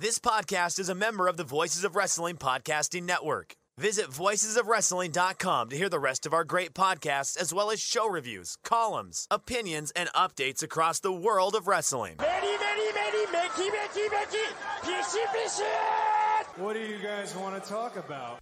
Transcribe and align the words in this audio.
This 0.00 0.20
podcast 0.20 0.78
is 0.78 0.88
a 0.88 0.94
member 0.94 1.26
of 1.26 1.36
the 1.36 1.42
Voices 1.42 1.82
of 1.82 1.96
Wrestling 1.96 2.36
Podcasting 2.36 3.02
Network. 3.02 3.56
Visit 3.78 4.06
voicesofwrestling.com 4.06 5.70
to 5.70 5.76
hear 5.76 5.88
the 5.88 5.98
rest 5.98 6.24
of 6.24 6.32
our 6.32 6.44
great 6.44 6.72
podcasts, 6.72 7.36
as 7.36 7.52
well 7.52 7.72
as 7.72 7.80
show 7.80 8.08
reviews, 8.08 8.56
columns, 8.62 9.26
opinions, 9.28 9.90
and 9.96 10.08
updates 10.10 10.62
across 10.62 11.00
the 11.00 11.10
world 11.10 11.56
of 11.56 11.66
wrestling. 11.66 12.14
Many, 12.20 12.56
many, 12.58 12.92
many, 12.92 13.26
many, 13.32 13.70
many, 13.72 14.08
many, 14.08 14.46
fishy, 14.82 15.18
fishy! 15.32 15.64
What 16.58 16.74
do 16.74 16.78
you 16.78 16.98
guys 17.02 17.34
want 17.34 17.60
to 17.60 17.68
talk 17.68 17.96
about? 17.96 18.38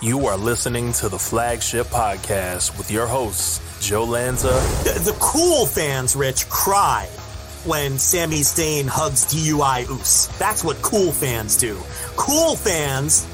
You 0.00 0.26
are 0.26 0.36
listening 0.36 0.92
to 0.92 1.08
the 1.08 1.18
Flagship 1.18 1.88
Podcast 1.88 2.78
with 2.78 2.88
your 2.88 3.08
hosts, 3.08 3.58
Joe 3.84 4.04
Lanza. 4.04 4.48
The, 4.84 4.98
the 5.12 5.16
cool 5.20 5.66
fans, 5.66 6.16
Rich, 6.16 6.48
cry 6.48 7.06
when 7.64 7.98
Sami 7.98 8.40
Zayn 8.40 8.86
hugs 8.86 9.26
DUI 9.26 9.88
Oos. 9.90 10.26
That's 10.38 10.64
what 10.64 10.80
cool 10.80 11.12
fans 11.12 11.56
do. 11.56 11.78
Cool 12.16 12.56
fans 12.56 13.26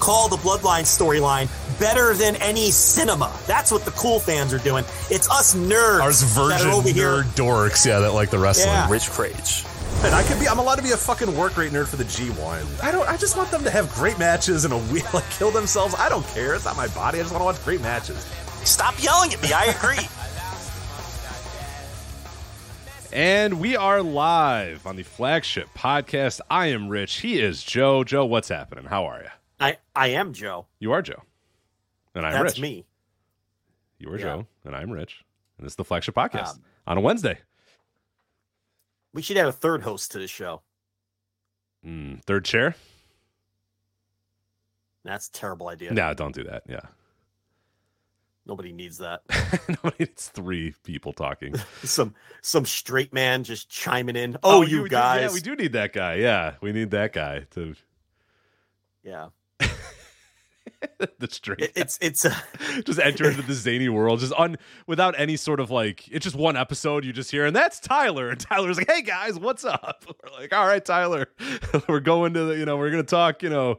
call 0.00 0.28
the 0.28 0.36
Bloodline 0.36 0.82
storyline 0.82 1.48
better 1.78 2.12
than 2.14 2.34
any 2.36 2.70
cinema. 2.72 3.32
That's 3.46 3.70
what 3.70 3.84
the 3.84 3.92
cool 3.92 4.18
fans 4.18 4.52
are 4.52 4.58
doing. 4.58 4.84
It's 5.10 5.30
us 5.30 5.54
nerds. 5.54 6.00
Ours 6.02 6.22
virgin 6.22 6.58
that 6.58 6.66
are 6.66 6.72
over 6.72 6.88
nerd 6.88 6.92
here. 6.92 7.22
dorks, 7.34 7.86
yeah, 7.86 8.00
that 8.00 8.14
like 8.14 8.30
the 8.30 8.38
wrestling. 8.38 8.68
Yeah. 8.68 8.90
Rich 8.90 9.10
Kraetsch. 9.10 9.70
And 10.04 10.12
I 10.12 10.24
could 10.24 10.40
be. 10.40 10.48
I'm 10.48 10.58
allowed 10.58 10.76
to 10.76 10.82
be 10.82 10.90
a 10.90 10.96
fucking 10.96 11.36
work 11.36 11.56
rate 11.56 11.72
nerd 11.72 11.86
for 11.86 11.96
the 11.96 12.04
G1. 12.04 12.82
I 12.82 12.90
don't. 12.90 13.08
I 13.08 13.16
just 13.16 13.36
want 13.36 13.50
them 13.52 13.62
to 13.62 13.70
have 13.70 13.92
great 13.94 14.18
matches 14.18 14.64
and 14.64 14.74
a 14.74 14.78
wheel, 14.78 15.04
like 15.14 15.28
kill 15.30 15.52
themselves. 15.52 15.94
I 15.96 16.08
don't 16.08 16.26
care. 16.28 16.54
It's 16.54 16.64
not 16.64 16.76
my 16.76 16.88
body. 16.88 17.20
I 17.20 17.22
just 17.22 17.32
want 17.32 17.42
to 17.42 17.46
watch 17.46 17.64
great 17.64 17.80
matches. 17.80 18.26
Stop 18.64 19.02
yelling 19.02 19.32
at 19.32 19.42
me. 19.42 19.52
I 19.52 19.64
agree. 19.66 20.06
And 23.12 23.60
we 23.60 23.76
are 23.76 24.02
live 24.02 24.86
on 24.86 24.96
the 24.96 25.02
flagship 25.04 25.68
podcast. 25.76 26.40
I 26.50 26.66
am 26.68 26.88
Rich. 26.88 27.20
He 27.20 27.40
is 27.40 27.62
Joe. 27.62 28.02
Joe, 28.04 28.24
what's 28.24 28.48
happening? 28.48 28.86
How 28.86 29.04
are 29.04 29.22
you? 29.22 29.28
I, 29.60 29.76
I 29.94 30.08
am 30.08 30.32
Joe. 30.32 30.66
You 30.80 30.92
are 30.92 31.02
Joe. 31.02 31.22
And 32.14 32.26
I'm 32.26 32.32
That's 32.32 32.54
Rich. 32.54 32.60
me. 32.62 32.86
You 33.98 34.08
are 34.10 34.16
Yeah. 34.18 34.22
Joe. 34.24 34.46
And 34.64 34.74
I'm 34.74 34.90
Rich. 34.90 35.24
And 35.58 35.64
this 35.66 35.74
is 35.74 35.76
the 35.76 35.84
flagship 35.84 36.14
podcast 36.14 36.54
Um, 36.56 36.62
on 36.88 36.98
a 36.98 37.00
Wednesday. 37.00 37.38
We 39.12 39.22
should 39.22 39.36
have 39.36 39.46
a 39.48 39.52
third 39.52 39.82
host 39.82 40.10
to 40.12 40.18
the 40.18 40.26
show. 40.26 40.62
Mm, 41.86 42.24
third 42.24 42.44
chair? 42.44 42.74
That's 45.04 45.28
a 45.28 45.32
terrible 45.32 45.68
idea. 45.68 45.92
No, 45.92 46.14
don't 46.14 46.34
do 46.34 46.42
that. 46.44 46.62
Yeah. 46.68 46.80
Nobody 48.46 48.72
needs 48.72 48.98
that. 48.98 49.22
it's 49.98 50.28
three 50.28 50.74
people 50.84 51.12
talking. 51.14 51.54
some 51.82 52.14
some 52.42 52.66
straight 52.66 53.12
man 53.12 53.42
just 53.42 53.70
chiming 53.70 54.16
in. 54.16 54.36
Oh, 54.42 54.58
oh 54.58 54.62
you, 54.62 54.82
do- 54.82 54.88
guys. 54.88 55.22
yeah, 55.22 55.32
we 55.32 55.40
do 55.40 55.56
need 55.56 55.72
that 55.72 55.92
guy. 55.94 56.16
Yeah, 56.16 56.54
we 56.60 56.72
need 56.72 56.90
that 56.90 57.12
guy 57.12 57.46
to 57.52 57.74
Yeah. 59.02 59.28
the 61.18 61.28
straight. 61.30 61.60
It- 61.60 61.72
it's 61.74 61.98
it's 62.02 62.24
uh, 62.26 62.34
a 62.76 62.82
just 62.82 62.98
enter 62.98 63.28
into 63.30 63.40
the 63.42 63.54
zany 63.54 63.88
world, 63.88 64.20
just 64.20 64.34
on 64.34 64.56
without 64.86 65.18
any 65.18 65.36
sort 65.36 65.58
of 65.60 65.70
like. 65.70 66.06
It's 66.08 66.24
just 66.24 66.36
one 66.36 66.56
episode 66.56 67.04
you 67.06 67.12
just 67.14 67.30
hear, 67.30 67.46
and 67.46 67.56
that's 67.56 67.80
Tyler. 67.80 68.28
And 68.28 68.38
Tyler's 68.38 68.76
like, 68.76 68.90
"Hey 68.90 69.00
guys, 69.02 69.38
what's 69.38 69.64
up?" 69.64 70.04
We're 70.06 70.38
like, 70.38 70.52
"All 70.52 70.66
right, 70.66 70.84
Tyler, 70.84 71.28
we're 71.88 72.00
going 72.00 72.34
to 72.34 72.44
the, 72.44 72.58
you 72.58 72.66
know, 72.66 72.76
we're 72.76 72.90
gonna 72.90 73.02
talk, 73.04 73.42
you 73.42 73.48
know, 73.48 73.78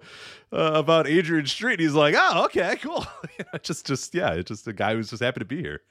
uh, 0.54 0.72
about 0.76 1.08
Adrian 1.08 1.46
Street." 1.46 1.74
And 1.74 1.82
he's 1.82 1.94
like, 1.94 2.16
"Oh, 2.18 2.46
okay, 2.46 2.78
cool." 2.82 3.06
You 3.38 3.46
know, 3.52 3.60
just, 3.62 3.86
just 3.86 4.14
yeah, 4.16 4.34
it's 4.34 4.48
just 4.50 4.68
a 4.68 4.74
guy 4.74 4.94
who's 4.96 5.10
just 5.10 5.22
happy 5.22 5.40
to 5.40 5.46
be 5.46 5.62
here. 5.62 5.82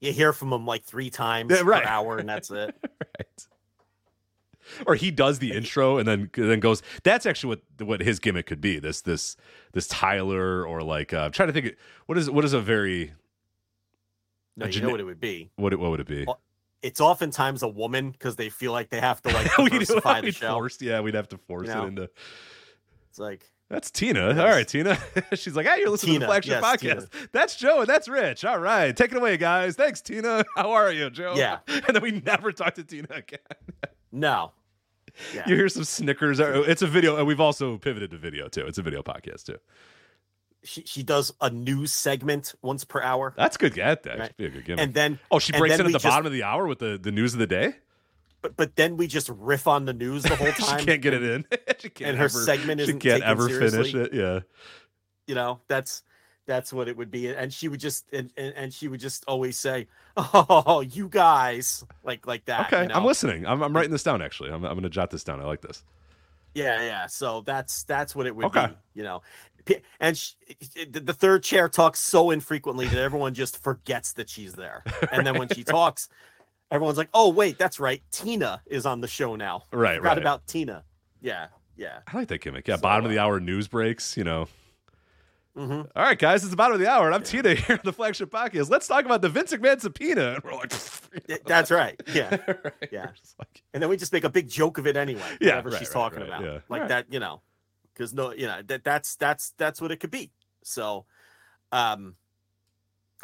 you 0.00 0.12
hear 0.12 0.32
from 0.32 0.52
him 0.52 0.66
like 0.66 0.84
three 0.84 1.10
times 1.10 1.50
Yeah, 1.50 1.62
right. 1.64 1.82
per 1.82 1.88
hour, 1.88 2.18
and 2.18 2.28
that's 2.28 2.50
it. 2.50 2.74
right. 3.18 3.46
Or 4.86 4.94
he 4.94 5.10
does 5.10 5.38
the 5.40 5.52
intro 5.52 5.98
and 5.98 6.06
then 6.08 6.30
then 6.34 6.60
goes. 6.60 6.82
That's 7.02 7.26
actually 7.26 7.56
what 7.78 7.86
what 7.88 8.00
his 8.00 8.18
gimmick 8.20 8.46
could 8.46 8.60
be. 8.60 8.78
This 8.78 9.00
this 9.02 9.36
this 9.72 9.86
Tyler 9.88 10.64
or 10.66 10.82
like 10.82 11.12
uh, 11.12 11.22
I'm 11.24 11.32
trying 11.32 11.48
to 11.48 11.52
think. 11.52 11.76
What 12.06 12.16
is 12.16 12.30
what 12.30 12.44
is 12.44 12.52
a 12.52 12.60
very 12.60 13.12
No, 14.56 14.66
you 14.66 14.80
know 14.80 14.90
what 14.90 15.00
it 15.00 15.04
would 15.04 15.20
be. 15.20 15.50
What 15.56 15.74
what 15.78 15.90
would 15.90 16.00
it 16.00 16.06
be? 16.06 16.26
It's 16.80 17.00
oftentimes 17.00 17.62
a 17.62 17.68
woman 17.68 18.12
because 18.12 18.36
they 18.36 18.48
feel 18.48 18.72
like 18.72 18.88
they 18.88 19.00
have 19.00 19.20
to 19.22 19.32
like 19.32 19.58
we 19.58 19.68
diversify 19.68 20.20
the 20.20 20.32
show. 20.32 20.54
forced, 20.54 20.80
yeah, 20.80 21.00
we'd 21.00 21.14
have 21.14 21.28
to 21.30 21.38
force 21.38 21.68
You 21.68 21.74
know? 21.74 21.84
it 21.84 21.88
into. 21.88 22.10
It's 23.10 23.18
like 23.18 23.50
That's 23.72 23.90
Tina. 23.90 24.28
All 24.28 24.34
right, 24.34 24.68
Tina. 24.68 24.98
She's 25.34 25.56
like, 25.56 25.64
hey, 25.64 25.78
you're 25.78 25.88
listening 25.88 26.16
to 26.16 26.20
the 26.20 26.26
flagship 26.26 26.60
yes, 26.60 26.62
podcast. 26.62 27.28
That's 27.32 27.56
Joe 27.56 27.80
and 27.80 27.88
that's 27.88 28.06
Rich. 28.06 28.44
All 28.44 28.58
right, 28.58 28.94
take 28.94 29.12
it 29.12 29.16
away, 29.16 29.38
guys. 29.38 29.76
Thanks, 29.76 30.02
Tina. 30.02 30.44
How 30.56 30.72
are 30.72 30.92
you, 30.92 31.08
Joe? 31.08 31.32
Yeah. 31.34 31.60
And 31.68 31.96
then 31.96 32.02
we 32.02 32.10
never 32.10 32.52
talk 32.52 32.74
to 32.74 32.84
Tina 32.84 33.08
again. 33.10 33.38
no. 34.12 34.52
Yeah. 35.34 35.48
You 35.48 35.56
hear 35.56 35.68
some 35.70 35.84
snickers. 35.84 36.38
Uh, 36.38 36.64
it's 36.66 36.82
a 36.82 36.86
video, 36.86 37.16
and 37.16 37.26
we've 37.26 37.40
also 37.40 37.78
pivoted 37.78 38.10
to 38.10 38.18
video 38.18 38.48
too. 38.48 38.66
It's 38.66 38.76
a 38.78 38.82
video 38.82 39.02
podcast 39.02 39.44
too. 39.44 39.56
She 40.64 40.82
she 40.84 41.02
does 41.02 41.32
a 41.40 41.48
news 41.48 41.92
segment 41.94 42.54
once 42.60 42.84
per 42.84 43.00
hour. 43.02 43.32
That's 43.38 43.56
good. 43.56 43.74
That 43.74 44.02
that 44.02 44.18
Right. 44.18 44.26
should 44.28 44.36
be 44.36 44.44
a 44.46 44.50
good 44.50 44.64
gimmick. 44.66 44.80
And 44.84 44.94
then 44.94 45.18
oh, 45.30 45.38
she 45.38 45.52
breaks 45.52 45.74
in 45.76 45.80
at 45.80 45.86
the 45.86 45.92
just- 45.92 46.04
bottom 46.04 46.26
of 46.26 46.32
the 46.32 46.42
hour 46.42 46.66
with 46.66 46.78
the, 46.78 46.98
the 47.02 47.10
news 47.10 47.32
of 47.32 47.40
the 47.40 47.46
day. 47.46 47.74
But 48.42 48.56
but 48.56 48.76
then 48.76 48.96
we 48.96 49.06
just 49.06 49.28
riff 49.30 49.66
on 49.66 49.84
the 49.84 49.92
news 49.92 50.24
the 50.24 50.36
whole 50.36 50.46
time. 50.52 50.80
she 50.80 50.84
can't 50.84 51.00
get 51.00 51.14
it 51.14 51.22
in. 51.22 51.46
she 51.78 51.88
can't 51.88 52.10
and 52.10 52.18
her 52.18 52.24
ever, 52.24 52.42
segment 52.42 52.80
isn't 52.80 52.98
can't 52.98 53.22
taken 53.22 53.28
ever 53.28 53.48
finish 53.48 53.94
it. 53.94 54.12
Yeah. 54.12 54.40
You 55.26 55.34
know, 55.36 55.60
that's 55.68 56.02
that's 56.46 56.72
what 56.72 56.88
it 56.88 56.96
would 56.96 57.10
be. 57.10 57.28
And 57.28 57.52
she 57.52 57.68
would 57.68 57.80
just 57.80 58.04
and, 58.12 58.30
and, 58.36 58.52
and 58.54 58.74
she 58.74 58.88
would 58.88 59.00
just 59.00 59.24
always 59.28 59.56
say, 59.56 59.86
"Oh, 60.16 60.80
you 60.86 61.08
guys," 61.08 61.84
like 62.02 62.26
like 62.26 62.44
that. 62.46 62.66
Okay, 62.66 62.82
you 62.82 62.88
know? 62.88 62.94
I'm 62.96 63.04
listening. 63.04 63.46
I'm, 63.46 63.62
I'm 63.62 63.74
writing 63.74 63.92
this 63.92 64.02
down. 64.02 64.20
Actually, 64.20 64.50
I'm, 64.50 64.64
I'm 64.64 64.72
going 64.72 64.82
to 64.82 64.90
jot 64.90 65.10
this 65.10 65.22
down. 65.22 65.40
I 65.40 65.44
like 65.44 65.60
this. 65.60 65.84
Yeah, 66.54 66.82
yeah. 66.82 67.06
So 67.06 67.42
that's 67.42 67.84
that's 67.84 68.14
what 68.16 68.26
it 68.26 68.34
would 68.34 68.46
Okay. 68.46 68.66
be. 68.66 68.72
You 68.94 69.04
know, 69.04 69.22
and 70.00 70.18
sh 70.18 70.32
the 70.90 71.00
the 71.00 71.14
third 71.14 71.44
chair 71.44 71.68
talks 71.68 72.00
so 72.00 72.30
infrequently 72.30 72.86
that 72.88 72.98
everyone 72.98 73.34
just 73.34 73.62
forgets 73.62 74.12
that 74.14 74.28
she's 74.28 74.54
there. 74.54 74.82
And 75.12 75.26
then 75.26 75.38
when 75.38 75.48
she 75.48 75.62
talks, 75.64 76.08
everyone's 76.72 76.98
like, 76.98 77.10
"Oh, 77.14 77.28
wait, 77.28 77.58
that's 77.58 77.78
right. 77.78 78.02
Tina 78.10 78.60
is 78.66 78.86
on 78.86 79.00
the 79.00 79.08
show 79.08 79.36
now. 79.36 79.64
Right, 79.72 79.98
Forgot 79.98 80.08
right. 80.08 80.18
about 80.18 80.46
Tina." 80.48 80.82
Yeah, 81.20 81.46
yeah. 81.76 82.00
I 82.12 82.16
like 82.16 82.28
that 82.28 82.40
gimmick. 82.40 82.66
Yeah, 82.66 82.76
bottom 82.78 83.04
of 83.04 83.10
the 83.12 83.18
hour 83.18 83.38
news 83.38 83.68
breaks. 83.68 84.16
You 84.16 84.24
know. 84.24 84.48
Mhm. 85.56 85.86
All 85.94 86.02
right, 86.02 86.18
guys, 86.18 86.42
it's 86.42 86.50
the 86.50 86.56
bottom 86.56 86.72
of 86.74 86.80
the 86.80 86.88
hour, 86.88 87.04
and 87.06 87.14
I'm 87.14 87.22
Tina 87.22 87.54
here 87.54 87.76
on 87.76 87.80
the 87.84 87.92
flagship 87.92 88.30
podcast. 88.30 88.70
Let's 88.70 88.88
talk 88.88 89.04
about 89.04 89.20
the 89.20 89.28
Vince 89.28 89.52
McMahon 89.52 89.80
subpoena. 89.80 90.34
And 90.36 90.44
we're 90.44 90.52
like, 90.54 90.72
That's 91.44 91.70
right. 91.70 92.00
Yeah, 92.14 92.30
right. 92.46 92.72
yeah. 92.90 93.08
Like- 93.38 93.62
And 93.74 93.82
then 93.82 93.90
we 93.90 93.98
just 93.98 94.14
make 94.14 94.24
a 94.24 94.30
big 94.30 94.48
joke 94.48 94.78
of 94.78 94.86
it 94.86 94.96
anyway. 94.96 95.20
Yeah, 95.42 95.48
whatever 95.56 95.68
right, 95.70 95.78
she's 95.78 95.88
right, 95.88 95.92
talking 95.92 96.22
about, 96.22 96.42
yeah. 96.42 96.58
like 96.70 96.88
that. 96.88 97.12
You 97.12 97.20
know, 97.20 97.42
because 97.92 98.14
no, 98.14 98.32
you 98.32 98.46
know 98.46 98.62
that 98.66 98.82
that's 98.82 99.16
that's 99.16 99.52
that's 99.58 99.78
what 99.78 99.90
it 99.92 100.00
could 100.00 100.10
be. 100.10 100.30
So, 100.64 101.04
um, 101.70 102.14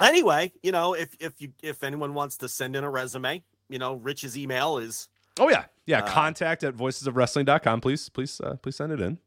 anyway, 0.01 0.53
you 0.63 0.73
know, 0.73 0.95
if 0.95 1.15
if 1.21 1.41
you 1.41 1.53
if 1.63 1.83
anyone 1.83 2.15
wants 2.15 2.37
to 2.39 2.49
send 2.49 2.77
in 2.77 2.85
a 2.85 2.91
resume, 2.91 3.43
you 3.69 3.79
know, 3.79 3.95
Rich's 3.95 4.37
email 4.37 4.79
is 4.79 5.09
oh 5.39 5.49
yeah, 5.49 5.65
yeah. 5.87 6.01
Uh, 6.01 6.07
contact 6.09 6.65
at 6.65 6.77
voicesofwrestling.com. 6.77 7.81
Please, 7.81 8.09
please, 8.09 8.41
uh, 8.41 8.57
please 8.63 8.77
send 8.77 8.93
it 8.93 9.01
in. 9.01 9.19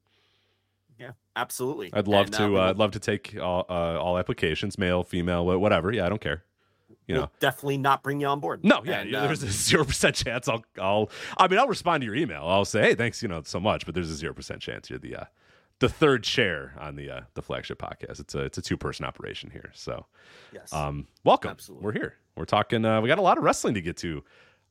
yeah, 1.00 1.12
absolutely. 1.35 1.89
I'd 1.94 2.07
love 2.07 2.27
And, 2.27 2.35
uh, 2.35 2.38
to. 2.47 2.59
Uh, 2.59 2.69
I'd 2.69 2.77
love 2.77 2.91
to 2.91 3.00
take 3.00 3.38
all, 3.41 3.65
uh, 3.69 4.00
all 4.00 4.18
applications, 4.18 4.77
male, 4.77 5.03
female, 5.03 5.45
whatever. 5.45 5.91
Yeah, 5.91 6.06
I 6.06 6.09
don't 6.09 6.21
care. 6.21 6.44
You 7.07 7.15
we'll 7.15 7.23
know. 7.23 7.31
definitely 7.39 7.77
not 7.77 8.03
bring 8.03 8.21
you 8.21 8.27
on 8.27 8.39
board. 8.39 8.63
No, 8.63 8.81
yeah, 8.85 9.01
And, 9.01 9.13
there's 9.13 9.41
um, 9.44 9.50
a 9.50 9.51
zero 9.69 9.83
percent 9.83 10.15
chance. 10.15 10.47
I'll, 10.47 10.63
I'll, 10.79 11.09
I 11.38 11.47
mean, 11.47 11.59
I'll 11.59 11.68
respond 11.68 12.01
to 12.01 12.06
your 12.06 12.15
email. 12.15 12.44
I'll 12.45 12.63
say, 12.63 12.81
hey, 12.81 12.95
thanks, 12.95 13.21
you 13.21 13.27
know, 13.27 13.41
so 13.44 13.59
much, 13.59 13.85
but 13.85 13.95
there's 13.95 14.09
a 14.12 14.15
zero 14.15 14.33
percent 14.33 14.62
chance 14.62 14.89
you're 14.89 15.00
the, 15.00 15.15
uh, 15.15 15.23
the 15.81 15.89
third 15.89 16.24
chair 16.24 16.74
on 16.80 16.95
the, 16.95 17.10
uh, 17.10 17.22
the 17.33 17.42
flagship 17.42 17.80
podcast. 17.80 18.19
It's 18.19 18.36
a, 18.36 18.39
it's 18.42 18.57
a 18.57 18.62
two 18.62 18.78
person 18.78 19.04
operation 19.04 19.50
here. 19.50 19.72
So, 19.74 20.06
yes. 20.54 20.72
um, 20.72 21.07
welcome. 21.25 21.51
Absolutely. 21.51 21.83
We're 21.83 21.94
here. 21.94 22.16
We're 22.38 22.45
talking. 22.45 22.86
Uh, 22.86 23.01
we 23.01 23.10
got 23.10 23.19
a 23.19 23.24
lot 23.24 23.38
of 23.38 23.44
wrestling 23.44 23.74
to 23.74 23.81
get 23.81 23.98
to 23.98 24.24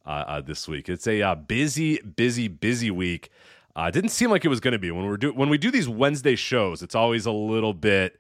uh, 0.07 0.09
uh, 0.09 0.41
this 0.41 0.67
week. 0.67 0.89
It's 0.89 1.07
a 1.07 1.21
uh, 1.21 1.35
busy, 1.35 1.99
busy, 1.99 2.49
busy 2.49 2.91
week. 2.91 3.31
Uh, 3.77 3.91
didn't 3.91 4.11
seem 4.11 4.31
like 4.31 4.45
it 4.45 4.49
was 4.49 4.61
going 4.61 4.73
to 4.73 4.79
be 4.79 4.91
when 4.91 5.05
we're 5.05 5.17
do 5.17 5.33
when 5.33 5.49
we 5.49 5.59
do 5.59 5.71
these 5.71 5.89
Wednesday 5.89 6.37
shows. 6.37 6.83
It's 6.83 6.95
always 6.95 7.27
a 7.27 7.33
little 7.33 7.75
bit. 7.75 8.19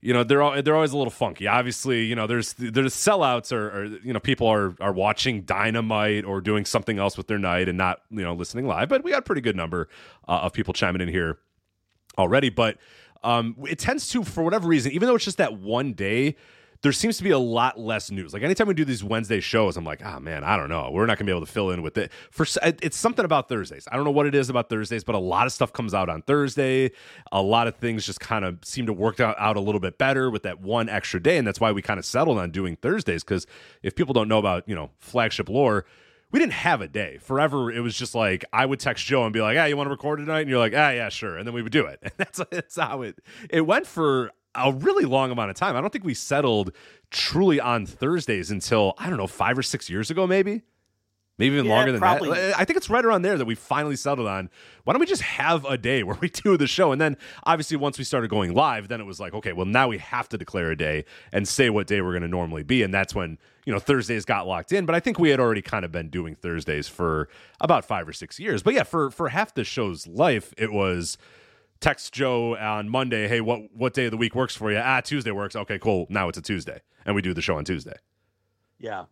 You 0.00 0.12
know 0.12 0.24
they're 0.24 0.42
al- 0.42 0.62
they're 0.62 0.74
always 0.74 0.92
a 0.92 0.96
little 0.96 1.10
funky. 1.10 1.46
Obviously, 1.46 2.04
you 2.04 2.14
know 2.14 2.26
there's 2.26 2.54
there's 2.54 2.94
sellouts 2.94 3.52
or, 3.52 3.68
or 3.68 3.84
you 4.02 4.12
know 4.12 4.20
people 4.20 4.46
are 4.46 4.74
are 4.80 4.92
watching 4.92 5.42
Dynamite 5.42 6.24
or 6.24 6.40
doing 6.40 6.64
something 6.64 6.98
else 6.98 7.16
with 7.16 7.26
their 7.26 7.38
night 7.38 7.68
and 7.68 7.78
not 7.78 8.00
you 8.10 8.22
know 8.22 8.34
listening 8.34 8.66
live. 8.66 8.88
But 8.88 9.04
we 9.04 9.10
got 9.10 9.20
a 9.20 9.22
pretty 9.22 9.42
good 9.42 9.56
number 9.56 9.88
uh, 10.26 10.40
of 10.42 10.52
people 10.52 10.74
chiming 10.74 11.02
in 11.02 11.08
here 11.08 11.38
already. 12.18 12.50
But 12.50 12.78
um, 13.22 13.56
it 13.68 13.78
tends 13.78 14.08
to, 14.10 14.24
for 14.24 14.42
whatever 14.42 14.68
reason, 14.68 14.92
even 14.92 15.06
though 15.06 15.14
it's 15.14 15.24
just 15.24 15.38
that 15.38 15.54
one 15.58 15.92
day, 15.92 16.36
there 16.82 16.90
seems 16.90 17.16
to 17.16 17.22
be 17.22 17.30
a 17.30 17.38
lot 17.38 17.78
less 17.78 18.10
news. 18.10 18.32
Like 18.34 18.42
anytime 18.42 18.66
we 18.66 18.74
do 18.74 18.84
these 18.84 19.04
Wednesday 19.04 19.38
shows, 19.38 19.76
I'm 19.76 19.84
like, 19.84 20.04
ah, 20.04 20.18
man, 20.18 20.42
I 20.42 20.56
don't 20.56 20.68
know. 20.68 20.90
We're 20.92 21.06
not 21.06 21.16
gonna 21.16 21.26
be 21.26 21.32
able 21.32 21.46
to 21.46 21.50
fill 21.50 21.70
in 21.70 21.80
with 21.80 21.96
it. 21.96 22.10
For 22.32 22.44
it's 22.64 22.96
something 22.96 23.24
about 23.24 23.48
Thursdays. 23.48 23.86
I 23.90 23.94
don't 23.94 24.04
know 24.04 24.10
what 24.10 24.26
it 24.26 24.34
is 24.34 24.50
about 24.50 24.68
Thursdays, 24.68 25.04
but 25.04 25.14
a 25.14 25.18
lot 25.18 25.46
of 25.46 25.52
stuff 25.52 25.72
comes 25.72 25.94
out 25.94 26.08
on 26.08 26.22
Thursday. 26.22 26.90
A 27.30 27.40
lot 27.40 27.68
of 27.68 27.76
things 27.76 28.04
just 28.04 28.18
kind 28.18 28.44
of 28.44 28.58
seem 28.64 28.86
to 28.86 28.92
work 28.92 29.20
out, 29.20 29.36
out 29.38 29.56
a 29.56 29.60
little 29.60 29.80
bit 29.80 29.96
better 29.96 30.28
with 30.28 30.42
that 30.42 30.60
one 30.60 30.88
extra 30.88 31.22
day, 31.22 31.38
and 31.38 31.46
that's 31.46 31.60
why 31.60 31.70
we 31.70 31.82
kind 31.82 32.00
of 32.00 32.04
settled 32.04 32.38
on 32.38 32.50
doing 32.50 32.74
Thursdays. 32.74 33.22
Because 33.22 33.46
if 33.84 33.94
people 33.94 34.12
don't 34.12 34.28
know 34.28 34.38
about 34.38 34.68
you 34.68 34.74
know 34.74 34.90
flagship 34.98 35.48
lore 35.48 35.84
we 36.32 36.38
didn't 36.38 36.54
have 36.54 36.80
a 36.80 36.88
day. 36.88 37.18
Forever, 37.18 37.70
it 37.70 37.80
was 37.80 37.96
just 37.96 38.14
like 38.14 38.44
I 38.52 38.66
would 38.66 38.80
text 38.80 39.04
Joe 39.06 39.24
and 39.24 39.32
be 39.32 39.40
like, 39.40 39.56
"Ah, 39.58 39.66
you 39.66 39.76
want 39.76 39.86
to 39.86 39.90
record 39.90 40.18
tonight?" 40.18 40.40
And 40.40 40.50
you're 40.50 40.58
like, 40.58 40.72
"Ah, 40.74 40.90
yeah, 40.90 41.08
sure." 41.10 41.36
And 41.36 41.46
then 41.46 41.54
we 41.54 41.62
would 41.62 41.72
do 41.72 41.86
it. 41.86 42.00
And 42.02 42.12
that's 42.16 42.40
that's 42.50 42.76
how 42.76 43.02
it 43.02 43.18
it 43.50 43.60
went 43.60 43.86
for 43.86 44.32
a 44.54 44.72
really 44.72 45.04
long 45.04 45.30
amount 45.30 45.50
of 45.50 45.56
time. 45.56 45.76
I 45.76 45.80
don't 45.80 45.92
think 45.92 46.04
we 46.04 46.14
settled 46.14 46.72
truly 47.10 47.60
on 47.60 47.86
Thursdays 47.86 48.50
until 48.50 48.94
I 48.98 49.08
don't 49.08 49.18
know 49.18 49.26
five 49.26 49.56
or 49.56 49.62
six 49.62 49.88
years 49.88 50.10
ago, 50.10 50.26
maybe. 50.26 50.62
Maybe 51.42 51.54
even 51.56 51.66
Yeah, 51.66 51.74
longer 51.74 51.92
than 51.92 52.00
probably. 52.00 52.30
that. 52.30 52.58
I 52.58 52.64
think 52.64 52.76
it's 52.76 52.88
right 52.90 53.04
around 53.04 53.22
there 53.22 53.36
that 53.36 53.44
we 53.44 53.54
finally 53.54 53.96
settled 53.96 54.28
on. 54.28 54.48
Why 54.84 54.92
don't 54.92 55.00
we 55.00 55.06
just 55.06 55.22
have 55.22 55.64
a 55.64 55.76
day 55.76 56.02
where 56.02 56.16
we 56.20 56.28
do 56.44 56.56
the 56.56 56.66
show? 56.66 56.92
And 56.92 57.00
then 57.00 57.16
obviously 57.44 57.76
once 57.76 57.98
we 57.98 58.04
started 58.04 58.28
going 58.30 58.54
live, 58.54 58.88
then 58.88 59.00
it 59.00 59.04
was 59.04 59.20
like, 59.20 59.34
okay, 59.34 59.52
well 59.52 59.66
now 59.66 59.88
we 59.88 59.98
have 59.98 60.28
to 60.30 60.38
declare 60.38 60.70
a 60.70 60.76
day 60.76 61.04
and 61.32 61.46
say 61.46 61.70
what 61.70 61.86
day 61.86 62.00
we're 62.00 62.12
going 62.12 62.22
to 62.22 62.28
normally 62.28 62.62
be. 62.62 62.82
And 62.82 62.92
that's 62.94 63.14
when, 63.14 63.38
you 63.64 63.72
know, 63.72 63.78
Thursdays 63.78 64.24
got 64.24 64.46
locked 64.46 64.72
in. 64.72 64.86
But 64.86 64.94
I 64.94 65.00
think 65.00 65.18
we 65.18 65.30
had 65.30 65.40
already 65.40 65.62
kind 65.62 65.84
of 65.84 65.92
been 65.92 66.08
doing 66.08 66.34
Thursdays 66.34 66.88
for 66.88 67.28
about 67.60 67.84
five 67.84 68.08
or 68.08 68.12
six 68.12 68.38
years. 68.40 68.62
But 68.62 68.74
yeah, 68.74 68.82
for 68.84 69.10
for 69.10 69.28
half 69.28 69.54
the 69.54 69.64
show's 69.64 70.06
life, 70.06 70.52
it 70.56 70.72
was 70.72 71.18
text 71.80 72.12
Joe 72.12 72.56
on 72.56 72.88
Monday, 72.88 73.26
hey, 73.28 73.40
what 73.40 73.74
what 73.74 73.92
day 73.94 74.04
of 74.04 74.10
the 74.12 74.16
week 74.16 74.34
works 74.34 74.54
for 74.54 74.70
you? 74.70 74.78
Ah, 74.78 75.00
Tuesday 75.00 75.32
works. 75.32 75.56
Okay, 75.56 75.78
cool. 75.78 76.06
Now 76.08 76.28
it's 76.28 76.38
a 76.38 76.42
Tuesday. 76.42 76.80
And 77.04 77.16
we 77.16 77.22
do 77.22 77.34
the 77.34 77.42
show 77.42 77.56
on 77.56 77.64
Tuesday. 77.64 77.96
Yeah. 78.78 79.06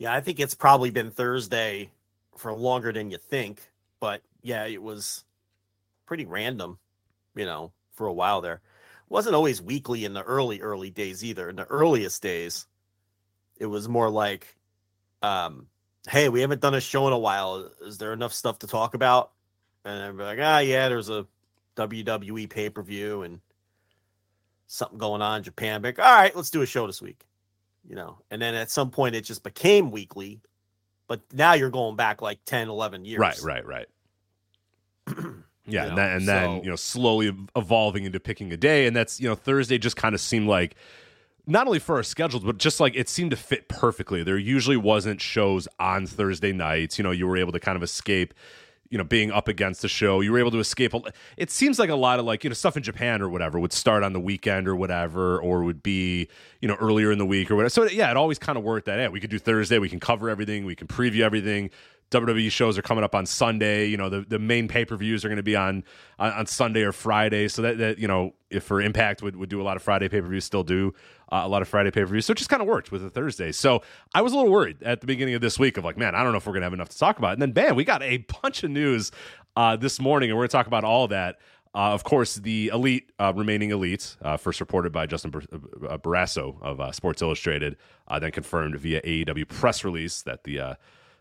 Yeah, 0.00 0.14
I 0.14 0.22
think 0.22 0.40
it's 0.40 0.54
probably 0.54 0.90
been 0.90 1.10
Thursday 1.10 1.90
for 2.34 2.54
longer 2.54 2.90
than 2.90 3.10
you 3.10 3.18
think, 3.18 3.60
but 4.00 4.22
yeah, 4.40 4.64
it 4.64 4.82
was 4.82 5.24
pretty 6.06 6.24
random, 6.24 6.78
you 7.36 7.44
know, 7.44 7.72
for 7.92 8.06
a 8.06 8.12
while 8.12 8.40
there. 8.40 8.62
wasn't 9.10 9.34
always 9.34 9.60
weekly 9.60 10.06
in 10.06 10.14
the 10.14 10.22
early 10.22 10.62
early 10.62 10.88
days 10.88 11.22
either. 11.22 11.50
In 11.50 11.56
the 11.56 11.66
earliest 11.66 12.22
days, 12.22 12.66
it 13.58 13.66
was 13.66 13.90
more 13.90 14.08
like 14.08 14.56
um 15.20 15.66
hey, 16.08 16.30
we 16.30 16.40
haven't 16.40 16.62
done 16.62 16.74
a 16.74 16.80
show 16.80 17.06
in 17.06 17.12
a 17.12 17.18
while. 17.18 17.70
Is 17.82 17.98
there 17.98 18.14
enough 18.14 18.32
stuff 18.32 18.60
to 18.60 18.66
talk 18.66 18.94
about? 18.94 19.32
And 19.84 20.02
I'd 20.02 20.16
be 20.16 20.22
like, 20.22 20.38
ah, 20.40 20.60
yeah, 20.60 20.88
there's 20.88 21.10
a 21.10 21.26
WWE 21.76 22.48
pay 22.48 22.70
per 22.70 22.82
view 22.82 23.20
and 23.22 23.40
something 24.66 24.96
going 24.96 25.20
on 25.20 25.38
in 25.38 25.44
Japan. 25.44 25.82
Like, 25.82 25.98
all 25.98 26.06
right, 26.06 26.34
let's 26.34 26.48
do 26.48 26.62
a 26.62 26.66
show 26.66 26.86
this 26.86 27.02
week 27.02 27.26
you 27.88 27.94
know 27.96 28.18
and 28.30 28.40
then 28.40 28.54
at 28.54 28.70
some 28.70 28.90
point 28.90 29.14
it 29.14 29.22
just 29.24 29.42
became 29.42 29.90
weekly 29.90 30.40
but 31.08 31.20
now 31.32 31.54
you're 31.54 31.70
going 31.70 31.96
back 31.96 32.22
like 32.22 32.38
10 32.44 32.68
11 32.68 33.04
years 33.04 33.18
Right, 33.18 33.40
right, 33.42 33.66
right. 33.66 33.86
yeah, 35.08 35.14
You 35.66 35.78
and 35.78 35.88
know, 35.90 35.96
then, 35.96 36.10
and 36.16 36.28
then 36.28 36.44
so- 36.58 36.62
you 36.64 36.70
know 36.70 36.76
slowly 36.76 37.36
evolving 37.56 38.04
into 38.04 38.20
picking 38.20 38.52
a 38.52 38.56
day, 38.56 38.86
and 38.86 38.94
that's 38.94 39.20
you 39.20 39.28
know 39.28 39.34
Thursday 39.34 39.78
just 39.78 39.96
kind 39.96 40.14
of 40.14 40.20
seemed 40.20 40.48
like 40.48 40.74
not 41.46 41.66
only 41.66 41.78
for 41.78 41.96
our 41.96 42.02
schedules, 42.02 42.44
but 42.44 42.58
just 42.58 42.80
like 42.80 42.94
it 42.94 43.08
seemed 43.08 43.30
to 43.32 43.36
fit 43.36 43.68
perfectly. 43.68 44.22
There 44.22 44.38
usually 44.38 44.76
wasn't 44.76 45.20
shows 45.20 45.66
on 45.80 46.06
Thursday 46.06 46.52
nights. 46.52 46.98
You 46.98 47.02
know, 47.02 47.10
you 47.10 47.26
were 47.26 47.36
able 47.36 47.52
to 47.52 47.60
kind 47.60 47.76
of 47.76 47.82
escape. 47.82 48.34
You 48.90 48.98
know, 48.98 49.04
being 49.04 49.30
up 49.30 49.46
against 49.46 49.82
the 49.82 49.88
show, 49.88 50.20
you 50.20 50.32
were 50.32 50.38
able 50.40 50.50
to 50.50 50.58
escape. 50.58 50.92
It 51.36 51.50
seems 51.50 51.78
like 51.78 51.90
a 51.90 51.94
lot 51.94 52.18
of 52.18 52.24
like 52.24 52.42
you 52.42 52.50
know 52.50 52.54
stuff 52.54 52.76
in 52.76 52.82
Japan 52.82 53.22
or 53.22 53.28
whatever 53.28 53.58
would 53.60 53.72
start 53.72 54.02
on 54.02 54.12
the 54.12 54.20
weekend 54.20 54.66
or 54.66 54.74
whatever, 54.74 55.40
or 55.40 55.62
would 55.62 55.82
be 55.82 56.28
you 56.60 56.66
know 56.66 56.74
earlier 56.74 57.12
in 57.12 57.18
the 57.18 57.26
week 57.26 57.50
or 57.50 57.56
whatever. 57.56 57.70
So 57.70 57.84
yeah, 57.84 58.10
it 58.10 58.16
always 58.16 58.38
kind 58.38 58.58
of 58.58 58.64
worked 58.64 58.86
that. 58.86 58.98
Yeah, 58.98 59.08
we 59.08 59.20
could 59.20 59.30
do 59.30 59.38
Thursday, 59.38 59.78
we 59.78 59.88
can 59.88 60.00
cover 60.00 60.28
everything, 60.28 60.64
we 60.64 60.74
can 60.74 60.88
preview 60.88 61.20
everything. 61.20 61.70
WWE 62.10 62.50
shows 62.50 62.76
are 62.76 62.82
coming 62.82 63.04
up 63.04 63.14
on 63.14 63.24
Sunday. 63.24 63.86
You 63.86 63.96
know, 63.96 64.08
the, 64.08 64.22
the 64.22 64.38
main 64.38 64.68
pay 64.68 64.84
per 64.84 64.96
views 64.96 65.24
are 65.24 65.28
going 65.28 65.36
to 65.36 65.42
be 65.42 65.56
on, 65.56 65.84
on 66.18 66.32
on 66.32 66.46
Sunday 66.46 66.82
or 66.82 66.92
Friday. 66.92 67.48
So 67.48 67.62
that, 67.62 67.78
that 67.78 67.98
you 67.98 68.08
know, 68.08 68.34
if 68.50 68.64
for 68.64 68.80
Impact 68.80 69.22
would, 69.22 69.36
would 69.36 69.48
do 69.48 69.60
a 69.60 69.64
lot 69.64 69.76
of 69.76 69.82
Friday 69.82 70.08
pay 70.08 70.20
per 70.20 70.28
views, 70.28 70.44
still 70.44 70.64
do 70.64 70.92
uh, 71.30 71.42
a 71.44 71.48
lot 71.48 71.62
of 71.62 71.68
Friday 71.68 71.90
pay 71.90 72.00
per 72.00 72.06
views. 72.06 72.26
So 72.26 72.32
it 72.32 72.38
just 72.38 72.50
kind 72.50 72.60
of 72.62 72.68
worked 72.68 72.90
with 72.90 73.02
the 73.02 73.10
Thursday. 73.10 73.52
So 73.52 73.82
I 74.12 74.22
was 74.22 74.32
a 74.32 74.36
little 74.36 74.50
worried 74.50 74.82
at 74.82 75.00
the 75.00 75.06
beginning 75.06 75.34
of 75.34 75.40
this 75.40 75.58
week 75.58 75.76
of 75.76 75.84
like, 75.84 75.96
man, 75.96 76.14
I 76.14 76.22
don't 76.22 76.32
know 76.32 76.38
if 76.38 76.46
we're 76.46 76.52
going 76.52 76.62
to 76.62 76.66
have 76.66 76.74
enough 76.74 76.88
to 76.90 76.98
talk 76.98 77.18
about. 77.18 77.34
And 77.34 77.42
then 77.42 77.52
bam, 77.52 77.76
we 77.76 77.84
got 77.84 78.02
a 78.02 78.18
bunch 78.42 78.64
of 78.64 78.70
news 78.70 79.12
uh, 79.56 79.76
this 79.76 80.00
morning, 80.00 80.30
and 80.30 80.36
we're 80.36 80.42
going 80.42 80.50
to 80.50 80.56
talk 80.56 80.66
about 80.66 80.84
all 80.84 81.08
that. 81.08 81.38
Uh, 81.72 81.92
of 81.92 82.02
course, 82.02 82.34
the 82.34 82.68
elite, 82.74 83.12
uh, 83.20 83.32
remaining 83.36 83.70
elite, 83.70 84.16
uh, 84.22 84.36
first 84.36 84.58
reported 84.58 84.90
by 84.92 85.06
Justin 85.06 85.30
Bar- 85.30 85.42
uh, 85.88 85.98
Barrasso 85.98 86.60
of 86.60 86.80
uh, 86.80 86.90
Sports 86.90 87.22
Illustrated, 87.22 87.76
uh, 88.08 88.18
then 88.18 88.32
confirmed 88.32 88.76
via 88.80 89.00
AEW 89.02 89.46
press 89.46 89.84
release 89.84 90.22
that 90.22 90.42
the 90.42 90.76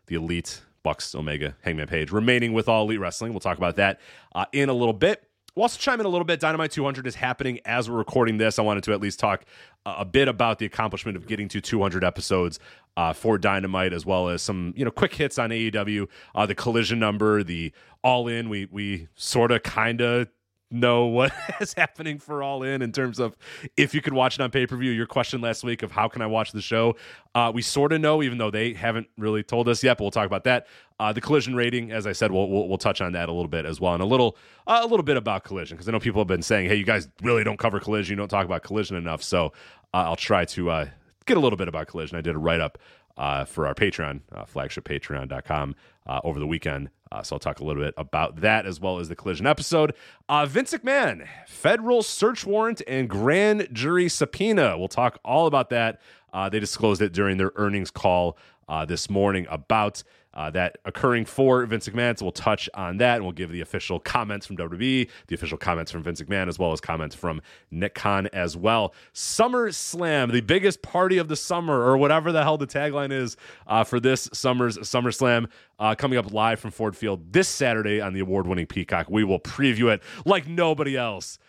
the 0.07 0.15
elite 0.15 0.61
Bucks, 0.83 1.13
Omega, 1.15 1.55
Hangman 1.61 1.87
Page 1.87 2.11
remaining 2.11 2.53
with 2.53 2.69
all 2.69 2.85
elite 2.85 2.99
wrestling. 2.99 3.33
We'll 3.33 3.39
talk 3.39 3.57
about 3.57 3.75
that 3.77 3.99
uh, 4.35 4.45
in 4.51 4.69
a 4.69 4.73
little 4.73 4.93
bit. 4.93 5.23
We'll 5.55 5.63
also 5.63 5.79
chime 5.79 5.99
in 5.99 6.05
a 6.05 6.09
little 6.09 6.25
bit. 6.25 6.39
Dynamite 6.39 6.71
200 6.71 7.07
is 7.07 7.15
happening 7.15 7.59
as 7.65 7.89
we're 7.89 7.97
recording 7.97 8.37
this. 8.37 8.59
I 8.59 8.61
wanted 8.61 8.83
to 8.85 8.93
at 8.93 9.01
least 9.01 9.19
talk 9.19 9.43
uh, 9.85 9.95
a 9.97 10.05
bit 10.05 10.27
about 10.27 10.59
the 10.59 10.65
accomplishment 10.65 11.17
of 11.17 11.27
getting 11.27 11.47
to 11.49 11.59
200 11.59 12.03
episodes 12.03 12.59
uh, 12.95 13.13
for 13.13 13.37
Dynamite, 13.37 13.93
as 13.93 14.05
well 14.05 14.29
as 14.29 14.41
some 14.41 14.73
you 14.75 14.85
know 14.85 14.91
quick 14.91 15.13
hits 15.13 15.37
on 15.39 15.49
AEW, 15.49 16.07
uh, 16.35 16.45
the 16.45 16.55
collision 16.55 16.99
number, 16.99 17.43
the 17.43 17.71
All 18.03 18.27
In. 18.27 18.49
We 18.49 18.67
we 18.71 19.07
sort 19.15 19.51
of 19.51 19.63
kind 19.63 20.01
of 20.01 20.27
know 20.71 21.05
what 21.05 21.31
is 21.61 21.73
happening 21.73 22.19
for 22.19 22.43
All 22.43 22.63
In 22.63 22.81
in 22.81 22.91
terms 22.91 23.19
of 23.19 23.35
if 23.77 23.93
you 23.93 24.01
could 24.01 24.13
watch 24.13 24.35
it 24.35 24.41
on 24.41 24.51
pay 24.51 24.67
per 24.67 24.75
view. 24.75 24.91
Your 24.91 25.05
question 25.05 25.41
last 25.41 25.63
week 25.63 25.83
of 25.83 25.91
how 25.91 26.07
can 26.07 26.21
I 26.21 26.27
watch 26.27 26.51
the 26.51 26.61
show? 26.61 26.95
Uh, 27.33 27.51
we 27.53 27.61
sort 27.61 27.91
of 27.91 28.01
know, 28.01 28.21
even 28.23 28.37
though 28.37 28.51
they 28.51 28.73
haven't 28.73 29.07
really 29.17 29.43
told 29.43 29.67
us 29.67 29.83
yet. 29.83 29.97
But 29.97 30.03
we'll 30.03 30.11
talk 30.11 30.25
about 30.25 30.43
that. 30.45 30.67
Uh, 30.99 31.13
the 31.13 31.21
collision 31.21 31.55
rating, 31.55 31.91
as 31.91 32.05
I 32.05 32.11
said, 32.11 32.31
we'll, 32.31 32.49
we'll, 32.49 32.67
we'll 32.67 32.77
touch 32.77 32.99
on 32.99 33.13
that 33.13 33.29
a 33.29 33.31
little 33.31 33.47
bit 33.47 33.65
as 33.65 33.79
well, 33.79 33.93
and 33.93 34.03
a 34.03 34.05
little 34.05 34.37
uh, 34.67 34.79
a 34.81 34.87
little 34.87 35.03
bit 35.03 35.17
about 35.17 35.43
collision 35.43 35.77
because 35.77 35.87
I 35.87 35.91
know 35.91 35.99
people 35.99 36.19
have 36.21 36.27
been 36.27 36.41
saying, 36.41 36.69
"Hey, 36.69 36.75
you 36.75 36.85
guys 36.85 37.07
really 37.21 37.43
don't 37.43 37.57
cover 37.57 37.79
collision. 37.79 38.13
You 38.13 38.17
don't 38.17 38.29
talk 38.29 38.45
about 38.45 38.63
collision 38.63 38.97
enough." 38.97 39.23
So 39.23 39.53
uh, 39.93 40.03
I'll 40.03 40.15
try 40.15 40.45
to 40.45 40.69
uh, 40.69 40.85
get 41.25 41.37
a 41.37 41.39
little 41.39 41.57
bit 41.57 41.67
about 41.67 41.87
collision. 41.87 42.17
I 42.17 42.21
did 42.21 42.35
a 42.35 42.39
write 42.39 42.61
up 42.61 42.77
uh, 43.19 43.45
for 43.45 43.67
our 43.67 43.75
Patreon, 43.75 44.21
uh, 44.33 44.45
flagshippatreon.com, 44.45 45.75
uh, 46.07 46.21
over 46.23 46.39
the 46.39 46.47
weekend. 46.47 46.89
Uh, 47.11 47.21
so 47.21 47.35
I'll 47.35 47.39
talk 47.39 47.59
a 47.59 47.63
little 47.63 47.83
bit 47.83 47.93
about 47.97 48.37
that 48.41 48.65
as 48.65 48.79
well 48.79 48.99
as 48.99 49.09
the 49.09 49.15
collision 49.15 49.45
episode. 49.45 49.93
Uh, 50.27 50.45
Vince 50.45 50.73
McMahon, 50.73 51.27
federal 51.47 52.01
search 52.01 52.45
warrant 52.45 52.81
and 52.87 53.09
grand 53.09 53.67
jury 53.73 54.09
subpoena. 54.09 54.77
We'll 54.77 54.87
talk 54.87 55.19
all 55.25 55.47
about 55.47 55.69
that. 55.71 55.99
Uh, 56.31 56.49
they 56.49 56.59
disclosed 56.59 57.01
it 57.01 57.11
during 57.11 57.37
their 57.37 57.51
earnings 57.55 57.91
call 57.91 58.37
uh, 58.67 58.85
this 58.85 59.09
morning 59.09 59.47
about 59.49 60.03
uh, 60.33 60.49
that 60.51 60.77
occurring 60.85 61.25
for 61.25 61.65
Vince 61.65 61.87
McMahon. 61.87 62.17
So 62.17 62.25
we'll 62.25 62.31
touch 62.31 62.69
on 62.73 62.97
that 62.97 63.15
and 63.15 63.23
we'll 63.23 63.33
give 63.33 63.51
the 63.51 63.61
official 63.61 63.99
comments 63.99 64.45
from 64.45 64.57
WWE, 64.57 65.09
the 65.27 65.35
official 65.35 65.57
comments 65.57 65.91
from 65.91 66.03
Vince 66.03 66.21
McMahon, 66.21 66.47
as 66.47 66.59
well 66.59 66.71
as 66.71 66.79
comments 66.79 67.15
from 67.15 67.41
Nick 67.71 67.95
Khan 67.95 68.27
as 68.27 68.55
well. 68.55 68.93
SummerSlam, 69.13 70.31
the 70.31 70.41
biggest 70.41 70.81
party 70.81 71.17
of 71.17 71.27
the 71.27 71.35
summer, 71.35 71.81
or 71.81 71.97
whatever 71.97 72.31
the 72.31 72.43
hell 72.43 72.57
the 72.57 72.67
tagline 72.67 73.11
is 73.11 73.37
uh, 73.67 73.83
for 73.83 73.99
this 73.99 74.29
summer's 74.33 74.77
SummerSlam, 74.77 75.49
uh, 75.79 75.95
coming 75.95 76.17
up 76.17 76.31
live 76.31 76.59
from 76.59 76.71
Ford 76.71 76.95
Field 76.95 77.33
this 77.33 77.47
Saturday 77.47 78.01
on 78.01 78.13
the 78.13 78.19
award 78.19 78.47
winning 78.47 78.67
Peacock. 78.67 79.09
We 79.09 79.23
will 79.23 79.39
preview 79.39 79.91
it 79.93 80.03
like 80.25 80.47
nobody 80.47 80.95
else 80.95 81.39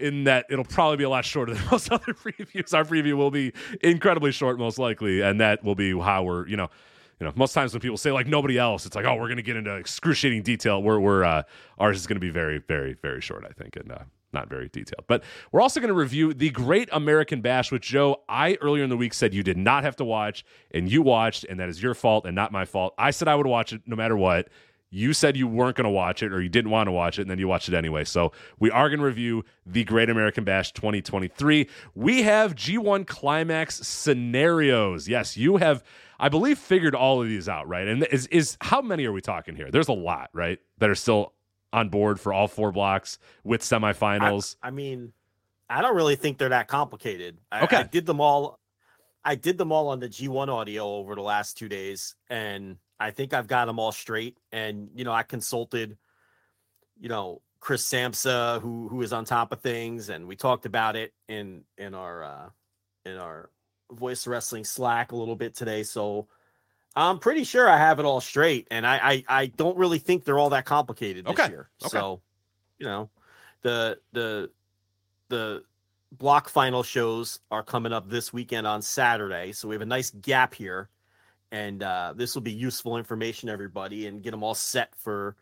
in 0.00 0.24
that 0.24 0.46
it'll 0.50 0.64
probably 0.64 0.96
be 0.96 1.04
a 1.04 1.08
lot 1.08 1.24
shorter 1.24 1.54
than 1.54 1.64
most 1.70 1.90
other 1.90 2.14
previews. 2.14 2.74
Our 2.74 2.84
preview 2.84 3.14
will 3.14 3.30
be 3.30 3.52
incredibly 3.80 4.32
short, 4.32 4.58
most 4.58 4.78
likely, 4.78 5.20
and 5.20 5.40
that 5.40 5.62
will 5.62 5.74
be 5.74 5.98
how 5.98 6.24
we're, 6.24 6.48
you 6.48 6.56
know, 6.56 6.70
you 7.20 7.26
know, 7.26 7.32
most 7.36 7.52
times 7.52 7.72
when 7.72 7.80
people 7.80 7.96
say 7.96 8.12
like 8.12 8.26
nobody 8.26 8.58
else, 8.58 8.86
it's 8.86 8.96
like, 8.96 9.04
oh, 9.04 9.14
we're 9.14 9.28
going 9.28 9.36
to 9.36 9.42
get 9.42 9.56
into 9.56 9.74
excruciating 9.74 10.42
detail. 10.42 10.82
We're, 10.82 10.98
we're, 10.98 11.24
uh, 11.24 11.42
ours 11.78 11.96
is 11.96 12.06
going 12.06 12.16
to 12.16 12.20
be 12.20 12.30
very, 12.30 12.58
very, 12.58 12.94
very 12.94 13.20
short, 13.20 13.44
I 13.48 13.52
think, 13.52 13.76
and 13.76 13.92
uh, 13.92 13.98
not 14.34 14.48
very 14.48 14.68
detailed. 14.68 15.04
But 15.06 15.22
we're 15.52 15.62
also 15.62 15.80
going 15.80 15.88
to 15.88 15.94
review 15.94 16.34
the 16.34 16.50
Great 16.50 16.88
American 16.92 17.40
Bash, 17.40 17.72
which 17.72 17.86
Joe, 17.86 18.22
I 18.28 18.58
earlier 18.60 18.84
in 18.84 18.90
the 18.90 18.96
week 18.96 19.14
said 19.14 19.32
you 19.32 19.44
did 19.44 19.56
not 19.56 19.84
have 19.84 19.96
to 19.96 20.04
watch, 20.04 20.44
and 20.72 20.90
you 20.90 21.00
watched, 21.00 21.44
and 21.44 21.58
that 21.60 21.68
is 21.68 21.82
your 21.82 21.94
fault 21.94 22.26
and 22.26 22.34
not 22.34 22.52
my 22.52 22.64
fault. 22.64 22.94
I 22.98 23.12
said 23.12 23.28
I 23.28 23.36
would 23.36 23.46
watch 23.46 23.72
it 23.72 23.82
no 23.86 23.96
matter 23.96 24.16
what. 24.16 24.48
You 24.90 25.12
said 25.12 25.36
you 25.36 25.48
weren't 25.48 25.76
going 25.76 25.86
to 25.86 25.90
watch 25.90 26.22
it 26.22 26.32
or 26.32 26.40
you 26.40 26.48
didn't 26.48 26.70
want 26.70 26.86
to 26.86 26.92
watch 26.92 27.18
it, 27.18 27.22
and 27.22 27.30
then 27.30 27.40
you 27.40 27.48
watched 27.48 27.68
it 27.68 27.74
anyway. 27.74 28.04
So 28.04 28.30
we 28.60 28.70
are 28.70 28.88
going 28.88 29.00
to 29.00 29.04
review 29.04 29.44
the 29.66 29.82
Great 29.82 30.08
American 30.08 30.44
Bash 30.44 30.72
2023. 30.72 31.68
We 31.96 32.22
have 32.22 32.54
G1 32.54 33.06
Climax 33.06 33.84
scenarios. 33.86 35.08
Yes, 35.08 35.36
you 35.36 35.56
have, 35.56 35.82
I 36.18 36.28
believe, 36.28 36.58
figured 36.58 36.94
all 36.94 37.22
of 37.22 37.28
these 37.28 37.48
out, 37.48 37.68
right? 37.68 37.86
And 37.86 38.04
is 38.04 38.26
is 38.28 38.56
how 38.60 38.80
many 38.80 39.04
are 39.06 39.12
we 39.12 39.20
talking 39.20 39.56
here? 39.56 39.70
There's 39.70 39.88
a 39.88 39.92
lot, 39.92 40.30
right, 40.32 40.58
that 40.78 40.90
are 40.90 40.94
still 40.94 41.32
on 41.72 41.88
board 41.88 42.20
for 42.20 42.32
all 42.32 42.46
four 42.48 42.70
blocks 42.72 43.18
with 43.42 43.60
semifinals. 43.62 44.56
I, 44.62 44.68
I 44.68 44.70
mean, 44.70 45.12
I 45.68 45.82
don't 45.82 45.96
really 45.96 46.16
think 46.16 46.38
they're 46.38 46.50
that 46.50 46.68
complicated. 46.68 47.38
I, 47.50 47.64
Okay. 47.64 47.76
I 47.78 47.82
did 47.82 48.06
them 48.06 48.20
all. 48.20 48.60
I 49.24 49.34
did 49.34 49.58
them 49.58 49.72
all 49.72 49.88
on 49.88 50.00
the 50.00 50.08
G1 50.08 50.48
audio 50.48 50.86
over 50.86 51.14
the 51.14 51.22
last 51.22 51.56
two 51.56 51.68
days, 51.68 52.14
and 52.28 52.76
I 53.00 53.10
think 53.10 53.32
I've 53.32 53.46
got 53.48 53.64
them 53.66 53.78
all 53.78 53.92
straight. 53.92 54.38
And 54.52 54.90
you 54.94 55.04
know, 55.04 55.12
I 55.12 55.22
consulted, 55.22 55.96
you 57.00 57.08
know, 57.08 57.40
Chris 57.58 57.88
Samsa, 57.88 58.60
who 58.60 58.88
who 58.88 59.02
is 59.02 59.12
on 59.12 59.24
top 59.24 59.50
of 59.50 59.60
things, 59.60 60.10
and 60.10 60.28
we 60.28 60.36
talked 60.36 60.66
about 60.66 60.96
it 60.96 61.12
in 61.28 61.64
in 61.78 61.94
our 61.94 62.22
uh 62.22 62.48
in 63.06 63.16
our 63.16 63.50
voice 63.90 64.26
wrestling 64.26 64.64
Slack 64.64 65.12
a 65.12 65.16
little 65.16 65.36
bit 65.36 65.54
today. 65.54 65.82
So 65.82 66.28
I'm 66.96 67.18
pretty 67.18 67.44
sure 67.44 67.68
I 67.68 67.76
have 67.78 67.98
it 67.98 68.04
all 68.04 68.20
straight, 68.20 68.68
and 68.70 68.86
I 68.86 68.96
I, 68.96 69.24
I 69.28 69.46
don't 69.46 69.76
really 69.76 69.98
think 69.98 70.24
they're 70.24 70.38
all 70.38 70.50
that 70.50 70.64
complicated 70.64 71.26
this 71.26 71.38
Okay, 71.38 71.48
year. 71.48 71.68
okay. 71.82 71.88
So, 71.88 72.20
you 72.78 72.86
know, 72.86 73.10
the 73.62 73.98
the 74.12 74.50
the 75.28 75.64
block 76.12 76.48
final 76.48 76.84
shows 76.84 77.40
are 77.50 77.64
coming 77.64 77.92
up 77.92 78.08
this 78.08 78.32
weekend 78.32 78.66
on 78.66 78.82
Saturday, 78.82 79.52
so 79.52 79.68
we 79.68 79.74
have 79.74 79.82
a 79.82 79.86
nice 79.86 80.10
gap 80.10 80.54
here, 80.54 80.88
and 81.50 81.82
uh, 81.82 82.12
this 82.16 82.34
will 82.34 82.42
be 82.42 82.52
useful 82.52 82.96
information, 82.96 83.48
everybody, 83.48 84.06
and 84.06 84.22
get 84.22 84.30
them 84.30 84.44
all 84.44 84.54
set 84.54 84.94
for, 84.94 85.34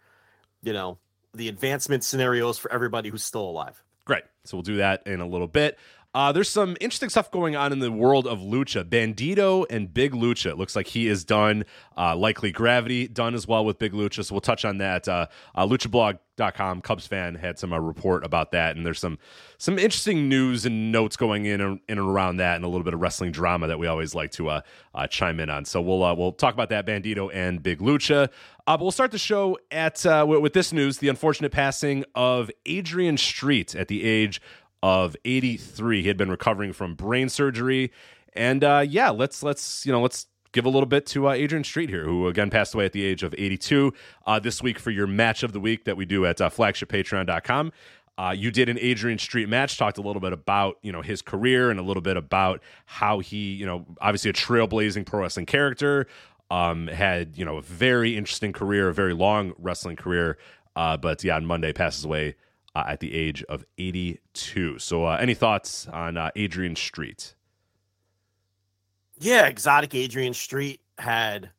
you 0.63 0.73
know, 0.73 0.97
the 1.35 1.49
advancement 1.49 2.05
scenarios 2.05 2.57
for 2.57 2.73
everybody 2.73 3.11
who's 3.11 3.25
still 3.25 3.45
alive. 3.45 3.83
Great. 4.07 4.25
So 4.45 4.57
we'll 4.57 4.63
do 4.63 4.77
that 4.77 5.07
in 5.07 5.21
a 5.21 5.27
little 5.27 5.47
bit. 5.47 5.79
Uh, 6.14 6.31
there's 6.31 6.49
some 6.49 6.76
interesting 6.78 7.09
stuff 7.09 7.31
going 7.31 7.57
on 7.57 7.73
in 7.73 7.78
the 7.78 7.90
world 7.90 8.26
of 8.26 8.40
Lucha. 8.40 8.85
Bandido 8.85 9.64
and 9.71 9.92
Big 9.92 10.12
Lucha. 10.12 10.50
It 10.50 10.59
looks 10.59 10.76
like 10.76 10.87
he 10.87 11.09
is 11.09 11.25
done. 11.25 11.64
Uh, 11.97 12.14
likely 12.14 12.52
Gravity 12.52 13.09
done 13.09 13.35
as 13.35 13.49
well 13.49 13.64
with 13.64 13.78
Big 13.78 13.92
Lucha. 13.92 14.23
So 14.23 14.35
we'll 14.35 14.42
touch 14.42 14.66
on 14.66 14.76
that. 14.78 15.09
Uh, 15.09 15.28
uh, 15.54 15.66
LuchaBlog.com, 15.66 16.83
Cubs 16.83 17.07
fan, 17.07 17.35
had 17.37 17.59
some 17.59 17.73
uh, 17.73 17.78
report 17.78 18.26
about 18.26 18.52
that, 18.52 18.76
and 18.76 18.85
there's 18.85 18.99
some 18.99 19.19
some 19.57 19.78
interesting 19.78 20.28
news 20.28 20.66
and 20.66 20.92
notes 20.92 21.16
going 21.16 21.47
in 21.47 21.61
and, 21.62 21.81
in 21.88 21.99
and 21.99 22.07
around 22.07 22.37
that, 22.38 22.57
and 22.57 22.64
a 22.64 22.69
little 22.69 22.85
bit 22.85 22.92
of 22.92 23.00
wrestling 23.00 23.33
drama 23.33 23.69
that 23.69 23.78
we 23.78 23.87
always 23.87 24.14
like 24.14 24.33
to 24.33 24.49
uh, 24.50 24.61
uh, 24.95 25.07
chime 25.07 25.40
in 25.40 25.49
on. 25.49 25.64
So 25.64 25.81
we'll 25.81 26.04
uh, 26.04 26.14
we'll 26.14 26.33
talk 26.33 26.52
about 26.52 26.69
that 26.69 26.85
Bandido 26.85 27.31
and 27.33 27.62
Big 27.62 27.78
Lucha. 27.78 28.28
But 28.66 28.81
we'll 28.81 28.92
start 28.92 29.11
the 29.11 29.19
show 29.19 29.59
at 29.71 30.04
with, 30.04 30.40
with 30.40 30.52
this 30.52 30.75
news: 30.75 30.99
the 30.99 31.09
unfortunate 31.09 31.52
passing 31.52 32.04
of 32.14 32.50
Adrian 32.66 33.16
Street 33.16 33.75
at 33.75 33.88
the 33.88 34.04
age 34.04 34.42
of 34.83 35.17
83. 35.25 36.03
He 36.03 36.09
had 36.09 36.17
been 36.17 36.31
recovering 36.31 36.73
from 36.73 36.95
brain 36.95 37.29
surgery, 37.29 37.93
and 38.35 38.65
uh, 38.65 38.85
yeah, 38.87 39.11
let's 39.11 39.43
let's 39.43 39.87
you 39.87 39.93
know 39.93 40.01
let's 40.01 40.27
give 40.53 40.67
a 40.67 40.69
little 40.69 40.87
bit 40.87 41.07
to 41.07 41.29
uh, 41.29 41.33
Adrian 41.33 41.65
Street 41.65 41.89
here, 41.89 42.05
who 42.05 42.27
again 42.29 42.51
passed 42.51 42.75
away 42.75 42.85
at 42.85 42.93
the 42.93 43.05
age 43.05 43.23
of 43.23 43.35
82. 43.37 43.93
Uh, 44.27 44.39
this 44.39 44.62
week 44.62 44.79
for 44.79 44.91
your 44.91 45.07
match 45.07 45.43
of 45.43 45.53
the 45.53 45.61
week 45.61 45.85
that 45.85 45.97
we 45.97 46.05
do 46.05 46.27
at 46.27 46.41
uh, 46.41 46.51
flagshippatreon.com. 46.51 47.73
Uh, 48.19 48.35
you 48.37 48.51
did 48.51 48.69
an 48.69 48.79
Adrian 48.79 49.19
Street 49.19 49.49
match, 49.49 49.79
talked 49.79 49.97
a 49.97 50.03
little 50.03 50.21
bit 50.21 50.33
about 50.33 50.77
you 50.83 50.93
know 50.93 51.03
his 51.03 51.23
career 51.23 51.71
and 51.71 51.81
a 51.81 51.83
little 51.83 52.03
bit 52.03 52.17
about 52.17 52.62
how 52.87 53.21
he 53.21 53.55
you 53.55 53.67
know 53.67 53.87
obviously 54.01 54.31
a 54.31 54.35
trailblazing 54.35 55.07
pro 55.07 55.21
wrestling 55.21 55.47
character, 55.47 56.07
um, 56.51 56.89
had 56.89 57.37
you 57.37 57.45
know 57.45 57.57
a 57.57 57.62
very 57.62 58.17
interesting 58.17 58.53
career, 58.53 58.89
a 58.89 58.95
very 58.95 59.15
long 59.15 59.55
wrestling 59.59 59.97
career, 59.97 60.37
uh, 60.77 60.97
but 60.97 61.25
yeah, 61.25 61.37
on 61.37 61.47
Monday 61.47 61.73
passes 61.73 62.05
away 62.05 62.35
uh, 62.75 62.85
at 62.87 63.00
the 63.00 63.14
age 63.14 63.43
of 63.45 63.64
82. 63.79 64.79
So, 64.79 65.07
uh, 65.07 65.19
any 65.21 65.35
thoughts 65.35 65.87
on 65.88 66.17
uh, 66.17 66.31
Adrian 66.37 66.76
Street? 66.76 67.35
Yeah, 69.19 69.47
Exotic 69.47 69.95
Adrian 69.95 70.35
Street 70.35 70.81
had 70.99 71.50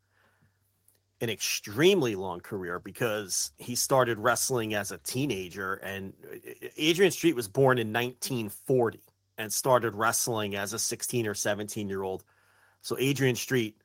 an 1.22 1.30
extremely 1.30 2.16
long 2.16 2.42
career 2.42 2.80
because 2.80 3.52
he 3.58 3.76
started 3.76 4.20
wrestling 4.20 4.74
as 4.74 4.92
a 4.92 4.98
teenager. 4.98 5.76
And 5.76 6.14
uh, 6.32 6.68
Adrian 6.78 7.12
Street 7.12 7.36
was 7.36 7.48
born 7.48 7.78
in 7.78 7.94
1940 7.94 9.00
and 9.38 9.52
started 9.52 9.96
wrestling 9.96 10.56
as 10.56 10.74
a 10.74 10.80
16 10.80 11.28
or 11.28 11.34
17 11.34 11.88
year 11.88 12.04
old. 12.04 12.24
So 12.82 12.98
Adrian 13.00 13.36
Street 13.36 13.78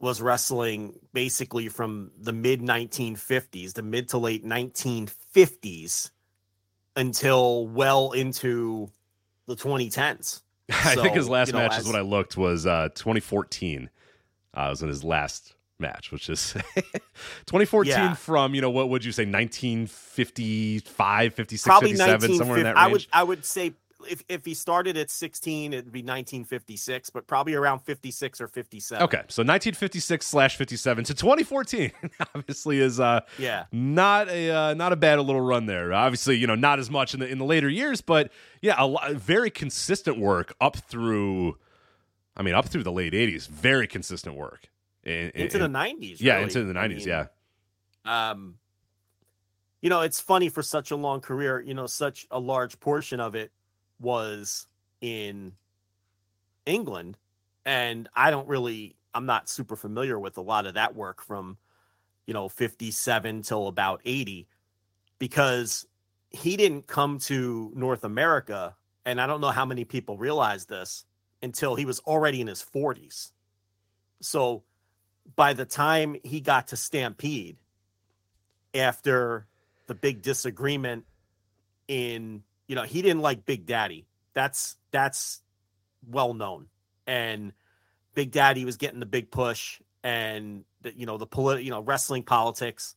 was 0.00 0.22
wrestling 0.22 0.98
basically 1.12 1.68
from 1.68 2.10
the 2.18 2.32
mid 2.32 2.60
1950s, 2.60 3.74
the 3.74 3.82
mid 3.82 4.08
to 4.08 4.18
late 4.18 4.44
1950s 4.44 6.10
until 6.96 7.66
well 7.66 8.12
into 8.12 8.90
the 9.46 9.56
2010s. 9.56 10.42
I 10.70 10.94
think 10.94 11.14
his 11.14 11.28
last 11.28 11.48
you 11.48 11.52
know, 11.54 11.58
match 11.60 11.78
is 11.78 11.86
what 11.86 11.96
I 11.96 12.00
looked 12.00 12.36
was 12.36 12.66
uh, 12.66 12.88
2014. 12.94 13.90
Uh, 14.54 14.66
was 14.70 14.82
in 14.82 14.88
his 14.88 15.02
last 15.02 15.54
match, 15.78 16.12
which 16.12 16.28
is 16.28 16.52
2014 17.46 17.90
Yeah. 17.90 18.14
from 18.14 18.54
you 18.54 18.60
know 18.60 18.70
what 18.70 18.88
would 18.90 19.04
you 19.04 19.12
say 19.12 19.24
1955, 19.24 21.34
56, 21.34 21.66
probably 21.66 21.88
57, 21.90 22.36
somewhere 22.36 22.58
in 22.58 22.64
1950 22.64 22.66
that 22.72 22.76
I 22.76 22.86
would 22.88 23.06
I 23.12 23.22
would 23.24 23.44
say 23.44 23.72
if 24.08 24.22
if 24.28 24.44
he 24.44 24.54
started 24.54 24.96
at 24.96 25.10
16, 25.10 25.72
it'd 25.72 25.84
be 25.92 26.00
1956, 26.00 27.10
but 27.10 27.26
probably 27.26 27.54
around 27.54 27.80
56 27.80 28.40
or 28.40 28.48
57. 28.48 29.02
Okay, 29.04 29.18
so 29.28 29.42
1956 29.42 30.26
slash 30.26 30.56
57 30.56 31.04
to 31.04 31.14
2014 31.14 31.92
obviously 32.34 32.78
is 32.80 33.00
uh 33.00 33.20
Yeah. 33.38 33.64
not 33.72 34.28
a 34.28 34.50
uh, 34.50 34.74
not 34.74 34.92
a 34.92 34.96
bad 34.96 35.18
little 35.20 35.40
run 35.40 35.66
there. 35.66 35.92
Obviously, 35.92 36.36
you 36.36 36.46
know, 36.46 36.54
not 36.54 36.78
as 36.78 36.90
much 36.90 37.14
in 37.14 37.20
the 37.20 37.26
in 37.28 37.38
the 37.38 37.44
later 37.44 37.68
years, 37.68 38.00
but 38.00 38.30
yeah, 38.60 38.74
a 38.78 38.86
lot, 38.86 39.12
very 39.12 39.50
consistent 39.50 40.18
work 40.18 40.54
up 40.60 40.76
through. 40.76 41.56
I 42.36 42.42
mean, 42.42 42.54
up 42.54 42.66
through 42.66 42.82
the 42.84 42.92
late 42.92 43.12
80s, 43.12 43.46
very 43.48 43.86
consistent 43.86 44.36
work. 44.36 44.68
In, 45.04 45.30
in- 45.30 45.42
Into 45.42 45.58
the 45.58 45.64
in- 45.66 45.72
90s. 45.72 46.16
yeah, 46.20 46.34
really. 46.34 46.44
into 46.44 46.64
the 46.64 46.78
I 46.78 46.86
90s, 46.88 46.96
mean, 46.96 47.08
yeah. 47.08 47.26
um 48.04 48.54
you 49.80 49.90
know 49.90 50.00
it's 50.00 50.20
funny 50.20 50.48
for 50.48 50.62
such 50.62 50.90
a 50.92 50.96
long 50.96 51.20
career 51.20 51.60
you 51.60 51.74
know 51.74 51.86
such 51.86 52.26
a 52.30 52.38
large 52.38 52.78
portion 52.80 53.18
of 53.20 53.34
it 53.34 53.50
was 54.02 54.66
in 55.00 55.52
england 56.66 57.16
and 57.64 58.08
i 58.14 58.30
don't 58.30 58.48
really 58.48 58.96
i'm 59.14 59.26
not 59.26 59.48
super 59.48 59.76
familiar 59.76 60.18
with 60.18 60.36
a 60.36 60.40
lot 60.40 60.66
of 60.66 60.74
that 60.74 60.94
work 60.94 61.22
from 61.22 61.56
you 62.26 62.34
know 62.34 62.48
57 62.48 63.42
till 63.42 63.68
about 63.68 64.00
80 64.04 64.46
because 65.18 65.86
he 66.30 66.56
didn't 66.56 66.86
come 66.86 67.18
to 67.20 67.72
north 67.74 68.04
america 68.04 68.76
and 69.04 69.20
i 69.20 69.26
don't 69.26 69.40
know 69.40 69.50
how 69.50 69.64
many 69.64 69.84
people 69.84 70.16
realize 70.16 70.66
this 70.66 71.04
until 71.42 71.74
he 71.74 71.84
was 71.84 72.00
already 72.00 72.40
in 72.40 72.46
his 72.46 72.64
40s 72.74 73.32
so 74.20 74.62
by 75.36 75.52
the 75.52 75.64
time 75.64 76.16
he 76.24 76.40
got 76.40 76.68
to 76.68 76.76
stampede 76.76 77.56
after 78.74 79.46
the 79.86 79.94
big 79.94 80.22
disagreement 80.22 81.04
in 81.88 82.42
you 82.66 82.74
know 82.74 82.82
he 82.82 83.02
didn't 83.02 83.22
like 83.22 83.44
big 83.44 83.66
daddy. 83.66 84.06
That's 84.34 84.76
that's 84.90 85.42
well 86.06 86.34
known. 86.34 86.66
And 87.06 87.52
big 88.14 88.30
daddy 88.30 88.64
was 88.64 88.76
getting 88.76 89.00
the 89.00 89.06
big 89.06 89.30
push 89.30 89.80
and 90.02 90.64
the, 90.82 90.96
you 90.96 91.06
know 91.06 91.18
the 91.18 91.26
polit- 91.26 91.64
you 91.64 91.70
know 91.70 91.80
wrestling 91.80 92.22
politics 92.22 92.94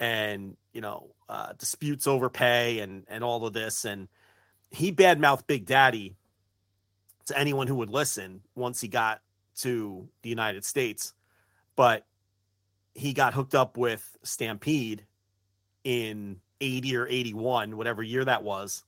and 0.00 0.56
you 0.72 0.80
know 0.80 1.14
uh, 1.28 1.52
disputes 1.58 2.06
over 2.06 2.28
pay 2.28 2.80
and 2.80 3.04
and 3.08 3.24
all 3.24 3.46
of 3.46 3.52
this. 3.52 3.84
And 3.84 4.08
he 4.70 4.92
badmouthed 4.92 5.46
big 5.46 5.66
daddy 5.66 6.16
to 7.26 7.38
anyone 7.38 7.66
who 7.66 7.76
would 7.76 7.90
listen 7.90 8.40
once 8.54 8.80
he 8.80 8.88
got 8.88 9.20
to 9.58 10.08
the 10.22 10.28
united 10.28 10.64
states. 10.64 11.14
But 11.76 12.06
he 12.94 13.12
got 13.12 13.34
hooked 13.34 13.54
up 13.54 13.76
with 13.76 14.16
stampede 14.24 15.06
in 15.84 16.40
80 16.60 16.96
or 16.96 17.06
81, 17.06 17.76
whatever 17.76 18.02
year 18.02 18.24
that 18.24 18.42
was, 18.42 18.84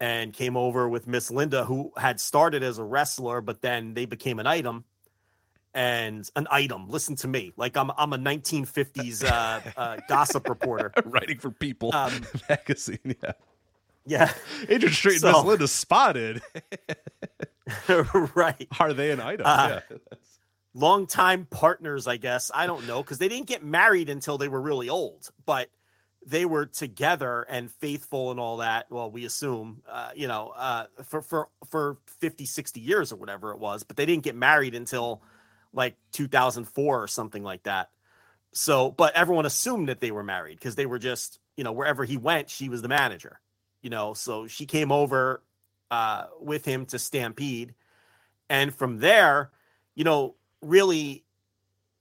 and 0.00 0.32
came 0.32 0.56
over 0.56 0.88
with 0.88 1.06
Miss 1.06 1.30
Linda, 1.30 1.64
who 1.64 1.92
had 1.96 2.20
started 2.20 2.62
as 2.62 2.78
a 2.78 2.84
wrestler, 2.84 3.40
but 3.40 3.60
then 3.62 3.94
they 3.94 4.06
became 4.06 4.38
an 4.38 4.46
item. 4.46 4.84
And 5.74 6.28
an 6.34 6.48
item. 6.50 6.88
Listen 6.88 7.14
to 7.16 7.28
me, 7.28 7.52
like 7.56 7.76
I'm 7.76 7.90
I'm 7.96 8.12
a 8.12 8.18
1950s 8.18 9.22
uh, 9.24 9.60
uh, 9.76 9.96
gossip 10.08 10.48
reporter. 10.48 10.92
Writing 11.04 11.38
for 11.38 11.50
People 11.50 11.94
Um, 11.94 12.22
magazine, 12.48 12.98
yeah. 13.22 13.32
Yeah, 14.06 14.32
Adrian 14.68 14.94
Street 14.94 15.22
and 15.22 15.32
Miss 15.36 15.44
Linda 15.44 15.68
spotted. 15.68 16.40
right. 18.34 18.66
Are 18.80 18.92
they 18.94 19.10
an 19.10 19.20
item? 19.20 19.44
Uh, 19.46 19.80
yeah. 19.90 19.96
longtime 20.74 21.46
partners, 21.50 22.06
I 22.06 22.16
guess. 22.16 22.50
I 22.54 22.66
don't 22.66 22.86
know 22.86 23.02
because 23.02 23.18
they 23.18 23.28
didn't 23.28 23.46
get 23.46 23.62
married 23.62 24.08
until 24.08 24.38
they 24.38 24.48
were 24.48 24.60
really 24.60 24.88
old, 24.88 25.30
but 25.44 25.68
they 26.28 26.44
were 26.44 26.66
together 26.66 27.42
and 27.48 27.70
faithful 27.70 28.30
and 28.30 28.38
all 28.38 28.58
that. 28.58 28.86
Well, 28.90 29.10
we 29.10 29.24
assume, 29.24 29.82
uh, 29.90 30.10
you 30.14 30.28
know, 30.28 30.52
uh, 30.56 30.86
for 31.04 31.22
for 31.22 31.48
for 31.70 31.96
50, 32.20 32.44
60 32.44 32.80
years 32.80 33.12
or 33.12 33.16
whatever 33.16 33.52
it 33.52 33.58
was, 33.58 33.82
but 33.82 33.96
they 33.96 34.04
didn't 34.04 34.24
get 34.24 34.36
married 34.36 34.74
until 34.74 35.22
like 35.72 35.96
2004 36.12 37.02
or 37.02 37.08
something 37.08 37.42
like 37.42 37.62
that. 37.62 37.90
So, 38.52 38.90
but 38.90 39.14
everyone 39.14 39.46
assumed 39.46 39.88
that 39.88 40.00
they 40.00 40.10
were 40.10 40.22
married 40.22 40.58
because 40.58 40.74
they 40.74 40.86
were 40.86 40.98
just, 40.98 41.38
you 41.56 41.64
know, 41.64 41.72
wherever 41.72 42.04
he 42.04 42.16
went, 42.16 42.50
she 42.50 42.68
was 42.68 42.82
the 42.82 42.88
manager, 42.88 43.40
you 43.80 43.90
know. 43.90 44.12
So 44.14 44.46
she 44.46 44.66
came 44.66 44.92
over 44.92 45.42
uh, 45.90 46.24
with 46.40 46.64
him 46.64 46.84
to 46.86 46.98
Stampede, 46.98 47.74
and 48.50 48.74
from 48.74 48.98
there, 48.98 49.50
you 49.94 50.04
know, 50.04 50.34
really 50.60 51.24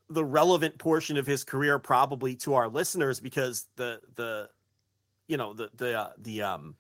the 0.10 0.24
relevant 0.24 0.78
portion 0.78 1.18
of 1.18 1.26
his 1.26 1.44
career 1.44 1.80
probably 1.80 2.36
to 2.36 2.54
our 2.54 2.70
listeners 2.70 3.20
because 3.20 3.68
the 3.76 4.00
the 4.16 4.50
you 5.28 5.38
know 5.38 5.54
the 5.54 5.70
the 5.76 6.00
uh, 6.00 6.10
the 6.18 6.44
um 6.44 6.76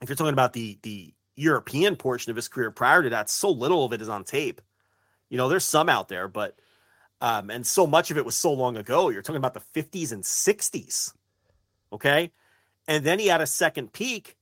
if 0.00 0.08
you're 0.08 0.16
talking 0.16 0.32
about 0.32 0.52
the 0.52 0.78
the 0.82 1.14
European 1.36 1.96
portion 1.96 2.30
of 2.30 2.36
his 2.36 2.48
career 2.48 2.70
prior 2.70 3.02
to 3.02 3.10
that 3.10 3.30
so 3.30 3.50
little 3.50 3.84
of 3.84 3.92
it 3.92 4.02
is 4.02 4.08
on 4.08 4.24
tape. 4.24 4.60
You 5.28 5.38
know 5.38 5.48
there's 5.48 5.64
some 5.64 5.88
out 5.88 6.08
there 6.08 6.28
but 6.28 6.58
um 7.20 7.50
and 7.50 7.66
so 7.66 7.86
much 7.86 8.10
of 8.10 8.18
it 8.18 8.24
was 8.24 8.36
so 8.36 8.52
long 8.52 8.76
ago. 8.76 9.08
You're 9.08 9.22
talking 9.22 9.36
about 9.36 9.54
the 9.54 9.82
50s 9.82 10.12
and 10.12 10.22
60s 10.22 11.12
okay? 11.92 12.32
And 12.88 13.04
then 13.04 13.18
he 13.18 13.28
had 13.28 13.40
a 13.40 13.46
second 13.46 13.92
peak 13.92 14.36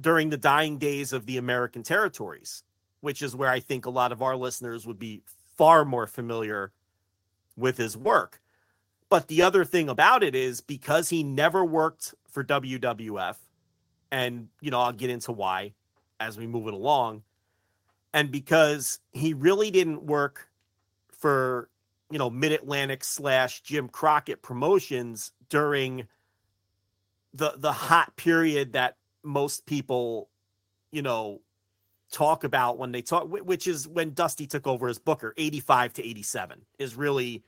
during 0.00 0.30
the 0.30 0.36
dying 0.36 0.78
days 0.78 1.12
of 1.12 1.26
the 1.26 1.36
American 1.36 1.82
territories 1.82 2.62
which 3.00 3.22
is 3.22 3.34
where 3.34 3.50
I 3.50 3.60
think 3.60 3.86
a 3.86 3.90
lot 3.90 4.12
of 4.12 4.22
our 4.22 4.36
listeners 4.36 4.86
would 4.86 4.98
be 4.98 5.22
far 5.56 5.84
more 5.84 6.06
familiar 6.06 6.72
with 7.56 7.76
his 7.76 7.96
work. 7.96 8.40
But 9.08 9.28
the 9.28 9.42
other 9.42 9.64
thing 9.64 9.88
about 9.88 10.22
it 10.22 10.34
is 10.34 10.60
because 10.60 11.08
he 11.08 11.22
never 11.22 11.64
worked 11.64 12.14
for 12.30 12.44
WWF, 12.44 13.36
and 14.10 14.48
you 14.60 14.70
know, 14.70 14.80
I'll 14.80 14.92
get 14.92 15.10
into 15.10 15.32
why 15.32 15.74
as 16.20 16.38
we 16.38 16.46
move 16.46 16.68
it 16.68 16.74
along, 16.74 17.22
and 18.14 18.30
because 18.30 19.00
he 19.12 19.34
really 19.34 19.70
didn't 19.70 20.04
work 20.04 20.48
for 21.10 21.68
you 22.10 22.18
know 22.18 22.30
Mid 22.30 22.52
Atlantic 22.52 23.02
slash 23.02 23.62
Jim 23.62 23.88
Crockett 23.88 24.42
promotions 24.42 25.32
during 25.48 26.06
the 27.34 27.54
the 27.56 27.72
hot 27.72 28.16
period 28.16 28.72
that 28.72 28.96
most 29.22 29.66
people, 29.66 30.28
you 30.92 31.02
know, 31.02 31.40
talk 32.10 32.44
about 32.44 32.78
when 32.78 32.92
they 32.92 33.02
talk, 33.02 33.28
which 33.28 33.66
is 33.66 33.86
when 33.86 34.12
Dusty 34.12 34.46
took 34.46 34.66
over 34.66 34.88
as 34.88 34.98
Booker, 34.98 35.34
85 35.36 35.94
to 35.94 36.06
87 36.06 36.60
is 36.78 36.96
really, 36.96 37.44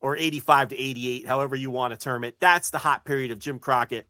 or 0.00 0.16
85 0.16 0.68
to 0.70 0.80
88, 0.80 1.26
however 1.26 1.56
you 1.56 1.70
want 1.70 1.92
to 1.92 1.98
term 1.98 2.24
it. 2.24 2.36
That's 2.40 2.70
the 2.70 2.78
hot 2.78 3.04
period 3.04 3.30
of 3.30 3.38
Jim 3.38 3.58
Crockett 3.58 4.06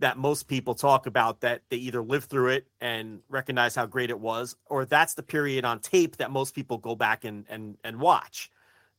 that 0.00 0.16
most 0.16 0.48
people 0.48 0.74
talk 0.74 1.06
about 1.06 1.40
that 1.40 1.62
they 1.68 1.76
either 1.76 2.02
lived 2.02 2.28
through 2.30 2.48
it 2.48 2.66
and 2.80 3.20
recognize 3.28 3.74
how 3.74 3.86
great 3.86 4.10
it 4.10 4.18
was, 4.18 4.56
or 4.66 4.84
that's 4.84 5.14
the 5.14 5.22
period 5.22 5.64
on 5.64 5.78
tape 5.78 6.16
that 6.16 6.30
most 6.30 6.54
people 6.54 6.78
go 6.78 6.94
back 6.94 7.24
and 7.24 7.44
and 7.48 7.76
and 7.84 8.00
watch. 8.00 8.50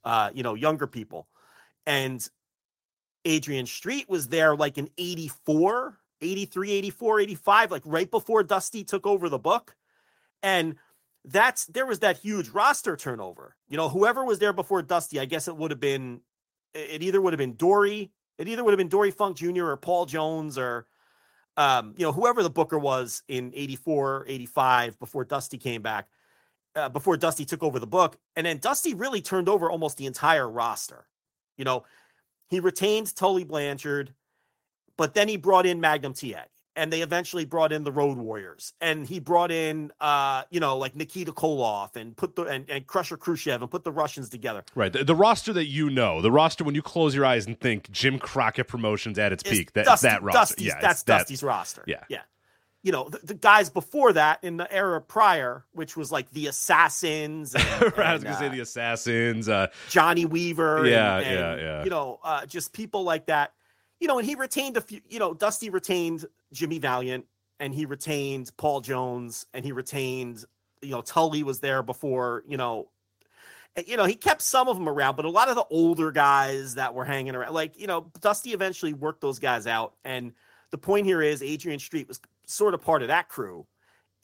Uh, 0.04 0.32
you 0.34 0.41
know, 0.41 0.56
younger 0.56 0.88
people. 0.88 1.27
And 1.86 2.27
Adrian 3.25 3.67
Street 3.67 4.10
was 4.10 4.27
there 4.27 4.56
like 4.56 4.80
in 4.80 4.89
84, 4.97 5.97
83, 6.21 6.71
84, 6.71 7.19
85, 7.19 7.71
like 7.71 7.84
right 7.86 8.10
before 8.10 8.43
Dusty 8.43 8.84
took 8.84 9.06
over 9.06 9.30
the 9.30 9.38
book. 9.38 9.75
And 10.43 10.75
that's 11.25 11.65
there 11.65 11.86
was 11.86 11.99
that 11.99 12.17
huge 12.17 12.49
roster 12.49 12.95
turnover. 12.95 13.56
You 13.67 13.77
know, 13.77 13.89
whoever 13.89 14.25
was 14.25 14.39
there 14.39 14.54
before 14.54 14.82
Dusty, 14.82 15.19
I 15.19 15.25
guess 15.25 15.47
it 15.47 15.56
would 15.56 15.71
have 15.71 15.80
been 15.80 16.21
it 16.73 17.04
either 17.04 17.21
would 17.21 17.34
have 17.34 17.38
been 17.38 17.56
Dory, 17.56 18.12
it 18.38 18.47
either 18.47 18.63
would 18.63 18.71
have 18.71 18.77
been 18.77 18.89
Dory 18.89 19.12
Funk 19.12 19.38
Jr. 19.38 19.65
or 19.65 19.77
Paul 19.77 20.06
Jones 20.06 20.58
or 20.58 20.88
um, 21.58 21.93
you 21.97 22.06
know, 22.06 22.12
whoever 22.12 22.43
the 22.43 22.49
booker 22.49 22.80
was 22.80 23.23
in 23.27 23.51
84, 23.54 24.25
85 24.27 24.99
before 24.99 25.25
Dusty 25.25 25.58
came 25.58 25.82
back, 25.82 26.08
uh, 26.75 26.89
before 26.89 27.17
Dusty 27.17 27.45
took 27.45 27.62
over 27.62 27.77
the 27.77 27.88
book. 27.88 28.17
And 28.36 28.45
then 28.45 28.58
Dusty 28.58 28.93
really 28.93 29.21
turned 29.21 29.49
over 29.49 29.69
almost 29.69 29.97
the 29.97 30.06
entire 30.06 30.49
roster. 30.49 31.08
You 31.58 31.65
know, 31.65 31.84
he 32.49 32.62
retained 32.62 33.13
Tully 33.15 33.43
Blanchard, 33.43 34.13
but 34.97 35.13
then 35.13 35.27
he 35.27 35.36
brought 35.36 35.65
in 35.65 35.82
Magnum 35.82 36.13
TA 36.13 36.45
and 36.75 36.91
they 36.91 37.01
eventually 37.01 37.45
brought 37.45 37.71
in 37.71 37.84
the 37.84 37.91
Road 37.91 38.17
Warriors, 38.17 38.73
and 38.79 39.05
he 39.05 39.19
brought 39.19 39.51
in, 39.51 39.91
uh, 39.99 40.43
you 40.49 40.60
know, 40.60 40.77
like 40.77 40.95
Nikita 40.95 41.31
Koloff 41.31 41.95
and 41.95 42.15
put 42.15 42.36
the 42.36 42.43
and, 42.43 42.69
and 42.69 42.88
Crusher 42.88 43.17
Khrushchev 43.17 43.62
and 43.62 43.69
put 43.69 43.84
the 43.84 43.91
Russians 43.91 44.29
together. 44.29 44.63
Right. 44.75 44.91
The, 44.91 45.03
the 45.03 45.15
roster 45.15 45.51
that 45.53 45.65
you 45.67 45.89
know, 45.89 46.21
the 46.21 46.31
roster 46.31 46.63
when 46.63 46.75
you 46.75 46.81
close 46.81 47.13
your 47.13 47.25
eyes 47.25 47.45
and 47.45 47.60
think 47.60 47.91
Jim 47.91 48.19
Crockett 48.19 48.67
Promotions 48.67 49.19
at 49.19 49.31
its 49.34 49.43
It's 49.43 49.51
peak, 49.51 49.73
that, 49.73 49.86
Dusty- 49.86 50.07
that 50.07 50.23
roster. 50.23 50.39
Dusty's, 50.55 50.67
yeah, 50.67 50.79
that's 50.81 51.03
that- 51.03 51.19
Dusty's 51.19 51.43
roster. 51.43 51.84
yeah. 51.88 52.03
yeah. 52.10 52.21
You 52.84 52.91
know, 52.91 53.10
the, 53.10 53.19
the 53.23 53.34
guys 53.36 53.69
before 53.69 54.12
that 54.13 54.43
in 54.43 54.57
the 54.57 54.71
era 54.73 54.99
prior, 54.99 55.65
which 55.71 55.95
was 55.95 56.12
like 56.12 56.31
the 56.31 56.47
Assassins, 56.47 57.53
and, 57.53 57.63
I 57.97 58.13
was 58.13 58.23
gonna 58.23 58.39
say 58.39 58.47
uh, 58.47 58.49
the 58.49 58.62
Assassins. 58.62 59.47
Uh, 59.47 59.67
Johnny 59.89 60.25
Weaver. 60.25 60.88
Yeah, 60.88 61.17
and, 61.17 61.27
and, 61.27 61.36
yeah, 61.38 61.55
yeah. 61.63 61.84
You 61.84 61.91
know, 61.91 62.19
uh, 62.23 62.47
just 62.47 62.73
people 62.73 63.03
like 63.03 63.27
that. 63.27 63.53
You 63.99 64.07
know, 64.07 64.17
and 64.17 64.27
he 64.27 64.34
retained 64.34 64.77
a 64.77 64.81
few. 64.81 64.99
You 65.07 65.19
know, 65.19 65.36
Dusty 65.36 65.69
retained 65.69 66.25
Jimmy 66.54 66.80
Valiant, 66.80 67.26
and 67.60 67.74
he 67.74 67.86
retained 67.86 68.52
Paul 68.58 68.82
Jones, 68.82 69.46
and 69.54 69.64
he 69.64 69.72
retained. 69.72 70.46
You 70.82 70.92
know, 70.92 71.02
Tully 71.02 71.44
was 71.44 71.60
there 71.60 71.84
before. 71.84 72.44
You 72.48 72.58
know, 72.58 72.90
you 73.86 73.98
know 73.98 74.06
he 74.06 74.16
kept 74.16 74.42
some 74.42 74.68
of 74.68 74.78
them 74.78 74.90
around, 74.90 75.16
but 75.16 75.26
a 75.26 75.30
lot 75.30 75.50
of 75.50 75.56
the 75.56 75.66
older 75.70 76.12
guys 76.12 76.76
that 76.76 76.94
were 76.94 77.06
hanging 77.06 77.36
around, 77.36 77.54
like 77.54 77.80
you 77.80 77.88
know, 77.88 78.12
Dusty 78.20 78.54
eventually 78.54 78.94
worked 78.94 79.22
those 79.22 79.40
guys 79.40 79.68
out. 79.68 79.94
And 80.04 80.34
the 80.72 80.78
point 80.78 81.06
here 81.06 81.22
is, 81.22 81.44
Adrian 81.44 81.80
Street 81.80 82.08
was 82.08 82.20
sort 82.48 82.74
of 82.74 82.82
part 82.82 83.02
of 83.02 83.10
that 83.10 83.30
crew, 83.30 83.66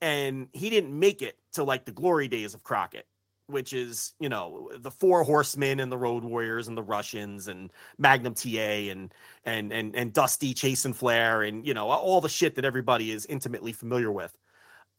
and 0.01 0.47
he 0.53 0.69
didn't 0.69 0.97
make 0.97 1.21
it 1.21 1.37
to 1.53 1.63
like 1.63 1.85
the 1.85 1.91
glory 1.91 2.27
days 2.27 2.53
of 2.53 2.63
Crockett, 2.63 3.05
which 3.47 3.73
is 3.73 4.13
you 4.19 4.29
know 4.29 4.69
the 4.77 4.91
Four 4.91 5.23
Horsemen 5.23 5.79
and 5.79 5.91
the 5.91 5.97
Road 5.97 6.23
Warriors 6.23 6.67
and 6.67 6.77
the 6.77 6.83
Russians 6.83 7.47
and 7.47 7.71
Magnum 7.97 8.33
TA 8.33 8.91
and 8.91 9.13
and 9.45 9.71
and 9.73 9.95
and 9.95 10.13
Dusty 10.13 10.53
Chase 10.53 10.85
and 10.85 10.95
Flair 10.95 11.41
and 11.41 11.65
you 11.65 11.73
know 11.73 11.89
all 11.89 12.21
the 12.21 12.29
shit 12.29 12.55
that 12.55 12.65
everybody 12.65 13.11
is 13.11 13.25
intimately 13.25 13.73
familiar 13.73 14.11
with. 14.11 14.37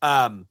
Um, 0.02 0.46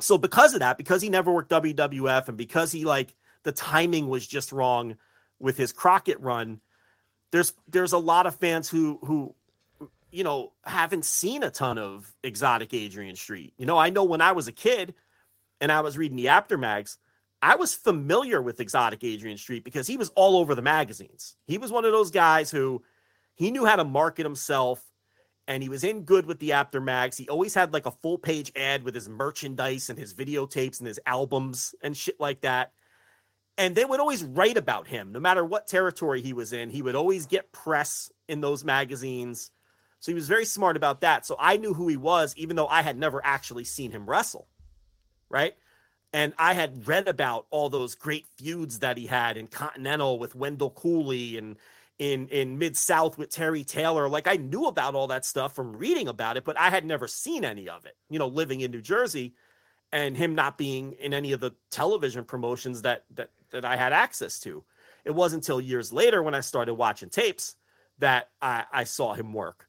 so 0.00 0.16
because 0.16 0.54
of 0.54 0.60
that, 0.60 0.78
because 0.78 1.02
he 1.02 1.08
never 1.08 1.32
worked 1.32 1.50
WWF 1.50 2.28
and 2.28 2.36
because 2.36 2.70
he 2.72 2.84
like 2.84 3.14
the 3.42 3.52
timing 3.52 4.08
was 4.08 4.26
just 4.26 4.52
wrong 4.52 4.96
with 5.40 5.56
his 5.56 5.72
Crockett 5.72 6.20
run, 6.20 6.60
there's 7.32 7.52
there's 7.66 7.92
a 7.92 7.98
lot 7.98 8.26
of 8.26 8.36
fans 8.36 8.68
who 8.68 8.98
who 9.02 9.34
you 10.10 10.24
know 10.24 10.52
haven't 10.64 11.04
seen 11.04 11.42
a 11.42 11.50
ton 11.50 11.78
of 11.78 12.14
exotic 12.22 12.72
Adrian 12.72 13.16
Street. 13.16 13.54
You 13.58 13.66
know, 13.66 13.76
I 13.76 13.90
know 13.90 14.04
when 14.04 14.20
I 14.20 14.32
was 14.32 14.48
a 14.48 14.52
kid 14.52 14.94
and 15.60 15.72
I 15.72 15.80
was 15.80 15.98
reading 15.98 16.16
the 16.16 16.28
Apter 16.28 16.58
mags, 16.58 16.98
I 17.40 17.56
was 17.56 17.74
familiar 17.74 18.42
with 18.42 18.60
exotic 18.60 19.04
Adrian 19.04 19.38
Street 19.38 19.64
because 19.64 19.86
he 19.86 19.96
was 19.96 20.10
all 20.10 20.36
over 20.38 20.54
the 20.54 20.62
magazines. 20.62 21.36
He 21.46 21.58
was 21.58 21.70
one 21.70 21.84
of 21.84 21.92
those 21.92 22.10
guys 22.10 22.50
who 22.50 22.82
he 23.34 23.50
knew 23.50 23.64
how 23.64 23.76
to 23.76 23.84
market 23.84 24.24
himself 24.24 24.82
and 25.48 25.62
he 25.62 25.70
was 25.70 25.82
in 25.82 26.02
good 26.02 26.26
with 26.26 26.38
the 26.40 26.52
Apter 26.52 26.80
mags. 26.80 27.16
He 27.16 27.28
always 27.28 27.54
had 27.54 27.72
like 27.72 27.86
a 27.86 27.90
full 27.90 28.18
page 28.18 28.52
ad 28.54 28.82
with 28.82 28.94
his 28.94 29.08
merchandise 29.08 29.88
and 29.88 29.98
his 29.98 30.12
videotapes 30.14 30.78
and 30.78 30.86
his 30.86 31.00
albums 31.06 31.74
and 31.82 31.96
shit 31.96 32.20
like 32.20 32.42
that. 32.42 32.72
And 33.56 33.74
they 33.74 33.84
would 33.84 33.98
always 33.98 34.22
write 34.22 34.58
about 34.58 34.86
him, 34.86 35.10
no 35.10 35.18
matter 35.18 35.44
what 35.44 35.66
territory 35.66 36.20
he 36.20 36.34
was 36.34 36.52
in. 36.52 36.68
He 36.68 36.82
would 36.82 36.94
always 36.94 37.26
get 37.26 37.50
press 37.50 38.12
in 38.28 38.42
those 38.42 38.62
magazines. 38.62 39.50
So 40.00 40.12
he 40.12 40.14
was 40.14 40.28
very 40.28 40.44
smart 40.44 40.76
about 40.76 41.00
that. 41.00 41.24
So 41.24 41.34
I 41.40 41.56
knew 41.56 41.72
who 41.72 41.88
he 41.88 41.96
was, 41.96 42.34
even 42.36 42.54
though 42.54 42.68
I 42.68 42.82
had 42.82 42.98
never 42.98 43.24
actually 43.24 43.64
seen 43.64 43.90
him 43.90 44.08
wrestle. 44.08 44.46
Right. 45.30 45.54
And 46.12 46.32
I 46.38 46.54
had 46.54 46.88
read 46.88 47.06
about 47.06 47.46
all 47.50 47.68
those 47.68 47.94
great 47.94 48.26
feuds 48.36 48.78
that 48.78 48.96
he 48.96 49.06
had 49.06 49.36
in 49.36 49.46
Continental 49.46 50.18
with 50.18 50.34
Wendell 50.34 50.70
Cooley 50.70 51.36
and 51.36 51.56
in 51.98 52.28
in 52.28 52.58
Mid 52.58 52.76
South 52.76 53.18
with 53.18 53.30
Terry 53.30 53.64
Taylor. 53.64 54.08
Like 54.08 54.26
I 54.26 54.36
knew 54.36 54.66
about 54.66 54.94
all 54.94 55.08
that 55.08 55.24
stuff 55.24 55.54
from 55.54 55.76
reading 55.76 56.08
about 56.08 56.36
it, 56.36 56.44
but 56.44 56.58
I 56.58 56.70
had 56.70 56.84
never 56.84 57.08
seen 57.08 57.44
any 57.44 57.68
of 57.68 57.84
it, 57.84 57.96
you 58.08 58.18
know, 58.18 58.28
living 58.28 58.60
in 58.60 58.70
New 58.70 58.80
Jersey 58.80 59.34
and 59.92 60.16
him 60.16 60.34
not 60.34 60.58
being 60.58 60.92
in 60.92 61.12
any 61.14 61.32
of 61.32 61.40
the 61.40 61.52
television 61.70 62.24
promotions 62.24 62.82
that 62.82 63.04
that 63.14 63.30
that 63.50 63.64
I 63.64 63.76
had 63.76 63.92
access 63.92 64.38
to. 64.40 64.64
It 65.04 65.14
wasn't 65.14 65.42
until 65.44 65.60
years 65.60 65.92
later 65.92 66.22
when 66.22 66.34
I 66.34 66.40
started 66.40 66.74
watching 66.74 67.08
tapes 67.08 67.56
that 67.98 68.28
I, 68.40 68.64
I 68.72 68.84
saw 68.84 69.14
him 69.14 69.32
work. 69.32 69.66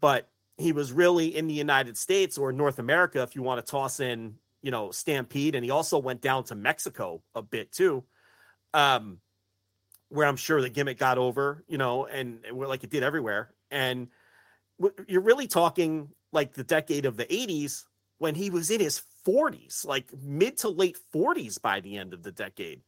But 0.00 0.28
he 0.58 0.72
was 0.72 0.92
really 0.92 1.34
in 1.34 1.46
the 1.46 1.54
United 1.54 1.96
States 1.96 2.38
or 2.38 2.52
North 2.52 2.78
America, 2.78 3.22
if 3.22 3.34
you 3.34 3.42
want 3.42 3.64
to 3.64 3.70
toss 3.70 4.00
in, 4.00 4.34
you 4.66 4.72
know, 4.72 4.90
Stampede, 4.90 5.54
and 5.54 5.64
he 5.64 5.70
also 5.70 5.96
went 5.96 6.20
down 6.20 6.42
to 6.42 6.56
Mexico 6.56 7.22
a 7.36 7.40
bit 7.40 7.70
too, 7.70 8.02
um, 8.74 9.20
where 10.08 10.26
I'm 10.26 10.34
sure 10.34 10.60
the 10.60 10.68
gimmick 10.68 10.98
got 10.98 11.18
over, 11.18 11.62
you 11.68 11.78
know, 11.78 12.06
and, 12.06 12.40
like 12.52 12.82
it 12.82 12.90
did 12.90 13.04
everywhere. 13.04 13.54
And 13.70 14.08
you're 15.06 15.20
really 15.20 15.46
talking 15.46 16.08
like 16.32 16.54
the 16.54 16.64
decade 16.64 17.06
of 17.06 17.16
the 17.16 17.26
80s 17.26 17.84
when 18.18 18.34
he 18.34 18.50
was 18.50 18.72
in 18.72 18.80
his 18.80 19.02
40s, 19.24 19.86
like 19.86 20.12
mid 20.20 20.56
to 20.58 20.68
late 20.68 20.98
40s 21.14 21.62
by 21.62 21.78
the 21.78 21.96
end 21.96 22.12
of 22.12 22.24
the 22.24 22.32
decade. 22.32 22.82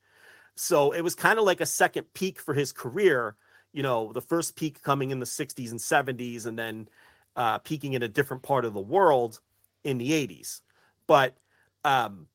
So 0.57 0.91
it 0.91 1.03
was 1.03 1.15
kind 1.15 1.39
of 1.39 1.45
like 1.45 1.61
a 1.61 1.67
second 1.67 2.13
peak 2.13 2.41
for 2.41 2.55
his 2.55 2.73
career. 2.73 3.37
You 3.73 3.85
know, 3.85 4.13
the 4.13 4.21
first 4.21 4.57
peak 4.57 4.83
coming 4.83 5.13
in 5.13 5.21
the 5.21 5.27
60s 5.27 5.71
and 5.71 5.79
70s, 5.79 6.45
and 6.45 6.59
then 6.59 6.89
uh, 7.37 7.59
peaking 7.59 7.93
in 7.93 8.03
a 8.03 8.09
different 8.09 8.43
part 8.43 8.65
of 8.65 8.75
the 8.75 8.81
world 8.81 9.39
in 9.85 9.99
the 9.99 10.11
80s. 10.11 10.61
But 11.07 11.37
um, 11.85 12.27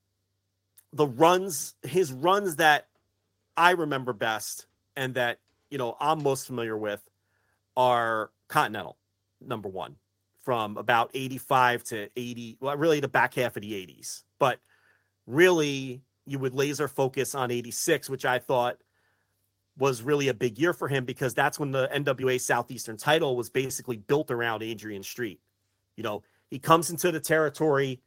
the 0.91 1.07
runs, 1.07 1.75
his 1.83 2.11
runs 2.11 2.57
that 2.57 2.87
I 3.57 3.71
remember 3.71 4.13
best 4.13 4.67
and 4.95 5.15
that, 5.15 5.39
you 5.69 5.77
know, 5.77 5.95
I'm 5.99 6.21
most 6.23 6.47
familiar 6.47 6.77
with 6.77 7.01
are 7.75 8.31
Continental, 8.47 8.97
number 9.41 9.69
one, 9.69 9.95
from 10.43 10.77
about 10.77 11.09
85 11.13 11.83
to 11.85 12.09
80, 12.15 12.57
well, 12.59 12.77
really 12.77 12.99
the 12.99 13.07
back 13.07 13.33
half 13.33 13.55
of 13.55 13.61
the 13.61 13.71
80s. 13.71 14.23
But 14.37 14.59
really, 15.25 16.01
you 16.25 16.39
would 16.39 16.53
laser 16.53 16.87
focus 16.87 17.35
on 17.35 17.51
86, 17.51 18.09
which 18.09 18.25
I 18.25 18.39
thought 18.39 18.77
was 19.77 20.03
really 20.03 20.27
a 20.27 20.33
big 20.33 20.59
year 20.59 20.73
for 20.73 20.87
him 20.87 21.05
because 21.05 21.33
that's 21.33 21.59
when 21.59 21.71
the 21.71 21.89
NWA 21.93 22.39
Southeastern 22.39 22.97
title 22.97 23.35
was 23.35 23.49
basically 23.49 23.97
built 23.97 24.29
around 24.29 24.61
Adrian 24.61 25.03
Street. 25.03 25.39
You 25.95 26.03
know, 26.03 26.23
he 26.47 26.59
comes 26.59 26.89
into 26.89 27.11
the 27.11 27.19
territory, 27.19 27.99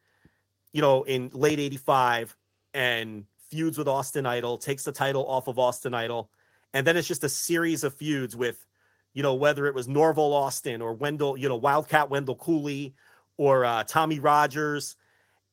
you 0.77 0.83
know, 0.83 1.05
in 1.05 1.31
late 1.33 1.59
85 1.59 2.37
and 2.75 3.25
feuds 3.49 3.79
with 3.79 3.89
Austin 3.89 4.27
Idol, 4.27 4.59
takes 4.59 4.85
the 4.85 4.93
title 4.93 5.27
off 5.27 5.49
of 5.49 5.59
Austin 5.59 5.95
Idol. 5.95 6.29
And 6.75 6.87
then 6.87 6.99
it's 6.99 7.09
just 7.09 7.25
a 7.25 7.31
series 7.31 7.83
of 7.83 7.95
feuds 7.95 8.37
with, 8.37 8.67
you 9.15 9.23
know, 9.23 9.33
whether 9.33 9.65
it 9.69 9.75
was 9.75 9.89
Norval 9.89 10.35
Austin 10.35 10.83
or 10.83 10.93
Wendell, 10.93 11.39
you 11.39 11.49
know, 11.49 11.57
Wildcat 11.57 12.11
Wendell 12.11 12.35
Cooley 12.35 12.95
or 13.39 13.65
uh, 13.65 13.85
Tommy 13.85 14.21
Rogers. 14.21 14.97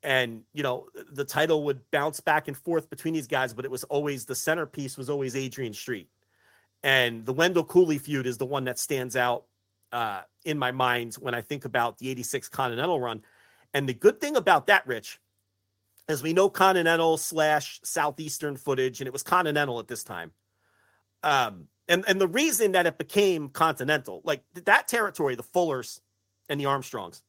And 0.03 0.41
you 0.51 0.61
know 0.61 0.87
the 1.13 1.23
title 1.23 1.63
would 1.63 1.79
bounce 1.89 2.19
back 2.19 2.49
and 2.49 2.57
forth 2.57 2.89
between 2.89 3.13
these 3.13 3.27
guys 3.27 3.53
but 3.53 3.63
it 3.63 3.71
was 3.71 3.85
always 3.85 4.25
the 4.25 4.35
centerpiece 4.35 4.97
was 4.97 5.09
always 5.09 5.37
adrian 5.37 5.71
street. 5.71 6.09
And 6.83 7.25
the 7.25 7.31
wendell 7.31 7.63
cooley 7.63 7.97
feud 7.97 8.27
is 8.27 8.37
the 8.37 8.45
one 8.45 8.65
that 8.65 8.77
stands 8.77 9.15
out 9.15 9.45
uh, 9.93 10.23
in 10.43 10.59
my 10.59 10.73
mind 10.73 11.13
when 11.21 11.33
i 11.33 11.39
think 11.39 11.63
about 11.63 11.99
the 11.99 12.09
86 12.09 12.49
continental 12.49 12.99
run 12.99 13.21
and 13.73 13.87
the 13.87 13.93
good 13.93 14.19
thing 14.19 14.35
about 14.35 14.67
that 14.67 14.85
rich 14.87 15.19
as 16.07 16.21
we 16.21 16.33
know 16.33 16.49
continental 16.49 17.17
slash 17.17 17.79
southeastern 17.83 18.57
footage 18.57 18.99
and 18.99 19.07
it 19.07 19.13
was 19.13 19.23
continental 19.23 19.79
at 19.79 19.87
this 19.87 20.03
time 20.03 20.31
um, 21.23 21.67
and 21.87 22.03
and 22.07 22.19
the 22.19 22.27
reason 22.27 22.73
that 22.73 22.85
it 22.85 22.97
became 22.97 23.49
continental 23.49 24.21
like 24.23 24.43
that 24.53 24.87
territory 24.87 25.35
the 25.35 25.43
fullers 25.43 26.01
and 26.49 26.59
the 26.59 26.65
armstrongs 26.65 27.21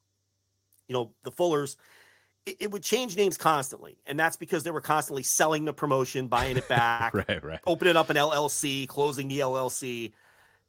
you 0.89 0.95
know 0.95 1.13
the 1.23 1.31
fullers 1.31 1.77
it, 2.47 2.57
it, 2.61 2.71
would 2.71 2.83
change 2.83 3.17
names 3.17 3.37
constantly, 3.37 3.97
and 4.07 4.19
that's 4.19 4.37
because 4.37 4.65
they 4.65 4.71
were 4.71 4.81
constantly 4.81 5.23
selling 5.23 5.65
the 5.65 5.73
promotion, 5.73 6.29
buying 6.29 6.57
it 6.57 6.69
back, 6.69 7.15
right, 7.29 7.43
right, 7.43 7.61
opening 7.67 7.97
up 7.97 8.11
an 8.11 8.17
LLC, 8.17 8.87
closing 8.87 9.29
the 9.29 9.41
LLC. 9.41 10.13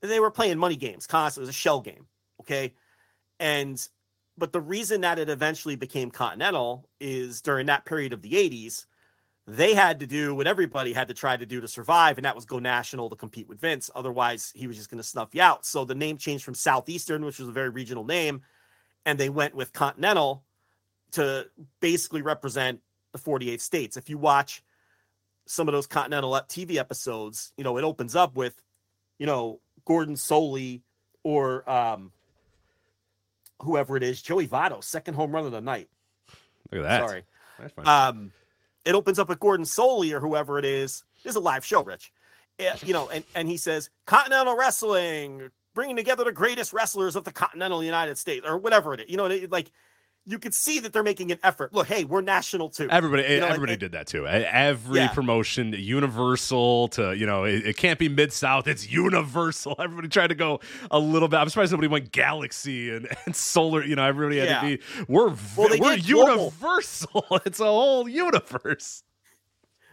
And 0.02 0.12
they 0.12 0.20
were 0.20 0.32
playing 0.32 0.58
money 0.58 0.76
games 0.76 1.08
constantly. 1.08 1.46
It 1.46 1.48
was 1.48 1.56
a 1.56 1.60
shell 1.60 1.82
game, 1.82 2.06
okay. 2.42 2.74
And 3.40 3.86
but 4.38 4.52
the 4.52 4.62
reason 4.62 5.02
that 5.02 5.20
it 5.20 5.30
eventually 5.30 5.76
became 5.76 6.12
Continental 6.12 6.88
is 7.00 7.42
during 7.42 7.68
that 7.68 7.86
period 7.86 8.14
of 8.14 8.22
the 8.22 8.32
'80s, 8.32 8.86
they 9.48 9.74
had 9.74 10.00
to 10.00 10.08
do 10.08 10.34
what 10.34 10.48
everybody 10.48 10.92
had 10.92 11.08
to 11.08 11.14
try 11.14 11.38
to 11.38 11.46
do 11.46 11.62
to 11.62 11.68
survive, 11.68 12.18
and 12.18 12.26
that 12.26 12.36
was 12.36 12.46
go 12.46 12.60
national 12.60 13.10
to 13.10 13.16
compete 13.16 13.48
with 13.48 13.60
Vince. 13.60 13.90
Otherwise, 13.96 14.52
he 14.56 14.68
was 14.68 14.76
just 14.76 14.90
going 14.90 15.02
to 15.02 15.08
snuff 15.08 15.34
you 15.34 15.42
out. 15.42 15.66
So 15.66 15.86
the 15.86 15.96
name 15.96 16.18
changed 16.18 16.44
from 16.44 16.56
Southeastern, 16.56 17.24
which 17.24 17.40
was 17.40 17.50
a 17.50 17.54
very 17.54 17.70
regional 17.70 18.04
name, 18.04 18.42
and 19.06 19.20
they 19.20 19.30
went 19.30 19.56
with 19.56 19.72
Continental 19.72 20.44
to 21.12 21.48
basically 21.80 22.22
represent 22.22 22.82
the 23.12 23.18
48 23.20 23.62
states. 23.62 23.98
If 23.98 24.10
you 24.10 24.18
watch 24.18 24.64
some 25.46 25.68
of 25.68 25.74
those 25.74 25.88
Continental 25.88 26.32
TV 26.32 26.78
episodes, 26.78 27.54
you 27.56 27.64
know, 27.64 27.78
it 27.78 27.84
opens 27.84 28.16
up 28.16 28.36
with, 28.36 28.62
you 29.20 29.26
know, 29.26 29.62
Gordon 29.86 30.16
Solie 30.16 30.82
or 31.24 31.70
um, 31.70 32.12
whoever 33.62 33.98
it 33.98 34.04
is, 34.04 34.22
Joey 34.22 34.48
Votto, 34.48 34.84
second 34.84 35.14
home 35.14 35.32
run 35.32 35.46
of 35.46 35.52
the 35.52 35.62
night. 35.62 35.90
Look 36.72 36.84
at 36.84 36.90
that. 36.90 37.08
Sorry. 37.08 37.24
Um, 37.86 38.32
it 38.84 38.96
opens 38.96 39.20
up 39.20 39.30
with 39.30 39.40
Gordon 39.40 39.66
Solie 39.66 40.12
or 40.12 40.20
whoever 40.20 40.60
it 40.60 40.66
is. 40.66 41.04
This 41.24 41.32
is 41.32 41.36
a 41.36 41.42
live 41.42 41.66
show, 41.66 41.84
Rich. 41.84 42.12
It, 42.60 42.84
you 42.84 42.94
know, 42.94 43.10
and, 43.10 43.24
and 43.34 43.48
he 43.48 43.58
says, 43.58 43.90
Continental 44.06 44.56
Wrestling, 44.56 45.50
bringing 45.74 45.96
together 45.96 46.24
the 46.24 46.32
greatest 46.32 46.74
wrestlers 46.74 47.16
of 47.16 47.24
the 47.24 47.32
continental 47.32 47.84
United 47.84 48.18
States, 48.18 48.46
or 48.48 48.58
whatever 48.58 48.94
it 48.94 49.02
is. 49.02 49.10
You 49.10 49.18
know, 49.18 49.28
like 49.50 49.72
you 50.28 50.40
could 50.40 50.56
see 50.56 50.80
that 50.80 50.92
they're 50.92 51.04
making 51.04 51.32
an 51.32 51.40
effort. 51.44 51.72
Look, 51.72 51.88
hey, 51.88 52.04
we're 52.04 52.22
national 52.22 52.70
too. 52.70 52.90
Everybody, 52.90 53.24
you 53.24 53.40
know, 53.40 53.48
everybody 53.48 53.78
did 53.78 53.92
that 53.92 54.08
too. 54.08 54.28
Every 54.28 55.02
yeah. 55.02 55.08
promotion, 55.10 55.74
Universal 55.78 56.88
to 56.90 57.16
you 57.16 57.28
know, 57.28 57.44
it, 57.44 57.66
it 57.66 57.78
can't 57.78 58.00
be 58.00 58.10
Mid 58.10 58.34
South. 58.34 58.68
It's 58.68 58.90
Universal. 58.90 59.76
Everybody 59.80 60.08
tried 60.08 60.28
to 60.28 60.36
go 60.36 60.60
a 60.90 61.00
little 61.00 61.28
bit. 61.28 61.38
I'm 61.38 61.50
surprised 61.50 61.72
nobody 61.72 61.88
went 61.88 62.12
Galaxy 62.12 62.90
and, 62.90 63.08
and 63.26 63.36
Solar. 63.36 63.84
You 63.84 63.96
know, 63.96 64.06
everybody 64.06 64.40
had 64.40 64.50
yeah. 64.50 64.62
to 64.62 64.78
be. 64.78 64.84
We're 65.08 65.34
well, 65.56 65.70
we're 65.80 65.96
Universal. 65.96 67.26
it's 67.46 67.60
a 67.60 67.66
whole 67.66 68.10
universe. 68.10 69.04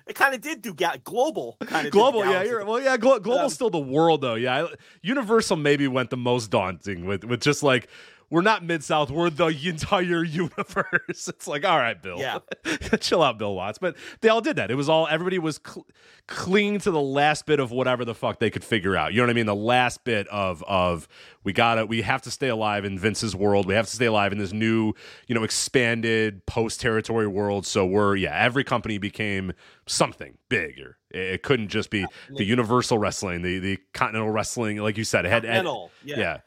It 0.06 0.16
kind 0.16 0.34
of 0.34 0.40
did 0.40 0.62
do 0.62 0.74
ga- 0.74 0.96
global. 1.04 1.58
Global, 1.90 2.24
yeah. 2.24 2.42
You're, 2.42 2.64
well, 2.64 2.80
yeah. 2.80 2.96
Glo- 2.96 3.20
global's 3.20 3.52
um, 3.52 3.54
still 3.54 3.70
the 3.70 3.78
world, 3.78 4.20
though. 4.20 4.34
Yeah, 4.34 4.66
Universal 5.02 5.58
maybe 5.58 5.86
went 5.86 6.10
the 6.10 6.16
most 6.16 6.50
daunting 6.50 7.06
with 7.06 7.22
with 7.24 7.40
just 7.40 7.62
like 7.62 7.88
we're 8.32 8.40
not 8.40 8.64
Mid 8.64 8.82
South. 8.82 9.10
We're 9.10 9.28
the 9.28 9.48
entire 9.68 10.24
universe. 10.24 11.28
It's 11.28 11.46
like, 11.46 11.66
all 11.66 11.76
right, 11.76 12.00
Bill, 12.00 12.18
Yeah. 12.18 12.38
chill 13.00 13.22
out, 13.22 13.36
Bill 13.38 13.54
Watts. 13.54 13.78
But 13.78 13.94
they 14.22 14.30
all 14.30 14.40
did 14.40 14.56
that. 14.56 14.70
It 14.70 14.74
was 14.74 14.88
all 14.88 15.06
everybody 15.06 15.38
was 15.38 15.60
cl- 15.62 15.86
clinging 16.28 16.78
to 16.80 16.90
the 16.90 17.00
last 17.00 17.44
bit 17.44 17.60
of 17.60 17.70
whatever 17.70 18.06
the 18.06 18.14
fuck 18.14 18.38
they 18.38 18.48
could 18.48 18.64
figure 18.64 18.96
out. 18.96 19.12
You 19.12 19.18
know 19.20 19.24
what 19.26 19.30
I 19.30 19.34
mean? 19.34 19.44
The 19.44 19.54
last 19.54 20.04
bit 20.04 20.26
of 20.28 20.62
of 20.62 21.08
we 21.44 21.52
gotta 21.52 21.84
we 21.84 22.00
have 22.00 22.22
to 22.22 22.30
stay 22.30 22.48
alive 22.48 22.86
in 22.86 22.98
Vince's 22.98 23.36
world. 23.36 23.66
We 23.66 23.74
have 23.74 23.86
to 23.86 23.94
stay 23.94 24.06
alive 24.06 24.32
in 24.32 24.38
this 24.38 24.54
new, 24.54 24.94
you 25.26 25.34
know, 25.34 25.44
expanded 25.44 26.46
post 26.46 26.80
territory 26.80 27.26
world. 27.26 27.66
So 27.66 27.84
we're 27.84 28.16
yeah, 28.16 28.34
every 28.34 28.64
company 28.64 28.96
became 28.96 29.52
something 29.86 30.38
bigger. 30.48 30.96
It, 31.10 31.42
couldn't 31.42 31.68
just 31.68 31.90
be 31.90 32.06
the 32.30 32.44
Universal 32.44 32.96
Wrestling, 32.96 33.42
the 33.42 33.58
the 33.58 33.78
Continental 33.92 34.30
Wrestling, 34.30 34.78
like 34.78 34.96
you 34.96 35.04
said, 35.04 35.26
it 35.26 35.28
had, 35.28 35.44
had 35.44 35.66
yeah. 35.66 36.18
yeah. 36.18 36.38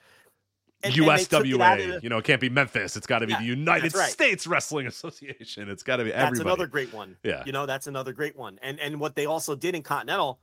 And- 0.85 0.97
and 0.97 1.09
they 1.19 1.23
took 1.23 1.45
it 1.45 1.61
out 1.61 1.79
of 1.79 1.85
USWA, 1.85 1.91
the- 1.93 1.99
you 2.03 2.09
know, 2.09 2.17
it 2.19 2.25
can't 2.25 2.41
be 2.41 2.49
Memphis. 2.49 2.95
It's 2.97 3.07
got 3.07 3.19
to 3.19 3.27
be 3.27 3.33
Yeah, 3.33 3.39
the 3.39 3.45
United 3.45 3.93
right. 3.95 4.09
States 4.11 4.45
Wrestling 4.47 4.87
Association. 4.93 5.69
It's 5.69 5.83
got 5.83 5.97
to 5.97 6.03
be 6.03 6.11
That's 6.11 6.23
everybody. 6.27 6.49
another 6.49 6.67
great 6.67 6.93
one. 6.93 7.17
Yeah. 7.23 7.43
You 7.45 7.51
know, 7.51 7.65
that's 7.65 7.87
another 7.87 8.13
great 8.13 8.35
one. 8.35 8.59
And 8.61 8.79
and 8.79 8.99
what 8.99 9.15
they 9.15 9.25
also 9.25 9.55
did 9.55 9.75
in 9.75 9.83
Continental 9.83 10.39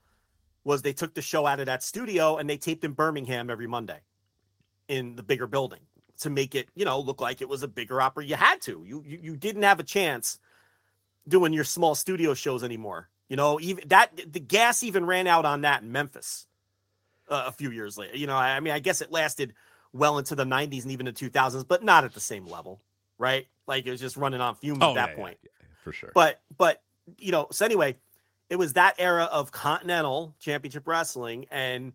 was 0.65 0.83
they 0.83 0.93
took 0.93 1.15
the 1.15 1.23
show 1.23 1.47
out 1.47 1.59
of 1.61 1.67
that 1.67 1.83
studio 1.83 2.37
and 2.37 2.49
they 2.49 2.57
taped 2.57 2.85
in 2.85 2.93
Birmingham 2.93 3.51
every 3.51 3.67
Monday 3.67 4.01
in 4.89 5.17
the 5.17 5.23
bigger 5.23 5.47
building 5.47 5.81
to 6.21 6.31
make 6.31 6.55
it, 6.55 6.69
you 6.77 6.85
know, 6.85 7.01
look 7.01 7.21
like 7.21 7.41
it 7.41 7.49
was 7.49 7.63
a 7.65 7.69
bigger 7.69 8.01
opera. 8.01 8.25
You 8.25 8.37
had 8.37 8.61
to. 8.63 8.85
You 8.87 9.03
you, 9.07 9.19
you 9.23 9.37
didn't 9.37 9.63
have 9.63 9.81
a 9.81 9.85
chance 9.85 10.39
doing 11.27 11.53
your 11.53 11.65
small 11.65 11.95
studio 11.95 12.35
shows 12.35 12.63
anymore. 12.63 13.09
You 13.29 13.37
know, 13.37 13.59
even 13.61 13.89
that 13.89 14.11
the 14.33 14.41
gas 14.41 14.83
even 14.83 15.07
ran 15.07 15.27
out 15.27 15.45
on 15.45 15.63
that 15.63 15.83
in 15.83 15.91
Memphis 15.91 16.47
uh, 17.29 17.45
a 17.47 17.53
few 17.53 17.71
years 17.71 17.97
later. 17.97 18.17
You 18.17 18.27
know, 18.27 18.37
I 18.37 18.57
I 18.57 18.61
mean, 18.61 18.73
I 18.75 18.79
guess 18.79 19.01
it 19.01 19.11
lasted 19.11 19.55
well 19.93 20.19
into 20.19 20.35
the 20.35 20.45
90s 20.45 20.83
and 20.83 20.93
even 20.93 21.07
the 21.07 21.13
2000s, 21.13 21.67
but 21.67 21.83
not 21.83 22.05
at 22.05 22.15
the 22.15 22.21
same 22.21 22.47
level, 22.47 22.81
right? 23.19 23.47
Like 23.67 23.87
it 23.87 23.91
was 23.91 24.01
just 24.01 24.17
running 24.17 24.41
on 24.41 24.55
fumes 24.55 24.79
Oh, 24.81 24.91
at 24.91 24.95
that 24.95 25.09
yeah, 25.11 25.11
yeah, 25.11 25.17
point. 25.17 25.39
yeah, 25.43 25.51
for 25.83 25.93
sure. 25.93 26.11
But 26.15 26.41
but 26.57 26.83
you 27.19 27.33
know, 27.33 27.49
so 27.51 27.65
anyway, 27.65 27.97
it 28.51 28.57
was 28.57 28.75
that 28.75 28.95
era 28.99 29.25
of 29.25 29.51
Continental 29.53 30.35
Championship 30.41 30.87
Wrestling, 30.87 31.47
and 31.51 31.93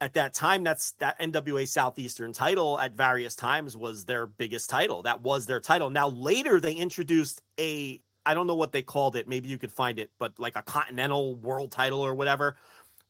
at 0.00 0.14
that 0.14 0.32
time, 0.32 0.62
that's 0.62 0.92
that 0.92 1.18
NWA 1.20 1.66
Southeastern 1.66 2.32
title 2.32 2.78
at 2.78 2.92
various 2.92 3.34
times 3.34 3.76
was 3.76 4.04
their 4.04 4.26
biggest 4.26 4.70
title. 4.70 5.02
That 5.02 5.22
was 5.22 5.46
their 5.46 5.60
title. 5.60 5.90
Now 5.90 6.08
later 6.08 6.60
they 6.60 6.72
introduced 6.74 7.42
a 7.58 8.00
I 8.26 8.34
don't 8.34 8.46
know 8.46 8.54
what 8.54 8.72
they 8.72 8.82
called 8.82 9.16
it. 9.16 9.26
Maybe 9.26 9.48
you 9.48 9.56
could 9.56 9.72
find 9.72 9.98
it, 9.98 10.10
but 10.18 10.38
like 10.38 10.54
a 10.54 10.62
Continental 10.62 11.36
World 11.36 11.72
title 11.72 12.00
or 12.00 12.14
whatever, 12.14 12.56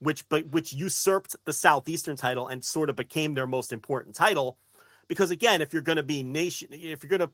which 0.01 0.29
but 0.29 0.47
which 0.49 0.73
usurped 0.73 1.37
the 1.45 1.53
Southeastern 1.53 2.17
title 2.17 2.49
and 2.49 2.65
sort 2.65 2.91
of 2.91 2.97
became 2.97 3.35
their 3.35 3.47
most 3.47 3.73
important 3.73 4.15
title. 4.15 4.59
Because 5.09 5.31
again, 5.31 5.63
if 5.63 5.73
you're 5.73 5.83
going 5.83 5.97
to 5.97 6.03
be 6.03 6.23
nation, 6.23 6.69
if 6.71 7.03
you're 7.03 7.09
going 7.09 7.21
to 7.21 7.31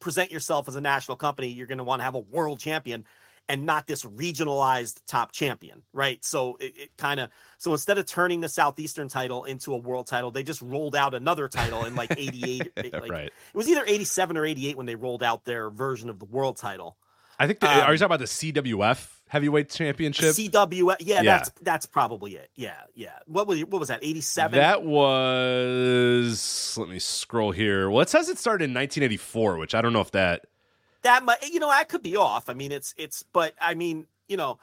present 0.00 0.32
yourself 0.32 0.68
as 0.68 0.76
a 0.76 0.80
national 0.80 1.16
company, 1.16 1.48
you're 1.48 1.66
going 1.66 1.78
to 1.78 1.84
want 1.84 2.00
to 2.00 2.04
have 2.04 2.14
a 2.14 2.20
world 2.20 2.58
champion 2.58 3.04
and 3.48 3.66
not 3.66 3.86
this 3.86 4.04
regionalized 4.04 5.00
top 5.06 5.32
champion, 5.32 5.82
right? 5.92 6.24
So 6.24 6.56
it, 6.60 6.74
it 6.76 6.96
kind 6.96 7.20
of 7.20 7.30
so 7.58 7.72
instead 7.72 7.98
of 7.98 8.06
turning 8.06 8.40
the 8.40 8.48
southeastern 8.48 9.08
title 9.08 9.44
into 9.44 9.74
a 9.74 9.76
world 9.76 10.06
title, 10.06 10.30
they 10.30 10.42
just 10.42 10.62
rolled 10.62 10.94
out 10.94 11.14
another 11.14 11.48
title 11.48 11.84
in 11.84 11.94
like 11.94 12.12
88 12.16 12.72
like, 12.92 13.10
right. 13.10 13.26
It 13.26 13.32
was 13.54 13.68
either 13.68 13.84
87 13.86 14.36
or 14.36 14.44
88 14.44 14.76
when 14.76 14.86
they 14.86 14.94
rolled 14.94 15.22
out 15.22 15.44
their 15.44 15.70
version 15.70 16.08
of 16.08 16.18
the 16.18 16.24
world 16.26 16.56
title. 16.56 16.96
I 17.38 17.46
think. 17.46 17.60
The, 17.60 17.68
are 17.68 17.76
you 17.76 17.80
um, 17.80 17.86
talking 17.86 18.04
about 18.04 18.18
the 18.20 18.24
CWF 18.26 19.08
Heavyweight 19.32 19.70
Championship? 19.70 20.34
CW 20.34 20.94
yeah, 21.00 21.22
Yeah. 21.22 21.22
that's 21.22 21.50
that's 21.62 21.86
probably 21.86 22.36
it. 22.36 22.50
Yeah, 22.54 22.82
yeah. 22.94 23.18
What 23.24 23.46
was 23.46 23.60
what 23.60 23.80
was 23.80 23.88
that? 23.88 24.00
87? 24.02 24.58
That 24.58 24.82
was. 24.82 26.76
Let 26.76 26.90
me 26.90 26.98
scroll 26.98 27.50
here. 27.50 27.88
Well, 27.88 28.02
it 28.02 28.10
says 28.10 28.28
it 28.28 28.36
started 28.36 28.64
in 28.64 28.74
1984, 28.74 29.56
which 29.56 29.74
I 29.74 29.80
don't 29.80 29.94
know 29.94 30.02
if 30.02 30.10
that. 30.10 30.44
that 31.00 31.24
might 31.24 31.48
you 31.50 31.60
know 31.60 31.70
I 31.70 31.84
could 31.84 32.02
be 32.02 32.14
off. 32.14 32.50
I 32.50 32.52
mean 32.52 32.72
it's 32.72 32.94
it's 32.98 33.24
but 33.32 33.54
I 33.58 33.72
mean 33.72 34.06
you 34.28 34.36
know 34.36 34.58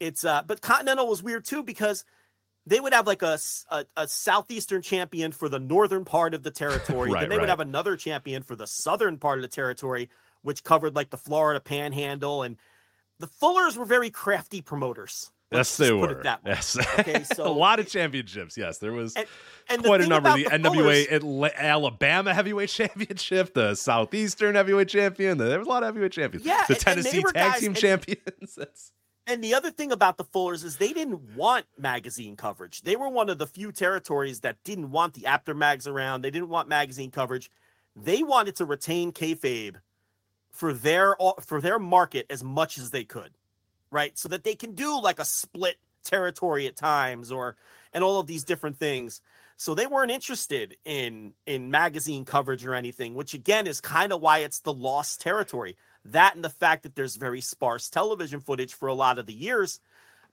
it's 0.00 0.24
uh 0.24 0.40
but 0.46 0.62
Continental 0.62 1.06
was 1.06 1.22
weird 1.22 1.44
too 1.44 1.62
because 1.62 2.06
they 2.64 2.80
would 2.80 2.94
have 2.94 3.06
like 3.06 3.20
a, 3.20 3.38
a, 3.70 3.84
a, 3.98 4.08
southeastern 4.08 4.80
champion 4.80 5.30
for 5.30 5.50
the 5.50 5.58
northern 5.58 6.06
part 6.06 6.32
of 6.32 6.42
the 6.42 6.50
territory. 6.50 7.10
Right, 7.12 7.20
then 7.20 7.28
they 7.28 7.36
right. 7.36 7.42
would 7.42 7.50
have 7.50 7.60
another 7.60 7.96
champion 7.96 8.42
for 8.42 8.56
the 8.56 8.66
southern 8.66 9.18
part 9.18 9.38
of 9.38 9.42
the 9.42 9.48
territory, 9.48 10.08
which 10.40 10.64
covered 10.64 10.96
like 10.96 11.10
the 11.10 11.18
Florida 11.18 11.60
Panhandle 11.60 12.42
and 12.42 12.56
the 13.18 13.26
Fullers 13.26 13.76
were 13.76 13.84
very 13.84 14.10
crafty 14.10 14.60
promoters. 14.60 15.30
Let's 15.52 15.78
yes, 15.78 15.88
they 15.88 15.90
put 15.94 16.10
were. 16.10 16.18
it 16.18 16.22
that 16.24 16.44
way. 16.44 16.50
Yes. 16.52 16.76
Okay, 16.98 17.22
so 17.34 17.46
a 17.46 17.52
lot 17.52 17.78
of 17.78 17.86
championships. 17.88 18.56
Yes, 18.56 18.78
there 18.78 18.92
was 18.92 19.14
And, 19.14 19.26
and 19.68 19.82
the 19.82 19.88
quite 19.88 20.00
a 20.00 20.06
number. 20.08 20.32
The 20.36 20.42
the 20.44 20.50
NWA 20.50 21.06
Fullers- 21.20 21.54
Alabama 21.56 22.34
Heavyweight 22.34 22.68
Championship, 22.70 23.54
the 23.54 23.76
Southeastern 23.76 24.56
Heavyweight 24.56 24.88
Champion. 24.88 25.38
There 25.38 25.56
was 25.58 25.68
a 25.68 25.70
lot 25.70 25.84
of 25.84 25.88
heavyweight 25.88 26.12
champions. 26.12 26.44
Yeah, 26.44 26.64
the 26.66 26.74
and- 26.74 26.82
Tennessee 26.82 27.22
Tag 27.22 27.34
guys- 27.34 27.60
Team 27.60 27.74
Champions. 27.74 28.58
And 29.28 29.42
the 29.42 29.54
other 29.54 29.72
thing 29.72 29.90
about 29.90 30.18
the 30.18 30.24
Fullers 30.24 30.62
is 30.62 30.76
they 30.76 30.92
didn't 30.92 31.34
want 31.34 31.66
magazine 31.76 32.36
coverage. 32.36 32.82
They 32.82 32.94
were 32.94 33.08
one 33.08 33.28
of 33.28 33.38
the 33.38 33.46
few 33.48 33.72
territories 33.72 34.38
that 34.42 34.56
didn't 34.62 34.92
want 34.92 35.14
the 35.14 35.26
Apter 35.26 35.52
mags 35.52 35.88
around. 35.88 36.22
They 36.22 36.30
didn't 36.30 36.48
want 36.48 36.68
magazine 36.68 37.10
coverage. 37.10 37.50
They 37.96 38.22
wanted 38.22 38.54
to 38.56 38.64
retain 38.64 39.10
kayfabe 39.10 39.74
for 40.56 40.72
their 40.72 41.20
uh, 41.22 41.32
for 41.40 41.60
their 41.60 41.78
market 41.78 42.26
as 42.30 42.42
much 42.42 42.78
as 42.78 42.90
they 42.90 43.04
could, 43.04 43.32
right? 43.90 44.16
So 44.18 44.28
that 44.30 44.42
they 44.42 44.54
can 44.54 44.74
do 44.74 45.00
like 45.00 45.18
a 45.18 45.24
split 45.24 45.76
territory 46.02 46.66
at 46.66 46.76
times 46.76 47.30
or 47.30 47.56
and 47.92 48.02
all 48.02 48.18
of 48.18 48.26
these 48.26 48.44
different 48.44 48.78
things. 48.78 49.20
So 49.58 49.74
they 49.74 49.86
weren't 49.86 50.10
interested 50.10 50.76
in 50.84 51.34
in 51.46 51.70
magazine 51.70 52.24
coverage 52.24 52.64
or 52.64 52.74
anything, 52.74 53.14
which 53.14 53.34
again 53.34 53.66
is 53.66 53.80
kind 53.80 54.12
of 54.12 54.20
why 54.20 54.38
it's 54.38 54.60
the 54.60 54.72
lost 54.72 55.20
territory. 55.20 55.76
That 56.06 56.34
and 56.34 56.44
the 56.44 56.50
fact 56.50 56.84
that 56.84 56.94
there's 56.94 57.16
very 57.16 57.40
sparse 57.40 57.90
television 57.90 58.40
footage 58.40 58.74
for 58.74 58.88
a 58.88 58.94
lot 58.94 59.18
of 59.18 59.26
the 59.26 59.34
years 59.34 59.80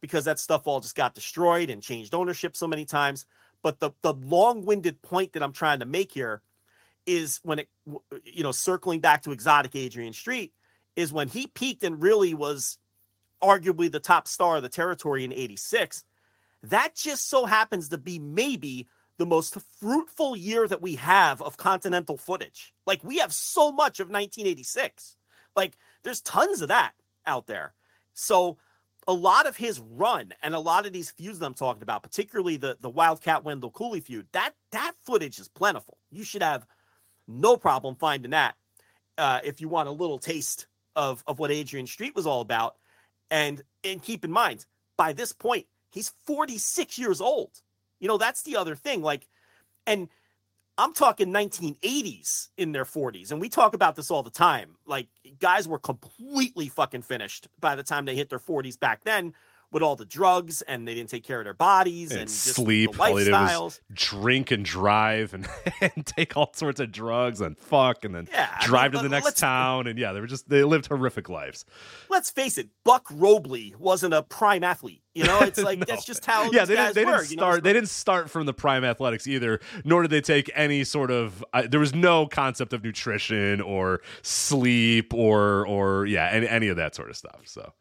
because 0.01 0.25
that 0.25 0.39
stuff 0.39 0.67
all 0.67 0.81
just 0.81 0.95
got 0.95 1.15
destroyed 1.15 1.69
and 1.69 1.81
changed 1.81 2.13
ownership 2.13 2.55
so 2.55 2.67
many 2.67 2.85
times. 2.85 3.25
But 3.61 3.79
the 3.79 3.91
the 4.01 4.13
long-winded 4.13 5.01
point 5.01 5.33
that 5.33 5.43
I'm 5.43 5.53
trying 5.53 5.79
to 5.79 5.85
make 5.85 6.11
here 6.11 6.41
is 7.05 7.39
when 7.43 7.59
it 7.59 7.69
uh, 7.91 8.17
you 8.23 8.43
know 8.43 8.51
circling 8.51 8.99
back 8.99 9.23
to 9.23 9.31
exotic 9.31 9.75
Adrian 9.75 10.13
Street 10.13 10.53
is 10.95 11.11
when 11.11 11.27
he 11.27 11.47
peaked 11.47 11.83
and 11.83 12.01
really 12.01 12.33
was 12.33 12.77
arguably 13.41 13.91
the 13.91 13.99
top 13.99 14.27
star 14.27 14.57
of 14.57 14.63
the 14.63 14.69
territory 14.69 15.23
in 15.23 15.33
86 15.33 16.05
that 16.63 16.95
just 16.95 17.29
so 17.29 17.45
happens 17.45 17.89
to 17.89 17.97
be 17.97 18.19
maybe 18.19 18.87
the 19.17 19.25
most 19.25 19.57
fruitful 19.79 20.35
year 20.35 20.67
that 20.67 20.81
we 20.81 20.95
have 20.95 21.41
of 21.41 21.57
continental 21.57 22.17
footage. 22.17 22.73
Like 22.87 23.03
we 23.03 23.17
have 23.17 23.33
so 23.33 23.71
much 23.71 23.99
of 23.99 24.07
1986 24.07 25.17
like 25.55 25.77
there's 26.03 26.21
tons 26.21 26.61
of 26.61 26.69
that 26.69 26.93
out 27.25 27.47
there. 27.47 27.73
So 28.13 28.57
a 29.07 29.13
lot 29.13 29.47
of 29.47 29.57
his 29.57 29.79
run 29.79 30.33
and 30.41 30.55
a 30.55 30.59
lot 30.59 30.85
of 30.85 30.93
these 30.93 31.11
feuds 31.11 31.39
that 31.39 31.45
I'm 31.45 31.53
talking 31.53 31.83
about, 31.83 32.03
particularly 32.03 32.57
the 32.57 32.77
the 32.79 32.89
Wildcat 32.89 33.43
Wendell 33.43 33.71
Cooley 33.71 33.99
feud, 33.99 34.27
that 34.31 34.53
that 34.71 34.93
footage 35.03 35.39
is 35.39 35.49
plentiful. 35.49 35.97
You 36.11 36.23
should 36.23 36.43
have 36.43 36.65
no 37.27 37.57
problem 37.57 37.95
finding 37.95 38.31
that 38.31 38.55
uh, 39.17 39.39
if 39.43 39.61
you 39.61 39.69
want 39.69 39.89
a 39.89 39.91
little 39.91 40.19
taste 40.19 40.67
of 40.95 41.23
of 41.27 41.39
what 41.39 41.51
Adrian 41.51 41.87
Street 41.87 42.15
was 42.15 42.27
all 42.27 42.41
about. 42.41 42.75
And 43.31 43.61
and 43.83 44.01
keep 44.01 44.23
in 44.23 44.31
mind, 44.31 44.65
by 44.97 45.13
this 45.13 45.33
point, 45.33 45.65
he's 45.91 46.13
46 46.25 46.97
years 46.97 47.21
old. 47.21 47.51
You 47.99 48.07
know, 48.07 48.17
that's 48.17 48.43
the 48.43 48.57
other 48.57 48.75
thing. 48.75 49.01
Like, 49.01 49.27
and 49.87 50.09
I'm 50.77 50.93
talking 50.93 51.31
1980s 51.31 52.49
in 52.57 52.71
their 52.71 52.85
40s, 52.85 53.31
and 53.31 53.39
we 53.39 53.49
talk 53.49 53.73
about 53.73 53.95
this 53.95 54.11
all 54.11 54.23
the 54.23 54.29
time. 54.29 54.75
Like, 54.85 55.07
guys 55.39 55.67
were 55.67 55.79
completely 55.79 56.67
fucking 56.67 57.03
finished 57.03 57.47
by 57.59 57.75
the 57.75 57.83
time 57.83 58.05
they 58.05 58.15
hit 58.15 58.29
their 58.29 58.39
40s 58.39 58.79
back 58.79 59.03
then 59.03 59.33
with 59.73 59.83
all 59.83 59.95
the 59.95 60.05
drugs, 60.05 60.61
and 60.63 60.87
they 60.87 60.93
didn't 60.93 61.09
take 61.09 61.23
care 61.23 61.39
of 61.39 61.45
their 61.45 61.53
bodies 61.53 62.11
and, 62.11 62.21
and 62.21 62.29
just 62.29 62.55
sleep. 62.55 62.99
All 62.99 63.13
they 63.15 63.23
did 63.25 63.31
was 63.33 63.51
lifestyles. 63.51 63.79
drink 63.93 64.51
and 64.51 64.63
drive 64.63 65.33
and, 65.33 65.47
and 65.81 66.05
take 66.05 66.37
all 66.37 66.51
sorts 66.53 66.79
of 66.79 66.91
drugs 66.91 67.41
and 67.41 67.57
fuck 67.57 68.05
and 68.05 68.13
then 68.15 68.27
Yeah, 68.31 68.49
I 68.59 68.65
drive 68.65 68.93
mean, 68.93 69.03
to 69.03 69.09
the 69.09 69.13
let- 69.13 69.23
next 69.25 69.37
town. 69.39 69.87
And 69.87 69.97
yeah, 69.99 70.13
they 70.13 70.21
were 70.21 70.27
just, 70.27 70.47
they 70.49 70.63
lived 70.63 70.87
horrific 70.87 71.29
lives. 71.29 71.65
Let's 72.09 72.29
face 72.29 72.57
it, 72.57 72.69
Buck 72.83 73.07
Robley 73.11 73.73
wasn't 73.77 74.13
a 74.13 74.23
prime 74.23 74.63
athlete. 74.63 75.01
You 75.15 75.25
know, 75.25 75.41
it's 75.41 75.61
like 75.61 75.77
No. 75.83 75.85
that's 75.87 76.05
just 76.05 76.25
how 76.25 76.51
yeah 76.51 76.65
they 76.65 76.73
guys 76.75 76.93
didn't, 76.93 76.95
they 76.95 77.05
were. 77.11 77.17
didn't 77.19 77.31
you 77.31 77.37
know? 77.37 77.43
start 77.43 77.63
they 77.63 77.73
didn't 77.73 77.89
start 77.89 78.29
from 78.31 78.45
the 78.47 78.53
prime 78.53 78.83
athletics 78.83 79.27
either 79.27 79.59
nor 79.83 80.01
did 80.01 80.09
they 80.11 80.21
take 80.21 80.49
any 80.55 80.83
sort 80.83 81.11
of 81.11 81.45
uh, 81.53 81.63
there 81.69 81.79
was 81.79 81.93
no 81.93 82.25
concept 82.25 82.73
of 82.73 82.83
nutrition 82.83 83.61
or 83.61 84.01
sleep 84.23 85.13
or 85.13 85.67
or 85.67 86.05
yeah 86.07 86.29
any, 86.29 86.47
any 86.47 86.67
of 86.67 86.77
that 86.77 86.95
sort 86.95 87.09
of 87.11 87.15
stuff 87.17 87.41
so 87.45 87.73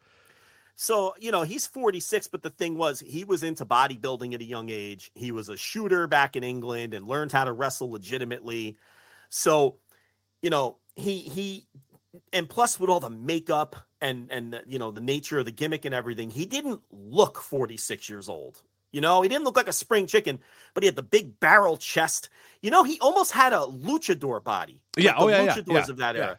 So, 0.75 1.15
you 1.19 1.31
know, 1.31 1.43
he's 1.43 1.67
46, 1.67 2.29
but 2.29 2.43
the 2.43 2.51
thing 2.51 2.77
was, 2.77 3.01
he 3.01 3.25
was 3.25 3.43
into 3.43 3.65
bodybuilding 3.65 4.35
at 4.35 4.41
a 4.41 4.45
young 4.45 4.71
age. 4.71 5.11
He 5.15 5.31
was 5.31 5.49
a 5.49 5.57
shooter 5.57 6.07
back 6.07 6.35
in 6.35 6.43
England 6.43 6.95
and 6.95 7.07
learned 7.07 7.33
how 7.33 7.45
to 7.45 7.53
wrestle 7.53 7.91
legitimately. 7.91 8.77
So, 9.29 9.77
you 10.41 10.51
know, 10.51 10.79
he, 10.97 11.21
he, 11.21 11.67
and 12.33 12.49
plus 12.49 12.81
with 12.81 12.91
all 12.91 13.01
the 13.01 13.11
makeup 13.11 13.77
and, 14.01 14.29
and, 14.31 14.61
you 14.67 14.79
know, 14.79 14.91
the 14.91 15.01
nature 15.01 15.39
of 15.39 15.45
the 15.45 15.53
gimmick 15.53 15.85
and 15.85 15.95
everything, 15.95 16.31
he 16.31 16.47
didn't 16.47 16.81
look 16.91 17.41
46 17.41 18.09
years 18.09 18.29
old. 18.29 18.61
You 18.93 19.01
know, 19.01 19.23
he 19.23 19.29
didn't 19.29 19.45
look 19.45 19.57
like 19.57 19.69
a 19.69 19.73
spring 19.73 20.07
chicken, 20.07 20.39
but 20.75 20.83
he 20.83 20.87
had 20.87 20.97
the 20.97 21.03
big 21.03 21.41
barrel 21.41 21.79
chest. 21.79 22.29
You 22.61 22.71
know, 22.71 22.85
he 22.85 23.01
almost 23.01 23.33
had 23.33 23.55
a 23.55 23.61
luchador 23.61 24.45
body. 24.45 24.83
Yeah, 24.99 25.13
like 25.13 25.21
oh 25.21 25.27
the 25.27 25.33
yeah, 25.33 25.43
yeah, 25.45 25.63
yeah, 25.67 25.91
of 25.91 25.97
that 25.97 26.15
yeah. 26.15 26.23
era, 26.23 26.39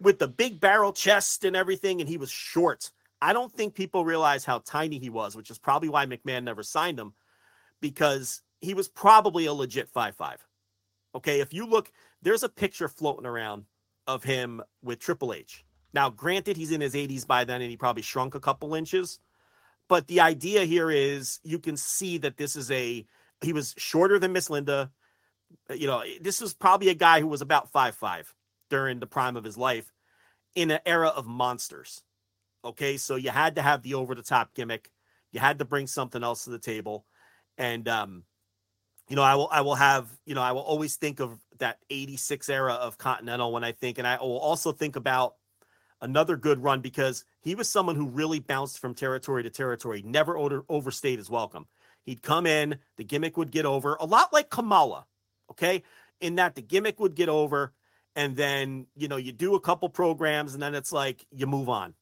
with 0.00 0.18
the 0.18 0.26
big 0.26 0.58
barrel 0.58 0.92
chest 0.92 1.44
and 1.44 1.54
everything, 1.54 2.00
and 2.00 2.08
he 2.08 2.16
was 2.16 2.30
short. 2.30 2.90
I 3.20 3.32
don't 3.32 3.52
think 3.52 3.74
people 3.74 4.04
realize 4.04 4.44
how 4.44 4.60
tiny 4.60 4.98
he 4.98 5.10
was, 5.10 5.36
which 5.36 5.50
is 5.50 5.58
probably 5.58 5.88
why 5.88 6.06
McMahon 6.06 6.44
never 6.44 6.62
signed 6.62 6.98
him, 6.98 7.14
because 7.80 8.42
he 8.60 8.74
was 8.74 8.88
probably 8.88 9.46
a 9.46 9.52
legit 9.52 9.88
five 9.88 10.16
five. 10.16 10.44
Okay, 11.14 11.40
if 11.40 11.52
you 11.52 11.66
look, 11.66 11.90
there's 12.22 12.42
a 12.42 12.48
picture 12.48 12.88
floating 12.88 13.26
around 13.26 13.64
of 14.06 14.24
him 14.24 14.62
with 14.82 14.98
Triple 15.00 15.32
H. 15.32 15.64
Now, 15.94 16.10
granted, 16.10 16.56
he's 16.56 16.70
in 16.70 16.80
his 16.80 16.94
80s 16.94 17.26
by 17.26 17.44
then, 17.44 17.60
and 17.62 17.70
he 17.70 17.76
probably 17.76 18.02
shrunk 18.02 18.34
a 18.34 18.40
couple 18.40 18.74
inches. 18.74 19.18
But 19.88 20.06
the 20.06 20.20
idea 20.20 20.64
here 20.64 20.90
is 20.90 21.40
you 21.42 21.58
can 21.58 21.76
see 21.76 22.18
that 22.18 22.36
this 22.36 22.56
is 22.56 22.70
a 22.70 23.06
he 23.40 23.52
was 23.52 23.74
shorter 23.78 24.18
than 24.18 24.32
Miss 24.32 24.50
Linda. 24.50 24.90
Uh, 25.70 25.74
You 25.74 25.86
know, 25.86 26.02
this 26.20 26.40
was 26.40 26.54
probably 26.54 26.88
a 26.90 26.94
guy 26.94 27.20
who 27.20 27.28
was 27.28 27.40
about 27.40 27.70
five 27.70 27.94
five 27.94 28.34
during 28.68 29.00
the 29.00 29.06
prime 29.06 29.36
of 29.36 29.44
his 29.44 29.56
life 29.56 29.92
in 30.54 30.70
an 30.70 30.80
era 30.84 31.08
of 31.08 31.26
monsters. 31.26 32.02
Okay, 32.68 32.98
so 32.98 33.16
you 33.16 33.30
had 33.30 33.54
to 33.54 33.62
have 33.62 33.82
the 33.82 33.94
over 33.94 34.14
the 34.14 34.22
top 34.22 34.52
gimmick. 34.52 34.90
You 35.32 35.40
had 35.40 35.58
to 35.60 35.64
bring 35.64 35.86
something 35.86 36.22
else 36.22 36.44
to 36.44 36.50
the 36.50 36.58
table, 36.58 37.06
and 37.56 37.88
um, 37.88 38.24
you 39.08 39.16
know, 39.16 39.22
I 39.22 39.36
will 39.36 39.48
I 39.50 39.62
will 39.62 39.74
have 39.74 40.06
you 40.26 40.34
know 40.34 40.42
I 40.42 40.52
will 40.52 40.60
always 40.60 40.96
think 40.96 41.18
of 41.18 41.38
that 41.60 41.78
'86 41.88 42.46
era 42.50 42.74
of 42.74 42.98
Continental 42.98 43.52
when 43.52 43.64
I 43.64 43.72
think, 43.72 43.96
and 43.96 44.06
I 44.06 44.18
will 44.18 44.38
also 44.38 44.70
think 44.70 44.96
about 44.96 45.36
another 46.02 46.36
good 46.36 46.62
run 46.62 46.82
because 46.82 47.24
he 47.40 47.54
was 47.54 47.70
someone 47.70 47.96
who 47.96 48.06
really 48.06 48.38
bounced 48.38 48.80
from 48.80 48.94
territory 48.94 49.42
to 49.42 49.50
territory, 49.50 50.02
never 50.04 50.36
over, 50.36 50.62
overstayed 50.68 51.18
his 51.18 51.30
welcome. 51.30 51.66
He'd 52.04 52.22
come 52.22 52.46
in, 52.46 52.76
the 52.98 53.04
gimmick 53.04 53.38
would 53.38 53.50
get 53.50 53.64
over, 53.64 53.96
a 53.98 54.04
lot 54.04 54.30
like 54.32 54.50
Kamala, 54.50 55.06
okay? 55.50 55.82
In 56.20 56.34
that 56.36 56.54
the 56.54 56.62
gimmick 56.62 57.00
would 57.00 57.14
get 57.14 57.30
over, 57.30 57.72
and 58.14 58.36
then 58.36 58.88
you 58.94 59.08
know 59.08 59.16
you 59.16 59.32
do 59.32 59.54
a 59.54 59.60
couple 59.60 59.88
programs, 59.88 60.52
and 60.52 60.62
then 60.62 60.74
it's 60.74 60.92
like 60.92 61.26
you 61.30 61.46
move 61.46 61.70
on, 61.70 61.94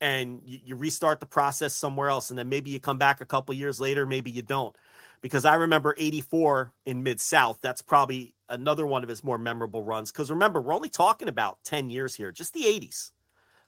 and 0.00 0.40
you, 0.44 0.58
you 0.64 0.76
restart 0.76 1.20
the 1.20 1.26
process 1.26 1.74
somewhere 1.74 2.08
else, 2.08 2.30
and 2.30 2.38
then 2.38 2.48
maybe 2.48 2.70
you 2.70 2.80
come 2.80 2.98
back 2.98 3.20
a 3.20 3.26
couple 3.26 3.54
years 3.54 3.80
later, 3.80 4.06
maybe 4.06 4.30
you 4.30 4.42
don't. 4.42 4.74
Because 5.22 5.44
I 5.44 5.54
remember 5.54 5.94
'84 5.98 6.72
in 6.86 7.02
Mid 7.02 7.20
South, 7.20 7.58
that's 7.62 7.82
probably 7.82 8.34
another 8.48 8.86
one 8.86 9.02
of 9.02 9.08
his 9.08 9.22
more 9.22 9.38
memorable 9.38 9.82
runs. 9.82 10.10
Because 10.10 10.30
remember, 10.30 10.60
we're 10.60 10.74
only 10.74 10.88
talking 10.88 11.28
about 11.28 11.58
10 11.64 11.90
years 11.90 12.14
here, 12.14 12.32
just 12.32 12.52
the 12.52 12.64
80s. 12.64 13.12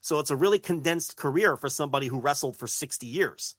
So 0.01 0.18
it's 0.18 0.31
a 0.31 0.37
really 0.37 0.59
condensed 0.59 1.16
career 1.16 1.57
for 1.57 1.68
somebody 1.68 2.09
who 2.09 2.18
wrestled 2.18 2.57
for 2.57 2.66
60 2.66 3.07
years. 3.07 3.55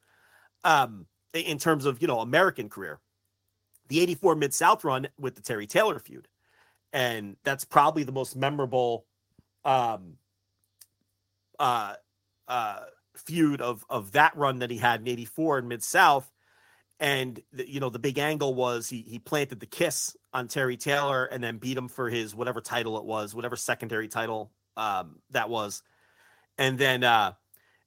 Um, 0.66 1.06
in 1.34 1.58
terms 1.58 1.86
of, 1.86 2.02
you 2.02 2.08
know, 2.08 2.20
American 2.20 2.70
career. 2.70 3.00
The 3.90 4.00
84 4.02 4.36
Mid 4.36 4.54
South 4.54 4.84
run 4.84 5.08
with 5.20 5.36
the 5.36 5.42
Terry 5.42 5.68
Taylor 5.68 6.00
feud. 6.00 6.28
And 6.94 7.38
that's 7.44 7.66
probably 7.66 8.04
the 8.04 8.12
most 8.12 8.36
memorable 8.36 9.06
um 9.66 10.18
uh 11.58 11.94
uh 12.48 12.80
feud 13.16 13.62
of 13.62 13.86
of 13.90 14.12
that 14.14 14.36
run 14.36 14.60
that 14.60 14.72
he 14.72 14.78
had 14.78 15.02
in 15.02 15.08
84 15.08 15.60
in 15.60 15.68
Mid 15.68 15.84
South. 15.84 16.30
And 17.00 17.42
the, 17.52 17.70
you 17.70 17.80
know, 17.80 17.90
the 17.90 18.00
big 18.00 18.18
angle 18.18 18.54
was 18.56 18.88
he 18.90 19.02
he 19.08 19.20
planted 19.20 19.60
the 19.60 19.66
kiss 19.66 20.16
on 20.34 20.48
Terry 20.48 20.78
Taylor 20.78 21.26
and 21.26 21.44
then 21.44 21.58
beat 21.58 21.78
him 21.78 21.88
for 21.90 22.10
his 22.10 22.34
whatever 22.36 22.62
title 22.62 22.98
it 22.98 23.04
was, 23.06 23.36
whatever 23.36 23.56
secondary 23.56 24.08
title 24.08 24.52
um 24.78 25.20
that 25.30 25.50
was 25.50 25.84
and 26.58 26.80
then 26.80 27.04
uh 27.04 27.32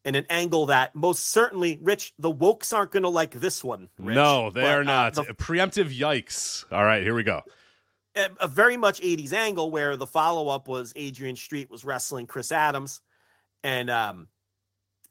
and 0.04 0.14
an 0.14 0.24
angle 0.30 0.66
that 0.66 0.94
most 0.94 1.30
certainly 1.30 1.80
rich 1.82 2.12
the 2.20 2.32
wokes 2.32 2.72
aren't 2.72 2.92
going 2.92 3.02
to 3.02 3.08
like 3.08 3.32
this 3.32 3.64
one 3.64 3.88
Rich, 3.98 4.14
no, 4.14 4.50
they 4.50 4.60
but, 4.60 4.70
are 4.70 4.80
uh, 4.82 4.84
not. 4.84 5.14
the- 5.14 5.22
Preemptive 5.34 5.96
yikes. 5.98 6.64
All 6.70 6.84
right, 6.84 7.02
here 7.02 7.14
we 7.14 7.24
go. 7.24 7.42
a, 8.14 8.28
a 8.38 8.46
very 8.46 8.76
much 8.76 9.00
80s 9.00 9.32
angle 9.32 9.72
where 9.72 9.96
the 9.96 10.06
follow-up 10.06 10.68
was 10.68 10.92
adrian 10.94 11.34
street 11.34 11.68
was 11.70 11.84
wrestling 11.84 12.26
chris 12.28 12.52
adams 12.52 13.00
and 13.64 13.90
um 13.90 14.28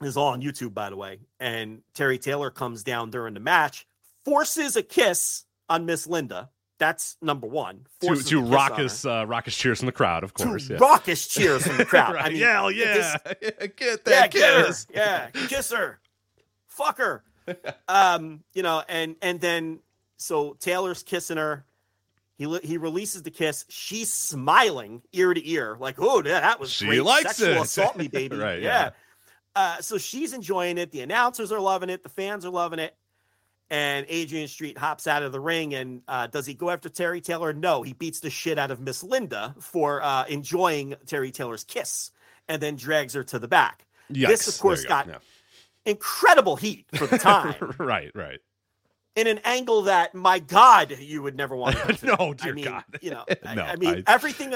this 0.01 0.09
is 0.09 0.17
all 0.17 0.29
on 0.29 0.41
youtube 0.41 0.73
by 0.73 0.89
the 0.89 0.95
way 0.95 1.19
and 1.39 1.81
terry 1.93 2.17
taylor 2.17 2.49
comes 2.49 2.83
down 2.83 3.09
during 3.09 3.33
the 3.33 3.39
match 3.39 3.87
forces 4.23 4.75
a 4.75 4.83
kiss 4.83 5.45
on 5.69 5.85
miss 5.85 6.05
linda 6.07 6.49
that's 6.77 7.15
number 7.21 7.47
one 7.47 7.85
To, 8.01 8.15
to 8.15 8.41
raucous, 8.41 9.05
uh, 9.05 9.25
raucous 9.25 9.55
cheers 9.55 9.79
from 9.79 9.85
the 9.85 9.93
crowd, 9.93 10.25
of 10.25 10.33
course. 10.33 10.67
to 10.67 10.73
yeah. 10.73 10.79
raucous 10.81 11.25
cheers 11.25 11.65
from 11.65 11.77
the 11.77 11.85
crowd. 11.93 12.17
I 12.17 12.23
Right, 12.23 12.31
mean, 12.33 12.41
yeah, 12.41 12.69
this- 12.69 13.15
yeah, 13.41 13.67
get 13.67 13.79
yeah, 13.79 13.95
that 14.03 14.31
get 14.31 14.53
her. 14.55 14.65
kiss. 14.65 14.87
Yeah, 14.93 15.29
kiss 15.47 15.71
her, 15.71 15.99
fuck 16.67 16.97
her. 16.97 17.23
Um, 17.87 18.43
you 18.53 18.61
know, 18.61 18.83
and 18.89 19.15
and 19.21 19.39
then 19.39 19.79
so 20.17 20.57
Taylor's 20.59 21.01
kissing 21.01 21.37
her. 21.37 21.63
He 22.37 22.59
he 22.59 22.75
releases 22.77 23.23
the 23.23 23.31
kiss. 23.31 23.63
She's 23.69 24.11
smiling 24.11 25.01
ear 25.13 25.33
to 25.33 25.49
ear, 25.49 25.77
like, 25.79 25.95
"Oh, 25.99 26.21
yeah, 26.25 26.41
that 26.41 26.59
was 26.59 26.71
She 26.71 26.87
great. 26.87 27.03
likes 27.03 27.37
Sexual 27.37 27.61
it." 27.61 27.61
assault 27.61 27.95
me, 27.95 28.09
baby." 28.09 28.35
Right, 28.35 28.61
Yeah. 28.61 28.67
yeah. 28.67 28.89
Uh, 29.55 29.79
so 29.81 29.97
she's 29.97 30.33
enjoying 30.33 30.77
it. 30.77 30.91
The 30.91 31.01
announcers 31.01 31.51
are 31.51 31.59
loving 31.59 31.89
it. 31.89 32.03
The 32.03 32.09
fans 32.09 32.45
are 32.45 32.49
loving 32.49 32.79
it. 32.79 32.95
And 33.69 34.05
Adrian 34.09 34.47
Street 34.47 34.77
hops 34.77 35.07
out 35.07 35.23
of 35.23 35.31
the 35.31 35.39
ring. 35.39 35.73
And 35.73 36.01
uh, 36.07 36.27
does 36.27 36.45
he 36.45 36.53
go 36.53 36.69
after 36.69 36.89
Terry 36.89 37.21
Taylor? 37.21 37.51
No, 37.53 37.81
he 37.81 37.93
beats 37.93 38.19
the 38.19 38.29
shit 38.29 38.59
out 38.59 38.69
of 38.69 38.79
Miss 38.79 39.01
Linda 39.03 39.55
for 39.59 40.03
uh, 40.03 40.25
enjoying 40.27 40.95
Terry 41.07 41.31
Taylor's 41.31 41.63
kiss 41.63 42.11
and 42.47 42.61
then 42.61 42.75
drags 42.75 43.13
her 43.15 43.23
to 43.23 43.39
the 43.39 43.47
back. 43.47 43.85
this, 44.09 44.47
of 44.47 44.59
course, 44.61 44.85
got 44.85 45.07
go. 45.07 45.15
incredible 45.85 46.55
heat 46.57 46.85
for 46.93 47.07
the 47.07 47.17
time 47.19 47.55
right, 47.79 48.11
right. 48.13 48.39
in 49.15 49.25
an 49.25 49.39
angle 49.45 49.83
that, 49.83 50.13
my 50.13 50.37
God, 50.39 50.95
you 50.99 51.23
would 51.23 51.35
never 51.35 51.55
want 51.55 51.75
to. 51.77 52.05
No, 52.05 52.15
I 52.19 52.33
dear 52.33 52.53
mean, 52.53 52.65
God. 52.65 52.83
you 53.01 53.11
know, 53.11 53.25
I, 53.45 53.55
No, 53.55 53.63
I 53.63 53.75
mean, 53.77 54.03
I- 54.05 54.13
everything. 54.13 54.53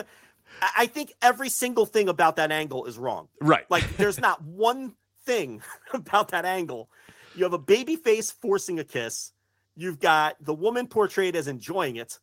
I- 0.61 0.85
think 0.87 1.13
every 1.21 1.49
single 1.49 1.85
thing 1.85 2.09
about 2.09 2.35
that 2.37 2.51
angle 2.51 2.85
is 2.85 2.97
wrong. 2.97 3.27
Right. 3.41 3.65
Like, 3.69 3.97
there's 3.97 4.19
not 4.19 4.41
one 4.43 4.95
thing 5.25 5.61
about 5.93 6.29
that 6.29 6.45
angle. 6.45 6.89
You 7.35 7.43
have 7.43 7.53
a 7.53 7.59
baby 7.59 7.95
face 7.95 8.31
forcing 8.31 8.79
a 8.79 8.83
kiss. 8.83 9.31
You've 9.75 9.99
got 9.99 10.35
the 10.41 10.53
woman 10.53 10.87
portrayed 10.87 11.35
as 11.35 11.47
enjoying 11.47 11.95
it, 11.95 12.19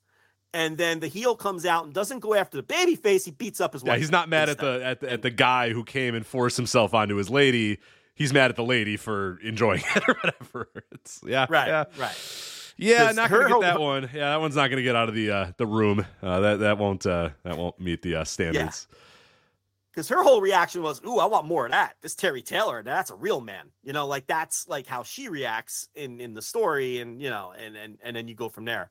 and 0.52 0.76
then 0.76 1.00
the 1.00 1.08
heel 1.08 1.36
comes 1.36 1.64
out 1.64 1.84
and 1.86 1.94
doesn't 1.94 2.18
go 2.18 2.34
after 2.34 2.58
the 2.58 2.62
baby 2.62 2.96
face. 2.96 3.24
He 3.24 3.30
beats 3.30 3.60
up 3.60 3.72
his 3.72 3.82
wife. 3.82 3.92
Yeah, 3.94 3.98
he's 3.98 4.10
not 4.10 4.28
mad 4.28 4.50
at 4.50 4.58
the, 4.58 4.84
at 4.84 5.00
the 5.00 5.12
at 5.12 5.22
the 5.22 5.30
guy 5.30 5.70
who 5.70 5.82
came 5.84 6.14
and 6.14 6.26
forced 6.26 6.56
himself 6.58 6.92
onto 6.92 7.14
his 7.16 7.30
lady. 7.30 7.78
He's 8.14 8.32
mad 8.32 8.50
at 8.50 8.56
the 8.56 8.64
lady 8.64 8.96
for 8.96 9.38
enjoying 9.42 9.82
it 9.96 10.02
or 10.08 10.14
whatever. 10.22 10.68
It's 10.92 11.20
yeah, 11.24 11.46
right, 11.48 11.68
yeah, 11.68 11.84
right. 11.98 12.16
Yeah. 12.76 13.12
Not 13.12 13.30
gonna 13.30 13.48
get 13.48 13.60
that 13.60 13.80
one. 13.80 14.10
Yeah, 14.12 14.30
that 14.30 14.40
one's 14.40 14.56
not 14.56 14.68
gonna 14.68 14.82
get 14.82 14.96
out 14.96 15.08
of 15.08 15.14
the 15.14 15.30
uh, 15.30 15.52
the 15.56 15.66
room. 15.66 16.04
Uh, 16.22 16.40
that 16.40 16.56
that 16.60 16.78
won't 16.78 17.06
uh, 17.06 17.30
that 17.42 17.56
won't 17.56 17.78
meet 17.80 18.02
the 18.02 18.16
uh, 18.16 18.24
standards. 18.24 18.86
because 19.96 20.08
her 20.08 20.22
whole 20.22 20.42
reaction 20.42 20.82
was, 20.82 21.00
"Ooh, 21.06 21.18
I 21.18 21.24
want 21.24 21.46
more 21.46 21.64
of 21.64 21.72
that." 21.72 21.96
This 22.02 22.14
Terry 22.14 22.42
Taylor, 22.42 22.82
that's 22.82 23.10
a 23.10 23.14
real 23.14 23.40
man. 23.40 23.70
You 23.82 23.94
know, 23.94 24.06
like 24.06 24.26
that's 24.26 24.68
like 24.68 24.86
how 24.86 25.02
she 25.02 25.28
reacts 25.28 25.88
in 25.94 26.20
in 26.20 26.34
the 26.34 26.42
story, 26.42 27.00
and 27.00 27.20
you 27.20 27.30
know, 27.30 27.54
and 27.58 27.76
and 27.76 27.98
and 28.02 28.14
then 28.14 28.28
you 28.28 28.34
go 28.34 28.50
from 28.50 28.66
there. 28.66 28.90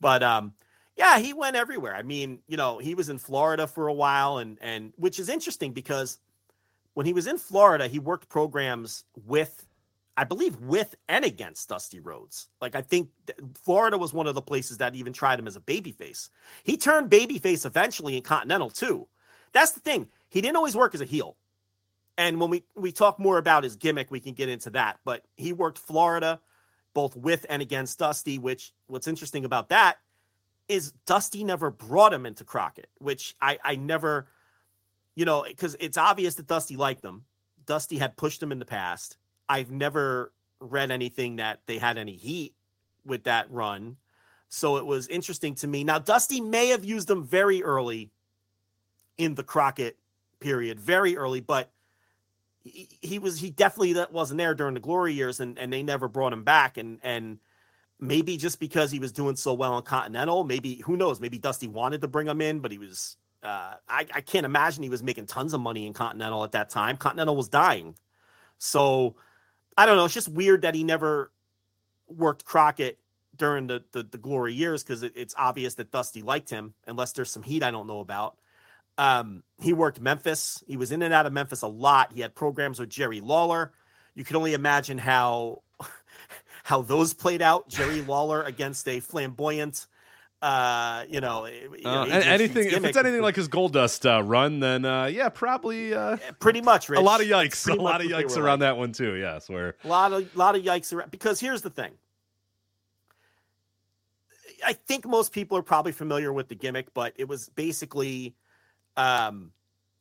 But 0.00 0.22
um, 0.24 0.54
yeah, 0.96 1.20
he 1.20 1.32
went 1.32 1.54
everywhere. 1.54 1.94
I 1.94 2.02
mean, 2.02 2.40
you 2.48 2.56
know, 2.56 2.78
he 2.78 2.94
was 2.96 3.08
in 3.08 3.18
Florida 3.18 3.66
for 3.68 3.86
a 3.86 3.94
while, 3.94 4.38
and 4.38 4.58
and 4.60 4.92
which 4.96 5.20
is 5.20 5.28
interesting 5.28 5.72
because 5.72 6.18
when 6.94 7.06
he 7.06 7.12
was 7.12 7.28
in 7.28 7.38
Florida, 7.38 7.86
he 7.86 7.98
worked 7.98 8.28
programs 8.28 9.04
with. 9.24 9.66
I 10.20 10.24
believe 10.24 10.60
with 10.60 10.96
and 11.08 11.24
against 11.24 11.70
Dusty 11.70 11.98
Rhodes. 11.98 12.48
Like 12.60 12.74
I 12.74 12.82
think 12.82 13.08
Florida 13.64 13.96
was 13.96 14.12
one 14.12 14.26
of 14.26 14.34
the 14.34 14.42
places 14.42 14.76
that 14.76 14.94
even 14.94 15.14
tried 15.14 15.38
him 15.38 15.46
as 15.46 15.56
a 15.56 15.60
babyface. 15.60 16.28
He 16.62 16.76
turned 16.76 17.10
babyface 17.10 17.64
eventually 17.64 18.18
in 18.18 18.22
Continental 18.22 18.68
too. 18.68 19.08
That's 19.52 19.72
the 19.72 19.80
thing. 19.80 20.08
He 20.28 20.42
didn't 20.42 20.58
always 20.58 20.76
work 20.76 20.94
as 20.94 21.00
a 21.00 21.06
heel. 21.06 21.38
And 22.18 22.38
when 22.38 22.50
we 22.50 22.64
we 22.74 22.92
talk 22.92 23.18
more 23.18 23.38
about 23.38 23.64
his 23.64 23.76
gimmick, 23.76 24.10
we 24.10 24.20
can 24.20 24.34
get 24.34 24.50
into 24.50 24.68
that. 24.70 25.00
But 25.06 25.24
he 25.38 25.54
worked 25.54 25.78
Florida 25.78 26.38
both 26.92 27.16
with 27.16 27.46
and 27.48 27.62
against 27.62 27.98
Dusty, 27.98 28.38
which 28.38 28.74
what's 28.88 29.08
interesting 29.08 29.46
about 29.46 29.70
that 29.70 29.96
is 30.68 30.92
Dusty 31.06 31.44
never 31.44 31.70
brought 31.70 32.12
him 32.12 32.26
into 32.26 32.44
Crockett, 32.44 32.90
which 32.98 33.34
I 33.40 33.58
I 33.64 33.76
never, 33.76 34.28
you 35.14 35.24
know, 35.24 35.46
because 35.48 35.76
it's 35.80 35.96
obvious 35.96 36.34
that 36.34 36.46
Dusty 36.46 36.76
liked 36.76 37.02
him. 37.02 37.24
Dusty 37.64 37.96
had 37.96 38.18
pushed 38.18 38.42
him 38.42 38.52
in 38.52 38.58
the 38.58 38.66
past. 38.66 39.16
I've 39.50 39.72
never 39.72 40.32
read 40.60 40.92
anything 40.92 41.36
that 41.36 41.60
they 41.66 41.78
had 41.78 41.98
any 41.98 42.14
heat 42.14 42.54
with 43.04 43.24
that 43.24 43.50
run. 43.50 43.96
So 44.48 44.76
it 44.76 44.86
was 44.86 45.08
interesting 45.08 45.56
to 45.56 45.66
me. 45.66 45.82
Now, 45.82 45.98
Dusty 45.98 46.40
may 46.40 46.68
have 46.68 46.84
used 46.84 47.08
them 47.08 47.24
very 47.24 47.60
early 47.64 48.10
in 49.18 49.34
the 49.34 49.42
Crockett 49.42 49.98
period, 50.38 50.78
very 50.78 51.16
early, 51.16 51.40
but 51.40 51.72
he, 52.62 52.88
he 53.00 53.18
was 53.18 53.40
he 53.40 53.50
definitely 53.50 53.94
that 53.94 54.12
wasn't 54.12 54.38
there 54.38 54.54
during 54.54 54.74
the 54.74 54.80
glory 54.80 55.14
years, 55.14 55.40
and 55.40 55.58
and 55.58 55.72
they 55.72 55.82
never 55.82 56.06
brought 56.06 56.32
him 56.32 56.44
back, 56.44 56.76
and 56.76 57.00
and 57.02 57.38
maybe 57.98 58.36
just 58.36 58.60
because 58.60 58.92
he 58.92 59.00
was 59.00 59.10
doing 59.10 59.34
so 59.34 59.52
well 59.52 59.76
in 59.76 59.82
Continental, 59.82 60.44
maybe 60.44 60.76
who 60.76 60.96
knows, 60.96 61.20
maybe 61.20 61.38
Dusty 61.38 61.66
wanted 61.66 62.02
to 62.02 62.08
bring 62.08 62.28
him 62.28 62.40
in, 62.40 62.60
but 62.60 62.70
he 62.70 62.78
was. 62.78 63.16
Uh, 63.42 63.74
I, 63.88 64.06
I 64.14 64.20
can't 64.20 64.44
imagine 64.44 64.82
he 64.82 64.90
was 64.90 65.02
making 65.02 65.24
tons 65.24 65.54
of 65.54 65.60
money 65.60 65.86
in 65.86 65.94
Continental 65.94 66.44
at 66.44 66.52
that 66.52 66.68
time. 66.68 66.98
Continental 66.98 67.34
was 67.34 67.48
dying, 67.48 67.96
so 68.58 69.16
I 69.80 69.86
don't 69.86 69.96
know. 69.96 70.04
It's 70.04 70.12
just 70.12 70.28
weird 70.28 70.60
that 70.60 70.74
he 70.74 70.84
never 70.84 71.32
worked 72.06 72.44
Crockett 72.44 72.98
during 73.34 73.66
the 73.66 73.82
the, 73.92 74.02
the 74.02 74.18
glory 74.18 74.52
years 74.52 74.82
because 74.82 75.02
it, 75.02 75.14
it's 75.16 75.34
obvious 75.38 75.76
that 75.76 75.90
Dusty 75.90 76.20
liked 76.20 76.50
him, 76.50 76.74
unless 76.86 77.12
there's 77.12 77.30
some 77.30 77.42
heat 77.42 77.62
I 77.62 77.70
don't 77.70 77.86
know 77.86 78.00
about. 78.00 78.36
Um, 78.98 79.42
he 79.58 79.72
worked 79.72 79.98
Memphis. 79.98 80.62
He 80.66 80.76
was 80.76 80.92
in 80.92 81.00
and 81.00 81.14
out 81.14 81.24
of 81.24 81.32
Memphis 81.32 81.62
a 81.62 81.66
lot. 81.66 82.12
He 82.12 82.20
had 82.20 82.34
programs 82.34 82.78
with 82.78 82.90
Jerry 82.90 83.22
Lawler. 83.22 83.72
You 84.14 84.22
can 84.22 84.36
only 84.36 84.52
imagine 84.52 84.98
how 84.98 85.62
how 86.64 86.82
those 86.82 87.14
played 87.14 87.40
out. 87.40 87.66
Jerry 87.70 88.02
Lawler 88.02 88.42
against 88.42 88.86
a 88.86 89.00
flamboyant, 89.00 89.86
uh, 90.42 91.04
you 91.08 91.20
know, 91.20 91.46
know 91.46 92.02
Uh, 92.02 92.06
anything 92.06 92.66
if 92.66 92.84
it's 92.84 92.96
anything 92.96 93.20
like 93.22 93.36
his 93.36 93.48
Goldust 93.48 94.08
uh, 94.08 94.22
run, 94.22 94.60
then 94.60 94.84
uh, 94.84 95.04
yeah, 95.06 95.28
probably 95.28 95.92
uh, 95.94 96.16
pretty 96.38 96.60
much, 96.62 96.88
Rich. 96.88 96.98
a 97.00 97.02
lot 97.02 97.20
of 97.20 97.26
yikes, 97.26 97.68
a 97.68 97.74
lot 97.80 98.00
of 98.00 98.06
yikes 98.06 98.36
around 98.36 98.60
like. 98.60 98.60
that 98.60 98.76
one 98.78 98.92
too. 98.92 99.14
Yes, 99.16 99.48
where 99.48 99.76
A 99.84 99.88
lot 99.88 100.12
of 100.12 100.34
lot 100.36 100.56
of 100.56 100.62
yikes 100.62 100.92
around 100.92 101.10
because 101.10 101.40
here's 101.40 101.62
the 101.62 101.70
thing. 101.70 101.92
I 104.66 104.72
think 104.74 105.06
most 105.06 105.32
people 105.32 105.56
are 105.58 105.62
probably 105.62 105.92
familiar 105.92 106.32
with 106.32 106.48
the 106.48 106.54
gimmick, 106.54 106.92
but 106.94 107.12
it 107.16 107.28
was 107.28 107.48
basically 107.50 108.34
um 108.96 109.52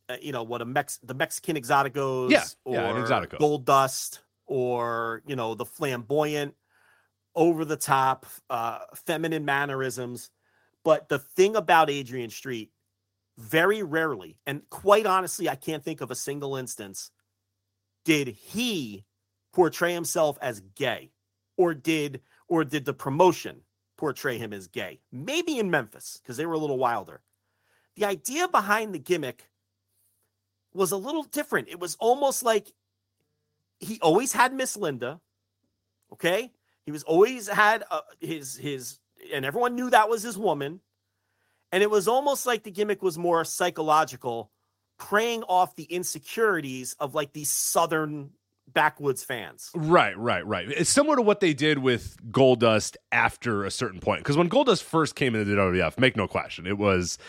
uh, 0.10 0.16
you 0.22 0.32
know 0.32 0.44
what 0.44 0.62
a 0.62 0.66
Mex 0.66 1.00
the 1.04 1.14
Mexican 1.14 1.56
exoticos 1.56 2.32
Yeah, 2.32 2.46
or 2.66 2.74
yeah, 2.76 2.94
exotico. 3.04 3.38
gold 3.40 3.66
dust 3.66 4.22
or 4.48 5.22
you 5.28 5.36
know 5.36 5.54
the 5.54 5.66
flamboyant 5.66 6.56
over 7.36 7.66
the 7.66 7.78
top 7.78 8.26
uh 8.50 8.80
feminine 9.06 9.46
mannerisms 9.46 10.30
but 10.84 11.10
the 11.10 11.20
thing 11.20 11.56
about 11.56 11.90
Adrian 11.90 12.30
Street 12.30 12.72
very 13.38 13.84
rarely 13.84 14.38
and 14.46 14.62
quite 14.70 15.06
honestly 15.06 15.48
I 15.48 15.56
can't 15.56 15.84
think 15.84 16.02
of 16.02 16.12
a 16.12 16.16
single 16.16 16.56
instance 16.56 17.12
did 18.06 18.28
he 18.28 19.06
portray 19.54 19.94
himself 19.94 20.38
as 20.42 20.62
gay 20.76 21.12
or 21.58 21.74
did 21.74 22.22
or 22.48 22.64
did 22.64 22.86
the 22.86 22.94
promotion 22.94 23.62
portray 23.98 24.38
him 24.38 24.54
as 24.54 24.68
gay 24.68 25.00
maybe 25.12 25.60
in 25.60 25.70
memphis 25.70 26.20
because 26.22 26.38
they 26.38 26.46
were 26.46 26.54
a 26.54 26.60
little 26.60 26.78
wilder. 26.78 27.22
The 27.96 28.06
idea 28.06 28.48
behind 28.48 28.94
the 28.94 29.00
gimmick 29.00 29.50
was 30.74 30.92
a 30.92 30.98
little 30.98 31.24
different. 31.24 31.68
It 31.68 31.80
was 31.80 31.98
almost 32.00 32.44
like 32.44 32.72
he 33.80 34.00
always 34.02 34.34
had 34.34 34.54
miss 34.54 34.76
linda 34.76 35.20
okay 36.12 36.52
he 36.90 36.92
was 36.92 37.04
always 37.04 37.48
had 37.48 37.84
uh, 37.92 38.02
his 38.20 38.56
his 38.58 38.98
and 39.32 39.46
everyone 39.46 39.76
knew 39.76 39.92
that 39.92 40.10
was 40.10 40.24
his 40.24 40.36
woman 40.40 40.80
and 41.72 41.84
it 41.84 41.92
was 41.92 42.08
almost 42.08 42.48
like 42.48 42.64
the 42.64 42.72
gimmick 42.72 43.04
was 43.04 43.16
more 43.16 43.46
psychological 43.46 44.50
preying 44.98 45.44
off 45.44 45.76
the 45.76 45.84
insecurities 45.84 46.96
of 47.00 47.14
like 47.14 47.32
these 47.32 47.52
southern 47.52 48.32
backwoods 48.68 49.24
fans. 49.24 49.70
Right, 49.76 50.18
right, 50.18 50.44
right. 50.48 50.68
It's 50.72 50.90
similar 50.90 51.18
to 51.18 51.22
what 51.22 51.42
they 51.42 51.54
did 51.54 51.78
with 51.78 52.18
Goldust 52.32 52.96
after 53.12 53.66
a 53.66 53.70
certain 53.72 54.00
point. 54.00 54.22
Because 54.22 54.36
when 54.36 54.50
Goldust 54.50 54.82
first 54.82 55.14
came 55.14 55.36
into 55.36 55.46
the 55.46 55.56
WWF, 55.62 56.00
make 56.00 56.18
no 56.18 56.28
question, 56.28 56.66
it 56.66 56.80
was 56.80 57.20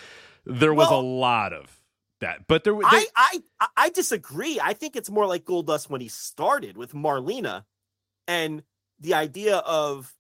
there 0.47 0.73
was 0.73 0.89
Well- 0.89 1.01
a 1.01 1.03
lot 1.03 1.53
of 1.53 1.81
that. 2.23 2.47
But 2.47 2.65
there, 2.65 2.73
they, 2.73 2.81
I, 2.85 3.07
I 3.15 3.39
I- 3.61 3.69
I 3.77 3.89
disagree. 3.91 4.59
I 4.63 4.73
think 4.73 4.97
it's 4.97 5.11
more 5.11 5.27
like 5.27 5.45
Goldust 5.45 5.91
when 5.91 6.01
he 6.01 6.09
started 6.09 6.79
with 6.79 6.93
Marlena 6.95 7.65
and 8.27 8.63
the 9.01 9.15
idea 9.15 9.59
of 9.59 10.13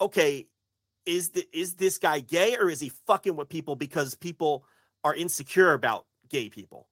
okay, 0.00 0.46
is 1.06 1.30
the 1.30 1.46
is 1.52 1.74
this 1.74 1.98
guy 1.98 2.20
gay 2.20 2.56
or 2.56 2.68
is 2.68 2.80
he 2.80 2.90
fucking 3.06 3.36
with 3.36 3.48
people 3.48 3.76
because 3.76 4.14
people 4.14 4.64
are 5.04 5.14
insecure 5.14 5.72
about 5.72 6.06
gay 6.28 6.48
people? 6.48 6.88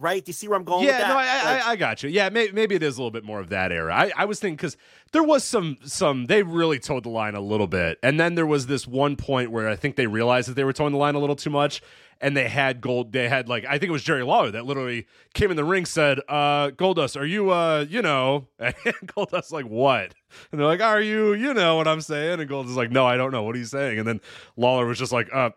Right? 0.00 0.24
Do 0.24 0.30
you 0.30 0.32
see 0.32 0.48
where 0.48 0.56
I'm 0.56 0.64
going 0.64 0.86
with 0.86 0.94
yeah, 0.94 1.08
no, 1.08 1.14
I, 1.14 1.16
Like- 1.16 1.66
I, 1.66 1.70
I 1.72 1.76
got 1.76 2.02
you. 2.02 2.08
Yeah, 2.08 2.30
may, 2.30 2.48
maybe 2.52 2.74
it 2.74 2.82
is 2.82 2.96
a 2.96 3.00
little 3.00 3.10
bit 3.10 3.22
more 3.22 3.38
of 3.38 3.50
that 3.50 3.70
era. 3.70 3.94
I, 3.94 4.10
I 4.16 4.24
was 4.24 4.40
thinking 4.40 4.56
because 4.56 4.76
there 5.12 5.22
was 5.22 5.44
some, 5.44 5.76
some 5.84 6.24
they 6.26 6.42
really 6.42 6.78
toed 6.78 7.04
the 7.04 7.10
line 7.10 7.34
a 7.34 7.40
little 7.40 7.66
bit, 7.66 7.98
and 8.02 8.18
then 8.18 8.34
there 8.34 8.46
was 8.46 8.66
this 8.66 8.86
one 8.86 9.16
point 9.16 9.50
where 9.50 9.68
I 9.68 9.76
think 9.76 9.96
they 9.96 10.06
realized 10.06 10.48
that 10.48 10.54
they 10.54 10.64
were 10.64 10.72
toeing 10.72 10.92
the 10.92 10.98
line 10.98 11.14
a 11.16 11.18
little 11.18 11.36
too 11.36 11.50
much, 11.50 11.82
and 12.20 12.36
they 12.36 12.48
had 12.48 12.80
gold. 12.80 13.12
They 13.12 13.28
had 13.28 13.48
like 13.48 13.64
I 13.66 13.72
think 13.72 13.84
it 13.84 13.92
was 13.92 14.02
Jerry 14.02 14.22
Lawler 14.22 14.50
that 14.52 14.64
literally 14.64 15.06
came 15.34 15.50
in 15.50 15.56
the 15.56 15.64
ring 15.64 15.84
said, 15.84 16.18
uh, 16.28 16.70
"Goldust, 16.70 17.20
are 17.20 17.26
you, 17.26 17.50
uh, 17.50 17.84
you 17.88 18.00
know?" 18.02 18.48
And 18.58 18.74
Goldust 19.06 19.52
like, 19.52 19.66
"What?" 19.66 20.14
And 20.50 20.60
they're 20.60 20.66
like, 20.66 20.80
"Are 20.80 21.00
you, 21.00 21.34
you 21.34 21.52
know 21.54 21.76
what 21.76 21.86
I'm 21.88 22.00
saying?" 22.00 22.40
And 22.40 22.48
Goldust 22.48 22.70
is 22.70 22.76
like, 22.76 22.90
"No, 22.90 23.06
I 23.06 23.16
don't 23.16 23.32
know 23.32 23.42
what 23.42 23.56
he's 23.56 23.70
saying." 23.70 23.98
And 23.98 24.08
then 24.08 24.20
Lawler 24.56 24.86
was 24.86 24.98
just 24.98 25.12
like, 25.12 25.28
"Uh." 25.32 25.50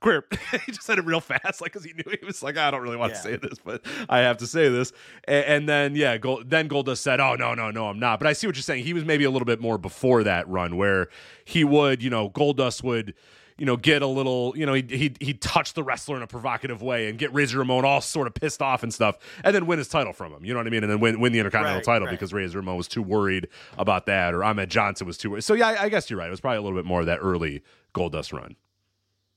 Queer. 0.00 0.24
he 0.66 0.72
just 0.72 0.82
said 0.82 0.98
it 0.98 1.04
real 1.04 1.20
fast, 1.20 1.60
like 1.60 1.72
because 1.72 1.84
he 1.84 1.92
knew 1.92 2.02
he 2.20 2.24
was 2.26 2.42
like, 2.42 2.56
I 2.56 2.70
don't 2.70 2.82
really 2.82 2.96
want 2.96 3.12
Yeah. 3.12 3.16
to 3.18 3.22
say 3.22 3.36
this, 3.36 3.58
but 3.64 3.84
I 4.08 4.18
have 4.20 4.38
to 4.38 4.46
say 4.46 4.68
this. 4.68 4.92
And, 5.24 5.44
and 5.44 5.68
then 5.68 5.94
yeah, 5.96 6.16
Gold, 6.18 6.50
then 6.50 6.68
Goldust 6.68 6.98
said, 6.98 7.20
"Oh 7.20 7.34
no, 7.34 7.54
no, 7.54 7.70
no, 7.70 7.86
I'm 7.88 7.98
not." 7.98 8.18
But 8.18 8.26
I 8.28 8.32
see 8.32 8.46
what 8.46 8.56
you're 8.56 8.62
saying. 8.62 8.84
He 8.84 8.92
was 8.94 9.04
maybe 9.04 9.24
a 9.24 9.30
little 9.30 9.46
bit 9.46 9.60
more 9.60 9.78
before 9.78 10.24
that 10.24 10.48
run, 10.48 10.76
where 10.76 11.08
he 11.44 11.64
would, 11.64 12.02
you 12.02 12.10
know, 12.10 12.30
Goldust 12.30 12.82
would. 12.82 13.14
You 13.58 13.66
know, 13.66 13.76
get 13.76 14.00
a 14.00 14.06
little, 14.06 14.54
you 14.56 14.64
know, 14.64 14.72
he 14.72 14.82
he 14.88 15.14
he 15.20 15.34
touch 15.34 15.74
the 15.74 15.82
wrestler 15.82 16.16
in 16.16 16.22
a 16.22 16.26
provocative 16.26 16.80
way 16.80 17.10
and 17.10 17.18
get 17.18 17.30
Razor 17.34 17.58
Ramon 17.58 17.84
all 17.84 18.00
sort 18.00 18.26
of 18.26 18.32
pissed 18.32 18.62
off 18.62 18.82
and 18.82 18.94
stuff, 18.94 19.18
and 19.44 19.54
then 19.54 19.66
win 19.66 19.76
his 19.76 19.86
title 19.88 20.14
from 20.14 20.32
him. 20.32 20.46
You 20.46 20.54
know 20.54 20.60
what 20.60 20.66
I 20.66 20.70
mean? 20.70 20.82
And 20.82 20.90
then 20.90 20.98
win 20.98 21.20
win 21.20 21.32
the 21.34 21.40
Intercontinental 21.40 21.80
Right, 21.80 21.84
title 21.84 22.06
right. 22.06 22.10
because 22.12 22.32
Razor 22.32 22.56
Ramon 22.56 22.78
was 22.78 22.88
too 22.88 23.02
worried 23.02 23.48
about 23.76 24.06
that, 24.06 24.32
or 24.32 24.42
Ahmed 24.44 24.70
Johnson 24.70 25.06
was 25.06 25.18
too 25.18 25.32
worried. 25.32 25.44
So 25.44 25.52
yeah, 25.52 25.68
I, 25.68 25.82
I 25.82 25.88
guess 25.90 26.08
you're 26.08 26.18
right. 26.18 26.28
It 26.28 26.30
was 26.30 26.40
probably 26.40 26.56
a 26.56 26.62
little 26.62 26.78
bit 26.78 26.86
more 26.86 27.00
of 27.00 27.06
that 27.06 27.18
early 27.20 27.62
Goldust 27.94 28.32
run. 28.32 28.56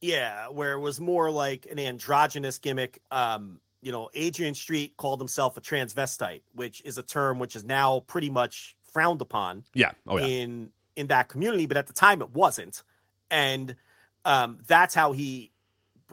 Yeah, 0.04 0.49
where 0.49 0.74
it 0.74 0.80
was 0.80 0.99
more 0.99 1.32
like 1.32 1.66
an 1.72 1.80
androgynous 1.80 2.58
gimmick. 2.58 2.99
Um, 3.10 3.62
you 3.82 3.93
know, 3.93 4.10
Adrian 4.14 4.54
Street 4.54 4.97
called 4.97 5.22
himself 5.22 5.56
a 5.56 5.62
transvestite, 5.62 6.41
which 6.54 6.82
is 6.84 6.97
a 6.97 7.04
term 7.04 7.39
which 7.39 7.56
is 7.56 7.64
now 7.64 8.01
pretty 8.01 8.30
much 8.30 8.76
frowned 8.91 9.22
upon 9.22 9.64
Yeah. 9.74 9.91
Oh 10.06 10.18
yeah. 10.18 10.26
in 10.26 10.72
in 10.97 11.08
that 11.08 11.30
community, 11.30 11.68
but 11.68 11.78
at 11.78 11.88
the 11.88 11.93
time 11.93 12.22
it 12.22 12.32
wasn't. 12.32 12.84
And 13.32 13.78
um, 14.26 14.60
that's 14.68 14.93
how 14.93 15.14
he 15.14 15.54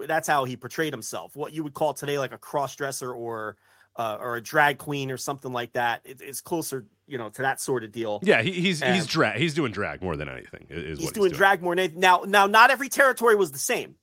that's 0.06 0.28
how 0.28 0.44
he 0.44 0.56
portrayed 0.56 0.92
himself. 0.92 1.34
What 1.34 1.52
you 1.52 1.64
would 1.64 1.74
call 1.74 1.92
today 1.92 2.16
like 2.16 2.32
a 2.32 2.38
cross 2.38 2.76
dresser 2.76 3.12
or 3.12 3.56
uh, 4.00 4.16
or 4.20 4.36
a 4.36 4.40
drag 4.40 4.78
queen 4.78 5.10
or 5.10 5.18
something 5.18 5.52
like 5.52 5.74
that. 5.74 6.00
It, 6.04 6.20
it's 6.22 6.40
closer, 6.40 6.86
you 7.06 7.18
know, 7.18 7.28
to 7.28 7.42
that 7.42 7.60
sort 7.60 7.84
of 7.84 7.92
deal. 7.92 8.20
Yeah, 8.22 8.40
he, 8.40 8.52
he's 8.52 8.82
he's 8.82 9.06
drag. 9.06 9.38
He's 9.38 9.52
doing 9.52 9.72
drag 9.72 10.02
more 10.02 10.16
than 10.16 10.28
anything. 10.28 10.66
Is 10.70 10.98
he's 10.98 11.06
what 11.06 11.14
doing 11.14 11.32
drag 11.32 11.62
more 11.62 11.74
than 11.74 11.80
anything. 11.80 12.00
now 12.00 12.22
now 12.26 12.46
not 12.46 12.70
every 12.70 12.88
territory 12.88 13.36
was 13.36 13.52
the 13.52 13.58
same 13.58 13.96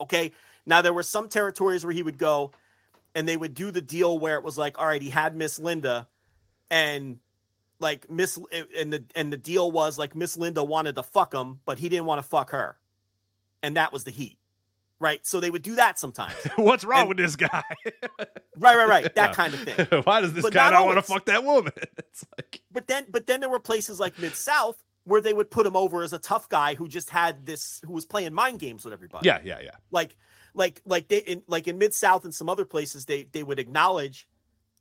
okay 0.00 0.32
now 0.66 0.82
there 0.82 0.92
were 0.92 1.02
some 1.02 1.28
territories 1.28 1.84
where 1.84 1.92
he 1.92 2.02
would 2.02 2.18
go 2.18 2.52
and 3.14 3.28
they 3.28 3.36
would 3.36 3.54
do 3.54 3.70
the 3.70 3.80
deal 3.80 4.18
where 4.18 4.36
it 4.36 4.44
was 4.44 4.56
like 4.56 4.78
all 4.78 4.86
right 4.86 5.02
he 5.02 5.10
had 5.10 5.36
miss 5.36 5.58
linda 5.58 6.08
and 6.70 7.18
like 7.78 8.10
miss 8.10 8.38
and 8.76 8.92
the 8.92 9.04
and 9.14 9.32
the 9.32 9.36
deal 9.36 9.70
was 9.70 9.98
like 9.98 10.14
miss 10.14 10.36
linda 10.36 10.62
wanted 10.64 10.96
to 10.96 11.02
fuck 11.02 11.34
him 11.34 11.60
but 11.64 11.78
he 11.78 11.88
didn't 11.88 12.06
want 12.06 12.20
to 12.20 12.26
fuck 12.26 12.50
her 12.50 12.76
and 13.62 13.76
that 13.76 13.92
was 13.92 14.04
the 14.04 14.10
heat 14.10 14.38
right 15.00 15.26
so 15.26 15.40
they 15.40 15.50
would 15.50 15.62
do 15.62 15.74
that 15.76 15.98
sometimes 15.98 16.34
What's 16.56 16.84
wrong 16.84 17.00
And- 17.00 17.08
with 17.08 17.18
this 17.18 17.34
guy? 17.36 17.62
right 18.56 18.76
right 18.76 18.88
right 18.88 19.14
that 19.14 19.30
Yeah. 19.30 19.32
kind 19.34 19.54
of 19.54 19.60
thing 19.60 20.02
Why 20.04 20.20
does 20.20 20.32
this 20.34 20.42
But 20.42 20.52
guy 20.52 20.70
not 20.70 20.80
not 20.80 20.86
want 20.86 20.98
to 20.98 21.02
fuck 21.02 21.24
that 21.26 21.42
woman? 21.44 21.72
It's 21.98 22.24
like 22.36 22.60
but 22.70 22.86
then 22.86 23.06
but 23.10 23.26
then 23.26 23.40
there 23.40 23.48
were 23.50 23.60
places 23.60 23.98
like 23.98 24.18
mid 24.18 24.34
south 24.34 24.82
where 25.04 25.20
they 25.22 25.32
would 25.32 25.50
put 25.50 25.66
him 25.66 25.74
over 25.76 26.02
as 26.02 26.12
a 26.12 26.18
tough 26.18 26.48
guy 26.48 26.74
who 26.74 26.86
just 26.86 27.10
had 27.10 27.46
this 27.46 27.80
who 27.84 27.92
was 27.92 28.04
playing 28.06 28.34
mind 28.34 28.60
games 28.60 28.84
with 28.84 28.92
everybody 28.92 29.26
yeah, 29.26 29.40
yeah, 29.42 29.58
yeah. 29.62 29.70
like 29.90 30.14
like 30.54 30.82
like 30.84 31.08
they 31.08 31.18
in 31.18 31.42
like 31.48 31.66
in 31.66 31.78
mid 31.78 31.94
south 31.94 32.24
and 32.24 32.34
some 32.34 32.48
other 32.48 32.64
places 32.66 33.06
they 33.06 33.24
they 33.32 33.42
would 33.42 33.58
acknowledge 33.58 34.28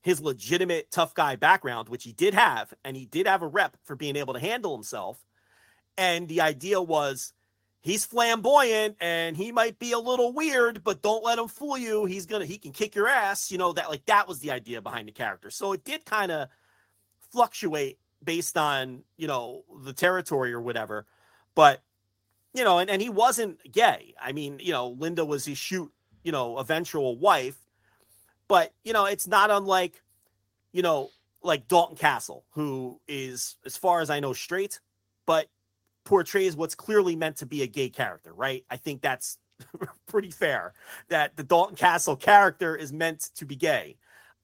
his 0.01 0.19
legitimate 0.21 0.91
tough 0.91 1.13
guy 1.13 1.35
background 1.37 1.87
which 1.89 2.03
he 2.03 2.11
did 2.11 2.33
have 2.33 2.73
and 2.83 2.97
he 2.97 3.05
did 3.05 3.27
have 3.27 3.41
a 3.41 3.47
rep 3.47 3.77
for 3.85 3.95
being 3.95 4.15
able 4.17 4.33
to 4.33 4.39
handle 4.39 4.75
himself 4.75 5.23
and 5.97 6.27
the 6.27 6.41
idea 6.41 6.81
was 6.81 7.33
he's 7.81 8.05
flamboyant 8.05 8.97
and 8.99 9.37
he 9.37 9.51
might 9.51 9.79
be 9.79 9.91
a 9.93 9.99
little 9.99 10.33
weird 10.33 10.83
but 10.83 11.01
don't 11.01 11.23
let 11.23 11.39
him 11.39 11.47
fool 11.47 11.77
you. 11.77 12.05
He's 12.05 12.25
gonna 12.25 12.45
he 12.45 12.57
can 12.57 12.71
kick 12.71 12.95
your 12.95 13.07
ass 13.07 13.51
you 13.51 13.57
know 13.57 13.73
that 13.73 13.89
like 13.89 14.05
that 14.05 14.27
was 14.27 14.39
the 14.39 14.51
idea 14.51 14.81
behind 14.81 15.07
the 15.07 15.11
character. 15.11 15.49
So 15.49 15.73
it 15.73 15.83
did 15.83 16.05
kind 16.05 16.31
of 16.31 16.49
fluctuate 17.31 17.99
based 18.23 18.57
on 18.57 19.03
you 19.17 19.27
know 19.27 19.63
the 19.83 19.93
territory 19.93 20.53
or 20.53 20.61
whatever. 20.61 21.05
But 21.55 21.81
you 22.53 22.63
know 22.63 22.79
and, 22.79 22.89
and 22.89 23.01
he 23.01 23.09
wasn't 23.09 23.59
gay. 23.71 24.13
I 24.21 24.31
mean 24.33 24.59
you 24.59 24.71
know 24.71 24.89
linda 24.89 25.25
was 25.25 25.45
his 25.45 25.57
shoot 25.57 25.91
you 26.23 26.31
know 26.31 26.57
eventual 26.57 27.17
wife. 27.17 27.57
But 28.47 28.73
you 28.83 28.93
know 28.93 29.05
it's 29.05 29.27
not 29.27 29.51
unlike 29.51 30.01
you 30.71 30.81
know 30.81 31.09
like 31.41 31.69
dalton 31.69 31.95
castle 31.95 32.43
who 32.51 32.99
is 33.07 33.55
as 33.65 33.77
far 33.77 34.01
as 34.01 34.09
i 34.09 34.19
know 34.19 34.33
straight. 34.33 34.81
But 35.25 35.47
portrays 36.09 36.55
what's 36.55 36.75
clearly 36.75 37.15
meant 37.15 37.37
to 37.37 37.45
be 37.45 37.61
a 37.61 37.67
gay 37.67 37.89
character 37.89 38.33
right? 38.33 38.65
I 38.69 38.77
think 38.77 39.01
that's 39.01 39.37
pretty 40.07 40.31
fair 40.31 40.73
that 41.09 41.35
the 41.35 41.43
dalton 41.43 41.75
castle 41.75 42.15
character 42.15 42.75
is 42.75 42.91
meant 42.91 43.29
to 43.35 43.45
be 43.45 43.55
gay. 43.55 43.97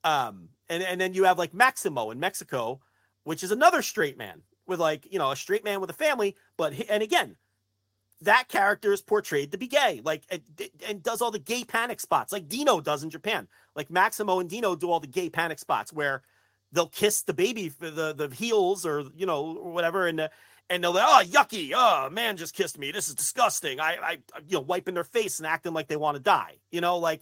Um 0.04 0.50
and 0.70 0.84
and 0.84 1.02
then 1.02 1.14
you 1.14 1.24
have 1.24 1.40
like 1.40 1.54
maximo 1.54 2.12
in 2.12 2.20
mexico 2.20 2.80
which 3.24 3.44
is 3.44 3.52
another 3.52 3.82
straight 3.82 4.18
man 4.18 4.42
with 4.68 4.80
like 4.80 5.12
you 5.12 5.20
know 5.20 5.32
a 5.32 5.36
straight 5.36 5.64
man 5.64 5.82
with 5.82 5.90
a 5.90 5.94
family 5.94 6.36
but 6.58 6.74
and 6.90 7.02
again 7.02 7.36
that 8.22 8.48
character 8.48 8.94
is 8.94 9.02
portrayed 9.02 9.52
to 9.52 9.58
be 9.58 9.68
gay 9.68 10.02
like 10.04 10.24
and, 10.88 11.04
does 11.04 11.22
all 11.22 11.32
the 11.32 11.40
gay 11.40 11.64
panic 11.64 12.00
spots 12.00 12.32
like 12.32 12.48
dino 12.48 12.80
does 12.80 13.04
in 13.04 13.10
japan. 13.10 13.48
Like 13.76 13.92
maximo 13.92 14.40
and 14.40 14.50
dino 14.50 14.76
do 14.76 14.90
all 14.90 15.02
the 15.02 15.08
gay 15.08 15.30
panic 15.30 15.60
spots 15.60 15.92
where 15.92 16.24
they'll 16.72 16.88
kiss 16.88 17.24
the 17.24 17.34
baby 17.34 17.70
the 17.80 18.14
the 18.14 18.30
heels 18.34 18.86
or 18.86 19.04
you 19.16 19.26
know 19.26 19.58
or 19.58 19.72
whatever 19.72 20.08
and 20.08 20.20
uh, 20.20 20.28
and 20.70 20.84
they'll 20.84 20.94
like, 20.94 21.28
oh 21.28 21.30
yucky. 21.30 21.72
Oh 21.76 22.10
man 22.10 22.38
just 22.38 22.56
kissed 22.56 22.78
me. 22.78 22.92
This 22.92 23.08
is 23.08 23.16
disgusting. 23.16 23.80
I 23.80 23.98
I 24.02 24.18
you 24.48 24.58
know 24.58 24.62
wiping 24.62 24.96
their 24.96 25.04
face 25.04 25.40
and 25.40 25.48
acting 25.48 25.74
like 25.74 25.88
they 25.88 25.96
want 25.98 26.18
to 26.18 26.24
die. 26.24 26.58
You 26.72 26.82
know 26.82 26.98
like 26.98 27.22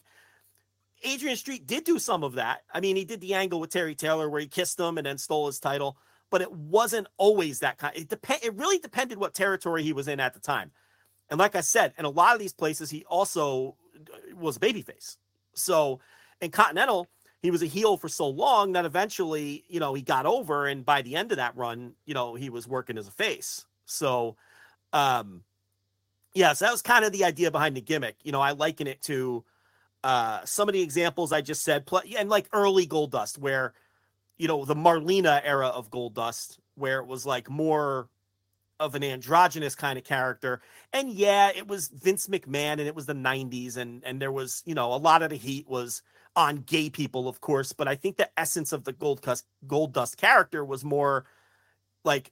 Adrian 1.04 1.36
Street 1.36 1.68
did 1.68 1.84
do 1.84 2.00
some 2.00 2.24
of 2.24 2.34
that. 2.34 2.62
I 2.74 2.80
mean 2.80 2.96
he 2.96 3.06
did 3.06 3.22
the 3.22 3.34
angle 3.34 3.60
with 3.60 3.72
Terry 3.72 3.96
Taylor 3.96 4.30
where 4.30 4.42
he 4.42 4.48
kissed 4.48 4.80
him 4.80 4.98
and 4.98 5.06
then 5.06 5.18
stole 5.18 5.48
his 5.48 5.60
title 5.60 5.98
but 6.34 6.42
it 6.42 6.52
wasn't 6.52 7.06
always 7.18 7.60
that 7.60 7.78
kind 7.78 7.96
it 7.96 8.10
depend 8.10 8.40
it 8.44 8.56
really 8.56 8.80
depended 8.80 9.20
what 9.20 9.36
territory 9.36 9.84
he 9.84 9.94
was 9.94 10.08
in 10.08 10.20
at 10.20 10.34
the 10.34 10.40
time. 10.40 10.72
And 11.30 11.40
like 11.40 11.56
I 11.56 11.62
said 11.62 11.94
in 11.98 12.06
a 12.06 12.10
lot 12.10 12.34
of 12.34 12.40
these 12.40 12.54
places 12.54 12.90
he 12.90 13.06
also 13.06 13.76
uh, 13.96 14.36
was 14.36 14.58
babyface. 14.58 15.18
So 15.54 16.00
in 16.42 16.50
Continental 16.50 17.08
he 17.44 17.52
was 17.52 17.62
a 17.62 17.68
heel 17.68 17.98
for 17.98 18.08
so 18.08 18.28
long 18.28 18.72
that 18.72 18.86
eventually, 18.86 19.66
you 19.68 19.82
know, 19.82 19.94
he 19.94 20.02
got 20.02 20.26
over 20.26 20.66
and 20.66 20.86
by 20.86 21.02
the 21.02 21.18
end 21.18 21.32
of 21.32 21.38
that 21.38 21.56
run, 21.58 21.94
you 22.06 22.14
know, 22.14 22.36
he 22.36 22.50
was 22.50 22.68
working 22.68 22.98
as 22.98 23.08
a 23.08 23.12
face. 23.12 23.66
So 23.86 24.38
um 24.94 25.44
yeah, 26.34 26.54
so 26.54 26.66
that 26.66 26.72
was 26.72 26.82
kind 26.82 27.06
of 27.06 27.12
the 27.12 27.26
idea 27.26 27.52
behind 27.52 27.76
the 27.76 27.82
gimmick. 27.82 28.16
You 28.24 28.32
know, 28.32 28.40
I 28.42 28.52
liken 28.54 28.88
it 28.88 29.02
to 29.04 29.44
uh 30.06 30.46
some 30.46 30.70
of 30.70 30.74
the 30.74 30.82
examples 30.82 31.34
I 31.34 31.42
just 31.42 31.64
said 31.64 31.86
and 32.18 32.30
like 32.30 32.48
early 32.54 32.88
Goldust 32.88 33.38
where 33.38 33.74
you 34.38 34.48
know, 34.48 34.64
the 34.64 34.76
Marlena 34.76 35.42
era 35.44 35.68
of 35.68 35.92
Goldust 35.92 36.58
where 36.76 37.00
it 37.00 37.08
was 37.08 37.26
like 37.26 37.50
more 37.50 38.08
of 38.80 38.96
an 38.96 39.04
androgynous 39.04 39.76
kind 39.76 39.98
of 40.00 40.06
character. 40.06 40.62
And 40.94 41.12
yeah, 41.12 41.52
it 41.54 41.68
was 41.68 41.90
Vince 41.90 42.28
McMahon 42.28 42.74
and 42.74 42.82
it 42.82 42.96
was 42.96 43.06
the 43.06 43.14
90s 43.14 43.76
and 43.76 44.02
and 44.06 44.22
there 44.22 44.32
was, 44.32 44.64
you 44.66 44.76
know, 44.76 44.94
a 44.94 44.96
lot 44.96 45.24
of 45.24 45.30
the 45.30 45.36
heat 45.36 45.68
was 45.68 46.02
on 46.36 46.58
gay 46.58 46.90
people, 46.90 47.28
of 47.28 47.42
course, 47.42 47.74
but 47.74 47.88
I 47.88 47.96
think 47.96 48.18
the 48.18 48.30
essence 48.38 48.72
of 48.72 48.84
the 48.84 48.94
Gold 48.94 49.22
Dust, 49.22 49.46
Goldust 49.68 50.18
character 50.18 50.66
was 50.66 50.84
more 50.84 51.26
like 52.04 52.32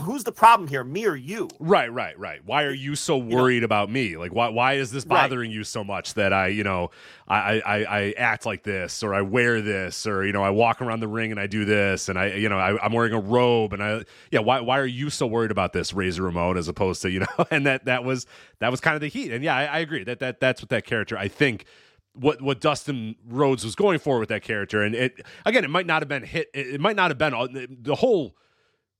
who's 0.00 0.24
the 0.24 0.32
problem 0.32 0.68
here? 0.68 0.84
Me 0.84 1.06
or 1.06 1.16
you? 1.16 1.48
Right 1.58 1.92
right 1.92 2.18
right. 2.18 2.40
Why 2.44 2.64
are 2.64 2.72
you 2.72 2.94
so 2.94 3.16
worried 3.16 3.56
you 3.56 3.60
know, 3.62 3.66
about 3.66 3.90
me? 3.90 4.16
Like 4.16 4.32
why 4.32 4.48
why 4.48 4.74
is 4.74 4.90
this 4.90 5.04
bothering 5.04 5.50
right. 5.50 5.56
you 5.56 5.64
so 5.64 5.82
much 5.82 6.14
that 6.14 6.32
i 6.32 6.48
you 6.48 6.64
know 6.64 6.90
I, 7.28 7.60
I 7.60 7.84
i 7.84 8.14
act 8.16 8.46
like 8.46 8.62
this 8.62 9.02
or 9.02 9.14
i 9.14 9.20
wear 9.20 9.60
this 9.60 10.06
or 10.06 10.24
you 10.24 10.32
know 10.32 10.42
i 10.42 10.50
walk 10.50 10.80
around 10.80 11.00
the 11.00 11.08
ring 11.08 11.30
and 11.30 11.40
i 11.40 11.46
do 11.46 11.64
this 11.64 12.08
and 12.08 12.18
i 12.18 12.34
you 12.34 12.48
know 12.48 12.58
I, 12.58 12.84
am 12.84 12.92
wearing 12.92 13.12
a 13.12 13.20
robe 13.20 13.72
and 13.72 13.82
i 13.82 14.04
yeah 14.30 14.40
why 14.40 14.60
why 14.60 14.78
are 14.78 14.86
you 14.86 15.10
so 15.10 15.26
worried 15.26 15.50
about 15.50 15.72
this 15.72 15.92
razor 15.92 16.22
ramon 16.22 16.56
as 16.56 16.68
opposed 16.68 17.02
to 17.02 17.10
you 17.10 17.20
know? 17.20 17.26
And 17.50 17.66
that 17.66 17.84
that 17.86 18.04
was 18.04 18.26
that 18.58 18.70
was 18.70 18.80
kind 18.80 18.94
of 18.96 19.00
the 19.00 19.08
heat. 19.08 19.32
And 19.32 19.42
yeah 19.42 19.56
I, 19.56 19.64
I 19.64 19.78
agree. 19.78 20.04
That 20.04 20.18
that 20.18 20.40
that's 20.40 20.60
what 20.60 20.68
that 20.70 20.84
character 20.84 21.16
i 21.16 21.28
think 21.28 21.64
what 22.16 22.42
what 22.42 22.60
Dustin 22.60 23.16
Rhodes 23.26 23.64
was 23.64 23.74
going 23.74 23.98
for 23.98 24.18
with 24.18 24.28
that 24.30 24.42
character. 24.42 24.82
And 24.82 24.94
it 24.94 25.24
again, 25.44 25.64
it 25.64 25.70
might 25.70 25.86
not 25.86 26.02
have 26.02 26.08
been 26.08 26.24
hit. 26.24 26.48
It 26.54 26.80
might 26.80 26.96
not 26.96 27.10
have 27.10 27.18
been 27.18 27.78
the 27.82 27.94
whole 27.96 28.36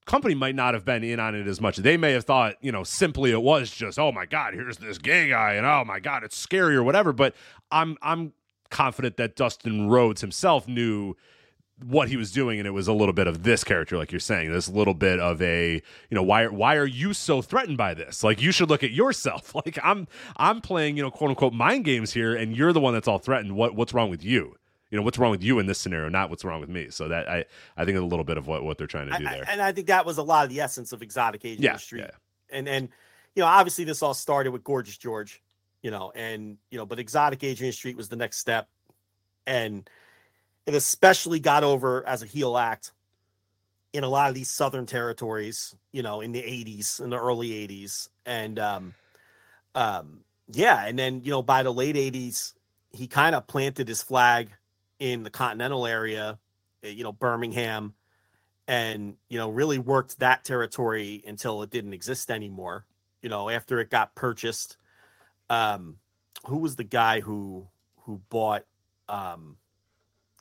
company 0.07 0.35
might 0.35 0.55
not 0.55 0.75
have 0.75 0.85
been 0.85 1.03
in 1.03 1.19
on 1.21 1.35
it 1.35 1.47
as 1.47 1.61
much. 1.61 1.77
They 1.79 1.97
may 1.97 2.12
have 2.12 2.25
thought, 2.25 2.55
you 2.61 2.73
know, 2.73 2.85
simply 2.85 3.33
it 3.33 3.43
was 3.43 3.71
just, 3.71 3.99
oh 3.99 4.12
my 4.12 4.25
god, 4.25 4.55
here's 4.55 4.79
this 4.79 4.99
gay 4.99 5.29
guy, 5.29 5.55
and 5.55 5.67
oh 5.67 5.85
my 5.85 5.99
god, 5.99 6.23
it's 6.25 6.39
scary 6.39 6.77
or 6.77 6.83
whatever. 6.83 7.12
But 7.12 7.35
I'm 7.71 7.97
I'm 8.03 8.33
confident 8.71 9.17
that 9.17 9.37
Dustin 9.37 9.89
Rhodes 9.89 10.21
himself 10.21 10.67
knew 10.67 11.14
what 11.85 12.09
he 12.09 12.16
was 12.16 12.33
doing 12.33 12.59
and 12.59 12.66
it 12.66 12.70
was 12.70 12.89
a 12.89 12.93
little 12.93 13.12
bit 13.12 13.27
of 13.27 13.43
this 13.43 13.62
character 13.62 13.99
like 13.99 14.11
you're 14.11 14.18
saying 14.18 14.51
this 14.51 14.66
little 14.66 14.95
bit 14.95 15.20
of 15.20 15.43
a 15.43 15.74
you 15.74 16.14
know 16.14 16.22
why 16.22 16.47
why 16.47 16.74
are 16.74 16.87
you 16.87 17.12
so 17.12 17.43
threatened 17.43 17.77
by 17.77 17.93
this? 17.93 18.24
Like 18.24 18.41
you 18.41 18.51
should 18.51 18.70
look 18.70 18.83
at 18.83 18.91
yourself. 18.91 19.55
Like 19.66 19.79
i'm 19.83 20.07
i'm 20.37 20.61
playing 20.61 20.97
you 20.97 21.03
know 21.03 21.11
quote 21.11 21.31
unquote 21.31 21.53
mind 21.53 21.85
games 21.85 22.12
here 22.12 22.35
and 22.35 22.57
you're 22.57 22.72
the 22.72 22.81
one 22.81 22.95
that's 22.95 23.09
all 23.09 23.18
threatened. 23.18 23.57
What 23.57 23.74
what's 23.74 23.93
wrong 23.93 24.11
with 24.11 24.24
you? 24.24 24.55
You 24.91 24.99
know 24.99 25.03
what's 25.03 25.18
wrong 25.18 25.31
with 25.31 25.43
you 25.43 25.59
in 25.59 25.66
this 25.66 25.79
scenario 25.79 26.09
not 26.09 26.31
what's 26.31 26.45
wrong 26.45 26.61
with 26.61 26.70
me? 26.70 26.89
So 26.91 27.09
that 27.09 27.29
i 27.29 27.45
i 27.77 27.85
think 27.85 27.97
it's 27.97 28.03
a 28.03 28.07
little 28.07 28.24
bit 28.24 28.39
of 28.39 28.47
what 28.47 28.64
what 28.64 28.79
they're 28.79 28.87
trying 28.87 29.11
to 29.11 29.18
do 29.18 29.24
there. 29.24 29.45
and 29.49 29.61
i 29.61 29.72
think 29.72 29.87
that 29.89 30.07
was 30.07 30.18
a 30.18 30.22
lot 30.22 30.45
of 30.45 30.51
the 30.51 30.61
essence 30.61 30.93
of 30.93 31.03
exotic 31.03 31.45
age 31.45 31.59
yeah, 31.59 31.77
street 31.77 32.05
yeah. 32.05 32.11
and 32.57 32.68
and 32.68 32.89
you 33.35 33.41
know 33.41 33.47
obviously 33.47 33.85
this 33.85 34.03
all 34.03 34.14
started 34.14 34.53
with 34.53 34.62
gorgeous 34.62 34.97
george 34.97 35.43
you 35.83 35.91
know 35.91 36.12
and 36.14 36.59
you 36.70 36.79
know 36.79 36.87
but 36.87 36.99
exotic 36.99 37.43
adrian 37.45 37.72
street 37.72 37.97
was 37.97 38.09
the 38.09 38.16
next 38.16 38.39
step. 38.39 38.68
And 39.47 39.89
it 40.67 40.75
especially 40.75 41.41
got 41.41 41.64
over 41.64 42.07
as 42.07 42.23
a 42.23 42.27
heel 42.27 42.57
act 42.59 42.93
in 43.93 44.05
a 44.05 44.09
lot 44.09 44.29
of 44.29 44.35
these 44.35 44.51
southern 44.51 44.85
territories, 44.85 45.75
you 45.93 46.03
know, 46.03 46.21
in 46.21 46.33
the 46.33 46.43
80s, 46.43 47.01
in 47.01 47.11
the 47.11 47.19
early 47.19 47.51
80s. 47.51 48.09
And 48.27 48.59
um 48.59 48.95
um 49.75 50.21
yeah, 50.53 50.85
and 50.87 50.99
then 50.99 51.23
you 51.25 51.31
know, 51.31 51.43
by 51.43 51.62
the 51.62 51.73
late 51.73 51.97
80s, 51.97 52.55
he 52.91 53.07
kind 53.07 53.35
of 53.35 53.47
planted 53.47 53.89
his 53.89 54.03
flag 54.03 54.51
in 54.99 55.23
the 55.23 55.31
continental 55.31 55.87
area, 55.87 56.39
eh, 56.83 56.89
you 56.91 57.05
know, 57.05 57.12
Birmingham, 57.12 57.95
and 58.69 59.17
you 59.29 59.39
know, 59.39 59.49
really 59.49 59.79
worked 59.79 60.19
that 60.19 60.45
territory 60.45 61.23
until 61.27 61.62
it 61.62 61.71
didn't 61.71 61.95
exist 61.95 62.31
anymore. 62.31 62.85
You 63.23 63.29
know, 63.29 63.49
after 63.49 63.79
it 63.81 63.91
got 63.91 64.14
purchased. 64.14 64.77
Um 65.49 65.97
who 66.47 66.59
was 66.59 66.77
the 66.77 66.85
guy 66.85 67.21
who 67.21 67.67
who 68.03 68.21
bought 68.29 68.64
um 69.09 69.57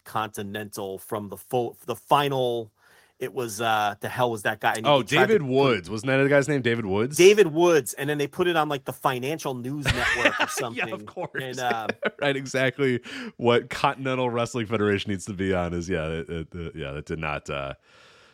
Continental 0.05 0.99
from 0.99 1.29
the 1.29 1.37
full 1.37 1.77
the 1.85 1.95
final. 1.95 2.71
It 3.17 3.33
was 3.33 3.61
uh 3.61 3.95
the 4.01 4.09
hell 4.09 4.29
was 4.29 4.43
that 4.43 4.59
guy? 4.59 4.79
oh, 4.83 5.01
David 5.01 5.41
Woods 5.41 5.89
wasn't 5.89 6.07
that 6.07 6.21
the 6.21 6.29
guy's 6.29 6.49
name? 6.49 6.61
David 6.61 6.85
Woods. 6.85 7.17
David 7.17 7.47
Woods, 7.47 7.93
and 7.93 8.09
then 8.09 8.17
they 8.17 8.27
put 8.27 8.47
it 8.47 8.57
on 8.57 8.67
like 8.67 8.83
the 8.83 8.93
Financial 8.93 9.53
News 9.53 9.85
Network 9.85 10.39
or 10.39 10.47
something. 10.49 10.87
yeah, 10.87 10.93
of 10.93 11.05
course. 11.05 11.41
And, 11.41 11.59
uh, 11.59 11.87
right, 12.21 12.35
exactly 12.35 12.99
what 13.37 13.69
Continental 13.69 14.29
Wrestling 14.29 14.65
Federation 14.65 15.11
needs 15.11 15.25
to 15.25 15.33
be 15.33 15.53
on 15.53 15.73
is 15.73 15.89
yeah, 15.89 16.07
it, 16.07 16.29
it, 16.29 16.47
it, 16.53 16.75
yeah, 16.75 16.91
that 16.91 17.05
did 17.05 17.19
not 17.19 17.49
uh, 17.49 17.75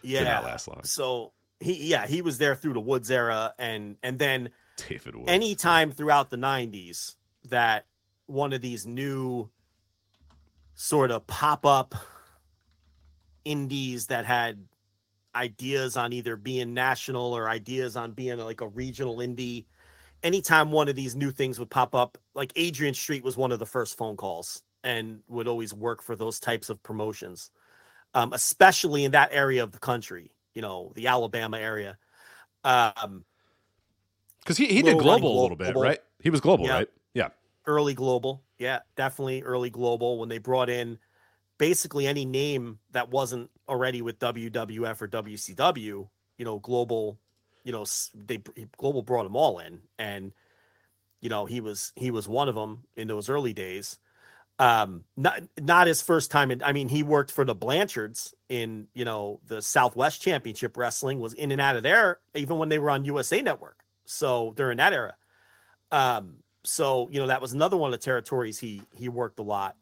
yeah 0.01 0.19
did 0.19 0.25
not 0.25 0.43
last 0.45 0.67
long. 0.67 0.83
So 0.83 1.33
he 1.59 1.87
yeah 1.87 2.07
he 2.07 2.23
was 2.23 2.39
there 2.39 2.55
through 2.55 2.73
the 2.73 2.81
Woods 2.81 3.11
era, 3.11 3.53
and 3.59 3.97
and 4.01 4.17
then 4.17 4.49
David 4.77 5.15
Woods. 5.15 5.29
Anytime 5.29 5.91
throughout 5.91 6.31
the 6.31 6.37
'90s 6.37 7.15
that 7.49 7.85
one 8.25 8.53
of 8.53 8.61
these 8.61 8.85
new 8.85 9.49
sort 10.75 11.11
of 11.11 11.25
pop 11.27 11.65
up 11.65 11.95
indies 13.45 14.07
that 14.07 14.25
had 14.25 14.65
ideas 15.35 15.97
on 15.97 16.13
either 16.13 16.35
being 16.35 16.73
national 16.73 17.33
or 17.33 17.49
ideas 17.49 17.95
on 17.95 18.11
being 18.11 18.37
like 18.37 18.61
a 18.61 18.67
regional 18.67 19.17
indie. 19.17 19.65
Anytime 20.23 20.71
one 20.71 20.87
of 20.87 20.95
these 20.95 21.15
new 21.15 21.31
things 21.31 21.57
would 21.57 21.69
pop 21.69 21.95
up, 21.95 22.17
like 22.35 22.51
Adrian 22.55 22.93
Street 22.93 23.23
was 23.23 23.37
one 23.37 23.51
of 23.51 23.59
the 23.59 23.65
first 23.65 23.97
phone 23.97 24.17
calls 24.17 24.61
and 24.83 25.21
would 25.27 25.47
always 25.47 25.73
work 25.73 26.03
for 26.03 26.15
those 26.15 26.39
types 26.39 26.69
of 26.69 26.81
promotions, 26.83 27.49
um, 28.13 28.33
especially 28.33 29.03
in 29.03 29.11
that 29.11 29.29
area 29.31 29.63
of 29.63 29.71
the 29.71 29.79
country, 29.79 30.31
you 30.53 30.61
know, 30.61 30.91
the 30.95 31.07
Alabama 31.07 31.57
area. 31.57 31.97
Um, 32.63 33.25
because 34.39 34.57
he, 34.57 34.67
he 34.67 34.81
did 34.81 34.97
global, 34.97 35.39
a 35.39 35.41
little 35.41 35.57
bit, 35.57 35.75
right? 35.75 35.99
He 36.19 36.29
was 36.29 36.41
global, 36.41 36.65
yeah. 36.65 36.73
right? 36.73 36.89
Early 37.65 37.93
global. 37.93 38.43
Yeah, 38.57 38.79
definitely 38.95 39.43
early 39.43 39.69
global 39.69 40.19
when 40.19 40.29
they 40.29 40.39
brought 40.39 40.69
in 40.69 40.97
basically 41.61 42.07
any 42.07 42.25
name 42.25 42.79
that 42.91 43.11
wasn't 43.11 43.47
already 43.69 44.01
with 44.01 44.17
WWF 44.17 44.99
or 44.99 45.07
WCW. 45.07 46.09
You 46.37 46.45
know, 46.45 46.57
global. 46.57 47.19
You 47.63 47.71
know, 47.71 47.85
they 48.15 48.39
global 48.77 49.03
brought 49.03 49.23
them 49.23 49.35
all 49.35 49.59
in, 49.59 49.81
and 49.99 50.31
you 51.21 51.29
know 51.29 51.45
he 51.45 51.61
was 51.61 51.93
he 51.95 52.09
was 52.09 52.27
one 52.27 52.49
of 52.49 52.55
them 52.55 52.85
in 52.95 53.07
those 53.07 53.29
early 53.29 53.53
days. 53.53 53.99
Um, 54.57 55.03
not 55.15 55.43
not 55.59 55.85
his 55.85 56.01
first 56.01 56.31
time. 56.31 56.49
In, 56.49 56.63
I 56.63 56.73
mean, 56.73 56.89
he 56.89 57.03
worked 57.03 57.31
for 57.31 57.45
the 57.45 57.53
Blanchards 57.53 58.33
in 58.49 58.87
you 58.95 59.05
know 59.05 59.39
the 59.45 59.61
Southwest 59.61 60.19
Championship 60.19 60.75
Wrestling. 60.75 61.19
Was 61.19 61.33
in 61.33 61.51
and 61.51 61.61
out 61.61 61.75
of 61.75 61.83
there 61.83 62.19
even 62.33 62.57
when 62.57 62.69
they 62.69 62.79
were 62.79 62.89
on 62.89 63.05
USA 63.05 63.39
Network. 63.43 63.77
So 64.05 64.53
during 64.57 64.77
that 64.77 64.93
era, 64.93 65.13
um, 65.91 66.37
so 66.63 67.09
you 67.11 67.19
know 67.19 67.27
that 67.27 67.41
was 67.41 67.53
another 67.53 67.77
one 67.77 67.93
of 67.93 67.99
the 67.99 68.03
territories 68.03 68.59
he 68.59 68.81
he 68.95 69.09
worked 69.09 69.39
a 69.39 69.43
lot. 69.43 69.75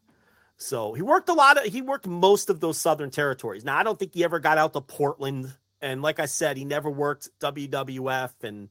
So 0.56 0.92
he 0.92 1.02
worked 1.02 1.28
a 1.28 1.32
lot 1.32 1.58
of 1.58 1.72
he 1.72 1.82
worked 1.82 2.06
most 2.06 2.50
of 2.50 2.60
those 2.60 2.78
southern 2.78 3.10
territories. 3.10 3.64
Now 3.64 3.78
I 3.78 3.82
don't 3.82 3.98
think 3.98 4.14
he 4.14 4.24
ever 4.24 4.38
got 4.38 4.58
out 4.58 4.72
to 4.74 4.80
Portland, 4.80 5.52
and 5.80 6.02
like 6.02 6.20
I 6.20 6.26
said, 6.26 6.56
he 6.56 6.64
never 6.64 6.90
worked 6.90 7.28
WWF, 7.40 8.32
and 8.42 8.70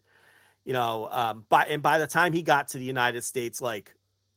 you 0.65 0.73
know, 0.73 1.07
um, 1.11 1.45
by 1.49 1.65
and 1.65 1.81
by 1.81 1.97
the 1.97 2.07
time 2.07 2.33
he 2.33 2.41
got 2.41 2.69
to 2.69 2.77
the 2.77 2.85
United 2.85 3.23
States, 3.23 3.61
like 3.61 3.95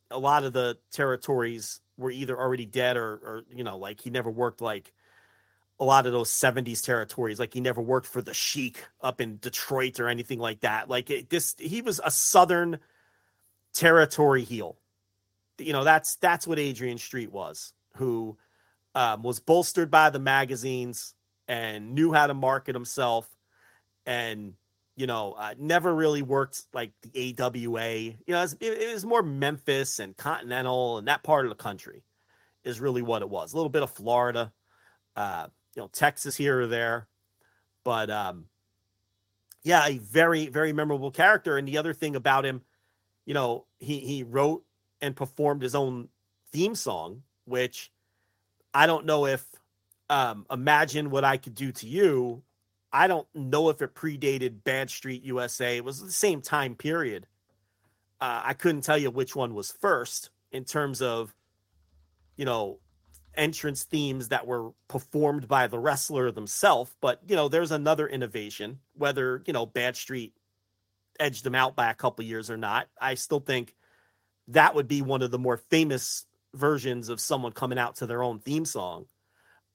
a 0.09 0.19
lot 0.19 0.43
of 0.43 0.53
the 0.53 0.77
territories 0.91 1.79
were 1.97 2.11
either 2.11 2.37
already 2.39 2.65
dead 2.65 2.97
or 2.97 3.13
or 3.13 3.43
you 3.53 3.63
know, 3.63 3.77
like 3.77 4.01
he 4.01 4.09
never 4.09 4.31
worked 4.31 4.61
like 4.61 4.93
a 5.79 5.83
lot 5.83 6.05
of 6.05 6.13
those 6.13 6.29
70s 6.29 6.83
territories 6.83 7.39
like 7.39 7.53
he 7.53 7.59
never 7.59 7.81
worked 7.81 8.05
for 8.05 8.21
the 8.21 8.33
Sheik 8.33 8.85
up 9.01 9.19
in 9.19 9.37
Detroit 9.37 9.99
or 9.99 10.07
anything 10.07 10.39
like 10.39 10.61
that 10.61 10.87
like 10.87 11.09
it, 11.09 11.29
this 11.29 11.55
he 11.57 11.81
was 11.81 11.99
a 12.05 12.11
southern 12.11 12.79
territory 13.73 14.43
heel. 14.43 14.77
You 15.57 15.73
know, 15.73 15.83
that's 15.83 16.15
that's 16.17 16.47
what 16.47 16.59
Adrian 16.59 16.97
Street 16.97 17.31
was, 17.31 17.73
who 17.97 18.37
um, 18.95 19.23
was 19.23 19.39
bolstered 19.39 19.91
by 19.91 20.09
the 20.09 20.19
magazines 20.19 21.13
and 21.47 21.93
knew 21.93 22.13
how 22.13 22.27
to 22.27 22.33
market 22.33 22.75
himself, 22.75 23.27
and 24.05 24.53
you 24.95 25.07
know, 25.07 25.33
uh, 25.33 25.55
never 25.57 25.93
really 25.93 26.21
worked 26.21 26.63
like 26.73 26.91
the 27.01 27.35
AWA. 27.39 27.93
You 27.93 28.15
know, 28.27 28.39
it 28.39 28.41
was, 28.41 28.57
it 28.59 28.93
was 28.93 29.05
more 29.05 29.23
Memphis 29.23 29.99
and 29.99 30.15
Continental 30.15 30.99
and 30.99 31.07
that 31.07 31.23
part 31.23 31.45
of 31.45 31.49
the 31.49 31.55
country 31.55 32.03
is 32.63 32.79
really 32.79 33.01
what 33.01 33.21
it 33.21 33.29
was. 33.29 33.53
A 33.53 33.55
little 33.55 33.69
bit 33.69 33.83
of 33.83 33.91
Florida, 33.91 34.51
uh, 35.15 35.47
you 35.75 35.81
know, 35.81 35.89
Texas 35.91 36.35
here 36.35 36.61
or 36.61 36.67
there. 36.67 37.07
But 37.83 38.09
um, 38.09 38.45
yeah, 39.63 39.85
a 39.87 39.97
very, 39.97 40.47
very 40.47 40.73
memorable 40.73 41.11
character. 41.11 41.57
And 41.57 41.67
the 41.67 41.77
other 41.77 41.93
thing 41.93 42.15
about 42.15 42.45
him, 42.45 42.61
you 43.25 43.33
know, 43.33 43.65
he 43.79 43.99
he 43.99 44.23
wrote 44.23 44.63
and 45.01 45.15
performed 45.15 45.61
his 45.61 45.75
own 45.75 46.09
theme 46.51 46.75
song, 46.75 47.23
which 47.45 47.91
I 48.73 48.87
don't 48.87 49.05
know 49.05 49.25
if 49.25 49.45
um, 50.09 50.45
Imagine 50.51 51.09
What 51.09 51.23
I 51.23 51.37
Could 51.37 51.55
Do 51.55 51.71
to 51.71 51.87
You. 51.87 52.43
I 52.91 53.07
don't 53.07 53.27
know 53.33 53.69
if 53.69 53.81
it 53.81 53.95
predated 53.95 54.63
Bad 54.63 54.89
Street 54.89 55.23
USA. 55.23 55.77
It 55.77 55.85
was 55.85 55.99
the 55.99 56.11
same 56.11 56.41
time 56.41 56.75
period. 56.75 57.25
Uh, 58.21 58.41
I 58.45 58.53
couldn't 58.53 58.81
tell 58.81 58.97
you 58.97 59.09
which 59.09 59.35
one 59.35 59.55
was 59.55 59.71
first 59.71 60.29
in 60.51 60.63
terms 60.63 61.01
of, 61.01 61.33
you 62.37 62.45
know, 62.45 62.79
entrance 63.35 63.83
themes 63.83 64.29
that 64.29 64.45
were 64.45 64.71
performed 64.87 65.47
by 65.47 65.65
the 65.65 65.79
wrestler 65.79 66.31
themselves. 66.31 66.95
But, 67.01 67.21
you 67.27 67.35
know, 67.35 67.49
there's 67.49 67.71
another 67.71 68.07
innovation, 68.07 68.79
whether, 68.93 69.41
you 69.47 69.53
know, 69.53 69.65
Bad 69.65 69.97
Street 69.97 70.33
edged 71.19 71.43
them 71.43 71.55
out 71.55 71.75
by 71.75 71.89
a 71.89 71.95
couple 71.95 72.25
years 72.25 72.49
or 72.49 72.57
not. 72.57 72.87
I 72.99 73.15
still 73.15 73.39
think 73.39 73.73
that 74.49 74.75
would 74.75 74.87
be 74.87 75.01
one 75.01 75.21
of 75.21 75.31
the 75.31 75.39
more 75.39 75.57
famous 75.57 76.25
versions 76.53 77.09
of 77.09 77.19
someone 77.19 77.51
coming 77.51 77.79
out 77.79 77.97
to 77.97 78.05
their 78.05 78.23
own 78.23 78.39
theme 78.39 78.65
song. 78.65 79.05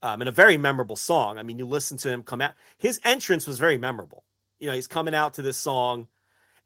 Um, 0.00 0.20
and 0.20 0.28
a 0.28 0.32
very 0.32 0.56
memorable 0.56 0.94
song. 0.94 1.38
I 1.38 1.42
mean, 1.42 1.58
you 1.58 1.66
listen 1.66 1.96
to 1.98 2.10
him 2.10 2.22
come 2.22 2.40
out. 2.40 2.54
His 2.78 3.00
entrance 3.04 3.48
was 3.48 3.58
very 3.58 3.78
memorable. 3.78 4.24
You 4.60 4.68
know, 4.68 4.74
he's 4.74 4.86
coming 4.86 5.14
out 5.14 5.34
to 5.34 5.42
this 5.42 5.56
song, 5.56 6.06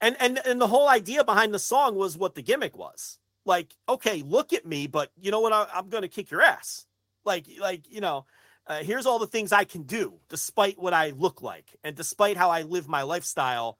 and 0.02 0.16
and 0.20 0.38
and 0.44 0.60
the 0.60 0.66
whole 0.66 0.86
idea 0.86 1.24
behind 1.24 1.54
the 1.54 1.58
song 1.58 1.94
was 1.94 2.18
what 2.18 2.34
the 2.34 2.42
gimmick 2.42 2.76
was. 2.76 3.18
Like, 3.46 3.74
okay, 3.88 4.22
look 4.22 4.52
at 4.52 4.66
me, 4.66 4.86
but 4.86 5.12
you 5.18 5.30
know 5.30 5.40
what? 5.40 5.54
I, 5.54 5.66
am 5.78 5.88
going 5.88 6.02
to 6.02 6.08
kick 6.08 6.30
your 6.30 6.42
ass. 6.42 6.84
Like, 7.24 7.46
like 7.58 7.90
you 7.90 8.02
know, 8.02 8.26
uh, 8.66 8.78
here's 8.78 9.06
all 9.06 9.18
the 9.18 9.26
things 9.26 9.50
I 9.50 9.64
can 9.64 9.84
do, 9.84 10.14
despite 10.28 10.78
what 10.78 10.92
I 10.92 11.10
look 11.10 11.40
like, 11.40 11.74
and 11.82 11.96
despite 11.96 12.36
how 12.36 12.50
I 12.50 12.62
live 12.62 12.86
my 12.86 13.02
lifestyle 13.02 13.78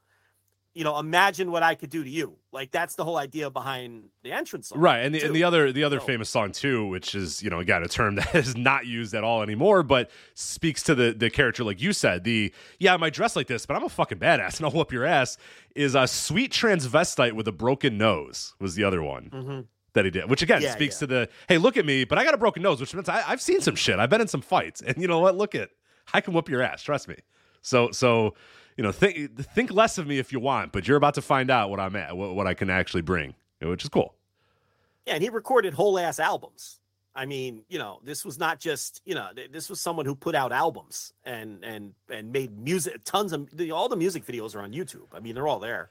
you 0.75 0.85
know, 0.85 0.99
imagine 0.99 1.51
what 1.51 1.63
I 1.63 1.75
could 1.75 1.91
do 1.91 2.03
to 2.03 2.09
you. 2.09 2.37
Like 2.51 2.71
that's 2.71 2.95
the 2.95 3.05
whole 3.05 3.19
idea 3.19 3.51
behind 3.51 4.05
the 4.23 4.33
entrance 4.33 4.69
song. 4.69 4.79
Right. 4.79 5.01
And 5.01 5.15
the, 5.15 5.23
and 5.23 5.35
the 5.35 5.45
other 5.45 5.73
the 5.73 5.85
other 5.85 6.01
so. 6.01 6.07
famous 6.07 6.31
song 6.31 6.53
too, 6.53 6.87
which 6.87 7.15
is, 7.15 7.43
you 7.43 7.51
know, 7.51 7.61
again 7.61 7.83
a 7.83 7.89
term 7.89 8.15
that 8.17 8.35
is 8.35 8.57
not 8.57 8.87
used 8.87 9.15
at 9.15 9.25
all 9.25 9.43
anymore, 9.43 9.83
but 9.83 10.11
speaks 10.35 10.83
to 10.85 10.95
the 10.95 11.13
the 11.13 11.31
character 11.31 11.65
like 11.65 11.81
you 11.81 11.93
said. 11.93 12.25
The 12.25 12.53
yeah, 12.79 12.95
I 12.95 12.97
might 12.97 13.13
dress 13.13 13.37
like 13.37 13.47
this, 13.47 13.67
but 13.67 13.77
I'm 13.77 13.85
a 13.85 13.89
fucking 13.89 14.19
badass 14.19 14.57
and 14.57 14.67
I'll 14.67 14.73
whoop 14.73 14.93
your 14.93 15.05
ass 15.05 15.37
is 15.75 15.95
a 15.95 16.07
sweet 16.07 16.53
transvestite 16.53 17.33
with 17.33 17.49
a 17.49 17.53
broken 17.53 17.99
nose 17.99 18.55
was 18.59 18.75
the 18.75 18.85
other 18.85 19.03
one. 19.03 19.31
Mm-hmm. 19.33 19.61
That 19.95 20.07
he 20.07 20.11
did, 20.11 20.31
which 20.31 20.41
again 20.41 20.63
yeah, 20.63 20.73
speaks 20.73 20.97
yeah. 20.97 21.01
to 21.01 21.07
the 21.07 21.29
hey, 21.49 21.59
look 21.59 21.77
at 21.77 21.85
me, 21.85 22.05
but 22.05 22.17
I 22.17 22.25
got 22.25 22.33
a 22.33 22.39
broken 22.39 22.63
nose, 22.63 22.81
which 22.81 22.95
means 22.95 23.11
I, 23.11 23.23
I've 23.29 23.43
seen 23.43 23.61
some 23.61 23.75
shit. 23.75 23.99
I've 23.99 24.09
been 24.09 24.23
in 24.23 24.29
some 24.29 24.41
fights, 24.41 24.81
and 24.81 24.97
you 24.97 25.07
know 25.07 25.19
what? 25.19 25.37
Look 25.37 25.55
at, 25.55 25.69
I 26.15 26.23
can 26.23 26.33
whoop 26.33 26.49
your 26.49 26.63
ass. 26.63 26.83
Trust 26.83 27.09
me. 27.09 27.17
So, 27.61 27.91
so 27.91 28.35
you 28.77 28.83
know, 28.83 28.93
think 28.93 29.37
think 29.39 29.71
less 29.71 29.99
of 29.99 30.07
me 30.07 30.19
if 30.19 30.33
you 30.33 30.41
want, 30.41 30.73
but 30.73 30.89
you're 30.89 30.97
about 30.97 31.15
to 31.15 31.23
find 31.23 31.51
out 31.51 31.71
what 31.71 31.81
I'm 31.81 31.97
at, 31.97 32.17
what, 32.17 32.35
what 32.35 32.47
I 32.47 32.55
can 32.55 32.71
actually 32.71 33.03
bring, 33.03 33.35
which 33.61 33.85
is 33.85 33.89
cool. 33.89 34.15
Yeah, 35.07 35.15
and 35.15 35.23
he 35.23 35.29
recorded 35.29 35.75
whole 35.75 35.99
ass 35.99 36.19
albums. 36.19 36.79
I 37.15 37.27
mean, 37.27 37.65
you 37.69 37.79
know, 37.79 38.01
this 38.03 38.25
was 38.25 38.39
not 38.39 38.59
just, 38.59 39.03
you 39.05 39.15
know, 39.15 39.29
this 39.51 39.69
was 39.69 39.81
someone 39.81 40.07
who 40.07 40.15
put 40.15 40.35
out 40.35 40.53
albums 40.53 41.13
and 41.25 41.63
and 41.65 41.93
and 42.09 42.33
made 42.33 42.59
music. 42.59 43.05
Tons 43.05 43.33
of 43.33 43.49
all 43.73 43.89
the 43.89 43.97
music 43.97 44.25
videos 44.25 44.55
are 44.55 44.61
on 44.61 44.73
YouTube. 44.73 45.09
I 45.13 45.21
mean, 45.21 45.35
they're 45.35 45.49
all 45.49 45.59
there. 45.59 45.91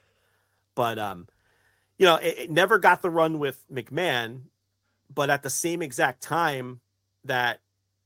But 0.74 0.98
um, 0.98 1.28
you 1.98 2.06
know, 2.06 2.16
it, 2.16 2.40
it 2.40 2.52
never 2.52 2.80
got 2.80 3.02
the 3.02 3.10
run 3.10 3.38
with 3.38 3.64
McMahon. 3.72 4.44
But 5.14 5.30
at 5.30 5.44
the 5.44 5.50
same 5.50 5.82
exact 5.82 6.24
time 6.24 6.80
that 7.26 7.60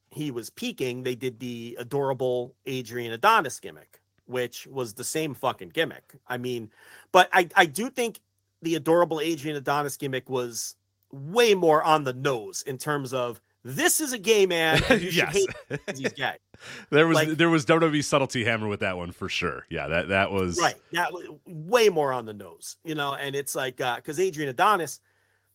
he 0.09 0.31
was 0.31 0.49
peaking, 0.49 1.03
they 1.03 1.13
did 1.15 1.39
the 1.39 1.77
adorable 1.79 2.55
Adrian 2.65 3.13
Adonis 3.13 3.59
gimmick 3.59 4.01
which 4.25 4.67
was 4.67 4.93
the 4.93 5.03
same 5.03 5.33
fucking 5.33 5.69
gimmick. 5.69 6.15
I 6.27 6.37
mean, 6.37 6.71
but 7.11 7.29
I, 7.31 7.47
I 7.55 7.65
do 7.65 7.89
think 7.89 8.19
the 8.61 8.75
adorable 8.75 9.19
Adrian 9.19 9.55
Adonis 9.57 9.97
gimmick 9.97 10.29
was 10.29 10.75
way 11.11 11.53
more 11.53 11.83
on 11.83 12.03
the 12.03 12.13
nose 12.13 12.63
in 12.63 12.77
terms 12.77 13.13
of 13.13 13.39
this 13.63 13.99
is 13.99 14.13
a 14.13 14.19
gay 14.19 14.45
man. 14.45 14.81
You 14.89 14.95
yes. 15.11 15.33
hate 15.33 15.79
he's 15.97 16.13
gay. 16.13 16.35
there 16.91 17.07
was 17.07 17.15
like, 17.15 17.29
there 17.29 17.49
was 17.49 17.65
WWE 17.65 18.03
subtlety 18.03 18.43
hammer 18.43 18.67
with 18.67 18.81
that 18.81 18.95
one 18.95 19.11
for 19.11 19.27
sure. 19.27 19.65
Yeah, 19.69 19.87
that 19.87 20.09
that 20.09 20.31
was 20.31 20.59
right. 20.59 20.75
That 20.91 21.11
was 21.11 21.25
way 21.45 21.89
more 21.89 22.13
on 22.13 22.25
the 22.25 22.33
nose, 22.33 22.77
you 22.83 22.93
know. 22.93 23.15
And 23.15 23.35
it's 23.35 23.55
like 23.55 23.77
because 23.77 24.19
uh, 24.19 24.21
Adrian 24.21 24.49
Adonis, 24.49 24.99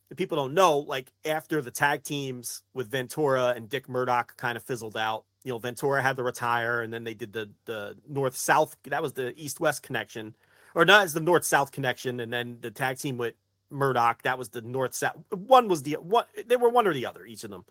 the 0.09 0.17
people 0.17 0.37
don't 0.37 0.55
know, 0.55 0.81
like 0.81 1.13
after 1.25 1.63
the 1.63 1.71
tag 1.71 2.03
teams 2.03 2.63
with 2.75 2.91
Ventura 2.91 3.55
and 3.57 3.69
Dick 3.69 3.89
Murdoch 3.89 4.37
kind 4.37 4.57
of 4.57 4.65
fizzled 4.65 4.97
out, 4.97 5.25
you 5.45 5.53
know, 5.53 5.59
Ventura 5.59 6.03
had 6.03 6.17
to 6.17 6.23
retire, 6.23 6.83
and 6.83 6.93
then 6.93 7.05
they 7.05 7.15
did 7.15 7.33
the 7.33 7.51
the 7.65 7.97
north 8.09 8.37
south. 8.37 8.77
That 8.85 9.03
was 9.03 9.15
the 9.15 9.33
east 9.41 9.61
west 9.61 9.83
connection, 9.83 10.35
or 10.75 10.85
not 10.85 11.05
as 11.05 11.15
the 11.15 11.21
north 11.21 11.45
south 11.45 11.73
connection, 11.73 12.21
and 12.21 12.33
then 12.33 12.59
the 12.61 12.71
tag 12.71 12.99
team 12.99 13.17
with 13.17 13.35
Murdoch. 13.71 14.23
That 14.23 14.39
was 14.39 14.51
the 14.51 14.61
north 14.61 14.95
south. 14.95 15.17
One 15.31 15.69
was 15.69 15.83
the 15.83 15.95
one. 15.95 16.27
they 16.47 16.57
were 16.57 16.69
one 16.69 16.87
or 16.87 16.93
the 16.93 17.07
other, 17.07 17.25
each 17.25 17.45
of 17.45 17.51
them, 17.51 17.65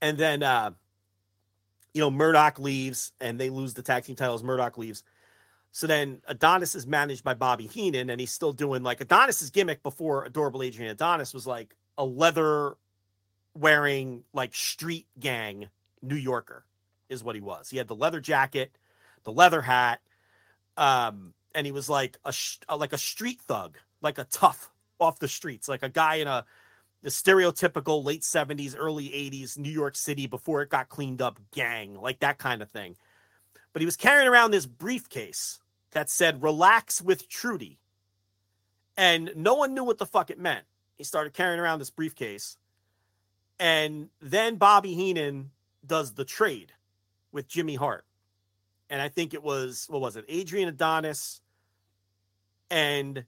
and 0.00 0.16
then 0.16 0.42
uh, 0.42 0.70
you 1.92 2.00
know 2.00 2.10
Murdoch 2.10 2.60
leaves, 2.60 3.12
and 3.20 3.38
they 3.38 3.50
lose 3.50 3.74
the 3.74 3.82
tag 3.82 4.04
team 4.04 4.16
titles. 4.16 4.44
Murdoch 4.44 4.78
leaves. 4.78 5.02
So 5.74 5.86
then 5.86 6.20
Adonis 6.28 6.74
is 6.74 6.86
managed 6.86 7.24
by 7.24 7.34
Bobby 7.34 7.66
Heenan, 7.66 8.10
and 8.10 8.20
he's 8.20 8.30
still 8.32 8.52
doing 8.52 8.82
like 8.82 9.00
Adonis's 9.00 9.50
gimmick 9.50 9.82
before 9.82 10.24
Adorable 10.24 10.62
Adrian 10.62 10.90
Adonis 10.90 11.34
was 11.34 11.46
like 11.46 11.74
a 11.98 12.04
leather 12.04 12.76
wearing 13.54 14.22
like 14.32 14.54
street 14.54 15.06
gang 15.18 15.68
New 16.02 16.14
Yorker 16.16 16.64
is 17.12 17.22
what 17.22 17.34
he 17.34 17.40
was. 17.40 17.70
He 17.70 17.76
had 17.76 17.88
the 17.88 17.94
leather 17.94 18.20
jacket, 18.20 18.76
the 19.24 19.32
leather 19.32 19.62
hat, 19.62 20.00
um, 20.76 21.34
and 21.54 21.66
he 21.66 21.72
was 21.72 21.88
like 21.88 22.18
a 22.24 22.34
like 22.76 22.92
a 22.92 22.98
street 22.98 23.40
thug, 23.42 23.78
like 24.00 24.18
a 24.18 24.24
tough 24.24 24.70
off 24.98 25.18
the 25.18 25.28
streets, 25.28 25.68
like 25.68 25.82
a 25.82 25.88
guy 25.88 26.16
in 26.16 26.26
a 26.26 26.44
the 27.02 27.10
stereotypical 27.10 28.04
late 28.04 28.22
70s, 28.22 28.76
early 28.78 29.08
80s 29.08 29.58
New 29.58 29.70
York 29.70 29.96
City 29.96 30.26
before 30.26 30.62
it 30.62 30.70
got 30.70 30.88
cleaned 30.88 31.20
up 31.20 31.40
gang, 31.52 32.00
like 32.00 32.20
that 32.20 32.38
kind 32.38 32.62
of 32.62 32.70
thing. 32.70 32.96
But 33.72 33.82
he 33.82 33.86
was 33.86 33.96
carrying 33.96 34.28
around 34.28 34.52
this 34.52 34.66
briefcase 34.66 35.60
that 35.90 36.08
said 36.08 36.42
relax 36.42 37.02
with 37.02 37.28
Trudy. 37.28 37.78
And 38.96 39.32
no 39.34 39.54
one 39.54 39.74
knew 39.74 39.84
what 39.84 39.98
the 39.98 40.06
fuck 40.06 40.30
it 40.30 40.38
meant. 40.38 40.64
He 40.96 41.04
started 41.04 41.32
carrying 41.32 41.58
around 41.58 41.80
this 41.80 41.90
briefcase. 41.90 42.56
And 43.58 44.08
then 44.20 44.56
Bobby 44.56 44.94
Heenan 44.94 45.50
does 45.84 46.12
the 46.12 46.24
trade 46.24 46.72
with 47.32 47.48
Jimmy 47.48 47.74
Hart. 47.74 48.04
And 48.90 49.00
I 49.00 49.08
think 49.08 49.34
it 49.34 49.42
was, 49.42 49.86
what 49.88 50.00
was 50.00 50.16
it? 50.16 50.24
Adrian 50.28 50.68
Adonis 50.68 51.40
and 52.70 53.24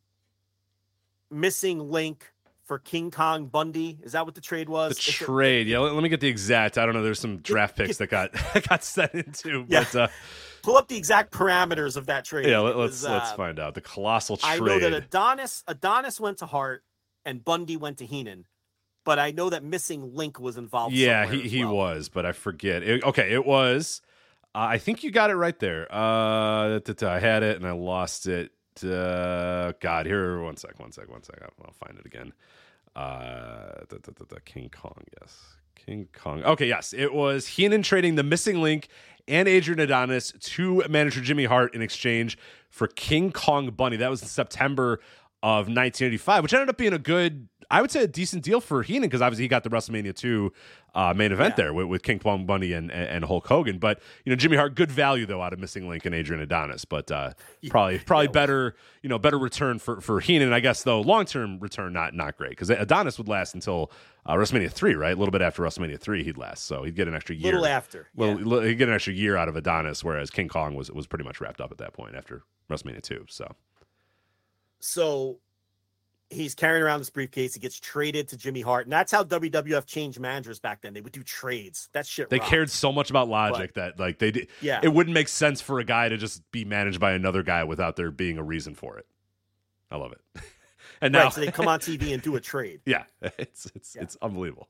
missing 1.31 1.91
link 1.91 2.33
for 2.65 2.79
King 2.79 3.11
Kong 3.11 3.47
Bundy. 3.47 3.99
Is 4.03 4.13
that 4.13 4.27
what 4.27 4.35
the 4.35 4.41
trade 4.41 4.69
was? 4.69 4.97
The 4.97 5.13
trade, 5.13 5.67
it, 5.67 5.71
yeah. 5.71 5.79
Let, 5.79 5.95
let, 5.95 6.03
me 6.03 6.09
get 6.09 6.21
the 6.21 6.29
exact. 6.29 6.79
I 6.79 6.85
don't 6.85 6.95
know. 6.95 7.03
There's 7.03 7.21
some 7.21 7.39
draft 7.39 7.77
picks 7.77 7.99
that 7.99 8.09
got 8.09 8.33
got 8.69 8.85
sent 8.85 9.15
into. 9.15 9.67
Yeah. 9.69 9.85
But, 9.93 9.97
uh, 9.97 10.09
Pull 10.63 10.79
up 10.79 10.89
the 10.89 10.97
exact 10.97 11.31
parameters 11.31 11.99
of 11.99 12.07
that 12.07 12.25
trade. 12.25 12.47
Yeah, 12.47 12.61
let, 12.61 12.75
us 12.77 13.05
let's 13.05 13.33
uh, 13.33 13.37
find 13.37 13.59
out 13.59 13.75
the 13.75 13.83
colossal 13.83 14.39
trade. 14.39 14.63
I 14.63 14.65
know 14.65 14.79
that 14.79 14.95
Adonis 14.95 15.63
Adonis 15.69 16.19
went 16.19 16.39
to 16.39 16.47
Hart 16.47 16.83
and 17.27 17.45
Bundy 17.45 17.77
went 17.77 17.99
to 17.99 18.07
Heenan 18.07 18.47
but 19.05 19.19
I 19.19 19.31
know 19.31 19.51
that 19.51 19.63
missing 19.63 20.15
link 20.15 20.41
was 20.41 20.57
involved. 20.57 20.95
Yeah, 20.95 21.27
he, 21.27 21.43
he 21.43 21.65
well. 21.65 21.77
was, 21.77 22.09
but 22.09 22.27
I 22.27 22.33
forget. 22.33 22.83
It, 22.83 23.05
okay, 23.05 23.33
it 23.33 23.45
was. 23.45 24.01
Uh, 24.55 24.67
I 24.71 24.79
think 24.79 25.03
you 25.03 25.11
got 25.11 25.31
it 25.31 25.37
right 25.37 25.59
there. 25.59 25.87
Uh, 25.93 26.81
I 27.03 27.19
had 27.19 27.43
it 27.43 27.57
and 27.57 27.67
I 27.67 27.73
lost 27.73 28.27
it. 28.27 28.53
Uh, 28.83 29.73
God, 29.81 30.07
here, 30.07 30.41
one 30.41 30.57
sec, 30.57 30.79
one 30.79 30.93
sec, 30.93 31.09
one 31.11 31.23
sec. 31.23 31.41
I'll 31.43 31.73
find 31.73 31.99
it 31.99 32.07
again. 32.07 32.33
Uh, 32.97 33.85
King 34.45 34.71
Kong, 34.71 35.03
yes. 35.21 35.37
King 35.75 36.09
Kong. 36.13 36.43
Okay, 36.45 36.67
yes. 36.67 36.93
It 36.93 37.13
was 37.13 37.47
Heenan 37.47 37.83
trading 37.83 38.15
the 38.15 38.23
missing 38.23 38.63
link 38.63 38.89
and 39.27 39.49
Adrian 39.49 39.81
Adonis 39.81 40.33
to 40.39 40.83
manager 40.89 41.21
Jimmy 41.21 41.45
Hart 41.45 41.75
in 41.75 41.83
exchange 41.83 42.39
for 42.71 42.87
King 42.87 43.33
Kong 43.33 43.71
Bundy. 43.71 43.97
That 43.97 44.11
was 44.11 44.23
in 44.23 44.29
September 44.29 45.01
of 45.43 45.67
1985, 45.67 46.43
which 46.43 46.55
ended 46.55 46.69
up 46.69 46.79
being 46.79 46.93
a 46.93 46.99
good 46.99 47.49
I 47.71 47.81
would 47.81 47.91
say 47.91 48.03
a 48.03 48.07
decent 48.07 48.43
deal 48.43 48.61
for 48.61 48.83
Heenan 48.83 49.09
because 49.09 49.23
obviously 49.23 49.45
he 49.45 49.49
got 49.49 49.65
the 49.65 49.71
WrestleMania 49.71 50.15
2 50.15 50.53
uh, 50.95 51.13
main 51.15 51.33
event 51.33 51.55
yeah. 51.57 51.65
there 51.65 51.75
with, 51.75 51.87
with, 51.87 52.03
King 52.03 52.19
Kong 52.19 52.47
Bundy 52.47 52.73
and, 52.73 52.91
and 52.93 53.25
Hulk 53.25 53.47
Hogan. 53.47 53.79
But 53.79 54.01
you 54.25 54.31
know 54.31 54.37
Jimmy 54.37 54.57
Hart, 54.57 54.75
good 54.75 54.91
value 54.91 55.27
though 55.27 55.43
out 55.43 55.53
of 55.53 55.59
Missing 55.59 55.89
Link 55.89 56.05
and 56.05 56.15
Adrian 56.15 56.41
Adonis, 56.43 56.85
but 56.85 57.11
uh, 57.11 57.33
probably 57.69 57.99
probably 57.99 58.27
yeah, 58.27 58.33
better 58.33 58.77
you 59.03 59.09
know 59.09 59.19
better 59.19 59.39
return 59.39 59.79
for 59.79 60.01
for 60.01 60.21
Heenan. 60.21 60.53
I 60.53 60.61
guess 60.61 60.83
though 60.83 61.01
long 61.01 61.25
term 61.25 61.59
return 61.59 61.93
not 61.93 62.15
not 62.15 62.37
great 62.37 62.51
because 62.51 62.71
Adonis 62.71 63.19
would 63.19 63.29
last 63.29 63.55
until 63.55 63.91
uh, 64.27 64.35
WrestleMania 64.35 64.71
3, 64.71 64.95
right? 64.95 65.15
A 65.15 65.19
little 65.19 65.33
bit 65.33 65.43
after 65.43 65.63
WrestleMania 65.63 66.01
3 66.01 66.25
he'd 66.25 66.39
last, 66.39 66.65
so 66.67 66.83
he'd 66.83 66.95
get 66.95 67.09
an 67.09 67.15
extra 67.15 67.35
year. 67.35 67.53
Little 67.53 67.67
after, 67.67 68.09
little, 68.17 68.63
yeah. 68.63 68.69
he'd 68.69 68.77
get 68.77 68.89
an 68.89 68.95
extra 68.95 69.13
year 69.13 69.37
out 69.37 69.49
of 69.49 69.57
Adonis, 69.57 70.03
whereas 70.05 70.31
King 70.31 70.49
Kong 70.49 70.75
was 70.75 70.91
was 70.91 71.07
pretty 71.07 71.25
much 71.25 71.41
wrapped 71.41 71.61
up 71.61 71.71
at 71.71 71.79
that 71.79 71.93
point 71.93 72.15
after 72.15 72.43
WrestleMania 72.71 73.03
2. 73.03 73.27
So 73.29 73.55
so 74.85 75.39
he's 76.35 76.55
carrying 76.55 76.83
around 76.83 76.99
this 77.01 77.11
briefcase. 77.11 77.55
He 77.55 77.61
gets 77.61 77.79
traded 77.81 78.29
to 78.29 78.37
Jimmy 78.37 78.61
Hart, 78.61 78.87
and 78.87 78.93
that's 78.93 79.11
how 79.13 79.25
WWF 79.25 79.87
changed 79.87 80.21
managers 80.21 80.59
back 80.61 80.83
then. 80.83 80.93
They 80.95 81.01
would 81.01 81.13
do 81.13 81.23
trades. 81.23 81.89
That 81.93 82.07
shit. 82.07 82.29
They 82.31 82.39
rocked. 82.39 82.51
cared 82.51 82.71
so 82.71 82.93
much 82.93 83.11
about 83.11 83.29
logic 83.29 83.75
that 83.75 83.99
like 83.99 84.19
they 84.19 84.31
did. 84.31 84.49
Yeah. 84.61 84.81
it 84.83 84.89
wouldn't 84.93 85.15
make 85.15 85.29
sense 85.29 85.61
for 85.61 85.81
a 85.81 85.85
guy 85.85 86.09
to 86.09 86.17
just 86.17 86.43
be 86.53 86.65
managed 86.65 87.01
by 87.01 87.13
another 87.13 87.43
guy 87.43 87.65
without 87.65 87.97
there 87.97 88.11
being 88.11 88.39
a 88.39 88.43
reason 88.43 88.75
for 88.75 88.99
it. 88.99 89.07
I 89.91 89.97
love 89.97 90.13
it. 90.13 90.43
and 91.01 91.13
now, 91.13 91.25
Right, 91.25 91.33
so 91.33 91.41
they 91.41 91.51
come 91.53 91.69
on 91.69 91.79
TV 91.81 92.13
and 92.13 92.23
do 92.23 92.35
a 92.37 92.41
trade. 92.41 92.81
yeah, 92.87 93.05
it's 93.23 93.71
it's 93.75 93.95
Yeah. 93.97 94.03
it's 94.03 94.17
unbelievable. 94.21 94.69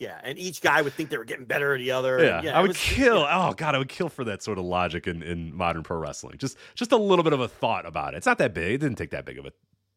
Yeah, 0.00 0.18
and 0.24 0.36
each 0.38 0.60
guy 0.60 0.82
would 0.82 0.92
think 0.92 1.08
they 1.10 1.16
were 1.16 1.24
getting 1.24 1.44
better 1.44 1.72
at 1.72 1.78
the 1.78 1.92
other. 1.92 2.18
and 2.18 2.44
Yeah, 2.44 2.58
I 2.58 2.60
would 2.60 2.68
was- 2.70 2.76
kill. 2.76 3.20
yeah. 3.20 3.48
Oh 3.48 3.54
god, 3.54 3.74
I 3.76 3.78
would 3.78 3.88
kill 3.88 4.08
for 4.08 4.24
that 4.24 4.42
sort 4.42 4.58
of 4.58 4.64
logic 4.64 5.06
in, 5.06 5.22
in 5.22 5.54
modern 5.54 5.82
pro 5.84 5.96
wrestling. 5.98 6.36
Just 6.38 6.56
just 6.74 6.90
a 6.92 6.96
little 6.96 7.22
bit 7.22 7.32
of 7.32 7.40
a 7.40 7.46
thought 7.48 7.86
about 7.86 8.14
it. 8.14 8.18
It's 8.18 8.26
not 8.26 8.38
that 8.38 8.54
big. 8.54 8.72
It 8.74 8.78
didn't 8.78 8.98
take 8.98 9.10
that 9.10 9.24
big 9.24 9.38
of 9.38 9.46
a 9.46 9.52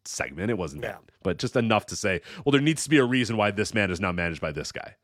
segment. 0.07 0.49
It 0.51 0.57
wasn't 0.57 0.83
Yeah. 0.83 0.93
that, 0.93 1.03
but 1.23 1.37
just 1.37 1.55
enough 1.55 1.85
to 1.87 1.95
say, 1.95 2.21
well, 2.45 2.51
there 2.51 2.61
needs 2.61 2.83
to 2.83 2.89
be 2.89 2.97
a 2.97 3.05
reason 3.05 3.37
why 3.37 3.51
this 3.51 3.73
man 3.73 3.91
is 3.91 3.99
now 3.99 4.11
managed 4.11 4.41
by 4.41 4.51
this 4.51 4.71
guy. 4.71 4.95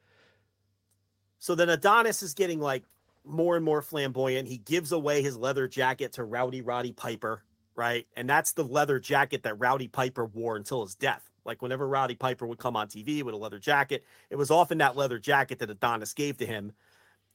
So 1.40 1.56
then 1.56 1.70
Adonis 1.70 2.24
is 2.24 2.34
getting 2.34 2.60
like 2.60 2.84
more 3.26 3.56
and 3.56 3.66
more 3.66 3.82
flamboyant. 3.82 4.48
He 4.48 4.58
gives 4.58 4.92
away 4.92 5.22
his 5.22 5.38
leather 5.38 5.68
jacket 5.68 6.14
to 6.14 6.24
Rowdy 6.24 6.62
Roddy 6.62 6.92
Piper, 6.94 7.44
right? 7.76 8.08
And 8.16 8.30
that's 8.30 8.54
the 8.54 8.64
leather 8.64 9.00
jacket 9.00 9.44
that 9.44 9.56
Rowdy 9.56 9.88
Piper 9.88 10.26
wore 10.26 10.56
until 10.56 10.84
his 10.84 10.96
death. 10.96 11.30
Like 11.46 11.62
whenever 11.62 11.88
Rowdy 11.88 12.16
Piper 12.16 12.48
would 12.48 12.60
come 12.60 12.78
on 12.78 12.88
TV 12.88 13.22
with 13.24 13.34
a 13.34 13.38
leather 13.38 13.60
jacket, 13.60 14.06
it 14.30 14.38
was 14.38 14.50
often 14.52 14.78
that 14.78 14.96
leather 14.96 15.20
jacket 15.20 15.60
that 15.60 15.70
Adonis 15.70 16.14
gave 16.14 16.38
to 16.38 16.46
him 16.46 16.72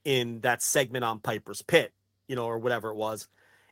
in 0.04 0.40
that 0.40 0.62
segment 0.62 1.04
on 1.04 1.20
Piper's 1.20 1.60
Pit, 1.60 1.92
you 2.26 2.36
know, 2.36 2.46
or 2.46 2.58
whatever 2.58 2.88
it 2.90 2.96
was. 2.96 3.28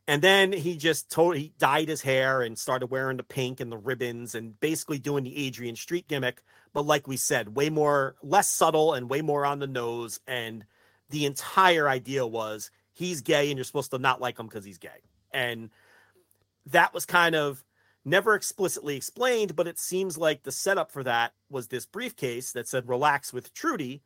And 0.09 0.23
then 0.23 0.53
he 0.53 0.77
just 0.77 1.11
totally 1.11 1.53
dyed 1.59 1.89
his 1.89 2.03
hair 2.03 2.41
and 2.41 2.57
started 2.57 2.87
wearing 2.87 3.17
the 3.17 3.25
pink 3.25 3.59
and 3.59 3.73
the 3.73 3.77
ribbons 3.77 4.35
and 4.37 4.59
basically 4.61 4.99
doing 4.99 5.25
the 5.25 5.37
Adrian 5.47 5.75
Street 5.75 6.07
gimmick. 6.07 6.43
But 6.73 6.87
like 6.87 7.09
we 7.09 7.17
said, 7.17 7.57
way 7.57 7.71
more, 7.71 8.15
less 8.23 8.49
subtle 8.49 8.95
and 8.95 9.11
way 9.11 9.21
more 9.21 9.45
on 9.45 9.59
the 9.59 9.67
nose. 9.67 10.21
And 10.27 10.65
the 11.11 11.27
entire 11.27 11.89
idea 11.89 12.25
was 12.25 12.71
he's 12.93 13.21
gay 13.21 13.51
and 13.51 13.59
you're 13.59 13.65
supposed 13.65 13.91
to 13.91 13.99
not 13.99 14.21
like 14.21 14.39
him 14.39 14.47
because 14.47 14.65
he's 14.65 14.79
gay. 14.79 15.03
And 15.33 15.71
that 16.67 16.95
was 16.95 17.05
kind 17.05 17.35
of 17.35 17.65
never 18.05 18.35
explicitly 18.35 18.97
explained, 18.97 19.57
but 19.57 19.67
it 19.67 19.79
seems 19.79 20.17
like 20.17 20.45
the 20.45 20.53
setup 20.53 20.93
for 20.93 21.03
that 21.03 21.33
was 21.51 21.69
this 21.69 21.85
briefcase 21.85 22.53
that 22.53 22.69
said 22.69 22.89
relax 22.89 23.33
with 23.33 23.53
Trudy. 23.53 24.03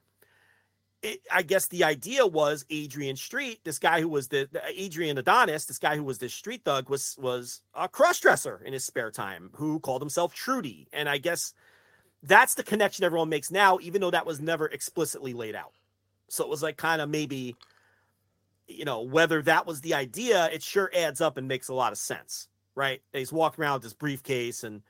It, 1.03 1.21
I 1.33 1.43
guess 1.43 1.67
the 1.67 1.85
idea 1.85 2.27
was 2.27 2.67
Adrian 2.69 3.17
Street, 3.17 3.61
this 3.65 3.79
guy 3.79 4.03
who 4.03 4.09
was 4.09 4.29
the, 4.29 4.49
the 4.53 4.61
Adrian 4.67 5.17
Adonis, 5.17 5.65
this 5.65 5.79
guy 5.79 5.97
who 5.97 6.05
was 6.05 6.19
this 6.19 6.35
street 6.35 6.63
thug, 6.65 6.91
was 6.91 7.17
was 7.19 7.63
a 7.75 7.89
crossdresser 7.89 8.63
in 8.63 8.75
his 8.75 8.85
spare 8.85 9.11
time 9.11 9.51
who 9.55 9.81
called 9.81 10.03
himself 10.03 10.35
Trudy, 10.35 10.89
and 10.93 11.09
I 11.09 11.17
guess 11.17 11.55
that's 12.23 12.55
the 12.55 12.63
connection 12.63 13.05
everyone 13.05 13.31
makes 13.31 13.51
now, 13.51 13.79
even 13.81 14.03
though 14.03 14.11
that 14.11 14.27
was 14.27 14.41
never 14.41 14.67
explicitly 14.67 15.33
laid 15.33 15.55
out. 15.55 15.73
So 16.29 16.45
it 16.45 16.51
was 16.51 16.63
like 16.63 16.77
kind 16.77 17.01
of 17.01 17.09
maybe, 17.09 17.57
you 18.69 18.85
know, 18.85 19.01
whether 19.01 19.41
that 19.43 19.67
was 19.67 19.81
the 19.81 19.95
idea, 19.95 20.51
it 20.53 20.63
sure 20.63 20.91
adds 20.95 21.23
up 21.23 21.39
and 21.39 21.49
makes 21.49 21.69
a 21.69 21.75
lot 21.75 21.93
of 21.93 21.99
sense, 21.99 22.49
right? 22.75 23.01
He's 23.15 23.33
walking 23.33 23.65
around 23.65 23.77
with 23.77 23.85
this 23.85 23.95
briefcase 23.95 24.65
and, 24.65 24.83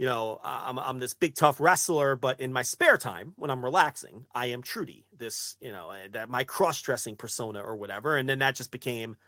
you 0.00 0.06
know, 0.06 0.40
I'm, 0.42 0.78
I'm 0.78 0.98
this 0.98 1.12
big 1.12 1.34
tough 1.34 1.60
wrestler, 1.60 2.16
but 2.16 2.40
in 2.40 2.54
my 2.54 2.62
spare 2.62 2.96
time 2.96 3.34
when 3.36 3.50
I'm 3.50 3.62
relaxing, 3.62 4.24
I 4.34 4.46
am 4.46 4.62
Trudy, 4.62 5.04
this, 5.18 5.58
you 5.60 5.72
know, 5.72 5.90
uh, 5.90 6.08
that 6.12 6.30
my 6.30 6.42
cross 6.42 6.80
dressing 6.80 7.16
persona 7.16 7.60
or 7.60 7.76
whatever. 7.76 8.16
And 8.16 8.26
then 8.26 8.38
that 8.38 8.54
just 8.54 8.70
became 8.70 9.18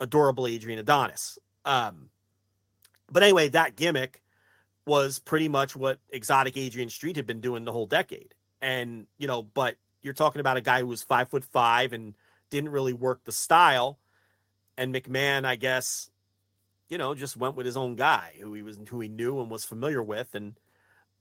adorable 0.00 0.46
Adrian 0.46 0.78
Adonis. 0.78 1.38
Um, 1.64 2.10
but 3.10 3.22
anyway, 3.22 3.48
that 3.48 3.74
gimmick 3.74 4.20
was 4.86 5.18
pretty 5.18 5.48
much 5.48 5.74
what 5.74 5.98
exotic 6.10 6.58
Adrian 6.58 6.90
Street 6.90 7.16
had 7.16 7.26
been 7.26 7.40
doing 7.40 7.64
the 7.64 7.72
whole 7.72 7.86
decade. 7.86 8.34
And, 8.60 9.06
you 9.16 9.26
know, 9.26 9.42
but 9.42 9.76
you're 10.02 10.12
talking 10.12 10.40
about 10.40 10.58
a 10.58 10.60
guy 10.60 10.80
who 10.80 10.88
was 10.88 11.02
five 11.02 11.30
foot 11.30 11.42
five 11.42 11.94
and 11.94 12.12
didn't 12.50 12.68
really 12.68 12.92
work 12.92 13.24
the 13.24 13.32
style. 13.32 13.98
And 14.76 14.94
McMahon, 14.94 15.46
I 15.46 15.56
guess, 15.56 16.10
you 16.92 16.98
know, 16.98 17.14
just 17.14 17.38
went 17.38 17.56
with 17.56 17.64
his 17.64 17.78
own 17.78 17.96
guy 17.96 18.34
who 18.38 18.52
he 18.52 18.60
was 18.60 18.78
who 18.90 19.00
he 19.00 19.08
knew 19.08 19.40
and 19.40 19.50
was 19.50 19.64
familiar 19.64 20.02
with. 20.02 20.34
And 20.34 20.60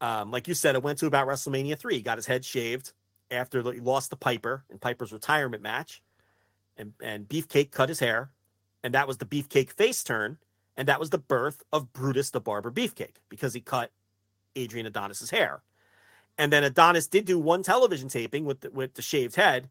um, 0.01 0.29
like 0.29 0.49
you 0.49 0.53
said, 0.53 0.75
it 0.75 0.83
went 0.83 0.99
to 0.99 1.05
about 1.05 1.29
WrestleMania 1.29 1.79
three. 1.79 1.95
He 1.95 2.01
got 2.01 2.17
his 2.17 2.25
head 2.25 2.43
shaved 2.43 2.91
after 3.31 3.63
he 3.71 3.79
lost 3.79 4.09
to 4.09 4.17
Piper 4.17 4.65
in 4.69 4.79
Piper's 4.79 5.13
retirement 5.13 5.63
match. 5.63 6.01
And 6.75 6.91
and 7.01 7.25
Beefcake 7.25 7.71
cut 7.71 7.87
his 7.87 8.01
hair. 8.01 8.31
And 8.83 8.93
that 8.95 9.07
was 9.07 9.15
the 9.15 9.25
Beefcake 9.25 9.71
face 9.71 10.03
turn. 10.03 10.39
And 10.75 10.89
that 10.89 10.99
was 10.99 11.09
the 11.09 11.17
birth 11.17 11.63
of 11.71 11.93
Brutus 11.93 12.31
the 12.31 12.41
Barber 12.41 12.69
Beefcake 12.69 13.15
because 13.29 13.53
he 13.53 13.61
cut 13.61 13.91
Adrian 14.57 14.85
Adonis's 14.85 15.29
hair. 15.29 15.61
And 16.37 16.51
then 16.51 16.65
Adonis 16.65 17.07
did 17.07 17.23
do 17.23 17.39
one 17.39 17.63
television 17.63 18.09
taping 18.09 18.43
with 18.43 18.59
the, 18.59 18.71
with 18.71 18.95
the 18.95 19.01
shaved 19.01 19.37
head, 19.37 19.69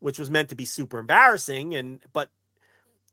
which 0.00 0.18
was 0.18 0.30
meant 0.30 0.48
to 0.48 0.54
be 0.54 0.64
super 0.64 0.98
embarrassing. 0.98 1.74
And 1.74 2.00
but 2.14 2.30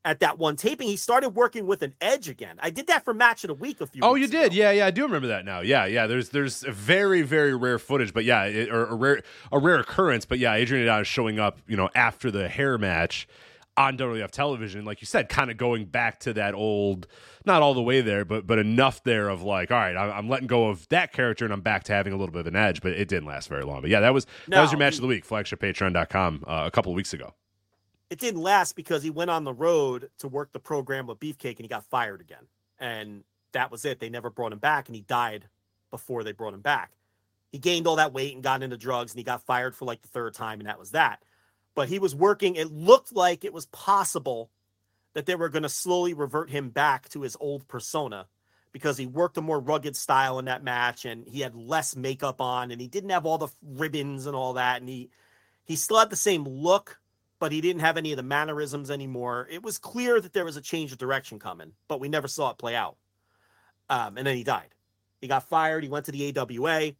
at 0.05 0.21
that 0.21 0.37
one 0.37 0.55
taping, 0.55 0.87
he 0.87 0.95
started 0.95 1.29
working 1.29 1.67
with 1.67 1.81
an 1.81 1.93
edge 1.99 2.29
again. 2.29 2.57
I 2.59 2.69
did 2.69 2.87
that 2.87 3.03
for 3.03 3.13
Match 3.13 3.43
of 3.43 3.49
the 3.49 3.53
Week 3.53 3.81
a 3.81 3.87
few. 3.87 4.01
Oh, 4.03 4.15
you 4.15 4.27
did? 4.27 4.47
ago. 4.47 4.55
Yeah, 4.55 4.71
yeah, 4.71 4.85
I 4.85 4.91
do 4.91 5.03
remember 5.03 5.27
that 5.27 5.45
now. 5.45 5.59
Yeah, 5.59 5.85
yeah. 5.85 6.07
There's 6.07 6.29
there's 6.29 6.61
very 6.63 7.21
very 7.21 7.55
rare 7.55 7.79
footage, 7.79 8.13
but 8.13 8.23
yeah, 8.23 8.43
it, 8.45 8.69
or 8.69 8.85
a 8.85 8.95
rare 8.95 9.21
a 9.51 9.59
rare 9.59 9.79
occurrence. 9.79 10.25
But 10.25 10.39
yeah, 10.39 10.53
Adrian 10.53 10.83
Adonis 10.83 11.07
showing 11.07 11.39
up, 11.39 11.59
you 11.67 11.75
know, 11.75 11.89
after 11.95 12.31
the 12.31 12.47
hair 12.47 12.77
match 12.77 13.27
on 13.77 13.97
WWF 13.97 14.31
television, 14.31 14.83
like 14.85 15.01
you 15.01 15.07
said, 15.07 15.29
kind 15.29 15.51
of 15.51 15.57
going 15.57 15.85
back 15.85 16.19
to 16.19 16.33
that 16.33 16.53
old, 16.53 17.07
not 17.45 17.61
all 17.61 17.73
the 17.73 17.81
way 17.81 18.01
there, 18.01 18.25
but 18.25 18.47
but 18.47 18.57
enough 18.57 19.03
there 19.03 19.29
of 19.29 19.41
like, 19.41 19.69
all 19.71 19.77
right, 19.77 19.95
I'm, 19.95 20.11
I'm 20.11 20.29
letting 20.29 20.47
go 20.47 20.69
of 20.69 20.87
that 20.89 21.11
character 21.11 21.45
and 21.45 21.53
I'm 21.53 21.61
back 21.61 21.83
to 21.85 21.93
having 21.93 22.13
a 22.13 22.17
little 22.17 22.31
bit 22.31 22.41
of 22.41 22.47
an 22.47 22.55
edge. 22.55 22.81
But 22.81 22.93
it 22.93 23.07
didn't 23.09 23.27
last 23.27 23.49
very 23.49 23.63
long. 23.63 23.81
But 23.81 23.89
yeah, 23.89 23.99
that 23.99 24.13
was 24.13 24.25
that 24.47 24.61
was 24.61 24.71
your 24.71 24.79
match 24.79 24.93
he- 24.93 24.97
of 24.99 25.01
the 25.01 25.07
week, 25.07 25.27
flagshippatreon.com, 25.27 26.43
uh, 26.47 26.63
a 26.65 26.71
couple 26.71 26.91
of 26.91 26.95
weeks 26.95 27.13
ago. 27.13 27.33
It 28.09 28.19
didn't 28.19 28.41
last 28.41 28.75
because 28.75 29.03
he 29.03 29.09
went 29.09 29.29
on 29.29 29.43
the 29.43 29.53
road 29.53 30.09
to 30.19 30.27
work 30.27 30.51
the 30.51 30.59
program 30.59 31.07
with 31.07 31.19
Beefcake 31.19 31.57
and 31.57 31.59
he 31.59 31.67
got 31.67 31.85
fired 31.85 32.21
again. 32.21 32.47
And 32.79 33.23
that 33.51 33.71
was 33.71 33.85
it. 33.85 33.99
They 33.99 34.09
never 34.09 34.29
brought 34.29 34.53
him 34.53 34.59
back 34.59 34.87
and 34.87 34.95
he 34.95 35.01
died 35.01 35.45
before 35.91 36.23
they 36.23 36.31
brought 36.31 36.53
him 36.53 36.61
back. 36.61 36.91
He 37.51 37.59
gained 37.59 37.87
all 37.87 37.97
that 37.97 38.13
weight 38.13 38.33
and 38.33 38.43
got 38.43 38.63
into 38.63 38.77
drugs 38.77 39.11
and 39.11 39.19
he 39.19 39.23
got 39.23 39.45
fired 39.45 39.75
for 39.75 39.85
like 39.85 40.01
the 40.01 40.07
third 40.07 40.33
time 40.33 40.59
and 40.59 40.67
that 40.67 40.79
was 40.79 40.91
that. 40.91 41.21
But 41.75 41.89
he 41.89 41.99
was 41.99 42.15
working 42.15 42.55
it 42.55 42.71
looked 42.71 43.15
like 43.15 43.43
it 43.43 43.53
was 43.53 43.67
possible 43.67 44.49
that 45.13 45.25
they 45.25 45.35
were 45.35 45.49
going 45.49 45.63
to 45.63 45.69
slowly 45.69 46.13
revert 46.13 46.49
him 46.49 46.69
back 46.69 47.09
to 47.09 47.21
his 47.21 47.37
old 47.39 47.67
persona 47.67 48.27
because 48.71 48.97
he 48.97 49.07
worked 49.07 49.37
a 49.37 49.41
more 49.41 49.59
rugged 49.59 49.95
style 49.95 50.39
in 50.39 50.45
that 50.45 50.63
match 50.63 51.05
and 51.05 51.27
he 51.27 51.41
had 51.41 51.55
less 51.55 51.95
makeup 51.95 52.41
on 52.41 52.71
and 52.71 52.79
he 52.79 52.87
didn't 52.87 53.09
have 53.09 53.25
all 53.25 53.37
the 53.37 53.47
ribbons 53.63 54.25
and 54.25 54.35
all 54.35 54.53
that 54.53 54.79
and 54.79 54.89
he 54.89 55.09
he 55.63 55.75
still 55.75 55.99
had 55.99 56.09
the 56.09 56.15
same 56.15 56.43
look 56.43 56.98
but 57.39 57.51
he 57.51 57.61
didn't 57.61 57.81
have 57.81 57.97
any 57.97 58.11
of 58.11 58.17
the 58.17 58.23
mannerisms 58.23 58.91
anymore. 58.91 59.47
It 59.49 59.63
was 59.63 59.77
clear 59.77 60.19
that 60.19 60.33
there 60.33 60.45
was 60.45 60.57
a 60.57 60.61
change 60.61 60.91
of 60.91 60.97
direction 60.97 61.39
coming, 61.39 61.71
but 61.87 61.99
we 61.99 62.09
never 62.09 62.27
saw 62.27 62.51
it 62.51 62.57
play 62.57 62.75
out. 62.75 62.97
Um, 63.89 64.17
and 64.17 64.27
then 64.27 64.35
he 64.35 64.43
died. 64.43 64.75
He 65.21 65.27
got 65.27 65.47
fired. 65.47 65.83
He 65.83 65.89
went 65.89 66.05
to 66.05 66.11
the 66.11 66.37
AWA. 66.37 66.93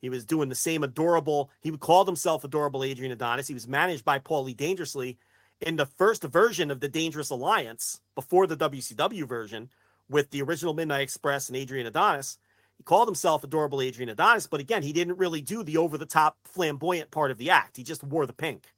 He 0.00 0.08
was 0.08 0.24
doing 0.24 0.48
the 0.48 0.54
same 0.54 0.82
adorable. 0.82 1.50
He 1.60 1.70
called 1.70 2.06
himself 2.06 2.44
adorable 2.44 2.84
Adrian 2.84 3.12
Adonis. 3.12 3.48
He 3.48 3.54
was 3.54 3.66
managed 3.66 4.04
by 4.04 4.18
Paulie 4.18 4.56
Dangerously 4.56 5.18
in 5.60 5.76
the 5.76 5.86
first 5.86 6.22
version 6.22 6.70
of 6.70 6.80
the 6.80 6.88
Dangerous 6.88 7.30
Alliance 7.30 8.00
before 8.14 8.46
the 8.46 8.56
WCW 8.56 9.26
version 9.26 9.70
with 10.08 10.30
the 10.30 10.42
original 10.42 10.74
Midnight 10.74 11.02
Express 11.02 11.48
and 11.48 11.56
Adrian 11.56 11.86
Adonis. 11.86 12.38
He 12.76 12.84
called 12.84 13.08
himself 13.08 13.42
adorable 13.42 13.80
Adrian 13.80 14.08
Adonis, 14.08 14.46
but 14.46 14.60
again, 14.60 14.84
he 14.84 14.92
didn't 14.92 15.18
really 15.18 15.40
do 15.40 15.64
the 15.64 15.78
over 15.78 15.98
the 15.98 16.06
top 16.06 16.36
flamboyant 16.44 17.10
part 17.10 17.32
of 17.32 17.38
the 17.38 17.50
act. 17.50 17.76
He 17.76 17.82
just 17.82 18.04
wore 18.04 18.26
the 18.26 18.32
pink 18.32 18.68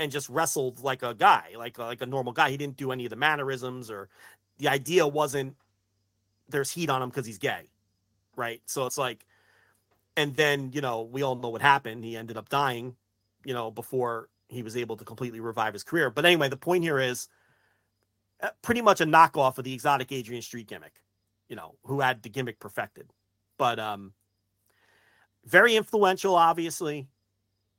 and 0.00 0.10
just 0.10 0.30
wrestled 0.30 0.80
like 0.82 1.02
a 1.02 1.14
guy, 1.14 1.50
like 1.56 1.78
like 1.78 2.00
a 2.00 2.06
normal 2.06 2.32
guy. 2.32 2.50
He 2.50 2.56
didn't 2.56 2.78
do 2.78 2.90
any 2.90 3.04
of 3.04 3.10
the 3.10 3.16
mannerisms 3.16 3.90
or 3.90 4.08
the 4.58 4.68
idea 4.68 5.06
wasn't 5.06 5.54
there's 6.48 6.72
heat 6.72 6.88
on 6.90 7.02
him 7.02 7.10
because 7.10 7.26
he's 7.26 7.38
gay, 7.38 7.70
right? 8.34 8.62
So 8.64 8.86
it's 8.86 8.98
like, 8.98 9.26
and 10.16 10.34
then 10.34 10.72
you 10.72 10.80
know 10.80 11.02
we 11.02 11.22
all 11.22 11.36
know 11.36 11.50
what 11.50 11.60
happened. 11.60 12.02
He 12.02 12.16
ended 12.16 12.38
up 12.38 12.48
dying, 12.48 12.96
you 13.44 13.52
know, 13.52 13.70
before 13.70 14.30
he 14.48 14.62
was 14.62 14.74
able 14.74 14.96
to 14.96 15.04
completely 15.04 15.38
revive 15.38 15.74
his 15.74 15.84
career. 15.84 16.08
But 16.10 16.24
anyway, 16.24 16.48
the 16.48 16.56
point 16.56 16.82
here 16.82 16.98
is 16.98 17.28
uh, 18.42 18.48
pretty 18.62 18.80
much 18.80 19.02
a 19.02 19.06
knockoff 19.06 19.58
of 19.58 19.64
the 19.64 19.74
exotic 19.74 20.10
Adrian 20.12 20.42
Street 20.42 20.66
gimmick, 20.66 21.02
you 21.50 21.56
know, 21.56 21.74
who 21.84 22.00
had 22.00 22.22
the 22.22 22.30
gimmick 22.30 22.58
perfected. 22.58 23.12
But 23.58 23.78
um, 23.78 24.14
very 25.44 25.76
influential, 25.76 26.34
obviously, 26.34 27.06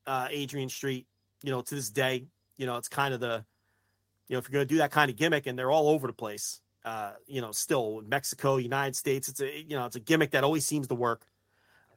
uh, 0.05 0.28
Adrian 0.30 0.69
Street 0.69 1.07
you 1.44 1.52
know, 1.52 1.62
to 1.62 1.76
this 1.76 1.89
day, 1.89 2.28
you 2.58 2.66
know, 2.66 2.78
it's 2.78 2.89
kind 2.89 3.14
of 3.14 3.20
the, 3.20 3.44
you 4.28 4.36
know, 4.36 4.39
if 4.39 4.48
you're 4.48 4.54
going 4.54 4.68
to 4.68 4.74
do 4.74 4.78
that 4.78 4.92
kind 4.92 5.10
of 5.10 5.18
gimmick 5.18 5.48
and 5.48 5.58
they're 5.58 5.72
all 5.72 5.89
over 5.89 6.08
the 6.08 6.14
place, 6.14 6.62
uh, 6.86 7.12
you 7.28 7.42
know, 7.42 7.52
still 7.52 8.02
Mexico, 8.06 8.58
United 8.58 8.96
States, 8.96 9.28
it's 9.30 9.42
a, 9.42 9.62
you 9.62 9.76
know, 9.76 9.86
it's 9.86 9.96
a 9.96 10.00
gimmick 10.00 10.32
that 10.32 10.44
always 10.44 10.66
seems 10.66 10.88
to 10.88 10.96
work. 10.96 11.26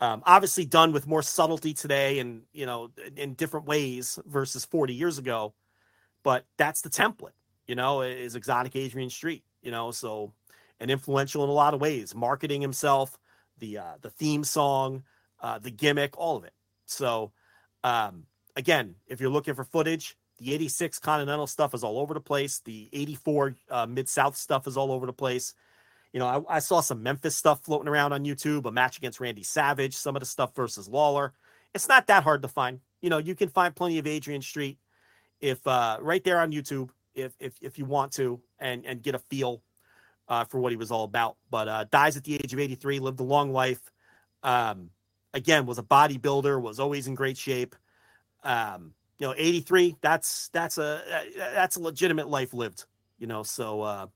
Um, 0.01 0.22
obviously 0.26 0.64
done 0.64 0.92
with 0.92 1.07
more 1.07 1.22
subtlety 1.22 1.72
today 1.72 2.18
and, 2.18 2.42
you 2.53 2.66
know, 2.66 2.90
in, 3.16 3.34
different 3.34 3.66
ways 3.66 4.18
versus 4.26 4.64
40 4.64 4.92
years 4.92 5.18
ago. 5.18 5.55
But 6.22 6.45
that's 6.57 6.82
the 6.82 6.90
template, 6.90 7.36
you 7.66 7.74
know, 7.74 8.03
is 8.03 8.34
exotic 8.34 8.74
Adrian 8.76 9.11
Street, 9.11 9.45
you 9.62 9.70
know, 9.70 9.92
so 9.92 10.32
and 10.80 10.90
influential 10.90 11.45
in 11.45 11.51
a 11.51 11.53
lot 11.53 11.74
of 11.74 11.80
ways, 11.80 12.14
marketing 12.14 12.61
himself, 12.61 13.18
the 13.59 13.78
uh, 13.78 13.95
the 14.01 14.11
theme 14.11 14.42
song, 14.42 15.05
uh, 15.40 15.59
the 15.59 15.70
gimmick, 15.70 16.18
all 16.18 16.36
of 16.36 16.45
it. 16.45 16.53
So 16.86 17.32
um, 17.84 18.24
again, 18.57 18.94
if 19.07 19.20
you're 19.20 19.30
looking 19.30 19.55
for 19.55 19.64
footage, 19.64 20.16
the 20.38 20.55
86 20.55 20.98
Continental 20.98 21.46
stuff 21.46 21.74
is 21.74 21.84
all 21.84 21.98
over 21.98 22.14
the 22.14 22.20
place. 22.20 22.61
The 22.64 22.88
84 22.92 23.57
uh, 23.70 23.86
Mid 23.86 24.09
South 24.09 24.36
stuff 24.36 24.66
is 24.66 24.76
all 24.76 24.92
over 24.92 25.07
the 25.07 25.12
place. 25.12 25.55
You 26.12 26.20
know, 26.20 26.26
I, 26.48 26.57
I, 26.57 26.59
saw 26.61 26.80
some 26.80 27.02
Memphis 27.02 27.36
stuff 27.36 27.64
floating 27.64 27.88
around 27.88 28.12
on 28.12 28.24
YouTube, 28.24 28.66
a 28.66 28.70
match 28.70 28.98
against 28.98 29.18
Randy 29.18 29.42
Savage, 29.42 29.94
some 29.96 30.14
of 30.14 30.20
the 30.20 30.26
stuff 30.26 30.55
versus 30.55 30.88
Lawler. 30.88 31.32
It's 31.74 31.88
not 31.88 32.07
that 32.07 32.22
hard 32.22 32.42
to 32.42 32.48
find. 32.48 32.80
You 33.02 33.11
know, 33.11 33.18
you 33.18 33.34
can 33.34 33.48
find 33.48 33.74
plenty 33.74 33.98
of 33.98 34.07
Adrian 34.07 34.42
Street 34.42 34.78
if 35.40 35.64
uh, 35.66 35.98
right 36.00 36.22
there 36.22 36.40
on 36.40 36.52
YouTube 36.52 36.90
if 37.14 37.34
if 37.40 37.55
if 37.61 37.78
you 37.78 37.84
want 37.84 38.12
to 38.12 38.40
and 38.61 38.86
and 38.86 39.02
get 39.02 39.16
a 39.16 39.18
feel 39.18 39.62
uh, 40.28 40.44
for 40.44 40.61
what 40.61 40.72
he 40.72 40.76
was 40.76 40.90
all 40.90 41.05
about. 41.05 41.36
But 41.50 41.68
uh, 41.68 41.84
dies 41.90 42.16
at 42.16 42.24
the 42.24 42.34
age 42.34 42.52
of 42.52 42.61
83, 42.61 42.98
lived 43.00 43.20
a 43.20 43.24
long 43.24 43.52
life. 43.52 43.80
Um, 44.42 44.90
again, 45.32 45.66
was 45.66 45.78
a 45.78 45.82
bodybuilder, 45.82 46.61
was 46.61 46.80
always 46.80 47.07
in 47.07 47.14
great 47.14 47.36
shape. 47.36 47.74
Um, 48.45 48.95
you 49.18 49.26
know, 49.26 49.34
83, 49.36 49.97
that's 50.01 50.49
that's 50.49 50.78
a 50.78 51.03
that's 51.36 51.76
a 51.76 51.80
legitimate 51.80 52.28
life 52.28 52.53
lived, 52.53 52.84
you 53.18 53.26
know. 53.26 53.42
So 53.42 53.82
uh 53.82 54.07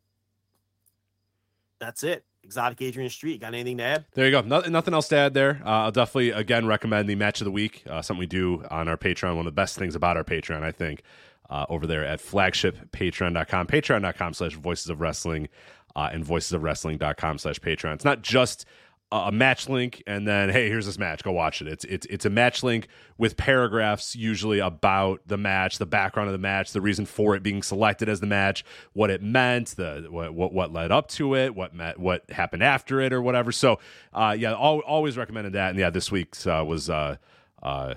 that's 1.79 2.03
it. 2.03 2.25
Exotic 2.43 2.81
Adrian 2.83 3.11
Street. 3.11 3.41
Got 3.41 3.55
anything 3.55 3.77
to 3.79 3.85
add? 3.85 4.05
There 4.15 4.25
you 4.25 4.31
go. 4.33 4.41
Nothing, 4.41 4.73
nothing 4.73 4.95
else 4.95 5.09
to 5.09 5.17
add 5.17 5.35
there. 5.35 5.61
Uh, 5.65 5.85
I'll 5.85 5.93
definitely 5.93 6.31
again 6.31 6.67
recommend 6.67 7.09
the 7.09 7.15
match 7.15 7.41
of 7.41 7.45
the 7.45 7.51
week. 7.51 7.85
Uh, 7.89 8.03
something 8.03 8.19
we 8.19 8.27
do 8.27 8.65
on 8.71 8.89
our 8.89 8.97
Patreon. 8.97 9.37
One 9.37 9.41
of 9.41 9.45
the 9.45 9.53
best 9.53 9.77
things 9.77 9.95
about 9.95 10.17
our 10.17 10.25
Patreon, 10.25 10.63
I 10.63 10.73
think, 10.73 11.03
uh, 11.51 11.67
over 11.69 11.87
there 11.87 12.05
at 12.05 12.21
flagshippatreon.com, 12.21 13.67
patreon.com 13.67 14.35
slash 14.35 14.55
voices 14.55 14.89
of 14.89 15.01
wrestling, 15.01 15.49
uh, 15.95 16.09
and 16.13 16.25
voicesofwrestling.com 16.25 17.39
slash 17.39 17.61
Patreon. 17.61 17.95
It's 17.95 18.05
not 18.05 18.23
just 18.23 18.65
a 19.11 19.33
match 19.33 19.71
link 19.71 20.03
and 20.07 20.29
then 20.29 20.51
hey 20.51 20.69
here's 20.69 20.85
this 20.85 20.99
match. 20.99 21.23
Go 21.23 21.33
watch 21.33 21.63
it. 21.63 21.69
It's 21.69 21.85
it's 21.85 22.07
it's 22.11 22.27
a 22.27 22.31
match 22.31 22.63
link 22.63 22.89
with 23.17 23.39
paragraphs 23.39 24.15
usually 24.15 24.59
about 24.59 25.21
the 25.27 25.39
match 25.39 25.79
the 25.79 25.87
background 25.87 26.29
of 26.29 26.33
the 26.33 26.39
match 26.39 26.73
the 26.73 26.83
reason 26.83 27.07
for 27.07 27.35
it 27.35 27.43
being 27.43 27.63
selected 27.63 28.09
as 28.11 28.21
the 28.21 28.27
match 28.27 28.65
what 28.93 29.09
it 29.09 29.23
meant 29.23 29.69
the 29.77 30.07
what 30.11 30.35
what, 30.35 30.53
what 30.53 30.73
led 30.75 30.93
up 30.93 31.09
to 31.09 31.35
it 31.35 31.55
what 31.55 31.75
met 31.75 31.99
what 31.99 32.31
happened 32.31 32.63
after 32.63 33.01
it 33.01 33.13
or 33.15 33.23
whatever. 33.23 33.51
So 33.51 33.79
uh 34.13 34.37
yeah 34.39 34.51
al- 34.53 34.81
always 34.81 35.17
recommended 35.17 35.55
that. 35.55 35.71
And 35.71 35.79
yeah 35.79 35.89
this 35.89 36.13
week's 36.13 36.47
uh, 36.47 36.63
was 36.67 36.91
uh 36.91 37.17
uh 37.63 37.95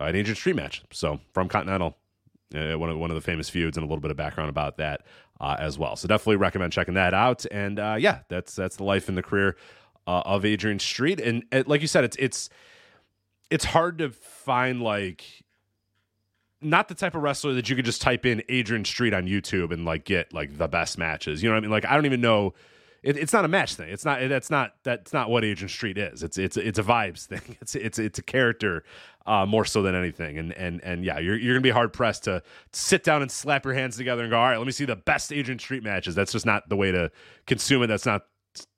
an 0.00 0.14
Adrian 0.14 0.36
Street 0.36 0.56
match. 0.56 0.84
So 0.92 1.18
from 1.32 1.48
Continental 1.48 1.96
uh, 2.54 2.78
one 2.78 2.88
of 2.88 2.98
one 2.98 3.10
of 3.10 3.16
the 3.16 3.20
famous 3.20 3.48
feuds 3.48 3.76
and 3.76 3.82
a 3.82 3.88
little 3.88 4.00
bit 4.00 4.12
of 4.12 4.16
background 4.16 4.48
about 4.48 4.76
that 4.76 5.02
uh, 5.40 5.56
as 5.58 5.76
well. 5.76 5.96
So 5.96 6.06
definitely 6.06 6.36
recommend 6.36 6.72
checking 6.72 6.94
that 6.94 7.14
out. 7.14 7.44
And 7.50 7.80
uh 7.80 7.96
yeah 7.98 8.20
that's 8.28 8.54
that's 8.54 8.76
the 8.76 8.84
life 8.84 9.08
and 9.08 9.18
the 9.18 9.24
career 9.24 9.56
uh, 10.06 10.22
of 10.24 10.44
Adrian 10.44 10.78
Street, 10.78 11.20
and, 11.20 11.44
and 11.52 11.66
like 11.66 11.80
you 11.80 11.86
said, 11.86 12.04
it's 12.04 12.16
it's 12.18 12.50
it's 13.50 13.64
hard 13.64 13.98
to 13.98 14.10
find 14.10 14.82
like 14.82 15.24
not 16.62 16.88
the 16.88 16.94
type 16.94 17.14
of 17.14 17.22
wrestler 17.22 17.54
that 17.54 17.68
you 17.68 17.76
could 17.76 17.84
just 17.84 18.00
type 18.00 18.24
in 18.24 18.42
Adrian 18.48 18.84
Street 18.84 19.12
on 19.12 19.26
YouTube 19.26 19.72
and 19.72 19.84
like 19.84 20.04
get 20.04 20.32
like 20.32 20.56
the 20.56 20.68
best 20.68 20.96
matches. 20.96 21.42
You 21.42 21.48
know 21.48 21.54
what 21.54 21.58
I 21.58 21.60
mean? 21.62 21.70
Like 21.70 21.84
I 21.84 21.94
don't 21.94 22.06
even 22.06 22.20
know. 22.20 22.54
It, 23.02 23.16
it's 23.16 23.32
not 23.32 23.44
a 23.44 23.48
match 23.48 23.74
thing. 23.74 23.88
It's 23.88 24.04
not. 24.04 24.20
That's 24.28 24.48
not. 24.48 24.74
That's 24.84 25.12
not 25.12 25.28
what 25.28 25.44
Adrian 25.44 25.68
Street 25.68 25.98
is. 25.98 26.22
It's 26.22 26.38
it's 26.38 26.56
it's 26.56 26.78
a 26.78 26.82
vibes 26.82 27.26
thing. 27.26 27.56
It's 27.60 27.74
it's 27.74 27.98
it's 27.98 28.18
a 28.18 28.22
character 28.22 28.84
uh, 29.26 29.44
more 29.44 29.64
so 29.64 29.82
than 29.82 29.94
anything. 29.94 30.38
And 30.38 30.52
and 30.52 30.80
and 30.84 31.04
yeah, 31.04 31.18
you're 31.18 31.36
you're 31.36 31.54
gonna 31.54 31.62
be 31.62 31.70
hard 31.70 31.92
pressed 31.92 32.24
to 32.24 32.42
sit 32.72 33.02
down 33.02 33.20
and 33.20 33.30
slap 33.30 33.64
your 33.64 33.74
hands 33.74 33.96
together 33.96 34.22
and 34.22 34.30
go, 34.30 34.38
all 34.38 34.48
right, 34.48 34.56
let 34.56 34.66
me 34.66 34.72
see 34.72 34.84
the 34.84 34.96
best 34.96 35.32
Adrian 35.32 35.58
Street 35.58 35.82
matches. 35.82 36.14
That's 36.14 36.32
just 36.32 36.46
not 36.46 36.68
the 36.68 36.76
way 36.76 36.92
to 36.92 37.10
consume 37.46 37.82
it. 37.82 37.88
That's 37.88 38.06
not 38.06 38.26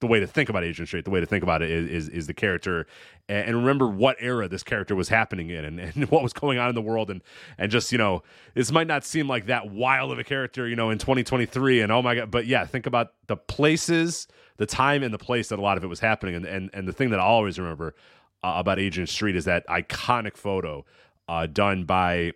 the 0.01 0.07
way 0.07 0.20
to 0.20 0.27
think 0.27 0.49
about 0.49 0.64
Adrian 0.64 0.87
Street. 0.87 1.05
The 1.05 1.11
way 1.11 1.20
to 1.20 1.27
think 1.27 1.43
about 1.43 1.62
it 1.62 1.70
is 1.70 1.89
is, 1.89 2.09
is 2.09 2.27
the 2.27 2.35
character, 2.35 2.87
and, 3.29 3.49
and, 3.49 3.57
remember 3.57 3.89
what 3.89 4.16
era 4.20 4.49
this 4.49 4.62
character 4.62 4.95
was 4.95 5.09
happening 5.09 5.51
in, 5.51 5.64
and, 5.64 5.81
and 5.81 6.05
what 6.11 6.22
was 6.22 6.33
going 6.33 6.59
on 6.59 6.68
in 6.68 6.75
the 6.75 6.83
world, 6.83 7.11
and 7.11 7.22
and 7.59 7.70
just 7.70 7.91
you 7.93 7.99
know, 7.99 8.22
this 8.55 8.70
might 8.70 8.87
not 8.87 9.05
seem 9.05 9.29
like 9.29 9.47
that 9.47 9.70
wild 9.70 10.12
of 10.12 10.18
a 10.18 10.25
character, 10.25 10.68
you 10.68 10.77
know, 10.77 10.91
in 10.91 10.99
2023, 10.99 11.81
and 11.81 11.91
oh 11.91 12.03
my 12.03 12.14
god, 12.14 12.31
but 12.31 12.47
yeah, 12.47 12.64
think 12.64 12.87
about 12.87 13.12
the 13.27 13.37
places, 13.37 14.29
the 14.57 14.66
time, 14.66 15.03
and 15.03 15.12
the 15.12 15.18
place 15.18 15.49
that 15.49 15.59
a 15.59 15.62
lot 15.62 15.77
of 15.77 15.85
it 15.85 15.89
was 15.89 16.01
happening, 16.01 16.35
and 16.35 16.47
and 16.47 16.70
and 16.72 16.87
the 16.87 16.93
thing 16.93 17.11
that 17.11 17.20
I 17.20 17.25
always 17.25 17.59
remember 17.59 17.95
uh, 18.43 18.55
about 18.57 18.79
Adrian 18.79 19.07
Street 19.07 19.37
is 19.37 19.45
that 19.47 19.66
iconic 19.66 20.37
photo 20.37 20.85
uh, 21.29 21.47
done 21.47 21.85
by 21.85 22.33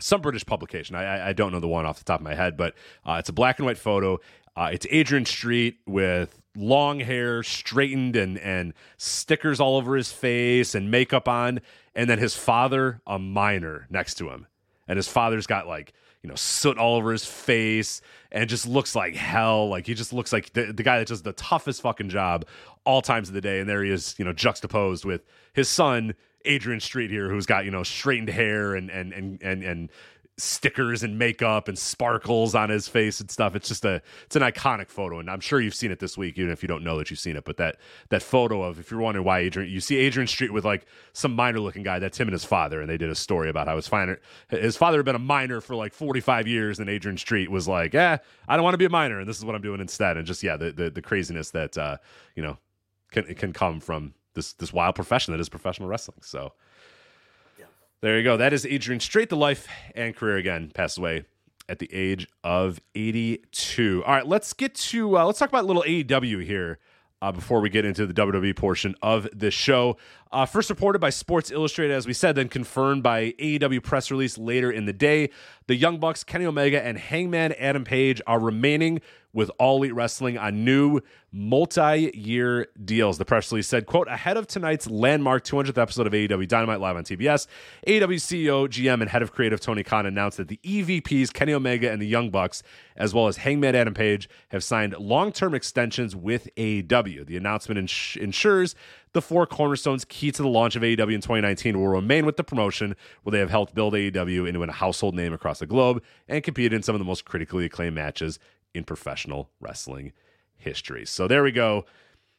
some 0.00 0.20
British 0.20 0.44
publication. 0.44 0.94
I, 0.94 1.28
I 1.28 1.32
don't 1.32 1.52
know 1.52 1.60
the 1.60 1.68
one 1.68 1.86
off 1.86 1.98
the 1.98 2.04
top 2.04 2.20
of 2.20 2.24
my 2.24 2.34
head, 2.34 2.56
but 2.56 2.74
uh, 3.04 3.16
it's 3.18 3.28
a 3.28 3.32
black 3.32 3.58
and 3.58 3.66
white 3.66 3.78
photo. 3.78 4.20
Uh, 4.56 4.70
it's 4.72 4.86
Adrian 4.90 5.26
Street 5.26 5.78
with 5.86 6.40
long 6.56 7.00
hair, 7.00 7.42
straightened, 7.42 8.16
and 8.16 8.38
and 8.38 8.72
stickers 8.96 9.60
all 9.60 9.76
over 9.76 9.96
his 9.96 10.10
face 10.10 10.74
and 10.74 10.90
makeup 10.90 11.28
on, 11.28 11.60
and 11.94 12.08
then 12.08 12.18
his 12.18 12.34
father, 12.34 13.02
a 13.06 13.18
miner, 13.18 13.86
next 13.90 14.14
to 14.14 14.30
him, 14.30 14.46
and 14.88 14.96
his 14.96 15.08
father's 15.08 15.46
got 15.46 15.66
like 15.66 15.92
you 16.22 16.28
know 16.28 16.34
soot 16.36 16.78
all 16.78 16.96
over 16.96 17.12
his 17.12 17.26
face 17.26 18.00
and 18.32 18.48
just 18.48 18.66
looks 18.66 18.96
like 18.96 19.14
hell. 19.14 19.68
Like 19.68 19.86
he 19.86 19.92
just 19.92 20.14
looks 20.14 20.32
like 20.32 20.52
the, 20.54 20.72
the 20.72 20.82
guy 20.82 20.98
that 20.98 21.08
does 21.08 21.22
the 21.22 21.34
toughest 21.34 21.82
fucking 21.82 22.08
job 22.08 22.46
all 22.84 23.02
times 23.02 23.28
of 23.28 23.34
the 23.34 23.42
day, 23.42 23.60
and 23.60 23.68
there 23.68 23.84
he 23.84 23.90
is, 23.90 24.14
you 24.18 24.24
know, 24.24 24.32
juxtaposed 24.32 25.04
with 25.04 25.22
his 25.52 25.68
son. 25.68 26.14
Adrian 26.48 26.78
Street 26.78 27.10
here, 27.10 27.28
who's 27.28 27.44
got 27.44 27.64
you 27.64 27.72
know 27.72 27.82
straightened 27.82 28.28
hair 28.28 28.74
and 28.74 28.88
and 28.88 29.12
and 29.12 29.42
and 29.42 29.64
and 29.64 29.90
stickers 30.38 31.02
and 31.02 31.18
makeup 31.18 31.66
and 31.66 31.78
sparkles 31.78 32.54
on 32.54 32.68
his 32.68 32.88
face 32.88 33.20
and 33.20 33.30
stuff. 33.30 33.54
It's 33.54 33.68
just 33.68 33.84
a 33.84 34.02
it's 34.24 34.36
an 34.36 34.42
iconic 34.42 34.90
photo, 34.90 35.18
and 35.18 35.30
I'm 35.30 35.40
sure 35.40 35.60
you've 35.60 35.74
seen 35.74 35.90
it 35.90 35.98
this 35.98 36.18
week, 36.18 36.38
even 36.38 36.50
if 36.50 36.62
you 36.62 36.68
don't 36.68 36.84
know 36.84 36.98
that 36.98 37.10
you've 37.10 37.18
seen 37.18 37.36
it. 37.36 37.44
But 37.44 37.56
that 37.56 37.76
that 38.10 38.22
photo 38.22 38.62
of 38.62 38.78
if 38.78 38.90
you're 38.90 39.00
wondering 39.00 39.24
why 39.24 39.40
Adrian, 39.40 39.70
you 39.70 39.80
see 39.80 39.96
Adrian 39.96 40.26
Street 40.26 40.52
with 40.52 40.64
like 40.64 40.86
some 41.12 41.34
miner 41.34 41.60
looking 41.60 41.82
guy. 41.82 41.98
That's 41.98 42.18
him 42.18 42.28
and 42.28 42.32
his 42.32 42.44
father, 42.44 42.80
and 42.80 42.90
they 42.90 42.98
did 42.98 43.10
a 43.10 43.14
story 43.14 43.48
about 43.48 43.66
how 43.66 43.76
his 43.76 43.88
father 43.88 44.20
his 44.48 44.76
father 44.76 44.98
had 44.98 45.06
been 45.06 45.16
a 45.16 45.20
miner 45.20 45.60
for 45.60 45.74
like 45.74 45.94
45 45.94 46.46
years, 46.46 46.78
and 46.78 46.90
Adrian 46.90 47.16
Street 47.16 47.50
was 47.50 47.66
like, 47.66 47.94
"Yeah, 47.94 48.18
I 48.46 48.56
don't 48.56 48.64
want 48.64 48.74
to 48.74 48.78
be 48.78 48.84
a 48.84 48.90
miner, 48.90 49.18
and 49.18 49.28
this 49.28 49.38
is 49.38 49.44
what 49.44 49.54
I'm 49.54 49.62
doing 49.62 49.80
instead." 49.80 50.16
And 50.16 50.26
just 50.26 50.42
yeah, 50.42 50.56
the 50.56 50.72
the, 50.72 50.90
the 50.90 51.02
craziness 51.02 51.50
that 51.52 51.78
uh, 51.78 51.96
you 52.34 52.42
know 52.42 52.58
can 53.10 53.24
can 53.34 53.52
come 53.52 53.80
from 53.80 54.14
this 54.34 54.52
this 54.52 54.72
wild 54.72 54.94
profession 54.94 55.32
that 55.32 55.40
is 55.40 55.48
professional 55.48 55.88
wrestling. 55.88 56.18
So 56.20 56.52
there 58.02 58.18
you 58.18 58.24
go. 58.24 58.36
That 58.36 58.52
is 58.52 58.66
Adrian 58.66 59.00
Street 59.00 59.28
The 59.30 59.36
life 59.36 59.66
and 59.94 60.14
career 60.14 60.36
again 60.36 60.70
passed 60.74 60.98
away 60.98 61.24
at 61.68 61.78
the 61.78 61.92
age 61.92 62.28
of 62.44 62.80
82. 62.94 64.04
All 64.06 64.14
right, 64.14 64.26
let's 64.26 64.52
get 64.52 64.74
to 64.74 65.18
uh, 65.18 65.24
let's 65.24 65.38
talk 65.38 65.48
about 65.48 65.64
a 65.64 65.66
little 65.66 65.82
AEW 65.82 66.44
here 66.44 66.78
uh, 67.22 67.32
before 67.32 67.60
we 67.60 67.70
get 67.70 67.84
into 67.84 68.06
the 68.06 68.14
WWE 68.14 68.54
portion 68.54 68.94
of 69.02 69.28
this 69.32 69.54
show. 69.54 69.96
Uh, 70.32 70.44
first 70.44 70.70
reported 70.70 70.98
by 70.98 71.10
Sports 71.10 71.50
Illustrated, 71.50 71.94
as 71.94 72.06
we 72.06 72.12
said, 72.12 72.34
then 72.34 72.48
confirmed 72.48 73.02
by 73.02 73.32
AEW 73.38 73.82
press 73.82 74.10
release 74.10 74.36
later 74.36 74.70
in 74.70 74.84
the 74.84 74.92
day. 74.92 75.30
The 75.68 75.76
Young 75.76 75.98
Bucks, 75.98 76.24
Kenny 76.24 76.46
Omega, 76.46 76.82
and 76.84 76.98
Hangman 76.98 77.52
Adam 77.52 77.84
Page 77.84 78.20
are 78.26 78.40
remaining 78.40 79.00
with 79.32 79.50
All 79.58 79.76
Elite 79.76 79.94
Wrestling 79.94 80.38
on 80.38 80.64
new 80.64 81.00
multi-year 81.30 82.68
deals. 82.82 83.18
The 83.18 83.24
press 83.26 83.52
release 83.52 83.68
said, 83.68 83.84
quote, 83.84 84.08
ahead 84.08 84.38
of 84.38 84.46
tonight's 84.46 84.88
landmark 84.88 85.44
200th 85.44 85.76
episode 85.76 86.06
of 86.06 86.14
AEW 86.14 86.48
Dynamite 86.48 86.80
Live 86.80 86.96
on 86.96 87.04
TBS, 87.04 87.46
AEW 87.86 88.14
CEO, 88.14 88.66
GM, 88.66 89.02
and 89.02 89.10
head 89.10 89.20
of 89.20 89.32
creative 89.32 89.60
Tony 89.60 89.82
Khan 89.82 90.06
announced 90.06 90.38
that 90.38 90.48
the 90.48 90.58
EVPs, 90.64 91.32
Kenny 91.34 91.52
Omega 91.52 91.92
and 91.92 92.00
the 92.00 92.06
Young 92.06 92.30
Bucks, 92.30 92.62
as 92.96 93.12
well 93.12 93.28
as 93.28 93.36
Hangman 93.36 93.74
Adam 93.74 93.92
Page, 93.92 94.28
have 94.48 94.64
signed 94.64 94.94
long-term 94.98 95.54
extensions 95.54 96.16
with 96.16 96.48
AEW. 96.56 97.26
The 97.26 97.36
announcement 97.36 97.78
ins- 97.78 98.16
ensures 98.18 98.74
the 99.16 99.22
four 99.22 99.46
cornerstones 99.46 100.04
key 100.04 100.30
to 100.30 100.42
the 100.42 100.48
launch 100.48 100.76
of 100.76 100.82
AEW 100.82 101.14
in 101.14 101.22
2019 101.22 101.80
will 101.80 101.88
remain 101.88 102.26
with 102.26 102.36
the 102.36 102.44
promotion, 102.44 102.94
where 103.22 103.30
they 103.30 103.38
have 103.38 103.48
helped 103.48 103.74
build 103.74 103.94
AEW 103.94 104.46
into 104.46 104.62
a 104.62 104.70
household 104.70 105.14
name 105.14 105.32
across 105.32 105.58
the 105.58 105.66
globe 105.66 106.02
and 106.28 106.44
competed 106.44 106.74
in 106.74 106.82
some 106.82 106.94
of 106.94 106.98
the 106.98 107.04
most 107.06 107.24
critically 107.24 107.64
acclaimed 107.64 107.94
matches 107.94 108.38
in 108.74 108.84
professional 108.84 109.48
wrestling 109.58 110.12
history. 110.54 111.06
So 111.06 111.26
there 111.26 111.42
we 111.42 111.50
go. 111.50 111.86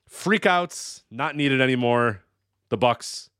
Freakouts 0.08 1.02
not 1.10 1.36
needed 1.36 1.62
anymore. 1.62 2.22
The 2.70 2.78
Bucks, 2.78 3.32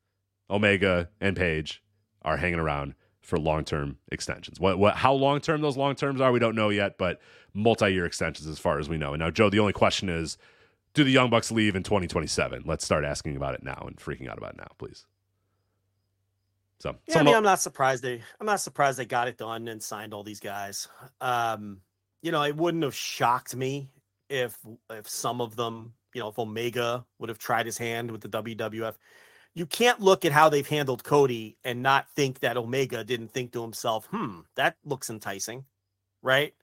Omega, 0.50 1.08
and 1.20 1.36
Page 1.36 1.80
are 2.22 2.38
hanging 2.38 2.58
around 2.58 2.94
for 3.20 3.38
long-term 3.38 3.98
extensions. 4.10 4.58
What, 4.58 4.80
what, 4.80 4.96
how 4.96 5.12
long-term 5.12 5.60
those 5.60 5.76
long 5.76 5.94
terms 5.94 6.20
are, 6.20 6.32
we 6.32 6.40
don't 6.40 6.56
know 6.56 6.70
yet, 6.70 6.98
but 6.98 7.20
multi-year 7.54 8.04
extensions 8.04 8.48
as 8.48 8.58
far 8.58 8.80
as 8.80 8.88
we 8.88 8.96
know. 8.98 9.12
And 9.12 9.20
now, 9.20 9.30
Joe, 9.30 9.48
the 9.48 9.60
only 9.60 9.72
question 9.72 10.08
is 10.08 10.38
do 10.94 11.04
the 11.04 11.10
Young 11.10 11.30
Bucks 11.30 11.50
leave 11.50 11.76
in 11.76 11.82
2027? 11.82 12.64
Let's 12.66 12.84
start 12.84 13.04
asking 13.04 13.36
about 13.36 13.54
it 13.54 13.62
now 13.62 13.84
and 13.86 13.96
freaking 13.96 14.28
out 14.28 14.38
about 14.38 14.54
it 14.54 14.58
now, 14.58 14.68
please. 14.78 15.06
So, 16.80 16.96
yeah, 17.06 17.18
I 17.18 17.22
mean, 17.24 17.34
I'm 17.34 17.42
not 17.42 17.60
surprised 17.60 18.04
they, 18.04 18.22
I'm 18.40 18.46
not 18.46 18.60
surprised 18.60 18.98
they 18.98 19.04
got 19.04 19.26
it 19.26 19.36
done 19.36 19.66
and 19.68 19.82
signed 19.82 20.14
all 20.14 20.22
these 20.22 20.40
guys. 20.40 20.88
Um, 21.20 21.80
you 22.22 22.30
know, 22.30 22.42
it 22.42 22.56
wouldn't 22.56 22.84
have 22.84 22.94
shocked 22.94 23.56
me 23.56 23.88
if, 24.28 24.56
if 24.90 25.08
some 25.08 25.40
of 25.40 25.56
them, 25.56 25.94
you 26.14 26.20
know, 26.20 26.28
if 26.28 26.38
Omega 26.38 27.04
would 27.18 27.28
have 27.28 27.38
tried 27.38 27.66
his 27.66 27.78
hand 27.78 28.10
with 28.10 28.20
the 28.20 28.28
WWF. 28.28 28.94
You 29.54 29.66
can't 29.66 30.00
look 30.00 30.24
at 30.24 30.30
how 30.30 30.48
they've 30.48 30.66
handled 30.66 31.02
Cody 31.02 31.56
and 31.64 31.82
not 31.82 32.08
think 32.14 32.40
that 32.40 32.56
Omega 32.56 33.02
didn't 33.02 33.32
think 33.32 33.52
to 33.52 33.62
himself, 33.62 34.06
hmm, 34.06 34.40
that 34.54 34.76
looks 34.84 35.10
enticing, 35.10 35.64
right? 36.22 36.54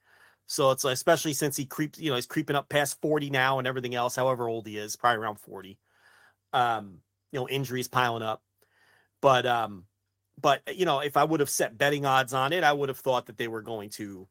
So 0.47 0.71
it's 0.71 0.83
especially 0.83 1.33
since 1.33 1.57
he 1.57 1.65
creeps, 1.65 1.99
you 1.99 2.09
know, 2.09 2.15
he's 2.15 2.27
creeping 2.27 2.55
up 2.55 2.69
past 2.69 3.01
40 3.01 3.29
now 3.29 3.57
and 3.57 3.67
everything 3.67 3.95
else, 3.95 4.15
however 4.15 4.47
old 4.47 4.67
he 4.67 4.77
is, 4.77 4.95
probably 4.95 5.17
around 5.23 5.39
40. 5.39 5.77
Um, 6.53 6.99
you 7.31 7.39
know, 7.39 7.47
injuries 7.49 7.87
piling 7.87 8.21
up. 8.23 8.41
But 9.21 9.45
um, 9.45 9.85
but 10.39 10.61
you 10.73 10.85
know, 10.85 10.99
if 10.99 11.17
I 11.17 11.23
would 11.23 11.39
have 11.39 11.49
set 11.49 11.77
betting 11.77 12.05
odds 12.05 12.33
on 12.33 12.53
it, 12.53 12.63
I 12.63 12.73
would 12.73 12.89
have 12.89 12.99
thought 12.99 13.25
that 13.27 13.37
they 13.37 13.47
were 13.47 13.61
going 13.61 13.89
to 13.91 14.27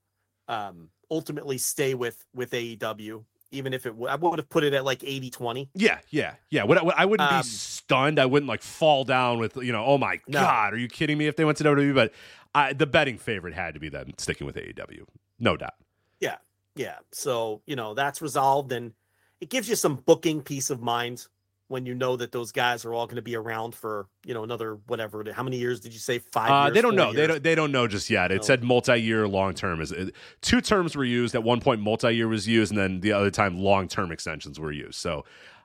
um 0.47 0.91
ultimately 1.11 1.59
stay 1.59 1.95
with 1.95 2.23
with 2.35 2.51
AEW 2.51 3.25
even 3.51 3.73
if 3.73 3.87
it 3.87 3.91
w- 3.91 4.09
I 4.09 4.17
would 4.17 4.39
have 4.39 4.49
put 4.49 4.65
it 4.65 4.75
at 4.75 4.85
like 4.85 5.03
80 5.05 5.31
20. 5.31 5.71
Yeah, 5.75 5.99
yeah, 6.11 6.35
yeah. 6.51 6.65
What, 6.65 6.85
what, 6.85 6.99
I 6.99 7.05
wouldn't 7.05 7.31
Um, 7.31 7.39
be 7.39 7.43
stunned. 7.43 8.19
I 8.19 8.27
wouldn't 8.27 8.49
like 8.49 8.63
fall 8.63 9.05
down 9.05 9.39
with 9.39 9.57
you 9.57 9.73
know, 9.73 9.85
oh 9.85 9.97
my 9.99 10.21
No. 10.27 10.41
god, 10.41 10.75
are 10.75 10.79
you 10.79 10.89
kidding 10.89 11.17
me? 11.17 11.27
If 11.27 11.37
they 11.37 11.45
went 11.45 11.59
to 11.59 11.65
WWE, 11.65 11.95
but 11.95 12.13
I, 12.55 12.73
the 12.73 12.87
betting 12.87 13.19
favorite 13.19 13.55
had 13.55 13.75
to 13.75 13.81
be 13.81 13.89
them 13.89 14.13
sticking 14.19 14.47
with 14.47 14.57
AEW, 14.57 15.05
no 15.39 15.57
doubt. 15.57 15.75
Yeah. 16.21 16.37
Yeah. 16.77 16.97
So, 17.13 17.63
you 17.67 17.77
know, 17.77 17.95
that's 17.95 18.21
resolved 18.23 18.73
and 18.73 18.93
it 19.41 19.51
gives 19.51 19.69
you 19.69 19.77
some 19.77 19.97
booking 19.97 20.43
peace 20.43 20.71
of 20.71 20.81
mind 20.81 21.27
when 21.69 21.87
you 21.87 21.95
know 21.95 22.15
that 22.17 22.31
those 22.31 22.53
guys 22.53 22.85
are 22.85 22.93
all 22.93 23.07
going 23.07 23.17
to 23.17 23.23
be 23.23 23.37
around 23.37 23.75
for, 23.75 24.07
you 24.25 24.35
know, 24.35 24.45
another 24.45 24.77
whatever. 24.87 25.25
How 25.33 25.43
many 25.43 25.57
years 25.57 25.81
did 25.81 25.93
you 25.93 25.99
say? 25.99 26.19
Five 26.19 26.51
Uh, 26.51 26.65
years, 26.67 26.75
they 26.75 26.83
don't 26.83 26.95
know. 26.95 27.13
They 27.13 27.27
don't. 27.27 27.43
They 27.43 27.55
don't 27.55 27.73
know 27.73 27.87
just 27.89 28.11
yet. 28.11 28.31
It 28.31 28.37
No. 28.37 28.43
said 28.43 28.63
multi-year, 28.63 29.27
long-term. 29.27 29.81
Is 29.81 29.91
it, 29.91 30.15
two 30.43 30.61
terms 30.61 30.95
were 30.95 31.05
used 31.05 31.35
at 31.35 31.43
one 31.43 31.61
point? 31.61 31.81
Multi-year 31.81 32.29
was 32.29 32.47
used, 32.47 32.71
and 32.71 32.79
then 32.79 33.01
the 33.01 33.13
other 33.13 33.31
time, 33.31 33.59
long-term 33.59 34.13
extensions 34.13 34.61
were 34.61 34.73
used. 34.73 34.97
So, 34.97 35.25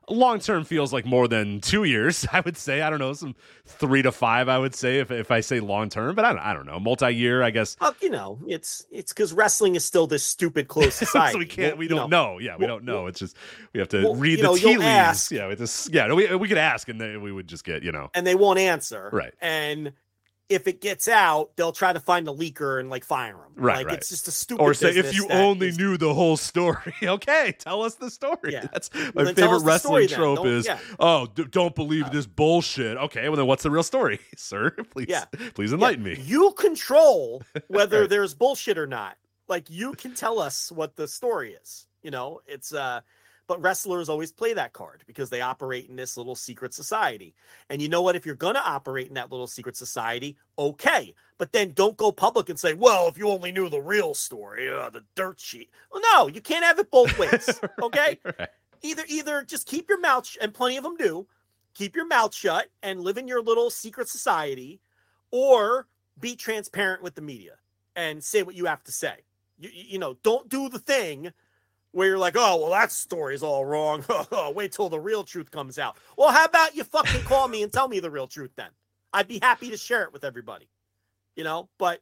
long-term 0.09 0.63
feels 0.65 0.91
like 0.91 1.05
more 1.05 1.27
than 1.27 1.61
two 1.61 1.83
years. 1.83 2.25
I 2.33 2.41
would 2.41 2.57
say. 2.57 2.81
I 2.81 2.89
don't 2.89 2.99
know, 2.99 3.13
some 3.13 3.35
three 3.65 4.01
to 4.01 4.11
five. 4.11 4.49
I 4.49 4.57
would 4.57 4.75
say 4.75 4.99
if 4.99 5.11
if 5.11 5.31
I 5.31 5.41
say 5.41 5.59
long-term, 5.59 6.15
but 6.15 6.25
I 6.25 6.33
don't. 6.33 6.41
I 6.41 6.53
don't 6.53 6.65
know. 6.65 6.79
Multi-year, 6.79 7.43
I 7.43 7.51
guess. 7.51 7.77
Well, 7.79 7.95
you 8.01 8.09
know, 8.09 8.39
it's 8.47 8.85
it's 8.91 9.13
because 9.13 9.33
wrestling 9.33 9.75
is 9.75 9.85
still 9.85 10.07
this 10.07 10.23
stupid 10.23 10.67
close 10.67 10.95
society. 10.95 11.31
so 11.33 11.39
we 11.39 11.45
can't. 11.45 11.77
We 11.77 11.85
You 11.85 11.89
don't 11.89 12.09
know, 12.09 12.33
know. 12.33 12.39
Yeah, 12.39 12.55
we 12.57 12.65
well, 12.65 12.75
don't 12.77 12.85
know. 12.85 13.07
It's 13.07 13.19
just 13.19 13.35
we 13.73 13.79
have 13.79 13.89
to 13.89 14.03
well, 14.03 14.15
read 14.15 14.39
the 14.39 14.43
know, 14.43 14.57
tea 14.57 14.65
leaves. 14.77 14.83
ask- 14.83 15.31
yeah, 15.31 15.47
with 15.47 15.59
this. 15.59 15.89
Yeah, 15.91 16.13
we 16.13 16.33
we 16.35 16.47
could 16.47 16.57
ask, 16.57 16.89
and 16.89 16.99
then 16.99 17.21
we 17.21 17.31
would 17.31 17.47
just 17.47 17.63
get 17.63 17.83
you 17.83 17.91
know. 17.91 18.09
and 18.13 18.25
they 18.25 18.35
won't 18.35 18.59
answer. 18.59 19.09
Right. 19.11 19.33
And 19.41 19.93
if 20.49 20.67
it 20.67 20.81
gets 20.81 21.07
out, 21.07 21.55
they'll 21.55 21.71
try 21.71 21.93
to 21.93 21.99
find 21.99 22.25
the 22.25 22.33
leaker 22.33 22.79
and 22.79 22.89
like 22.89 23.03
fire 23.03 23.35
him. 23.35 23.53
Right, 23.55 23.77
Like 23.77 23.87
right. 23.87 23.97
it's 23.97 24.09
just 24.09 24.27
a 24.27 24.31
stupid. 24.31 24.63
Or 24.63 24.73
say 24.73 24.89
if 24.89 25.13
you 25.13 25.27
only 25.29 25.67
is- 25.69 25.77
knew 25.77 25.95
the 25.97 26.13
whole 26.13 26.37
story. 26.37 26.93
okay, 27.03 27.53
tell 27.59 27.83
us 27.83 27.95
the 27.95 28.09
story. 28.09 28.53
Yeah. 28.53 28.65
That's 28.73 28.89
Well, 28.93 29.25
my 29.25 29.33
favorite 29.33 29.35
the 29.63 29.77
story 29.77 30.03
wrestling 30.03 30.07
trope 30.07 30.45
is 30.47 30.65
yeah. 30.65 30.79
oh 30.99 31.27
d- 31.27 31.45
don't 31.49 31.75
believe 31.75 32.09
this 32.11 32.25
bullshit. 32.25 32.97
Okay, 32.97 33.29
well 33.29 33.37
then 33.37 33.45
what's 33.47 33.63
the 33.63 33.71
real 33.71 33.83
story, 33.83 34.19
sir? 34.35 34.71
Please, 34.91 35.07
Yeah. 35.09 35.25
please 35.53 35.69
Yeah, 35.71 35.75
enlighten 35.75 36.03
me. 36.03 36.17
You 36.19 36.51
control 36.53 37.43
whether 37.67 38.01
Right. 38.01 38.09
there's 38.09 38.33
bullshit 38.33 38.77
or 38.77 38.87
not. 38.87 39.17
Like 39.47 39.69
you 39.69 39.93
can 39.93 40.15
tell 40.15 40.39
us 40.39 40.71
what 40.71 40.95
the 40.95 41.07
story 41.07 41.53
is. 41.61 41.85
You 42.01 42.11
know, 42.11 42.39
it's 42.47 42.73
uh 42.73 43.01
but 43.49 43.61
wrestlers 43.61 44.09
always 44.09 44.31
play 44.31 44.53
that 44.53 44.73
card 44.73 45.03
because 45.07 45.31
they 45.31 45.41
operate 45.41 45.89
in 45.89 45.95
this 45.95 46.15
little 46.15 46.35
secret 46.35 46.71
society. 46.73 47.33
And 47.71 47.81
you 47.81 47.89
know 47.89 48.03
what? 48.03 48.15
If 48.15 48.23
you're 48.25 48.35
gonna 48.35 48.61
operate 48.63 49.07
in 49.07 49.15
that 49.15 49.31
little 49.31 49.47
secret 49.47 49.75
society, 49.75 50.37
okay. 50.59 51.15
But 51.39 51.51
then 51.51 51.71
don't 51.71 51.97
go 51.97 52.11
public 52.11 52.49
and 52.49 52.59
say, 52.59 52.75
well, 52.75 53.07
if 53.07 53.17
you 53.17 53.27
only 53.27 53.51
knew 53.51 53.67
the 53.67 53.81
real 53.81 54.13
story, 54.13 54.69
uh, 54.69 54.91
the 54.91 55.03
dirt 55.15 55.39
sheet. 55.39 55.71
Well, 55.91 56.03
no, 56.13 56.27
you 56.27 56.41
can't 56.41 56.63
have 56.63 56.77
it 56.77 56.91
both 56.91 57.17
ways. 57.19 57.59
Okay. 57.81 58.19
Right. 58.23 58.49
either 58.83 59.03
either 59.07 59.41
just 59.43 59.65
keep 59.67 59.89
your 59.89 59.99
mouth 59.99 60.27
sh- 60.27 60.37
and 60.39 60.53
plenty 60.53 60.77
of 60.77 60.83
them 60.83 60.95
do 60.95 61.25
keep 61.73 61.95
your 61.95 62.05
mouth 62.05 62.33
shut 62.35 62.67
and 62.83 63.01
live 63.01 63.17
in 63.17 63.27
your 63.27 63.41
little 63.41 63.69
secret 63.71 64.07
society 64.07 64.79
or 65.31 65.87
be 66.19 66.35
transparent 66.35 67.01
with 67.01 67.15
the 67.15 67.21
media 67.21 67.55
and 67.95 68.23
say 68.23 68.43
what 68.43 68.55
you 68.55 68.65
have 68.65 68.83
to 68.83 68.91
say 68.91 69.15
you 69.59 69.69
you 69.73 69.99
know 69.99 70.15
don't 70.23 70.49
do 70.49 70.69
the 70.69 70.79
thing 70.79 71.31
where 71.91 72.07
you're 72.07 72.17
like 72.17 72.35
oh 72.37 72.61
well 72.61 72.71
that 72.71 72.91
story's 72.91 73.43
all 73.43 73.65
wrong. 73.65 74.05
Wait 74.53 74.71
till 74.71 74.89
the 74.89 74.99
real 74.99 75.23
truth 75.23 75.51
comes 75.51 75.79
out. 75.79 75.97
Well 76.17 76.31
how 76.31 76.45
about 76.45 76.75
you 76.75 76.83
fucking 76.83 77.23
call 77.23 77.47
me 77.47 77.63
and 77.63 77.71
tell 77.73 77.87
me 77.87 77.99
the 77.99 78.11
real 78.11 78.27
truth 78.27 78.51
then? 78.55 78.69
I'd 79.13 79.27
be 79.27 79.39
happy 79.41 79.69
to 79.71 79.77
share 79.77 80.03
it 80.03 80.13
with 80.13 80.23
everybody 80.23 80.69
you 81.35 81.43
know? 81.45 81.69
But 81.79 82.01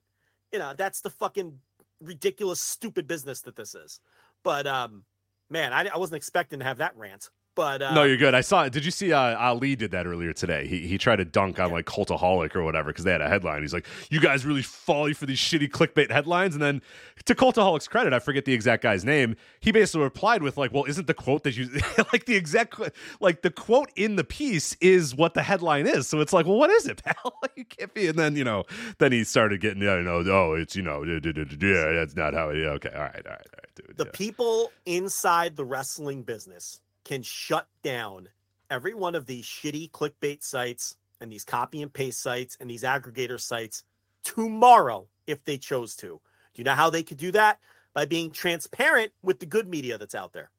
you 0.52 0.60
know 0.60 0.74
that's 0.76 1.02
the 1.02 1.10
fucking 1.12 1.60
ridiculous 2.02 2.62
stupid 2.62 3.08
business 3.08 3.42
that 3.42 3.56
this 3.56 3.76
is. 3.76 4.00
But 4.44 4.68
um 4.68 5.04
man 5.50 5.72
i, 5.74 5.88
I 5.88 5.98
wasn't 5.98 6.18
expecting 6.18 6.60
to 6.60 6.66
have 6.66 6.80
that 6.80 6.98
rant 6.98 7.30
but 7.58 7.82
uh, 7.82 7.94
no, 7.94 8.04
you're 8.04 8.18
good. 8.18 8.36
I 8.36 8.42
saw 8.42 8.64
it. 8.64 8.72
Did 8.72 8.86
you 8.86 8.92
see 8.92 9.12
uh, 9.12 9.36
Ali 9.38 9.76
did 9.76 9.90
that 9.92 10.06
earlier 10.06 10.32
today? 10.32 10.68
He 10.68 10.88
he 10.88 11.00
tried 11.00 11.16
to 11.16 11.26
dunk 11.26 11.60
on 11.60 11.72
like 11.72 11.86
Cultaholic 11.86 12.56
or 12.56 12.64
whatever 12.64 12.90
because 12.92 13.04
they 13.04 13.12
had 13.12 13.20
a 13.20 13.28
headline. 13.28 13.64
He's 13.64 13.74
like, 13.74 13.88
"You 14.12 14.20
guys 14.20 14.46
really 14.46 14.62
fall 14.62 15.12
for 15.14 15.26
these 15.26 15.40
shitty 15.40 15.70
clickbait 15.72 16.12
headlines." 16.12 16.54
And 16.54 16.62
then, 16.62 16.84
to 17.26 17.34
Cultaholic's 17.34 17.88
credit, 17.88 18.14
I 18.14 18.20
forget 18.20 18.46
the 18.46 18.54
exact 18.54 18.84
guy's 18.84 19.04
name. 19.04 19.36
He 19.60 19.72
basically 19.72 20.04
replied 20.04 20.44
with 20.44 20.56
like, 20.56 20.72
"Well, 20.72 20.86
isn't 20.86 21.08
the 21.08 21.16
quote 21.16 21.44
that 21.44 21.58
you 21.58 21.68
like 22.14 22.26
the 22.26 22.36
exact 22.36 22.80
like 23.20 23.42
the 23.42 23.50
quote 23.50 23.90
in 23.96 24.18
the 24.18 24.24
piece 24.24 24.78
is 24.80 25.16
what 25.16 25.34
the 25.34 25.42
headline 25.42 25.88
is?" 25.88 26.08
So 26.08 26.20
it's 26.20 26.34
like, 26.34 26.46
"Well, 26.46 26.58
what 26.58 26.70
is 26.70 26.88
it, 26.88 27.04
pal? 27.04 27.40
you 27.56 27.66
can't 27.66 27.92
be." 27.94 28.08
And 28.08 28.20
then 28.20 28.36
you 28.36 28.44
know, 28.44 28.66
then 29.00 29.12
he 29.12 29.24
started 29.24 29.62
getting, 29.62 29.82
you 29.82 30.04
know, 30.04 30.24
oh, 30.28 30.54
it's 30.54 30.76
you 30.76 30.84
know, 30.84 31.04
yeah, 31.04 31.92
that's 31.94 32.16
not 32.16 32.36
how 32.36 32.50
it. 32.50 32.58
Okay, 32.58 32.92
all 32.94 33.02
right, 33.02 33.26
all 33.26 33.32
right, 33.32 33.48
all 33.48 33.60
right, 33.64 33.76
dude. 33.76 33.98
the 33.98 34.06
people 34.06 34.72
inside 34.86 35.56
the 35.56 35.66
wrestling 35.66 36.22
business 36.22 36.82
can 37.08 37.24
shut 37.24 37.68
down 37.84 38.28
every 38.70 38.94
one 38.94 39.16
of 39.16 39.26
these 39.26 39.46
shitty 39.46 39.90
clickbait 39.92 40.44
sites 40.44 40.98
and 41.22 41.32
these 41.32 41.46
copy 41.46 41.82
and 41.82 41.92
paste 41.92 42.22
sites 42.22 42.58
and 42.60 42.70
these 42.70 42.84
aggregator 42.84 43.40
sites 43.40 43.84
tomorrow 44.24 45.08
if 45.26 45.44
they 45.46 45.58
chose 45.58 45.96
to. 45.96 46.08
Do 46.08 46.20
you 46.56 46.64
know 46.66 46.74
how 46.74 46.90
they 46.90 47.04
could 47.04 47.18
do 47.18 47.32
that? 47.32 47.60
By 47.94 48.06
being 48.06 48.30
transparent 48.30 49.14
with 49.24 49.40
the 49.40 49.46
good 49.46 49.70
media 49.70 49.98
that's 49.98 50.16
out 50.16 50.34
there. 50.34 50.52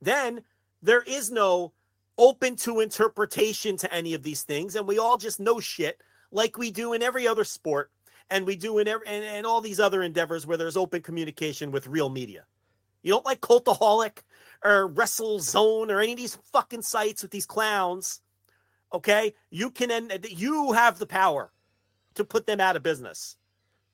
Then 0.00 0.40
there 0.82 1.02
is 1.02 1.30
no 1.30 1.72
open 2.16 2.56
to 2.56 2.80
interpretation 2.80 3.76
to 3.76 3.94
any 3.94 4.14
of 4.14 4.22
these 4.22 4.42
things, 4.42 4.76
and 4.76 4.88
we 4.88 4.98
all 4.98 5.18
just 5.18 5.40
know 5.40 5.60
shit 5.60 6.00
like 6.32 6.56
we 6.56 6.70
do 6.70 6.94
in 6.94 7.02
every 7.02 7.28
other 7.28 7.44
sport 7.44 7.90
and 8.30 8.46
we 8.46 8.56
do 8.56 8.78
in 8.78 8.88
every, 8.88 9.06
and, 9.06 9.24
and 9.24 9.46
all 9.46 9.60
these 9.60 9.80
other 9.80 10.02
endeavors 10.02 10.46
where 10.46 10.56
there's 10.56 10.76
open 10.76 11.02
communication 11.02 11.70
with 11.70 11.86
real 11.86 12.08
media. 12.08 12.44
You 13.02 13.12
don't 13.12 13.26
like 13.26 13.40
Cultaholic 13.40 14.18
or 14.64 14.86
Wrestle 14.86 15.40
Zone 15.40 15.90
or 15.90 16.00
any 16.00 16.12
of 16.12 16.18
these 16.18 16.38
fucking 16.52 16.82
sites 16.82 17.22
with 17.22 17.30
these 17.30 17.46
clowns. 17.46 18.20
Okay, 18.92 19.34
you 19.50 19.70
can 19.70 19.90
end. 19.90 20.26
You 20.28 20.72
have 20.72 20.98
the 20.98 21.06
power 21.06 21.52
to 22.14 22.24
put 22.24 22.46
them 22.46 22.60
out 22.60 22.76
of 22.76 22.82
business. 22.82 23.36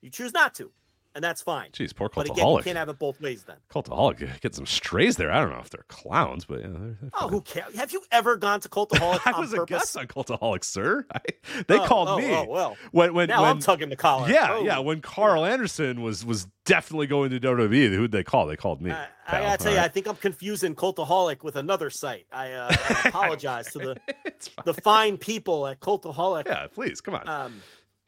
You 0.01 0.11
choose 0.11 0.33
not 0.33 0.55
to, 0.55 0.73
and 1.17 1.25
that's 1.25 1.43
fine. 1.43 1.71
Jeez, 1.73 1.93
poor 1.95 2.09
But 2.15 2.27
again, 2.27 2.37
you 2.37 2.43
Cultaholic. 2.45 2.65
can't 2.65 2.77
have 2.79 2.89
it 2.89 2.99
both 3.01 3.21
ways. 3.21 3.43
Then. 3.43 3.57
Cultaholic 3.73 4.41
get 4.41 4.55
some 4.55 4.67
strays 4.67 5.17
there. 5.17 5.33
I 5.33 5.41
don't 5.41 5.51
know 5.51 5.59
if 5.59 5.71
they're 5.71 5.85
clowns, 5.89 6.45
but 6.45 6.61
yeah, 6.61 6.69
they're, 6.69 6.97
they're 7.01 7.11
Oh, 7.15 7.29
who 7.29 7.41
cares? 7.41 7.75
Have 7.77 7.93
you 7.93 8.03
ever 8.13 8.37
gone 8.37 8.61
to 8.61 8.69
Cultaholic 8.69 9.21
I 9.35 9.41
was 9.41 9.53
a 9.53 9.65
guest 9.65 9.97
on 9.97 10.07
Cultaholic, 10.07 10.63
sir. 10.63 11.05
I, 11.13 11.19
they 11.67 11.79
Oh, 11.79 11.87
called 11.87 12.09
oh, 12.11 12.19
me 12.19 12.33
Oh, 12.33 12.45
well, 12.45 12.77
when 12.93 13.15
when 13.15 13.29
now 13.29 13.43
when 13.43 13.51
I'm 13.51 13.59
tugging 13.59 13.89
the 13.89 13.97
collar. 13.97 14.29
yeah 14.31 14.49
Oh. 14.53 14.63
yeah 14.65 14.79
when 14.79 15.01
Karl 15.01 15.45
Anderson 15.45 16.03
was 16.03 16.25
was 16.25 16.47
definitely 16.65 17.07
going 17.07 17.31
to 17.31 17.41
WWE. 17.41 17.95
Who'd 17.95 18.13
they 18.13 18.25
call? 18.25 18.47
They 18.47 18.57
called 18.57 18.83
me. 18.83 18.91
I, 18.91 19.07
I 19.29 19.41
gotta 19.41 19.63
tell 19.65 19.73
you, 19.73 19.79
I 19.79 19.89
think 19.89 20.07
I'm 20.09 20.17
confusing 20.17 20.75
Cultaholic 20.75 21.43
with 21.43 21.57
another 21.57 21.91
site. 21.91 22.27
I, 22.33 22.53
uh, 22.53 22.69
I 22.71 23.09
apologize 23.09 23.73
to 23.73 23.79
the 23.79 23.97
fine. 24.39 24.65
the 24.65 24.75
fine 24.75 25.17
people 25.17 25.67
at 25.67 25.81
Cultaholic. 25.81 26.47
yeah, 26.47 26.67
please 26.73 27.01
come 27.01 27.15
on. 27.15 27.29
Um, 27.29 27.63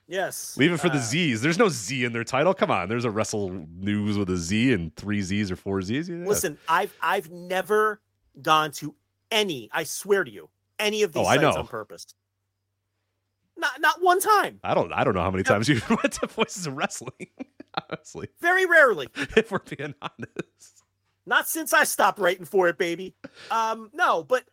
yes. 0.09 0.56
Leave 0.56 0.72
it 0.72 0.78
for 0.80 0.88
the 0.88 0.96
uh, 0.96 1.02
Z's. 1.02 1.40
There's 1.42 1.59
no 1.59 1.68
Z 1.68 2.04
in 2.04 2.12
their 2.12 2.24
title. 2.24 2.54
Come 2.54 2.70
on. 2.70 2.88
There's 2.88 3.04
a 3.04 3.11
Wrestle 3.11 3.50
News 3.76 4.18
with 4.18 4.28
a 4.30 4.36
Z 4.36 4.72
and 4.72 4.94
three 4.96 5.22
Z's 5.22 5.50
or 5.50 5.56
four 5.56 5.80
Z's. 5.82 6.09
Yeah. 6.09 6.24
Listen, 6.26 6.59
I've 6.68 6.92
I've 7.00 7.30
never 7.30 8.00
gone 8.42 8.72
to 8.72 8.94
any. 9.30 9.68
I 9.72 9.84
swear 9.84 10.24
to 10.24 10.30
you, 10.30 10.48
any 10.78 11.02
of 11.02 11.12
these 11.12 11.24
Oh, 11.24 11.28
I 11.28 11.36
know. 11.36 11.50
on 11.52 11.66
purpose. 11.66 12.06
Not 13.56 13.80
not 13.80 14.00
one 14.02 14.20
time. 14.20 14.61
I 14.64 14.74
don't. 14.74 14.92
I 14.92 15.04
don't 15.04 15.14
know 15.14 15.22
how 15.22 15.30
many 15.30 15.42
No. 15.42 15.50
times 15.54 15.68
you 15.68 15.80
went 15.90 16.12
to 16.14 16.26
Voices 16.26 16.66
of 16.66 16.74
Wrestling. 16.76 17.12
Honestly, 17.90 18.28
Very 18.40 18.66
rarely. 18.66 19.09
if 19.36 19.50
we're 19.52 19.59
being 19.61 19.94
honest. 20.02 20.82
Not 21.26 21.46
since 21.46 21.72
I 21.72 21.84
stopped 21.84 22.18
writing 22.18 22.44
for 22.46 22.68
it, 22.68 22.78
baby. 22.78 23.14
Um, 23.50 23.90
no, 23.92 24.22
but 24.24 24.44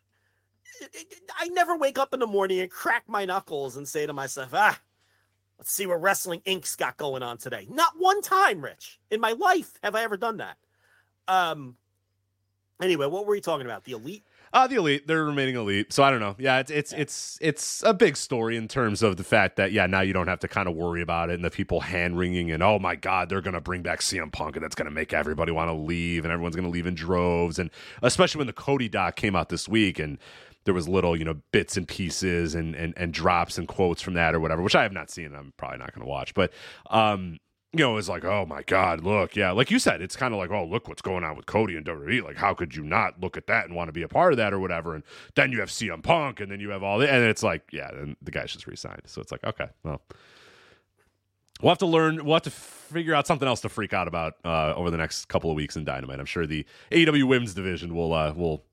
I 1.39 1.47
never 1.49 1.77
wake 1.77 1.97
up 1.97 2.13
in 2.13 2.19
the 2.19 2.27
morning 2.27 2.59
and 2.59 2.69
crack 2.69 3.03
my 3.07 3.23
knuckles 3.25 3.77
and 3.77 3.87
say 3.87 4.05
to 4.05 4.13
myself, 4.13 4.49
ah, 4.53 4.77
let's 5.57 5.71
see 5.71 5.85
what 5.85 6.01
Wrestling 6.01 6.41
Inc.'s 6.45 6.75
got 6.75 6.97
going 6.97 7.23
on 7.23 7.37
today. 7.37 7.67
Not 7.69 7.93
one 7.97 8.21
time, 8.21 8.61
Rich. 8.61 8.99
In 9.11 9.19
my 9.21 9.33
life 9.33 9.73
have 9.83 9.95
I 9.95 10.03
ever 10.03 10.17
done 10.17 10.37
that. 10.37 10.57
Um 11.27 11.77
anyway, 12.81 13.07
what 13.07 13.25
were 13.25 13.31
we 13.31 13.41
talking 13.41 13.65
about? 13.65 13.83
The 13.83 13.93
elite? 13.93 14.23
Uh, 14.53 14.67
the 14.67 14.75
elite, 14.75 15.05
they're 15.05 15.25
remaining 15.25 15.55
elite. 15.55 15.91
So 15.91 16.01
I 16.01 16.09
don't 16.09 16.21
know. 16.21 16.35
Yeah, 16.39 16.59
it's 16.59 16.71
it's 16.71 16.93
it's 16.93 17.37
it's 17.41 17.83
a 17.83 17.93
big 17.93 18.15
story 18.15 18.55
in 18.55 18.69
terms 18.69 19.03
of 19.03 19.17
the 19.17 19.23
fact 19.23 19.57
that 19.57 19.73
yeah, 19.73 19.85
now 19.85 19.99
you 19.99 20.13
don't 20.13 20.27
have 20.27 20.39
to 20.39 20.47
kind 20.47 20.69
of 20.69 20.75
worry 20.75 21.01
about 21.01 21.29
it 21.29 21.33
and 21.33 21.43
the 21.43 21.49
people 21.49 21.81
hand 21.81 22.17
wringing 22.17 22.51
and 22.51 22.63
oh 22.63 22.79
my 22.79 22.95
god, 22.95 23.27
they're 23.27 23.41
gonna 23.41 23.59
bring 23.59 23.81
back 23.81 23.99
CM 23.99 24.31
Punk 24.31 24.55
and 24.55 24.63
that's 24.63 24.75
gonna 24.75 24.91
make 24.91 25.11
everybody 25.13 25.51
want 25.51 25.69
to 25.69 25.73
leave 25.73 26.23
and 26.23 26.31
everyone's 26.31 26.55
gonna 26.55 26.69
leave 26.69 26.87
in 26.87 26.95
droves 26.95 27.59
and 27.59 27.69
especially 28.01 28.39
when 28.39 28.47
the 28.47 28.53
Cody 28.53 28.87
doc 28.87 29.17
came 29.17 29.35
out 29.35 29.49
this 29.49 29.67
week 29.67 29.99
and 29.99 30.17
there 30.65 30.73
was 30.73 30.87
little 30.87 31.15
you 31.15 31.25
know 31.25 31.35
bits 31.51 31.77
and 31.77 31.87
pieces 31.87 32.53
and 32.55 32.75
and 32.75 32.93
and 32.97 33.13
drops 33.13 33.57
and 33.57 33.67
quotes 33.67 34.01
from 34.01 34.15
that 34.15 34.35
or 34.35 34.39
whatever, 34.39 34.61
which 34.61 34.75
I 34.75 34.83
have 34.83 34.93
not 34.93 35.09
seen. 35.09 35.33
I'm 35.33 35.53
probably 35.57 35.79
not 35.79 35.93
gonna 35.93 36.09
watch, 36.09 36.33
but 36.33 36.51
um. 36.89 37.39
you 37.73 37.79
know, 37.81 37.97
is 37.97 38.07
like, 38.07 38.23
oh 38.23 38.45
my 38.45 38.63
God, 38.63 39.03
look, 39.03 39.35
yeah, 39.35 39.51
like 39.51 39.69
you 39.69 39.79
said, 39.79 40.01
it's 40.01 40.15
kind 40.15 40.33
of 40.33 40.39
like, 40.39 40.49
oh, 40.49 40.63
look 40.63 40.87
what's 40.87 41.01
going 41.01 41.25
on 41.25 41.35
with 41.35 41.45
Cody 41.45 41.75
and 41.75 41.85
WWE. 41.85 42.23
Like, 42.23 42.37
how 42.37 42.53
could 42.53 42.73
you 42.73 42.83
not 42.83 43.19
look 43.19 43.35
at 43.35 43.47
that 43.47 43.65
and 43.65 43.75
want 43.75 43.89
to 43.89 43.91
be 43.91 44.01
a 44.01 44.07
part 44.07 44.31
of 44.31 44.37
that 44.37 44.53
or 44.53 44.59
whatever? 44.61 44.95
And 44.95 45.03
then 45.35 45.51
you 45.51 45.59
have 45.59 45.67
CM 45.67 46.01
Punk, 46.01 46.39
and 46.39 46.49
then 46.49 46.61
you 46.61 46.69
have 46.69 46.83
all 46.83 46.99
the, 46.99 47.11
and 47.11 47.25
it's 47.25 47.43
like, 47.43 47.63
yeah, 47.73 47.91
then 47.93 48.15
the 48.21 48.31
guy's 48.31 48.53
just 48.53 48.65
resigned. 48.65 49.01
So 49.07 49.19
it's 49.21 49.29
like, 49.29 49.43
okay, 49.43 49.67
well, 49.83 50.01
we'll 51.61 51.71
have 51.71 51.79
to 51.79 51.85
learn, 51.85 52.23
we'll 52.23 52.35
have 52.35 52.43
to 52.43 52.49
figure 52.49 53.13
out 53.13 53.27
something 53.27 53.47
else 53.47 53.59
to 53.61 53.69
freak 53.69 53.93
out 53.93 54.07
about 54.07 54.35
uh, 54.45 54.73
over 54.75 54.89
the 54.89 54.97
next 54.97 55.25
couple 55.25 55.49
of 55.49 55.57
weeks 55.57 55.75
in 55.75 55.83
Dynamite. 55.83 56.21
I'm 56.21 56.25
sure 56.25 56.47
the 56.47 56.65
AEW 56.91 57.25
Women's 57.25 57.53
division 57.53 57.93
will 57.93 58.13
uh, 58.13 58.31
will 58.31 58.63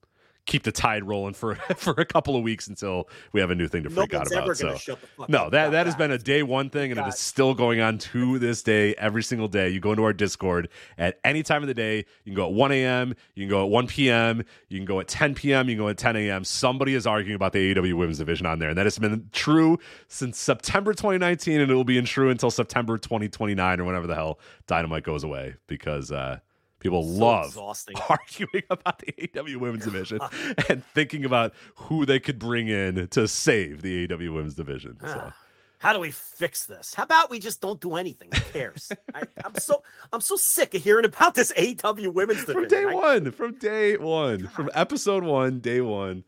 keep 0.47 0.62
the 0.64 0.72
tide 0.72 1.05
rolling 1.05 1.34
for 1.34 1.55
for 1.76 1.95
a 1.99 2.05
couple 2.05 2.36
of 2.36 2.43
weeks 2.43 2.66
until 2.68 3.09
we 3.32 3.40
have 3.40 3.51
a 3.51 3.55
new 3.55 3.68
thing 3.68 3.82
to 3.84 3.90
freak 3.90 4.12
No 4.12 4.18
out 4.18 4.26
about. 4.26 4.57
So 4.57 4.66
gonna 4.68 4.78
shut 4.78 5.01
the 5.01 5.07
fuck 5.07 5.28
no, 5.28 5.51
that 5.51 5.72
that 5.72 5.86
has 5.86 5.97
been 5.97 6.11
a 6.11 6.18
day 6.18 6.43
one 6.43 6.70
thing, 6.70 6.90
and 6.90 6.99
it 6.99 7.03
God. 7.03 7.09
is 7.09 7.18
still 7.18 7.55
going 7.55 7.80
on 7.80 7.99
to 7.99 8.38
this 8.38 8.62
day. 8.62 8.95
Every 8.95 9.22
single 9.22 9.49
day, 9.49 9.68
you 9.68 9.80
go 9.80 9.90
into 9.90 10.05
our 10.05 10.12
Discord 10.12 10.68
at 10.99 11.18
any 11.24 11.43
time 11.43 11.62
of 11.62 11.68
the 11.68 11.74
day. 11.74 11.99
You 11.99 12.32
can 12.32 12.34
go 12.34 12.47
at 12.47 12.53
1 12.53 12.72
a.m. 12.72 13.14
You 13.34 13.45
can 13.45 13.51
go 13.51 13.64
at 13.64 13.70
1 13.70 13.86
p.m. 13.86 14.43
You 14.68 14.78
can 14.78 14.84
go 14.84 15.01
at 15.01 15.09
10 15.09 15.34
p.m. 15.34 15.68
You 15.68 15.76
can 15.76 15.84
go 15.84 15.88
at 15.88 15.99
10 15.99 16.16
a.m. 16.16 16.45
Somebody 16.45 16.95
is 16.95 17.07
arguing 17.07 17.36
about 17.36 17.53
the 17.53 17.74
AEW 17.74 17.95
Women's 17.95 18.18
Division 18.18 18.47
on 18.47 18.59
there, 18.59 18.70
and 18.70 18.78
that 18.78 18.86
has 18.86 18.99
been 18.99 19.28
true 19.32 19.78
since 20.09 20.38
September 20.38 20.93
2019, 20.93 21.61
and 21.61 21.70
it 21.70 21.74
will 21.74 21.84
be 21.84 22.01
true 22.03 22.30
until 22.30 22.51
September 22.51 22.99
2029 22.99 23.80
or 23.80 23.84
whenever 23.84 24.07
the 24.07 24.14
hell 24.14 24.38
Dynamite 24.66 25.05
goes 25.05 25.24
away 25.24 25.55
because. 25.66 26.11
uh 26.11 26.38
People 26.83 27.07
love 27.07 27.47
exhausting. 27.47 27.95
arguing 28.09 28.64
about 28.70 28.99
the 28.99 29.12
AEW 29.12 29.57
Women's 29.57 29.85
Division 29.85 30.18
and 30.68 30.85
thinking 30.95 31.24
about 31.24 31.55
who 31.76 32.05
they 32.05 32.18
could 32.20 32.39
bring 32.39 32.68
in 32.68 33.07
to 33.09 33.28
save 33.28 33.83
the 33.83 34.07
AEW 34.09 34.35
Women's 34.35 34.55
Division. 34.55 34.99
So. 35.01 35.14
Ah, 35.16 35.35
How 35.78 35.93
do 35.93 36.01
we 36.01 36.11
fix 36.11 36.66
this? 36.66 36.95
How 36.95 37.05
about 37.05 37.30
we 37.30 37.39
just 37.39 37.61
don't 37.61 37.80
do 37.80 37.95
anything? 37.95 38.30
Who 38.35 38.41
cares? 38.53 38.91
I, 39.14 39.22
I'm 39.45 39.55
so 39.57 39.83
I'm 40.12 40.20
so 40.20 40.37
sick 40.37 40.74
of 40.74 40.83
hearing 40.83 41.05
about 41.05 41.35
this 41.35 41.53
AEW 41.53 42.12
women's 42.12 42.45
division. 42.45 42.62
from 42.62 42.68
day 42.68 42.85
I- 42.85 42.95
one, 42.95 43.30
from 43.30 43.55
day 43.59 43.97
one, 43.97 44.49
from 44.49 44.68
episode 44.74 45.22
one, 45.24 45.61
day 45.61 45.80
one. 45.80 46.24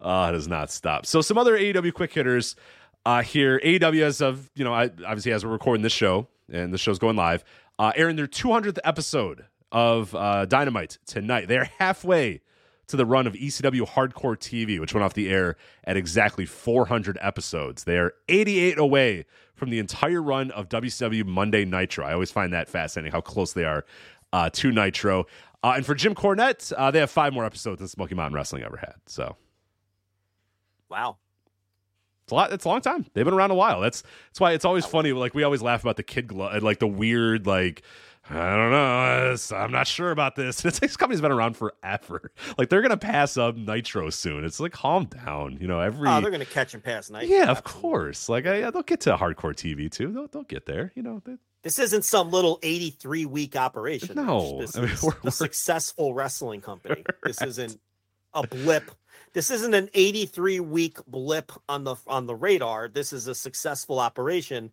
Uh, 0.00 0.30
it 0.30 0.34
has 0.34 0.46
not 0.48 0.70
stopped. 0.70 1.06
So 1.06 1.20
some 1.22 1.38
other 1.38 1.56
AEW 1.56 1.94
quick 1.94 2.12
hitters 2.12 2.54
uh, 3.06 3.22
here. 3.22 3.60
AEW 3.64 4.02
as 4.02 4.20
of 4.20 4.50
you 4.56 4.64
know, 4.64 4.74
I, 4.74 4.84
obviously 5.06 5.32
as 5.32 5.44
we're 5.44 5.52
recording 5.52 5.82
this 5.82 5.92
show 5.92 6.26
and 6.52 6.72
the 6.74 6.78
show's 6.78 6.98
going 6.98 7.16
live, 7.16 7.44
uh, 7.78 7.92
airing 7.96 8.16
their 8.16 8.26
200th 8.26 8.78
episode 8.84 9.46
of 9.72 10.14
uh, 10.14 10.46
Dynamite 10.46 10.98
tonight. 11.06 11.48
They're 11.48 11.70
halfway 11.78 12.40
to 12.88 12.96
the 12.96 13.04
run 13.06 13.26
of 13.26 13.32
ECW 13.34 13.86
Hardcore 13.86 14.36
TV, 14.36 14.78
which 14.78 14.94
went 14.94 15.02
off 15.04 15.14
the 15.14 15.28
air 15.28 15.56
at 15.84 15.96
exactly 15.96 16.46
400 16.46 17.18
episodes. 17.20 17.84
They 17.84 17.98
are 17.98 18.14
88 18.28 18.78
away 18.78 19.26
from 19.54 19.70
the 19.70 19.78
entire 19.80 20.22
run 20.22 20.50
of 20.52 20.68
WCW 20.68 21.24
Monday 21.26 21.64
Nitro. 21.64 22.04
I 22.06 22.12
always 22.12 22.30
find 22.30 22.52
that 22.52 22.68
fascinating 22.68 23.10
how 23.10 23.20
close 23.22 23.54
they 23.54 23.64
are 23.64 23.84
uh, 24.32 24.50
to 24.50 24.70
Nitro. 24.70 25.24
Uh, 25.64 25.72
and 25.76 25.84
for 25.86 25.94
Jim 25.96 26.14
Cornette, 26.14 26.72
uh, 26.76 26.90
they 26.92 27.00
have 27.00 27.10
five 27.10 27.32
more 27.32 27.44
episodes 27.44 27.80
than 27.80 27.88
Smoky 27.88 28.14
Mountain 28.14 28.34
Wrestling 28.36 28.62
ever 28.62 28.76
had. 28.76 28.94
So 29.06 29.34
Wow. 30.88 31.16
it's 32.24 32.32
a 32.32 32.34
lot. 32.34 32.52
It's 32.52 32.64
a 32.64 32.68
long 32.68 32.80
time. 32.80 33.06
They've 33.14 33.24
been 33.24 33.34
around 33.34 33.50
a 33.50 33.54
while. 33.56 33.80
That's 33.80 34.02
that's 34.28 34.38
why 34.40 34.52
it's 34.52 34.64
always 34.64 34.86
funny. 34.86 35.12
Like 35.12 35.34
we 35.34 35.42
always 35.42 35.62
laugh 35.62 35.80
about 35.82 35.96
the 35.96 36.02
kid 36.04 36.28
glove, 36.28 36.62
like 36.62 36.78
the 36.78 36.86
weird, 36.86 37.46
like 37.46 37.82
I 38.28 38.56
don't 38.56 38.70
know. 38.72 39.24
it's- 39.26 39.52
I'm 39.52 39.70
not 39.70 39.86
sure 39.86 40.10
about 40.10 40.34
this. 40.36 40.64
It's 40.64 40.78
this 40.80 40.96
company's 40.96 41.20
been 41.20 41.32
around 41.32 41.56
forever. 41.56 42.32
Like 42.58 42.68
they're 42.70 42.82
gonna 42.82 42.96
pass 42.96 43.36
up 43.36 43.56
Nitro 43.56 44.10
soon. 44.10 44.44
It's 44.44 44.58
like 44.60 44.72
calm 44.72 45.04
down. 45.06 45.58
You 45.60 45.66
know 45.68 45.80
every. 45.80 46.08
Oh, 46.08 46.20
they're 46.20 46.30
gonna 46.30 46.44
catch 46.44 46.74
and 46.74 46.82
pass 46.82 47.10
night. 47.10 47.28
yeah, 47.28 47.50
of 47.50 47.64
course. 47.64 48.28
Like 48.28 48.46
I, 48.46 48.70
they'll 48.70 48.82
get 48.82 49.00
to 49.02 49.16
hardcore 49.16 49.54
TV 49.54 49.90
too. 49.90 50.12
They'll 50.12 50.26
they'll 50.28 50.42
get 50.42 50.66
there. 50.66 50.92
You 50.94 51.02
know. 51.02 51.22
They, 51.24 51.36
This 51.62 51.78
isn't 51.78 52.04
some 52.04 52.30
little 52.30 52.58
83 52.62 53.26
week 53.26 53.56
operation. 53.56 54.16
No, 54.16 54.58
This 54.60 54.76
I 54.76 54.80
mean, 54.82 54.90
is 54.90 55.02
we're- 55.02 55.16
a 55.18 55.20
we're- 55.24 55.30
successful 55.32 56.14
wrestling 56.14 56.60
company. 56.62 57.04
This 57.24 57.40
isn't 57.42 57.78
a 58.34 58.46
blip. 58.46 58.90
This 59.34 59.50
isn't 59.50 59.74
an 59.74 59.90
83 59.92 60.60
week 60.60 60.98
blip 61.06 61.52
on 61.68 61.84
the 61.84 61.96
on 62.06 62.26
the 62.26 62.34
radar. 62.34 62.88
This 62.88 63.12
is 63.12 63.26
a 63.28 63.34
successful 63.34 63.98
operation 64.00 64.72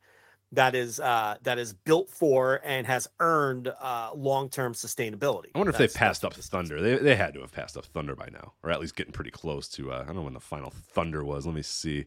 that 0.53 0.75
is 0.75 0.99
uh 0.99 1.35
that 1.43 1.59
is 1.59 1.73
built 1.73 2.09
for 2.09 2.61
and 2.63 2.87
has 2.87 3.07
earned 3.19 3.67
uh 3.81 4.11
long-term 4.15 4.73
sustainability. 4.73 5.47
I 5.53 5.59
wonder 5.59 5.71
if 5.71 5.77
they 5.77 5.87
passed 5.87 6.23
up 6.23 6.33
Thunder. 6.33 6.81
They 6.81 6.95
they 6.97 7.15
had 7.15 7.33
to 7.33 7.41
have 7.41 7.51
passed 7.51 7.75
up 7.77 7.85
Thunder 7.85 8.15
by 8.15 8.29
now, 8.31 8.53
or 8.63 8.71
at 8.71 8.79
least 8.79 8.95
getting 8.95 9.13
pretty 9.13 9.31
close 9.31 9.67
to. 9.69 9.91
Uh, 9.91 10.01
I 10.01 10.05
don't 10.05 10.15
know 10.15 10.21
when 10.21 10.33
the 10.33 10.39
final 10.39 10.69
Thunder 10.71 11.23
was. 11.23 11.45
Let 11.45 11.55
me 11.55 11.61
see. 11.61 12.05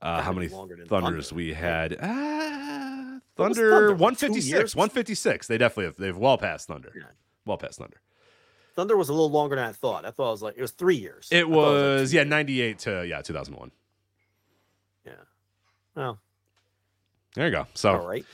Uh, 0.00 0.22
how 0.22 0.32
many 0.32 0.46
thunders 0.48 0.88
Thunder, 0.88 1.22
we 1.34 1.52
had? 1.52 1.96
Ah, 2.00 3.18
Thunder, 3.36 3.70
Thunder, 3.70 3.88
156. 3.90 4.76
156. 4.76 5.46
They 5.48 5.58
definitely 5.58 5.86
have. 5.86 5.96
They've 5.96 6.16
well 6.16 6.38
past 6.38 6.68
Thunder. 6.68 6.92
Yeah. 6.94 7.02
Well 7.44 7.56
past 7.58 7.78
Thunder. 7.78 8.00
Thunder 8.76 8.96
was 8.96 9.08
a 9.08 9.12
little 9.12 9.30
longer 9.30 9.56
than 9.56 9.64
I 9.64 9.72
thought. 9.72 10.04
I 10.04 10.12
thought 10.12 10.28
it 10.28 10.30
was 10.32 10.42
like 10.42 10.54
it 10.56 10.62
was 10.62 10.70
three 10.70 10.96
years. 10.96 11.28
I 11.32 11.36
It 11.36 11.40
thought 11.42 11.48
like 11.50 11.56
was 11.56 12.12
yeah, 12.12 12.22
98 12.22 12.78
to 12.80 13.06
yeah, 13.08 13.22
2001. 13.22 13.72
Yeah. 15.04 15.12
Well, 15.96 16.20
There 17.34 17.46
you 17.46 17.52
go. 17.52 17.66
So 17.74 17.92
all 18.00 18.06
right. 18.08 18.24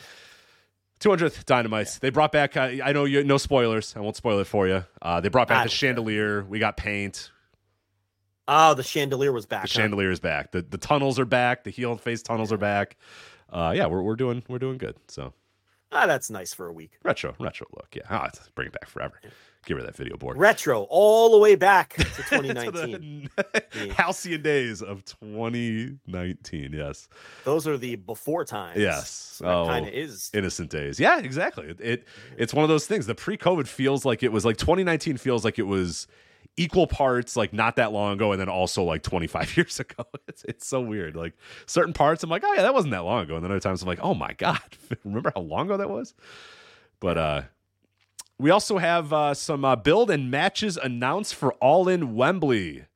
200th 1.01 1.45
Dynamites. 1.45 1.99
They 2.01 2.11
brought 2.11 2.33
back. 2.33 2.57
Uh, 2.57 2.71
I 2.83 2.93
know 2.93 3.05
you 3.05 3.25
no 3.25 3.37
spoilers. 3.37 3.95
I 3.97 4.01
won't 4.01 4.17
spoil 4.17 4.39
it 4.39 4.47
for 4.47 4.67
you. 4.67 4.85
Uh, 5.03 5.21
they 5.21 5.29
brought 5.29 5.51
I 5.51 5.55
back 5.55 5.65
the 5.65 5.69
don't 5.69 5.71
care. 5.71 5.89
chandelier. 5.89 6.45
We 6.45 6.59
got 6.59 6.77
paint. 6.77 7.31
Oh, 8.47 8.75
the 8.75 8.83
chandelier 8.83 9.33
was 9.33 9.47
back. 9.47 9.63
The 9.65 9.69
huh? 9.73 9.81
chandelier 9.81 10.11
is 10.11 10.21
back. 10.21 10.53
The 10.53 10.63
the 10.63 10.79
tunnels 10.79 11.19
are 11.19 11.25
back. 11.25 11.65
The 11.65 11.71
heel 11.71 11.91
and 11.93 12.01
face 12.01 12.23
tunnels 12.23 12.53
are 12.53 12.57
back. 12.59 12.97
Uh, 13.51 13.73
yeah, 13.77 13.87
we're 13.87 14.03
we're 14.03 14.17
doing 14.17 14.43
we're 14.49 14.59
doing 14.59 14.79
good. 14.79 14.97
So 15.09 15.33
Ah, 15.93 16.07
that's 16.07 16.29
nice 16.31 16.53
for 16.53 16.67
a 16.67 16.73
week. 16.73 16.99
retro 17.03 17.35
retro 17.39 17.67
look. 17.75 17.89
Yeah, 17.95 18.03
ah, 18.11 18.31
bring 18.55 18.67
it 18.69 18.73
back 18.73 18.89
forever. 18.89 19.21
Get 19.67 19.75
rid 19.75 19.85
of 19.85 19.87
that 19.87 19.97
video 19.97 20.17
board. 20.17 20.37
Retro, 20.37 20.83
all 20.91 21.31
the 21.33 21.39
way 21.39 21.55
back 21.55 21.95
to 21.95 22.05
To 22.05 22.23
2019. 22.23 23.31
the 23.37 23.95
halcyon 23.97 24.43
days 24.43 24.83
of 24.83 25.05
2019. 25.07 26.73
Yes, 26.73 27.09
Those 27.45 27.67
are 27.67 27.77
the 27.79 27.97
before 27.97 28.45
times. 28.45 28.81
yes. 28.81 29.41
Oh, 29.45 29.67
kind 29.67 29.87
of 29.87 29.93
is. 29.93 30.31
innocent 30.35 30.71
days. 30.71 31.01
Yeah, 31.01 31.19
exactly. 31.19 31.67
It, 31.69 31.81
it 31.81 32.09
it's 32.37 32.53
one 32.55 32.63
of 32.63 32.69
those 32.69 32.87
things. 32.87 33.07
The 33.07 33.15
pre-COVID 33.15 33.67
feels 33.67 34.05
like 34.05 34.23
it 34.23 34.33
was 34.33 34.45
like 34.45 34.57
2019 34.57 35.17
feels 35.17 35.45
like 35.45 35.59
it 35.59 35.63
was 35.67 36.07
equal 36.57 36.87
parts 36.87 37.37
like 37.37 37.53
not 37.53 37.75
that 37.77 37.91
long 37.91 38.13
ago 38.13 38.31
and 38.31 38.41
then 38.41 38.49
also 38.49 38.85
like 38.85 39.03
25 39.03 39.57
years 39.57 39.81
ago. 39.81 40.05
It's 40.29 40.45
it's 40.45 40.67
so 40.67 40.81
weird. 40.81 41.17
Like 41.17 41.33
certain 41.67 41.93
parts 41.93 42.23
I'm 42.23 42.31
like, 42.31 42.43
"Oh 42.45 42.53
yeah, 42.55 42.63
that 42.63 42.75
wasn't 42.75 42.93
that 42.93 43.03
long 43.05 43.23
ago." 43.25 43.35
And 43.37 43.45
then 43.45 43.51
other 43.51 43.61
times 43.61 43.83
I'm 43.83 43.89
like, 43.89 44.01
"Oh 44.03 44.15
my 44.15 44.33
god, 44.35 44.61
remember 45.05 45.33
how 45.35 45.41
long 45.43 45.67
ago 45.67 45.77
that 45.79 45.91
was?" 45.91 46.15
But 47.01 47.19
uh 47.19 47.43
we 48.39 48.51
also 48.51 48.79
have 48.79 49.13
uh, 49.13 49.35
some 49.35 49.65
uh, 49.65 49.77
build 49.77 50.11
and 50.11 50.31
matches 50.31 50.77
announced 50.77 51.35
for 51.35 51.53
All 51.55 51.89
In 51.89 52.15
Wembley. 52.15 52.87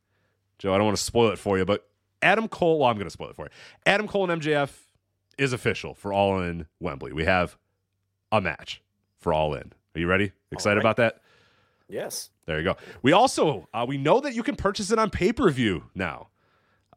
Joe, 0.59 0.75
I 0.75 0.79
don't 0.79 0.87
want 0.87 0.97
to 0.97 1.03
spoil 1.03 1.31
it 1.31 1.39
for 1.39 1.57
you, 1.57 1.65
but 1.65 1.89
Adam 2.23 2.49
Cole, 2.49 2.81
well, 2.81 2.89
I'm 2.89 2.97
going 2.97 3.07
to 3.07 3.11
spoil 3.11 3.31
it 3.31 3.37
for 3.37 3.45
you. 3.47 3.51
Adam 3.87 4.09
Cole 4.09 4.29
and 4.29 4.43
MJF 4.43 4.71
is 5.39 5.53
official 5.53 5.95
for 5.95 6.13
All 6.13 6.41
In 6.41 6.67
Wembley. 6.81 7.13
We 7.13 7.25
have 7.25 7.57
a 8.33 8.41
match 8.41 8.83
for 9.19 9.33
All 9.33 9.55
In. 9.55 9.73
Are 9.95 10.01
you 10.01 10.09
ready? 10.09 10.33
Excited 10.51 10.77
right. 10.77 10.83
about 10.83 10.97
that? 10.97 11.21
Yes. 11.89 12.31
There 12.47 12.59
you 12.59 12.65
go. 12.65 12.77
We 13.03 13.13
also 13.13 13.69
uh, 13.73 13.85
we 13.89 13.99
know 13.99 14.21
that 14.21 14.35
you 14.35 14.43
can 14.43 14.57
purchase 14.57 14.91
it 14.91 14.99
on 14.99 15.11
pay 15.11 15.33
per 15.33 15.51
view 15.51 15.85
now. 15.95 16.29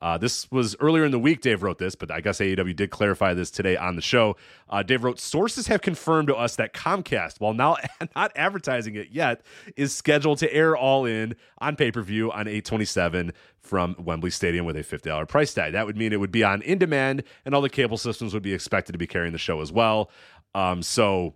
Uh, 0.01 0.17
this 0.17 0.49
was 0.51 0.75
earlier 0.79 1.05
in 1.05 1.11
the 1.11 1.19
week. 1.19 1.41
Dave 1.41 1.61
wrote 1.61 1.77
this, 1.77 1.93
but 1.93 2.09
I 2.09 2.21
guess 2.21 2.39
AEW 2.39 2.75
did 2.75 2.89
clarify 2.89 3.33
this 3.33 3.51
today 3.51 3.77
on 3.77 3.95
the 3.95 4.01
show. 4.01 4.35
Uh, 4.69 4.81
Dave 4.81 5.03
wrote, 5.03 5.19
"Sources 5.19 5.67
have 5.67 5.81
confirmed 5.81 6.27
to 6.29 6.35
us 6.35 6.55
that 6.55 6.73
Comcast, 6.73 7.39
while 7.39 7.53
now 7.53 7.77
not 8.15 8.31
advertising 8.35 8.95
it 8.95 9.09
yet, 9.11 9.41
is 9.75 9.93
scheduled 9.93 10.39
to 10.39 10.51
air 10.53 10.75
All 10.75 11.05
In 11.05 11.35
on 11.59 11.75
pay 11.75 11.91
per 11.91 12.01
view 12.01 12.31
on 12.31 12.47
827 12.47 13.31
from 13.59 13.95
Wembley 13.99 14.31
Stadium 14.31 14.65
with 14.65 14.75
a 14.75 14.83
$50 14.83 15.27
price 15.27 15.53
tag. 15.53 15.73
That 15.73 15.85
would 15.85 15.97
mean 15.97 16.13
it 16.13 16.19
would 16.19 16.31
be 16.31 16.43
on 16.43 16.61
in 16.63 16.79
demand, 16.79 17.23
and 17.45 17.53
all 17.53 17.61
the 17.61 17.69
cable 17.69 17.97
systems 17.97 18.33
would 18.33 18.43
be 18.43 18.53
expected 18.53 18.93
to 18.93 18.97
be 18.97 19.07
carrying 19.07 19.33
the 19.33 19.39
show 19.39 19.61
as 19.61 19.71
well. 19.71 20.09
Um, 20.55 20.81
so." 20.81 21.35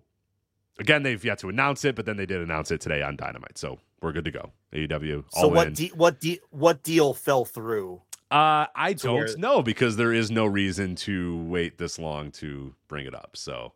Again, 0.78 1.04
they've 1.04 1.24
yet 1.24 1.40
to 1.40 1.48
announce 1.48 1.86
it, 1.86 1.96
but 1.96 2.06
then 2.06 2.18
they 2.18 2.26
did 2.26 2.42
announce 2.42 2.70
it 2.70 2.82
today 2.82 3.02
on 3.02 3.16
Dynamite, 3.16 3.58
so 3.58 3.80
we're 4.02 4.12
good 4.12 4.26
to 4.26 4.32
go. 4.32 4.52
AEW. 4.74 5.24
So 5.30 5.48
what 5.48 5.68
in. 5.68 5.74
de- 5.74 5.88
what 5.96 6.20
de- 6.20 6.42
what 6.50 6.84
deal 6.84 7.14
fell 7.14 7.46
through? 7.46 8.02
Uh, 8.36 8.68
I 8.76 8.94
don't 8.94 9.38
know 9.38 9.62
because 9.62 9.96
there 9.96 10.12
is 10.12 10.30
no 10.30 10.46
reason 10.46 10.96
to 10.98 11.38
wait 11.46 11.78
this 11.78 11.98
long 11.98 12.32
to 12.34 12.76
bring 12.88 13.06
it 13.06 13.16
up. 13.16 13.38
So 13.38 13.74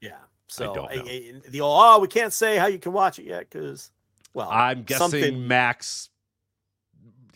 Yeah. 0.00 0.18
So 0.48 0.74
don't 0.74 0.94
know. 0.94 1.02
I- 1.06 1.32
I- 1.46 1.48
the 1.48 1.60
old, 1.62 1.80
oh, 1.82 1.98
we 1.98 2.08
can't 2.08 2.32
say 2.32 2.56
how 2.58 2.66
you 2.66 2.78
can 2.78 2.92
watch 2.92 3.18
it 3.18 3.24
yet 3.24 3.48
because 3.48 3.90
well, 4.34 4.50
I'm 4.50 4.82
guessing 4.82 4.98
something- 5.10 5.48
Max. 5.48 6.10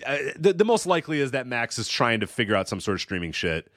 Uh, 0.04 0.18
the, 0.36 0.52
the 0.52 0.64
most 0.66 0.84
likely 0.84 1.20
is 1.20 1.30
that 1.30 1.46
Max 1.46 1.78
is 1.78 1.88
trying 1.88 2.20
to 2.20 2.26
figure 2.26 2.54
out 2.54 2.68
some 2.68 2.80
sort 2.80 2.96
of 2.96 3.00
streaming 3.00 3.32
shit, 3.32 3.72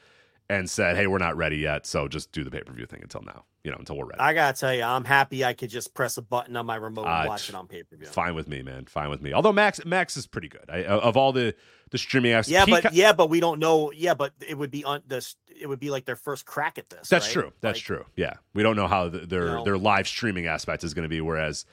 and 0.49 0.69
said, 0.69 0.95
"Hey, 0.95 1.05
we're 1.07 1.19
not 1.19 1.37
ready 1.37 1.57
yet, 1.57 1.85
so 1.85 2.07
just 2.07 2.31
do 2.31 2.43
the 2.43 2.49
pay 2.51 2.61
per 2.61 2.73
view 2.73 2.85
thing 2.85 3.01
until 3.03 3.21
now, 3.21 3.45
you 3.63 3.71
know, 3.71 3.77
until 3.77 3.97
we're 3.97 4.05
ready." 4.05 4.19
I 4.19 4.33
gotta 4.33 4.57
tell 4.59 4.73
you, 4.73 4.83
I'm 4.83 5.05
happy 5.05 5.45
I 5.45 5.53
could 5.53 5.69
just 5.69 5.93
press 5.93 6.17
a 6.17 6.21
button 6.21 6.55
on 6.55 6.65
my 6.65 6.75
remote 6.75 7.05
and 7.05 7.25
Uh, 7.25 7.29
watch 7.29 7.49
it 7.49 7.55
on 7.55 7.67
pay 7.67 7.83
per 7.83 7.95
view. 7.95 8.07
Fine 8.07 8.33
with 8.35 8.47
me, 8.47 8.61
man. 8.61 8.85
Fine 8.85 9.09
with 9.09 9.21
me. 9.21 9.31
Although 9.33 9.53
Max 9.53 9.83
Max 9.85 10.17
is 10.17 10.25
pretty 10.27 10.47
good. 10.49 10.65
I, 10.69 10.83
of 10.85 11.15
all 11.17 11.31
the 11.31 11.55
the 11.91 11.97
streaming 11.97 12.31
apps, 12.33 12.47
Yeah, 12.49 12.65
Peacock- 12.65 12.83
but 12.83 12.93
yeah, 12.93 13.13
but 13.13 13.29
we 13.29 13.39
don't 13.39 13.59
know. 13.59 13.91
Yeah, 13.91 14.13
but 14.13 14.33
it 14.47 14.57
would 14.57 14.71
be 14.71 14.83
on 14.83 15.01
this. 15.07 15.35
It 15.47 15.67
would 15.67 15.79
be 15.79 15.89
like 15.91 16.05
their 16.05 16.15
first 16.15 16.45
crack 16.45 16.77
at 16.77 16.89
this. 16.89 17.09
That's 17.09 17.27
right? 17.27 17.33
true. 17.43 17.53
That's 17.61 17.77
Like, 17.79 17.83
true. 17.83 18.05
Yeah, 18.15 18.33
we 18.53 18.63
don't 18.63 18.75
know 18.75 18.87
how 18.87 19.09
the, 19.09 19.19
their 19.19 19.45
You 19.45 19.51
know. 19.55 19.63
their 19.65 19.77
live 19.77 20.07
streaming 20.07 20.45
aspect 20.47 20.83
is 20.83 20.93
going 20.93 21.03
to 21.03 21.09
be. 21.09 21.19
Whereas 21.21 21.65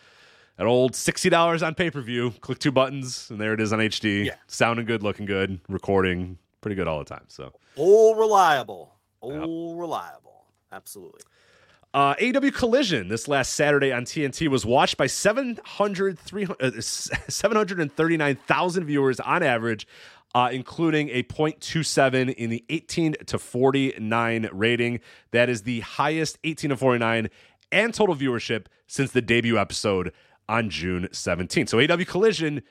that 0.59 0.66
old 0.66 0.94
sixty 0.97 1.28
dollars 1.31 1.62
on 1.62 1.74
pay 1.74 1.90
per 1.90 2.01
view, 2.01 2.31
click 2.40 2.59
two 2.59 2.73
buttons, 2.73 3.28
and 3.31 3.40
there 3.40 3.53
it 3.55 3.61
is 3.61 3.73
on 3.73 3.78
HD. 3.78 4.24
Yeah. 4.27 4.35
sounding 4.47 4.86
good, 4.86 5.03
looking 5.03 5.24
good, 5.27 5.61
recording 5.69 6.39
pretty 6.66 6.74
good 6.74 6.88
all 6.88 6.98
the 6.98 7.05
time. 7.05 7.22
So 7.28 7.52
All 7.76 8.16
reliable. 8.16 8.93
All 9.20 9.76
reliable. 9.76 10.47
Absolutely. 10.72 11.20
Uh, 11.94 12.16
AW 12.20 12.51
Collision 12.52 13.06
this 13.06 13.28
last 13.28 13.52
Saturday 13.52 13.93
on 13.93 14.05
TNT 14.05 14.48
was 14.48 14.66
watched 14.66 14.97
by 14.97 15.06
700, 15.06 16.18
300, 16.18 16.56
uh, 16.60 16.80
739,000 16.80 18.84
viewers 18.84 19.20
on 19.20 19.44
average, 19.44 19.86
uh, 20.34 20.48
including 20.51 21.09
a 21.10 21.22
0.27 21.22 22.34
in 22.34 22.51
the 22.51 22.64
18 22.68 23.14
to 23.26 23.38
49 23.38 24.48
rating. 24.52 24.98
That 25.30 25.48
is 25.48 25.62
the 25.62 25.80
highest 25.80 26.36
18 26.43 26.70
to 26.70 26.76
49 26.76 27.30
and 27.70 27.94
total 27.94 28.16
viewership 28.16 28.66
since 28.88 29.12
the 29.12 29.22
debut 29.22 29.56
episode 29.56 30.12
on 30.48 30.68
June 30.68 31.06
17th. 31.12 31.68
So 31.68 31.80
AW 31.80 32.05
Collision, 32.05 32.62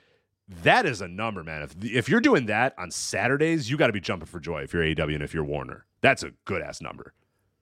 that 0.62 0.86
is 0.86 1.00
a 1.00 1.08
number, 1.08 1.42
man. 1.42 1.62
If, 1.62 1.76
if 1.82 2.08
you're 2.08 2.20
doing 2.20 2.46
that 2.46 2.74
on 2.78 2.90
Saturdays, 2.90 3.68
you 3.68 3.76
got 3.76 3.88
to 3.88 3.92
be 3.92 4.00
jumping 4.00 4.26
for 4.26 4.38
joy 4.38 4.62
if 4.62 4.72
you're 4.72 4.84
AW 4.84 5.12
and 5.12 5.22
if 5.22 5.34
you're 5.34 5.44
Warner. 5.44 5.86
That's 6.02 6.22
a 6.22 6.30
good 6.44 6.62
ass 6.62 6.80
number. 6.80 7.12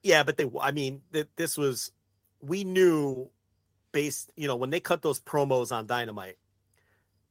Yeah, 0.03 0.23
but 0.23 0.37
they. 0.37 0.49
I 0.61 0.71
mean, 0.71 1.01
th- 1.11 1.27
this 1.35 1.57
was. 1.57 1.91
We 2.41 2.63
knew, 2.63 3.29
based. 3.91 4.29
You 4.35 4.47
know, 4.47 4.55
when 4.55 4.69
they 4.69 4.79
cut 4.79 5.01
those 5.01 5.19
promos 5.19 5.71
on 5.71 5.87
Dynamite. 5.87 6.37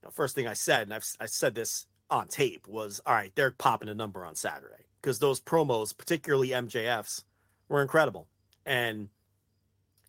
The 0.03 0.11
first 0.11 0.35
thing 0.35 0.47
I 0.47 0.53
said, 0.53 0.83
and 0.83 0.93
I've 0.93 1.07
I 1.19 1.27
said 1.27 1.55
this 1.55 1.87
on 2.11 2.29
tape, 2.29 2.67
was 2.69 3.01
all 3.07 3.15
right. 3.15 3.33
They're 3.35 3.53
popping 3.53 3.89
a 3.89 3.95
number 3.95 4.25
on 4.27 4.35
Saturday 4.35 4.85
because 5.01 5.19
those 5.19 5.41
promos, 5.41 5.97
particularly 5.97 6.49
MJF's, 6.49 7.25
were 7.69 7.81
incredible, 7.81 8.27
and 8.67 9.09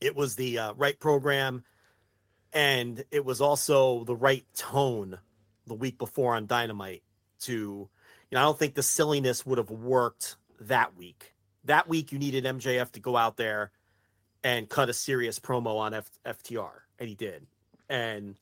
it 0.01 0.15
was 0.15 0.35
the 0.35 0.59
uh, 0.59 0.73
right 0.73 0.99
program, 0.99 1.63
and 2.51 3.05
it 3.11 3.23
was 3.23 3.39
also 3.39 4.03
the 4.03 4.15
right 4.15 4.45
tone 4.53 5.19
the 5.67 5.73
week 5.73 5.97
before 5.97 6.35
on 6.35 6.47
Dynamite 6.47 7.03
to. 7.41 7.89
You 8.31 8.37
know, 8.37 8.41
I 8.41 8.43
don't 8.43 8.57
think 8.57 8.73
the 8.73 8.83
silliness 8.83 9.45
would 9.45 9.59
have 9.59 9.69
worked 9.69 10.37
that 10.59 10.97
week 10.97 11.35
that 11.65 11.87
week 11.87 12.11
you 12.11 12.19
needed 12.19 12.45
MJF 12.45 12.91
to 12.91 12.99
go 12.99 13.17
out 13.17 13.37
there 13.37 13.71
and 14.43 14.69
cut 14.69 14.89
a 14.89 14.93
serious 14.93 15.39
promo 15.39 15.77
on 15.77 15.93
F- 15.93 16.09
FTR, 16.25 16.71
and 16.99 17.09
he 17.09 17.15
did. 17.15 17.45
And 17.89 18.35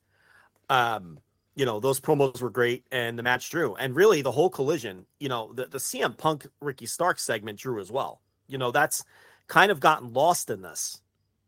um, 0.70 1.18
you 1.56 1.64
know, 1.64 1.80
those 1.80 2.00
promos 2.00 2.40
were 2.40 2.50
great, 2.50 2.84
and 2.90 3.18
the 3.18 3.22
match 3.22 3.50
drew. 3.50 3.74
And 3.74 3.94
really, 3.96 4.22
the 4.22 4.32
whole 4.32 4.50
collision, 4.50 5.06
you 5.18 5.28
know, 5.28 5.52
the 5.52 5.66
the 5.66 5.78
CM 5.78 6.16
Punk 6.16 6.46
Ricky 6.60 6.86
Stark 6.86 7.18
segment 7.18 7.58
drew 7.58 7.80
as 7.80 7.90
well. 7.90 8.20
You 8.46 8.58
know, 8.58 8.70
that's 8.70 9.04
kind 9.48 9.70
of 9.70 9.80
gotten 9.80 10.12
lost 10.12 10.50
in 10.50 10.62
this. 10.62 11.00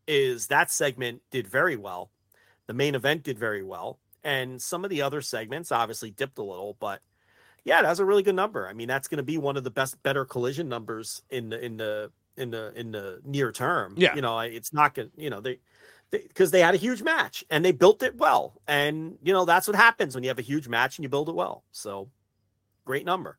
Is 0.06 0.46
that 0.48 0.70
segment 0.70 1.22
did 1.30 1.48
very 1.48 1.76
well, 1.76 2.10
the 2.66 2.74
main 2.74 2.94
event 2.94 3.24
did 3.24 3.38
very 3.38 3.62
well, 3.62 3.98
and 4.26 4.60
some 4.60 4.82
of 4.82 4.90
the 4.90 5.02
other 5.02 5.22
segments 5.22 5.70
obviously 5.70 6.10
dipped 6.10 6.38
a 6.38 6.42
little, 6.42 6.76
but 6.80 7.00
yeah, 7.64 7.80
that's 7.80 8.00
a 8.00 8.04
really 8.04 8.24
good 8.24 8.34
number. 8.34 8.68
I 8.68 8.72
mean, 8.72 8.88
that's 8.88 9.06
going 9.06 9.18
to 9.18 9.22
be 9.22 9.38
one 9.38 9.56
of 9.56 9.62
the 9.62 9.70
best, 9.70 10.02
better 10.02 10.24
collision 10.24 10.68
numbers 10.68 11.22
in 11.30 11.48
the 11.48 11.64
in 11.64 11.76
the 11.76 12.10
in 12.36 12.50
the 12.50 12.72
in 12.74 12.90
the 12.90 13.20
near 13.24 13.52
term. 13.52 13.94
Yeah. 13.96 14.16
you 14.16 14.22
know, 14.22 14.40
it's 14.40 14.72
not 14.72 14.94
going. 14.94 15.10
to 15.10 15.22
You 15.22 15.30
know, 15.30 15.40
they 15.40 15.60
because 16.10 16.50
they, 16.50 16.60
had 16.60 16.74
a 16.74 16.78
huge 16.78 17.02
match 17.02 17.44
and 17.50 17.64
they 17.64 17.70
built 17.70 18.02
it 18.02 18.16
well, 18.16 18.60
and 18.66 19.16
you 19.22 19.32
know 19.32 19.44
that's 19.44 19.68
what 19.68 19.76
happens 19.76 20.16
when 20.16 20.24
you 20.24 20.28
have 20.28 20.40
a 20.40 20.42
huge 20.42 20.66
match 20.66 20.98
and 20.98 21.04
you 21.04 21.08
build 21.08 21.28
it 21.28 21.34
well. 21.36 21.62
So, 21.70 22.08
great 22.84 23.06
number. 23.06 23.38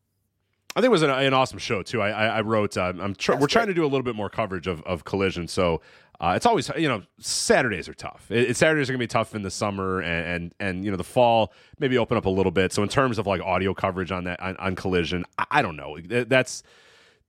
I 0.74 0.80
think 0.80 0.86
it 0.86 0.92
was 0.92 1.02
an, 1.02 1.10
an 1.10 1.34
awesome 1.34 1.58
show 1.58 1.82
too. 1.82 2.00
I, 2.00 2.10
I, 2.10 2.26
I 2.26 2.40
wrote. 2.40 2.78
Uh, 2.78 2.94
I'm 2.98 3.14
tr- 3.14 3.34
we're 3.34 3.46
trying 3.46 3.66
to 3.66 3.74
do 3.74 3.82
a 3.82 3.88
little 3.88 4.02
bit 4.02 4.14
more 4.14 4.30
coverage 4.30 4.66
of, 4.66 4.82
of 4.82 5.04
collision. 5.04 5.48
So 5.48 5.82
uh, 6.20 6.32
it's 6.36 6.46
always 6.46 6.70
you 6.76 6.88
know 6.88 7.02
Saturdays 7.20 7.88
are 7.88 7.94
tough. 7.94 8.26
It, 8.30 8.50
it- 8.50 8.56
Saturdays 8.56 8.88
are 8.88 8.92
gonna 8.92 8.98
be 8.98 9.06
tough 9.06 9.34
in 9.34 9.42
the 9.42 9.50
summer 9.50 10.00
and, 10.00 10.26
and 10.26 10.54
and 10.60 10.84
you 10.84 10.90
know 10.90 10.96
the 10.96 11.04
fall 11.04 11.52
maybe 11.78 11.96
open 11.98 12.16
up 12.16 12.26
a 12.26 12.30
little 12.30 12.52
bit. 12.52 12.72
So 12.72 12.82
in 12.82 12.88
terms 12.88 13.18
of 13.18 13.26
like 13.26 13.40
audio 13.40 13.72
coverage 13.74 14.10
on 14.12 14.24
that 14.24 14.40
on, 14.40 14.56
on 14.56 14.74
collision, 14.74 15.24
I, 15.38 15.46
I 15.50 15.62
don't 15.62 15.76
know. 15.76 15.98
That's 16.00 16.62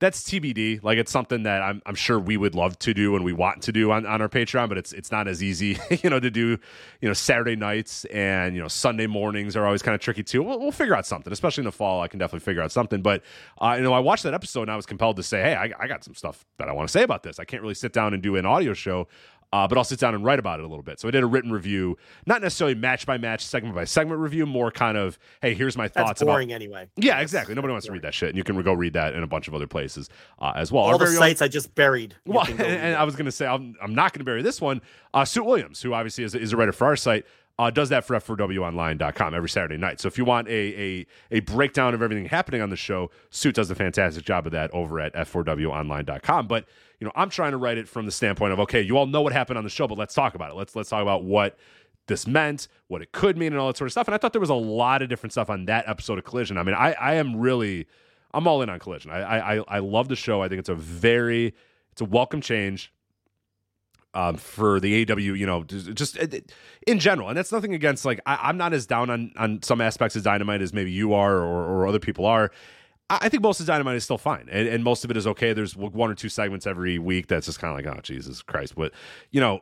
that's 0.00 0.22
TBD. 0.22 0.82
Like 0.82 0.98
it's 0.98 1.12
something 1.12 1.42
that 1.42 1.62
I'm 1.62 1.82
I'm 1.84 1.94
sure 1.94 2.18
we 2.18 2.38
would 2.38 2.54
love 2.54 2.78
to 2.80 2.94
do 2.94 3.14
and 3.16 3.24
we 3.24 3.34
want 3.34 3.62
to 3.62 3.72
do 3.72 3.92
on, 3.92 4.06
on 4.06 4.22
our 4.22 4.28
Patreon, 4.30 4.68
but 4.68 4.78
it's 4.78 4.92
it's 4.92 5.12
not 5.12 5.28
as 5.28 5.42
easy, 5.42 5.78
you 6.02 6.08
know, 6.08 6.18
to 6.18 6.30
do, 6.30 6.58
you 7.00 7.08
know, 7.08 7.12
Saturday 7.12 7.54
nights 7.54 8.06
and 8.06 8.56
you 8.56 8.62
know 8.62 8.68
Sunday 8.68 9.06
mornings 9.06 9.56
are 9.56 9.66
always 9.66 9.82
kind 9.82 9.94
of 9.94 10.00
tricky 10.00 10.22
too. 10.22 10.42
We'll, 10.42 10.58
we'll 10.58 10.72
figure 10.72 10.96
out 10.96 11.06
something, 11.06 11.32
especially 11.32 11.62
in 11.62 11.66
the 11.66 11.72
fall. 11.72 12.00
I 12.00 12.08
can 12.08 12.18
definitely 12.18 12.44
figure 12.44 12.62
out 12.62 12.72
something. 12.72 13.02
But 13.02 13.22
uh, 13.60 13.74
you 13.76 13.82
know, 13.82 13.92
I 13.92 14.00
watched 14.00 14.22
that 14.22 14.34
episode 14.34 14.62
and 14.62 14.70
I 14.70 14.76
was 14.76 14.86
compelled 14.86 15.16
to 15.16 15.22
say, 15.22 15.42
hey, 15.42 15.54
I, 15.54 15.70
I 15.78 15.86
got 15.86 16.02
some 16.02 16.14
stuff 16.14 16.46
that 16.58 16.68
I 16.68 16.72
want 16.72 16.88
to 16.88 16.92
say 16.92 17.02
about 17.02 17.22
this. 17.22 17.38
I 17.38 17.44
can't 17.44 17.62
really 17.62 17.74
sit 17.74 17.92
down 17.92 18.14
and 18.14 18.22
do 18.22 18.36
an 18.36 18.46
audio 18.46 18.72
show. 18.72 19.06
Uh, 19.52 19.66
but 19.66 19.76
I'll 19.76 19.82
sit 19.84 19.98
down 19.98 20.14
and 20.14 20.24
write 20.24 20.38
about 20.38 20.60
it 20.60 20.62
a 20.64 20.68
little 20.68 20.84
bit. 20.84 21.00
So 21.00 21.08
I 21.08 21.10
did 21.10 21.24
a 21.24 21.26
written 21.26 21.50
review, 21.50 21.98
not 22.24 22.40
necessarily 22.40 22.76
match 22.76 23.04
by 23.04 23.18
match, 23.18 23.44
segment 23.44 23.74
by 23.74 23.84
segment 23.84 24.20
review, 24.20 24.46
more 24.46 24.70
kind 24.70 24.96
of, 24.96 25.18
hey, 25.42 25.54
here's 25.54 25.76
my 25.76 25.88
That's 25.88 25.96
thoughts 25.96 26.22
about 26.22 26.32
boring 26.34 26.52
anyway. 26.52 26.88
yeah, 26.96 27.10
That's- 27.14 27.22
exactly. 27.24 27.56
Nobody 27.56 27.72
wants 27.72 27.86
to 27.86 27.92
read 27.92 28.02
that 28.02 28.14
shit, 28.14 28.28
and 28.28 28.38
you 28.38 28.44
can 28.44 28.60
go 28.62 28.72
read 28.72 28.92
that 28.92 29.14
in 29.16 29.24
a 29.24 29.26
bunch 29.26 29.48
of 29.48 29.54
other 29.54 29.66
places 29.66 30.08
uh, 30.38 30.52
as 30.54 30.70
well. 30.70 30.84
All 30.84 30.90
Our 30.92 30.98
the 30.98 31.04
very 31.06 31.16
own- 31.16 31.20
sites 31.20 31.42
I 31.42 31.48
just 31.48 31.74
buried. 31.74 32.14
well, 32.26 32.44
and, 32.48 32.60
and. 32.60 32.94
I 32.94 33.02
was 33.02 33.16
going 33.16 33.24
to 33.26 33.32
say 33.32 33.44
I'm, 33.46 33.74
I'm 33.82 33.94
not 33.94 34.12
going 34.12 34.20
to 34.20 34.24
bury 34.24 34.42
this 34.42 34.60
one. 34.60 34.82
Uh, 35.12 35.24
Suit 35.24 35.44
Williams, 35.44 35.82
who 35.82 35.94
obviously 35.94 36.22
is, 36.22 36.36
is 36.36 36.52
a 36.52 36.56
writer 36.56 36.70
for 36.72 36.86
our 36.86 36.94
site, 36.94 37.26
uh, 37.60 37.70
does 37.70 37.88
that 37.90 38.04
for 38.04 38.16
F4WOnline.com 38.16 39.34
every 39.34 39.48
Saturday 39.48 39.76
night. 39.76 40.00
So 40.00 40.08
if 40.08 40.16
you 40.18 40.24
want 40.24 40.48
a, 40.48 40.52
a 40.52 41.06
a 41.30 41.40
breakdown 41.40 41.94
of 41.94 42.02
everything 42.02 42.24
happening 42.26 42.62
on 42.62 42.70
the 42.70 42.76
show, 42.76 43.10
Suit 43.30 43.54
does 43.54 43.70
a 43.70 43.74
fantastic 43.74 44.24
job 44.24 44.46
of 44.46 44.52
that 44.52 44.70
over 44.72 44.98
at 45.00 45.14
F4WOnline.com. 45.14 46.46
But 46.46 46.66
you 46.98 47.06
know, 47.06 47.12
I'm 47.16 47.30
trying 47.30 47.52
to 47.52 47.56
write 47.56 47.78
it 47.78 47.88
from 47.88 48.06
the 48.06 48.12
standpoint 48.12 48.52
of 48.52 48.60
okay, 48.60 48.80
you 48.80 48.96
all 48.96 49.06
know 49.06 49.22
what 49.22 49.32
happened 49.32 49.58
on 49.58 49.64
the 49.64 49.70
show, 49.70 49.86
but 49.86 49.98
let's 49.98 50.14
talk 50.14 50.34
about 50.34 50.50
it. 50.50 50.54
Let's 50.56 50.74
let's 50.76 50.88
talk 50.90 51.02
about 51.02 51.24
what 51.24 51.56
this 52.06 52.26
meant, 52.26 52.66
what 52.88 53.02
it 53.02 53.12
could 53.12 53.36
mean, 53.38 53.52
and 53.52 53.60
all 53.60 53.68
that 53.68 53.76
sort 53.76 53.86
of 53.86 53.92
stuff. 53.92 54.08
And 54.08 54.14
I 54.14 54.18
thought 54.18 54.32
there 54.32 54.40
was 54.40 54.50
a 54.50 54.54
lot 54.54 55.00
of 55.02 55.08
different 55.08 55.32
stuff 55.32 55.48
on 55.50 55.66
that 55.66 55.88
episode 55.88 56.18
of 56.18 56.24
Collision. 56.24 56.58
I 56.58 56.62
mean, 56.64 56.74
I, 56.74 56.92
I 56.94 57.14
am 57.14 57.36
really, 57.36 57.86
I'm 58.34 58.48
all 58.48 58.62
in 58.62 58.68
on 58.70 58.80
Collision. 58.80 59.10
I, 59.12 59.20
I, 59.20 59.56
I- 59.60 59.64
I 59.68 59.78
love 59.78 60.08
the 60.08 60.16
show. 60.16 60.42
I 60.42 60.48
think 60.48 60.58
it's 60.58 60.68
a 60.68 60.74
very, 60.74 61.54
it's 61.92 62.00
a 62.00 62.04
welcome 62.04 62.40
change 62.40 62.92
um, 64.14 64.36
for 64.36 64.80
the 64.80 65.10
AW. 65.10 65.16
You 65.16 65.46
know, 65.46 65.64
just 65.64 66.18
uh, 66.18 66.26
in 66.86 66.98
general, 66.98 67.28
and 67.28 67.36
that's 67.36 67.52
nothing 67.52 67.74
against. 67.74 68.04
Like, 68.04 68.20
I, 68.26 68.38
I'm 68.42 68.56
not 68.56 68.72
as 68.72 68.86
down 68.86 69.10
on 69.10 69.32
on 69.36 69.62
some 69.62 69.80
aspects 69.80 70.16
of 70.16 70.22
Dynamite 70.22 70.62
as 70.62 70.72
maybe 70.72 70.90
you 70.90 71.14
are 71.14 71.36
or, 71.36 71.66
or 71.66 71.86
other 71.86 71.98
people 71.98 72.26
are. 72.26 72.50
I 73.08 73.18
I 73.22 73.28
think 73.28 73.42
most 73.42 73.60
of 73.60 73.66
Dynamite 73.66 73.96
is 73.96 74.04
still 74.04 74.18
fine, 74.18 74.48
and, 74.50 74.68
and 74.68 74.84
most 74.84 75.04
of 75.04 75.10
it 75.10 75.16
is 75.16 75.26
okay. 75.26 75.52
There's 75.52 75.76
one 75.76 76.10
or 76.10 76.14
two 76.14 76.28
segments 76.28 76.66
every 76.66 76.98
week 76.98 77.26
that's 77.28 77.46
just 77.46 77.60
kind 77.60 77.72
of 77.72 77.84
like, 77.84 77.96
oh 77.96 78.00
Jesus 78.00 78.42
Christ! 78.42 78.74
But 78.76 78.92
you 79.30 79.40
know, 79.40 79.60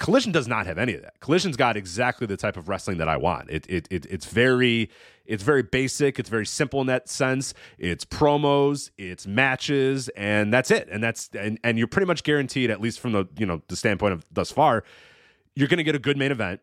Collision 0.00 0.32
does 0.32 0.48
not 0.48 0.66
have 0.66 0.78
any 0.78 0.94
of 0.94 1.02
that. 1.02 1.20
Collision's 1.20 1.56
got 1.56 1.76
exactly 1.76 2.26
the 2.26 2.38
type 2.38 2.56
of 2.56 2.68
wrestling 2.70 2.96
that 2.98 3.08
I 3.08 3.18
want. 3.18 3.50
It, 3.50 3.66
it, 3.68 3.86
it 3.90 4.06
it's 4.06 4.24
very 4.24 4.90
it's 5.30 5.44
very 5.44 5.62
basic. 5.62 6.18
It's 6.18 6.28
very 6.28 6.44
simple 6.44 6.80
in 6.80 6.88
that 6.88 7.08
sense. 7.08 7.54
It's 7.78 8.04
promos, 8.04 8.90
it's 8.98 9.28
matches, 9.28 10.08
and 10.16 10.52
that's 10.52 10.72
it. 10.72 10.88
And 10.90 11.02
that's 11.02 11.30
and, 11.38 11.58
and 11.62 11.78
you're 11.78 11.86
pretty 11.86 12.06
much 12.06 12.24
guaranteed, 12.24 12.68
at 12.68 12.80
least 12.80 12.98
from 12.98 13.12
the 13.12 13.26
you 13.38 13.46
know 13.46 13.62
the 13.68 13.76
standpoint 13.76 14.12
of 14.12 14.24
thus 14.32 14.50
far, 14.50 14.82
you're 15.54 15.68
going 15.68 15.78
to 15.78 15.84
get 15.84 15.94
a 15.94 16.00
good 16.00 16.16
main 16.16 16.32
event 16.32 16.60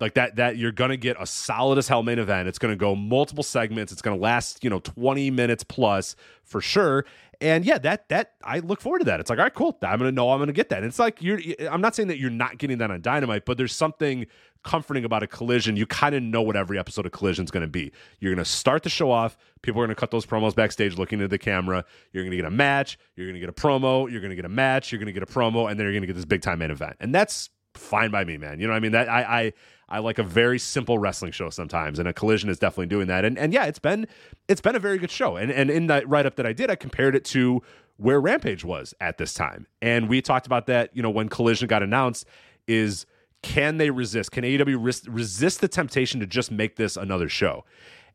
like 0.00 0.14
that 0.14 0.36
that 0.36 0.56
you're 0.56 0.72
to 0.90 0.96
get 0.96 1.16
a 1.20 1.26
solid 1.26 1.78
as 1.78 1.88
hell 1.88 2.02
main 2.02 2.18
event. 2.18 2.48
It's 2.48 2.58
to 2.72 2.76
go 2.76 2.94
multiple 2.94 3.44
segments. 3.44 3.92
It's 3.92 4.02
to 4.16 4.22
last 4.22 4.64
you 4.64 4.70
know 4.70 4.80
20 4.80 5.30
minutes 5.30 5.64
plus 5.64 6.16
for 6.42 6.60
sure. 6.60 7.04
And 7.42 7.64
yeah 7.64 7.78
that 7.78 8.08
that 8.10 8.32
i 8.44 8.58
look 8.58 8.80
forward 8.80 8.98
to 9.00 9.04
that. 9.06 9.20
It's 9.20 9.30
like 9.30 9.38
all 9.38 9.44
right 9.44 9.54
cool. 9.54 9.78
I'm 9.82 9.98
to 10.00 10.12
know 10.12 10.30
i'm 10.30 10.44
to 10.46 10.52
get 10.52 10.68
that. 10.70 10.78
And 10.78 10.86
it's 10.86 10.98
like 10.98 11.22
you're 11.22 11.40
i'm 11.70 11.80
not 11.80 11.94
saying 11.94 12.08
that 12.08 12.18
you're 12.18 12.30
not 12.30 12.58
getting 12.58 12.78
that 12.78 12.90
on 12.90 13.00
dynamite 13.00 13.44
but 13.44 13.56
there's 13.56 13.74
something 13.74 14.26
comforting 14.62 15.04
about 15.04 15.22
a 15.22 15.26
collision. 15.26 15.76
You 15.76 15.86
kind 15.86 16.14
of 16.14 16.22
know 16.22 16.42
what 16.42 16.56
every 16.56 16.78
episode 16.78 17.06
of 17.06 17.12
collision 17.12 17.44
is 17.44 17.50
going 17.50 17.62
to 17.62 17.68
be. 17.68 17.92
You're 18.18 18.34
going 18.34 18.44
to 18.44 18.50
start 18.50 18.82
the 18.82 18.90
show 18.90 19.10
off. 19.10 19.36
People 19.62 19.80
are 19.80 19.86
going 19.86 19.94
to 19.94 19.98
cut 19.98 20.10
those 20.10 20.26
promos 20.26 20.54
backstage 20.54 20.98
looking 20.98 21.22
at 21.22 21.30
the 21.30 21.38
camera. 21.38 21.84
You're 22.12 22.24
going 22.24 22.32
to 22.32 22.36
get 22.36 22.46
a 22.46 22.50
match. 22.50 22.98
You're 23.16 23.26
going 23.26 23.34
to 23.34 23.40
get 23.40 23.48
a 23.48 23.52
promo. 23.52 24.10
You're 24.10 24.20
going 24.20 24.30
to 24.30 24.36
get 24.36 24.44
a 24.44 24.50
match. 24.50 24.92
You're 24.92 24.98
going 24.98 25.06
to 25.06 25.12
get 25.12 25.22
a 25.22 25.26
promo. 25.26 25.70
And 25.70 25.78
then 25.78 25.84
you're 25.84 25.92
going 25.92 26.02
to 26.02 26.06
get 26.06 26.16
this 26.16 26.24
big 26.24 26.42
time 26.42 26.58
main 26.58 26.70
event. 26.70 26.96
And 27.00 27.14
that's 27.14 27.50
fine 27.74 28.10
by 28.10 28.24
me, 28.24 28.36
man. 28.36 28.60
You 28.60 28.66
know 28.66 28.72
what 28.72 28.78
I 28.78 28.80
mean? 28.80 28.92
That 28.92 29.08
I 29.08 29.22
I 29.22 29.52
I 29.90 29.98
like 29.98 30.18
a 30.18 30.22
very 30.22 30.58
simple 30.58 30.98
wrestling 30.98 31.32
show 31.32 31.50
sometimes, 31.50 31.98
and 31.98 32.08
a 32.08 32.12
collision 32.12 32.48
is 32.48 32.58
definitely 32.58 32.86
doing 32.86 33.08
that. 33.08 33.24
And 33.24 33.38
and 33.38 33.52
yeah, 33.52 33.64
it's 33.64 33.78
been 33.78 34.06
it's 34.48 34.60
been 34.60 34.76
a 34.76 34.80
very 34.80 34.98
good 34.98 35.10
show. 35.10 35.36
And 35.36 35.50
and 35.50 35.70
in 35.70 35.86
that 35.88 36.08
write 36.08 36.26
up 36.26 36.36
that 36.36 36.46
I 36.46 36.52
did, 36.52 36.70
I 36.70 36.76
compared 36.76 37.16
it 37.16 37.24
to 37.26 37.62
where 37.96 38.20
Rampage 38.20 38.64
was 38.64 38.94
at 39.00 39.18
this 39.18 39.34
time, 39.34 39.66
and 39.82 40.08
we 40.08 40.22
talked 40.22 40.46
about 40.46 40.66
that. 40.66 40.94
You 40.96 41.02
know, 41.02 41.10
when 41.10 41.28
Collision 41.28 41.68
got 41.68 41.82
announced, 41.82 42.26
is 42.66 43.06
can 43.42 43.78
they 43.78 43.90
resist? 43.90 44.32
Can 44.32 44.44
AEW 44.44 44.76
res- 44.82 45.08
resist 45.08 45.60
the 45.60 45.68
temptation 45.68 46.20
to 46.20 46.26
just 46.26 46.50
make 46.50 46.76
this 46.76 46.96
another 46.96 47.28
show? 47.28 47.64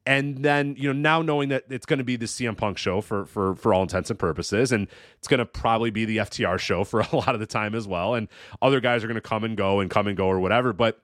and 0.06 0.44
then 0.44 0.76
you 0.78 0.88
know 0.92 0.94
now 0.94 1.22
knowing 1.22 1.50
that 1.50 1.64
it's 1.70 1.86
going 1.86 1.98
to 1.98 2.04
be 2.04 2.16
the 2.16 2.26
CM 2.26 2.56
Punk 2.56 2.78
show 2.78 3.02
for 3.02 3.26
for 3.26 3.56
for 3.56 3.74
all 3.74 3.82
intents 3.82 4.10
and 4.10 4.20
purposes, 4.20 4.72
and 4.72 4.88
it's 5.18 5.28
going 5.28 5.40
to 5.40 5.46
probably 5.46 5.90
be 5.90 6.06
the 6.06 6.18
FTR 6.18 6.60
show 6.60 6.84
for 6.84 7.00
a 7.12 7.16
lot 7.16 7.34
of 7.34 7.40
the 7.40 7.48
time 7.48 7.76
as 7.76 7.88
well, 7.88 8.14
and 8.14 8.28
other 8.62 8.80
guys 8.80 9.04
are 9.04 9.08
going 9.08 9.16
to 9.16 9.22
come 9.22 9.44
and 9.44 9.58
go 9.58 9.80
and 9.80 9.90
come 9.90 10.08
and 10.08 10.16
go 10.16 10.28
or 10.28 10.40
whatever. 10.40 10.74
But 10.74 11.02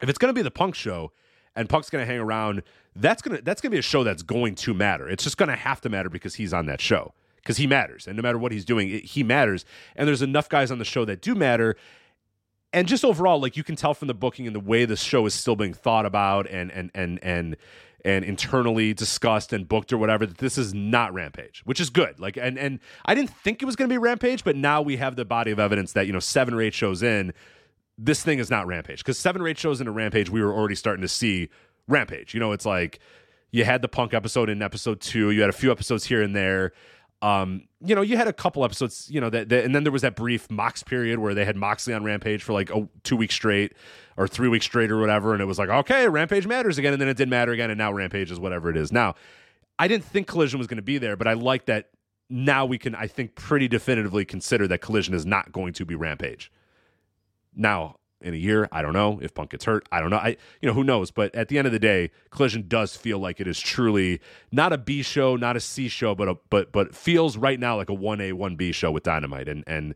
if 0.00 0.08
it's 0.08 0.18
going 0.18 0.30
to 0.30 0.38
be 0.38 0.42
the 0.42 0.50
Punk 0.50 0.74
show, 0.74 1.12
and 1.54 1.68
Punk's 1.68 1.90
going 1.90 2.02
to 2.02 2.06
hang 2.06 2.20
around, 2.20 2.62
that's 2.94 3.22
gonna 3.22 3.40
that's 3.42 3.60
gonna 3.60 3.70
be 3.70 3.78
a 3.78 3.82
show 3.82 4.04
that's 4.04 4.22
going 4.22 4.54
to 4.56 4.74
matter. 4.74 5.08
It's 5.08 5.24
just 5.24 5.36
going 5.36 5.48
to 5.48 5.56
have 5.56 5.80
to 5.82 5.88
matter 5.88 6.10
because 6.10 6.34
he's 6.34 6.52
on 6.52 6.66
that 6.66 6.80
show 6.80 7.14
because 7.46 7.56
he 7.58 7.66
matters, 7.68 8.08
and 8.08 8.16
no 8.16 8.22
matter 8.22 8.38
what 8.38 8.50
he's 8.50 8.64
doing, 8.64 8.90
it, 8.90 9.04
he 9.04 9.22
matters. 9.22 9.64
And 9.94 10.08
there's 10.08 10.22
enough 10.22 10.48
guys 10.48 10.72
on 10.72 10.78
the 10.78 10.84
show 10.84 11.04
that 11.04 11.22
do 11.22 11.34
matter. 11.34 11.76
And 12.72 12.88
just 12.88 13.04
overall, 13.04 13.40
like 13.40 13.56
you 13.56 13.62
can 13.62 13.76
tell 13.76 13.94
from 13.94 14.08
the 14.08 14.14
booking 14.14 14.46
and 14.46 14.54
the 14.54 14.60
way 14.60 14.84
the 14.84 14.96
show 14.96 15.24
is 15.26 15.34
still 15.34 15.54
being 15.54 15.72
thought 15.72 16.04
about 16.04 16.48
and 16.50 16.70
and 16.72 16.90
and 16.94 17.20
and 17.22 17.56
and 18.04 18.24
internally 18.24 18.92
discussed 18.92 19.52
and 19.52 19.68
booked 19.68 19.92
or 19.92 19.98
whatever 19.98 20.26
that 20.26 20.38
this 20.38 20.58
is 20.58 20.74
not 20.74 21.14
Rampage, 21.14 21.62
which 21.64 21.80
is 21.80 21.88
good. 21.88 22.18
Like 22.18 22.36
and 22.36 22.58
and 22.58 22.80
I 23.04 23.14
didn't 23.14 23.30
think 23.30 23.62
it 23.62 23.64
was 23.64 23.76
going 23.76 23.88
to 23.88 23.92
be 23.92 23.98
Rampage, 23.98 24.42
but 24.42 24.56
now 24.56 24.82
we 24.82 24.96
have 24.96 25.14
the 25.14 25.24
body 25.24 25.52
of 25.52 25.60
evidence 25.60 25.92
that 25.92 26.06
you 26.06 26.12
know 26.12 26.18
seven 26.18 26.52
or 26.52 26.60
eight 26.60 26.74
shows 26.74 27.02
in, 27.02 27.32
this 27.98 28.22
thing 28.22 28.38
is 28.38 28.50
not 28.50 28.66
Rampage 28.66 28.98
because 28.98 29.18
seven 29.18 29.42
or 29.42 29.48
eight 29.48 29.58
shows 29.58 29.80
into 29.80 29.92
Rampage, 29.92 30.30
we 30.30 30.42
were 30.42 30.52
already 30.52 30.74
starting 30.74 31.02
to 31.02 31.08
see 31.08 31.48
Rampage. 31.88 32.34
You 32.34 32.40
know, 32.40 32.52
it's 32.52 32.66
like 32.66 32.98
you 33.50 33.64
had 33.64 33.82
the 33.82 33.88
Punk 33.88 34.14
episode 34.14 34.50
in 34.50 34.62
episode 34.62 35.00
two, 35.00 35.30
you 35.30 35.40
had 35.40 35.50
a 35.50 35.54
few 35.54 35.70
episodes 35.70 36.04
here 36.04 36.22
and 36.22 36.34
there. 36.34 36.72
Um, 37.22 37.62
you 37.80 37.94
know, 37.94 38.02
you 38.02 38.18
had 38.18 38.28
a 38.28 38.32
couple 38.32 38.62
episodes, 38.62 39.08
you 39.10 39.20
know, 39.22 39.30
that, 39.30 39.48
that, 39.48 39.64
and 39.64 39.74
then 39.74 39.84
there 39.84 39.92
was 39.92 40.02
that 40.02 40.16
brief 40.16 40.50
Mox 40.50 40.82
period 40.82 41.18
where 41.18 41.34
they 41.34 41.46
had 41.46 41.56
Moxley 41.56 41.94
on 41.94 42.04
Rampage 42.04 42.42
for 42.42 42.52
like 42.52 42.70
two 43.04 43.16
weeks 43.16 43.34
straight 43.34 43.72
or 44.18 44.28
three 44.28 44.48
weeks 44.48 44.66
straight 44.66 44.90
or 44.90 44.98
whatever, 44.98 45.32
and 45.32 45.40
it 45.40 45.46
was 45.46 45.58
like, 45.58 45.70
okay, 45.70 46.08
Rampage 46.08 46.46
matters 46.46 46.76
again, 46.76 46.92
and 46.92 47.00
then 47.00 47.08
it 47.08 47.16
didn't 47.16 47.30
matter 47.30 47.52
again, 47.52 47.70
and 47.70 47.78
now 47.78 47.90
Rampage 47.90 48.30
is 48.30 48.38
whatever 48.38 48.68
it 48.68 48.76
is. 48.76 48.92
Now, 48.92 49.14
I 49.78 49.88
didn't 49.88 50.04
think 50.04 50.26
Collision 50.26 50.58
was 50.58 50.66
going 50.66 50.76
to 50.76 50.82
be 50.82 50.98
there, 50.98 51.16
but 51.16 51.26
I 51.26 51.32
like 51.32 51.64
that 51.66 51.88
now 52.28 52.66
we 52.66 52.76
can, 52.76 52.94
I 52.94 53.06
think, 53.06 53.34
pretty 53.34 53.68
definitively 53.68 54.24
consider 54.24 54.68
that 54.68 54.80
Collision 54.80 55.14
is 55.14 55.24
not 55.24 55.52
going 55.52 55.72
to 55.74 55.86
be 55.86 55.94
Rampage. 55.94 56.52
Now, 57.56 57.96
in 58.20 58.34
a 58.34 58.36
year. 58.36 58.68
I 58.72 58.82
don't 58.82 58.92
know 58.92 59.18
if 59.22 59.34
Punk 59.34 59.50
gets 59.50 59.64
hurt. 59.64 59.86
I 59.92 60.00
don't 60.00 60.10
know. 60.10 60.16
I 60.16 60.36
you 60.60 60.66
know 60.66 60.72
who 60.72 60.84
knows. 60.84 61.10
But 61.10 61.34
at 61.34 61.48
the 61.48 61.58
end 61.58 61.66
of 61.66 61.72
the 61.72 61.78
day, 61.78 62.10
Collision 62.30 62.64
does 62.66 62.96
feel 62.96 63.18
like 63.18 63.40
it 63.40 63.46
is 63.46 63.60
truly 63.60 64.20
not 64.50 64.72
a 64.72 64.78
B 64.78 65.02
show, 65.02 65.36
not 65.36 65.56
a 65.56 65.60
C 65.60 65.88
show, 65.88 66.14
but 66.14 66.28
a 66.28 66.36
but 66.50 66.72
but 66.72 66.94
feels 66.94 67.36
right 67.36 67.60
now 67.60 67.76
like 67.76 67.88
a 67.88 67.94
one 67.94 68.20
A 68.20 68.32
one 68.32 68.56
B 68.56 68.72
show 68.72 68.90
with 68.90 69.02
Dynamite 69.02 69.48
and 69.48 69.64
and. 69.66 69.94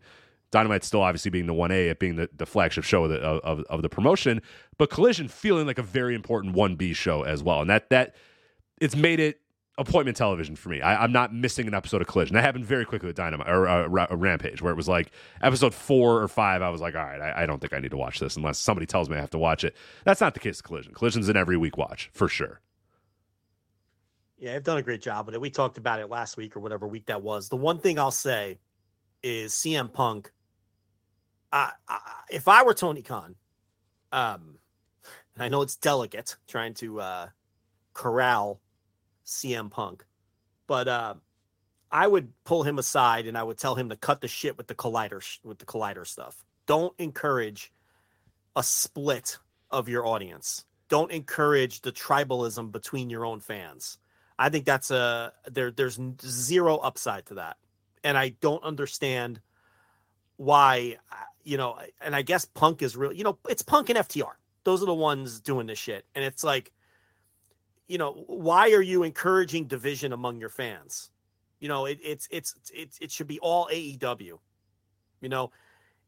Dynamite 0.52 0.82
still 0.82 1.02
obviously 1.02 1.30
being 1.30 1.46
the 1.46 1.54
1A, 1.54 1.90
it 1.92 2.00
being 2.00 2.16
the, 2.16 2.28
the 2.36 2.44
flagship 2.44 2.82
show 2.82 3.04
of 3.04 3.10
the, 3.10 3.20
of, 3.20 3.62
of 3.70 3.82
the 3.82 3.88
promotion, 3.88 4.42
but 4.78 4.90
Collision 4.90 5.28
feeling 5.28 5.64
like 5.64 5.78
a 5.78 5.82
very 5.82 6.12
important 6.12 6.56
1B 6.56 6.96
show 6.96 7.22
as 7.22 7.40
well. 7.40 7.60
And 7.60 7.70
that 7.70 7.88
that 7.90 8.16
it's 8.80 8.96
made 8.96 9.20
it 9.20 9.40
appointment 9.80 10.14
television 10.14 10.54
for 10.56 10.68
me. 10.68 10.82
I, 10.82 11.02
am 11.02 11.10
not 11.10 11.34
missing 11.34 11.66
an 11.66 11.72
episode 11.74 12.02
of 12.02 12.06
Collision. 12.06 12.34
That 12.34 12.42
happened 12.42 12.66
very 12.66 12.84
quickly 12.84 13.06
with 13.06 13.16
Dynamite 13.16 13.48
or 13.48 13.66
uh, 13.66 14.14
Rampage, 14.14 14.60
where 14.60 14.72
it 14.72 14.76
was 14.76 14.88
like 14.88 15.10
episode 15.40 15.74
four 15.74 16.22
or 16.22 16.28
five. 16.28 16.60
I 16.60 16.68
was 16.68 16.82
like, 16.82 16.94
all 16.94 17.02
right, 17.02 17.20
I, 17.20 17.42
I, 17.42 17.46
don't 17.46 17.60
think 17.60 17.72
I 17.72 17.78
need 17.78 17.90
to 17.92 17.96
watch 17.96 18.20
this 18.20 18.36
unless 18.36 18.58
somebody 18.58 18.86
tells 18.86 19.08
me 19.08 19.16
I 19.16 19.20
have 19.20 19.30
to 19.30 19.38
watch 19.38 19.64
it. 19.64 19.74
That's 20.04 20.20
not 20.20 20.34
the 20.34 20.40
case. 20.40 20.60
Of 20.60 20.64
Collision. 20.64 20.92
Collision's 20.92 21.28
an 21.30 21.36
every 21.36 21.56
week 21.56 21.78
watch 21.78 22.10
for 22.12 22.28
sure. 22.28 22.60
Yeah, 24.38 24.54
I've 24.54 24.64
done 24.64 24.76
a 24.76 24.82
great 24.82 25.00
job 25.00 25.26
with 25.26 25.34
it. 25.34 25.40
We 25.40 25.50
talked 25.50 25.78
about 25.78 26.00
it 26.00 26.10
last 26.10 26.36
week 26.36 26.56
or 26.56 26.60
whatever 26.60 26.86
week 26.86 27.06
that 27.06 27.22
was. 27.22 27.48
The 27.48 27.56
one 27.56 27.78
thing 27.78 27.98
I'll 27.98 28.10
say 28.10 28.58
is 29.22 29.52
CM 29.52 29.92
Punk. 29.92 30.30
I, 31.52 31.72
if 32.30 32.48
I 32.48 32.62
were 32.62 32.74
Tony 32.74 33.02
Khan, 33.02 33.34
um, 34.12 34.58
I 35.38 35.48
know 35.48 35.62
it's 35.62 35.76
delicate 35.76 36.36
trying 36.46 36.74
to 36.74 37.00
uh, 37.00 37.28
corral 37.94 38.60
CM 39.30 39.70
Punk. 39.70 40.04
But 40.66 40.88
uh, 40.88 41.14
I 41.90 42.06
would 42.06 42.32
pull 42.44 42.62
him 42.62 42.78
aside 42.78 43.26
and 43.26 43.38
I 43.38 43.42
would 43.42 43.58
tell 43.58 43.74
him 43.74 43.88
to 43.88 43.96
cut 43.96 44.20
the 44.20 44.28
shit 44.28 44.58
with 44.58 44.66
the 44.66 44.74
collider 44.74 45.22
with 45.44 45.58
the 45.58 45.66
collider 45.66 46.06
stuff. 46.06 46.44
Don't 46.66 46.94
encourage 46.98 47.72
a 48.56 48.62
split 48.62 49.38
of 49.70 49.88
your 49.88 50.06
audience. 50.06 50.64
Don't 50.88 51.10
encourage 51.12 51.80
the 51.80 51.92
tribalism 51.92 52.72
between 52.72 53.10
your 53.10 53.24
own 53.24 53.40
fans. 53.40 53.98
I 54.38 54.48
think 54.48 54.64
that's 54.64 54.90
a 54.90 55.32
there. 55.50 55.70
There's 55.70 56.00
zero 56.22 56.76
upside 56.78 57.26
to 57.26 57.34
that, 57.34 57.56
and 58.02 58.16
I 58.16 58.30
don't 58.40 58.64
understand 58.64 59.40
why. 60.36 60.96
Uh, 61.12 61.16
you 61.44 61.56
know, 61.56 61.78
and 62.00 62.14
I 62.16 62.22
guess 62.22 62.44
Punk 62.44 62.82
is 62.82 62.96
real. 62.96 63.12
You 63.12 63.24
know, 63.24 63.38
it's 63.48 63.62
Punk 63.62 63.90
and 63.90 63.98
FTR. 63.98 64.32
Those 64.64 64.82
are 64.82 64.86
the 64.86 64.94
ones 64.94 65.40
doing 65.40 65.66
this 65.66 65.78
shit, 65.78 66.04
and 66.14 66.24
it's 66.24 66.42
like 66.42 66.72
you 67.90 67.98
know, 67.98 68.12
why 68.28 68.70
are 68.70 68.80
you 68.80 69.02
encouraging 69.02 69.64
division 69.64 70.12
among 70.12 70.38
your 70.38 70.48
fans? 70.48 71.10
You 71.58 71.66
know, 71.66 71.86
it, 71.86 71.98
it's 72.00 72.28
it's 72.30 72.54
it's 72.72 72.96
it 73.00 73.10
should 73.10 73.26
be 73.26 73.40
all 73.40 73.66
AEW. 73.66 74.38
You 75.20 75.28
know, 75.28 75.50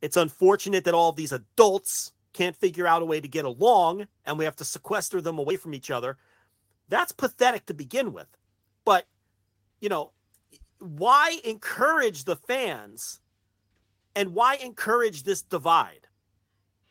it's 0.00 0.16
unfortunate 0.16 0.84
that 0.84 0.94
all 0.94 1.10
these 1.10 1.32
adults 1.32 2.12
can't 2.34 2.54
figure 2.54 2.86
out 2.86 3.02
a 3.02 3.04
way 3.04 3.20
to 3.20 3.26
get 3.26 3.44
along, 3.44 4.06
and 4.24 4.38
we 4.38 4.44
have 4.44 4.54
to 4.56 4.64
sequester 4.64 5.20
them 5.20 5.40
away 5.40 5.56
from 5.56 5.74
each 5.74 5.90
other. 5.90 6.18
That's 6.88 7.10
pathetic 7.10 7.66
to 7.66 7.74
begin 7.74 8.12
with. 8.12 8.28
But 8.84 9.08
you 9.80 9.88
know, 9.88 10.12
why 10.78 11.40
encourage 11.42 12.26
the 12.26 12.36
fans, 12.36 13.20
and 14.14 14.34
why 14.34 14.54
encourage 14.54 15.24
this 15.24 15.42
divide? 15.42 16.06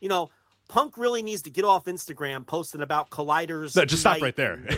You 0.02 0.10
know, 0.10 0.30
Punk 0.72 0.96
really 0.96 1.22
needs 1.22 1.42
to 1.42 1.50
get 1.50 1.66
off 1.66 1.84
Instagram 1.84 2.46
posting 2.46 2.80
about 2.80 3.10
colliders. 3.10 3.76
No, 3.76 3.84
just 3.84 4.00
stop 4.00 4.22
right 4.22 4.34
there. 4.34 4.54
And, 4.54 4.70
you 4.70 4.76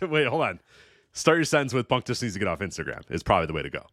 know, 0.00 0.06
Wait, 0.08 0.28
hold 0.28 0.42
on. 0.42 0.60
Start 1.14 1.38
your 1.38 1.44
sentence 1.44 1.74
with 1.74 1.88
Punk 1.88 2.04
just 2.04 2.22
needs 2.22 2.34
to 2.34 2.38
get 2.38 2.46
off 2.46 2.60
Instagram. 2.60 3.02
Is 3.10 3.24
probably 3.24 3.48
the 3.48 3.52
way 3.52 3.62
to 3.62 3.68
go. 3.68 3.84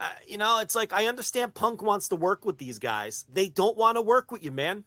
Uh, 0.00 0.08
you 0.26 0.36
know, 0.36 0.58
it's 0.58 0.74
like 0.74 0.92
I 0.92 1.06
understand 1.06 1.54
Punk 1.54 1.82
wants 1.82 2.08
to 2.08 2.16
work 2.16 2.44
with 2.44 2.58
these 2.58 2.80
guys. 2.80 3.24
They 3.32 3.48
don't 3.48 3.76
want 3.76 3.96
to 3.96 4.02
work 4.02 4.32
with 4.32 4.42
you, 4.42 4.50
man. 4.50 4.82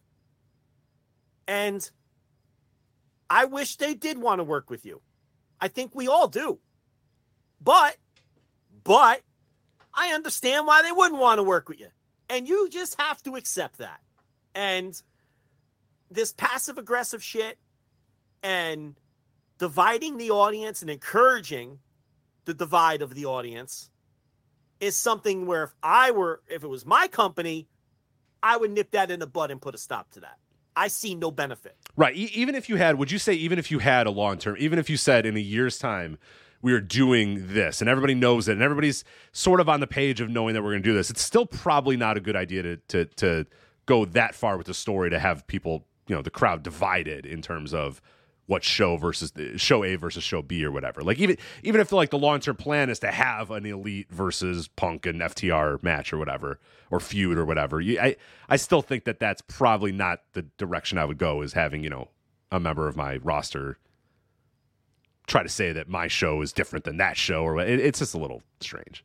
And 1.47 1.89
I 3.29 3.45
wish 3.45 3.77
they 3.77 3.93
did 3.93 4.17
want 4.17 4.39
to 4.39 4.43
work 4.43 4.69
with 4.69 4.85
you. 4.85 5.01
I 5.61 5.69
think 5.69 5.95
we 5.95 6.09
all 6.09 6.27
do. 6.27 6.59
But, 7.61 7.95
but 8.83 9.21
I 9.93 10.09
understand 10.09 10.67
why 10.67 10.81
they 10.81 10.91
wouldn't 10.91 11.21
want 11.21 11.37
to 11.37 11.43
work 11.43 11.69
with 11.69 11.79
you. 11.79 11.87
And 12.29 12.49
you 12.49 12.67
just 12.67 12.99
have 12.99 13.23
to 13.23 13.37
accept 13.37 13.77
that. 13.77 14.01
And 14.53 15.01
this 16.09 16.33
passive 16.33 16.77
aggressive 16.77 17.23
shit 17.23 17.57
and 18.43 18.95
dividing 19.57 20.17
the 20.17 20.31
audience 20.31 20.81
and 20.81 20.89
encouraging 20.89 21.79
the 22.45 22.53
divide 22.53 23.01
of 23.01 23.13
the 23.13 23.25
audience 23.25 23.89
is 24.79 24.95
something 24.95 25.45
where 25.45 25.63
if 25.63 25.73
I 25.81 26.11
were, 26.11 26.41
if 26.47 26.63
it 26.63 26.67
was 26.67 26.85
my 26.85 27.07
company, 27.07 27.67
I 28.41 28.57
would 28.57 28.71
nip 28.71 28.91
that 28.91 29.11
in 29.11 29.19
the 29.19 29.27
bud 29.27 29.51
and 29.51 29.61
put 29.61 29.75
a 29.75 29.77
stop 29.77 30.11
to 30.11 30.19
that. 30.21 30.37
I 30.75 30.87
see 30.89 31.15
no 31.15 31.31
benefit. 31.31 31.75
Right. 31.95 32.15
E- 32.15 32.31
even 32.33 32.53
if 32.53 32.69
you 32.69 32.75
had, 32.75 32.97
would 32.99 33.11
you 33.11 33.17
say, 33.17 33.33
even 33.33 33.57
if 33.57 33.71
you 33.71 33.79
had 33.79 34.05
a 34.05 34.11
long 34.11 34.37
term, 34.37 34.55
even 34.59 34.77
if 34.77 34.89
you 34.89 34.97
said 34.97 35.25
in 35.25 35.35
a 35.35 35.41
year's 35.41 35.79
time, 35.79 36.19
we 36.61 36.73
are 36.73 36.79
doing 36.81 37.53
this 37.53 37.81
and 37.81 37.89
everybody 37.89 38.13
knows 38.13 38.47
it 38.47 38.53
and 38.53 38.61
everybody's 38.61 39.03
sort 39.31 39.59
of 39.59 39.69
on 39.69 39.79
the 39.79 39.87
page 39.87 40.21
of 40.21 40.29
knowing 40.29 40.53
that 40.53 40.61
we're 40.61 40.71
going 40.71 40.83
to 40.83 40.89
do 40.89 40.93
this, 40.95 41.09
it's 41.09 41.21
still 41.21 41.45
probably 41.45 41.97
not 41.97 42.17
a 42.17 42.19
good 42.19 42.35
idea 42.35 42.63
to, 42.63 42.77
to, 42.87 43.05
to 43.05 43.45
go 43.85 44.05
that 44.05 44.35
far 44.35 44.57
with 44.57 44.67
the 44.67 44.73
story 44.73 45.09
to 45.09 45.19
have 45.19 45.45
people 45.47 45.85
you 46.07 46.15
know 46.15 46.21
the 46.21 46.29
crowd 46.29 46.63
divided 46.63 47.25
in 47.25 47.41
terms 47.41 47.73
of 47.73 48.01
what 48.47 48.63
show 48.63 48.95
versus 48.95 49.33
show 49.57 49.83
A 49.83 49.95
versus 49.97 50.23
show 50.23 50.41
B 50.41 50.63
or 50.63 50.71
whatever. 50.71 51.03
Like 51.03 51.19
even 51.19 51.37
even 51.63 51.81
if 51.81 51.91
like 51.91 52.09
the 52.09 52.17
long 52.17 52.39
term 52.39 52.55
plan 52.55 52.89
is 52.89 52.99
to 52.99 53.11
have 53.11 53.51
an 53.51 53.65
elite 53.65 54.07
versus 54.09 54.67
Punk 54.69 55.05
and 55.05 55.21
FTR 55.21 55.83
match 55.83 56.11
or 56.11 56.17
whatever 56.17 56.59
or 56.89 56.99
feud 56.99 57.37
or 57.37 57.45
whatever, 57.45 57.79
you, 57.81 57.99
I 57.99 58.15
I 58.49 58.55
still 58.55 58.81
think 58.81 59.03
that 59.03 59.19
that's 59.19 59.41
probably 59.41 59.91
not 59.91 60.21
the 60.33 60.43
direction 60.57 60.97
I 60.97 61.05
would 61.05 61.17
go. 61.17 61.41
Is 61.41 61.53
having 61.53 61.83
you 61.83 61.89
know 61.89 62.09
a 62.51 62.59
member 62.59 62.87
of 62.87 62.95
my 62.95 63.17
roster 63.17 63.77
try 65.27 65.43
to 65.43 65.49
say 65.49 65.73
that 65.73 65.89
my 65.89 66.07
show 66.07 66.41
is 66.41 66.53
different 66.53 66.85
than 66.85 66.95
that 66.97 67.17
show 67.17 67.43
or 67.43 67.59
it, 67.59 67.79
it's 67.81 67.99
just 67.99 68.13
a 68.13 68.17
little 68.17 68.41
strange 68.61 69.03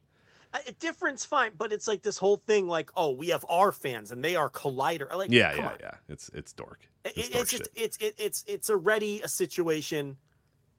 a 0.67 0.73
difference 0.73 1.25
fine 1.25 1.53
but 1.57 1.73
it's 1.73 1.89
like 1.89 2.03
this 2.03 2.19
whole 2.19 2.37
thing 2.47 2.69
like 2.69 2.91
oh 2.97 3.11
we 3.11 3.29
have 3.29 3.45
our 3.49 3.73
fans 3.73 4.13
and 4.13 4.23
they 4.25 4.37
are 4.37 4.51
collider 4.51 5.15
like 5.15 5.31
yeah 5.31 5.55
yeah 5.55 5.69
on. 5.69 5.77
yeah. 5.81 5.95
It's 6.09 6.31
it's 6.35 6.53
dork. 6.53 6.87
It's, 7.05 7.17
it, 7.17 7.33
dork 7.33 7.43
it's 7.43 7.51
just 7.51 7.69
it's 7.75 7.97
it, 7.99 8.15
it's 8.19 8.45
it's 8.47 8.71
already 8.71 9.23
a 9.23 9.29
situation 9.29 10.17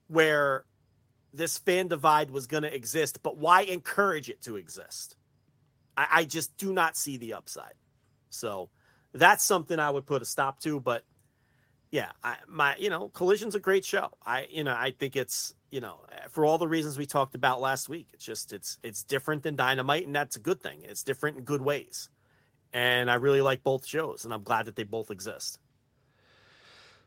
where 0.08 0.64
this 1.32 1.58
fan 1.58 1.88
divide 1.88 2.30
was 2.30 2.46
going 2.46 2.62
to 2.62 2.74
exist 2.74 3.22
but 3.22 3.36
why 3.36 3.62
encourage 3.62 4.28
it 4.28 4.42
to 4.42 4.56
exist? 4.56 5.16
I, 5.96 6.06
I 6.12 6.24
just 6.24 6.56
do 6.56 6.72
not 6.72 6.96
see 6.96 7.16
the 7.16 7.34
upside. 7.34 7.74
So 8.30 8.70
that's 9.14 9.44
something 9.44 9.78
i 9.78 9.88
would 9.88 10.06
put 10.06 10.22
a 10.22 10.24
stop 10.24 10.58
to 10.60 10.80
but 10.80 11.04
yeah 11.92 12.10
I, 12.22 12.36
my 12.48 12.76
you 12.76 12.90
know 12.90 13.08
collision's 13.08 13.54
a 13.54 13.60
great 13.60 13.84
show. 13.84 14.10
I 14.24 14.46
you 14.50 14.64
know 14.64 14.74
i 14.76 14.90
think 14.90 15.16
it's 15.16 15.54
you 15.74 15.80
know, 15.80 15.98
eh, 16.12 16.28
for 16.30 16.46
all 16.46 16.56
the 16.56 16.68
reasons 16.68 16.96
we 16.96 17.04
talked 17.04 17.34
about 17.34 17.60
last 17.60 17.88
week. 17.88 18.06
It's 18.12 18.24
just 18.24 18.52
it's 18.52 18.78
it's 18.84 19.02
different 19.02 19.42
than 19.42 19.56
Dynamite, 19.56 20.06
and 20.06 20.14
that's 20.14 20.36
a 20.36 20.38
good 20.38 20.62
thing. 20.62 20.78
It's 20.84 21.02
different 21.02 21.36
in 21.36 21.42
good 21.42 21.60
ways, 21.60 22.08
and 22.72 23.10
I 23.10 23.14
really 23.14 23.40
like 23.40 23.64
both 23.64 23.84
shows, 23.84 24.24
and 24.24 24.32
I'm 24.32 24.44
glad 24.44 24.66
that 24.66 24.76
they 24.76 24.84
both 24.84 25.10
exist. 25.10 25.58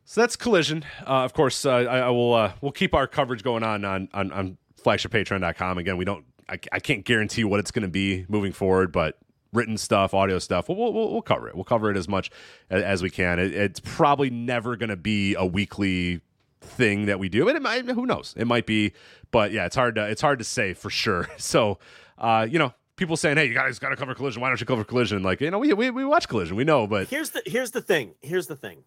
So 0.04 0.20
that's 0.20 0.36
Collision. 0.36 0.84
Uh, 1.02 1.24
of 1.24 1.34
course, 1.34 1.66
uh, 1.66 1.72
I, 1.72 2.00
I, 2.00 2.10
will. 2.10 2.34
Uh, 2.34 2.52
we'll 2.60 2.74
keep 2.74 2.94
our 2.94 3.08
coverage 3.08 3.42
going 3.42 3.64
on 3.64 3.86
on 3.86 4.10
on, 4.14 4.34
on 4.34 4.58
flagshippatreon.com. 4.84 5.78
Again, 5.78 5.96
we 5.96 6.04
don't. 6.04 6.26
I, 6.50 6.60
I 6.74 6.80
can't 6.80 7.06
guarantee 7.06 7.46
what 7.46 7.62
it's 7.62 7.72
going 7.72 7.84
to 7.84 7.90
be 7.90 8.26
moving 8.28 8.52
forward, 8.52 8.92
but 8.92 9.18
written 9.54 9.78
stuff, 9.78 10.14
audio 10.14 10.40
stuff, 10.40 10.68
we'll, 10.68 10.78
we'll, 10.78 11.12
we'll 11.12 11.22
cover 11.22 11.48
it. 11.48 11.56
We'll 11.56 11.64
cover 11.64 11.90
it 11.90 11.98
as 11.98 12.08
much 12.08 12.32
as, 12.70 13.02
we 13.02 13.10
can. 13.10 13.40
It, 13.40 13.54
it's 13.54 13.80
probably 13.80 14.30
never 14.30 14.76
going 14.76 14.90
to 14.90 14.98
be 14.98 15.36
a 15.36 15.46
weekly 15.46 16.22
thing 16.68 17.06
that 17.08 17.20
we 17.20 17.30
do, 17.30 17.46
but 17.46 17.56
it 17.56 17.62
might. 17.62 17.86
Who 17.86 18.06
knows? 18.06 18.34
It 18.38 18.46
might 18.46 18.66
be, 18.66 18.94
but 19.32 19.52
yeah, 19.52 19.66
it's 19.66 19.76
hard 19.76 19.96
to 19.96 20.06
it's 20.06 20.22
hard 20.22 20.40
to 20.40 20.46
say 20.46 20.74
for 20.74 20.90
sure. 20.90 21.28
So, 21.38 21.80
uh, 22.18 22.48
you 22.50 22.60
know, 22.60 22.74
people 22.96 23.16
saying, 23.18 23.38
"Hey, 23.38 23.46
you 23.46 23.54
guys 23.54 23.80
got 23.80 23.90
to 23.90 23.96
cover 23.96 24.14
Collision. 24.14 24.42
Why 24.42 24.50
don't 24.50 24.60
you 24.60 24.66
cover 24.66 24.84
Collision?" 24.84 25.24
Like, 25.24 25.42
you 25.42 25.50
know, 25.50 25.60
we, 25.60 25.74
we 25.74 25.90
we 25.92 26.06
watch 26.06 26.28
Collision, 26.28 26.56
we 26.56 26.64
know, 26.64 26.88
but 26.88 27.08
here's 27.08 27.32
the 27.32 27.42
here's 27.46 27.72
the 27.72 27.82
thing. 27.82 28.16
Here's 28.22 28.48
the 28.48 28.56
thing. 28.56 28.84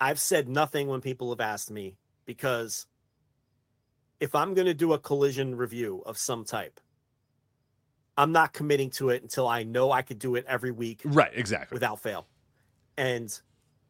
I've 0.00 0.20
said 0.20 0.48
nothing 0.48 0.88
when 0.88 1.00
people 1.00 1.30
have 1.30 1.40
asked 1.40 1.70
me 1.70 1.96
because 2.26 2.86
if 4.20 4.34
I'm 4.34 4.54
going 4.54 4.66
to 4.66 4.74
do 4.74 4.92
a 4.92 4.98
collision 4.98 5.56
review 5.56 6.02
of 6.06 6.18
some 6.18 6.44
type, 6.44 6.80
I'm 8.16 8.32
not 8.32 8.52
committing 8.52 8.90
to 8.90 9.10
it 9.10 9.22
until 9.22 9.48
I 9.48 9.64
know 9.64 9.90
I 9.90 10.02
could 10.02 10.18
do 10.18 10.36
it 10.36 10.44
every 10.48 10.70
week. 10.70 11.00
Right, 11.04 11.32
exactly. 11.34 11.74
Without 11.76 12.00
fail. 12.00 12.26
And 12.96 13.38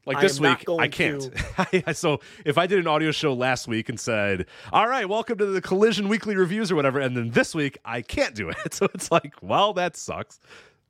like 0.07 0.21
this 0.21 0.39
week, 0.39 0.65
I 0.69 0.89
can't. 0.89 1.23
To... 1.23 1.95
so 1.95 2.21
if 2.45 2.59
I 2.59 2.67
did 2.67 2.79
an 2.79 2.87
audio 2.87 3.11
show 3.11 3.33
last 3.33 3.67
week 3.67 3.89
and 3.89 3.99
said, 3.99 4.47
"All 4.73 4.89
right, 4.89 5.09
welcome 5.09 5.39
to 5.39 5.47
the 5.47 5.61
Collision 5.61 6.09
Weekly 6.09 6.37
Reviews" 6.37 6.71
or 6.71 6.77
whatever, 6.77 7.01
and 7.01 7.17
then 7.17 7.31
this 7.31 7.55
week 7.55 7.79
I 7.85 8.03
can't 8.03 8.35
do 8.35 8.51
it, 8.51 8.57
so 8.75 8.87
it's 8.95 9.11
like, 9.11 9.35
well, 9.41 9.73
that 9.75 9.97
sucks. 9.97 10.39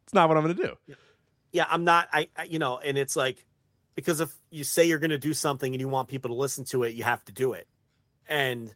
It's 0.04 0.14
not 0.14 0.28
what 0.28 0.36
I'm 0.36 0.44
going 0.44 0.56
to 0.56 0.62
do. 0.62 0.74
Yeah. 0.86 0.94
yeah, 1.52 1.66
I'm 1.68 1.84
not. 1.84 2.08
I, 2.12 2.28
I, 2.36 2.44
you 2.44 2.58
know, 2.58 2.78
and 2.78 2.98
it's 2.98 3.14
like 3.14 3.44
because 3.94 4.20
if 4.20 4.34
you 4.50 4.64
say 4.64 4.84
you're 4.84 4.98
going 4.98 5.10
to 5.10 5.18
do 5.18 5.32
something 5.32 5.72
and 5.72 5.80
you 5.80 5.88
want 5.88 6.08
people 6.08 6.30
to 6.30 6.34
listen 6.34 6.64
to 6.66 6.82
it, 6.82 6.94
you 6.94 7.04
have 7.04 7.24
to 7.26 7.32
do 7.32 7.52
it, 7.52 7.68
and 8.28 8.74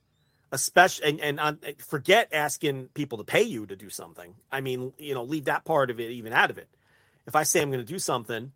especially 0.53 1.09
and 1.09 1.21
and 1.21 1.41
on, 1.41 1.59
forget 1.79 2.29
asking 2.33 2.89
people 2.95 3.19
to 3.19 3.25
pay 3.25 3.43
you 3.43 3.67
to 3.67 3.75
do 3.75 3.91
something. 3.91 4.35
I 4.53 4.61
mean, 4.61 4.93
you 4.99 5.15
know, 5.15 5.25
leave 5.25 5.47
that 5.47 5.65
part 5.65 5.91
of 5.91 5.99
it 5.99 6.11
even 6.13 6.33
out 6.33 6.51
of 6.51 6.59
it. 6.59 6.69
If 7.27 7.35
I 7.35 7.43
say 7.43 7.61
I'm 7.61 7.71
going 7.71 7.85
to 7.85 7.93
do 7.93 7.99
something 7.99 8.53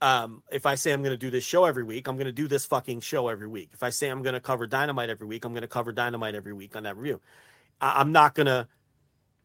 um, 0.00 0.42
if 0.50 0.66
I 0.66 0.76
say 0.76 0.92
I'm 0.92 1.02
going 1.02 1.12
to 1.12 1.18
do 1.18 1.30
this 1.30 1.44
show 1.44 1.64
every 1.64 1.82
week, 1.82 2.06
I'm 2.06 2.16
going 2.16 2.26
to 2.26 2.32
do 2.32 2.46
this 2.46 2.64
fucking 2.66 3.00
show 3.00 3.28
every 3.28 3.48
week. 3.48 3.70
If 3.72 3.82
I 3.82 3.90
say 3.90 4.08
I'm 4.08 4.22
going 4.22 4.34
to 4.34 4.40
cover 4.40 4.66
Dynamite 4.66 5.10
every 5.10 5.26
week, 5.26 5.44
I'm 5.44 5.52
going 5.52 5.62
to 5.62 5.68
cover 5.68 5.92
Dynamite 5.92 6.34
every 6.34 6.52
week 6.52 6.76
on 6.76 6.84
that 6.84 6.96
review. 6.96 7.20
I- 7.80 8.00
I'm 8.00 8.12
not 8.12 8.34
going 8.34 8.46
to 8.46 8.68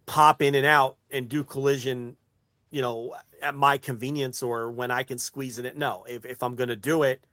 pop 0.06 0.42
in 0.42 0.54
and 0.54 0.66
out 0.66 0.98
and 1.10 1.28
do 1.28 1.44
collision, 1.44 2.18
you 2.70 2.82
know, 2.82 3.16
at 3.42 3.56
my 3.56 3.78
convenience 3.78 4.44
or 4.44 4.72
when 4.72 4.92
I 4.92 5.04
can 5.04 5.18
squeeze 5.18 5.58
it 5.58 5.66
in. 5.66 5.78
No, 5.80 6.06
if, 6.08 6.26
if 6.26 6.44
I'm 6.44 6.56
going 6.56 6.70
to 6.70 6.76
do 6.76 7.04
it, 7.04 7.24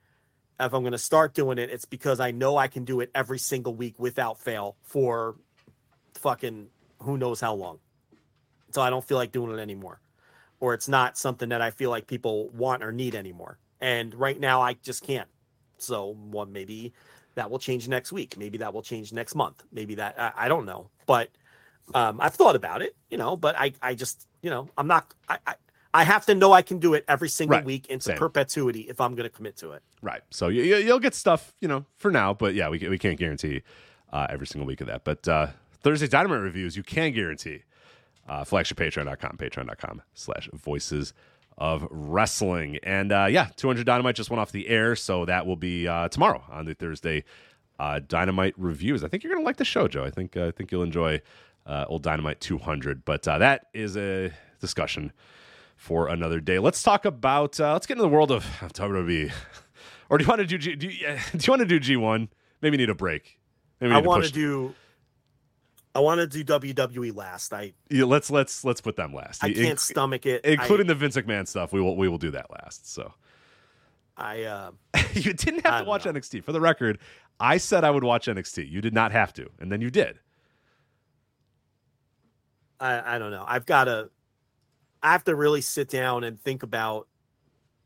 if 0.59 0.73
I'm 0.73 0.81
going 0.81 0.91
to 0.91 0.97
start 0.97 1.33
doing 1.33 1.57
it, 1.57 1.69
it's 1.69 1.85
because 1.85 2.19
I 2.19 2.31
know 2.31 2.57
I 2.57 2.67
can 2.67 2.85
do 2.85 2.99
it 3.01 3.11
every 3.13 3.39
single 3.39 3.75
week 3.75 3.95
without 3.99 4.39
fail 4.39 4.77
for 4.83 5.35
fucking 6.15 6.67
who 6.99 7.17
knows 7.17 7.39
how 7.41 7.53
long. 7.53 7.79
So 8.71 8.81
I 8.81 8.89
don't 8.89 9.03
feel 9.03 9.17
like 9.17 9.31
doing 9.31 9.57
it 9.57 9.61
anymore 9.61 9.99
or 10.61 10.73
it's 10.73 10.87
not 10.87 11.17
something 11.17 11.49
that 11.49 11.61
I 11.61 11.71
feel 11.71 11.89
like 11.89 12.07
people 12.07 12.47
want 12.49 12.81
or 12.83 12.93
need 12.93 13.15
anymore. 13.15 13.57
And 13.81 14.15
right 14.15 14.39
now, 14.39 14.61
I 14.61 14.73
just 14.75 15.03
can't. 15.03 15.27
So, 15.79 16.15
well, 16.31 16.45
maybe 16.45 16.93
that 17.35 17.49
will 17.49 17.59
change 17.59 17.87
next 17.87 18.11
week. 18.11 18.37
Maybe 18.37 18.59
that 18.59 18.73
will 18.73 18.83
change 18.83 19.11
next 19.11 19.35
month. 19.35 19.63
Maybe 19.73 19.95
that 19.95 20.15
I, 20.17 20.45
I 20.45 20.47
don't 20.47 20.65
know, 20.65 20.89
but 21.07 21.29
um, 21.93 22.21
I've 22.21 22.35
thought 22.35 22.55
about 22.55 22.81
it, 22.81 22.95
you 23.09 23.17
know. 23.17 23.35
But 23.35 23.55
I, 23.57 23.73
I 23.81 23.95
just, 23.95 24.27
you 24.41 24.49
know, 24.49 24.69
I'm 24.77 24.87
not. 24.87 25.13
I, 25.27 25.39
I, 25.47 25.55
I 25.93 26.03
have 26.03 26.25
to 26.27 26.35
know 26.35 26.53
I 26.53 26.61
can 26.61 26.77
do 26.77 26.93
it 26.93 27.03
every 27.07 27.27
single 27.27 27.57
right. 27.57 27.65
week 27.65 27.87
into 27.87 28.05
Same. 28.05 28.17
perpetuity 28.17 28.81
if 28.81 29.01
I'm 29.01 29.13
going 29.15 29.29
to 29.29 29.35
commit 29.35 29.57
to 29.57 29.71
it. 29.71 29.81
Right. 30.01 30.21
So 30.29 30.47
you, 30.47 30.63
you'll 30.77 30.99
get 30.99 31.13
stuff, 31.13 31.53
you 31.59 31.67
know, 31.67 31.85
for 31.97 32.11
now. 32.11 32.33
But 32.33 32.53
yeah, 32.53 32.69
we 32.69 32.77
we 32.87 32.97
can't 32.97 33.17
guarantee 33.17 33.63
uh, 34.13 34.27
every 34.29 34.47
single 34.47 34.67
week 34.67 34.81
of 34.81 34.87
that. 34.87 35.03
But 35.03 35.27
uh, 35.27 35.47
Thursday 35.81 36.07
Dynamite 36.07 36.41
reviews, 36.41 36.77
you 36.77 36.83
can 36.83 37.11
guarantee 37.11 37.63
uh, 38.27 38.43
flagshippatreon.com, 38.43 39.37
patreon.com 39.37 40.01
slash 40.13 40.49
voices 40.53 41.13
of 41.57 41.87
wrestling. 41.91 42.79
And 42.83 43.11
uh, 43.11 43.27
yeah, 43.29 43.49
200 43.55 43.85
Dynamite 43.85 44.15
just 44.15 44.29
went 44.29 44.39
off 44.39 44.51
the 44.51 44.67
air, 44.67 44.95
so 44.95 45.25
that 45.25 45.45
will 45.45 45.55
be 45.55 45.87
uh, 45.87 46.07
tomorrow 46.09 46.43
on 46.49 46.65
the 46.65 46.73
Thursday 46.73 47.23
uh, 47.81 47.99
Dynamite 48.07 48.53
reviews. 48.57 49.03
I 49.03 49.07
think 49.07 49.23
you're 49.23 49.33
going 49.33 49.43
to 49.43 49.45
like 49.45 49.57
the 49.57 49.65
show, 49.65 49.87
Joe. 49.87 50.03
I 50.03 50.11
think 50.11 50.37
uh, 50.37 50.47
I 50.47 50.51
think 50.51 50.71
you'll 50.71 50.83
enjoy 50.83 51.21
uh, 51.65 51.85
old 51.87 52.03
Dynamite 52.03 52.39
200. 52.39 53.03
But 53.03 53.27
uh, 53.27 53.39
that 53.39 53.67
is 53.73 53.97
a 53.97 54.31
discussion 54.59 55.11
for 55.75 56.07
another 56.07 56.39
day. 56.39 56.59
Let's 56.59 56.83
talk 56.83 57.05
about. 57.05 57.59
Uh, 57.59 57.73
let's 57.73 57.87
get 57.87 57.93
into 57.93 58.03
the 58.03 58.09
world 58.09 58.31
of, 58.31 58.45
of 58.61 58.73
WWE. 58.73 59.31
or 60.09 60.17
do 60.17 60.23
you 60.23 60.27
want 60.27 60.39
to 60.41 60.47
do 60.47 60.59
G? 60.59 60.75
Do 60.75 60.87
you, 60.87 61.07
do 61.31 61.39
you 61.39 61.51
want 61.51 61.67
to 61.67 61.79
do 61.79 61.79
G1? 61.79 62.29
Maybe 62.61 62.77
need 62.77 62.91
a 62.91 62.95
break. 62.95 63.39
Maybe 63.79 63.93
I 63.93 63.99
want 63.99 64.25
to 64.25 64.31
do 64.31 64.75
I 65.93 65.99
want 65.99 66.19
to 66.21 66.27
do 66.27 66.43
WWE 66.43 67.15
last. 67.15 67.53
I 67.53 67.73
yeah, 67.89 68.05
let's 68.05 68.31
let's 68.31 68.63
let's 68.63 68.79
put 68.79 68.95
them 68.95 69.13
last. 69.13 69.43
I 69.43 69.51
can't 69.51 69.79
stomach 69.79 70.25
it, 70.25 70.45
including 70.45 70.87
I, 70.87 70.89
the 70.89 70.95
Vince 70.95 71.17
McMahon 71.17 71.47
stuff. 71.47 71.73
We 71.73 71.81
will 71.81 71.97
we 71.97 72.07
will 72.07 72.17
do 72.17 72.31
that 72.31 72.49
last. 72.49 72.91
So 72.91 73.13
I 74.15 74.43
uh, 74.43 74.71
you 75.13 75.33
didn't 75.33 75.65
have 75.65 75.83
to 75.83 75.89
watch 75.89 76.05
know. 76.05 76.13
NXT. 76.13 76.43
For 76.43 76.53
the 76.53 76.61
record, 76.61 76.99
I 77.39 77.57
said 77.57 77.83
I 77.83 77.91
would 77.91 78.03
watch 78.03 78.27
NXT. 78.27 78.69
You 78.69 78.79
did 78.79 78.93
not 78.93 79.11
have 79.11 79.33
to, 79.33 79.49
and 79.59 79.71
then 79.71 79.81
you 79.81 79.89
did. 79.89 80.19
I 82.79 83.15
I 83.15 83.19
don't 83.19 83.31
know. 83.31 83.43
I've 83.45 83.65
got 83.65 83.85
to. 83.85 84.09
I 85.03 85.11
have 85.11 85.23
to 85.25 85.35
really 85.35 85.61
sit 85.61 85.89
down 85.89 86.23
and 86.23 86.39
think 86.39 86.63
about 86.63 87.07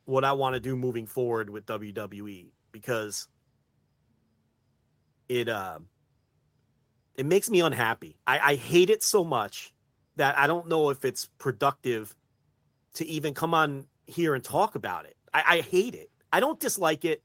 what 0.04 0.24
I 0.24 0.34
want 0.34 0.54
to 0.54 0.60
do 0.60 0.76
moving 0.76 1.08
forward 1.08 1.50
with 1.50 1.66
WWE 1.66 2.48
because 2.72 3.28
it. 5.28 5.50
Uh, 5.50 5.80
it 7.18 7.26
makes 7.26 7.50
me 7.50 7.62
unhappy. 7.62 8.18
I, 8.28 8.40
I 8.40 8.56
hate 8.56 8.90
it 8.90 9.04
so 9.04 9.24
much 9.24 9.74
that 10.18 10.38
I 10.38 10.48
don't 10.48 10.68
know 10.68 10.90
if 10.90 11.06
it's 11.06 11.28
productive 11.38 12.16
to 12.96 13.06
even 13.06 13.34
come 13.34 13.54
on 13.54 13.86
here 14.06 14.36
and 14.36 14.44
talk 14.44 14.76
about 14.76 15.06
it. 15.06 15.16
I, 15.34 15.44
I 15.58 15.62
hate 15.62 15.96
it. 15.96 16.10
I 16.32 16.40
don't 16.40 16.60
dislike 16.60 17.06
it. 17.06 17.24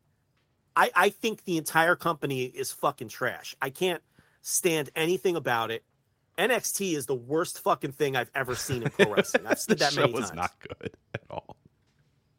I, 0.76 0.90
I 0.94 1.08
think 1.10 1.44
the 1.44 1.56
entire 1.56 1.96
company 1.96 2.44
is 2.44 2.72
fucking 2.72 3.08
trash. 3.08 3.56
I 3.60 3.70
can't 3.70 4.02
stand 4.42 4.90
anything 4.94 5.36
about 5.36 5.70
it. 5.70 5.84
NXT 6.38 6.94
is 6.96 7.06
the 7.06 7.14
worst 7.14 7.60
fucking 7.60 7.92
thing 7.92 8.16
I've 8.16 8.30
ever 8.34 8.54
seen 8.54 8.82
in 8.82 8.90
pro 8.90 9.12
wrestling. 9.14 9.46
I've 9.46 9.60
said 9.60 9.78
that 9.80 9.94
many 9.94 10.12
times. 10.12 10.32
not 10.32 10.52
good 10.60 10.92
at 11.14 11.22
all. 11.28 11.56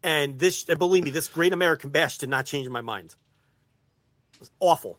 And 0.04 0.40
this, 0.40 0.64
believe 0.64 1.04
me, 1.04 1.12
this 1.12 1.28
Great 1.28 1.54
American 1.54 1.92
Bash 1.92 2.18
did 2.18 2.30
not 2.30 2.46
change 2.46 2.68
my 2.70 2.82
mind. 2.82 3.16
It 4.34 4.40
was 4.40 4.52
awful. 4.60 4.98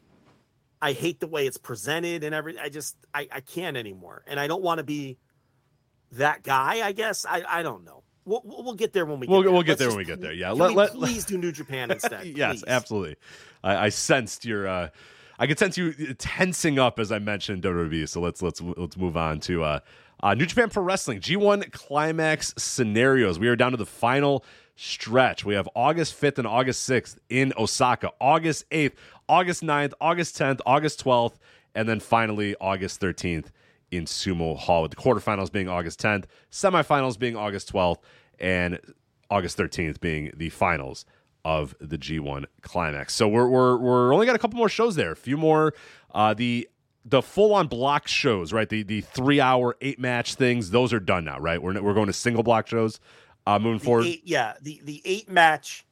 I 0.83 0.93
hate 0.93 1.21
the 1.21 1.29
way 1.29 1.47
it's 1.47 1.57
presented 1.57 2.25
and 2.25 2.35
everything. 2.35 2.61
I 2.63 2.69
just 2.69 2.97
I, 3.15 3.29
I 3.31 3.41
can't 3.41 3.77
anymore, 3.77 4.25
and 4.27 4.41
I 4.41 4.49
don't 4.49 4.63
want 4.63 4.79
to 4.79 4.85
be 4.85 5.17
that 6.11 6.43
guy. 6.43 6.85
I 6.85 6.91
guess 6.91 7.25
I 7.25 7.45
I 7.49 7.63
don't 7.63 7.85
know. 7.85 8.03
We'll, 8.25 8.43
we'll 8.45 8.75
get 8.75 8.93
there 8.93 9.07
when 9.07 9.19
we 9.19 9.27
get 9.27 9.33
we'll, 9.33 9.43
there. 9.43 9.53
We'll 9.53 9.63
get 9.63 9.79
there 9.79 9.89
when 9.89 9.97
we 9.97 10.05
get 10.05 10.21
there. 10.21 10.33
Yeah, 10.33 10.53
let, 10.53 10.75
let, 10.75 10.93
please 10.93 11.25
do 11.25 11.39
New 11.39 11.51
Japan 11.51 11.91
instead. 11.91 12.25
yes, 12.27 12.61
please. 12.61 12.65
absolutely. 12.69 13.17
I, 13.65 13.87
I, 13.87 13.89
sensed 13.89 14.45
your. 14.45 14.69
Uh, 14.69 14.89
I 15.39 15.47
could 15.47 15.59
sense 15.59 15.77
you 15.77 15.93
tensing 16.15 16.79
up 16.79 16.99
as 16.99 17.11
I 17.11 17.19
mentioned 17.19 17.63
WWE. 17.63 18.09
So 18.09 18.21
let's 18.21 18.43
let's 18.43 18.61
let's 18.61 18.97
move 18.97 19.17
on 19.17 19.41
to 19.41 19.63
uh, 19.63 19.81
uh, 20.23 20.35
New 20.35 20.47
Japan 20.47 20.69
Pro 20.69 20.83
Wrestling 20.83 21.21
G1 21.21 21.73
Climax 21.73 22.55
scenarios. 22.57 23.39
We 23.39 23.49
are 23.49 23.57
down 23.57 23.71
to 23.71 23.77
the 23.77 23.87
final 23.87 24.45
stretch. 24.83 25.45
We 25.45 25.55
have 25.55 25.69
August 25.77 26.21
5th 26.21 26.39
and 26.39 26.47
August 26.47 26.89
6th 26.89 27.17
in 27.29 27.53
Osaka, 27.57 28.11
August 28.21 28.69
8th, 28.71 28.95
August 29.29 29.63
9th, 29.63 29.93
August 30.01 30.37
10th, 30.37 30.61
August 30.67 31.05
12th, 31.05 31.35
and 31.75 31.89
then 31.89 32.01
finally 32.01 32.57
August 32.61 33.01
13th 33.01 33.47
in 33.93 34.07
Sumo 34.07 34.57
Hall, 34.57 34.83
with 34.83 34.91
the 34.91 34.97
quarterfinals 34.97 35.53
being 35.53 35.69
August 35.69 36.01
10th, 36.03 36.25
semifinals 36.51 37.17
being 37.17 37.37
August 37.37 37.73
12th, 37.73 37.99
and 38.41 38.81
August 39.31 39.57
13th 39.57 40.01
being 40.01 40.33
the 40.37 40.49
finals 40.49 41.05
of 41.45 41.77
the 41.81 41.97
G1 41.97 42.47
Climax. 42.63 43.15
So 43.15 43.29
we're 43.29 43.49
we're 43.49 43.77
we're 43.77 44.13
only 44.13 44.27
got 44.27 44.35
a 44.35 44.39
couple 44.39 44.59
more 44.59 44.69
shows 44.69 44.97
there, 44.97 45.13
a 45.13 45.17
few 45.17 45.37
more. 45.37 45.75
Uh, 46.13 46.35
the 46.35 46.69
the 47.05 47.23
full 47.23 47.55
on 47.55 47.69
block 47.69 48.09
shows, 48.09 48.53
right? 48.53 48.69
The 48.69 48.83
the 48.83 49.01
three 49.01 49.41
hour 49.41 49.77
eight 49.81 49.99
match 49.99 50.35
things, 50.35 50.71
those 50.71 50.93
are 50.93 51.01
done 51.01 51.25
now, 51.25 51.39
right? 51.39 51.61
We're 51.63 51.81
we're 51.81 51.95
going 51.95 52.07
to 52.07 52.13
single 52.13 52.43
block 52.43 52.67
shows 52.67 53.01
uh, 53.47 53.59
moving 53.59 53.79
the 53.79 53.85
forward. 53.85 54.07
Eight, 54.07 54.23
yeah, 54.25 54.55
the 54.61 54.81
the 54.85 55.03
eight 55.05 55.31
match 55.31 55.87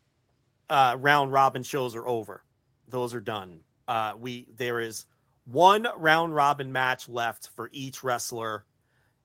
uh, 0.69 0.97
round 0.99 1.33
robin 1.33 1.63
shows 1.63 1.95
are 1.95 2.07
over. 2.07 2.43
Those 2.89 3.15
are 3.15 3.21
done. 3.21 3.61
Uh, 3.89 4.13
we 4.19 4.47
there 4.57 4.81
is 4.81 5.07
one 5.45 5.87
round 5.97 6.35
robin 6.35 6.71
match 6.73 7.09
left 7.09 7.49
for 7.55 7.69
each 7.73 8.03
wrestler 8.03 8.65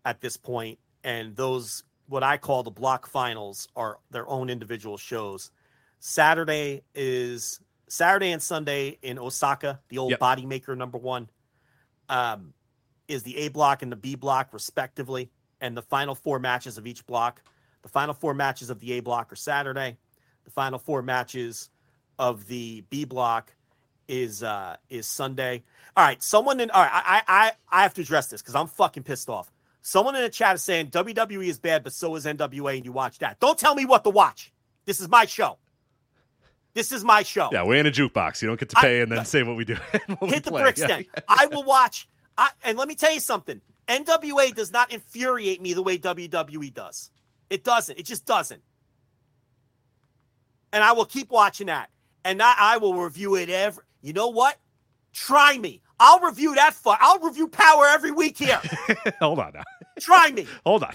at 0.06 0.22
this 0.22 0.38
point, 0.38 0.80
and 1.03 1.35
those 1.35 1.84
what 2.07 2.23
I 2.23 2.38
call 2.38 2.64
the 2.64 2.72
block 2.72 3.07
finals 3.07 3.68
are 3.76 3.99
their 4.11 4.27
own 4.27 4.49
individual 4.49 4.97
shows. 4.97 5.52
Saturday 5.99 6.84
is 6.93 7.60
Saturday 7.88 8.31
and 8.31 8.41
Sunday 8.41 8.97
in 9.02 9.18
Osaka, 9.18 9.80
the 9.89 9.97
old 9.97 10.11
yep. 10.11 10.19
body 10.19 10.45
maker 10.45 10.76
number 10.76 10.97
one. 10.97 11.30
Um, 12.10 12.53
is 13.07 13.23
the 13.23 13.38
A 13.38 13.47
block 13.49 13.81
and 13.81 13.91
the 13.91 13.95
B 13.95 14.15
block 14.15 14.49
respectively, 14.52 15.30
and 15.61 15.76
the 15.76 15.81
final 15.81 16.15
four 16.15 16.39
matches 16.39 16.77
of 16.77 16.88
each 16.88 17.06
block 17.06 17.41
the 17.86 17.90
final 17.90 18.16
four 18.16 18.34
matches 18.34 18.72
of 18.72 18.80
the 18.80 18.94
A 18.94 18.99
block 18.99 19.32
are 19.32 19.36
Saturday. 19.36 19.95
The 20.44 20.49
final 20.49 20.80
four 20.80 21.03
matches 21.03 21.70
of 22.18 22.48
the 22.48 22.84
B 22.90 23.06
block 23.06 23.53
is 24.07 24.41
uh 24.41 24.78
is 24.90 25.06
Sunday. 25.06 25.64
All 25.95 26.03
right, 26.03 26.22
someone 26.24 26.60
in 26.60 26.72
all 26.72 26.82
right, 26.82 26.91
I 26.91 27.22
I 27.28 27.52
I 27.70 27.84
have 27.84 27.94
to 27.94 28.02
address 28.02 28.26
this 28.26 28.41
because 28.41 28.56
I'm 28.56 28.66
fucking 28.66 29.03
pissed 29.03 29.30
off. 29.30 29.52
Someone 29.84 30.16
in 30.16 30.24
the 30.24 30.30
chat 30.30 30.56
is 30.56 30.64
saying 30.64 30.88
WWE 30.88 31.45
is 31.45 31.60
bad, 31.60 31.84
but 31.84 31.94
so 31.94 32.16
is 32.16 32.26
NWA, 32.26 32.76
and 32.76 32.84
you 32.84 32.91
watch 32.91 33.20
that. 33.20 33.40
Don't 33.40 33.57
tell 33.57 33.76
me 33.76 33.86
what 33.86 34.03
to 34.06 34.10
watch. 34.10 34.52
This 34.86 34.99
is 34.99 35.07
my 35.07 35.28
show. 35.28 35.60
This 36.74 36.91
is 36.91 37.03
my 37.03 37.22
show. 37.22 37.49
Yeah, 37.52 37.66
we're 37.66 37.76
in 37.76 37.86
a 37.86 37.91
jukebox. 37.91 38.41
You 38.41 38.48
don't 38.48 38.60
get 38.60 38.70
to 38.70 38.78
pay 38.78 38.98
I, 38.98 39.03
and 39.03 39.12
then 39.12 39.24
say 39.26 39.44
what 39.44 39.57
we 39.57 39.64
do. 39.64 39.76
what 40.18 40.32
hit 40.32 40.44
we 40.44 40.52
the 40.52 40.52
bricks 40.52 40.80
yeah. 40.80 40.88
then. 40.88 41.06
I 41.28 41.45
will 41.45 41.64
watch. 41.64 42.10
I, 42.36 42.49
and 42.64 42.80
let 42.80 42.88
me 42.88 42.95
tell 42.95 43.14
you 43.14 43.20
something. 43.20 43.62
NWA 43.88 44.56
does 44.56 44.72
not 44.72 44.91
infuriate 44.91 45.62
me 45.62 45.74
the 45.74 45.84
way 45.84 45.99
WWE 45.99 46.74
does. 46.74 47.12
It 47.50 47.64
doesn't. 47.64 47.98
It 47.98 48.06
just 48.06 48.26
doesn't. 48.26 48.62
And 50.74 50.84
I 50.84 50.92
will 50.92 51.06
keep 51.06 51.30
watching 51.30 51.68
that. 51.68 51.90
And 52.24 52.42
I, 52.42 52.54
I 52.58 52.78
will 52.78 52.96
review 52.96 53.36
it 53.36 53.50
every. 53.50 53.84
You 54.02 54.14
know 54.14 54.30
what? 54.30 54.58
Try 55.14 55.58
me. 55.58 55.82
I'll 56.00 56.20
review 56.20 56.56
that. 56.56 56.74
Fu- 56.74 56.94
I'll 57.00 57.20
review 57.20 57.48
Power 57.48 57.86
every 57.88 58.12
week 58.12 58.38
here. 58.38 58.62
Hold 59.20 59.40
on 59.40 59.54
now. 59.54 59.64
Try 60.00 60.32
me. 60.32 60.48
Hold 60.66 60.84
on. 60.84 60.94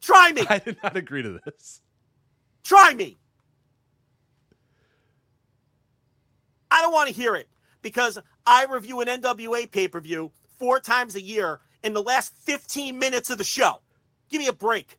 Try 0.00 0.32
me. 0.32 0.42
I 0.48 0.58
did 0.58 0.76
not 0.82 0.96
agree 0.96 1.22
to 1.22 1.40
this. 1.44 1.80
Try 2.64 2.94
me. 2.94 3.18
I 6.70 6.82
don't 6.82 6.92
want 6.92 7.08
to 7.08 7.14
hear 7.14 7.34
it 7.34 7.48
because 7.82 8.18
I 8.46 8.66
review 8.66 9.00
an 9.00 9.08
NWA 9.08 9.70
pay 9.70 9.88
per 9.88 10.00
view 10.00 10.30
four 10.58 10.78
times 10.78 11.16
a 11.16 11.22
year 11.22 11.60
in 11.82 11.94
the 11.94 12.02
last 12.02 12.34
15 12.36 12.98
minutes 12.98 13.30
of 13.30 13.38
the 13.38 13.44
show. 13.44 13.80
Give 14.30 14.40
me 14.40 14.46
a 14.46 14.52
break. 14.52 14.98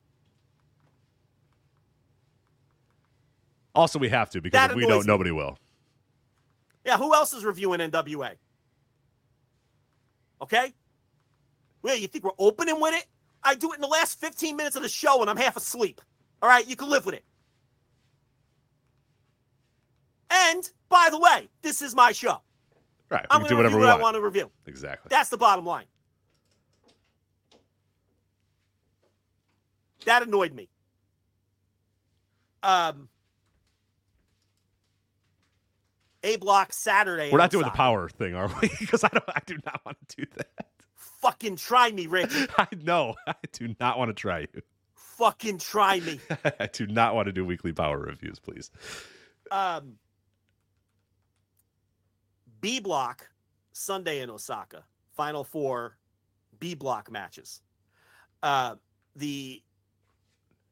Also, 3.73 3.99
we 3.99 4.09
have 4.09 4.29
to 4.31 4.41
because 4.41 4.57
that 4.57 4.71
if 4.71 4.75
we 4.75 4.85
don't, 4.85 5.05
me. 5.05 5.07
nobody 5.07 5.31
will. 5.31 5.57
Yeah, 6.85 6.97
who 6.97 7.13
else 7.13 7.33
is 7.33 7.45
reviewing 7.45 7.79
NWA? 7.79 8.31
Okay? 10.41 10.73
Well, 11.81 11.95
you 11.95 12.07
think 12.07 12.23
we're 12.23 12.31
opening 12.37 12.79
with 12.79 12.93
it? 12.95 13.05
I 13.43 13.55
do 13.55 13.71
it 13.71 13.75
in 13.75 13.81
the 13.81 13.87
last 13.87 14.19
15 14.19 14.55
minutes 14.55 14.75
of 14.75 14.83
the 14.83 14.89
show 14.89 15.21
and 15.21 15.29
I'm 15.29 15.37
half 15.37 15.55
asleep. 15.55 16.01
All 16.41 16.49
right, 16.49 16.67
you 16.67 16.75
can 16.75 16.89
live 16.89 17.05
with 17.05 17.15
it. 17.15 17.23
And 20.29 20.69
by 20.89 21.09
the 21.11 21.19
way, 21.19 21.49
this 21.61 21.81
is 21.81 21.93
my 21.95 22.11
show. 22.11 22.41
Right. 23.09 23.25
I'm 23.29 23.41
going 23.41 23.49
to 23.49 23.53
do 23.53 23.57
whatever 23.57 23.77
what 23.77 23.87
want. 23.87 23.99
I 23.99 24.01
want 24.01 24.15
to 24.15 24.21
review. 24.21 24.49
Exactly. 24.65 25.09
That's 25.09 25.29
the 25.29 25.37
bottom 25.37 25.65
line. 25.65 25.85
That 30.05 30.23
annoyed 30.23 30.53
me. 30.53 30.69
Um, 32.63 33.09
A 36.23 36.35
block 36.37 36.71
Saturday. 36.73 37.31
We're 37.31 37.39
not 37.39 37.51
doing 37.51 37.65
the 37.65 37.71
power 37.71 38.07
thing, 38.09 38.35
are 38.35 38.49
we? 38.61 38.69
because 38.79 39.03
I 39.03 39.09
don't. 39.09 39.23
I 39.27 39.41
do 39.45 39.57
not 39.65 39.81
want 39.85 39.97
to 40.09 40.15
do 40.17 40.31
that. 40.37 40.67
Fucking 40.95 41.55
try 41.55 41.91
me, 41.91 42.07
Rick. 42.07 42.31
I 42.57 42.67
know. 42.83 43.15
I 43.27 43.35
do 43.51 43.75
not 43.79 43.97
want 43.97 44.09
to 44.09 44.13
try 44.13 44.41
you. 44.41 44.61
Fucking 44.93 45.57
try 45.57 45.99
me. 45.99 46.19
I 46.59 46.67
do 46.67 46.87
not 46.87 47.15
want 47.15 47.27
to 47.27 47.31
do 47.31 47.45
weekly 47.45 47.73
power 47.73 47.99
reviews, 47.99 48.39
please. 48.39 48.71
Um, 49.51 49.93
B 52.59 52.79
block 52.79 53.29
Sunday 53.71 54.21
in 54.21 54.29
Osaka. 54.29 54.83
Final 55.15 55.43
four 55.43 55.97
B 56.59 56.75
block 56.75 57.11
matches. 57.11 57.61
Uh, 58.41 58.75
the 59.15 59.61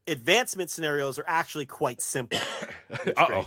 advancement 0.09 0.69
scenarios 0.69 1.17
are 1.19 1.25
actually 1.27 1.65
quite 1.65 2.01
simple. 2.01 2.39
oh. 3.17 3.45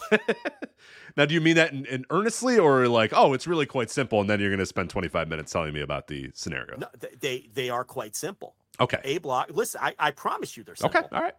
now, 1.17 1.27
do 1.27 1.35
you 1.35 1.41
mean 1.41 1.57
that 1.57 1.73
in, 1.73 1.85
in, 1.87 2.05
earnestly, 2.11 2.59
or 2.59 2.89
like, 2.89 3.13
oh, 3.15 3.33
it's 3.35 3.47
really 3.47 3.67
quite 3.67 3.91
simple, 3.91 4.21
and 4.21 4.31
then 4.31 4.41
you're 4.41 4.51
going 4.51 4.59
to 4.59 4.67
spend 4.67 4.91
25 4.91 5.29
minutes 5.29 5.53
telling 5.53 5.75
me 5.75 5.81
about 5.81 6.09
the 6.09 6.31
scenario? 6.35 6.77
No, 6.79 6.87
they 7.21 7.49
they 7.53 7.71
are 7.71 7.85
quite 7.85 8.17
simple. 8.17 8.55
Okay. 8.81 8.99
A 9.05 9.19
block. 9.19 9.51
Listen, 9.53 9.81
I, 9.83 9.95
I 9.99 10.11
promise 10.11 10.57
you 10.57 10.65
they're 10.65 10.77
simple. 10.77 11.01
Okay. 11.01 11.09
All 11.13 11.23
right. 11.23 11.35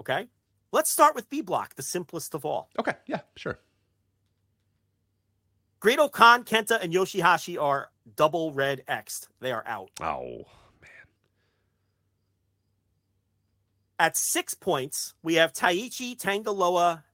Okay. 0.00 0.28
Let's 0.72 0.90
start 0.90 1.14
with 1.14 1.28
B 1.30 1.42
block, 1.42 1.74
the 1.74 1.82
simplest 1.82 2.34
of 2.34 2.44
all. 2.44 2.70
Okay. 2.78 2.94
Yeah. 3.06 3.20
Sure. 3.36 3.58
Great-O-Khan, 5.80 6.44
Kenta, 6.44 6.80
and 6.80 6.92
Yoshihashi 6.92 7.60
are 7.60 7.90
double 8.14 8.52
red 8.52 8.84
X'd. 8.86 9.26
They 9.40 9.50
are 9.50 9.64
out. 9.66 9.90
Oh. 10.00 10.44
At 14.02 14.16
six 14.16 14.52
points, 14.52 15.14
we 15.22 15.34
have 15.34 15.52
Taichi, 15.52 16.18
Tanga 16.18 16.50
Loa, 16.50 17.04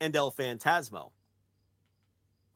and 0.00 0.16
El 0.16 0.32
Phantasmo. 0.32 1.12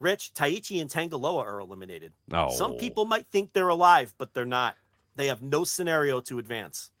Rich, 0.01 0.33
Taichi 0.33 0.81
and 0.81 0.89
Tanga 0.89 1.15
Loa 1.15 1.45
are 1.45 1.61
eliminated. 1.61 2.11
Oh. 2.33 2.49
Some 2.49 2.73
people 2.73 3.05
might 3.05 3.25
think 3.27 3.53
they're 3.53 3.69
alive, 3.69 4.13
but 4.17 4.33
they're 4.33 4.43
not. 4.43 4.75
They 5.15 5.27
have 5.27 5.41
no 5.41 5.63
scenario 5.63 6.19
to 6.19 6.39
advance. 6.39 6.91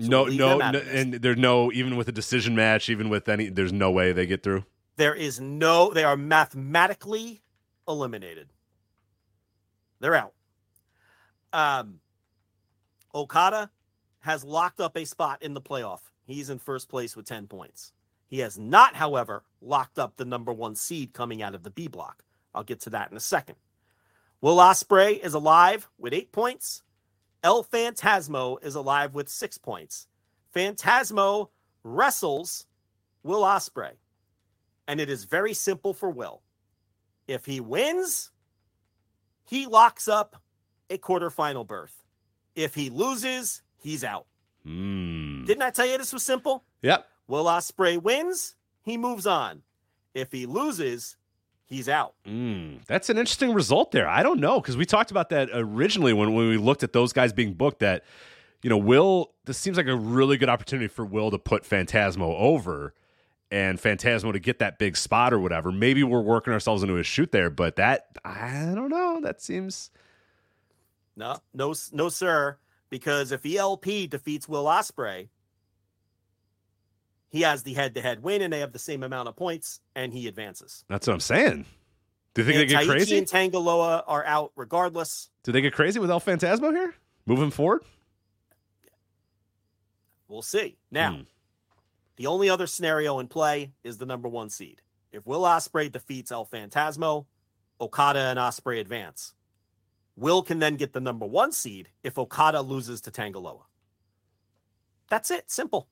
So 0.00 0.08
no, 0.08 0.24
we'll 0.24 0.34
no, 0.34 0.58
no 0.58 0.78
and 0.80 1.14
there's 1.14 1.38
no 1.38 1.72
even 1.72 1.96
with 1.96 2.08
a 2.08 2.12
decision 2.12 2.54
match, 2.54 2.90
even 2.90 3.08
with 3.08 3.26
any, 3.30 3.48
there's 3.48 3.72
no 3.72 3.90
way 3.90 4.12
they 4.12 4.26
get 4.26 4.42
through. 4.42 4.66
There 4.96 5.14
is 5.14 5.40
no. 5.40 5.94
They 5.94 6.04
are 6.04 6.18
mathematically 6.18 7.40
eliminated. 7.88 8.50
They're 10.00 10.14
out. 10.14 10.34
Um, 11.54 12.00
Okada 13.14 13.70
has 14.22 14.44
locked 14.44 14.80
up 14.80 14.96
a 14.96 15.04
spot 15.04 15.42
in 15.42 15.54
the 15.54 15.60
playoff. 15.60 16.00
He's 16.24 16.50
in 16.50 16.58
first 16.58 16.88
place 16.88 17.14
with 17.16 17.26
10 17.26 17.46
points. 17.46 17.92
He 18.28 18.38
has 18.38 18.58
not, 18.58 18.94
however, 18.94 19.44
locked 19.60 19.98
up 19.98 20.16
the 20.16 20.24
number 20.24 20.52
one 20.52 20.74
seed 20.74 21.12
coming 21.12 21.42
out 21.42 21.54
of 21.54 21.62
the 21.62 21.70
B 21.70 21.86
block. 21.86 22.24
I'll 22.54 22.64
get 22.64 22.80
to 22.82 22.90
that 22.90 23.10
in 23.10 23.16
a 23.16 23.20
second. 23.20 23.56
Will 24.40 24.56
Ospreay 24.56 25.20
is 25.22 25.34
alive 25.34 25.88
with 25.98 26.12
eight 26.12 26.32
points. 26.32 26.82
El 27.42 27.64
Phantasmo 27.64 28.56
is 28.62 28.74
alive 28.74 29.14
with 29.14 29.28
six 29.28 29.58
points. 29.58 30.06
Phantasmo 30.54 31.48
wrestles 31.84 32.66
Will 33.22 33.42
Ospreay, 33.42 33.92
and 34.88 35.00
it 35.00 35.08
is 35.08 35.24
very 35.24 35.54
simple 35.54 35.94
for 35.94 36.10
Will. 36.10 36.42
If 37.28 37.44
he 37.46 37.60
wins, 37.60 38.30
he 39.44 39.66
locks 39.66 40.08
up 40.08 40.42
a 40.90 40.98
quarterfinal 40.98 41.66
berth. 41.66 42.02
If 42.54 42.74
he 42.74 42.90
loses, 42.90 43.62
he's 43.82 44.04
out. 44.04 44.26
Mm. 44.66 45.46
Didn't 45.46 45.62
I 45.62 45.70
tell 45.70 45.86
you 45.86 45.98
this 45.98 46.12
was 46.12 46.22
simple? 46.22 46.64
Yep. 46.82 47.06
Will 47.26 47.44
Ospreay 47.44 48.00
wins, 48.00 48.54
he 48.82 48.96
moves 48.96 49.26
on. 49.26 49.62
If 50.14 50.30
he 50.32 50.46
loses, 50.46 51.16
he's 51.64 51.88
out. 51.88 52.14
Mm. 52.26 52.84
That's 52.86 53.10
an 53.10 53.18
interesting 53.18 53.54
result 53.54 53.92
there. 53.92 54.08
I 54.08 54.22
don't 54.22 54.40
know 54.40 54.60
because 54.60 54.76
we 54.76 54.84
talked 54.84 55.10
about 55.10 55.30
that 55.30 55.48
originally 55.52 56.12
when, 56.12 56.34
when 56.34 56.48
we 56.48 56.56
looked 56.56 56.82
at 56.82 56.92
those 56.92 57.12
guys 57.12 57.32
being 57.32 57.54
booked. 57.54 57.80
That 57.80 58.04
you 58.62 58.70
know, 58.70 58.78
Will. 58.78 59.32
This 59.44 59.58
seems 59.58 59.76
like 59.76 59.86
a 59.86 59.96
really 59.96 60.36
good 60.36 60.48
opportunity 60.48 60.88
for 60.88 61.04
Will 61.04 61.30
to 61.30 61.38
put 61.38 61.64
Phantasmo 61.64 62.38
over 62.38 62.94
and 63.50 63.78
Phantasmo 63.78 64.32
to 64.32 64.38
get 64.38 64.60
that 64.60 64.78
big 64.78 64.96
spot 64.96 65.32
or 65.32 65.40
whatever. 65.40 65.72
Maybe 65.72 66.04
we're 66.04 66.20
working 66.20 66.52
ourselves 66.52 66.82
into 66.82 66.96
a 66.96 67.02
shoot 67.02 67.32
there, 67.32 67.50
but 67.50 67.76
that 67.76 68.06
I 68.24 68.72
don't 68.74 68.88
know. 68.88 69.20
That 69.20 69.42
seems 69.42 69.90
no, 71.16 71.38
no, 71.52 71.74
no, 71.92 72.08
sir 72.08 72.58
because 72.92 73.32
if 73.32 73.46
ELP 73.46 74.10
defeats 74.10 74.46
Will 74.46 74.66
Ospreay, 74.66 75.30
he 77.30 77.40
has 77.40 77.62
the 77.62 77.72
head-to-head 77.72 78.22
win, 78.22 78.42
and 78.42 78.52
they 78.52 78.60
have 78.60 78.72
the 78.72 78.78
same 78.78 79.02
amount 79.02 79.30
of 79.30 79.34
points, 79.34 79.80
and 79.96 80.12
he 80.12 80.28
advances. 80.28 80.84
That's 80.90 81.06
what 81.06 81.14
I'm 81.14 81.20
saying. 81.20 81.64
Do 82.34 82.42
you 82.42 82.44
think 82.44 82.60
and 82.60 82.60
they 82.60 82.66
get 82.66 82.82
Taichi 82.82 82.88
crazy? 82.90 83.16
and 83.16 83.26
Tanga 83.26 83.58
Loa 83.58 84.04
are 84.06 84.22
out 84.26 84.52
regardless. 84.56 85.30
Do 85.42 85.52
they 85.52 85.62
get 85.62 85.72
crazy 85.72 86.00
with 86.00 86.10
El 86.10 86.20
Phantasmo 86.20 86.70
here, 86.70 86.94
moving 87.24 87.50
forward? 87.50 87.80
We'll 90.28 90.42
see. 90.42 90.76
Now, 90.90 91.14
hmm. 91.14 91.22
the 92.16 92.26
only 92.26 92.50
other 92.50 92.66
scenario 92.66 93.20
in 93.20 93.26
play 93.26 93.72
is 93.82 93.96
the 93.96 94.06
number 94.06 94.28
one 94.28 94.50
seed. 94.50 94.82
If 95.12 95.26
Will 95.26 95.42
Ospreay 95.42 95.90
defeats 95.90 96.30
El 96.30 96.44
Phantasmo, 96.44 97.24
Okada 97.80 98.20
and 98.20 98.38
Ospreay 98.38 98.80
advance. 98.80 99.32
Will 100.16 100.42
can 100.42 100.58
then 100.58 100.76
get 100.76 100.92
the 100.92 101.00
number 101.00 101.26
one 101.26 101.52
seed 101.52 101.88
if 102.02 102.18
Okada 102.18 102.60
loses 102.60 103.00
to 103.02 103.10
Tanga 103.10 103.38
Loa. 103.38 103.64
That's 105.08 105.30
it. 105.30 105.50
Simple. 105.50 105.88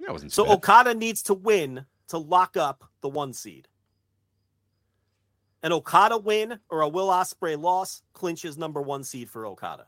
That 0.00 0.12
wasn't 0.12 0.32
so. 0.32 0.44
Bad. 0.44 0.52
Okada 0.52 0.94
needs 0.94 1.22
to 1.24 1.34
win 1.34 1.84
to 2.08 2.18
lock 2.18 2.56
up 2.56 2.84
the 3.00 3.08
one 3.08 3.32
seed. 3.32 3.68
An 5.62 5.72
Okada 5.72 6.16
win 6.16 6.58
or 6.70 6.80
a 6.80 6.88
Will 6.88 7.08
Ospreay 7.08 7.60
loss 7.60 8.02
clinches 8.14 8.56
number 8.56 8.80
one 8.80 9.04
seed 9.04 9.28
for 9.28 9.46
Okada. 9.46 9.86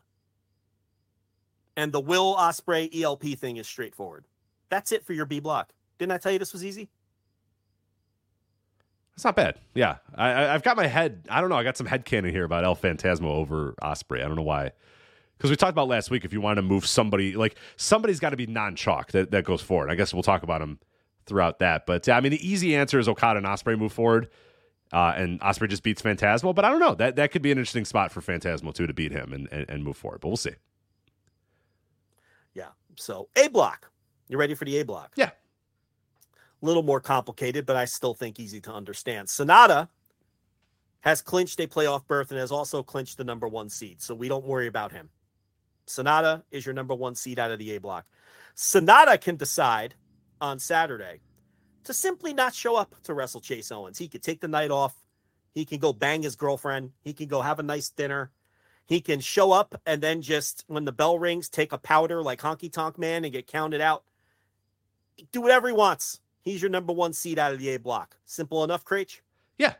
And 1.77 1.93
the 1.93 2.01
Will 2.01 2.37
Ospreay 2.37 3.03
ELP 3.03 3.39
thing 3.39 3.57
is 3.57 3.67
straightforward. 3.67 4.27
That's 4.69 4.93
it 4.93 5.05
for 5.05 5.15
your 5.15 5.25
B 5.25 5.41
block. 5.41 5.73
Didn't 5.99 6.13
I 6.13 6.19
tell 6.19 6.33
you 6.33 6.39
this 6.39 6.53
was 6.53 6.65
easy? 6.65 6.91
It's 9.15 9.25
not 9.25 9.37
bad. 9.37 9.59
Yeah, 9.75 9.97
I, 10.15 10.29
have 10.31 10.63
got 10.63 10.77
my 10.77 10.87
head. 10.87 11.27
I 11.29 11.41
don't 11.41 11.51
know. 11.51 11.57
I 11.57 11.65
got 11.65 11.77
some 11.77 11.87
head 11.87 12.05
canon 12.05 12.33
here 12.33 12.45
about 12.45 12.65
El 12.65 12.75
Phantasmo 12.75 13.27
over 13.27 13.75
Ospreay. 13.83 14.25
I 14.25 14.27
don't 14.27 14.37
know 14.37 14.43
why. 14.43 14.73
Because 15.37 15.51
we 15.51 15.57
talked 15.57 15.73
about 15.73 15.89
last 15.89 16.11
week, 16.11 16.25
if 16.25 16.33
you 16.33 16.41
want 16.41 16.57
to 16.57 16.63
move 16.63 16.87
somebody, 16.87 17.35
like 17.35 17.57
somebody's 17.77 18.21
got 18.21 18.31
to 18.31 18.37
be 18.37 18.47
non 18.47 18.75
chalk 18.77 19.13
that, 19.13 19.31
that 19.33 19.45
goes 19.45 19.61
forward. 19.61 19.91
I 19.91 19.97
guess 19.97 20.15
we'll 20.15 20.23
talk 20.23 20.43
about 20.43 20.63
him 20.63 20.79
throughout 21.27 21.59
that. 21.59 21.85
But 21.85 22.07
yeah, 22.07 22.17
I 22.17 22.21
mean, 22.21 22.31
the 22.31 22.49
easy 22.49 22.75
answer 22.75 22.99
is 22.99 23.09
Okada 23.09 23.39
and 23.39 23.47
Ospreay 23.47 23.79
move 23.79 23.93
forward. 23.93 24.29
Uh, 24.93 25.15
and 25.17 25.41
Ospreay 25.41 25.69
just 25.69 25.83
beats 25.83 26.03
Phantasmo, 26.03 26.55
but 26.55 26.65
I 26.65 26.71
don't 26.71 26.81
know. 26.81 26.95
That 26.95 27.17
that 27.17 27.33
could 27.33 27.43
be 27.43 27.51
an 27.51 27.59
interesting 27.59 27.87
spot 27.87 28.13
for 28.13 28.21
Phantasmo 28.21 28.75
too 28.75 28.87
to 28.87 28.93
beat 28.93 29.11
him 29.11 29.33
and, 29.33 29.49
and, 29.51 29.65
and 29.69 29.85
move 29.85 29.97
forward. 29.97 30.21
But 30.21 30.29
we'll 30.29 30.37
see. 30.37 30.55
Yeah. 32.55 32.69
So 32.97 33.29
A 33.37 33.49
block. 33.49 33.91
You 34.29 34.39
ready 34.39 34.55
for 34.55 34.65
the 34.65 34.79
A 34.79 34.85
block? 34.85 35.13
Yeah. 35.17 35.31
Little 36.63 36.83
more 36.83 37.01
complicated, 37.01 37.67
but 37.67 37.77
I 37.77 37.85
still 37.85 38.15
think 38.15 38.41
easy 38.41 38.61
to 38.63 38.73
understand. 38.73 39.29
Sanada 39.29 39.89
has 41.01 41.21
clinched 41.21 41.59
a 41.61 41.67
playoff 41.67 42.07
berth 42.07 42.31
and 42.31 42.39
has 42.39 42.53
also 42.53 42.83
clinched 42.83 43.19
the 43.19 43.25
number 43.25 43.49
one 43.49 43.69
seed. 43.69 44.01
So 44.01 44.15
we 44.15 44.29
don't 44.29 44.47
worry 44.47 44.69
about 44.69 44.93
him. 44.93 45.11
Sanada 45.89 46.45
is 46.53 46.65
your 46.65 46.75
number 46.75 46.95
one 46.95 47.17
seed 47.17 47.41
out 47.41 47.51
of 47.51 47.59
the 47.59 47.75
A 47.75 47.81
block. 47.81 48.07
Sanada 48.57 49.21
can 49.21 49.37
decide 49.37 49.97
on 50.41 50.61
Saturday 50.61 51.21
to 51.85 51.93
simply 51.93 52.33
not 52.33 52.55
show 52.55 52.77
up 52.77 52.95
to 53.03 53.15
wrestle 53.15 53.41
Chase 53.41 53.73
Owens. 53.73 53.99
He 53.99 54.07
could 54.07 54.23
take 54.23 54.41
the 54.41 54.47
night 54.47 54.71
off. 54.71 54.95
He 55.53 55.65
can 55.65 55.81
go 55.81 55.93
bang 55.93 56.23
his 56.23 56.37
girlfriend. 56.37 56.93
He 57.03 57.13
can 57.13 57.27
go 57.27 57.43
have 57.43 57.59
a 57.59 57.65
nice 57.65 57.91
dinner. 57.91 58.31
He 58.87 59.01
can 59.01 59.21
show 59.21 59.51
up 59.51 59.81
and 59.85 60.01
then 60.01 60.23
just, 60.23 60.65
when 60.69 60.85
the 60.85 60.93
bell 60.93 61.19
rings, 61.19 61.49
take 61.49 61.73
a 61.73 61.79
powder 61.79 62.23
like 62.23 62.41
Honky 62.41 62.73
Tonk 62.73 62.99
Man 62.99 63.25
and 63.25 63.33
get 63.33 63.47
counted 63.47 63.81
out. 63.81 64.05
Do 65.33 65.41
whatever 65.41 65.67
he 65.67 65.75
wants. 65.75 66.21
He's 66.43 66.61
your 66.61 66.71
number 66.71 66.93
one 66.93 67.13
seed 67.13 67.39
out 67.39 67.53
of 67.53 67.59
the 67.59 67.71
A 67.71 67.79
block. 67.79 68.17
Simple 68.27 68.65
enough, 68.65 68.85
Craich? 68.85 69.21
Yeah. 69.59 69.75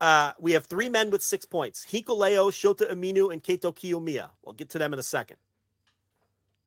Uh, 0.00 0.32
we 0.40 0.52
have 0.52 0.64
three 0.64 0.88
men 0.88 1.10
with 1.10 1.22
six 1.22 1.44
points 1.44 1.86
Hikuleo, 1.90 2.50
Shota 2.50 2.90
Umino, 2.90 3.32
and 3.32 3.42
Kaito 3.42 3.74
Kiyomiya. 3.74 4.30
We'll 4.42 4.54
get 4.54 4.70
to 4.70 4.78
them 4.78 4.92
in 4.92 4.98
a 4.98 5.02
second. 5.02 5.36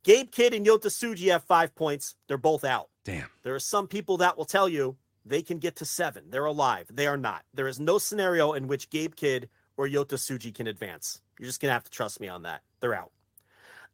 Gabe 0.04 0.32
Kidd 0.32 0.54
and 0.54 0.66
Yota 0.66 0.88
Tsuji 0.88 1.32
have 1.32 1.44
five 1.44 1.74
points. 1.76 2.16
They're 2.28 2.38
both 2.38 2.64
out. 2.64 2.90
Damn. 3.06 3.30
There 3.44 3.56
are 3.56 3.60
some 3.60 3.88
people 3.88 4.18
that 4.18 4.38
will 4.38 4.46
tell 4.46 4.70
you 4.70 4.98
they 5.26 5.42
can 5.42 5.58
get 5.58 5.78
to 5.78 5.86
seven. 5.86 6.26
They're 6.30 6.46
alive. 6.46 6.88
They 6.92 7.08
are 7.08 7.18
not. 7.18 7.44
There 7.54 7.68
is 7.68 7.80
no 7.80 7.98
scenario 7.98 8.54
in 8.54 8.68
which 8.68 8.90
Gabe 8.90 9.16
Kidd 9.16 9.50
or 9.78 9.88
Yota 9.88 10.16
Tsuji 10.16 10.54
can 10.54 10.68
advance. 10.68 11.22
You're 11.40 11.48
just 11.48 11.62
going 11.62 11.70
to 11.70 11.74
have 11.74 11.86
to 11.86 11.92
trust 11.92 12.20
me 12.20 12.28
on 12.28 12.44
that. 12.44 12.62
They're 12.82 12.94
out. 12.94 13.12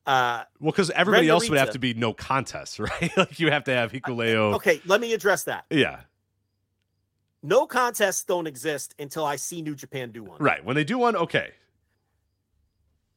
Uh, 0.05 0.43
well, 0.59 0.71
because 0.71 0.89
everybody 0.91 1.27
Ren 1.27 1.33
else 1.35 1.49
would 1.49 1.59
have 1.59 1.71
to 1.71 1.79
be 1.79 1.93
no 1.93 2.13
contest, 2.13 2.79
right? 2.79 3.15
like 3.15 3.39
you 3.39 3.51
have 3.51 3.65
to 3.65 3.73
have 3.73 3.91
Hikuleo. 3.91 4.55
Okay, 4.55 4.81
let 4.85 5.01
me 5.01 5.13
address 5.13 5.43
that. 5.43 5.65
Yeah. 5.69 6.01
No 7.41 7.65
contests 7.65 8.23
don't 8.23 8.47
exist 8.47 8.95
until 8.99 9.25
I 9.25 9.37
see 9.37 9.61
New 9.61 9.75
Japan 9.75 10.11
do 10.11 10.23
one. 10.23 10.41
Right. 10.41 10.63
When 10.63 10.75
they 10.75 10.83
do 10.83 10.97
one, 10.97 11.15
okay. 11.15 11.51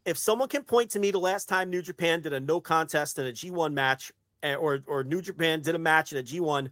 If 0.04 0.18
someone 0.18 0.48
can 0.48 0.62
point 0.62 0.90
to 0.90 1.00
me 1.00 1.10
the 1.10 1.18
last 1.18 1.48
time 1.48 1.70
New 1.70 1.82
Japan 1.82 2.20
did 2.20 2.32
a 2.32 2.40
no 2.40 2.60
contest 2.60 3.18
in 3.18 3.26
a 3.26 3.32
G1 3.32 3.72
match, 3.72 4.12
eh, 4.42 4.54
or 4.54 4.80
or 4.86 5.02
New 5.04 5.22
Japan 5.22 5.60
did 5.60 5.74
a 5.74 5.78
match 5.78 6.12
in 6.12 6.18
a 6.18 6.22
G1 6.22 6.70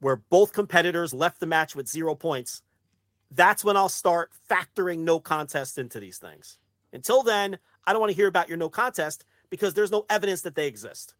where 0.00 0.16
both 0.16 0.52
competitors 0.52 1.14
left 1.14 1.38
the 1.38 1.46
match 1.46 1.76
with 1.76 1.88
zero 1.88 2.14
points, 2.14 2.62
that's 3.30 3.64
when 3.64 3.76
I'll 3.76 3.88
start 3.88 4.30
factoring 4.50 4.98
no 4.98 5.20
contest 5.20 5.78
into 5.78 6.00
these 6.00 6.18
things. 6.18 6.58
Until 6.92 7.22
then, 7.22 7.58
I 7.86 7.92
don't 7.92 8.00
want 8.00 8.10
to 8.10 8.16
hear 8.16 8.26
about 8.26 8.48
your 8.48 8.58
no 8.58 8.68
contest 8.68 9.24
because 9.52 9.74
there's 9.74 9.90
no 9.90 10.06
evidence 10.08 10.40
that 10.40 10.54
they 10.54 10.66
exist. 10.66 11.12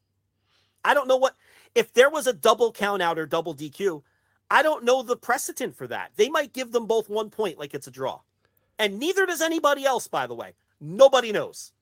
I 0.83 0.95
don't 0.95 1.07
know 1.07 1.19
what 1.19 1.37
if 1.75 1.93
there 1.93 2.09
was 2.09 2.27
a 2.27 2.33
double 2.33 2.73
count 2.73 3.03
out 3.03 3.19
or 3.19 3.27
double 3.27 3.55
DQ. 3.55 4.03
I 4.51 4.63
don't 4.63 4.85
know 4.85 5.03
the 5.03 5.17
precedent 5.19 5.77
for 5.77 5.87
that. 5.89 6.13
They 6.17 6.31
might 6.31 6.55
give 6.55 6.73
them 6.73 6.87
both 6.87 7.11
one 7.11 7.29
point 7.29 7.59
like 7.59 7.75
it's 7.75 7.89
a 7.89 7.91
draw. 7.91 8.21
And 8.79 8.99
neither 8.99 9.27
does 9.27 9.43
anybody 9.43 9.85
else, 9.85 10.09
by 10.09 10.27
the 10.27 10.35
way. 10.35 10.55
Nobody 10.81 11.31
knows. 11.31 11.75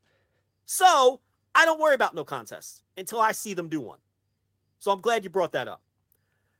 So 0.66 1.20
I 1.54 1.64
don't 1.64 1.80
worry 1.80 1.94
about 1.94 2.16
no 2.16 2.24
contests 2.24 2.82
until 2.96 3.20
I 3.20 3.30
see 3.30 3.54
them 3.54 3.68
do 3.68 3.80
one. 3.80 4.00
So 4.80 4.90
I'm 4.90 5.00
glad 5.00 5.22
you 5.22 5.30
brought 5.30 5.52
that 5.52 5.68
up. 5.68 5.82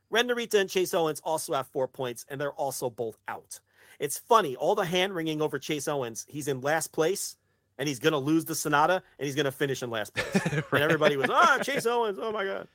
Ren 0.09 0.29
Narita 0.29 0.53
and 0.53 0.69
Chase 0.69 0.93
Owens 0.93 1.19
also 1.19 1.53
have 1.53 1.67
four 1.67 1.89
points, 1.89 2.25
and 2.29 2.39
they're 2.39 2.53
also 2.53 2.89
both 2.89 3.17
out. 3.27 3.59
It's 3.99 4.17
funny, 4.17 4.55
all 4.55 4.73
the 4.73 4.85
hand 4.85 5.13
wringing 5.13 5.41
over 5.41 5.59
Chase 5.59 5.89
Owens. 5.89 6.25
He's 6.29 6.47
in 6.47 6.61
last 6.61 6.93
place, 6.93 7.35
and 7.77 7.87
he's 7.87 7.99
going 7.99 8.13
to 8.13 8.17
lose 8.19 8.45
the 8.45 8.53
Sanada, 8.53 8.95
and 9.17 9.25
he's 9.25 9.35
going 9.35 9.45
to 9.45 9.51
finish 9.51 9.81
in 9.83 9.89
last 9.89 10.13
place. 10.13 10.63
And 10.71 10.81
everybody 10.83 11.17
was, 11.17 11.29
ah, 11.29 11.59
Chase 11.63 11.85
Owens, 11.85 12.17
oh 12.21 12.31
my 12.31 12.45
God. 12.45 12.67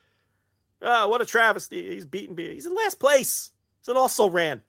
Ah, 0.82 1.06
what 1.06 1.20
a 1.23 1.27
travesty. 1.27 1.94
He's 1.94 2.05
beaten 2.05 2.35
B. 2.35 2.52
He's 2.52 2.66
in 2.66 2.74
last 2.74 2.98
place. 3.01 3.51
So 3.82 3.93
it 3.93 3.97
also 3.98 4.28
ran. 4.28 4.62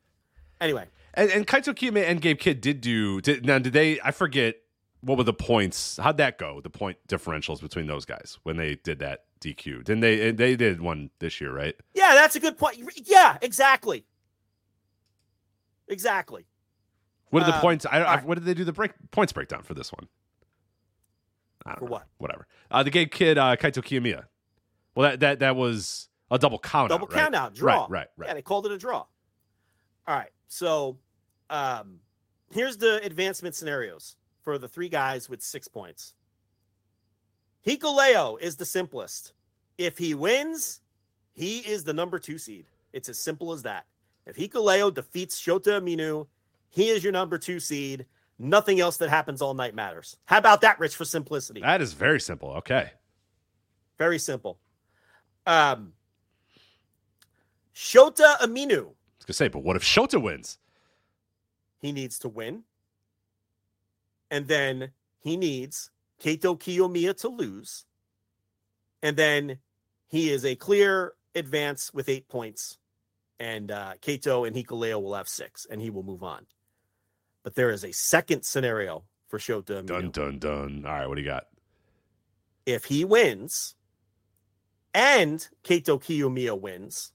Anyway, 0.62 0.86
And, 1.14 1.30
and 1.32 1.46
Kaito 1.48 1.74
Kiyome 1.76 2.04
and 2.08 2.22
Gabe 2.22 2.40
Kidd 2.40 2.62
did 2.62 2.82
do. 2.82 3.20
Did, 3.22 3.46
now, 3.46 3.60
did 3.60 3.74
they? 3.74 4.00
I 4.02 4.12
forget 4.12 4.56
what 5.02 5.18
were 5.18 5.24
the 5.24 5.34
points. 5.34 5.98
How'd 5.98 6.18
that 6.18 6.38
go? 6.38 6.62
The 6.62 6.70
point 6.70 6.98
differentials 7.08 7.62
between 7.62 7.88
those 7.88 8.06
guys 8.06 8.40
when 8.44 8.58
they 8.58 8.76
did 8.76 9.00
that 9.00 9.26
DQ. 9.42 9.84
Didn't 9.84 10.00
they? 10.00 10.32
They 10.32 10.56
did 10.56 10.82
one 10.82 11.10
this 11.20 11.40
year, 11.42 11.54
right? 11.54 11.76
yeah, 11.94 12.14
that's 12.16 12.36
a 12.36 12.40
good 12.40 12.58
point. 12.58 12.78
Yeah, 13.06 13.38
exactly. 13.42 14.06
Exactly. 15.88 16.46
What 17.30 17.44
are 17.44 17.48
the 17.48 17.56
Uh, 17.58 17.62
points? 17.62 17.86
I, 17.86 17.90
I, 17.90 18.00
alright. 18.00 18.26
what 18.26 18.36
did 18.36 18.46
they 18.46 18.54
do 18.54 18.64
the 18.64 18.74
break 18.74 18.92
points 19.12 19.34
breakdown 19.34 19.64
for 19.64 19.74
this 19.74 19.92
one? 19.92 20.08
For 21.76 21.86
know. 21.86 21.92
what? 21.92 22.08
Whatever. 22.18 22.48
Uh, 22.72 22.84
the 22.84 22.90
Gabe 22.90 23.12
Kidd 23.12 23.38
uh, 23.38 23.56
Kaito 23.56 23.84
Kiyomiya. 23.84 24.24
Well, 24.96 25.12
that 25.12 25.20
that 25.20 25.40
that 25.40 25.56
was 25.56 26.10
a 26.32 26.40
double 26.40 26.60
count. 26.60 26.90
Double 26.90 27.06
out, 27.06 27.14
right? 27.14 27.20
count 27.22 27.36
out, 27.36 27.56
draw. 27.56 27.82
Right, 27.82 27.90
right, 27.90 28.08
right. 28.18 28.28
Yeah, 28.28 28.34
they 28.34 28.42
called 28.42 28.66
it 28.66 28.72
a 28.72 28.78
draw. 28.78 29.06
All 30.08 30.16
right. 30.16 30.32
So 30.48 30.98
um 31.50 32.00
here's 32.52 32.78
the 32.78 33.04
advancement 33.04 33.56
scenarios 33.56 34.16
for 34.44 34.58
the 34.58 34.68
three 34.68 34.90
guys 34.90 35.30
with 35.30 35.42
six 35.42 35.68
points. 35.68 36.14
Hikuleo 37.66 38.40
is 38.40 38.56
the 38.56 38.66
simplest. 38.66 39.34
If 39.78 39.98
he 39.98 40.16
wins, 40.16 40.82
he 41.34 41.60
is 41.60 41.84
the 41.84 41.94
number 41.94 42.18
two 42.18 42.38
seed. 42.38 42.66
It's 42.94 43.10
as 43.10 43.20
simple 43.20 43.52
as 43.52 43.64
that. 43.64 43.86
If 44.26 44.36
Hikuleo 44.36 44.94
defeats 44.94 45.40
Shota 45.40 45.82
Umino, 45.82 46.28
he 46.70 46.90
is 46.90 47.04
your 47.04 47.14
number 47.14 47.38
two 47.38 47.60
seed. 47.60 48.06
Nothing 48.40 48.80
else 48.80 48.98
that 48.98 49.10
happens 49.10 49.42
all 49.42 49.54
night 49.54 49.74
matters. 49.74 50.18
How 50.26 50.38
about 50.38 50.62
that, 50.62 50.80
Rich, 50.80 50.96
for 50.96 51.06
simplicity? 51.06 51.62
That 51.62 51.82
is 51.82 51.94
very 51.94 52.20
simple. 52.20 52.52
Okay. 52.58 52.92
Very 53.98 54.20
simple. 54.20 54.60
Um, 55.48 55.94
Shota 57.74 58.38
Umino, 58.40 58.78
I 58.78 58.84
was 58.84 59.26
gonna 59.26 59.34
say, 59.34 59.48
but 59.48 59.64
what 59.64 59.76
if 59.76 59.84
Shota 59.84 60.22
wins? 60.22 60.60
he 61.80 61.92
needs 61.92 62.20
to 62.20 62.30
win. 62.30 62.64
And 64.30 64.48
then 64.48 64.92
he 65.20 65.38
needs 65.38 65.90
Kaito 66.22 66.60
Kiyomiya 66.60 67.16
to 67.22 67.30
lose. 67.30 67.86
And 69.02 69.16
then 69.16 69.60
he 70.08 70.30
is 70.30 70.44
a 70.44 70.56
clear 70.56 71.14
advance 71.36 71.94
with 71.94 72.10
eight 72.10 72.28
points. 72.28 72.78
And 73.40 73.72
uh, 73.72 73.94
Kaito 74.02 74.48
and 74.48 74.56
Hikuleo 74.56 75.02
will 75.02 75.14
have 75.14 75.30
six, 75.30 75.68
and 75.70 75.80
he 75.80 75.92
will 75.92 76.04
move 76.04 76.24
on. 76.24 76.46
But 77.48 77.56
there 77.56 77.72
is 77.72 77.86
a 77.86 77.94
second 77.94 78.44
scenario 78.44 79.06
for 79.30 79.40
Shota 79.40 79.82
Umino. 79.82 79.86
Dun 79.86 80.12
dun 80.12 80.38
dun. 80.38 80.84
All 80.86 80.92
right, 80.92 81.08
what 81.08 81.16
do 81.16 81.22
you 81.22 81.28
got? 81.28 81.46
if 82.66 82.84
he 82.84 83.06
wins 83.06 83.76
and 84.94 85.48
Kaito 85.64 85.98
Kiyomiya 85.98 86.60
wins, 86.60 87.14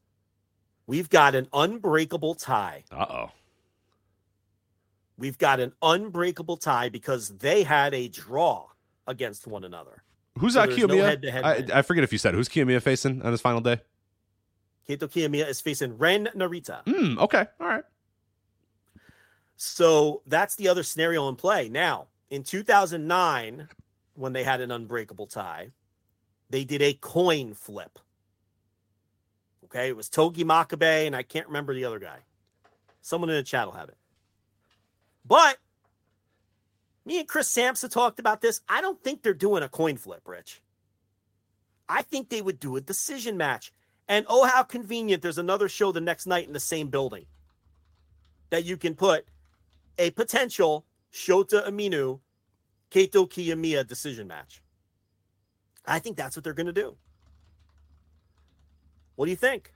we've 0.86 1.10
got 1.10 1.34
an 1.34 1.48
unbreakable 1.52 2.34
tie. 2.34 2.84
Uh 2.90 3.04
oh. 3.10 3.30
We've 5.18 5.36
got 5.36 5.60
an 5.60 5.74
unbreakable 5.82 6.56
tie 6.56 6.88
because 6.88 7.28
they 7.28 7.62
had 7.62 7.92
a 7.92 8.08
draw 8.08 8.68
against 9.06 9.46
one 9.46 9.64
another. 9.64 10.02
Who's 10.38 10.54
So 10.54 10.60
that 10.60 10.70
there's 10.70 10.80
no 10.80 10.94
Kiyomiya? 10.94 11.44
I. 11.44 11.80
I 11.80 11.82
forget 11.82 12.04
if 12.04 12.12
you 12.12 12.18
said 12.18 12.32
who's 12.32 12.48
Kiyomiya 12.48 12.80
facing 12.80 13.20
on 13.20 13.32
his 13.32 13.42
final 13.42 13.60
day. 13.60 13.82
Kaito 14.88 15.10
Kiyomiya 15.10 15.46
is 15.46 15.60
facing 15.60 15.98
Ren 15.98 16.30
Narita. 16.34 16.88
Hmm. 16.88 17.18
Okay. 17.18 17.44
All 17.60 17.68
right. 17.68 17.84
So 19.64 20.22
that's 20.26 20.56
the 20.56 20.66
other 20.66 20.82
scenario 20.82 21.28
in 21.28 21.36
play. 21.36 21.68
Now, 21.68 22.08
in 22.30 22.42
2009, 22.42 23.68
when 24.14 24.32
they 24.32 24.42
had 24.42 24.60
an 24.60 24.72
unbreakable 24.72 25.28
tie, 25.28 25.70
they 26.50 26.64
did 26.64 26.82
a 26.82 26.94
coin 26.94 27.54
flip. 27.54 28.00
Okay, 29.66 29.86
it 29.86 29.96
was 29.96 30.08
Togi 30.08 30.42
Makabe, 30.42 31.06
and 31.06 31.14
I 31.14 31.22
can't 31.22 31.46
remember 31.46 31.74
the 31.74 31.84
other 31.84 32.00
guy. 32.00 32.18
Someone 33.02 33.30
in 33.30 33.36
the 33.36 33.44
chat 33.44 33.66
will 33.66 33.74
have 33.74 33.88
it. 33.88 33.96
But 35.24 35.58
me 37.04 37.20
and 37.20 37.28
Chris 37.28 37.48
Samsa 37.48 37.88
talked 37.88 38.18
about 38.18 38.40
this. 38.40 38.62
I 38.68 38.80
don't 38.80 39.00
think 39.04 39.22
they're 39.22 39.32
doing 39.32 39.62
a 39.62 39.68
coin 39.68 39.96
flip, 39.96 40.22
Rich. 40.26 40.60
I 41.88 42.02
think 42.02 42.30
they 42.30 42.42
would 42.42 42.58
do 42.58 42.74
a 42.74 42.80
decision 42.80 43.36
match. 43.36 43.72
And 44.08 44.26
oh, 44.28 44.44
how 44.44 44.64
convenient. 44.64 45.22
There's 45.22 45.38
another 45.38 45.68
show 45.68 45.92
the 45.92 46.00
next 46.00 46.26
night 46.26 46.48
in 46.48 46.52
the 46.52 46.58
same 46.58 46.88
building 46.88 47.26
that 48.50 48.64
you 48.64 48.76
can 48.76 48.96
put 48.96 49.24
a 49.98 50.10
potential 50.10 50.86
Shota 51.12 51.68
Umino 51.68 52.20
Kaito 52.90 53.28
Kiyomiya 53.28 53.86
decision 53.86 54.26
match. 54.26 54.62
I 55.86 55.98
think 55.98 56.16
that's 56.16 56.36
what 56.36 56.44
they're 56.44 56.52
going 56.52 56.66
to 56.66 56.72
do. 56.72 56.96
What 59.16 59.26
do 59.26 59.30
you 59.30 59.36
think? 59.36 59.72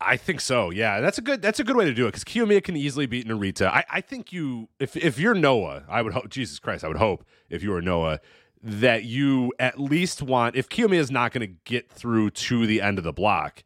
I 0.00 0.16
think 0.16 0.40
so. 0.40 0.70
Yeah, 0.70 1.00
that's 1.00 1.16
a 1.16 1.22
good. 1.22 1.40
That's 1.40 1.58
a 1.58 1.64
good 1.64 1.76
way 1.76 1.86
to 1.86 1.94
do 1.94 2.04
it 2.06 2.08
because 2.08 2.24
Kiyomiya 2.24 2.62
can 2.62 2.76
easily 2.76 3.06
beat 3.06 3.26
Narita. 3.26 3.66
I, 3.68 3.84
I 3.90 4.00
think 4.02 4.30
you, 4.30 4.68
if 4.78 4.94
if 4.94 5.18
you're 5.18 5.34
Noah, 5.34 5.84
I 5.88 6.02
would 6.02 6.12
hope. 6.12 6.28
Jesus 6.28 6.58
Christ, 6.58 6.84
I 6.84 6.88
would 6.88 6.98
hope 6.98 7.24
if 7.48 7.62
you 7.62 7.70
were 7.70 7.80
Noah 7.80 8.20
that 8.62 9.04
you 9.04 9.52
at 9.58 9.78
least 9.78 10.22
want 10.22 10.56
if 10.56 10.68
Kiyomiya 10.68 10.98
is 10.98 11.10
not 11.10 11.32
going 11.32 11.48
to 11.48 11.54
get 11.64 11.88
through 11.88 12.30
to 12.30 12.66
the 12.66 12.82
end 12.82 12.98
of 12.98 13.04
the 13.04 13.12
block 13.12 13.62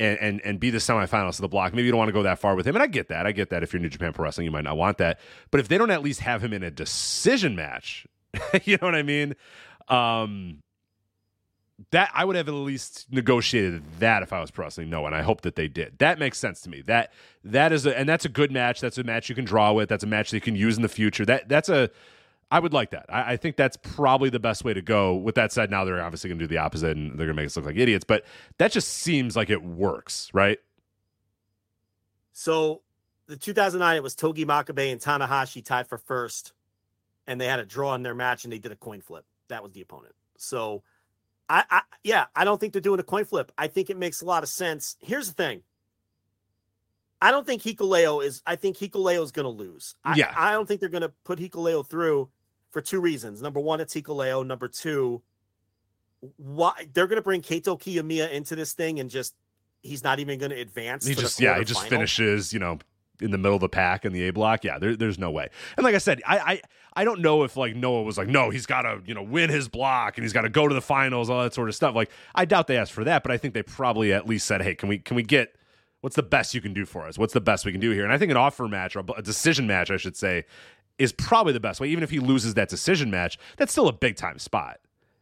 and, 0.00 0.18
and 0.18 0.40
and 0.44 0.60
be 0.60 0.70
the 0.70 0.78
semifinals 0.78 1.30
of 1.30 1.42
the 1.42 1.48
block, 1.48 1.72
maybe 1.72 1.86
you 1.86 1.92
don't 1.92 1.98
want 1.98 2.08
to 2.08 2.12
go 2.12 2.22
that 2.24 2.38
far 2.38 2.54
with 2.54 2.66
him. 2.66 2.74
And 2.76 2.82
I 2.82 2.86
get 2.86 3.08
that. 3.08 3.26
I 3.26 3.32
get 3.32 3.50
that 3.50 3.62
if 3.62 3.72
you're 3.72 3.80
New 3.80 3.88
Japan 3.88 4.12
Pro 4.12 4.24
Wrestling, 4.24 4.44
you 4.44 4.50
might 4.50 4.64
not 4.64 4.76
want 4.76 4.98
that. 4.98 5.20
But 5.50 5.60
if 5.60 5.68
they 5.68 5.78
don't 5.78 5.90
at 5.90 6.02
least 6.02 6.20
have 6.20 6.42
him 6.42 6.52
in 6.52 6.62
a 6.62 6.70
decision 6.70 7.54
match, 7.56 8.06
you 8.64 8.76
know 8.80 8.86
what 8.86 8.94
I 8.94 9.02
mean? 9.02 9.34
Um 9.88 10.58
that 11.90 12.10
I 12.14 12.24
would 12.24 12.36
have 12.36 12.48
at 12.48 12.54
least 12.54 13.06
negotiated 13.10 13.82
that 13.98 14.22
if 14.22 14.32
I 14.32 14.40
was 14.40 14.50
pro 14.50 14.66
wrestling. 14.66 14.90
No, 14.90 15.06
and 15.06 15.14
I 15.14 15.22
hope 15.22 15.40
that 15.40 15.56
they 15.56 15.66
did. 15.68 15.98
That 15.98 16.18
makes 16.18 16.38
sense 16.38 16.60
to 16.62 16.70
me. 16.70 16.82
That 16.82 17.12
that 17.42 17.72
is 17.72 17.84
a 17.84 17.96
and 17.98 18.08
that's 18.08 18.24
a 18.24 18.28
good 18.28 18.52
match. 18.52 18.80
That's 18.80 18.98
a 18.98 19.04
match 19.04 19.28
you 19.28 19.34
can 19.34 19.44
draw 19.44 19.72
with. 19.72 19.88
That's 19.88 20.04
a 20.04 20.06
match 20.08 20.30
that 20.30 20.36
you 20.36 20.40
can 20.40 20.56
use 20.56 20.76
in 20.76 20.82
the 20.82 20.88
future. 20.88 21.24
That 21.24 21.48
that's 21.48 21.68
a 21.68 21.90
I 22.54 22.60
would 22.60 22.72
like 22.72 22.92
that. 22.92 23.06
I, 23.08 23.32
I, 23.32 23.36
think 23.36 23.56
that's 23.56 23.76
probably 23.76 24.30
the 24.30 24.38
best 24.38 24.62
way 24.62 24.72
to 24.72 24.80
go. 24.80 25.16
With 25.16 25.34
that 25.34 25.50
said, 25.50 25.72
now 25.72 25.84
they're 25.84 26.00
obviously 26.00 26.30
going 26.30 26.38
to 26.38 26.44
do 26.44 26.46
the 26.46 26.58
opposite 26.58 26.96
and 26.96 27.10
they're 27.10 27.26
going 27.26 27.34
to 27.36 27.42
make 27.42 27.46
us 27.46 27.56
look 27.56 27.66
like 27.66 27.76
idiots. 27.76 28.04
But 28.04 28.24
that 28.58 28.70
just 28.70 28.86
seems 28.86 29.34
like 29.34 29.50
it 29.50 29.64
works, 29.64 30.30
right? 30.32 30.60
So 32.32 32.82
the 33.26 33.36
2009, 33.36 33.96
it 33.96 34.04
was 34.04 34.14
Togi 34.14 34.46
Makabe 34.46 34.92
and 34.92 35.00
Tanahashi 35.00 35.64
tied 35.64 35.88
for 35.88 35.98
first, 35.98 36.52
and 37.26 37.40
they 37.40 37.46
had 37.46 37.58
a 37.58 37.66
draw 37.66 37.92
in 37.96 38.04
their 38.04 38.14
match, 38.14 38.44
and 38.44 38.52
they 38.52 38.60
did 38.60 38.70
a 38.70 38.76
coin 38.76 39.00
flip. 39.00 39.24
That 39.48 39.64
was 39.64 39.72
the 39.72 39.80
opponent. 39.80 40.14
So, 40.36 40.84
I, 41.48 41.64
I 41.68 41.80
yeah, 42.04 42.26
I 42.36 42.44
don't 42.44 42.60
think 42.60 42.72
they're 42.72 42.80
doing 42.80 43.00
a 43.00 43.04
coin 43.04 43.24
flip. 43.24 43.50
I 43.58 43.66
think 43.66 43.90
it 43.90 43.96
makes 43.96 44.22
a 44.22 44.26
lot 44.26 44.44
of 44.44 44.48
sense. 44.48 44.96
Here's 45.00 45.26
the 45.26 45.34
thing. 45.34 45.62
I 47.20 47.32
don't 47.32 47.48
think 47.48 47.62
Hikuleo 47.62 48.24
is. 48.24 48.42
I 48.46 48.54
think 48.54 48.76
Hikuleo 48.76 49.24
is 49.24 49.32
going 49.32 49.44
to 49.44 49.50
lose. 49.50 49.96
I, 50.04 50.14
yeah, 50.14 50.32
I 50.36 50.52
don't 50.52 50.68
think 50.68 50.78
they're 50.78 50.88
going 50.88 51.02
to 51.02 51.12
put 51.24 51.40
Hikuleo 51.40 51.84
through 51.84 52.28
for 52.74 52.82
two 52.82 53.00
reasons. 53.00 53.40
Number 53.40 53.60
one, 53.60 53.80
it's 53.80 53.94
Hikuleo. 53.94 54.44
Number 54.44 54.68
two, 54.68 55.22
why 56.36 56.88
they're 56.92 57.06
going 57.06 57.16
to 57.16 57.22
bring 57.22 57.40
Kaito 57.40 57.80
Kiyomiya 57.80 58.32
into 58.32 58.56
this 58.56 58.72
thing 58.72 58.98
and 58.98 59.08
just 59.08 59.34
he's 59.82 60.02
not 60.02 60.18
even 60.18 60.38
going 60.40 60.50
to 60.50 60.60
advance. 60.60 61.06
He 61.06 61.14
just 61.14 61.40
yeah, 61.40 61.56
he 61.56 61.64
just 61.64 61.80
final. 61.80 61.90
finishes. 61.90 62.52
You 62.52 62.58
know, 62.58 62.78
in 63.20 63.30
the 63.30 63.38
middle 63.38 63.54
of 63.54 63.60
the 63.60 63.68
pack 63.68 64.04
in 64.04 64.12
the 64.12 64.26
A 64.28 64.32
block. 64.32 64.64
Yeah, 64.64 64.78
there, 64.78 64.96
there's 64.96 65.18
no 65.18 65.30
way. 65.30 65.48
And 65.76 65.84
like 65.84 65.94
I 65.94 65.98
said, 65.98 66.20
I, 66.26 66.38
I 66.38 66.62
I 66.96 67.04
don't 67.04 67.20
know 67.20 67.44
if 67.44 67.56
like 67.56 67.76
Noah 67.76 68.02
was 68.02 68.18
like, 68.18 68.28
no, 68.28 68.50
he's 68.50 68.66
got 68.66 68.82
to 68.82 69.00
you 69.06 69.14
know 69.14 69.22
win 69.22 69.50
his 69.50 69.68
block 69.68 70.18
and 70.18 70.24
he's 70.24 70.32
got 70.32 70.42
to 70.42 70.48
go 70.48 70.66
to 70.66 70.74
the 70.74 70.82
finals, 70.82 71.30
all 71.30 71.42
that 71.44 71.54
sort 71.54 71.68
of 71.68 71.76
stuff. 71.76 71.94
Like 71.94 72.10
I 72.34 72.44
doubt 72.44 72.66
they 72.66 72.76
asked 72.76 72.92
for 72.92 73.04
that, 73.04 73.22
but 73.22 73.30
I 73.30 73.38
think 73.38 73.54
they 73.54 73.62
probably 73.62 74.12
at 74.12 74.26
least 74.26 74.46
said, 74.46 74.62
hey, 74.62 74.74
can 74.74 74.88
we 74.88 74.98
can 74.98 75.14
we 75.14 75.22
get 75.22 75.54
what's 76.00 76.16
the 76.16 76.22
best 76.22 76.52
you 76.52 76.60
can 76.60 76.74
do 76.74 76.84
for 76.84 77.06
us? 77.06 77.16
What's 77.16 77.32
the 77.32 77.40
best 77.40 77.64
we 77.64 77.72
can 77.72 77.80
do 77.80 77.90
here? 77.92 78.04
And 78.04 78.12
I 78.12 78.18
think 78.18 78.30
an 78.30 78.36
offer 78.36 78.68
match 78.68 78.94
or 78.94 79.04
a 79.16 79.22
decision 79.22 79.66
match, 79.66 79.90
I 79.90 79.96
should 79.96 80.16
say, 80.16 80.44
is 80.98 81.12
probably 81.12 81.52
the 81.52 81.60
best 81.60 81.80
way. 81.80 81.88
Even 81.88 82.04
if 82.04 82.10
he 82.10 82.18
loses 82.18 82.54
that 82.54 82.68
decision 82.68 83.10
match, 83.10 83.38
that's 83.56 83.72
still 83.72 83.88
a 83.88 83.92
big 83.92 84.16
time 84.16 84.38
spot, 84.38 84.80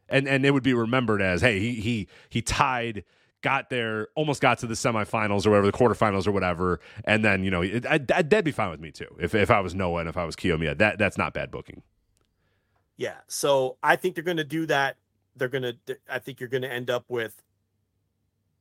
and 0.09 0.27
and 0.27 0.45
it 0.45 0.51
would 0.51 0.63
be 0.63 0.73
remembered 0.73 1.21
as, 1.21 1.41
hey, 1.41 1.59
he 1.59 1.73
he 1.75 2.07
he 2.29 2.41
tied, 2.41 3.03
got 3.41 3.69
there, 3.69 4.07
almost 4.15 4.41
got 4.41 4.59
to 4.59 4.67
the 4.67 4.75
semifinals 4.75 5.45
or 5.45 5.51
whatever, 5.51 5.67
the 5.67 5.77
quarterfinals 5.77 6.27
or 6.27 6.31
whatever, 6.31 6.79
and 7.05 7.23
then 7.23 7.43
you 7.43 7.51
know, 7.51 7.61
it, 7.61 7.85
I, 7.85 7.97
that'd 7.97 8.45
be 8.45 8.51
fine 8.51 8.71
with 8.71 8.79
me 8.79 8.91
too. 8.91 9.15
If 9.19 9.33
if 9.35 9.49
I 9.49 9.59
was 9.59 9.73
Noah 9.73 10.01
and 10.01 10.09
if 10.09 10.17
I 10.17 10.25
was 10.25 10.35
Kiyomiya, 10.35 10.77
that 10.77 10.97
that's 10.97 11.17
not 11.17 11.33
bad 11.33 11.51
booking. 11.51 11.81
Yeah, 12.97 13.17
so 13.27 13.77
I 13.81 13.95
think 13.95 14.15
they're 14.15 14.23
going 14.23 14.37
to 14.37 14.43
do 14.43 14.67
that. 14.67 14.97
They're 15.35 15.49
going 15.49 15.63
to. 15.63 15.97
I 16.09 16.19
think 16.19 16.39
you're 16.39 16.49
going 16.49 16.61
to 16.61 16.71
end 16.71 16.91
up 16.91 17.05
with 17.07 17.41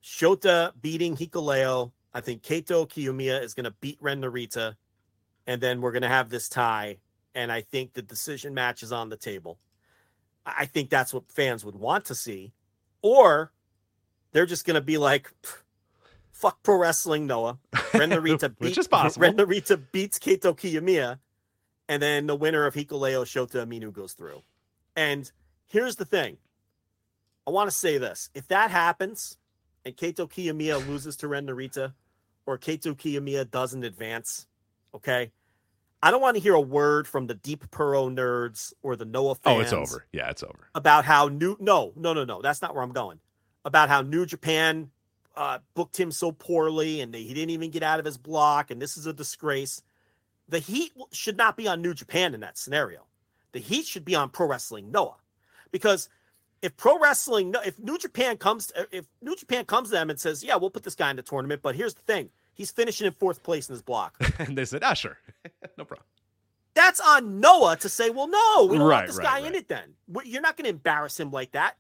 Shota 0.03 0.73
beating 0.81 1.17
Hikuleo. 1.17 1.93
I 2.15 2.21
think 2.21 2.43
Kaito 2.43 2.89
Kiyomiya 2.89 3.43
is 3.43 3.55
going 3.55 3.65
to 3.65 3.71
beat 3.81 3.99
Ren 4.01 4.21
Narita 4.21 4.77
and 5.47 5.61
then 5.61 5.81
we're 5.81 5.93
going 5.93 6.03
to 6.03 6.09
have 6.09 6.29
this 6.29 6.49
tie. 6.49 6.99
And 7.35 7.51
I 7.51 7.63
think 7.63 7.95
the 7.95 8.03
decision 8.03 8.55
match 8.55 8.83
is 8.83 8.93
on 8.93 9.09
the 9.09 9.17
table. 9.17 9.59
I 10.45 10.67
think 10.67 10.91
that's 10.91 11.15
what 11.15 11.31
fans 11.31 11.65
would 11.65 11.77
want 11.77 12.07
to 12.07 12.15
see. 12.15 12.53
Or 13.01 13.53
they're 14.33 14.47
just 14.47 14.67
going 14.67 14.75
to 14.75 14.81
be 14.81 14.99
like, 14.99 15.33
fuck 16.33 16.63
pro 16.63 16.77
wrestling, 16.77 17.27
Noah. 17.27 17.59
Ren 17.95 18.11
Narita, 18.11 18.49
beat, 18.59 18.69
Which 18.69 18.79
is 18.79 18.89
possible. 18.89 19.23
Ren 19.23 19.37
Narita 19.37 19.81
beats 19.93 20.19
Kaito 20.19 20.57
Kiyomiya. 20.57 21.19
And 21.89 22.03
then 22.03 22.27
the 22.27 22.37
winner 22.37 22.67
of 22.67 22.75
Hikuleo 22.75 23.25
Shota 23.25 23.67
Umino 23.67 23.93
goes 23.93 24.13
through. 24.13 24.43
And 24.97 25.31
here's 25.69 25.97
the 25.97 26.05
thing 26.05 26.37
I 27.47 27.51
want 27.51 27.71
to 27.71 27.77
say 27.77 27.99
this. 27.99 28.31
If 28.35 28.49
that 28.49 28.71
happens 28.71 29.37
and 29.85 29.97
Kaito 29.97 30.31
Kiyomiya 30.31 30.87
loses 30.87 31.17
to 31.19 31.29
Ren 31.29 31.47
Narita 31.47 31.93
or 32.47 32.59
Kaito 32.59 32.97
Kiyomiya 32.97 33.51
doesn't 33.51 33.85
advance, 33.85 34.47
Okay. 34.95 35.31
I 36.03 36.11
don't 36.11 36.21
want 36.21 36.37
to 36.37 36.43
hear 36.43 36.55
a 36.55 36.61
word 36.61 37.07
from 37.07 37.27
the 37.29 37.35
Deep 37.35 37.71
Puro 37.71 38.09
nerds 38.11 38.73
or 38.83 38.97
the 38.97 39.05
Noah 39.05 39.37
fans. 39.37 39.57
Oh, 39.57 39.61
it's 39.61 39.73
over. 39.73 40.07
Yeah, 40.13 40.31
it's 40.31 40.43
over. 40.43 40.69
About 40.75 41.05
how 41.05 41.29
new. 41.29 41.57
No, 41.61 41.93
no, 41.95 42.13
no, 42.13 42.25
no. 42.25 42.43
That's 42.43 42.61
not 42.61 42.75
where 42.75 42.83
I'm 42.83 42.93
going. 42.93 43.21
About 43.65 43.89
how 43.89 44.03
New 44.03 44.27
Japan 44.27 44.91
uh, 45.37 45.59
booked 45.75 45.99
him 45.99 46.11
so 46.11 46.33
poorly 46.33 47.01
and 47.01 47.15
they, 47.15 47.23
he 47.23 47.35
didn't 47.35 47.51
even 47.51 47.71
get 47.71 47.83
out 47.83 48.01
of 48.01 48.05
his 48.05 48.19
block 48.19 48.71
and 48.71 48.83
this 48.83 48.97
is 48.97 49.07
a 49.07 49.13
disgrace. 49.13 49.83
The 50.49 50.59
heat 50.59 50.93
should 51.13 51.37
not 51.37 51.57
be 51.57 51.69
on 51.69 51.81
New 51.81 51.95
Japan 51.95 52.35
in 52.35 52.41
that 52.41 52.59
scenario. 52.59 53.07
The 53.53 53.61
heat 53.61 53.87
should 53.87 54.05
be 54.05 54.15
on 54.15 54.31
Pro 54.31 54.47
Wrestling 54.49 54.91
Noah, 54.91 55.17
because 55.71 56.09
if 56.63 56.77
Pro 56.77 56.99
Wrestling, 56.99 57.55
if 57.65 57.79
New 57.79 57.99
Japan 57.99 58.37
comes, 58.39 58.73
if 58.91 59.07
New 59.21 59.37
Japan 59.37 59.65
comes 59.67 59.89
to 59.89 59.95
them 59.95 60.11
and 60.11 60.19
says, 60.19 60.43
"Yeah, 60.43 60.57
we'll 60.57 60.71
put 60.71 60.85
this 60.85 60.95
guy 60.95 61.11
in 61.11 61.17
the 61.17 61.23
tournament," 61.23 61.61
but 61.63 61.77
here's 61.77 61.95
the 61.95 62.03
thing: 62.03 62.31
He's 62.55 62.71
finishing 62.71 63.07
in 63.07 63.13
fourth 63.13 63.43
place 63.43 63.69
in 63.69 63.73
his 63.73 63.83
block. 63.83 64.17
and 64.39 64.57
they 64.57 64.65
said, 64.65 64.83
ah, 64.85 64.95
sure. 64.95 65.19
no 65.79 65.85
problem. 65.85 66.07
That's 66.75 67.01
on 67.01 67.41
Noah 67.41 67.77
to 67.79 67.89
say, 67.89 68.11
well, 68.11 68.29
no, 68.29 68.67
we 68.71 68.79
don't 68.79 68.87
right, 68.87 68.97
want 68.97 69.07
this 69.09 69.17
right, 69.19 69.25
guy 69.25 69.41
right. 69.41 69.47
in 69.47 69.55
it 69.55 69.69
then. 69.69 69.95
You're 70.25 70.43
not 70.43 70.57
going 70.57 70.65
to 70.65 70.71
embarrass 70.71 71.21
him 71.21 71.31
like 71.31 71.53
that. 71.53 71.77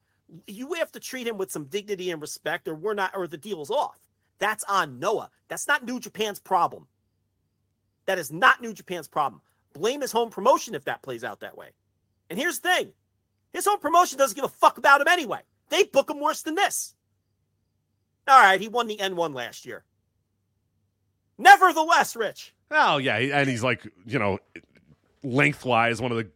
You 0.46 0.74
have 0.74 0.92
to 0.92 1.00
treat 1.00 1.26
him 1.26 1.38
with 1.38 1.50
some 1.50 1.64
dignity 1.64 2.10
and 2.10 2.20
respect, 2.20 2.68
or 2.68 2.74
we're 2.74 2.94
not, 2.94 3.12
or 3.14 3.26
the 3.26 3.38
deal's 3.38 3.70
off. 3.70 3.98
That's 4.38 4.64
on 4.64 4.98
Noah. 4.98 5.30
That's 5.48 5.68
not 5.68 5.84
New 5.84 6.00
Japan's 6.00 6.40
problem. 6.40 6.86
That 8.06 8.18
is 8.18 8.32
not 8.32 8.60
New 8.60 8.72
Japan's 8.72 9.08
problem. 9.08 9.40
Blame 9.72 10.00
his 10.00 10.12
home 10.12 10.30
promotion 10.30 10.74
if 10.74 10.84
that 10.84 11.02
plays 11.02 11.24
out 11.24 11.40
that 11.40 11.56
way. 11.56 11.68
And 12.28 12.38
here's 12.38 12.58
the 12.58 12.68
thing 12.68 12.92
his 13.52 13.66
home 13.66 13.78
promotion 13.78 14.18
doesn't 14.18 14.34
give 14.34 14.44
a 14.44 14.48
fuck 14.48 14.78
about 14.78 15.00
him 15.00 15.08
anyway. 15.08 15.40
They 15.68 15.84
book 15.84 16.10
him 16.10 16.20
worse 16.20 16.42
than 16.42 16.54
this. 16.54 16.94
All 18.28 18.40
right, 18.40 18.60
he 18.60 18.68
won 18.68 18.86
the 18.86 18.96
N1 18.96 19.34
last 19.34 19.66
year. 19.66 19.84
Nevertheless, 21.42 22.16
Rich. 22.16 22.54
Oh 22.70 22.98
yeah, 22.98 23.16
and 23.16 23.48
he's 23.48 23.62
like 23.62 23.86
you 24.06 24.18
know, 24.18 24.38
lengthwise 25.22 26.00
one 26.00 26.12
of 26.12 26.18
the 26.18 26.28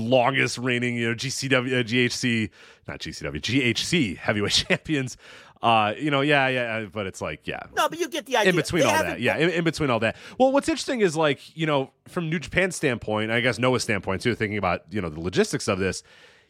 longest 0.00 0.58
reigning 0.58 0.96
you 0.96 1.08
know 1.08 1.14
GCW 1.14 1.80
uh, 1.80 1.82
GHC 1.82 2.50
not 2.88 3.00
GCW 3.00 3.40
GHC 3.40 4.16
heavyweight 4.16 4.52
champions. 4.68 5.16
Uh, 5.62 5.94
you 5.96 6.10
know, 6.10 6.20
yeah, 6.20 6.46
yeah, 6.48 6.84
but 6.92 7.06
it's 7.06 7.22
like, 7.22 7.46
yeah. 7.46 7.60
No, 7.74 7.88
but 7.88 7.98
you 7.98 8.06
get 8.10 8.26
the 8.26 8.36
idea. 8.36 8.50
In 8.50 8.56
between 8.56 8.82
They 8.82 8.88
all 8.90 9.02
that, 9.02 9.18
yeah, 9.18 9.38
in, 9.38 9.48
in 9.48 9.64
between 9.64 9.88
all 9.88 9.98
that. 10.00 10.14
Well, 10.38 10.52
what's 10.52 10.68
interesting 10.68 11.00
is 11.00 11.16
like, 11.16 11.56
you 11.56 11.64
know, 11.64 11.90
from 12.06 12.28
New 12.28 12.38
Japan's 12.38 12.76
standpoint, 12.76 13.30
I 13.30 13.40
guess 13.40 13.58
Noah's 13.58 13.82
standpoint 13.82 14.20
too, 14.20 14.34
thinking 14.34 14.58
about 14.58 14.82
you 14.90 15.00
know 15.00 15.08
the 15.08 15.20
logistics 15.20 15.66
of 15.66 15.78
this, 15.78 16.02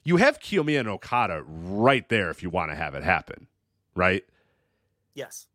you 0.02 0.16
have 0.16 0.40
Kiyomiya 0.40 0.80
and 0.80 0.88
Okada 0.88 1.44
right 1.46 2.08
there 2.08 2.28
if 2.30 2.42
you 2.42 2.50
want 2.50 2.72
to 2.72 2.74
have 2.74 2.96
it 2.96 3.04
happen, 3.04 3.46
right? 3.94 4.24
Yes. 5.14 5.46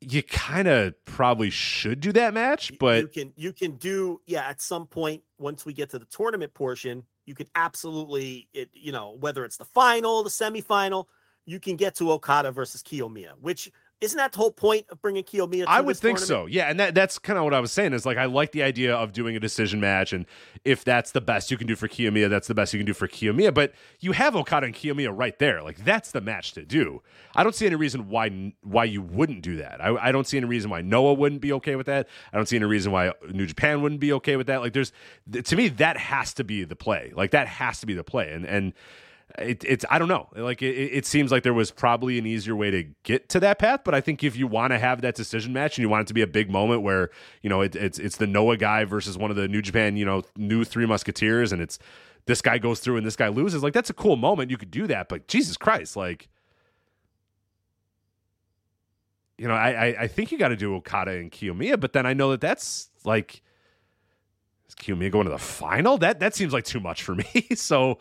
You 0.00 0.22
kind 0.22 0.68
of 0.68 0.94
probably 1.04 1.50
should 1.50 2.00
do 2.00 2.12
that 2.12 2.32
match, 2.32 2.72
but 2.78 3.02
you 3.02 3.08
can 3.08 3.32
you 3.36 3.52
can 3.52 3.72
do 3.76 4.20
yeah 4.26 4.48
at 4.48 4.60
some 4.60 4.86
point 4.86 5.22
once 5.38 5.66
we 5.66 5.72
get 5.72 5.90
to 5.90 5.98
the 5.98 6.04
tournament 6.06 6.54
portion 6.54 7.04
you 7.28 7.34
can 7.34 7.46
absolutely 7.54 8.48
it 8.54 8.70
you 8.72 8.90
know 8.90 9.16
whether 9.20 9.44
it's 9.44 9.58
the 9.58 9.64
final 9.64 10.22
the 10.22 10.30
semifinal 10.30 11.04
you 11.44 11.60
can 11.60 11.76
get 11.76 11.94
to 11.94 12.10
okada 12.10 12.50
versus 12.50 12.82
kiyomiya 12.82 13.32
which 13.40 13.70
isn't 14.00 14.16
that 14.16 14.32
the 14.32 14.38
whole 14.38 14.52
point 14.52 14.86
of 14.90 15.02
bringing 15.02 15.24
kiyomiya 15.24 15.64
to 15.64 15.70
I 15.70 15.80
would 15.80 15.96
think 15.96 16.18
tournament? 16.18 16.28
so. 16.28 16.46
Yeah, 16.46 16.70
and 16.70 16.78
that 16.78 16.94
that's 16.94 17.18
kind 17.18 17.38
of 17.38 17.44
what 17.44 17.54
I 17.54 17.60
was 17.60 17.72
saying 17.72 17.92
is 17.92 18.06
like 18.06 18.16
I 18.16 18.26
like 18.26 18.52
the 18.52 18.62
idea 18.62 18.94
of 18.94 19.12
doing 19.12 19.34
a 19.34 19.40
decision 19.40 19.80
match, 19.80 20.12
and 20.12 20.24
if 20.64 20.84
that's 20.84 21.10
the 21.10 21.20
best 21.20 21.50
you 21.50 21.56
can 21.56 21.66
do 21.66 21.74
for 21.74 21.88
Kiyomiya, 21.88 22.30
that's 22.30 22.46
the 22.46 22.54
best 22.54 22.72
you 22.72 22.78
can 22.78 22.86
do 22.86 22.94
for 22.94 23.08
Kiyomiya. 23.08 23.52
But 23.52 23.72
you 23.98 24.12
have 24.12 24.36
Okada 24.36 24.66
and 24.66 24.74
Kiyomiya 24.74 25.12
right 25.12 25.36
there. 25.38 25.62
Like 25.62 25.78
that's 25.84 26.12
the 26.12 26.20
match 26.20 26.52
to 26.52 26.64
do. 26.64 27.02
I 27.34 27.42
don't 27.42 27.54
see 27.54 27.66
any 27.66 27.74
reason 27.74 28.08
why 28.08 28.52
why 28.62 28.84
you 28.84 29.02
wouldn't 29.02 29.42
do 29.42 29.56
that. 29.56 29.82
I, 29.82 30.08
I 30.08 30.12
don't 30.12 30.26
see 30.26 30.36
any 30.36 30.46
reason 30.46 30.70
why 30.70 30.80
Noah 30.80 31.14
wouldn't 31.14 31.40
be 31.40 31.52
okay 31.54 31.74
with 31.74 31.86
that. 31.86 32.08
I 32.32 32.36
don't 32.36 32.46
see 32.46 32.56
any 32.56 32.66
reason 32.66 32.92
why 32.92 33.12
New 33.32 33.46
Japan 33.46 33.82
wouldn't 33.82 34.00
be 34.00 34.12
okay 34.14 34.36
with 34.36 34.46
that. 34.46 34.60
Like 34.60 34.74
there's 34.74 34.92
to 35.42 35.56
me 35.56 35.68
that 35.68 35.96
has 35.96 36.34
to 36.34 36.44
be 36.44 36.62
the 36.62 36.76
play. 36.76 37.12
Like 37.16 37.32
that 37.32 37.48
has 37.48 37.80
to 37.80 37.86
be 37.86 37.94
the 37.94 38.04
play. 38.04 38.32
And 38.32 38.44
and 38.44 38.74
it, 39.38 39.62
it's 39.64 39.84
I 39.90 39.98
don't 39.98 40.08
know. 40.08 40.28
Like 40.34 40.62
it, 40.62 40.74
it 40.74 41.06
seems 41.06 41.30
like 41.30 41.42
there 41.42 41.54
was 41.54 41.70
probably 41.70 42.18
an 42.18 42.26
easier 42.26 42.56
way 42.56 42.70
to 42.70 42.84
get 43.02 43.28
to 43.30 43.40
that 43.40 43.58
path, 43.58 43.80
but 43.84 43.94
I 43.94 44.00
think 44.00 44.24
if 44.24 44.36
you 44.36 44.46
want 44.46 44.72
to 44.72 44.78
have 44.78 45.02
that 45.02 45.14
decision 45.14 45.52
match 45.52 45.76
and 45.76 45.82
you 45.82 45.88
want 45.88 46.02
it 46.02 46.08
to 46.08 46.14
be 46.14 46.22
a 46.22 46.26
big 46.26 46.50
moment 46.50 46.82
where 46.82 47.10
you 47.42 47.50
know 47.50 47.60
it, 47.60 47.76
it's 47.76 47.98
it's 47.98 48.16
the 48.16 48.26
Noah 48.26 48.56
guy 48.56 48.84
versus 48.84 49.18
one 49.18 49.30
of 49.30 49.36
the 49.36 49.46
New 49.46 49.62
Japan 49.62 49.96
you 49.96 50.04
know 50.04 50.22
new 50.36 50.64
Three 50.64 50.86
Musketeers, 50.86 51.52
and 51.52 51.60
it's 51.60 51.78
this 52.26 52.40
guy 52.40 52.58
goes 52.58 52.80
through 52.80 52.96
and 52.96 53.06
this 53.06 53.16
guy 53.16 53.28
loses. 53.28 53.62
Like 53.62 53.74
that's 53.74 53.90
a 53.90 53.94
cool 53.94 54.16
moment. 54.16 54.50
You 54.50 54.56
could 54.56 54.70
do 54.70 54.86
that, 54.86 55.08
but 55.08 55.28
Jesus 55.28 55.56
Christ, 55.56 55.94
like 55.94 56.28
you 59.36 59.46
know, 59.46 59.54
I 59.54 59.70
I, 59.70 59.86
I 60.00 60.06
think 60.08 60.32
you 60.32 60.38
got 60.38 60.48
to 60.48 60.56
do 60.56 60.74
Okada 60.76 61.12
and 61.12 61.30
Kiyomiya, 61.30 61.78
but 61.78 61.92
then 61.92 62.06
I 62.06 62.14
know 62.14 62.30
that 62.30 62.40
that's 62.40 62.88
like 63.04 63.42
is 64.68 64.74
Kiyomiya 64.74 65.10
going 65.10 65.26
to 65.26 65.30
the 65.30 65.38
final? 65.38 65.98
That 65.98 66.20
that 66.20 66.34
seems 66.34 66.52
like 66.52 66.64
too 66.64 66.80
much 66.80 67.02
for 67.02 67.14
me. 67.14 67.48
so 67.54 67.98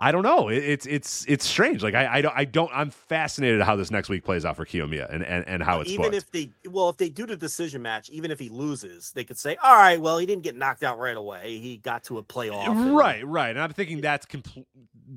I 0.00 0.12
don't 0.12 0.22
know. 0.22 0.48
It's 0.48 0.86
it's 0.86 1.24
it's 1.26 1.44
strange. 1.44 1.82
Like 1.82 1.94
I 1.94 2.18
I 2.18 2.20
don't 2.22 2.34
I 2.36 2.44
don't 2.44 2.70
I'm 2.72 2.90
fascinated 2.90 3.60
how 3.62 3.74
this 3.74 3.90
next 3.90 4.08
week 4.08 4.22
plays 4.24 4.44
out 4.44 4.54
for 4.54 4.64
Kiyomiya 4.64 5.12
and 5.12 5.24
and, 5.24 5.46
and 5.48 5.60
how 5.62 5.80
it's 5.80 5.90
even 5.90 6.04
booked. 6.12 6.14
if 6.14 6.30
they 6.30 6.50
well 6.70 6.88
if 6.88 6.96
they 6.98 7.08
do 7.08 7.26
the 7.26 7.36
decision 7.36 7.82
match 7.82 8.08
even 8.10 8.30
if 8.30 8.38
he 8.38 8.48
loses 8.48 9.10
they 9.12 9.24
could 9.24 9.36
say 9.38 9.56
all 9.62 9.74
right 9.76 10.00
well 10.00 10.18
he 10.18 10.24
didn't 10.26 10.44
get 10.44 10.54
knocked 10.54 10.84
out 10.84 11.00
right 11.00 11.16
away 11.16 11.58
he 11.58 11.78
got 11.78 12.04
to 12.04 12.18
a 12.18 12.22
playoff 12.22 12.68
and- 12.68 12.94
Right, 12.96 13.26
right. 13.26 13.50
And 13.50 13.58
I'm 13.60 13.72
thinking 13.72 14.00
that's 14.00 14.24
compl- 14.24 14.66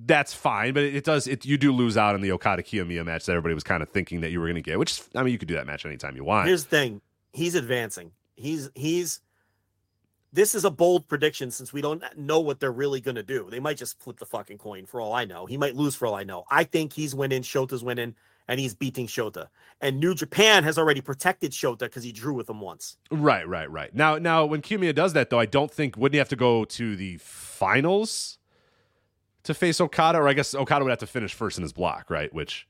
that's 0.05 0.33
fine, 0.33 0.73
but 0.73 0.81
it, 0.83 0.95
it 0.95 1.03
does 1.03 1.27
it 1.27 1.45
you 1.45 1.57
do 1.59 1.71
lose 1.71 1.95
out 1.95 2.15
in 2.15 2.21
the 2.21 2.31
Okada 2.31 2.63
Kiyomiya 2.63 3.05
match 3.05 3.25
that 3.27 3.33
everybody 3.33 3.53
was 3.53 3.63
kind 3.63 3.83
of 3.83 3.89
thinking 3.89 4.21
that 4.21 4.31
you 4.31 4.39
were 4.39 4.47
going 4.47 4.55
to 4.55 4.61
get, 4.61 4.79
which 4.79 5.01
I 5.13 5.21
mean 5.21 5.31
you 5.31 5.37
could 5.37 5.47
do 5.47 5.55
that 5.55 5.67
match 5.67 5.85
anytime 5.85 6.15
you 6.15 6.23
want. 6.23 6.47
here's 6.47 6.63
the 6.63 6.69
thing 6.71 7.01
he's 7.33 7.53
advancing 7.53 8.13
he's 8.35 8.69
he's 8.73 9.19
this 10.33 10.55
is 10.55 10.65
a 10.65 10.71
bold 10.71 11.07
prediction 11.07 11.51
since 11.51 11.73
we 11.73 11.81
don't 11.81 12.03
know 12.17 12.39
what 12.39 12.59
they're 12.59 12.71
really 12.71 13.01
going 13.01 13.15
to 13.15 13.23
do. 13.23 13.47
They 13.49 13.59
might 13.59 13.77
just 13.77 13.99
flip 13.99 14.17
the 14.17 14.25
fucking 14.25 14.57
coin 14.57 14.85
for 14.85 15.01
all 15.01 15.13
i 15.13 15.25
know. 15.25 15.45
He 15.45 15.57
might 15.57 15.75
lose 15.75 15.95
for 15.95 16.07
all 16.07 16.15
i 16.15 16.23
know. 16.23 16.45
I 16.49 16.63
think 16.63 16.93
he's 16.93 17.13
winning 17.13 17.41
shota's 17.41 17.83
winning 17.83 18.15
and 18.47 18.59
he's 18.59 18.73
beating 18.73 19.07
shota. 19.07 19.47
And 19.81 19.99
new 19.99 20.15
japan 20.15 20.63
has 20.63 20.77
already 20.77 21.01
protected 21.01 21.51
shota 21.51 21.79
because 21.79 22.03
he 22.03 22.11
drew 22.11 22.33
with 22.33 22.49
him 22.49 22.61
once. 22.61 22.97
Right, 23.11 23.47
right, 23.47 23.69
right. 23.69 23.93
Now, 23.93 24.17
now 24.17 24.45
when 24.45 24.61
Kiyomiya 24.61 24.95
does 24.95 25.13
that, 25.13 25.29
though, 25.29 25.39
I 25.39 25.45
don't 25.45 25.71
think 25.71 25.97
wouldn't 25.97 26.15
he 26.15 26.19
have 26.19 26.29
to 26.29 26.35
go 26.35 26.65
to 26.65 26.95
the 26.95 27.17
finals 27.17 28.37
to 29.43 29.53
face 29.53 29.81
Okada, 29.81 30.19
or 30.19 30.27
I 30.27 30.33
guess 30.33 30.53
Okada 30.53 30.83
would 30.85 30.91
have 30.91 30.99
to 30.99 31.07
finish 31.07 31.33
first 31.33 31.57
in 31.57 31.63
his 31.63 31.73
block, 31.73 32.09
right? 32.09 32.33
Which 32.33 32.67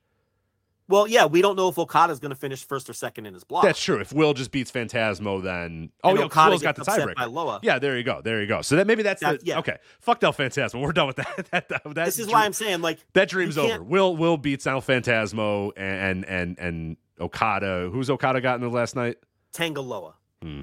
well 0.92 1.08
yeah 1.08 1.26
we 1.26 1.42
don't 1.42 1.56
know 1.56 1.68
if 1.70 1.78
okada's 1.80 2.20
going 2.20 2.30
to 2.30 2.36
finish 2.36 2.64
first 2.64 2.90
or 2.90 2.94
second 2.94 3.26
in 3.26 3.34
his 3.34 3.44
block 3.44 3.64
that's 3.64 3.82
true. 3.82 4.00
If 4.00 4.14
Will 4.14 4.34
just 4.34 4.52
beats 4.52 4.72
Phantasmo, 4.72 5.42
then 5.42 5.90
oh 6.04 6.10
And 6.12 6.20
yeah, 6.20 6.26
Okada 6.26 6.50
Will's 6.52 6.62
got 6.62 6.76
the 6.76 6.84
tiebreaker. 6.84 7.60
Yeah, 7.64 7.80
there 7.80 7.98
you 7.98 8.04
go, 8.04 8.22
there 8.22 8.40
you 8.42 8.48
go. 8.48 8.62
So 8.62 8.76
that 8.76 8.86
maybe 8.86 9.02
that's 9.04 9.22
That- 9.22 9.40
the 9.40 9.46
yeah. 9.48 9.60
okay. 9.60 9.78
Fuck 10.00 10.20
Del 10.20 10.34
Phantasmo. 10.34 10.82
We're 10.82 10.92
done 10.92 11.08
with 11.08 11.16
that. 11.18 11.48
that, 11.52 11.70
that, 11.70 11.96
this 11.96 12.20
is 12.20 12.28
why 12.28 12.46
i'm 12.46 12.54
saying 12.54 12.82
like 12.82 13.00
that 13.14 13.30
dream's 13.30 13.58
over. 13.58 13.82
Will 13.82 14.16
Will 14.16 14.38
beats 14.38 14.68
El 14.68 14.82
Phantasmo 14.82 15.72
and 15.78 16.26
and 16.26 16.60
and 16.60 16.98
Okada. 17.20 17.90
Who's 17.92 18.10
Okada 18.10 18.42
got 18.42 18.56
in 18.56 18.62
the 18.62 18.70
last 18.70 18.96
night? 18.96 19.18
Tangaloa. 19.54 20.14
Hmm. 20.42 20.62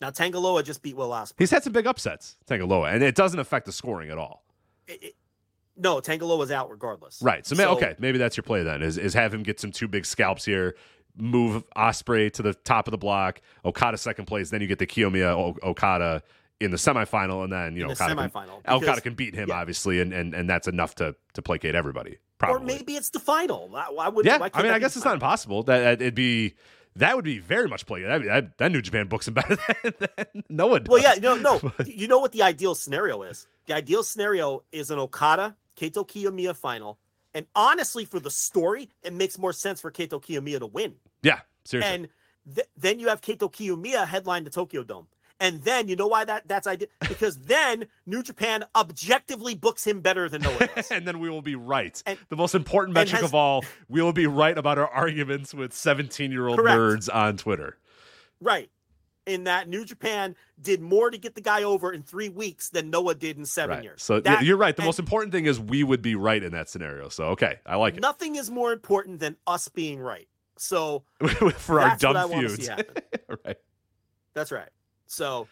Now 0.00 0.10
Tangaloa 0.10 0.64
just 0.64 0.82
beat 0.82 0.96
Will 0.96 1.10
Ospreay. 1.10 1.34
He's 1.38 1.50
had 1.50 1.62
some 1.62 1.72
big 1.72 1.86
upsets, 1.86 2.36
Tangaloa, 2.48 2.92
and 2.94 3.02
it 3.02 3.14
doesn't 3.14 3.38
affect 3.40 3.66
the 3.66 3.72
scoring 3.72 4.10
at 4.10 4.18
all. 4.18 4.44
It- 4.86 5.02
it- 5.02 5.14
no, 5.76 6.00
Tangaloa's 6.00 6.50
out 6.50 6.70
regardless. 6.70 7.20
Right. 7.22 7.46
So, 7.46 7.54
ma- 7.56 7.72
okay, 7.72 7.94
maybe 7.98 8.18
that's 8.18 8.36
your 8.36 8.44
play 8.44 8.62
then. 8.62 8.82
Is 8.82 8.98
is 8.98 9.14
have 9.14 9.32
him 9.34 9.42
get 9.42 9.60
some 9.60 9.72
two 9.72 9.88
big 9.88 10.06
scalps 10.06 10.44
here, 10.44 10.76
move 11.16 11.64
Ospreay 11.76 12.32
to 12.32 12.42
the 12.42 12.54
top 12.54 12.86
of 12.86 12.92
the 12.92 12.98
block, 12.98 13.40
Okada 13.64 13.98
second 13.98 14.26
place, 14.26 14.50
then 14.50 14.60
you 14.60 14.66
get 14.66 14.78
the 14.78 14.86
Kiyomiya 14.86 15.32
o- 15.32 15.56
Okada 15.62 16.22
in 16.60 16.70
the 16.70 16.76
semifinal, 16.76 17.44
and 17.44 17.52
then 17.52 17.76
you 17.76 17.84
know 17.84 17.92
Okada 17.92 18.14
can, 18.14 18.30
semifinal, 18.30 18.68
Okada 18.68 19.00
can 19.00 19.14
beat 19.14 19.34
him 19.34 19.48
yeah. 19.48 19.60
obviously, 19.60 20.00
and, 20.00 20.12
and 20.12 20.34
and 20.34 20.48
that's 20.48 20.68
enough 20.68 20.94
to 20.96 21.14
to 21.34 21.42
placate 21.42 21.74
everybody. 21.74 22.18
Probably. 22.38 22.74
Or 22.74 22.78
maybe 22.78 22.94
it's 22.94 23.10
the 23.10 23.20
final. 23.20 23.68
Why, 23.68 24.08
would? 24.08 24.26
yeah. 24.26 24.38
why 24.38 24.50
I 24.54 24.62
mean, 24.62 24.72
I 24.72 24.78
guess 24.78 24.96
it's 24.96 25.04
not 25.04 25.14
impossible. 25.14 25.62
That, 25.64 25.80
that 25.80 26.02
it'd 26.02 26.14
be. 26.14 26.54
That 26.96 27.16
would 27.16 27.24
be 27.24 27.40
very 27.40 27.66
much 27.66 27.86
played. 27.86 28.04
That, 28.04 28.22
that, 28.22 28.58
that 28.58 28.70
New 28.70 28.80
Japan 28.80 29.08
books 29.08 29.26
him 29.26 29.34
better 29.34 29.56
than, 29.82 29.94
than 29.98 30.44
no 30.48 30.68
one. 30.68 30.84
Well, 30.88 31.02
yeah, 31.02 31.14
no, 31.20 31.34
no. 31.34 31.60
You 31.84 32.06
know 32.06 32.20
what 32.20 32.30
the 32.30 32.42
ideal 32.44 32.76
scenario 32.76 33.22
is? 33.22 33.48
The 33.66 33.74
ideal 33.74 34.04
scenario 34.04 34.62
is 34.70 34.92
an 34.92 35.00
Okada 35.00 35.56
Kaito 35.76 36.06
Kiyomiya 36.06 36.56
final, 36.56 36.98
and 37.34 37.46
honestly, 37.54 38.04
for 38.04 38.20
the 38.20 38.30
story, 38.30 38.88
it 39.02 39.12
makes 39.12 39.38
more 39.38 39.52
sense 39.52 39.80
for 39.80 39.90
Kaito 39.90 40.22
Kiyomiya 40.22 40.60
to 40.60 40.66
win. 40.66 40.94
yeah. 41.22 41.40
Seriously. 41.64 41.94
And 41.94 42.08
th- 42.54 42.68
then 42.76 42.98
you 43.00 43.08
have 43.08 43.20
Kaito 43.22 43.50
Kiyomiya 43.50 44.06
headline 44.06 44.44
the 44.44 44.50
Tokyo 44.50 44.82
Dome. 44.84 45.06
And 45.40 45.62
then 45.62 45.88
you 45.88 45.96
know 45.96 46.06
why 46.06 46.24
that 46.26 46.46
that's 46.46 46.66
ideal 46.66 46.88
because 47.08 47.38
then 47.38 47.86
New 48.06 48.22
Japan 48.22 48.64
objectively 48.76 49.54
books 49.54 49.84
him 49.86 50.00
better 50.00 50.28
than 50.28 50.42
Noah 50.42 50.68
does. 50.76 50.90
and 50.92 51.08
then 51.08 51.18
we 51.18 51.28
will 51.28 51.42
be 51.42 51.56
right. 51.56 52.00
And- 52.06 52.18
the 52.28 52.36
most 52.36 52.54
important 52.54 52.94
metric 52.94 53.20
has- 53.22 53.30
of 53.30 53.34
all, 53.34 53.64
we 53.88 54.00
will 54.02 54.12
be 54.12 54.26
right 54.26 54.56
about 54.56 54.78
our 54.78 54.88
arguments 54.88 55.52
with 55.54 55.72
17 55.72 56.30
year 56.30 56.46
old 56.46 56.58
Correct. 56.58 56.78
nerds 56.78 57.12
on 57.14 57.36
Twitter. 57.36 57.78
right. 58.40 58.70
In 59.26 59.44
that 59.44 59.68
New 59.70 59.86
Japan 59.86 60.36
did 60.60 60.82
more 60.82 61.10
to 61.10 61.16
get 61.16 61.34
the 61.34 61.40
guy 61.40 61.62
over 61.62 61.92
in 61.92 62.02
three 62.02 62.28
weeks 62.28 62.68
than 62.68 62.90
Noah 62.90 63.14
did 63.14 63.38
in 63.38 63.46
seven 63.46 63.76
Right. 63.76 63.84
years. 63.84 64.02
So 64.02 64.20
That- 64.20 64.44
you're 64.44 64.58
right. 64.58 64.76
The 64.76 64.82
most 64.84 64.98
important 64.98 65.32
thing 65.32 65.46
is 65.46 65.58
we 65.58 65.82
would 65.82 66.02
be 66.02 66.14
right 66.14 66.42
in 66.42 66.52
that 66.52 66.68
scenario. 66.68 67.08
So 67.08 67.24
okay, 67.28 67.58
I 67.64 67.76
like 67.76 67.94
it. 67.96 68.00
nothing 68.02 68.36
is 68.36 68.50
more 68.50 68.72
important 68.72 69.20
than 69.20 69.36
us 69.46 69.68
being 69.68 69.98
right. 69.98 70.28
So 70.58 71.04
for 71.56 71.80
our 71.80 71.88
that's 71.90 72.04
what 72.04 72.16
I 72.16 72.28
dumb 72.28 72.30
feuds. 72.48 72.68
right. 73.44 73.56
That's 74.34 74.52
right. 74.52 74.68
So 75.06 75.48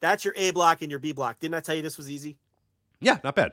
that's 0.00 0.24
your 0.24 0.34
A 0.36 0.52
block 0.52 0.82
and 0.82 0.90
your 0.90 1.00
B 1.00 1.12
block. 1.12 1.40
Didn't 1.40 1.54
I 1.56 1.60
tell 1.60 1.74
you 1.74 1.82
this 1.82 1.98
was 1.98 2.08
easy? 2.10 2.36
Yeah, 3.00 3.18
not 3.24 3.34
bad. 3.34 3.52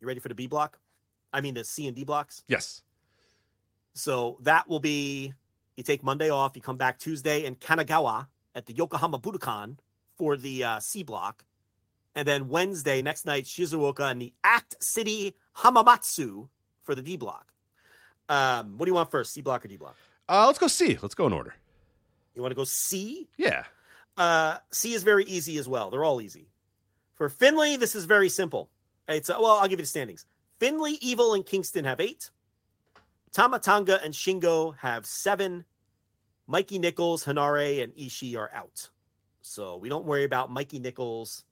You 0.00 0.06
ready 0.06 0.20
for 0.20 0.28
the 0.28 0.34
B 0.34 0.46
block? 0.46 0.78
I 1.32 1.40
mean 1.40 1.54
the 1.54 1.64
C 1.64 1.86
and 1.86 1.96
D 1.96 2.04
blocks. 2.04 2.42
Yes. 2.48 2.82
So 3.94 4.38
that 4.42 4.68
will 4.68 4.80
be 4.80 5.32
you 5.76 5.82
take 5.82 6.02
Monday 6.02 6.30
off, 6.30 6.56
you 6.56 6.62
come 6.62 6.76
back 6.76 6.98
Tuesday 6.98 7.44
in 7.44 7.56
Kanagawa 7.56 8.26
at 8.54 8.66
the 8.66 8.72
Yokohama 8.72 9.18
Budokan 9.18 9.76
for 10.16 10.36
the 10.36 10.64
uh, 10.64 10.80
C 10.80 11.02
block. 11.02 11.44
And 12.14 12.26
then 12.26 12.48
Wednesday, 12.48 13.02
next 13.02 13.26
night, 13.26 13.44
Shizuoka 13.44 14.10
and 14.10 14.20
the 14.20 14.32
Act 14.42 14.82
City 14.82 15.36
Hamamatsu 15.58 16.48
for 16.82 16.94
the 16.94 17.02
D 17.02 17.16
block. 17.16 17.52
Um, 18.28 18.76
what 18.76 18.86
do 18.86 18.90
you 18.90 18.94
want 18.94 19.10
first, 19.10 19.32
C 19.32 19.40
block 19.40 19.64
or 19.64 19.68
D 19.68 19.76
block? 19.76 19.96
Uh, 20.28 20.46
let's 20.46 20.58
go 20.58 20.66
C. 20.66 20.98
Let's 21.00 21.14
go 21.14 21.26
in 21.26 21.32
order. 21.32 21.54
You 22.34 22.42
want 22.42 22.52
to 22.52 22.56
go 22.56 22.64
C? 22.64 23.28
Yeah. 23.36 23.64
Uh, 24.16 24.58
C 24.72 24.94
is 24.94 25.02
very 25.02 25.24
easy 25.24 25.58
as 25.58 25.68
well. 25.68 25.90
They're 25.90 26.04
all 26.04 26.20
easy. 26.20 26.48
For 27.14 27.28
Finley, 27.28 27.76
this 27.76 27.94
is 27.94 28.04
very 28.04 28.28
simple. 28.28 28.68
It's 29.08 29.30
uh, 29.30 29.36
well, 29.40 29.58
I'll 29.58 29.68
give 29.68 29.78
you 29.78 29.84
the 29.84 29.88
standings. 29.88 30.26
Finley, 30.58 30.98
Evil, 31.00 31.34
and 31.34 31.44
Kingston 31.44 31.84
have 31.84 32.00
eight. 32.00 32.30
Tama 33.32 33.58
Tonga 33.58 34.02
and 34.04 34.12
Shingo 34.12 34.76
have 34.78 35.06
seven. 35.06 35.64
Mikey 36.46 36.78
Nichols, 36.78 37.24
Henare, 37.24 37.82
and 37.82 37.92
Ishii 37.94 38.36
are 38.36 38.50
out. 38.54 38.88
So 39.42 39.76
we 39.76 39.88
don't 39.88 40.06
worry 40.06 40.24
about 40.24 40.50
Mikey 40.50 40.78
Nichols, 40.78 41.44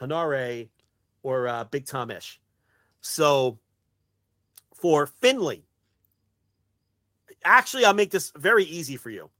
Henare, 0.00 0.68
or 1.22 1.48
uh, 1.48 1.64
Big 1.64 1.86
Tom 1.86 2.10
Ish. 2.10 2.40
So 3.00 3.58
for 4.74 5.06
Finley, 5.06 5.64
actually, 7.44 7.84
I'll 7.84 7.94
make 7.94 8.10
this 8.10 8.32
very 8.36 8.64
easy 8.64 8.96
for 8.96 9.10
you. 9.10 9.30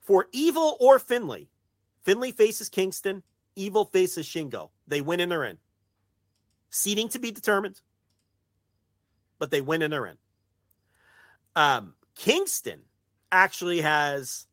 For 0.00 0.26
Evil 0.32 0.76
or 0.80 0.98
Finley, 0.98 1.48
Finley 2.04 2.32
faces 2.32 2.68
Kingston, 2.68 3.22
Evil 3.56 3.84
faces 3.84 4.26
Shingo. 4.26 4.70
They 4.86 5.00
win 5.00 5.20
and 5.20 5.30
they're 5.30 5.44
in. 5.44 5.58
Seating 6.70 7.08
to 7.10 7.18
be 7.18 7.30
determined, 7.30 7.80
but 9.38 9.50
they 9.50 9.60
win 9.60 9.82
and 9.82 9.92
they're 9.92 10.06
in. 10.06 10.18
Um, 11.56 11.94
Kingston 12.14 12.80
actually 13.32 13.80
has 13.80 14.46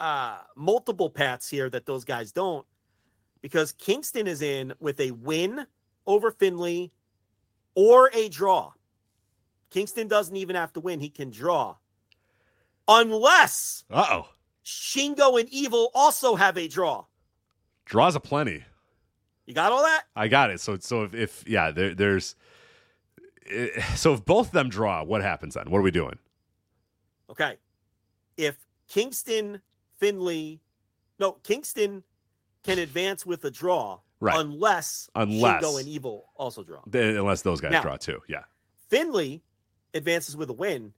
uh, 0.00 0.38
multiple 0.56 1.10
paths 1.10 1.48
here 1.48 1.68
that 1.70 1.86
those 1.86 2.04
guys 2.04 2.32
don't 2.32 2.66
because 3.42 3.72
Kingston 3.72 4.26
is 4.26 4.42
in 4.42 4.72
with 4.80 4.98
a 5.00 5.10
win 5.12 5.66
over 6.06 6.30
Finley 6.30 6.92
or 7.74 8.10
a 8.12 8.28
draw. 8.28 8.72
Kingston 9.70 10.08
doesn't 10.08 10.36
even 10.36 10.56
have 10.56 10.72
to 10.74 10.80
win, 10.80 11.00
he 11.00 11.10
can 11.10 11.30
draw. 11.30 11.76
Unless 12.88 13.84
Uh 13.90 14.06
oh. 14.10 14.28
Shingo 14.64 15.38
and 15.38 15.48
Evil 15.50 15.90
also 15.94 16.34
have 16.34 16.56
a 16.58 16.66
draw. 16.68 17.04
Draws 17.84 18.16
a 18.16 18.20
plenty. 18.20 18.64
You 19.46 19.54
got 19.54 19.72
all 19.72 19.82
that? 19.82 20.04
I 20.14 20.28
got 20.28 20.50
it. 20.50 20.60
So 20.60 20.76
so 20.78 21.04
if, 21.04 21.14
if 21.14 21.48
yeah, 21.48 21.70
there, 21.70 21.94
there's 21.94 22.34
eh, 23.50 23.68
so 23.94 24.14
if 24.14 24.24
both 24.24 24.48
of 24.48 24.52
them 24.52 24.68
draw, 24.68 25.02
what 25.04 25.22
happens 25.22 25.54
then? 25.54 25.70
What 25.70 25.78
are 25.78 25.82
we 25.82 25.90
doing? 25.90 26.18
Okay. 27.30 27.56
If 28.36 28.56
Kingston, 28.88 29.60
Finley, 29.98 30.60
no, 31.18 31.32
Kingston 31.42 32.02
can 32.64 32.78
advance 32.78 33.24
with 33.24 33.44
a 33.44 33.50
draw 33.50 34.00
Right. 34.18 34.38
unless, 34.40 35.10
Unless- 35.14 35.62
Shingo 35.62 35.78
and 35.78 35.88
Evil 35.88 36.30
also 36.36 36.62
draw. 36.62 36.80
Then- 36.86 37.16
Unless 37.16 37.42
those 37.42 37.60
guys 37.60 37.72
Now- 37.72 37.82
draw 37.82 37.96
too. 37.96 38.20
Yeah. 38.28 38.44
Finley 38.88 39.42
advances 39.92 40.36
with 40.36 40.48
a 40.48 40.54
win. 40.54 40.94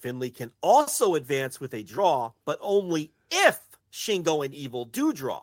Finley 0.00 0.30
can 0.30 0.50
also 0.60 1.14
advance 1.14 1.60
with 1.60 1.72
a 1.74 1.82
draw, 1.84 2.32
but 2.44 2.58
only 2.60 3.12
if 3.30 3.60
Shingo 3.92 4.44
and 4.44 4.52
Evil 4.54 4.84
do 4.86 5.12
draw. 5.12 5.42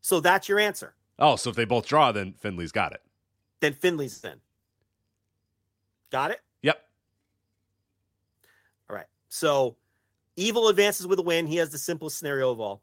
So 0.00 0.18
that's 0.20 0.48
your 0.48 0.58
answer. 0.58 0.95
Oh, 1.18 1.36
so 1.36 1.50
if 1.50 1.56
they 1.56 1.64
both 1.64 1.86
draw, 1.86 2.12
then 2.12 2.34
Finley's 2.34 2.72
got 2.72 2.92
it. 2.92 3.02
Then 3.60 3.72
Finley's 3.72 4.22
in. 4.22 4.34
Got 6.10 6.30
it? 6.32 6.40
Yep. 6.62 6.78
All 8.90 8.96
right. 8.96 9.06
So 9.28 9.76
Evil 10.36 10.68
advances 10.68 11.06
with 11.06 11.18
a 11.18 11.22
win. 11.22 11.46
He 11.46 11.56
has 11.56 11.70
the 11.70 11.78
simplest 11.78 12.18
scenario 12.18 12.50
of 12.50 12.60
all. 12.60 12.82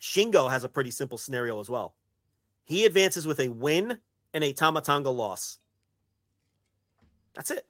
Shingo 0.00 0.50
has 0.50 0.64
a 0.64 0.68
pretty 0.68 0.90
simple 0.90 1.18
scenario 1.18 1.58
as 1.60 1.70
well. 1.70 1.94
He 2.64 2.84
advances 2.84 3.26
with 3.26 3.40
a 3.40 3.48
win 3.48 3.98
and 4.34 4.44
a 4.44 4.52
Tama 4.52 4.82
Tonga 4.82 5.10
loss. 5.10 5.58
That's 7.34 7.50
it. 7.50 7.66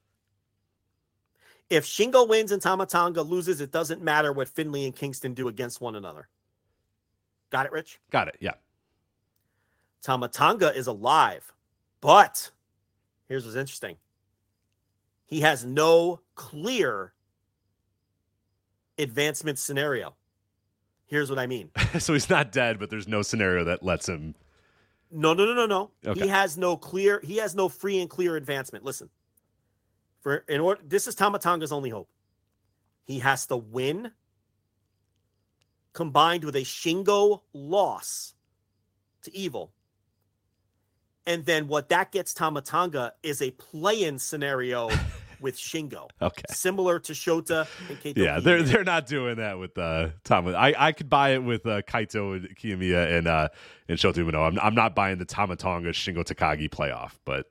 If 1.71 1.87
Shingo 1.87 2.29
wins 2.29 2.51
and 2.51 2.61
Tama 2.61 2.87
Tonga 2.87 3.23
loses, 3.23 3.61
it 3.61 3.71
doesn't 3.71 4.03
matter 4.03 4.33
what 4.33 4.49
Finley 4.49 4.85
and 4.85 4.95
Kingston 4.95 5.35
do 5.35 5.47
against 5.47 5.81
one 5.81 5.95
another. 5.95 6.29
Got 7.51 7.67
it, 7.67 7.73
Rich? 7.73 8.01
Got 8.11 8.29
it. 8.29 8.37
Yeah. 8.41 8.55
Tama 10.03 10.29
Tonga 10.29 10.75
is 10.75 10.87
alive, 10.87 11.53
but 12.01 12.51
here's 13.29 13.45
what's 13.45 13.57
interesting. 13.57 13.97
He 15.27 15.41
has 15.43 15.65
no 15.65 16.21
clear 16.35 17.13
advancement 18.99 19.59
scenario. 19.59 20.15
Here's 21.07 21.29
what 21.29 21.39
I 21.39 21.47
mean. 21.47 21.71
so 21.99 22.13
he's 22.13 22.31
not 22.31 22.53
dead, 22.53 22.79
but 22.79 22.91
there's 22.91 23.09
no 23.09 23.23
scenario 23.23 23.65
that 23.65 23.83
lets 23.83 24.09
him. 24.09 24.35
No, 25.11 25.35
no, 25.35 25.45
no, 25.45 25.55
no, 25.55 25.67
no. 25.67 25.91
Okay. 26.07 26.23
He 26.23 26.29
has 26.29 26.57
no 26.57 26.77
clear. 26.77 27.21
He 27.23 27.37
has 27.39 27.55
no 27.55 27.69
free 27.69 28.01
and 28.01 28.09
clear 28.09 28.37
advancement. 28.37 28.85
Listen, 28.85 29.11
for 30.21 30.37
in 30.49 30.61
order, 30.61 30.81
this 30.87 31.09
is 31.09 31.15
Tama 31.15 31.41
Tonga's 31.41 31.73
only 31.73 31.91
hope. 31.91 32.09
He 33.07 33.19
has 33.19 33.47
to 33.47 33.57
win, 33.57 34.13
combined 35.93 36.45
with 36.45 36.55
a 36.55 36.61
Shingo 36.61 37.41
loss 37.53 38.35
to 39.23 39.37
Evil, 39.37 39.73
and 41.27 41.45
then 41.45 41.69
what 41.69 41.89
that 41.91 42.13
gets 42.13 42.33
Tama 42.35 42.63
Tonga 42.63 43.13
is 43.23 43.43
a 43.43 43.51
play-in 43.53 44.19
scenario 44.19 44.89
with 45.41 45.57
Shingo, 45.57 46.09
Okay. 46.21 46.43
similar 46.51 46.99
to 47.01 47.13
Shota 47.15 47.67
and 47.89 47.99
Kaito. 48.01 48.19
Yeah, 48.23 48.41
they're 48.41 48.63
they're 48.63 48.85
not 48.85 49.07
doing 49.07 49.37
that 49.37 49.59
with 49.59 49.77
uh 49.79 50.09
Tom. 50.25 50.49
I 50.49 50.75
I 50.79 50.93
could 50.93 51.09
buy 51.09 51.31
it 51.31 51.43
with 51.43 51.65
uh, 51.67 51.83
Kaito 51.83 52.37
and 52.37 52.57
Kiyomiya 52.57 53.19
and 53.19 53.27
uh 53.27 53.49
and 53.89 53.99
Shota 53.99 54.17
Umino. 54.25 54.47
I'm 54.47 54.59
I'm 54.61 54.75
not 54.75 54.95
buying 54.95 55.19
the 55.19 55.25
Tama 55.25 55.57
Tonga 55.57 55.91
Shingo 55.93 56.25
Takagi 56.25 56.69
playoff, 56.69 57.13
but 57.25 57.47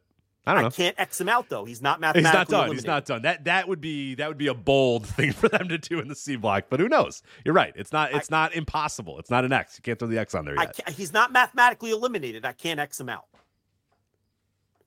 I 0.46 0.54
don't 0.54 0.62
know. 0.64 0.68
I 0.68 0.72
can't 0.72 1.00
X 1.00 1.20
him 1.22 1.30
out 1.30 1.50
though. 1.50 1.66
He's 1.66 1.82
not 1.82 1.98
He's 1.98 2.02
mathematically 2.02 2.58
not 2.58 2.66
done. 2.68 2.72
He's 2.76 2.86
not 2.86 3.06
done. 3.06 3.22
That 3.24 3.44
that 3.46 3.68
would 3.68 3.82
be 3.82 4.16
that 4.16 4.28
would 4.28 4.38
be 4.38 4.48
a 4.48 4.54
bold 4.54 5.06
thing 5.16 5.32
for 5.32 5.50
them 5.50 5.68
to 5.70 5.78
do 5.78 6.00
in 6.00 6.08
the 6.08 6.16
C 6.16 6.36
block. 6.36 6.66
But 6.70 6.80
who 6.80 6.90
knows? 6.90 7.22
You're 7.44 7.54
right. 7.56 7.74
It's 7.76 7.92
not 7.92 8.14
it's 8.14 8.30
not 8.30 8.54
impossible. 8.56 9.18
It's 9.20 9.30
not 9.32 9.46
an 9.46 9.52
X. 9.54 9.78
You 9.78 9.82
can't 9.84 9.98
throw 10.00 10.08
the 10.08 10.18
X 10.20 10.34
on 10.36 10.46
there 10.46 10.56
I 10.60 10.64
yet. 10.64 10.90
he's 10.90 11.12
not 11.12 11.32
mathematically 11.32 11.90
eliminated. 11.92 12.46
I 12.46 12.54
can't 12.54 12.80
X 12.80 13.00
him 13.00 13.10
out. 13.10 13.26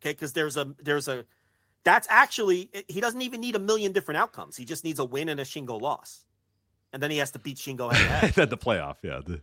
Okay, 0.02 0.12
because 0.12 0.32
there's 0.32 0.56
a 0.56 0.74
there's 0.82 1.06
a 1.06 1.24
that's 1.84 2.08
actually 2.10 2.70
he 2.88 3.00
doesn't 3.00 3.22
even 3.22 3.40
need 3.40 3.54
a 3.54 3.60
million 3.60 3.92
different 3.92 4.18
outcomes. 4.18 4.56
He 4.56 4.64
just 4.64 4.82
needs 4.84 4.98
a 4.98 5.04
win 5.04 5.28
and 5.28 5.38
a 5.38 5.44
Shingo 5.44 5.80
loss, 5.80 6.24
and 6.92 7.00
then 7.02 7.10
he 7.10 7.18
has 7.18 7.30
to 7.32 7.38
beat 7.38 7.56
Shingo 7.56 7.92
head 7.92 8.28
to 8.30 8.34
then 8.36 8.48
the 8.48 8.56
playoff. 8.56 8.96
Yeah. 9.02 9.20
The, 9.24 9.40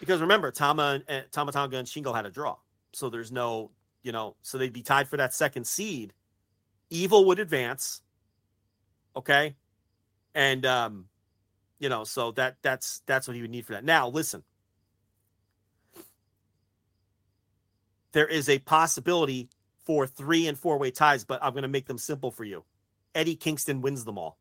because 0.00 0.20
remember, 0.20 0.50
Tama 0.50 1.02
and 1.06 1.24
Tama 1.30 1.52
Tonga 1.52 1.76
and 1.76 1.86
Shingo 1.86 2.14
had 2.14 2.26
a 2.26 2.30
draw, 2.30 2.56
so 2.92 3.08
there's 3.08 3.30
no 3.30 3.70
you 4.02 4.12
know, 4.12 4.34
so 4.42 4.58
they'd 4.58 4.72
be 4.72 4.82
tied 4.82 5.08
for 5.08 5.16
that 5.18 5.34
second 5.34 5.66
seed. 5.66 6.12
Evil 6.88 7.26
would 7.26 7.38
advance. 7.38 8.00
Okay, 9.14 9.54
and 10.34 10.66
um, 10.66 11.06
you 11.78 11.88
know, 11.88 12.02
so 12.02 12.32
that 12.32 12.56
that's 12.62 13.02
that's 13.06 13.28
what 13.28 13.36
he 13.36 13.42
would 13.42 13.50
need 13.50 13.66
for 13.66 13.74
that. 13.74 13.84
Now, 13.84 14.08
listen. 14.08 14.42
there 18.12 18.26
is 18.26 18.48
a 18.48 18.58
possibility 18.58 19.48
for 19.90 20.06
three 20.06 20.46
and 20.46 20.56
four 20.56 20.78
way 20.78 20.92
ties, 20.92 21.24
but 21.24 21.42
I'm 21.42 21.50
going 21.50 21.62
to 21.62 21.68
make 21.68 21.86
them 21.86 21.98
simple 21.98 22.30
for 22.30 22.44
you. 22.44 22.62
Eddie 23.12 23.34
Kingston 23.34 23.80
wins 23.80 24.04
them 24.04 24.18
all. 24.18 24.38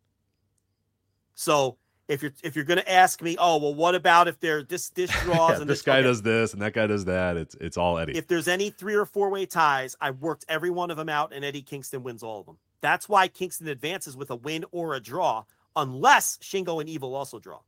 So 1.34 1.78
if 2.08 2.22
you're 2.22 2.34
if 2.44 2.56
you're 2.56 2.66
going 2.66 2.78
to 2.78 2.92
ask 2.92 3.20
me, 3.20 3.36
oh 3.40 3.58
well, 3.58 3.74
what 3.74 3.96
about 3.96 4.28
if 4.28 4.40
there 4.40 4.62
this 4.62 4.90
this 4.92 5.10
draws 5.24 5.50
yeah, 5.50 5.62
and 5.62 5.68
this 5.68 5.80
this 5.80 5.82
guy 5.82 5.98
okay. 5.98 6.04
does 6.04 6.22
this 6.22 6.54
and 6.54 6.62
that 6.62 6.74
guy 6.74 6.86
does 6.86 7.06
that. 7.06 7.36
It's 7.36 7.56
it's 7.56 7.78
all 7.78 7.98
Eddie. 7.98 8.16
If 8.16 8.28
there's 8.28 8.48
any 8.48 8.70
three 8.70 8.94
or 8.94 9.08
four 9.08 9.32
way 9.32 9.48
ties, 9.48 9.98
I 10.00 10.12
worked 10.12 10.46
every 10.48 10.70
one 10.70 10.92
of 10.92 10.98
them 10.98 11.10
out, 11.10 11.34
and 11.34 11.44
Eddie 11.44 11.64
Kingston 11.64 12.04
wins 12.04 12.22
all 12.22 12.42
of 12.42 12.46
them. 12.46 12.60
That's 12.82 13.10
why 13.10 13.28
Kingston 13.28 13.68
advances 13.70 14.16
with 14.16 14.30
a 14.30 14.36
win 14.36 14.66
or 14.72 14.94
a 14.94 15.00
draw, 15.00 15.46
unless 15.76 16.38
Shingo 16.44 16.80
and 16.80 16.88
Evil 16.88 17.16
also 17.16 17.40
draw. 17.40 17.62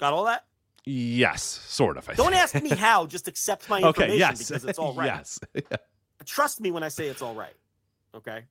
Got 0.00 0.14
all 0.14 0.24
that? 0.24 0.46
yes, 0.84 1.42
sort 1.42 1.96
of. 1.96 2.08
I 2.08 2.14
Don't 2.14 2.34
ask 2.34 2.60
me 2.60 2.70
how. 2.70 3.06
Just 3.06 3.28
accept 3.28 3.68
my 3.68 3.78
information 3.82 4.10
okay. 4.10 4.18
Yes. 4.18 4.48
because 4.48 4.64
it's 4.64 4.78
all 4.80 4.94
right. 4.94 5.06
yes. 5.06 5.38
Trust 6.24 6.60
me 6.60 6.70
when 6.70 6.82
I 6.82 6.88
say 6.88 7.06
it's 7.08 7.22
all 7.22 7.34
right. 7.34 7.54
Okay. 8.14 8.44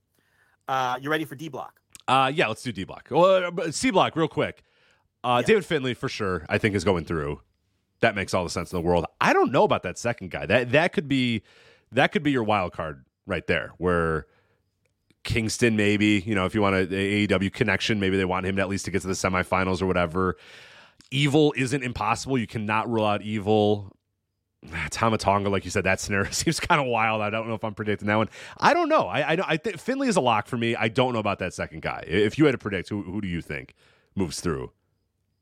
Uh, 0.68 0.98
you 1.02 1.10
ready 1.10 1.26
for 1.26 1.36
D 1.36 1.50
block? 1.50 1.80
Uh, 2.08 2.32
yeah, 2.34 2.48
let's 2.48 2.62
do 2.64 2.72
D 2.72 2.84
block. 2.84 3.08
Well, 3.10 3.52
uh, 3.60 3.72
C 3.72 3.92
block, 3.92 4.16
real 4.16 4.28
quick. 4.28 4.64
Uh, 5.24 5.40
Yeah. 5.42 5.48
David 5.48 5.66
Finley 5.66 5.94
for 5.94 6.08
sure. 6.10 6.46
I 6.50 6.58
think 6.58 6.76
is 6.76 6.84
going 6.84 7.06
through. 7.06 7.42
That 8.02 8.16
makes 8.16 8.34
all 8.34 8.44
the 8.44 8.50
sense 8.50 8.72
in 8.72 8.78
the 8.78 8.86
world. 8.88 9.06
I 9.20 9.34
don't 9.34 9.52
know 9.52 9.64
about 9.64 9.84
that 9.84 9.98
second 9.98 10.30
guy. 10.32 10.46
That 10.46 10.72
that 10.74 10.94
could 10.94 11.08
be 11.08 11.42
that 11.92 12.12
could 12.12 12.24
be 12.24 12.32
your 12.32 12.44
wild 12.44 12.74
card 12.74 13.06
right 13.26 13.46
there. 13.48 13.72
Where 13.78 14.28
Kingston, 15.24 15.76
maybe 15.76 16.22
you 16.26 16.36
know, 16.36 16.46
if 16.46 16.54
you 16.54 16.62
want 16.62 16.76
a, 16.76 16.80
a 16.82 17.28
AEW 17.28 17.52
connection, 17.52 18.00
maybe 18.00 18.18
they 18.18 18.26
want 18.26 18.46
him 18.46 18.56
to 18.58 18.62
at 18.62 18.70
least 18.70 18.86
to 18.86 18.92
get 18.92 19.02
to 19.02 19.08
the 19.08 19.14
semifinals 19.14 19.82
or 19.82 19.88
whatever. 19.88 20.36
Evil 21.10 21.54
isn't 21.58 21.84
impossible. 21.84 22.38
You 22.38 22.48
cannot 22.48 22.90
rule 22.90 23.06
out 23.06 23.22
evil. 23.24 23.95
Tama 24.92 25.18
Tonga, 25.18 25.50
like 25.50 25.66
you 25.66 25.72
said, 25.72 25.84
that 25.84 26.00
scenario 26.00 26.30
seems 26.32 26.60
kind 26.60 26.82
of 26.82 26.88
wild. 26.88 27.22
I 27.22 27.30
don't 27.30 27.48
know 27.48 27.56
if 27.56 27.64
I'm 27.64 27.74
predicting 27.74 28.08
that 28.08 28.16
one. 28.16 28.30
I 28.58 28.74
don't 28.74 28.90
know. 28.90 29.08
I 29.08 29.34
I, 29.34 29.38
I 29.48 29.58
think 29.58 29.80
Finley 29.80 30.08
is 30.08 30.16
a 30.16 30.22
lock 30.22 30.48
for 30.48 30.58
me. 30.58 30.76
I 30.76 30.88
don't 30.88 31.14
know 31.14 31.20
about 31.20 31.40
that 31.40 31.54
second 31.54 31.82
guy. 31.82 32.04
If 32.08 32.38
you 32.38 32.46
had 32.46 32.52
to 32.52 32.58
predict, 32.58 32.90
who 32.90 33.04
who 33.04 33.22
do 33.22 33.28
you 33.28 33.42
think 33.42 33.74
moves 34.16 34.40
through 34.40 34.72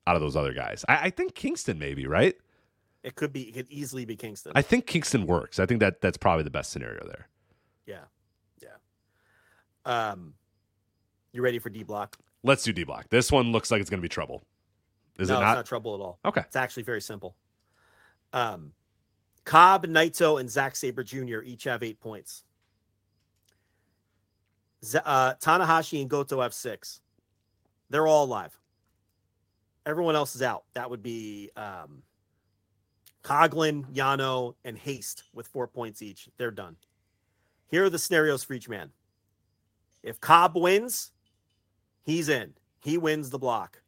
out 0.08 0.16
of 0.16 0.22
those 0.22 0.36
other 0.36 0.54
guys? 0.54 0.84
I, 0.88 0.95
I 1.06 1.10
think 1.10 1.36
Kingston 1.36 1.80
maybe 1.80 2.08
right. 2.08 2.36
It 3.04 3.16
could 3.16 3.34
be. 3.34 3.44
It 3.50 3.54
could 3.54 3.70
easily 3.70 4.06
be 4.06 4.16
Kingston. 4.16 4.54
I 4.56 4.62
think 4.62 4.86
Kingston 4.88 5.26
works. 5.28 5.60
I 5.60 5.66
think 5.66 5.82
that 5.82 6.00
that's 6.02 6.18
probably 6.18 6.44
the 6.44 6.50
best 6.52 6.72
scenario 6.72 7.06
there. 7.06 7.28
yeah. 7.86 8.06
Yeah. 8.62 8.70
Um, 10.12 10.34
you 11.34 11.41
ready 11.41 11.60
for 11.60 11.70
D 11.70 11.84
block? 11.84 12.18
Let's 12.44 12.64
do 12.64 12.72
D 12.72 12.84
block. 12.86 13.10
This 13.10 13.32
one 13.32 13.52
looks 13.52 13.72
like 13.72 13.82
it's 13.82 13.90
going 13.90 14.00
to 14.00 14.02
be 14.02 14.10
trouble. 14.10 14.44
Is 15.20 15.30
no, 15.30 15.36
it 15.36 15.38
it's 15.38 15.41
not? 15.45 15.54
not 15.56 15.66
trouble 15.66 15.95
at 15.95 16.02
all. 16.02 16.20
Okay. 16.26 16.41
It's 16.41 16.56
actually 16.56 16.84
very 16.84 17.02
simple. 17.02 17.36
Um, 18.32 18.72
Cobb, 19.45 19.86
Naito, 19.88 20.40
and 20.40 20.49
Zack 20.49 20.76
Sabre 20.76 21.03
Jr. 21.03 21.41
each 21.44 21.65
have 21.65 21.84
eight 21.84 21.99
points. 21.99 22.44
Z- 24.84 24.99
uh, 25.06 25.36
Tanahashi 25.36 26.02
and 26.02 26.10
Goto 26.10 26.41
have 26.41 26.53
six. 26.53 27.02
They're 27.90 28.07
all 28.07 28.26
alive. 28.26 28.57
Everyone 29.86 30.15
else 30.15 30.36
is 30.36 30.41
out. 30.41 30.64
That 30.74 30.90
would 30.90 31.03
be 31.03 31.52
um, 31.57 32.03
Coughlin, 33.24 33.86
Yano, 33.94 34.56
and 34.64 34.78
Haste 34.78 35.24
with 35.34 35.48
four 35.48 35.68
points 35.68 36.02
each. 36.02 36.30
They're 36.38 36.52
done. 36.52 36.78
Here 37.68 37.84
are 37.86 37.90
the 37.90 37.99
scenarios 37.99 38.44
for 38.44 38.53
each 38.53 38.70
man. 38.70 38.91
If 40.03 40.20
Cobb 40.20 40.56
wins, 40.56 41.11
he's 42.03 42.30
in. 42.30 42.53
He 42.82 42.98
wins 42.98 43.30
the 43.30 43.40
block. 43.40 43.82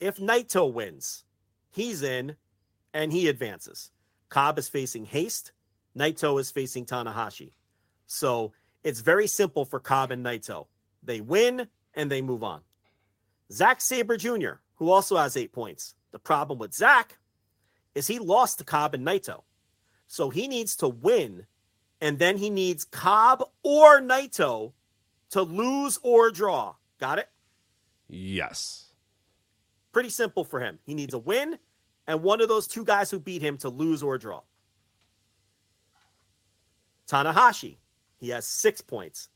If 0.00 0.18
Naito 0.18 0.72
wins, 0.72 1.24
he's 1.70 2.02
in 2.02 2.36
and 2.92 3.12
he 3.12 3.28
advances. 3.28 3.90
Cobb 4.34 4.58
is 4.58 4.68
facing 4.68 5.04
Haste, 5.04 5.52
Naito 5.96 6.40
is 6.40 6.50
facing 6.50 6.86
Tanahashi. 6.86 7.52
So 8.08 8.52
it's 8.82 8.98
very 8.98 9.28
simple 9.28 9.64
for 9.64 9.78
Cobb 9.78 10.10
and 10.10 10.26
Naito. 10.26 10.66
They 11.04 11.20
win 11.20 11.68
and 11.94 12.10
they 12.10 12.20
move 12.20 12.42
on. 12.42 12.62
Zack 13.52 13.80
Sabre 13.80 14.16
Jr., 14.16 14.54
who 14.74 14.90
also 14.90 15.16
has 15.18 15.36
eight 15.36 15.52
points. 15.52 15.94
The 16.10 16.18
problem 16.18 16.58
with 16.58 16.74
Zack 16.74 17.18
is 17.94 18.08
he 18.08 18.18
lost 18.18 18.58
to 18.58 18.64
Cobb 18.64 18.92
and 18.94 19.06
Naito. 19.06 19.42
So 20.08 20.30
he 20.30 20.48
needs 20.48 20.74
to 20.78 20.88
win, 20.88 21.46
and 22.00 22.18
then 22.18 22.36
he 22.36 22.50
needs 22.50 22.84
Cobb 22.84 23.44
or 23.62 24.00
Naito 24.00 24.72
to 25.30 25.42
lose 25.42 26.00
or 26.02 26.32
draw. 26.32 26.74
Got 26.98 27.20
it? 27.20 27.28
Yes. 28.08 28.86
Pretty 29.92 30.10
simple 30.10 30.42
for 30.42 30.58
him. 30.58 30.80
He 30.84 30.94
needs 30.94 31.14
a 31.14 31.18
win 31.18 31.60
and 32.06 32.22
one 32.22 32.40
of 32.40 32.48
those 32.48 32.66
two 32.66 32.84
guys 32.84 33.10
who 33.10 33.18
beat 33.20 33.42
him 33.42 33.56
to 33.58 33.68
lose 33.68 34.02
or 34.02 34.18
draw. 34.18 34.40
Tanahashi, 37.08 37.76
he 38.18 38.30
has 38.30 38.46
six 38.46 38.80
points. 38.80 39.28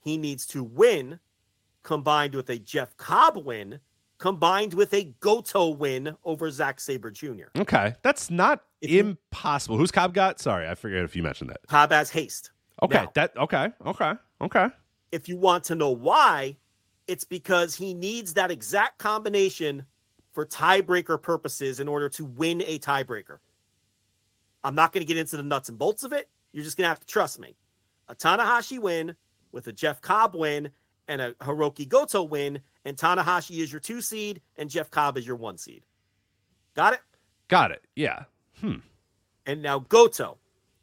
He 0.00 0.16
needs 0.18 0.46
to 0.48 0.62
win 0.62 1.20
combined 1.82 2.34
with 2.34 2.50
a 2.50 2.58
Jeff 2.58 2.96
Cobb 2.96 3.36
win 3.44 3.80
combined 4.18 4.74
with 4.74 4.94
a 4.94 5.04
Goto 5.20 5.68
win 5.70 6.16
over 6.24 6.50
Zack 6.50 6.80
Sabre 6.80 7.10
Jr. 7.10 7.44
Okay. 7.58 7.94
That's 8.02 8.30
not 8.30 8.62
you- 8.80 9.00
impossible. 9.00 9.76
Who's 9.76 9.90
Cobb 9.90 10.14
got? 10.14 10.40
Sorry, 10.40 10.68
I 10.68 10.74
forget 10.74 11.04
if 11.04 11.16
you 11.16 11.22
mentioned 11.22 11.50
that. 11.50 11.60
Cobb 11.66 11.90
has 11.92 12.10
haste. 12.10 12.50
Okay. 12.82 13.02
Now, 13.04 13.10
That 13.14 13.36
okay. 13.36 13.68
Okay. 13.86 14.12
Okay. 14.40 14.68
if 15.12 15.28
you 15.28 15.36
want 15.36 15.64
to 15.64 15.74
know 15.74 15.90
why, 15.90 16.56
it's 17.06 17.24
because 17.24 17.74
he 17.74 17.94
needs 17.94 18.34
that 18.34 18.50
exact 18.50 18.98
combination 18.98 19.84
for 20.34 20.44
tiebreaker 20.44 21.20
purposes 21.20 21.80
in 21.80 21.88
order 21.88 22.08
to 22.10 22.24
win 22.24 22.62
a 22.66 22.78
tiebreaker. 22.78 23.38
I'm 24.62 24.74
not 24.74 24.92
going 24.92 25.00
to 25.00 25.06
get 25.06 25.16
into 25.16 25.36
the 25.36 25.42
nuts 25.42 25.68
and 25.68 25.78
bolts 25.78 26.02
of 26.04 26.12
it. 26.12 26.28
You're 26.52 26.64
just 26.64 26.76
going 26.76 26.84
to 26.84 26.88
have 26.88 27.00
to 27.00 27.06
trust 27.06 27.38
me. 27.38 27.56
A 28.08 28.14
Tanahashi 28.14 28.78
win 28.78 29.14
with 29.52 29.68
a 29.68 29.72
Jeff 29.72 30.00
Cobb 30.02 30.34
win 30.34 30.70
and 31.06 31.20
a 31.20 31.32
Hiroki 31.34 31.88
Goto 31.88 32.22
win, 32.22 32.60
and 32.84 32.96
Tanahashi 32.96 33.62
is 33.62 33.72
your 33.72 33.80
two 33.80 34.00
seed 34.00 34.40
and 34.56 34.68
Jeff 34.68 34.90
Cobb 34.90 35.16
is 35.16 35.26
your 35.26 35.36
one 35.36 35.56
seed. 35.56 35.84
Got 36.74 36.94
it? 36.94 37.00
Got 37.48 37.70
it. 37.70 37.82
Yeah. 37.94 38.24
Hmm. 38.60 38.76
And 39.46 39.62
now 39.62 39.80
Goto, 39.80 40.38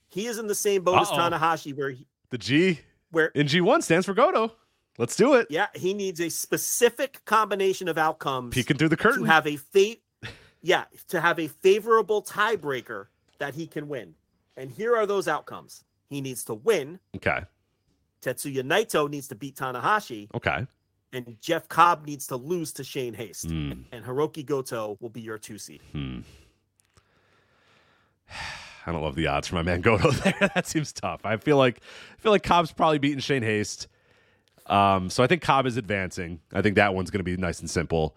he 0.07 0.27
is 0.27 0.37
in 0.37 0.47
the 0.47 0.55
same 0.55 0.83
boat 0.83 0.95
Uh-oh. 0.95 1.01
as 1.01 1.09
Tanahashi, 1.09 1.75
where 1.75 1.89
he, 1.89 2.07
The 2.29 2.37
G 2.37 2.79
where 3.11 3.27
in 3.27 3.47
G1 3.47 3.83
stands 3.83 4.05
for 4.05 4.13
Goto. 4.13 4.53
Let's 4.97 5.15
do 5.15 5.34
it. 5.35 5.47
yeah, 5.49 5.68
he 5.73 5.93
needs 5.93 6.19
a 6.19 6.30
specific 6.30 7.23
combination 7.26 7.88
of 7.88 7.97
outcomes 7.97 8.53
Peeking 8.53 8.77
through 8.77 8.89
the 8.89 8.97
curtain. 8.97 9.22
to 9.22 9.26
have 9.26 9.47
a 9.47 9.55
fate 9.55 10.03
yeah 10.61 10.84
to 11.07 11.19
have 11.22 11.39
a 11.39 11.47
favorable 11.47 12.22
tiebreaker 12.22 13.07
that 13.39 13.55
he 13.55 13.65
can 13.68 13.88
win 13.88 14.13
and 14.57 14.69
here 14.69 14.95
are 14.95 15.05
those 15.07 15.27
outcomes 15.27 15.84
he 16.09 16.22
needs 16.22 16.43
to 16.43 16.53
win 16.53 16.99
okay. 17.15 17.39
tetsuya 18.22 18.61
naito 18.63 19.09
needs 19.09 19.27
to 19.27 19.34
beat 19.35 19.55
tanahashi 19.55 20.27
Okay. 20.35 20.68
and 21.13 21.35
jeff 21.41 21.68
cobb 21.68 22.05
needs 22.05 22.27
to 22.27 22.35
lose 22.35 22.72
to 22.73 22.84
shane 22.84 23.13
haste 23.15 23.45
Hmm. 23.49 23.72
and 23.91 24.05
hiroki 24.05 24.45
goto 24.45 24.97
will 24.99 25.09
be 25.09 25.22
your 25.22 25.39
two 25.39 25.57
seed 25.57 25.81
Hmm. 25.93 26.19
I 28.85 28.91
don't 28.91 29.01
love 29.03 29.15
the 29.15 29.27
odds 29.27 29.47
for 29.47 29.55
my 29.55 29.61
man 29.63 29.81
Goto 29.81 30.11
there. 30.23 30.49
that 30.55 30.65
seems 30.68 30.91
tough. 30.91 31.22
I 31.23 31.38
feel 31.38 31.57
like 31.57 31.81
I 32.18 32.22
feel 32.22 32.31
like 32.31 32.41
Cobb's 32.43 32.72
probably 32.72 32.97
beating 32.97 33.19
Shane 33.19 33.43
Haste. 33.43 33.88
Um, 34.67 35.09
so 35.09 35.23
I 35.23 35.27
think 35.27 35.41
Cobb 35.41 35.65
is 35.65 35.77
advancing. 35.77 36.39
I 36.53 36.61
think 36.61 36.75
that 36.75 36.93
one's 36.93 37.09
going 37.11 37.19
to 37.19 37.23
be 37.23 37.35
nice 37.38 37.59
and 37.59 37.69
simple. 37.69 38.15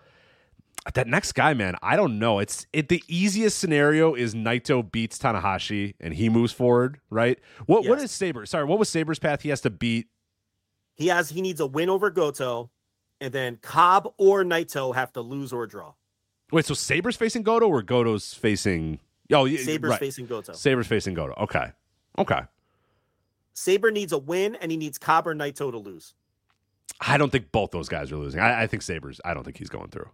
That 0.93 1.07
next 1.07 1.33
guy, 1.33 1.55
man, 1.55 1.77
I 1.83 1.97
don't 1.97 2.19
know. 2.19 2.39
It's 2.41 2.66
it. 2.75 2.89
The 2.91 3.03
easiest 3.09 3.59
scenario 3.59 4.15
is 4.15 4.35
Naito 4.35 4.91
beats 4.93 5.19
Tanahashi 5.19 5.95
and 5.99 6.12
he 6.12 6.29
moves 6.29 6.53
forward, 6.53 7.01
right? 7.09 7.39
What 7.65 7.87
what 7.89 7.99
Yes. 8.01 8.05
is 8.05 8.11
Sabre? 8.11 8.45
Sorry, 8.45 8.65
what 8.65 8.79
was 8.79 8.91
Sabre's 8.91 9.19
path? 9.19 9.41
He 9.41 9.49
has 9.49 9.62
to 9.62 9.71
beat. 9.71 10.09
he 10.95 11.07
has 11.09 11.31
he 11.31 11.41
needs 11.41 11.59
a 11.61 11.66
win 11.66 11.89
over 11.89 12.11
goto 12.11 12.71
and 13.21 13.33
then 13.33 13.59
cobb 13.62 14.12
or 14.19 14.45
naito 14.45 14.95
have 14.95 15.11
to 15.15 15.23
lose 15.23 15.53
or 15.55 15.66
draw 15.66 15.95
Wait, 16.53 16.66
so 16.66 16.75
Sabre's 16.75 17.16
facing 17.16 17.43
Goto 17.43 17.66
or 17.66 17.83
Goto's 17.83 18.35
facing? 18.35 19.01
Oh, 19.33 19.49
sabre's 19.49 19.91
right. 19.91 19.99
facing 19.99 20.27
goto 20.27 20.53
Sabre's 20.53 20.87
facing 20.87 21.15
Goto. 21.15 21.33
Okay, 21.45 21.73
okay. 22.19 22.41
sabre 23.55 23.91
needs 23.91 24.12
a 24.12 24.19
win 24.19 24.55
and 24.57 24.71
he 24.71 24.77
needs 24.77 24.99
cobb 24.99 25.27
or 25.27 25.35
naito 25.35 25.71
to 25.71 25.79
lose 25.79 26.15
I 27.01 27.16
don't 27.19 27.31
think 27.31 27.51
both 27.52 27.70
those 27.70 27.89
guys 27.89 28.12
are 28.12 28.16
losing. 28.16 28.40
I, 28.40 28.62
I 28.62 28.66
think 28.66 28.82
Sabers. 28.82 29.20
I 29.24 29.35
don't 29.35 29.44
think 29.44 29.59
he's 29.59 29.69
going 29.69 29.89
through. 29.90 30.09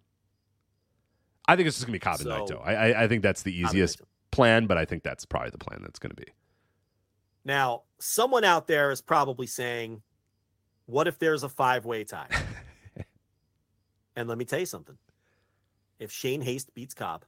I 1.46 1.56
think 1.56 1.66
it's 1.68 1.76
just 1.76 1.86
gonna 1.86 1.92
be 1.94 1.98
Cobb 2.00 2.20
and 2.20 2.28
So- 2.28 2.46
Naito. 2.56 2.66
I, 2.66 2.74
I 2.92 3.02
I 3.04 3.08
think 3.08 3.22
that's 3.22 3.42
the 3.42 3.54
easiest 3.58 4.00
plan, 4.30 4.66
but 4.66 4.76
I 4.78 4.84
think 4.84 5.02
that's 5.02 5.24
probably 5.24 5.50
the 5.50 5.58
plan 5.58 5.80
that's 5.82 5.98
gonna 5.98 6.14
be. 6.14 6.26
Now, 7.44 7.82
someone 7.98 8.44
out 8.44 8.66
there 8.66 8.90
is 8.90 9.00
probably 9.00 9.46
saying, 9.46 10.02
what 10.86 11.06
if 11.08 11.18
there's 11.18 11.42
a 11.42 11.48
five 11.48 11.84
way 11.86 12.04
tie? 12.04 12.28
and 14.16 14.28
let 14.28 14.38
me 14.38 14.44
tell 14.44 14.60
you 14.60 14.66
something. 14.66 14.96
If 15.98 16.10
Shane 16.12 16.40
Haste 16.40 16.72
beats 16.74 16.94
Cobb, 16.94 17.24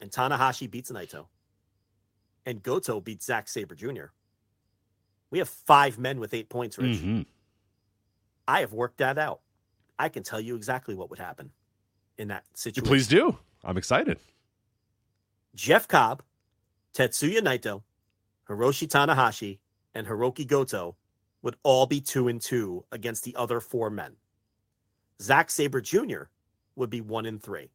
and 0.00 0.10
Tanahashi 0.10 0.70
beats 0.70 0.90
Naito, 0.90 1.26
and 2.46 2.62
Goto 2.62 3.00
beats 3.00 3.26
Zack 3.26 3.48
Sabre 3.48 3.74
Jr., 3.74 4.06
we 5.30 5.38
have 5.38 5.48
five 5.48 5.98
men 5.98 6.18
with 6.20 6.32
eight 6.34 6.48
points, 6.48 6.78
Rich. 6.78 6.98
Mhm. 6.98 7.26
I 8.50 8.60
have 8.60 8.72
worked 8.72 8.98
that 8.98 9.16
out. 9.16 9.42
I 9.96 10.08
can 10.08 10.24
tell 10.24 10.40
you 10.40 10.56
exactly 10.56 10.96
what 10.96 11.08
would 11.08 11.20
happen 11.20 11.52
in 12.18 12.26
that 12.28 12.42
situation. 12.52 12.88
Please 12.88 13.06
do. 13.06 13.38
I'm 13.62 13.76
excited. 13.76 14.18
Jeff 15.54 15.86
Cobb, 15.86 16.24
Tetsuya 16.92 17.42
Naito, 17.42 17.82
Hiroshi 18.48 18.88
Tanahashi, 18.88 19.60
and 19.94 20.04
Hiroki 20.04 20.44
Goto 20.44 20.96
would 21.42 21.54
all 21.62 21.86
be 21.86 22.00
two 22.00 22.26
and 22.26 22.40
two 22.40 22.84
against 22.90 23.22
the 23.22 23.36
other 23.36 23.60
four 23.60 23.88
men. 23.88 24.16
Zack 25.22 25.48
Sabre 25.48 25.80
Jr. 25.80 26.22
would 26.74 26.90
be 26.90 27.00
one 27.00 27.26
and 27.26 27.40
three. 27.40 27.70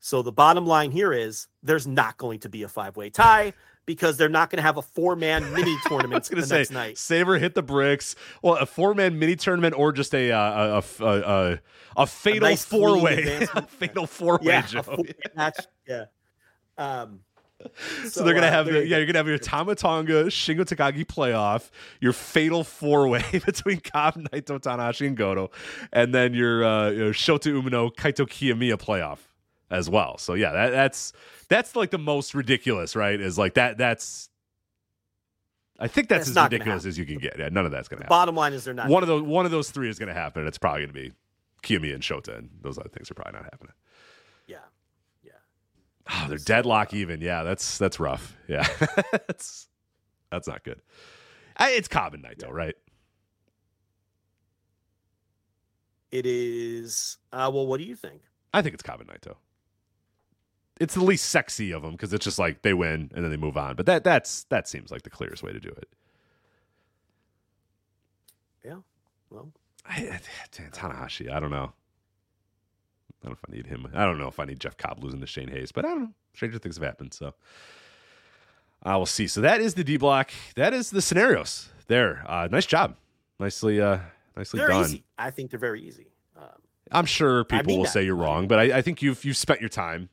So 0.00 0.20
the 0.20 0.32
bottom 0.32 0.66
line 0.66 0.90
here 0.90 1.12
is 1.12 1.46
there's 1.62 1.86
not 1.86 2.16
going 2.16 2.40
to 2.40 2.48
be 2.48 2.64
a 2.64 2.68
five 2.68 2.96
way 2.96 3.08
tie 3.08 3.52
because 3.90 4.16
they're 4.16 4.28
not 4.28 4.50
going 4.50 4.58
to 4.58 4.62
have 4.62 4.76
a 4.76 4.82
four 4.82 5.16
man 5.16 5.52
mini 5.54 5.76
tournament 5.86 6.24
the 6.24 6.42
say 6.46 6.58
next 6.58 6.70
night. 6.70 6.96
Sabre 6.96 7.38
hit 7.38 7.54
the 7.54 7.62
bricks. 7.62 8.14
Well, 8.40 8.54
a 8.54 8.66
four 8.66 8.94
man 8.94 9.18
mini 9.18 9.34
tournament 9.34 9.74
or 9.76 9.90
just 9.90 10.14
a 10.14 10.30
uh, 10.30 10.82
a, 11.00 11.04
a, 11.04 11.20
a, 11.20 11.60
a 11.96 12.06
fatal 12.06 12.48
nice 12.48 12.64
four 12.64 13.00
way, 13.00 13.46
fatal 13.68 14.06
four 14.06 14.38
way. 14.38 14.44
Yeah, 14.44 14.82
four 14.82 15.04
match. 15.34 15.66
Yeah. 15.88 16.04
Um, 16.78 17.20
So, 18.08 18.24
they're 18.24 18.32
gonna 18.32 18.46
uh, 18.46 18.50
have 18.52 18.66
the, 18.66 18.72
you 18.72 18.78
yeah, 18.82 18.96
you're 18.96 19.06
gonna 19.06 19.18
have 19.18 19.26
your 19.28 19.36
Tama 19.36 19.74
Tonga 19.74 20.26
Shingo 20.26 20.60
Takagi 20.60 21.04
playoff, 21.04 21.70
your 22.00 22.12
fatal 22.14 22.64
four 22.64 23.06
way 23.08 23.24
between 23.44 23.80
Cobb, 23.80 24.14
Naito, 24.14 24.58
Tanahashi, 24.58 25.06
and 25.08 25.16
Goto, 25.16 25.50
and 25.92 26.14
then 26.14 26.32
your, 26.32 26.64
uh, 26.64 26.90
your 26.90 27.12
Shota 27.12 27.52
Umino 27.52 27.94
Kaito 27.94 28.26
Kiyomiya 28.26 28.80
playoff 28.80 29.18
as 29.70 29.90
well. 29.90 30.16
So 30.16 30.32
yeah, 30.32 30.52
that, 30.52 30.70
that's 30.70 31.12
that's 31.50 31.76
like 31.76 31.90
the 31.90 31.98
most 31.98 32.34
ridiculous, 32.34 32.96
right? 32.96 33.20
Is 33.20 33.36
like 33.36 33.54
that 33.54 33.76
that's 33.76 34.30
I 35.78 35.88
think 35.88 36.08
that's, 36.08 36.26
That's 36.30 36.36
as 36.36 36.44
ridiculous 36.52 36.84
as 36.86 36.98
you 36.98 37.06
can 37.06 37.18
get. 37.18 37.38
Yeah, 37.38 37.48
none 37.50 37.64
of 37.64 37.72
that's 37.72 37.88
gonna 37.88 38.02
happen. 38.02 38.10
Bottom 38.10 38.34
line 38.36 38.52
is 38.52 38.64
they're 38.64 38.74
not. 38.74 38.88
One 38.88 39.02
of 39.02 39.06
those 39.08 39.22
one 39.22 39.44
of 39.46 39.50
those 39.50 39.70
three 39.70 39.88
is 39.88 39.98
gonna 39.98 40.12
happen. 40.14 40.40
and 40.40 40.48
It's 40.48 40.58
probably 40.58 40.82
gonna 40.82 40.92
be 40.92 41.12
Kiyomiya 41.62 41.94
and 41.94 42.02
Shota, 42.02 42.36
and 42.38 42.50
those 42.62 42.78
other 42.78 42.88
things 42.90 43.10
are 43.10 43.14
probably 43.14 43.32
not 43.34 43.44
happening. 43.44 43.72
yeah. 44.46 44.56
Yeah. 45.24 45.32
Oh, 46.10 46.26
they're 46.28 46.38
deadlock 46.38 46.92
even. 46.94 47.20
Yeah, 47.22 47.42
that's 47.44 47.78
that's 47.78 47.98
rough. 47.98 48.36
Yeah, 48.46 48.66
that's 49.26 49.68
that's 50.30 50.46
not 50.46 50.64
good. 50.64 50.80
I, 51.56 51.70
it's 51.72 51.88
Cobb 51.88 52.14
and 52.14 52.24
Naito, 52.24 52.50
right? 52.50 52.74
It 56.10 56.26
is. 56.26 57.18
Uh, 57.32 57.50
well, 57.52 57.66
what 57.66 57.78
do 57.78 57.84
you 57.84 57.94
think? 57.94 58.22
I 58.52 58.62
think 58.62 58.74
it's 58.74 58.82
Cobb 58.82 59.02
Naito. 59.04 59.36
It's 60.80 60.94
the 60.94 61.04
least 61.04 61.26
sexy 61.26 61.70
of 61.72 61.82
them 61.82 61.92
because 61.92 62.12
it's 62.12 62.24
just 62.24 62.38
like 62.38 62.62
they 62.62 62.74
win 62.74 63.10
and 63.14 63.22
then 63.22 63.30
they 63.30 63.36
move 63.36 63.56
on. 63.56 63.76
But 63.76 63.86
that 63.86 64.02
that's 64.02 64.44
that 64.44 64.66
seems 64.66 64.90
like 64.90 65.02
the 65.02 65.10
clearest 65.10 65.42
way 65.42 65.52
to 65.52 65.60
do 65.60 65.68
it. 65.68 65.88
Yeah. 68.64 68.76
Well, 69.30 69.52
I, 69.86 70.08
I, 70.08 70.20
Tanahashi, 70.50 71.30
I 71.30 71.38
don't 71.38 71.50
know. 71.50 71.72
I 73.22 73.26
don't 73.26 73.32
know 73.32 73.38
if 73.42 73.44
I 73.48 73.54
need 73.54 73.66
him. 73.66 73.86
I 73.94 74.04
don't 74.04 74.18
know 74.18 74.28
if 74.28 74.40
I 74.40 74.44
need 74.46 74.58
Jeff 74.60 74.76
Cobb 74.76 75.02
losing 75.04 75.20
to 75.20 75.26
Shane 75.26 75.48
Haste, 75.48 75.74
but 75.74 75.84
I 75.84 75.88
don't 75.88 76.00
know. 76.02 76.10
Stranger 76.34 76.58
things 76.58 76.76
have 76.76 76.84
happened, 76.84 77.12
so 77.12 77.34
I 78.82 78.96
will 78.96 79.06
see. 79.06 79.26
So 79.26 79.40
that 79.42 79.60
is 79.60 79.74
the 79.74 79.84
D 79.84 79.96
block. 79.98 80.30
That 80.56 80.72
is 80.72 80.90
the 80.90 81.02
scenarios 81.02 81.68
there. 81.88 82.24
Uh, 82.26 82.48
nice 82.50 82.66
job, 82.66 82.96
nicely, 83.38 83.80
uh, 83.80 83.98
nicely 84.36 84.58
they're 84.58 84.68
done. 84.68 84.84
easy. 84.84 85.04
I 85.18 85.30
think 85.30 85.50
they're 85.50 85.60
very 85.60 85.82
easy. 85.82 86.06
Um, 86.36 86.46
I'm 86.90 87.04
sure 87.04 87.40
I 87.40 87.44
people 87.44 87.66
mean 87.66 87.78
will 87.78 87.84
that. 87.84 87.92
say 87.92 88.04
you're 88.04 88.16
wrong, 88.16 88.48
but 88.48 88.58
I, 88.58 88.78
I 88.78 88.82
think 88.82 89.02
you've 89.02 89.22
you've 89.24 89.36
spent 89.36 89.60
your 89.60 89.68
time, 89.68 90.08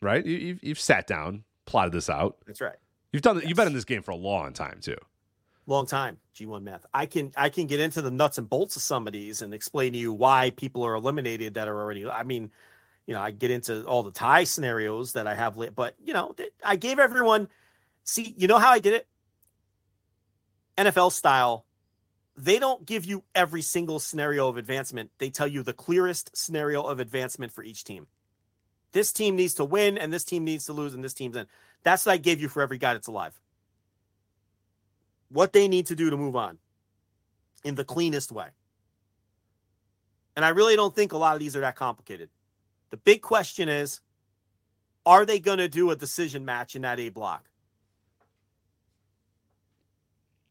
right? 0.00 0.24
You, 0.24 0.36
you've 0.36 0.62
you've 0.62 0.80
sat 0.80 1.06
down, 1.06 1.44
plotted 1.66 1.92
this 1.92 2.10
out. 2.10 2.36
that's 2.46 2.60
right. 2.60 2.76
You've 3.12 3.22
done. 3.22 3.40
You've 3.44 3.56
been 3.56 3.66
in 3.66 3.74
this 3.74 3.84
game 3.84 4.02
for 4.02 4.10
a 4.10 4.16
long 4.16 4.52
time 4.52 4.78
too. 4.80 4.96
Long 5.66 5.86
time. 5.86 6.18
G1 6.34 6.62
math. 6.62 6.86
I 6.94 7.06
can 7.06 7.32
I 7.36 7.48
can 7.48 7.66
get 7.66 7.80
into 7.80 8.02
the 8.02 8.10
nuts 8.10 8.38
and 8.38 8.48
bolts 8.48 8.76
of 8.76 8.82
some 8.82 9.06
of 9.06 9.12
these 9.12 9.42
and 9.42 9.52
explain 9.52 9.92
to 9.92 9.98
you 9.98 10.12
why 10.12 10.50
people 10.56 10.84
are 10.84 10.94
eliminated 10.94 11.54
that 11.54 11.68
are 11.68 11.80
already. 11.80 12.06
I 12.08 12.22
mean, 12.22 12.50
you 13.06 13.14
know, 13.14 13.20
I 13.20 13.30
get 13.30 13.50
into 13.50 13.84
all 13.84 14.02
the 14.02 14.10
tie 14.10 14.44
scenarios 14.44 15.12
that 15.12 15.26
I 15.26 15.34
have 15.34 15.56
lit, 15.56 15.74
but 15.74 15.94
you 16.02 16.14
know, 16.14 16.34
I 16.64 16.76
gave 16.76 16.98
everyone 16.98 17.48
See, 18.08 18.34
you 18.38 18.48
know 18.48 18.56
how 18.56 18.70
I 18.70 18.78
did 18.78 18.94
it? 18.94 19.06
NFL 20.78 21.12
style. 21.12 21.66
They 22.38 22.58
don't 22.58 22.86
give 22.86 23.04
you 23.04 23.22
every 23.34 23.60
single 23.60 23.98
scenario 23.98 24.48
of 24.48 24.56
advancement. 24.56 25.10
They 25.18 25.28
tell 25.28 25.46
you 25.46 25.62
the 25.62 25.74
clearest 25.74 26.34
scenario 26.34 26.84
of 26.84 27.00
advancement 27.00 27.52
for 27.52 27.62
each 27.62 27.84
team. 27.84 28.06
This 28.92 29.12
team 29.12 29.36
needs 29.36 29.54
to 29.54 29.64
win, 29.64 29.98
and 29.98 30.12
this 30.12 30.24
team 30.24 30.44
needs 30.44 30.66
to 30.66 30.72
lose, 30.72 30.94
and 30.94 31.04
this 31.04 31.14
team's 31.14 31.36
in. 31.36 31.46
That's 31.82 32.06
what 32.06 32.12
I 32.12 32.16
gave 32.16 32.40
you 32.40 32.48
for 32.48 32.62
every 32.62 32.78
guy 32.78 32.94
that's 32.94 33.08
alive. 33.08 33.38
What 35.30 35.52
they 35.52 35.68
need 35.68 35.86
to 35.86 35.96
do 35.96 36.10
to 36.10 36.16
move 36.16 36.36
on 36.36 36.58
in 37.64 37.74
the 37.74 37.84
cleanest 37.84 38.32
way. 38.32 38.48
And 40.36 40.44
I 40.44 40.50
really 40.50 40.76
don't 40.76 40.94
think 40.94 41.12
a 41.12 41.18
lot 41.18 41.34
of 41.34 41.40
these 41.40 41.56
are 41.56 41.60
that 41.60 41.76
complicated. 41.76 42.30
The 42.90 42.96
big 42.96 43.22
question 43.22 43.68
is 43.68 44.00
are 45.04 45.24
they 45.24 45.40
going 45.40 45.58
to 45.58 45.68
do 45.68 45.90
a 45.90 45.96
decision 45.96 46.44
match 46.44 46.76
in 46.76 46.82
that 46.82 47.00
A 47.00 47.08
block? 47.08 47.48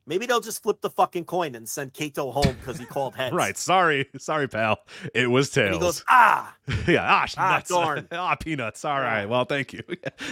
Maybe 0.08 0.26
they'll 0.26 0.40
just 0.40 0.64
flip 0.64 0.80
the 0.82 0.90
fucking 0.90 1.26
coin 1.26 1.54
and 1.54 1.68
send 1.68 1.94
Kaito 1.94 2.32
home 2.34 2.56
because 2.60 2.80
he 2.80 2.86
called 2.86 3.14
heads. 3.18 3.36
right. 3.36 3.58
Sorry. 3.58 4.08
Sorry, 4.18 4.48
pal. 4.48 4.80
It 5.14 5.28
was 5.30 5.50
tails. 5.50 5.66
And 5.68 5.76
he 5.76 5.80
goes, 5.82 6.04
ah. 6.10 6.56
yeah. 6.88 7.02
Ah, 7.04 7.28
ah 7.38 7.52
nuts. 7.58 7.70
darn. 7.70 8.08
ah, 8.14 8.36
peanuts. 8.36 8.86
All 8.86 9.00
right. 9.00 9.26
Well, 9.26 9.44
thank 9.46 9.74
you. 9.74 9.82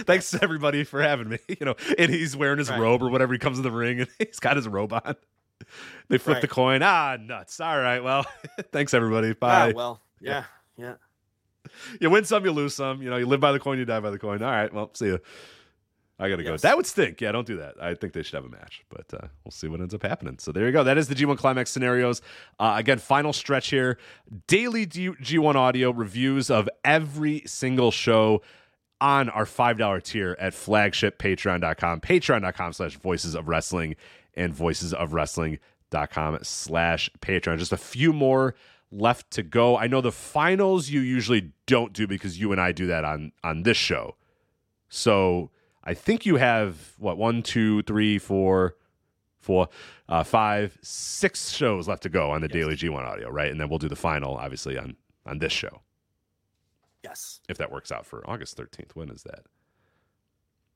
Thanks 0.04 0.34
everybody 0.42 0.82
for 0.84 1.02
having 1.02 1.28
me. 1.28 1.38
You 1.48 1.66
know, 1.66 1.74
and 1.98 2.10
he's 2.10 2.34
wearing 2.36 2.58
his 2.58 2.70
Right. 2.70 2.80
robe 2.80 3.02
or 3.02 3.10
whatever. 3.10 3.32
He 3.34 3.38
comes 3.38 3.58
in 3.58 3.62
the 3.64 3.70
ring 3.70 4.00
and 4.00 4.08
he's 4.18 4.40
got 4.40 4.56
his 4.56 4.66
robe 4.66 4.92
on. 4.94 5.14
They 6.08 6.18
flip 6.18 6.36
Right. 6.36 6.40
the 6.40 6.48
coin. 6.48 6.82
Ah, 6.82 7.16
nuts. 7.20 7.60
All 7.60 7.78
right. 7.78 8.02
Well, 8.02 8.24
thanks 8.72 8.94
everybody. 8.94 9.30
Ah, 9.30 9.34
Bye. 9.40 9.72
well, 9.74 10.00
yeah, 10.20 10.44
yeah. 10.78 10.94
you 12.00 12.08
win 12.10 12.24
some, 12.24 12.44
you 12.44 12.52
lose 12.52 12.74
some. 12.74 13.02
You 13.02 13.10
know, 13.10 13.16
you 13.16 13.26
live 13.26 13.40
by 13.40 13.52
the 13.52 13.58
coin, 13.60 13.78
you 13.78 13.84
die 13.84 14.00
by 14.00 14.10
the 14.10 14.18
coin. 14.18 14.42
All 14.42 14.50
right. 14.50 14.72
Well, 14.72 14.90
see 14.94 15.06
you. 15.06 15.18
I 16.18 16.30
gotta 16.30 16.42
go. 16.42 16.56
That 16.56 16.76
would 16.76 16.86
stink. 16.86 17.20
Yeah, 17.20 17.32
don't 17.32 17.46
do 17.46 17.58
that. 17.58 17.74
I 17.80 17.94
think 17.94 18.14
they 18.14 18.22
should 18.22 18.36
have 18.36 18.46
a 18.46 18.48
match, 18.48 18.82
but 18.88 19.04
uh, 19.12 19.26
we'll 19.44 19.52
see 19.52 19.68
what 19.68 19.80
ends 19.82 19.92
up 19.92 20.02
happening. 20.02 20.38
So 20.38 20.50
there 20.50 20.64
you 20.64 20.72
go. 20.72 20.82
That 20.82 20.96
is 20.96 21.08
the 21.08 21.14
G1 21.14 21.36
Climax 21.36 21.70
scenarios. 21.70 22.22
Uh, 22.58 22.74
again, 22.78 22.98
final 22.98 23.34
stretch 23.34 23.68
here. 23.68 23.98
Daily 24.46 24.86
G- 24.86 25.10
G1 25.10 25.56
audio 25.56 25.90
reviews 25.90 26.50
of 26.50 26.70
every 26.84 27.42
single 27.46 27.90
show 27.90 28.40
on 28.98 29.28
our 29.28 29.44
$5 29.44 30.02
tier 30.04 30.36
at 30.40 30.54
flagshippatreon.com, 30.54 32.00
patreon.com 32.00 32.72
slash 32.72 32.96
voices 32.96 33.34
of 33.34 33.46
wrestling, 33.48 33.94
and 34.32 34.54
voices 34.54 34.94
of 34.94 35.12
wrestling.com 35.12 36.38
slash 36.42 37.10
patreon. 37.20 37.58
Just 37.58 37.72
a 37.72 37.76
few 37.76 38.14
more 38.14 38.54
left 38.90 39.30
to 39.32 39.42
go. 39.42 39.76
I 39.76 39.86
know 39.86 40.00
the 40.00 40.12
finals 40.12 40.88
you 40.88 41.00
usually 41.00 41.52
don't 41.66 41.92
do 41.92 42.06
because 42.06 42.40
you 42.40 42.52
and 42.52 42.60
I 42.60 42.72
do 42.72 42.86
that 42.86 43.04
on 43.04 43.32
on 43.44 43.64
this 43.64 43.76
show. 43.76 44.16
So 44.88 45.50
I 45.86 45.94
think 45.94 46.26
you 46.26 46.36
have 46.36 46.92
what 46.98 47.16
one, 47.16 47.42
two, 47.42 47.82
three, 47.82 48.18
four, 48.18 48.74
four, 49.38 49.68
uh, 50.08 50.24
five, 50.24 50.76
six 50.82 51.50
shows 51.50 51.86
left 51.86 52.02
to 52.02 52.08
go 52.08 52.30
on 52.32 52.40
the 52.40 52.48
Daily 52.48 52.74
G1 52.74 52.96
audio, 53.04 53.30
right? 53.30 53.50
And 53.50 53.60
then 53.60 53.68
we'll 53.68 53.78
do 53.78 53.88
the 53.88 53.94
final, 53.96 54.34
obviously, 54.36 54.76
on 54.76 54.96
on 55.24 55.38
this 55.40 55.52
show 55.52 55.80
Yes. 57.02 57.40
if 57.48 57.58
that 57.58 57.70
works 57.72 57.90
out 57.90 58.04
for 58.06 58.28
August 58.28 58.56
13th. 58.56 58.92
When 58.94 59.08
is 59.10 59.22
that? 59.24 59.40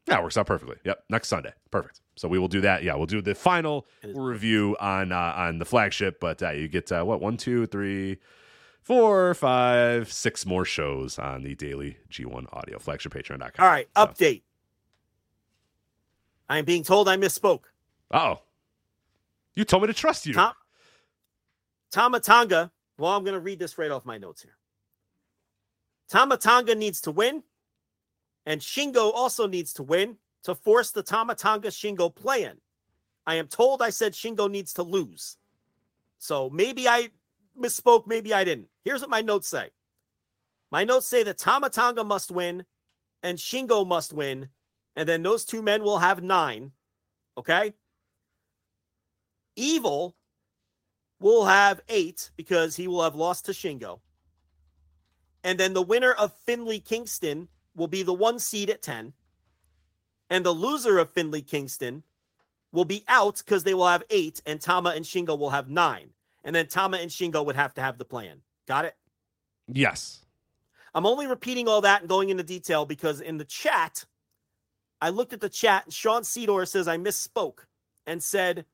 Yeah, 0.09 0.19
it 0.19 0.23
works 0.23 0.37
out 0.37 0.47
perfectly. 0.47 0.77
Yep, 0.85 1.05
next 1.09 1.29
Sunday. 1.29 1.53
Perfect. 1.71 2.01
So 2.17 2.27
we 2.29 2.39
will 2.39 2.49
do 2.49 2.61
that. 2.63 2.83
Yeah, 2.83 2.95
we'll 2.97 3.07
do 3.07 3.21
the 3.21 3.35
final 3.35 3.87
review 4.15 4.77
on 4.81 5.13
uh, 5.13 5.35
on 5.37 5.59
the 5.59 5.65
flagship. 5.65 6.19
But 6.21 6.43
uh, 6.43 6.51
you 6.51 6.69
get 6.69 6.91
uh, 6.91 7.05
what 7.05 7.21
one, 7.21 7.37
two, 7.37 7.67
three, 7.67 8.19
four, 8.83 9.35
five, 9.35 10.13
six 10.13 10.45
more 10.47 10.65
shows 10.65 11.19
on 11.19 11.43
the 11.43 11.55
daily 11.55 11.99
G1 12.11 12.47
audio 12.53 12.79
flagshippatreon.com. 12.79 13.65
All 13.65 13.71
right, 13.71 13.89
So- 13.97 14.07
update. 14.07 14.43
I 16.51 16.59
am 16.59 16.65
being 16.65 16.83
told 16.83 17.09
I 17.09 17.17
misspoke. 17.17 17.63
Oh, 18.11 18.41
you 19.55 19.65
told 19.65 19.85
me 19.85 19.87
to 19.87 19.95
trust 19.95 20.27
you. 20.27 20.35
Tom, 20.35 20.53
Tama 21.93 22.19
Tonga. 22.19 22.73
Well, 22.99 23.13
I'm 23.13 23.23
going 23.23 23.35
to 23.35 23.41
read 23.41 23.61
this 23.61 23.79
right 23.79 23.91
off 23.91 24.05
my 24.05 24.19
notes 24.19 24.43
here. 24.43 24.57
Tama 26.09 26.37
Tonga 26.37 26.75
needs 26.75 27.01
to 27.03 27.13
win, 27.13 27.45
and 28.45 28.61
Shingo 28.61 29.13
also 29.15 29.47
needs 29.47 29.73
to 29.75 29.85
win 29.85 30.17
to 30.43 30.57
force 30.57 30.91
the 30.91 31.05
Tama 31.05 31.37
Tonga 31.37 31.69
Shingo 31.69 32.13
play 32.13 32.43
in. 32.43 32.57
I 33.27 33.37
am 33.37 33.47
told 33.47 33.81
I 33.81 33.91
said 33.91 34.13
Shingo 34.13 34.51
needs 34.51 34.73
to 34.75 34.83
lose. 34.83 35.37
So 36.19 36.51
maybe 36.51 36.89
I 36.89 37.11
misspoke, 37.59 38.09
maybe 38.09 38.35
I 38.35 38.43
didn't. 38.43 38.69
Here's 38.85 39.01
what 39.01 39.11
my 39.11 39.21
notes 39.23 39.47
say 39.47 39.71
my 40.73 40.83
notes 40.83 41.07
say 41.07 41.23
that 41.23 41.39
Tama 41.39 41.71
Tonga 41.71 42.03
must 42.03 42.33
win 42.33 42.65
and 43.23 43.39
Shingo 43.39 43.87
must 43.87 44.13
win, 44.13 44.49
and 44.97 45.09
then 45.09 45.23
those 45.23 45.45
two 45.45 45.63
men 45.63 45.83
will 45.83 45.99
have 45.99 46.23
nine. 46.23 46.73
Okay. 47.37 47.73
Evil 49.57 50.17
will 51.21 51.47
have 51.47 51.81
eight 51.89 52.31
because 52.37 52.77
he 52.77 52.89
will 52.89 53.03
have 53.03 53.15
lost 53.15 53.47
to 53.47 53.53
Shingo. 53.53 54.01
And 55.43 55.59
then 55.59 55.73
the 55.73 55.83
winner 55.83 56.13
of 56.13 56.35
Finley 56.47 56.81
Kingston 56.81 57.49
will 57.75 57.89
be 57.89 58.03
the 58.03 58.15
one 58.15 58.39
seed 58.39 58.71
at 58.71 58.83
10. 58.83 59.13
And 60.29 60.45
the 60.45 60.53
loser 60.53 60.99
of 60.99 61.11
Finley 61.11 61.43
Kingston 61.43 62.03
will 62.73 62.85
be 62.85 63.05
out 63.09 63.39
because 63.39 63.65
they 63.65 63.75
will 63.75 63.89
have 63.89 64.05
eight, 64.11 64.41
and 64.47 64.61
Tama 64.61 64.91
and 64.91 65.05
Shingo 65.05 65.37
will 65.37 65.51
have 65.51 65.69
nine. 65.69 66.11
And 66.45 66.55
then 66.55 66.67
Tama 66.67 66.99
and 66.99 67.11
Shingo 67.11 67.45
would 67.45 67.57
have 67.57 67.75
to 67.75 67.81
have 67.81 67.99
the 67.99 68.05
plan. 68.05 68.43
Got 68.67 68.85
it? 68.85 68.95
Yes. 69.67 70.25
I'm 70.95 71.07
only 71.07 71.27
repeating 71.27 71.69
all 71.69 71.81
that 71.83 72.01
and 72.01 72.09
going 72.09 72.31
into 72.31 72.43
detail 72.43 72.85
because 72.85 73.21
in 73.21 73.39
the 73.39 73.45
chat, 73.45 74.05
I 75.01 75.11
looked 75.11 75.33
at 75.33 75.41
the 75.41 75.49
chat 75.49 75.85
and 75.85 75.95
Sean 75.95 76.23
Cedor 76.23 76.67
says 76.67 76.89
I 76.89 76.99
misspoke 76.99 77.61
and 78.07 78.23
said 78.23 78.67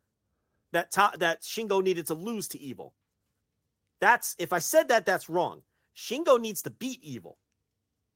that 0.72 0.90
Ta- 0.90 1.14
that 1.18 1.42
Shingo 1.42 1.82
needed 1.82 2.06
to 2.08 2.14
lose 2.14 2.48
to 2.48 2.60
Evil. 2.60 2.94
That's 4.00 4.34
if 4.38 4.52
I 4.52 4.58
said 4.58 4.88
that, 4.88 5.06
that's 5.06 5.28
wrong. 5.28 5.62
Shingo 5.96 6.40
needs 6.40 6.62
to 6.62 6.70
beat 6.70 7.02
Evil. 7.02 7.38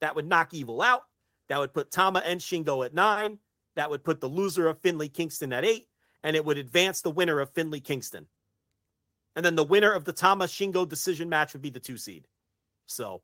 That 0.01 0.17
would 0.17 0.27
knock 0.27 0.53
Evil 0.53 0.83
out. 0.83 1.05
That 1.49 1.59
would 1.59 1.73
put 1.73 1.91
Tama 1.91 2.23
and 2.25 2.41
Shingo 2.41 2.85
at 2.85 2.95
nine. 2.95 3.39
That 3.77 3.91
would 3.91 4.05
put 4.05 4.21
the 4.21 4.29
loser 4.29 4.69
of 4.69 4.81
Finley 4.81 5.09
Kingston 5.09 5.53
at 5.53 5.65
eight, 5.65 5.87
and 6.23 6.37
it 6.37 6.45
would 6.45 6.59
advance 6.59 7.01
the 7.01 7.11
winner 7.11 7.41
of 7.41 7.51
Finley 7.51 7.81
Kingston. 7.81 8.27
And 9.37 9.45
then 9.45 9.55
the 9.55 9.65
winner 9.65 9.93
of 9.93 10.05
the 10.05 10.13
Tama 10.13 10.45
Shingo 10.45 10.89
decision 10.89 11.29
match 11.29 11.53
would 11.53 11.63
be 11.63 11.71
the 11.71 11.81
two 11.81 11.97
seed. 11.97 12.27
So 12.87 13.23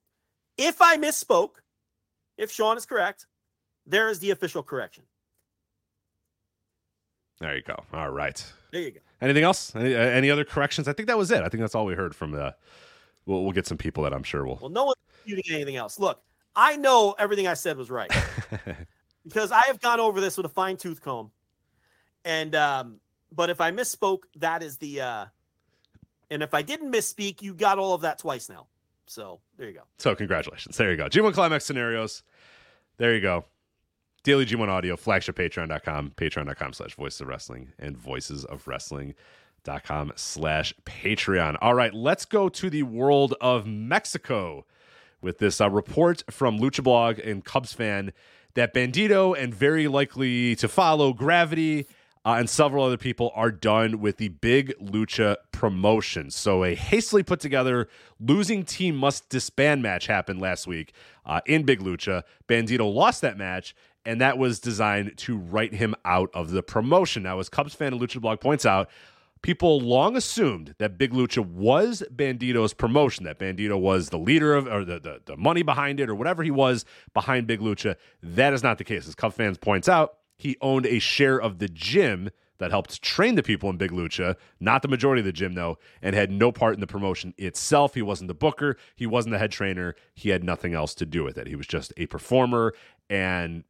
if 0.57 0.81
I 0.81 0.97
misspoke, 0.97 1.57
if 2.39 2.51
Sean 2.51 2.77
is 2.77 2.87
correct, 2.87 3.27
there 3.87 4.09
is 4.09 4.19
the 4.19 4.31
official 4.31 4.63
correction. 4.63 5.05
There 7.41 7.55
you 7.55 7.63
go. 7.63 7.85
All 7.93 8.11
right. 8.11 8.43
There 8.73 8.81
you 8.81 8.93
go. 8.93 9.01
Anything 9.21 9.45
else? 9.45 9.75
Any, 9.77 9.95
uh, 9.95 9.99
any 9.99 10.31
other 10.31 10.45
corrections? 10.45 10.89
I 10.89 10.93
think 10.93 11.09
that 11.09 11.19
was 11.19 11.31
it. 11.31 11.43
I 11.43 11.49
think 11.49 11.61
that's 11.61 11.75
all 11.75 11.85
we 11.85 11.95
heard 11.95 12.15
from 12.15 12.33
the. 12.33 12.55
We'll, 13.27 13.43
we'll 13.43 13.53
get 13.53 13.67
some 13.67 13.79
people 13.79 14.05
that 14.05 14.15
I'm 14.15 14.23
sure 14.23 14.47
will. 14.47 14.59
Well, 14.61 14.71
no 14.71 14.85
one's 14.85 14.97
disputing 15.17 15.55
anything 15.55 15.77
else. 15.77 15.99
Look, 15.99 16.23
I 16.55 16.77
know 16.77 17.15
everything 17.19 17.47
I 17.47 17.55
said 17.55 17.77
was 17.77 17.91
right 17.91 18.11
because 19.25 19.53
I 19.53 19.63
have 19.67 19.81
gone 19.81 20.01
over 20.01 20.21
this 20.21 20.37
with 20.37 20.47
a 20.47 20.51
fine 20.51 20.77
tooth 20.77 21.03
comb. 21.03 21.31
And 22.25 22.55
um, 22.55 23.01
but 23.33 23.51
if 23.51 23.61
I 23.61 23.71
misspoke, 23.71 24.21
that 24.37 24.63
is 24.63 24.79
the 24.79 25.01
uh 25.01 25.27
and 26.31 26.43
if 26.43 26.55
I 26.55 26.63
didn't 26.63 26.93
misspeak, 26.93 27.43
you 27.43 27.55
got 27.55 27.79
all 27.79 27.95
of 27.95 28.01
that 28.03 28.19
twice 28.19 28.49
now. 28.49 28.67
So 29.07 29.41
there 29.57 29.69
you 29.69 29.75
go. 29.75 29.83
So 29.99 30.15
congratulations. 30.15 30.77
There 30.77 30.91
you 30.91 30.97
go. 30.97 31.09
G1 31.09 31.35
Climax 31.35 31.65
Scenarios. 31.65 32.23
There 32.97 33.15
you 33.15 33.21
go. 33.21 33.45
Daily 34.27 34.45
G1 34.45 34.67
Audio, 34.67 34.97
flagship 34.97 35.37
patreon.com, 35.37 36.15
patreon.com 36.17 36.73
slash 36.73 36.97
voices 36.97 37.21
of 37.21 37.29
wrestling, 37.29 37.69
and 37.79 37.97
voices 37.97 38.45
of 38.45 38.67
wrestling.com 38.67 40.13
slash 40.17 40.75
Patreon. 40.85 41.57
All 41.61 41.75
right, 41.75 41.95
let's 41.95 42.25
go 42.25 42.49
to 42.49 42.69
the 42.69 42.83
world 42.83 43.37
of 43.41 43.69
Mexico 43.69 44.67
with 45.23 45.39
this 45.39 45.61
uh, 45.61 45.71
report 45.71 46.25
from 46.29 46.59
Lucha 46.59 46.83
Blog 46.83 47.21
and 47.21 47.45
Cubs 47.45 47.73
fan 47.73 48.13
that 48.55 48.75
Bandido 48.75 49.41
and 49.41 49.55
very 49.55 49.87
likely 49.87 50.57
to 50.57 50.67
follow 50.67 51.13
Gravity 51.13 51.87
uh, 52.25 52.35
and 52.41 52.51
several 52.51 52.85
other 52.85 52.97
people 52.97 53.31
are 53.37 53.53
done 53.53 54.01
with 54.01 54.17
the 54.17 54.31
big 54.31 54.77
Lucha 54.81 55.37
promotion. 55.53 56.33
So, 56.33 56.65
a 56.65 56.75
hastily 56.75 57.23
put 57.23 57.39
together 57.39 57.87
losing 58.19 58.65
team 58.65 58.97
must 58.97 59.29
disband 59.29 59.83
match 59.83 60.09
happened 60.09 60.41
last 60.41 60.67
week 60.67 60.93
uh, 61.25 61.43
in 61.47 61.63
Big 61.63 61.79
Lucha. 61.79 62.25
Bandido 62.49 62.93
lost 62.93 63.21
that 63.21 63.39
match, 63.39 63.77
and 64.07 64.21
that 64.21 64.39
was 64.39 64.61
designed 64.61 65.13
to 65.19 65.37
write 65.37 65.75
him 65.75 65.95
out 66.05 66.31
of 66.33 66.53
the 66.53 66.63
promotion. 66.63 67.25
Now, 67.25 67.41
as 67.41 67.49
Cubs 67.49 67.75
fan 67.75 67.93
Lucha 67.99 68.21
Blog 68.21 68.41
points 68.41 68.65
out, 68.65 68.89
people 69.43 69.81
long 69.81 70.17
assumed 70.17 70.77
that 70.79 70.97
Big 70.97 71.13
Lucha 71.13 71.45
was 71.45 72.05
Bandido's 72.15 72.73
promotion, 72.73 73.25
that 73.25 73.41
Bandido 73.41 73.79
was 73.79 74.09
the 74.09 74.19
leader 74.19 74.55
of, 74.55 74.69
or 74.69 74.85
the, 74.85 75.01
the, 75.01 75.21
the 75.27 75.37
money 75.37 75.63
behind 75.63 75.99
it, 75.99 76.09
or 76.09 76.15
whatever 76.15 76.45
he 76.45 76.53
was 76.53 76.85
behind 77.13 77.49
Big 77.49 77.61
Lucha. 77.61 77.97
That 78.23 78.55
is 78.55 78.63
not 78.63 78.79
the 78.79 78.85
case. 78.85 79.09
As 79.09 79.17
Cub 79.17 79.35
fans 79.35 79.59
points 79.59 79.89
out, 79.89 80.15
he 80.39 80.57
owned 80.61 80.87
a 80.87 81.01
share 81.01 81.41
of 81.41 81.59
the 81.59 81.69
gym 81.69 82.31
that 82.59 82.71
helped 82.71 83.03
train 83.03 83.35
the 83.35 83.43
people 83.43 83.69
in 83.69 83.77
Big 83.77 83.91
Lucha, 83.91 84.37
not 84.61 84.83
the 84.83 84.89
majority 84.89 85.21
of 85.21 85.27
the 85.27 85.33
gym, 85.33 85.55
though, 85.55 85.79
and 86.01 86.15
had 86.15 86.31
no 86.31 86.53
part 86.53 86.75
in 86.75 86.81
the 86.81 86.87
promotion 86.87 87.35
itself. 87.37 87.95
He 87.95 88.03
wasn't 88.03 88.29
the 88.29 88.35
booker, 88.35 88.77
he 88.95 89.07
wasn't 89.07 89.33
the 89.33 89.39
head 89.39 89.51
trainer, 89.51 89.97
he 90.15 90.31
had 90.31 90.45
nothing 90.45 90.75
else 90.75 90.95
to 90.95 91.05
do 91.05 91.25
with 91.25 91.37
it. 91.37 91.49
He 91.49 91.57
was 91.57 91.67
just 91.67 91.93
a 91.97 92.07
performer 92.07 92.73
and 93.11 93.65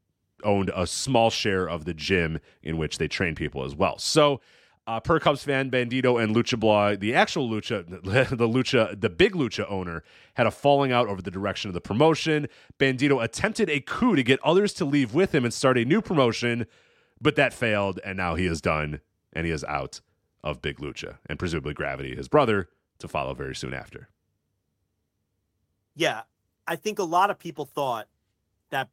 owned 0.47 0.70
a 0.74 0.86
small 0.86 1.28
share 1.28 1.68
of 1.68 1.85
the 1.85 1.93
gym 1.93 2.39
in 2.62 2.78
which 2.78 2.98
they 2.98 3.09
train 3.09 3.35
people 3.35 3.64
as 3.64 3.74
well. 3.74 3.98
So 3.98 4.40
uh, 4.86 5.01
per 5.01 5.18
Cubs 5.18 5.43
fan, 5.43 5.70
Bandido 5.70 6.23
and 6.23 6.35
Lucha 6.35 6.59
Blah, 6.59 6.94
the 6.94 7.14
actual 7.14 7.48
Lucha, 7.48 7.85
the 8.31 8.48
Lucha, 8.48 8.98
the 8.98 9.10
big 9.10 9.35
Lucha 9.35 9.70
owner, 9.70 10.05
had 10.35 10.47
a 10.47 10.51
falling 10.51 10.93
out 10.93 11.09
over 11.09 11.20
the 11.20 11.31
direction 11.31 11.68
of 11.68 11.74
the 11.74 11.81
promotion. 11.81 12.47
Bandido 12.78 13.23
attempted 13.23 13.68
a 13.68 13.81
coup 13.81 14.14
to 14.14 14.23
get 14.23 14.39
others 14.44 14.73
to 14.74 14.85
leave 14.85 15.12
with 15.12 15.35
him 15.35 15.44
and 15.44 15.52
start 15.52 15.77
a 15.77 15.85
new 15.85 16.01
promotion, 16.01 16.66
but 17.20 17.35
that 17.36 17.52
failed, 17.52 17.98
and 18.05 18.16
now 18.16 18.36
he 18.36 18.47
is 18.47 18.60
done 18.60 19.01
and 19.32 19.44
he 19.44 19.52
is 19.52 19.64
out 19.64 20.01
of 20.43 20.62
Big 20.62 20.78
Lucha, 20.78 21.18
and 21.27 21.39
presumably 21.39 21.74
Gravity, 21.74 22.14
his 22.14 22.28
brother, 22.28 22.68
to 22.98 23.09
follow 23.09 23.35
very 23.35 23.55
soon 23.55 23.74
after. 23.74 24.09
Yeah, 25.94 26.23
I 26.66 26.77
think 26.77 26.98
a 26.98 27.05
lot 27.05 27.31
of 27.31 27.39
people 27.39 27.64
thought 27.64 28.06
that 28.70 28.89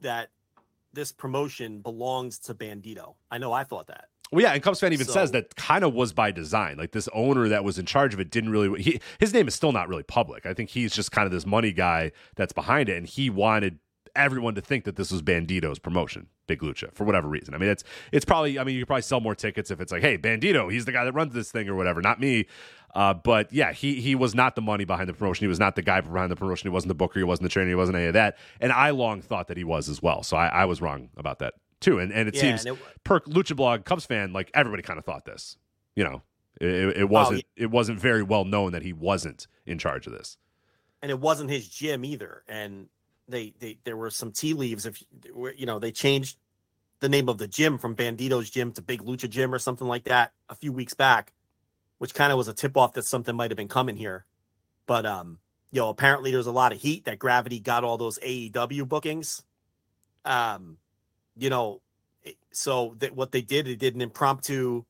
that 0.00 0.28
this 0.92 1.12
promotion 1.12 1.80
belongs 1.80 2.38
to 2.40 2.54
Bandido. 2.54 3.14
I 3.30 3.38
know 3.38 3.52
I 3.52 3.64
thought 3.64 3.86
that. 3.88 4.06
Well, 4.30 4.42
yeah, 4.42 4.52
and 4.52 4.62
Cubs 4.62 4.80
fan 4.80 4.92
even 4.92 5.06
So- 5.06 5.12
says 5.12 5.30
that 5.32 5.56
kind 5.56 5.84
of 5.84 5.94
was 5.94 6.12
by 6.12 6.30
design. 6.30 6.76
Like 6.76 6.92
this 6.92 7.08
owner 7.14 7.48
that 7.48 7.64
was 7.64 7.78
in 7.78 7.86
charge 7.86 8.12
of 8.12 8.20
it 8.20 8.30
didn't 8.30 8.50
really. 8.50 8.82
He, 8.82 9.00
his 9.18 9.32
name 9.32 9.48
is 9.48 9.54
still 9.54 9.72
not 9.72 9.88
really 9.88 10.02
public. 10.02 10.44
I 10.44 10.52
think 10.54 10.70
he's 10.70 10.92
just 10.94 11.12
kind 11.12 11.24
of 11.26 11.32
this 11.32 11.46
money 11.46 11.72
guy 11.72 12.12
that's 12.36 12.52
behind 12.52 12.88
it, 12.90 12.96
and 12.98 13.06
he 13.06 13.30
wanted 13.30 13.78
everyone 14.14 14.54
to 14.56 14.60
think 14.60 14.84
that 14.84 14.96
this 14.96 15.10
was 15.12 15.22
Bandido's 15.22 15.78
promotion, 15.78 16.26
Big 16.48 16.60
Lucha, 16.60 16.92
for 16.92 17.04
whatever 17.04 17.28
reason. 17.28 17.54
I 17.54 17.58
mean, 17.58 17.68
it's 17.68 17.84
it's 18.10 18.24
probably. 18.24 18.58
I 18.58 18.64
mean, 18.64 18.74
you 18.74 18.80
could 18.82 18.88
probably 18.88 19.02
sell 19.02 19.20
more 19.20 19.36
tickets 19.36 19.70
if 19.70 19.80
it's 19.80 19.92
like, 19.92 20.02
hey, 20.02 20.18
Bandido, 20.18 20.72
he's 20.72 20.84
the 20.86 20.90
guy 20.92 21.04
that 21.04 21.12
runs 21.12 21.32
this 21.32 21.52
thing 21.52 21.68
or 21.68 21.76
whatever, 21.76 22.02
not 22.02 22.18
me. 22.18 22.46
Uh, 22.94 23.14
but 23.14 23.52
yeah, 23.52 23.72
he 23.72 24.00
he 24.00 24.14
was 24.16 24.34
not 24.34 24.56
the 24.56 24.62
money 24.62 24.84
behind 24.84 25.08
the 25.08 25.12
promotion. 25.14 25.44
He 25.44 25.48
was 25.48 25.60
not 25.60 25.76
the 25.76 25.82
guy 25.82 26.00
behind 26.00 26.32
the 26.32 26.36
promotion. 26.36 26.68
He 26.68 26.72
wasn't 26.72 26.88
the 26.88 26.94
booker. 26.96 27.20
He 27.20 27.24
wasn't 27.24 27.44
the 27.44 27.50
trainer. 27.50 27.68
He 27.68 27.74
wasn't 27.76 27.96
any 27.98 28.06
of 28.06 28.14
that. 28.14 28.36
And 28.60 28.72
I 28.72 28.90
long 28.90 29.20
thought 29.22 29.46
that 29.48 29.56
he 29.56 29.62
was 29.64 29.88
as 29.88 30.02
well. 30.02 30.22
So 30.24 30.36
I, 30.36 30.48
I 30.48 30.64
was 30.64 30.80
wrong 30.82 31.10
about 31.16 31.38
that 31.40 31.54
too. 31.80 31.98
And 32.00 32.10
and 32.12 32.28
it 32.28 32.34
Yeah, 32.34 32.40
seems 32.40 32.64
and 32.64 32.76
it- 32.76 33.04
per 33.04 33.20
Lucha 33.20 33.54
Blog 33.54 33.84
Cubs 33.84 34.06
fan, 34.06 34.32
like 34.32 34.50
everybody 34.54 34.82
kind 34.82 34.98
of 34.98 35.04
thought 35.04 35.26
this. 35.26 35.56
You 35.94 36.04
know, 36.04 36.22
it, 36.60 36.96
it 36.96 37.08
wasn't 37.10 37.44
it 37.56 37.70
wasn't 37.70 38.00
very 38.00 38.22
well 38.22 38.44
known 38.46 38.72
that 38.72 38.82
he 38.82 38.94
wasn't 38.94 39.46
in 39.66 39.78
charge 39.78 40.06
of 40.06 40.14
this. 40.14 40.38
and 41.02 41.10
it 41.10 41.20
wasn't 41.20 41.50
his 41.50 41.68
gym 41.68 42.04
either. 42.06 42.42
And 42.48 42.88
they, 43.28 43.52
they 43.58 43.78
there 43.84 43.96
were 43.96 44.10
some 44.10 44.32
tea 44.32 44.54
leaves. 44.54 44.86
If 44.86 45.02
you 45.56 45.66
know, 45.66 45.78
they 45.78 45.92
changed 45.92 46.38
the 47.00 47.08
name 47.08 47.28
of 47.28 47.38
the 47.38 47.48
gym 47.48 47.78
from 47.78 47.94
Bandido's 47.94 48.50
Gym 48.50 48.72
to 48.72 48.82
Big 48.82 49.02
Lucha 49.02 49.28
Gym 49.28 49.54
or 49.54 49.58
something 49.58 49.86
like 49.86 50.04
that 50.04 50.32
a 50.48 50.54
few 50.54 50.72
weeks 50.72 50.94
back, 50.94 51.32
which 51.98 52.14
kind 52.14 52.32
of 52.32 52.38
was 52.38 52.48
a 52.48 52.54
tip 52.54 52.76
off 52.76 52.94
that 52.94 53.04
something 53.04 53.36
might 53.36 53.50
have 53.50 53.56
been 53.56 53.68
coming 53.68 53.96
here. 53.96 54.24
But 54.86 55.06
um, 55.06 55.38
you 55.70 55.80
know, 55.80 55.88
apparently 55.88 56.32
there's 56.32 56.46
a 56.46 56.52
lot 56.52 56.72
of 56.72 56.80
heat 56.80 57.04
that 57.04 57.18
Gravity 57.18 57.60
got 57.60 57.84
all 57.84 57.98
those 57.98 58.18
AEW 58.18 58.88
bookings. 58.88 59.42
Um, 60.24 60.78
you 61.36 61.50
know, 61.50 61.80
so 62.52 62.96
that 62.98 63.14
what 63.14 63.32
they 63.32 63.42
did, 63.42 63.66
they 63.66 63.76
did 63.76 63.94
an 63.94 64.00
impromptu 64.00 64.84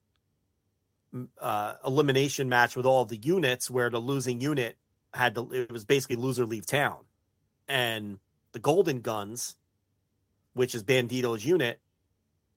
uh, 1.41 1.75
elimination 1.87 2.49
match 2.49 2.77
with 2.77 2.87
all 2.87 3.05
the 3.05 3.17
units 3.17 3.71
where 3.71 3.91
the 3.91 3.99
losing 3.99 4.41
unit 4.41 4.77
had 5.15 5.35
to 5.35 5.51
it 5.53 5.73
was 5.73 5.85
basically 5.85 6.17
loser 6.17 6.45
leave 6.45 6.67
town 6.67 6.99
and 7.67 8.19
the 8.59 8.63
golden 8.63 9.01
guns 9.01 9.55
which 10.55 10.75
is 10.75 10.83
bandido's 10.83 11.45
unit 11.45 11.79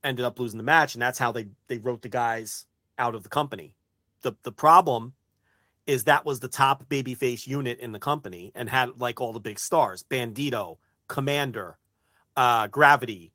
ended 0.04 0.26
up 0.26 0.40
losing 0.40 0.58
the 0.58 0.64
match 0.64 0.96
and 0.96 1.02
that's 1.02 1.20
how 1.20 1.32
they 1.32 1.46
they 1.68 1.78
wrote 1.78 2.02
the 2.02 2.10
guys 2.10 2.66
out 2.98 3.14
of 3.14 3.22
the 3.22 3.30
company. 3.30 3.76
The 4.24 4.34
the 4.42 4.52
problem 4.52 5.14
is 5.86 6.06
that 6.06 6.26
was 6.26 6.40
the 6.40 6.48
top 6.48 6.90
babyface 6.90 7.46
unit 7.46 7.78
in 7.78 7.92
the 7.92 8.00
company 8.00 8.52
and 8.56 8.68
had 8.68 9.00
like 9.00 9.22
all 9.22 9.32
the 9.32 9.40
big 9.40 9.60
stars. 9.60 10.04
Bandido 10.10 10.78
commander 11.08 11.78
uh 12.36 12.66
gravity 12.66 13.32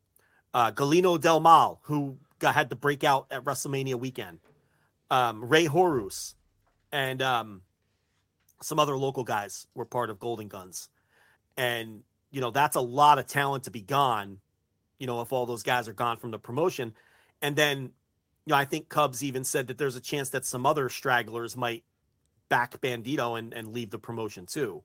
uh 0.54 0.72
galeno 0.72 1.20
del 1.20 1.38
mal 1.38 1.78
who 1.82 2.16
got 2.40 2.54
had 2.54 2.68
the 2.68 2.74
breakout 2.74 3.26
at 3.30 3.44
wrestlemania 3.44 3.94
weekend. 3.94 4.40
Um 5.08 5.44
rey 5.44 5.66
horus 5.66 6.34
and 6.90 7.22
um 7.22 7.62
some 8.60 8.80
other 8.80 8.96
local 8.96 9.22
guys 9.22 9.68
were 9.76 9.84
part 9.84 10.10
of 10.10 10.18
Golden 10.18 10.48
Guns. 10.48 10.88
And, 11.56 12.02
you 12.36 12.42
know, 12.42 12.50
that's 12.50 12.76
a 12.76 12.80
lot 12.82 13.18
of 13.18 13.26
talent 13.26 13.64
to 13.64 13.70
be 13.70 13.80
gone, 13.80 14.40
you 14.98 15.06
know, 15.06 15.22
if 15.22 15.32
all 15.32 15.46
those 15.46 15.62
guys 15.62 15.88
are 15.88 15.94
gone 15.94 16.18
from 16.18 16.32
the 16.32 16.38
promotion. 16.38 16.92
And 17.40 17.56
then, 17.56 17.84
you 17.84 18.50
know, 18.50 18.56
I 18.56 18.66
think 18.66 18.90
Cubs 18.90 19.24
even 19.24 19.42
said 19.42 19.68
that 19.68 19.78
there's 19.78 19.96
a 19.96 20.02
chance 20.02 20.28
that 20.28 20.44
some 20.44 20.66
other 20.66 20.90
stragglers 20.90 21.56
might 21.56 21.82
back 22.50 22.78
Bandido 22.82 23.38
and, 23.38 23.54
and 23.54 23.72
leave 23.72 23.88
the 23.88 23.98
promotion 23.98 24.44
too. 24.44 24.82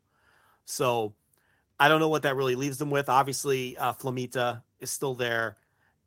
So 0.64 1.14
I 1.78 1.90
don't 1.90 2.00
know 2.00 2.08
what 2.08 2.22
that 2.22 2.38
really 2.38 2.56
leaves 2.56 2.78
them 2.78 2.90
with. 2.90 3.10
Obviously, 3.10 3.76
uh, 3.78 3.92
Flamita 3.96 4.62
is 4.80 4.90
still 4.90 5.14
there. 5.14 5.58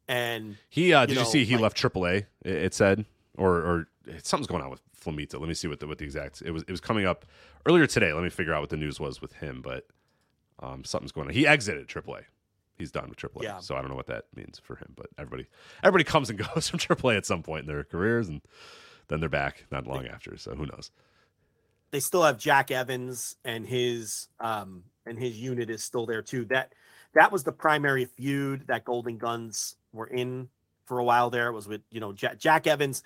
And 0.08 0.56
He 0.70 0.94
uh, 0.94 1.04
did 1.04 1.16
you, 1.16 1.20
know, 1.20 1.28
see 1.28 1.44
he 1.44 1.56
like- 1.56 1.62
left 1.64 1.76
AAA? 1.76 2.24
It, 2.42 2.52
it 2.54 2.72
said, 2.74 3.04
or 3.36 3.56
or 3.56 3.88
something's 4.22 4.46
going 4.46 4.62
on 4.62 4.70
with 4.70 4.80
Flamita. 4.98 5.38
Let 5.38 5.48
me 5.48 5.54
see 5.54 5.68
what 5.68 5.80
the 5.80 5.86
what 5.86 5.98
the 5.98 6.06
exact. 6.06 6.40
It 6.40 6.52
was 6.52 6.62
it 6.62 6.70
was 6.70 6.80
coming 6.80 7.04
up 7.04 7.26
earlier 7.66 7.86
today. 7.86 8.14
Let 8.14 8.24
me 8.24 8.30
figure 8.30 8.54
out 8.54 8.62
what 8.62 8.70
the 8.70 8.78
news 8.78 8.98
was 8.98 9.20
with 9.20 9.34
him, 9.34 9.60
but 9.62 9.86
um, 10.60 10.84
something's 10.84 11.12
going 11.12 11.28
on. 11.28 11.34
He 11.34 11.46
exited 11.46 11.88
AAA. 11.88 12.22
He's 12.76 12.90
done 12.90 13.08
with 13.08 13.18
AAA. 13.18 13.42
Yeah. 13.42 13.58
So 13.60 13.76
I 13.76 13.80
don't 13.80 13.90
know 13.90 13.96
what 13.96 14.08
that 14.08 14.24
means 14.34 14.60
for 14.62 14.76
him, 14.76 14.92
but 14.96 15.06
everybody 15.18 15.46
everybody 15.82 16.04
comes 16.04 16.30
and 16.30 16.38
goes 16.54 16.68
from 16.68 16.78
AAA 16.78 17.16
at 17.16 17.26
some 17.26 17.42
point 17.42 17.62
in 17.62 17.66
their 17.66 17.84
careers, 17.84 18.28
and 18.28 18.40
then 19.08 19.20
they're 19.20 19.28
back 19.28 19.66
not 19.70 19.86
long 19.86 20.06
after. 20.06 20.36
So 20.36 20.54
who 20.54 20.66
knows? 20.66 20.90
they 21.94 22.00
still 22.00 22.24
have 22.24 22.38
Jack 22.38 22.72
Evans 22.72 23.36
and 23.44 23.64
his 23.64 24.26
um 24.40 24.82
and 25.06 25.16
his 25.16 25.38
unit 25.40 25.70
is 25.70 25.84
still 25.84 26.06
there 26.06 26.22
too. 26.22 26.44
That 26.46 26.74
that 27.14 27.30
was 27.30 27.44
the 27.44 27.52
primary 27.52 28.04
feud 28.04 28.66
that 28.66 28.84
Golden 28.84 29.16
Guns 29.16 29.76
were 29.92 30.08
in 30.08 30.48
for 30.86 30.98
a 30.98 31.04
while 31.04 31.30
there. 31.30 31.46
It 31.46 31.52
was 31.52 31.68
with 31.68 31.82
you 31.92 32.00
know 32.00 32.12
Jack, 32.12 32.38
Jack 32.38 32.66
Evans. 32.66 33.04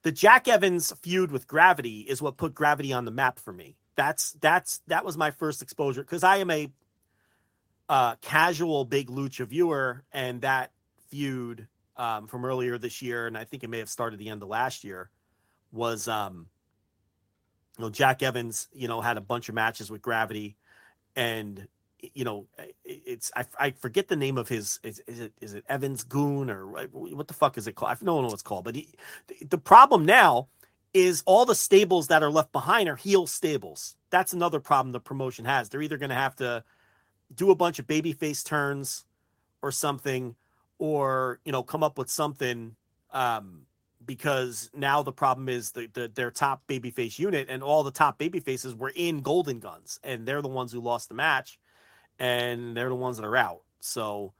The 0.00 0.12
Jack 0.12 0.48
Evans 0.48 0.94
feud 1.02 1.30
with 1.30 1.46
Gravity 1.46 2.00
is 2.00 2.22
what 2.22 2.38
put 2.38 2.54
Gravity 2.54 2.94
on 2.94 3.04
the 3.04 3.10
map 3.10 3.38
for 3.38 3.52
me. 3.52 3.76
That's 3.96 4.32
that's 4.40 4.80
that 4.86 5.04
was 5.04 5.18
my 5.18 5.30
first 5.30 5.60
exposure 5.60 6.02
because 6.02 6.24
I 6.24 6.38
am 6.38 6.50
a 6.50 6.70
uh, 7.88 8.16
casual 8.16 8.84
big 8.84 9.08
lucha 9.08 9.46
viewer, 9.46 10.04
and 10.12 10.42
that 10.42 10.72
feud 11.08 11.68
um, 11.96 12.26
from 12.26 12.44
earlier 12.44 12.78
this 12.78 13.02
year, 13.02 13.26
and 13.26 13.36
I 13.36 13.44
think 13.44 13.64
it 13.64 13.70
may 13.70 13.78
have 13.78 13.90
started 13.90 14.18
the 14.18 14.28
end 14.28 14.42
of 14.42 14.48
last 14.48 14.84
year, 14.84 15.10
was 15.70 16.08
um, 16.08 16.46
you 17.78 17.84
know 17.84 17.90
Jack 17.90 18.22
Evans, 18.22 18.68
you 18.72 18.88
know, 18.88 19.00
had 19.00 19.16
a 19.16 19.20
bunch 19.20 19.48
of 19.48 19.54
matches 19.54 19.90
with 19.90 20.02
Gravity, 20.02 20.56
and 21.16 21.66
you 22.14 22.24
know, 22.24 22.46
it's 22.84 23.30
I, 23.36 23.44
I 23.58 23.70
forget 23.70 24.08
the 24.08 24.16
name 24.16 24.36
of 24.36 24.48
his 24.48 24.80
is, 24.82 25.00
is 25.06 25.20
it 25.20 25.32
is 25.40 25.54
it 25.54 25.64
Evans 25.68 26.02
Goon 26.02 26.50
or 26.50 26.66
what 26.66 27.28
the 27.28 27.34
fuck 27.34 27.56
is 27.56 27.66
it 27.66 27.74
called? 27.74 27.92
I 27.92 27.94
don't 27.94 28.06
know 28.06 28.22
what 28.22 28.32
it's 28.32 28.42
called, 28.42 28.64
but 28.64 28.74
he, 28.74 28.88
the 29.48 29.58
problem 29.58 30.04
now 30.04 30.48
is 30.92 31.22
all 31.26 31.46
the 31.46 31.54
stables 31.54 32.08
that 32.08 32.22
are 32.22 32.30
left 32.30 32.52
behind 32.52 32.88
are 32.88 32.96
heel 32.96 33.26
stables. 33.26 33.96
That's 34.10 34.32
another 34.32 34.60
problem 34.60 34.92
the 34.92 35.00
promotion 35.00 35.44
has. 35.44 35.68
They're 35.68 35.82
either 35.82 35.96
going 35.96 36.10
to 36.10 36.16
have 36.16 36.36
to 36.36 36.64
do 37.34 37.50
a 37.50 37.54
bunch 37.54 37.78
of 37.78 37.86
babyface 37.86 38.44
turns 38.44 39.04
or 39.62 39.70
something, 39.70 40.34
or 40.78 41.40
you 41.44 41.52
know, 41.52 41.62
come 41.62 41.82
up 41.82 41.98
with 41.98 42.10
something 42.10 42.76
um, 43.12 43.62
because 44.04 44.70
now 44.74 45.02
the 45.02 45.12
problem 45.12 45.48
is 45.48 45.72
the, 45.72 45.88
the 45.92 46.10
their 46.14 46.30
top 46.30 46.62
babyface 46.66 47.18
unit 47.18 47.46
and 47.48 47.62
all 47.62 47.82
the 47.82 47.90
top 47.90 48.18
babyfaces 48.18 48.76
were 48.76 48.92
in 48.94 49.20
Golden 49.20 49.60
Guns, 49.60 50.00
and 50.02 50.26
they're 50.26 50.42
the 50.42 50.48
ones 50.48 50.72
who 50.72 50.80
lost 50.80 51.08
the 51.08 51.14
match, 51.14 51.58
and 52.18 52.76
they're 52.76 52.88
the 52.88 52.94
ones 52.94 53.16
that 53.16 53.24
are 53.24 53.36
out. 53.36 53.62
So, 53.80 54.32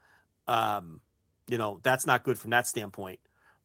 um, 0.48 1.00
you 1.48 1.58
know, 1.58 1.80
that's 1.82 2.06
not 2.06 2.24
good 2.24 2.38
from 2.38 2.50
that 2.50 2.66
standpoint. 2.66 3.20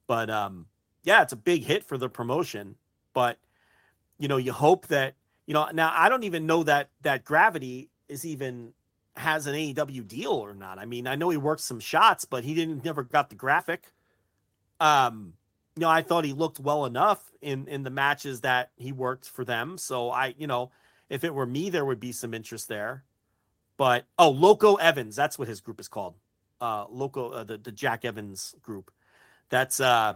But 0.07 0.29
um, 0.29 0.67
yeah, 1.03 1.21
it's 1.21 1.33
a 1.33 1.37
big 1.37 1.63
hit 1.63 1.83
for 1.83 1.97
the 1.97 2.09
promotion. 2.09 2.75
But 3.13 3.37
you 4.19 4.27
know, 4.27 4.37
you 4.37 4.51
hope 4.51 4.87
that 4.87 5.15
you 5.45 5.53
know. 5.53 5.69
Now, 5.73 5.93
I 5.95 6.09
don't 6.09 6.23
even 6.23 6.45
know 6.45 6.63
that 6.63 6.89
that 7.01 7.23
Gravity 7.23 7.89
is 8.07 8.25
even 8.25 8.73
has 9.17 9.47
an 9.47 9.55
AEW 9.55 10.07
deal 10.07 10.31
or 10.31 10.53
not. 10.53 10.79
I 10.79 10.85
mean, 10.85 11.07
I 11.07 11.15
know 11.15 11.29
he 11.29 11.37
worked 11.37 11.61
some 11.61 11.79
shots, 11.79 12.25
but 12.25 12.43
he 12.43 12.53
didn't 12.53 12.85
never 12.85 13.03
got 13.03 13.29
the 13.29 13.35
graphic. 13.35 13.91
Um, 14.79 15.33
you 15.75 15.81
know, 15.81 15.89
I 15.89 16.01
thought 16.01 16.25
he 16.25 16.33
looked 16.33 16.59
well 16.59 16.85
enough 16.85 17.31
in 17.41 17.67
in 17.67 17.83
the 17.83 17.89
matches 17.89 18.41
that 18.41 18.71
he 18.75 18.91
worked 18.91 19.27
for 19.29 19.45
them. 19.45 19.77
So 19.77 20.09
I, 20.09 20.33
you 20.37 20.47
know, 20.47 20.71
if 21.09 21.23
it 21.23 21.33
were 21.33 21.45
me, 21.45 21.69
there 21.69 21.85
would 21.85 21.99
be 21.99 22.11
some 22.11 22.33
interest 22.33 22.67
there. 22.67 23.03
But 23.77 24.05
oh, 24.17 24.29
Loco 24.29 24.75
Evans, 24.75 25.15
that's 25.15 25.37
what 25.37 25.47
his 25.47 25.61
group 25.61 25.79
is 25.79 25.87
called. 25.87 26.15
Uh, 26.59 26.85
Loco, 26.89 27.29
uh, 27.29 27.43
the 27.43 27.57
the 27.57 27.71
Jack 27.71 28.05
Evans 28.05 28.55
group. 28.61 28.91
That's 29.49 29.79
uh, 29.79 30.15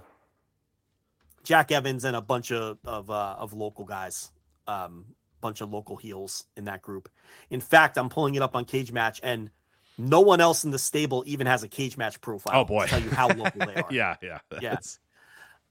Jack 1.43 1.71
Evans 1.71 2.03
and 2.03 2.15
a 2.15 2.21
bunch 2.21 2.51
of 2.51 2.79
of 2.83 3.09
uh, 3.09 3.35
of 3.37 3.53
local 3.53 3.85
guys, 3.85 4.31
um, 4.67 5.05
bunch 5.41 5.61
of 5.61 5.71
local 5.71 5.97
heels 5.97 6.45
in 6.55 6.65
that 6.65 6.81
group. 6.81 7.09
In 7.49 7.59
fact, 7.61 7.97
I'm 7.97 8.09
pulling 8.09 8.35
it 8.35 8.41
up 8.41 8.55
on 8.55 8.63
Cage 8.65 8.91
Match, 8.91 9.19
and 9.23 9.49
no 9.97 10.21
one 10.21 10.39
else 10.39 10.63
in 10.63 10.71
the 10.71 10.79
stable 10.79 11.23
even 11.27 11.47
has 11.47 11.63
a 11.63 11.67
Cage 11.67 11.97
Match 11.97 12.21
profile. 12.21 12.61
Oh, 12.61 12.65
boy. 12.65 12.83
to 12.85 12.89
tell 12.89 13.01
you 13.01 13.09
how 13.09 13.27
local 13.29 13.65
they 13.65 13.75
are. 13.81 13.87
yeah, 13.91 14.15
yeah, 14.21 14.39
Yeah. 14.53 14.59
that's- 14.61 14.99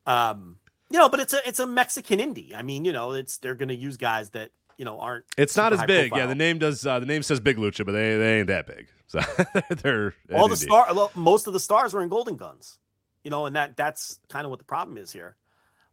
Um, 0.06 0.56
you 0.90 0.98
know, 0.98 1.08
but 1.08 1.20
it's 1.20 1.32
a 1.32 1.48
it's 1.48 1.60
a 1.60 1.66
Mexican 1.66 2.18
indie. 2.18 2.52
I 2.54 2.62
mean, 2.62 2.84
you 2.84 2.92
know, 2.92 3.12
it's 3.12 3.38
they're 3.38 3.54
to 3.68 3.74
use 3.76 3.96
guys 3.96 4.30
that 4.30 4.50
you 4.76 4.84
know 4.84 4.98
aren't. 4.98 5.24
It's 5.38 5.56
not 5.56 5.72
as 5.72 5.82
big. 5.84 6.10
high 6.10 6.18
Yeah, 6.18 6.26
the 6.26 6.34
name 6.34 6.58
does. 6.58 6.84
Uh, 6.84 6.98
the 6.98 7.06
name 7.06 7.22
says 7.22 7.38
Big 7.38 7.58
Lucha, 7.58 7.86
but 7.86 7.92
they 7.92 8.16
they 8.16 8.38
ain't 8.38 8.48
that 8.48 8.66
big. 8.66 8.88
So 9.06 9.20
they're 9.82 10.14
all 10.34 10.48
the 10.48 10.54
NXT. 10.56 10.62
star 10.62 10.86
well, 10.94 11.10
most 11.14 11.46
of 11.46 11.52
the 11.52 11.60
stars 11.60 11.92
were 11.94 12.02
in 12.02 12.08
golden 12.08 12.36
guns 12.36 12.78
you 13.24 13.30
know 13.30 13.44
and 13.46 13.54
that 13.56 13.76
that's 13.76 14.18
kind 14.30 14.44
of 14.46 14.50
what 14.50 14.58
the 14.60 14.64
problem 14.64 14.96
is 14.96 15.10
here 15.12 15.36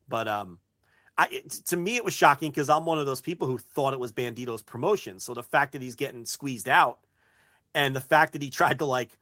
but 0.08 0.28
um 0.30 0.60
i 1.18 1.28
it, 1.32 1.50
to 1.50 1.78
me 1.78 1.96
it 1.96 2.06
was 2.06 2.14
shocking 2.14 2.50
because 2.50 2.70
i'm 2.70 2.86
one 2.86 3.00
of 3.00 3.06
those 3.06 3.22
people 3.22 3.48
who 3.48 3.58
thought 3.58 3.94
it 3.94 4.00
was 4.00 4.12
bandido's 4.12 4.62
promotion 4.62 5.20
so 5.20 5.34
the 5.34 5.44
fact 5.44 5.72
that 5.74 5.82
he's 5.82 5.96
getting 5.96 6.26
squeezed 6.26 6.70
out 6.70 7.00
and 7.74 7.96
the 7.96 8.02
fact 8.02 8.34
that 8.34 8.42
he 8.42 8.50
tried 8.50 8.80
to 8.80 8.86
like 8.86 9.18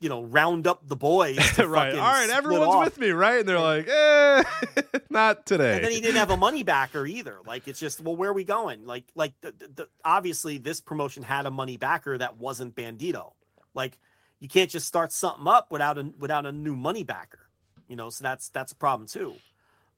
you 0.00 0.10
know 0.10 0.22
round 0.24 0.66
up 0.66 0.86
the 0.86 0.96
boys 0.96 1.38
right. 1.58 1.94
All 1.94 1.98
right, 1.98 2.28
everyone's 2.28 2.74
off. 2.74 2.84
with 2.84 2.98
me, 2.98 3.10
right? 3.10 3.40
And 3.40 3.48
they're 3.48 3.58
like, 3.58 3.88
eh, 3.88 4.42
not 5.10 5.46
today. 5.46 5.76
and 5.76 5.84
then 5.84 5.92
he 5.92 6.00
didn't 6.00 6.16
have 6.16 6.30
a 6.30 6.36
money 6.36 6.62
backer 6.62 7.06
either. 7.06 7.38
Like 7.46 7.68
it's 7.68 7.80
just, 7.80 8.02
well, 8.02 8.14
where 8.14 8.28
are 8.28 8.34
we 8.34 8.44
going? 8.44 8.84
Like, 8.84 9.04
like 9.14 9.32
the, 9.40 9.52
the, 9.52 9.68
the, 9.68 9.88
obviously 10.04 10.58
this 10.58 10.80
promotion 10.80 11.22
had 11.22 11.46
a 11.46 11.50
money 11.50 11.78
backer 11.78 12.18
that 12.18 12.36
wasn't 12.36 12.74
Bandido. 12.74 13.32
Like 13.72 13.98
you 14.40 14.48
can't 14.48 14.68
just 14.68 14.86
start 14.86 15.10
something 15.10 15.48
up 15.48 15.70
without 15.70 15.96
a 15.96 16.12
without 16.18 16.44
a 16.44 16.52
new 16.52 16.76
money 16.76 17.04
backer. 17.04 17.48
You 17.88 17.96
know, 17.96 18.10
so 18.10 18.24
that's 18.24 18.50
that's 18.50 18.72
a 18.72 18.76
problem 18.76 19.08
too. 19.08 19.34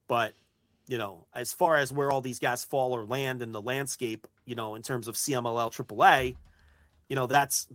But 0.07 0.35
you 0.89 0.99
know, 0.99 1.27
as 1.35 1.53
far 1.53 1.77
as 1.77 1.93
where 1.93 2.11
all 2.11 2.21
these 2.21 2.39
guys 2.39 2.65
fall 2.65 2.93
or 2.93 3.05
land 3.05 3.43
in 3.43 3.53
the 3.53 3.61
landscape, 3.61 4.27
you 4.45 4.55
know, 4.55 4.75
in 4.75 4.83
terms 4.83 5.09
of 5.09 5.17
CMLL 5.17 5.73
AAA, 5.73 6.37
you 7.09 7.17
know, 7.17 7.27
that's 7.27 7.67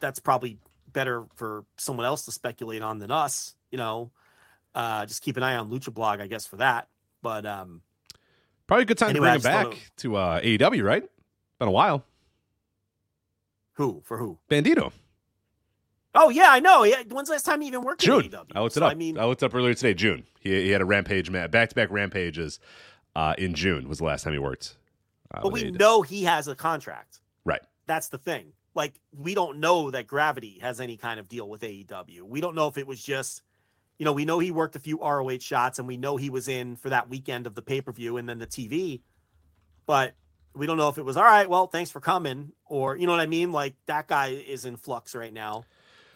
that's 0.00 0.20
probably 0.20 0.58
better 0.92 1.24
for 1.34 1.64
someone 1.76 2.06
else 2.06 2.24
to 2.24 2.32
speculate 2.32 2.82
on 2.82 2.98
than 2.98 3.10
us. 3.10 3.54
You 3.70 3.78
know, 3.78 4.10
uh, 4.74 5.06
just 5.06 5.22
keep 5.22 5.36
an 5.36 5.42
eye 5.42 5.56
on 5.56 5.70
Lucha 5.70 5.92
Blog, 5.92 6.20
I 6.20 6.26
guess, 6.26 6.46
for 6.46 6.56
that. 6.56 6.88
But 7.22 7.46
um, 7.46 7.82
Probably 8.66 8.82
a 8.82 8.86
good 8.86 8.98
time 8.98 9.10
Anyway, 9.10 9.32
to 9.32 9.40
bring 9.40 9.54
him 9.54 9.70
back 9.70 9.90
to 9.98 10.16
uh, 10.16 10.40
AEW, 10.40 10.82
right? 10.82 11.04
Been 11.58 11.68
a 11.68 11.72
while. 11.72 12.04
who 13.74 14.02
for 14.04 14.18
who? 14.18 14.38
Bandido. 14.50 14.92
Oh 16.16 16.30
yeah, 16.30 16.50
I 16.50 16.60
know. 16.60 16.84
Yeah, 16.84 17.02
when's 17.10 17.28
the 17.28 17.32
last 17.32 17.44
time 17.46 17.60
he 17.60 17.68
even 17.68 17.82
worked 17.82 18.00
June. 18.00 18.30
I 18.54 18.60
looked 18.60 18.74
So, 18.74 18.80
it 18.80 18.84
up. 18.84 18.92
I 18.92 18.94
mean, 18.94 19.18
I 19.18 19.24
looked 19.24 19.42
up 19.42 19.54
earlier 19.54 19.74
today. 19.74 19.94
June. 19.94 20.24
He, 20.40 20.50
he 20.50 20.70
had 20.70 20.80
a 20.80 20.84
rampage 20.84 21.30
match, 21.30 21.50
back 21.50 21.68
to 21.68 21.74
back 21.74 21.90
rampages. 21.90 22.58
Uh, 23.14 23.34
in 23.38 23.54
June 23.54 23.88
was 23.88 23.98
the 23.98 24.04
last 24.04 24.24
time 24.24 24.34
he 24.34 24.38
worked. 24.38 24.76
Uh, 25.32 25.40
but 25.42 25.52
we 25.52 25.70
know 25.70 26.02
he 26.02 26.24
has 26.24 26.48
a 26.48 26.54
contract. 26.54 27.20
Right. 27.46 27.62
That's 27.86 28.08
the 28.08 28.18
thing. 28.18 28.52
Like 28.74 29.00
we 29.16 29.34
don't 29.34 29.58
know 29.58 29.90
that 29.90 30.06
Gravity 30.06 30.58
has 30.60 30.80
any 30.80 30.98
kind 30.98 31.18
of 31.18 31.28
deal 31.28 31.48
with 31.48 31.62
AEW. 31.62 32.22
We 32.22 32.42
don't 32.42 32.54
know 32.54 32.68
if 32.68 32.76
it 32.76 32.86
was 32.86 33.02
just, 33.02 33.42
you 33.98 34.04
know, 34.04 34.12
we 34.12 34.26
know 34.26 34.38
he 34.38 34.50
worked 34.50 34.76
a 34.76 34.80
few 34.80 34.98
ROH 35.00 35.38
shots, 35.38 35.78
and 35.78 35.88
we 35.88 35.96
know 35.96 36.18
he 36.18 36.28
was 36.28 36.46
in 36.48 36.76
for 36.76 36.90
that 36.90 37.08
weekend 37.08 37.46
of 37.46 37.54
the 37.54 37.62
pay 37.62 37.80
per 37.80 37.90
view 37.90 38.18
and 38.18 38.28
then 38.28 38.38
the 38.38 38.46
TV, 38.46 39.00
but 39.86 40.14
we 40.54 40.66
don't 40.66 40.76
know 40.76 40.90
if 40.90 40.98
it 40.98 41.04
was 41.04 41.16
all 41.16 41.24
right. 41.24 41.48
Well, 41.48 41.66
thanks 41.68 41.90
for 41.90 42.00
coming, 42.00 42.52
or 42.66 42.96
you 42.96 43.06
know 43.06 43.12
what 43.12 43.20
I 43.20 43.26
mean. 43.26 43.50
Like 43.52 43.74
that 43.86 44.08
guy 44.08 44.28
is 44.28 44.66
in 44.66 44.76
flux 44.76 45.14
right 45.14 45.32
now. 45.32 45.64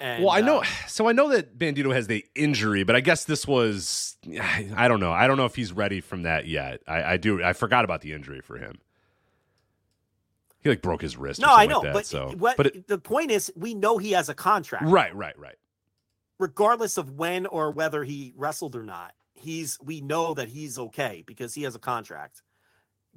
And, 0.01 0.25
well, 0.25 0.33
I 0.33 0.41
know. 0.41 0.61
uh, 0.61 0.65
So 0.89 1.09
I 1.09 1.13
know 1.13 1.29
that 1.29 1.59
Bandido 1.59 1.95
has 1.95 2.07
the 2.07 2.25
injury, 2.35 2.83
but 2.85 2.97
I 2.97 3.01
guess 3.01 3.25
this 3.25 3.47
was. 3.47 4.17
I 4.77 4.89
don't 4.89 5.01
know. 5.01 5.13
I 5.13 5.27
don't 5.27 5.37
know 5.37 5.45
if 5.45 5.55
he's 5.55 5.73
ready 5.73 6.01
from 6.01 6.23
that 6.23 6.47
yet. 6.47 6.81
I, 6.89 7.03
I 7.03 7.17
do. 7.17 7.43
I 7.43 7.53
forgot 7.53 7.85
about 7.85 8.01
the 8.01 8.13
injury 8.13 8.41
for 8.41 8.57
him. 8.59 8.79
He 10.63 10.69
like 10.69 10.83
broke 10.83 11.01
his 11.01 11.17
wrist. 11.17 11.41
or 11.43 11.47
no, 11.47 11.55
I 11.55 11.67
know, 11.67 11.79
like 11.79 11.85
that, 11.85 11.93
but 11.95 12.07
so 12.07 12.35
what 12.37 12.57
but 12.57 12.67
it, 12.67 12.87
the 12.87 12.99
point 12.99 13.31
is, 13.31 13.51
we 13.57 13.73
know 13.75 13.97
he 13.97 14.13
has 14.13 14.29
a 14.29 14.35
contract. 14.35 14.85
right, 14.87 15.15
right, 15.15 15.39
right. 15.39 15.57
regardless 16.39 16.99
of 16.99 17.13
when 17.13 17.47
or 17.47 17.71
whether 17.71 18.05
he 18.05 18.35
wrestled 18.37 18.77
or 18.77 18.83
not, 18.83 19.13
he's 19.33 19.79
we 19.83 20.03
know 20.03 20.35
that 20.35 20.49
he's 20.49 20.79
okay 20.79 21.25
because 21.27 21.55
he 21.55 21.63
has 21.63 21.75
a 21.75 21.79
contract. 21.79 22.43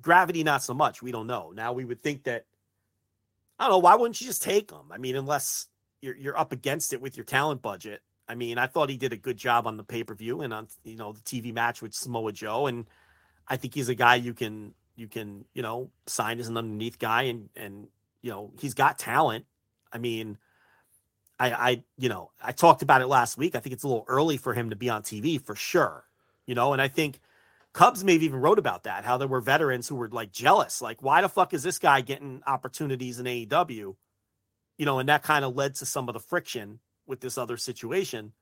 Gravity, 0.01 0.43
not 0.43 0.63
so 0.63 0.73
much. 0.73 1.01
We 1.01 1.11
don't 1.11 1.27
know. 1.27 1.51
Now 1.53 1.73
we 1.73 1.83
would 1.83 2.01
think 2.01 2.23
that 2.23 2.45
I 3.59 3.65
don't 3.65 3.73
know. 3.73 3.79
Why 3.79 3.95
wouldn't 3.95 4.21
you 4.21 4.27
just 4.27 4.41
take 4.41 4.71
him? 4.71 4.91
I 4.91 4.97
mean, 4.97 5.17
unless 5.17 5.67
you're 6.03 6.15
you're 6.17 6.37
up 6.37 6.51
against 6.51 6.93
it 6.93 7.01
with 7.01 7.15
your 7.15 7.23
talent 7.23 7.61
budget. 7.61 8.01
I 8.27 8.35
mean, 8.35 8.57
I 8.57 8.67
thought 8.67 8.89
he 8.89 8.97
did 8.97 9.13
a 9.13 9.17
good 9.17 9.37
job 9.37 9.65
on 9.65 9.77
the 9.77 9.83
pay 9.83 10.03
per 10.03 10.13
view 10.13 10.41
and 10.41 10.53
on 10.53 10.67
you 10.83 10.97
know 10.97 11.13
the 11.13 11.21
TV 11.21 11.53
match 11.53 11.81
with 11.81 11.93
Samoa 11.93 12.33
Joe, 12.33 12.67
and 12.67 12.85
I 13.47 13.57
think 13.57 13.73
he's 13.73 13.89
a 13.89 13.95
guy 13.95 14.15
you 14.15 14.33
can 14.33 14.73
you 14.95 15.07
can 15.07 15.45
you 15.53 15.61
know 15.61 15.89
sign 16.05 16.39
as 16.39 16.47
an 16.49 16.57
underneath 16.57 16.99
guy, 16.99 17.23
and 17.23 17.49
and 17.55 17.87
you 18.21 18.31
know 18.31 18.51
he's 18.59 18.73
got 18.73 18.99
talent. 18.99 19.45
I 19.91 19.97
mean, 19.97 20.37
I, 21.39 21.51
I, 21.51 21.83
you 21.97 22.09
know, 22.09 22.31
I 22.41 22.51
talked 22.51 22.81
about 22.81 23.01
it 23.01 23.07
last 23.07 23.37
week. 23.37 23.55
I 23.55 23.59
think 23.59 23.73
it's 23.73 23.83
a 23.83 23.87
little 23.87 24.05
early 24.07 24.37
for 24.37 24.53
him 24.53 24.71
to 24.71 24.75
be 24.75 24.89
on 24.89 25.03
TV 25.03 25.39
for 25.39 25.55
sure, 25.55 26.05
you 26.47 26.55
know, 26.55 26.73
and 26.73 26.81
I 26.81 26.87
think 26.87 27.19
Cubs 27.73 28.03
maybe 28.03 28.25
even 28.25 28.39
wrote 28.39 28.57
about 28.57 28.83
that, 28.83 29.05
how 29.05 29.17
there 29.17 29.27
were 29.27 29.39
veterans 29.39 29.87
who 29.87 29.95
were 29.95 30.09
like 30.09 30.31
jealous, 30.31 30.81
like, 30.81 31.03
why 31.03 31.21
the 31.21 31.29
fuck 31.29 31.53
is 31.53 31.61
this 31.61 31.77
guy 31.77 32.01
getting 32.01 32.41
opportunities 32.47 33.19
in 33.19 33.27
AEW? 33.27 33.95
You 34.83 34.85
know, 34.85 34.99
and 34.99 35.07
that 35.07 35.23
kind 35.23 35.45
of 35.45 35.55
led 35.55 35.75
to 35.75 35.85
some 35.85 36.09
of 36.09 36.13
the 36.13 36.19
friction 36.19 36.79
with 37.07 37.21
this 37.21 37.37
other 37.37 37.55
situation. 37.55 38.33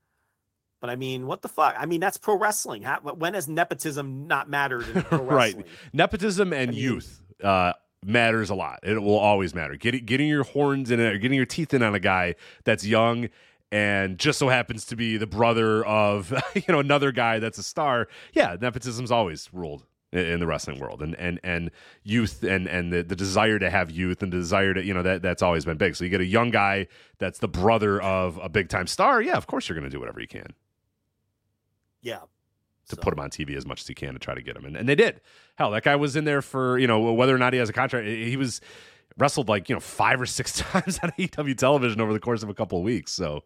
But 0.80 0.90
I 0.90 0.96
mean, 0.96 1.28
what 1.28 1.44
the 1.44 1.50
fuck? 1.50 1.76
I 1.78 1.86
mean, 1.86 2.00
that's 2.00 2.18
pro 2.18 2.36
wrestling. 2.36 2.82
How, 2.82 3.00
when 3.00 3.36
has 3.36 3.48
nepotism 3.48 4.26
not 4.26 4.50
mattered 4.50 4.90
in 4.90 5.04
pro 5.04 5.20
right. 5.22 5.56
Nepotism 5.94 6.52
and 6.52 6.72
I 6.72 6.74
mean- 6.74 6.82
youth 6.82 7.22
uh, 7.44 7.74
matters 8.04 8.50
a 8.50 8.56
lot. 8.56 8.80
It 8.82 9.00
will 9.00 9.20
always 9.20 9.54
matter. 9.54 9.76
Getting 9.76 10.04
getting 10.04 10.28
your 10.28 10.44
horns 10.44 10.90
in 10.90 11.00
it, 11.00 11.14
or 11.14 11.20
getting 11.20 11.38
your 11.38 11.46
teeth 11.46 11.76
in 11.76 11.84
on 11.84 11.94
a 11.94 12.00
guy 12.00 12.34
that's 12.64 12.84
young 12.88 13.30
and 13.72 14.18
just 14.18 14.40
so 14.40 14.50
happens 14.50 14.86
to 14.86 14.96
be 14.96 15.18
the 15.18 15.28
brother 15.28 15.86
of 15.86 16.34
you 16.56 16.64
know 16.70 16.80
another 16.80 17.12
guy 17.12 17.38
that's 17.38 17.60
a 17.60 17.64
star. 17.64 18.08
Yeah, 18.34 18.56
nepotism's 18.60 19.12
always 19.12 19.48
ruled 19.54 19.86
in, 20.12 20.40
the 20.40 20.48
wrestling 20.48 20.80
world, 20.80 21.02
and 21.02 21.16
and 21.16 21.40
and 21.44 21.72
youth 22.04 22.44
and 22.44 22.68
and 22.68 22.92
the, 22.92 23.02
the 23.04 23.16
desire 23.16 23.58
to 23.60 23.70
have 23.70 23.90
youth 23.92 24.22
and 24.24 24.32
the 24.34 24.38
desire 24.38 24.74
to 24.74 24.84
you 24.84 24.94
know 24.94 25.04
that 25.04 25.22
that's 25.22 25.42
always 25.42 25.66
been 25.66 25.78
big. 25.78 25.96
So 25.96 26.04
you 26.04 26.10
get 26.10 26.22
a 26.22 26.26
young 26.26 26.50
guy 26.52 26.88
that's 27.18 27.40
the 27.40 27.48
brother 27.48 28.02
of 28.02 28.38
a 28.42 28.50
big 28.50 28.70
time 28.70 28.88
star. 28.88 29.22
Yeah, 29.22 29.38
of 29.38 29.48
course 29.48 29.70
you're 29.70 29.78
going 29.78 29.90
to 29.90 29.96
do 29.96 30.00
whatever 30.00 30.20
you 30.20 30.28
can 30.28 30.54
Yeah. 32.02 32.20
to 32.90 32.96
So- 32.96 33.02
put 33.02 33.14
him 33.14 33.20
on 33.20 33.30
TV 33.30 33.56
as 33.56 33.66
much 33.66 33.82
as 33.82 33.88
he 33.88 33.94
can 33.94 34.14
to 34.14 34.20
try 34.20 34.34
to 34.36 34.42
get 34.42 34.56
him. 34.58 34.66
And, 34.66 34.76
and 34.76 34.90
they 34.90 34.96
did. 34.96 35.22
Hell, 35.56 35.72
that 35.72 35.84
guy 35.84 35.96
was 35.96 36.16
in 36.16 36.26
there 36.26 36.42
for, 36.42 36.78
you 36.78 36.88
know, 36.88 37.14
whether 37.14 37.34
or 37.36 37.38
not 37.38 37.54
he 37.54 37.60
has 37.60 37.70
a 37.70 37.74
contract. 37.74 38.08
He 38.08 38.36
was 38.38 38.60
wrestled 39.18 39.48
like, 39.50 39.70
you 39.70 39.76
know, 39.76 39.80
five 39.80 40.20
or 40.20 40.26
six 40.26 40.54
times 40.58 41.00
on 41.04 41.12
AEW 41.20 41.56
television 41.58 42.02
over 42.02 42.12
the 42.14 42.20
course 42.20 42.44
of 42.44 42.50
a 42.50 42.54
couple 42.54 42.78
of 42.80 42.84
weeks. 42.84 43.12
So 43.12 43.44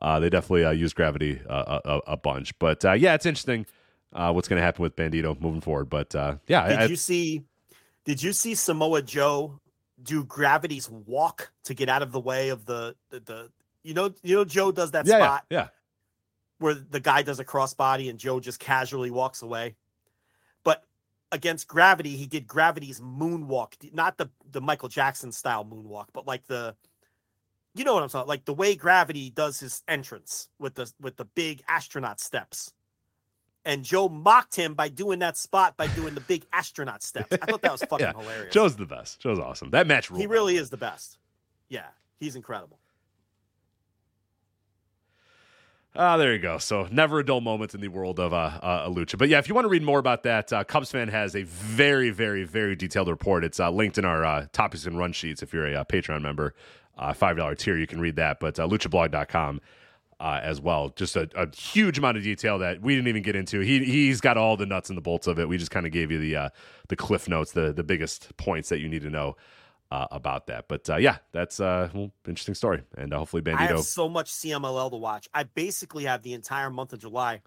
uh, 0.00 0.18
they 0.20 0.30
definitely 0.30 0.64
uh, 0.64 0.70
used 0.70 0.94
gravity 0.96 1.40
uh, 1.48 1.78
a, 1.84 1.90
a, 1.90 1.98
a 2.12 2.16
bunch. 2.16 2.58
But 2.58 2.84
uh, 2.84 2.92
yeah, 2.92 3.14
it's 3.14 3.26
interesting 3.26 3.66
uh, 4.12 4.32
what's 4.32 4.48
going 4.48 4.58
to 4.58 4.64
happen 4.64 4.82
with 4.82 4.96
Bandido 4.96 5.38
moving 5.40 5.60
forward. 5.60 5.88
But 5.88 6.14
uh, 6.14 6.36
yeah, 6.46 6.68
Did 6.68 6.78
I, 6.78 6.84
you 6.86 6.96
see? 6.96 7.42
Did 8.04 8.22
you 8.22 8.32
see 8.32 8.54
Samoa 8.54 9.02
Joe 9.02 9.60
do 10.02 10.24
Gravity's 10.24 10.88
walk 10.90 11.50
to 11.64 11.74
get 11.74 11.88
out 11.88 12.02
of 12.02 12.12
the 12.12 12.20
way 12.20 12.50
of 12.50 12.64
the 12.66 12.94
the, 13.10 13.20
the 13.20 13.50
you 13.82 13.94
know 13.94 14.12
you 14.22 14.36
know 14.36 14.44
Joe 14.44 14.72
does 14.72 14.92
that 14.92 15.06
yeah, 15.06 15.18
yeah, 15.18 15.24
spot 15.24 15.44
yeah. 15.50 15.68
where 16.58 16.74
the 16.74 17.00
guy 17.00 17.22
does 17.22 17.40
a 17.40 17.44
crossbody 17.44 18.10
and 18.10 18.18
Joe 18.18 18.40
just 18.40 18.60
casually 18.60 19.10
walks 19.10 19.42
away. 19.42 19.74
But 20.64 20.84
against 21.32 21.68
Gravity, 21.68 22.16
he 22.16 22.26
did 22.26 22.46
Gravity's 22.46 23.00
moonwalk, 23.00 23.92
not 23.92 24.16
the 24.18 24.30
the 24.50 24.60
Michael 24.60 24.88
Jackson 24.88 25.32
style 25.32 25.64
moonwalk, 25.64 26.06
but 26.12 26.26
like 26.26 26.46
the 26.46 26.74
you 27.74 27.84
know 27.84 27.94
what 27.94 28.02
I'm 28.02 28.08
talking 28.08 28.28
like 28.28 28.44
the 28.44 28.54
way 28.54 28.74
Gravity 28.74 29.30
does 29.30 29.60
his 29.60 29.82
entrance 29.88 30.48
with 30.58 30.74
the 30.74 30.90
with 31.00 31.16
the 31.16 31.26
big 31.26 31.62
astronaut 31.68 32.20
steps. 32.20 32.72
And 33.68 33.84
Joe 33.84 34.08
mocked 34.08 34.56
him 34.56 34.72
by 34.72 34.88
doing 34.88 35.18
that 35.18 35.36
spot 35.36 35.76
by 35.76 35.88
doing 35.88 36.14
the 36.14 36.22
big 36.22 36.46
astronaut 36.54 37.02
steps. 37.02 37.28
I 37.40 37.44
thought 37.46 37.60
that 37.62 37.70
was 37.72 37.82
fucking 37.88 38.06
Yeah. 38.06 38.12
hilarious. 38.18 38.52
Joe's 38.54 38.74
the 38.76 38.86
best. 38.86 39.20
Joe's 39.20 39.38
awesome. 39.38 39.70
That 39.70 39.86
match 39.86 40.08
ruled. 40.10 40.20
he 40.22 40.26
really 40.26 40.56
is 40.56 40.70
the 40.70 40.78
best. 40.78 41.18
Yeah, 41.68 41.84
he's 42.18 42.34
incredible. 42.34 42.78
Ah, 45.94 46.16
there 46.16 46.32
you 46.32 46.38
go. 46.38 46.58
So 46.58 46.86
never 46.90 47.18
a 47.18 47.24
dull 47.26 47.40
moment 47.40 47.74
in 47.74 47.80
the 47.80 47.88
world 47.88 48.20
of 48.20 48.32
uh, 48.32 48.36
uh, 48.36 48.84
a 48.86 48.90
lucha. 48.90 49.18
But 49.18 49.28
yeah, 49.28 49.38
if 49.38 49.48
you 49.48 49.54
want 49.54 49.64
to 49.64 49.68
read 49.68 49.82
more 49.82 49.98
about 49.98 50.22
that, 50.22 50.52
uh, 50.52 50.62
Cubs 50.64 50.90
fan 50.90 51.08
has 51.08 51.34
a 51.34 51.42
very, 51.42 52.10
very, 52.10 52.44
very 52.44 52.76
detailed 52.76 53.08
report. 53.08 53.42
It's 53.44 53.58
uh, 53.58 53.70
linked 53.70 53.98
in 53.98 54.04
our 54.04 54.24
uh, 54.24 54.46
topics 54.52 54.86
and 54.86 54.96
run 54.98 55.12
sheets. 55.12 55.42
If 55.42 55.52
you're 55.52 55.66
a 55.66 55.74
uh, 55.80 55.84
Patreon 55.84 56.22
member, 56.22 56.54
uh, 56.96 57.12
five 57.14 57.36
dollar 57.36 57.54
tier, 57.54 57.76
you 57.76 57.86
can 57.86 58.00
read 58.00 58.16
that. 58.16 58.38
But 58.38 58.58
uh, 58.60 58.68
luchablog.com 58.68 59.60
uh, 60.20 60.40
as 60.42 60.60
well. 60.60 60.90
Just 60.96 61.16
a, 61.16 61.28
a 61.36 61.54
huge 61.54 61.98
amount 61.98 62.16
of 62.16 62.22
detail 62.22 62.58
that 62.58 62.80
we 62.82 62.94
didn't 62.94 63.08
even 63.08 63.22
get 63.22 63.36
into. 63.36 63.60
He 63.60 63.84
he's 63.84 64.20
got 64.20 64.36
all 64.36 64.56
the 64.56 64.66
nuts 64.66 64.88
and 64.90 64.96
the 64.96 65.02
bolts 65.02 65.26
of 65.26 65.38
it. 65.38 65.48
We 65.48 65.58
just 65.58 65.70
kind 65.70 65.86
of 65.86 65.92
gave 65.92 66.10
you 66.10 66.18
the 66.18 66.36
uh, 66.36 66.48
the 66.88 66.96
cliff 66.96 67.28
notes, 67.28 67.52
the 67.52 67.72
the 67.72 67.84
biggest 67.84 68.36
points 68.36 68.68
that 68.70 68.80
you 68.80 68.88
need 68.88 69.02
to 69.02 69.10
know. 69.10 69.36
Uh, 69.90 70.06
about 70.10 70.48
that, 70.48 70.68
but 70.68 70.90
uh, 70.90 70.96
yeah, 70.96 71.16
that's 71.32 71.60
uh, 71.60 71.88
well, 71.94 72.12
interesting 72.26 72.54
story, 72.54 72.82
and 72.98 73.14
uh, 73.14 73.16
hopefully 73.16 73.42
I 73.46 73.62
have 73.62 73.70
Bandido. 73.78 73.82
so 73.82 74.06
much 74.06 74.30
CMLL 74.30 74.90
to 74.90 74.98
watch. 74.98 75.30
I 75.32 75.44
basically 75.44 76.04
have 76.04 76.20
the 76.20 76.34
entire 76.34 76.68
month 76.68 76.92
of 76.92 76.98
July. 76.98 77.40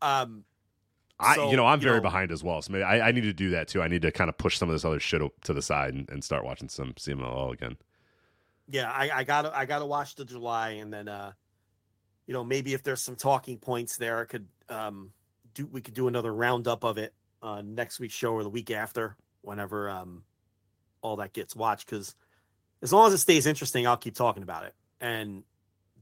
Um, 0.00 0.44
I, 1.20 1.34
So, 1.36 1.50
you 1.50 1.58
know, 1.58 1.66
I'm 1.66 1.80
you 1.80 1.84
very 1.84 1.96
know- 1.98 2.02
behind 2.04 2.32
as 2.32 2.42
well. 2.42 2.62
So 2.62 2.72
maybe 2.72 2.84
I, 2.84 3.08
I 3.08 3.12
need 3.12 3.24
to 3.24 3.34
do 3.34 3.50
that 3.50 3.68
too. 3.68 3.82
I 3.82 3.88
need 3.88 4.00
to 4.00 4.10
kind 4.10 4.30
of 4.30 4.38
push 4.38 4.56
some 4.56 4.70
of 4.70 4.74
this 4.74 4.86
other 4.86 4.98
shit 4.98 5.20
up 5.20 5.32
to 5.42 5.52
the 5.52 5.60
side 5.60 5.92
and, 5.92 6.08
and 6.08 6.24
start 6.24 6.42
watching 6.46 6.70
some 6.70 6.94
CMLL 6.94 7.52
again. 7.52 7.76
yeah, 8.66 8.90
I, 8.90 9.10
I 9.18 9.24
gotta 9.24 9.54
I 9.54 9.66
gotta 9.66 9.84
watch 9.84 10.14
the 10.14 10.24
July, 10.24 10.70
and 10.70 10.90
then 10.90 11.06
uh, 11.06 11.32
you 12.26 12.34
know 12.34 12.44
maybe 12.44 12.74
if 12.74 12.82
there's 12.82 13.02
some 13.02 13.16
talking 13.16 13.58
points 13.58 13.96
there, 13.96 14.20
I 14.20 14.24
could 14.24 14.46
um 14.68 15.10
do 15.54 15.66
we 15.66 15.80
could 15.80 15.94
do 15.94 16.08
another 16.08 16.34
roundup 16.34 16.84
of 16.84 16.98
it 16.98 17.12
uh 17.42 17.62
next 17.64 18.00
week's 18.00 18.14
show 18.14 18.32
or 18.32 18.42
the 18.42 18.50
week 18.50 18.70
after, 18.70 19.16
whenever 19.42 19.90
um 19.90 20.24
all 21.02 21.16
that 21.16 21.32
gets 21.32 21.54
watched 21.54 21.88
because 21.88 22.14
as 22.84 22.92
long 22.92 23.08
as 23.08 23.14
it 23.14 23.18
stays 23.18 23.46
interesting, 23.46 23.86
I'll 23.86 23.96
keep 23.96 24.14
talking 24.14 24.42
about 24.42 24.64
it. 24.64 24.74
And 25.00 25.42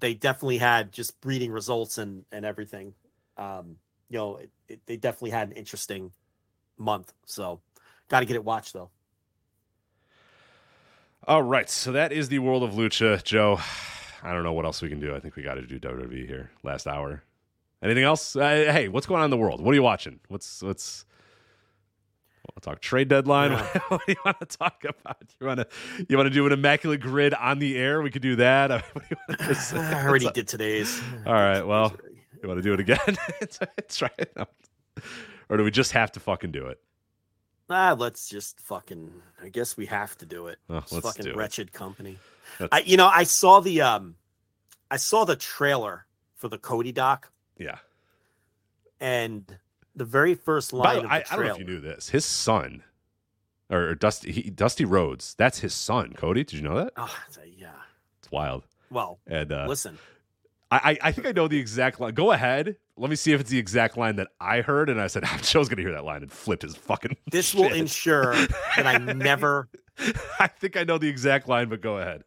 they 0.00 0.14
definitely 0.14 0.58
had 0.58 0.92
just 0.92 1.20
breeding 1.20 1.52
results 1.52 1.96
and 1.96 2.24
and 2.32 2.44
everything. 2.44 2.92
Um, 3.36 3.76
you 4.10 4.18
know, 4.18 4.36
it, 4.36 4.50
it, 4.68 4.80
they 4.86 4.96
definitely 4.96 5.30
had 5.30 5.48
an 5.48 5.54
interesting 5.54 6.10
month. 6.76 7.12
So, 7.24 7.60
got 8.08 8.20
to 8.20 8.26
get 8.26 8.34
it 8.34 8.44
watched 8.44 8.72
though. 8.74 8.90
All 11.26 11.42
right, 11.42 11.70
so 11.70 11.92
that 11.92 12.12
is 12.12 12.28
the 12.28 12.40
world 12.40 12.64
of 12.64 12.72
lucha, 12.72 13.22
Joe. 13.22 13.60
I 14.22 14.32
don't 14.32 14.44
know 14.44 14.52
what 14.52 14.64
else 14.64 14.80
we 14.82 14.88
can 14.88 15.00
do. 15.00 15.14
I 15.14 15.20
think 15.20 15.36
we 15.36 15.42
got 15.42 15.54
to 15.54 15.62
do 15.66 15.78
WWE 15.80 16.26
here. 16.26 16.50
Last 16.62 16.86
hour. 16.86 17.22
Anything 17.82 18.04
else? 18.04 18.36
Uh, 18.36 18.40
hey, 18.70 18.88
what's 18.88 19.06
going 19.06 19.20
on 19.20 19.24
in 19.24 19.30
the 19.30 19.36
world? 19.36 19.60
What 19.60 19.72
are 19.72 19.74
you 19.74 19.82
watching? 19.82 20.20
What's 20.28 20.62
what's 20.62 21.04
to 22.54 22.60
talk 22.60 22.80
trade 22.80 23.08
deadline? 23.08 23.52
Yeah. 23.52 23.78
what 23.88 24.06
do 24.06 24.12
you 24.12 24.18
want 24.24 24.40
to 24.40 24.46
talk 24.46 24.84
about? 24.84 25.22
You 25.40 25.46
want 25.46 25.60
to 25.60 25.66
you 26.08 26.16
want 26.16 26.26
to 26.26 26.30
do 26.34 26.46
an 26.46 26.52
immaculate 26.52 27.00
grid 27.00 27.34
on 27.34 27.58
the 27.58 27.76
air? 27.76 28.02
We 28.02 28.10
could 28.10 28.22
do 28.22 28.36
that. 28.36 28.70
What 28.94 29.08
do 29.08 29.08
you 29.10 29.16
want 29.28 29.40
to 29.40 29.54
say? 29.60 29.78
I 29.78 30.06
already 30.06 30.30
did 30.30 30.48
today's. 30.48 31.00
All 31.26 31.32
right. 31.32 31.62
Well, 31.62 31.94
you 32.42 32.48
want 32.48 32.58
to 32.58 32.62
do 32.62 32.74
it 32.74 32.80
again? 32.80 32.98
Try 33.88 34.10
it. 34.18 34.32
out. 34.36 34.50
Or 35.48 35.56
do 35.56 35.64
we 35.64 35.70
just 35.70 35.92
have 35.92 36.12
to 36.12 36.20
fucking 36.20 36.52
do 36.52 36.66
it? 36.66 36.80
Ah, 37.70 37.94
let's 37.98 38.28
just 38.28 38.60
fucking. 38.60 39.10
I 39.42 39.48
guess 39.48 39.76
we 39.76 39.86
have 39.86 40.16
to 40.18 40.26
do 40.26 40.48
it. 40.48 40.58
Oh, 40.68 40.74
let's 40.90 40.90
fucking 40.90 41.24
do 41.24 41.30
it. 41.30 41.36
wretched 41.36 41.72
company. 41.72 42.18
I, 42.70 42.80
you 42.80 42.96
know, 42.96 43.06
I 43.06 43.22
saw 43.24 43.60
the 43.60 43.80
um, 43.82 44.16
I 44.90 44.96
saw 44.96 45.24
the 45.24 45.36
trailer 45.36 46.06
for 46.36 46.48
the 46.48 46.58
Cody 46.58 46.92
doc, 46.92 47.30
Yeah. 47.58 47.78
and 49.00 49.44
the 49.94 50.04
very 50.04 50.34
first 50.34 50.72
By 50.72 50.94
line 50.94 51.02
the 51.04 51.12
I, 51.12 51.18
the 51.20 51.32
I 51.32 51.36
don't 51.36 51.44
know 51.46 51.52
if 51.52 51.58
you 51.58 51.64
knew 51.64 51.80
this. 51.80 52.08
His 52.08 52.24
son, 52.24 52.82
or, 53.70 53.94
Dusty 53.94 54.32
he, 54.32 54.42
Dusty 54.50 54.84
Rhodes, 54.84 55.34
that's 55.36 55.58
his 55.60 55.74
son. 55.74 56.12
Cody, 56.16 56.44
did 56.44 56.54
you 56.54 56.62
know 56.62 56.76
that? 56.76 56.92
Oh, 56.96 57.14
yeah. 57.56 57.68
It's 58.20 58.30
wild. 58.30 58.64
Well, 58.90 59.18
And 59.26 59.50
uh, 59.52 59.66
listen, 59.68 59.98
I, 60.70 60.98
I 61.02 61.12
think 61.12 61.26
I 61.26 61.32
know 61.32 61.48
the 61.48 61.58
exact 61.58 62.00
line. 62.00 62.14
Go 62.14 62.32
ahead. 62.32 62.76
Let 62.96 63.08
me 63.10 63.16
see 63.16 63.32
if 63.32 63.40
it's 63.40 63.50
the 63.50 63.58
exact 63.58 63.96
line 63.96 64.16
that 64.16 64.28
I 64.40 64.60
heard. 64.62 64.88
And 64.90 65.00
I 65.00 65.06
said, 65.06 65.24
Joe's 65.42 65.68
gonna 65.68 65.82
hear 65.82 65.92
that 65.92 66.04
line 66.04 66.22
and 66.22 66.32
flip 66.32 66.62
his 66.62 66.74
fucking. 66.76 67.16
this 67.30 67.54
will 67.54 67.72
ensure 67.72 68.34
that 68.76 68.86
I 68.86 68.98
never. 69.14 69.68
I 70.40 70.46
think 70.46 70.76
I 70.76 70.84
know 70.84 70.98
the 70.98 71.08
exact 71.08 71.48
line, 71.48 71.68
but 71.68 71.80
go 71.80 71.98
ahead. 71.98 72.24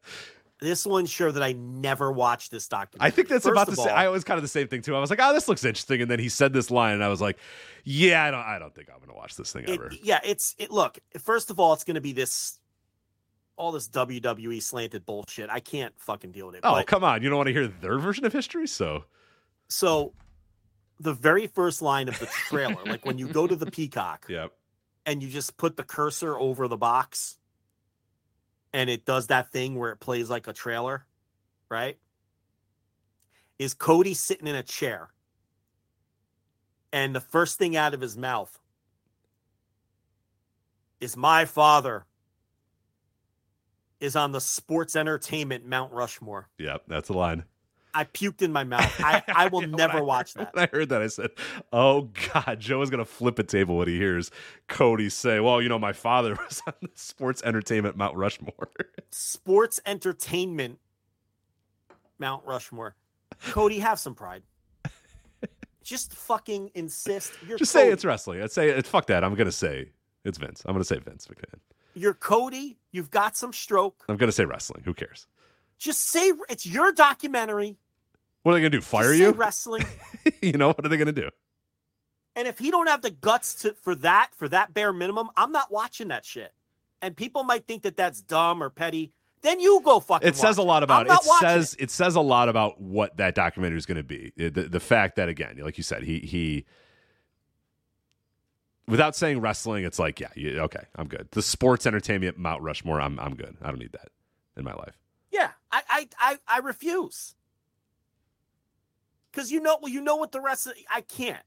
This 0.62 0.86
will 0.86 0.98
ensure 0.98 1.32
that 1.32 1.44
I 1.44 1.52
never 1.52 2.12
watched 2.12 2.50
this 2.50 2.68
documentary. 2.68 3.06
I 3.08 3.12
think 3.12 3.28
that's 3.28 3.44
First 3.44 3.52
about 3.52 3.68
the 3.68 3.76
same. 3.76 3.94
I 3.94 4.08
was 4.08 4.24
kind 4.24 4.38
of 4.38 4.42
the 4.42 4.48
same 4.48 4.68
thing 4.70 4.82
too. 4.82 4.96
I 4.96 5.00
was 5.00 5.10
like, 5.10 5.20
oh, 5.22 5.34
this 5.34 5.48
looks 5.50 5.66
interesting, 5.66 6.02
and 6.02 6.10
then 6.10 6.20
he 6.20 6.30
said 6.30 6.54
this 6.54 6.72
line, 6.72 6.94
and 6.94 7.04
I 7.04 7.10
was 7.10 7.20
like, 7.20 7.38
yeah, 7.84 8.24
I 8.24 8.32
don't, 8.32 8.40
I 8.40 8.58
don't 8.58 8.74
think 8.74 8.90
I'm 8.94 9.00
gonna 9.06 9.18
watch 9.18 9.36
this 9.36 9.52
thing 9.52 9.64
it- 9.64 9.72
ever. 9.72 9.92
yeah, 10.02 10.20
it's 10.24 10.56
it. 10.58 10.72
Look, 10.72 11.00
first 11.20 11.52
of 11.52 11.60
all, 11.60 11.74
it's 11.74 11.84
going 11.84 11.96
to 11.96 12.02
be 12.02 12.14
this, 12.14 12.58
all 13.58 13.74
this 13.74 13.90
WWE 13.90 14.62
slanted 14.64 15.06
bullshit. 15.06 15.50
I 15.50 15.60
can't 15.60 15.94
fucking 16.00 16.32
deal 16.32 16.48
with 16.48 16.56
it. 16.56 16.62
Oh, 16.64 16.76
but- 16.76 16.88
come 16.88 17.04
on! 17.04 17.22
You 17.22 17.30
don't 17.30 17.38
want 17.38 17.48
to 17.48 17.54
hear 17.54 17.68
their 17.68 18.00
version 18.00 18.26
of 18.26 18.32
history, 18.32 18.68
so 18.68 19.04
so 19.68 20.14
the 21.00 21.14
very 21.14 21.48
first 21.48 21.82
line 21.82 22.08
of 22.08 22.18
the 22.20 22.28
trailer, 22.28 22.78
like 22.86 23.06
when 23.06 23.18
you 23.18 23.28
go 23.28 23.46
to 23.46 23.56
the 23.56 23.66
Peacock 23.72 24.26
yeah. 24.30 24.48
and 25.06 25.22
you 25.22 25.30
just 25.30 25.58
put 25.58 25.76
the 25.76 25.84
cursor 25.84 26.38
over 26.38 26.70
the 26.70 26.78
box, 26.78 27.38
and 28.76 28.90
it 28.90 29.06
does 29.06 29.28
that 29.28 29.54
thing 29.54 29.76
where 29.76 29.92
it 29.92 30.02
plays 30.02 30.30
like 30.30 30.50
a 30.50 30.54
trailer, 30.54 31.06
right? 31.70 31.98
Is 33.58 33.74
Cody 33.74 34.14
sitting 34.14 34.48
in 34.48 34.56
a 34.56 34.64
chair, 34.64 35.12
and 36.92 37.16
the 37.16 37.22
first 37.22 37.58
thing 37.58 37.78
out 37.78 37.94
of 37.94 38.02
his 38.02 38.18
mouth 38.18 38.60
is 41.00 41.16
"My 41.16 41.46
father." 41.46 42.06
Is 44.02 44.18
on 44.18 44.34
the 44.34 44.42
sports 44.42 44.98
entertainment 44.98 45.66
Mount 45.66 45.94
Rushmore. 45.94 46.50
Yep, 46.60 46.84
that's 46.88 47.08
the 47.08 47.16
line. 47.16 47.46
I 47.96 48.04
puked 48.04 48.42
in 48.42 48.52
my 48.52 48.64
mouth. 48.64 48.94
I, 49.00 49.24
I 49.28 49.48
will 49.48 49.62
never 49.62 50.00
I- 50.00 50.02
watch 50.02 50.34
that. 50.36 50.52
I 50.56 50.68
heard 50.72 50.90
that, 50.90 51.02
I 51.02 51.08
said, 51.08 51.32
"Oh 51.74 52.10
God, 52.34 52.60
Joe 52.60 52.82
is 52.82 52.90
gonna 52.90 53.06
flip 53.06 53.40
a 53.40 53.44
table 53.44 53.78
when 53.78 53.88
he 53.88 53.98
hears 53.98 54.30
Cody 54.68 55.10
say, 55.10 55.40
well, 55.40 55.62
you 55.62 55.70
know, 55.70 55.80
my 55.80 55.94
father 55.94 56.36
was 56.50 56.62
on 56.68 56.74
the 56.82 56.90
sports 56.96 57.42
entertainment 57.44 57.96
Mount 57.98 58.16
Rushmore.' 58.16 58.70
Sports 59.12 59.80
entertainment 59.86 60.80
Mount 62.20 62.46
Rushmore. 62.46 62.96
Cody, 63.52 63.80
have 63.80 64.00
some 64.00 64.14
pride. 64.16 64.44
Just 65.84 66.14
fucking 66.14 66.72
insist. 66.74 67.32
You're 67.48 67.60
Just 67.60 67.72
Cody. 67.74 67.86
say 67.88 67.92
it's 67.92 68.04
wrestling. 68.04 68.42
I'd 68.42 68.52
say 68.52 68.70
it. 68.70 68.88
Fuck 68.88 69.06
that. 69.08 69.24
I'm 69.24 69.36
gonna 69.36 69.52
say 69.52 69.90
it's 70.24 70.38
Vince. 70.40 70.64
I'm 70.66 70.74
gonna 70.74 70.84
say 70.84 70.98
Vince 70.98 71.28
McMahon. 71.28 71.60
You're 71.94 72.16
Cody. 72.16 72.78
You've 72.92 73.12
got 73.12 73.38
some 73.38 73.54
stroke. 73.54 74.04
I'm 74.10 74.18
gonna 74.18 74.32
say 74.32 74.46
wrestling. 74.46 74.82
Who 74.84 74.94
cares? 74.96 75.28
Just 75.78 76.10
say 76.10 76.32
it's 76.50 76.66
your 76.66 76.92
documentary. 76.92 77.78
What 78.46 78.52
are 78.52 78.56
they 78.56 78.62
gonna 78.62 78.70
do? 78.70 78.82
Fire 78.82 79.12
you? 79.12 79.32
wrestling. 79.32 79.86
you 80.42 80.52
know 80.52 80.68
what 80.68 80.86
are 80.86 80.90
they 80.90 80.98
gonna 80.98 81.12
do? 81.12 81.30
and 82.36 82.48
if 82.48 82.60
he 82.60 82.70
don't 82.70 82.88
have 82.88 83.02
the 83.02 83.12
guts 83.12 83.56
to 83.56 83.74
for 83.82 83.96
that 83.96 84.30
for 84.36 84.48
that 84.50 84.74
bare 84.74 84.94
minimum, 84.94 85.30
I'm 85.38 85.52
not 85.52 85.72
watching 85.72 86.10
that 86.10 86.26
shit. 86.26 86.54
And 87.02 87.16
people 87.16 87.44
might 87.44 87.66
think 87.66 87.84
that 87.84 87.96
that's 87.96 88.22
dumb 88.22 88.62
or 88.62 88.70
petty. 88.70 89.14
Then 89.42 89.60
you 89.60 89.82
go 89.84 90.00
fucking. 90.00 90.28
It 90.28 90.36
says 90.36 90.58
a 90.58 90.64
lot 90.64 90.84
about 90.84 91.08
it. 91.08 91.14
It 91.14 91.24
says 91.24 91.76
it. 91.80 91.92
says 91.92 92.16
a 92.16 92.22
lot 92.22 92.50
about 92.50 92.82
what 92.82 93.18
that 93.18 93.36
documentary 93.36 93.78
is 93.78 93.86
going 93.86 93.98
to 93.98 94.04
be. 94.04 94.32
The, 94.36 94.50
the 94.50 94.80
fact 94.80 95.18
that 95.18 95.30
again, 95.30 95.58
like 95.60 95.78
you 95.78 95.84
said, 95.84 96.04
he 96.04 96.20
he 96.20 96.66
without 98.88 99.16
saying 99.16 99.40
wrestling, 99.42 99.86
it's 99.86 100.00
like 100.00 100.20
yeah, 100.20 100.30
you, 100.36 100.60
okay, 100.62 100.86
I'm 100.96 101.08
good. 101.08 101.28
The 101.32 101.44
sports 101.44 101.86
entertainment 101.86 102.38
Mount 102.38 102.64
Rushmore, 102.64 103.00
I'm 103.00 103.20
I'm 103.20 103.36
good. 103.36 103.56
I 103.62 103.68
don't 103.68 103.80
need 103.80 103.92
that 103.92 104.10
in 104.58 104.64
my 104.64 104.74
life. 104.74 104.98
Yeah, 105.32 105.52
I 105.72 105.82
I 105.90 106.08
I, 106.20 106.38
I 106.48 106.60
refuse. 106.60 107.36
Because 109.36 109.52
you 109.52 109.60
know, 109.60 109.78
well, 109.82 109.92
you 109.92 110.00
know 110.00 110.16
what 110.16 110.32
the 110.32 110.40
rest 110.40 110.66
of 110.66 110.74
I 110.90 111.02
can't, 111.02 111.44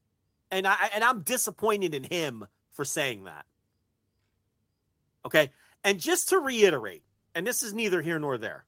and 0.51 0.67
I 0.67 0.91
and 0.93 1.03
I'm 1.03 1.21
disappointed 1.21 1.95
in 1.95 2.03
him 2.03 2.45
for 2.71 2.85
saying 2.85 3.23
that. 3.23 3.45
Okay, 5.25 5.49
and 5.83 5.99
just 5.99 6.29
to 6.29 6.37
reiterate, 6.37 7.01
and 7.33 7.47
this 7.47 7.63
is 7.63 7.73
neither 7.73 8.03
here 8.03 8.19
nor 8.19 8.37
there. 8.37 8.65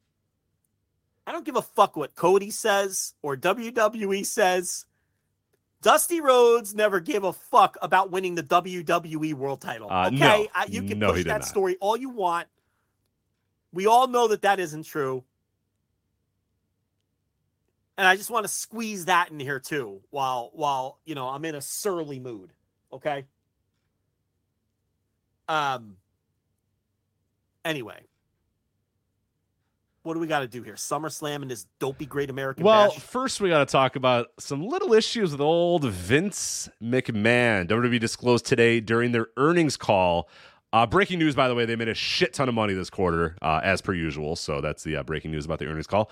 I 1.28 1.32
don't 1.32 1.46
give 1.46 1.56
a 1.56 1.62
fuck 1.62 1.96
what 1.96 2.16
Cody 2.16 2.50
says 2.50 3.14
or 3.22 3.38
WWE 3.38 4.26
says. 4.26 4.86
Dusty 5.84 6.20
Rhodes 6.20 6.74
never 6.76 7.00
gave 7.00 7.24
a 7.24 7.34
fuck 7.34 7.78
about 7.82 8.12
winning 8.12 8.36
the 8.36 8.44
WWE 8.44 9.34
World 9.36 9.62
Title. 9.62 9.88
Uh, 9.92 10.08
okay, 10.08 10.16
no. 10.18 10.48
I, 10.54 10.66
you 10.66 10.84
can 10.84 11.00
No, 11.00 11.12
push 11.12 11.24
that 11.26 11.40
not. 11.42 11.46
story 11.46 11.78
all 11.80 11.98
you 11.98 12.10
want. 12.10 12.48
We 13.72 13.88
all 13.88 14.08
know 14.08 14.28
that 14.28 14.42
that 14.44 14.60
isn't 14.60 14.84
true. 14.84 15.24
And 18.02 18.08
I 18.08 18.16
just 18.16 18.32
want 18.32 18.46
to 18.46 18.52
squeeze 18.52 19.06
that 19.06 19.30
in 19.30 19.40
here 19.40 19.60
too 19.60 20.02
while 20.10 20.50
while, 20.54 20.98
you 21.06 21.14
know, 21.14 21.28
I'm 21.28 21.46
in 21.46 21.54
a 21.54 21.62
surly 21.62 22.20
mood, 22.20 22.52
okay? 22.92 23.26
Um 25.48 25.98
anyway. 27.64 28.00
What 30.02 30.16
do 30.16 30.20
we 30.20 30.26
got 30.26 30.40
to 30.40 30.48
do 30.48 30.64
here? 30.64 30.74
SummerSlam 30.74 31.44
and 31.44 31.52
this 31.52 31.68
dopey 31.78 32.08
Great 32.08 32.32
American 32.32 32.64
Well, 32.64 32.90
Bash? 32.90 33.00
first 33.02 33.40
we 33.40 33.50
got 33.50 33.60
to 33.60 33.72
talk 33.72 33.96
about 33.96 34.30
some 34.40 34.66
little 34.66 34.96
issues 34.96 35.32
with 35.32 35.42
old 35.42 35.84
Vince 35.86 36.68
McMahon. 36.82 37.68
WWE 37.68 38.00
disclosed 38.00 38.48
today 38.48 38.80
during 38.80 39.12
their 39.12 39.28
earnings 39.38 39.78
call. 39.78 40.28
Uh, 40.74 40.88
breaking 40.88 41.20
news, 41.20 41.36
by 41.36 41.48
the 41.48 41.54
way, 41.54 41.66
they 41.66 41.76
made 41.76 41.90
a 41.90 41.94
shit 41.94 42.34
ton 42.34 42.50
of 42.50 42.56
money 42.56 42.74
this 42.74 42.90
quarter, 42.90 43.36
uh, 43.42 43.60
as 43.62 43.82
per 43.82 43.94
usual. 43.94 44.36
So 44.36 44.62
that's 44.62 44.84
the 44.84 44.96
uh, 44.96 45.04
breaking 45.04 45.30
news 45.30 45.46
about 45.46 45.60
the 45.60 45.68
earnings 45.68 45.86
call. 45.86 46.10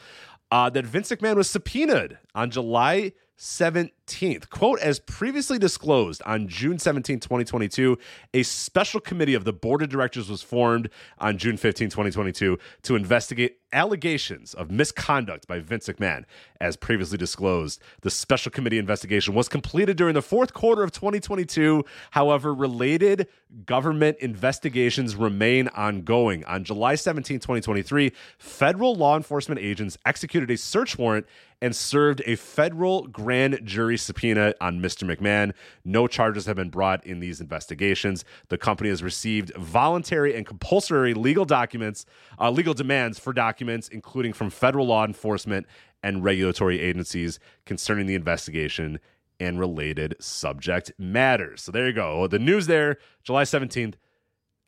Uh, 0.51 0.69
that 0.69 0.85
Vince 0.85 1.09
McMahon 1.09 1.35
was 1.35 1.49
subpoenaed 1.49 2.17
on 2.33 2.49
July 2.49 3.13
17th. 3.39 4.49
Quote, 4.49 4.79
as 4.81 4.99
previously 4.99 5.57
disclosed 5.57 6.21
on 6.25 6.49
June 6.49 6.77
17, 6.77 7.21
2022, 7.21 7.97
a 8.33 8.43
special 8.43 8.99
committee 8.99 9.33
of 9.33 9.45
the 9.45 9.53
board 9.53 9.81
of 9.81 9.87
directors 9.87 10.29
was 10.29 10.43
formed 10.43 10.89
on 11.19 11.37
June 11.37 11.55
15, 11.55 11.87
2022 11.87 12.59
to 12.83 12.95
investigate 12.97 13.59
allegations 13.71 14.53
of 14.53 14.71
misconduct 14.71 15.47
by 15.47 15.59
Vince 15.59 15.87
McMahon. 15.87 16.25
As 16.59 16.75
previously 16.75 17.17
disclosed, 17.17 17.81
the 18.01 18.09
special 18.09 18.51
committee 18.51 18.77
investigation 18.77 19.33
was 19.33 19.47
completed 19.47 19.95
during 19.95 20.15
the 20.15 20.21
fourth 20.21 20.53
quarter 20.53 20.83
of 20.83 20.91
2022. 20.91 21.85
However, 22.11 22.53
related 22.53 23.27
government 23.65 24.17
investigations 24.19 25.15
remain 25.15 25.69
ongoing. 25.69 26.43
On 26.43 26.65
July 26.65 26.95
17, 26.95 27.37
2023, 27.37 28.11
federal 28.37 28.95
law 28.95 29.15
enforcement 29.15 29.61
agents 29.61 29.97
executed 30.05 30.51
a 30.51 30.57
search 30.57 30.97
warrant 30.97 31.25
and 31.61 31.75
served 31.75 32.21
a 32.25 32.35
federal 32.35 33.07
grand 33.07 33.59
jury 33.63 33.97
subpoena 33.97 34.53
on 34.61 34.79
Mr. 34.79 35.03
McMahon. 35.03 35.53
No 35.83 36.07
charges 36.07 36.45
have 36.45 36.55
been 36.55 36.69
brought 36.69 37.05
in 37.05 37.19
these 37.19 37.41
investigations. 37.41 38.23
The 38.47 38.57
company 38.57 38.89
has 38.89 39.03
received 39.03 39.53
voluntary 39.55 40.35
and 40.35 40.45
compulsory 40.45 41.13
legal 41.13 41.45
documents, 41.45 42.05
uh, 42.39 42.49
legal 42.49 42.73
demands 42.73 43.19
for 43.19 43.33
documents, 43.33 43.89
including 43.89 44.33
from 44.33 44.49
federal 44.49 44.87
law 44.87 45.05
enforcement 45.05 45.67
and 46.01 46.23
regulatory 46.23 46.79
agencies 46.79 47.39
concerning 47.65 48.05
the 48.07 48.15
investigation 48.15 48.99
and 49.39 49.59
related 49.59 50.15
subject 50.19 50.91
matters. 50.97 51.61
So 51.61 51.71
there 51.71 51.87
you 51.87 51.93
go. 51.93 52.27
The 52.27 52.39
news 52.39 52.67
there, 52.67 52.97
July 53.23 53.43
17th, 53.43 53.95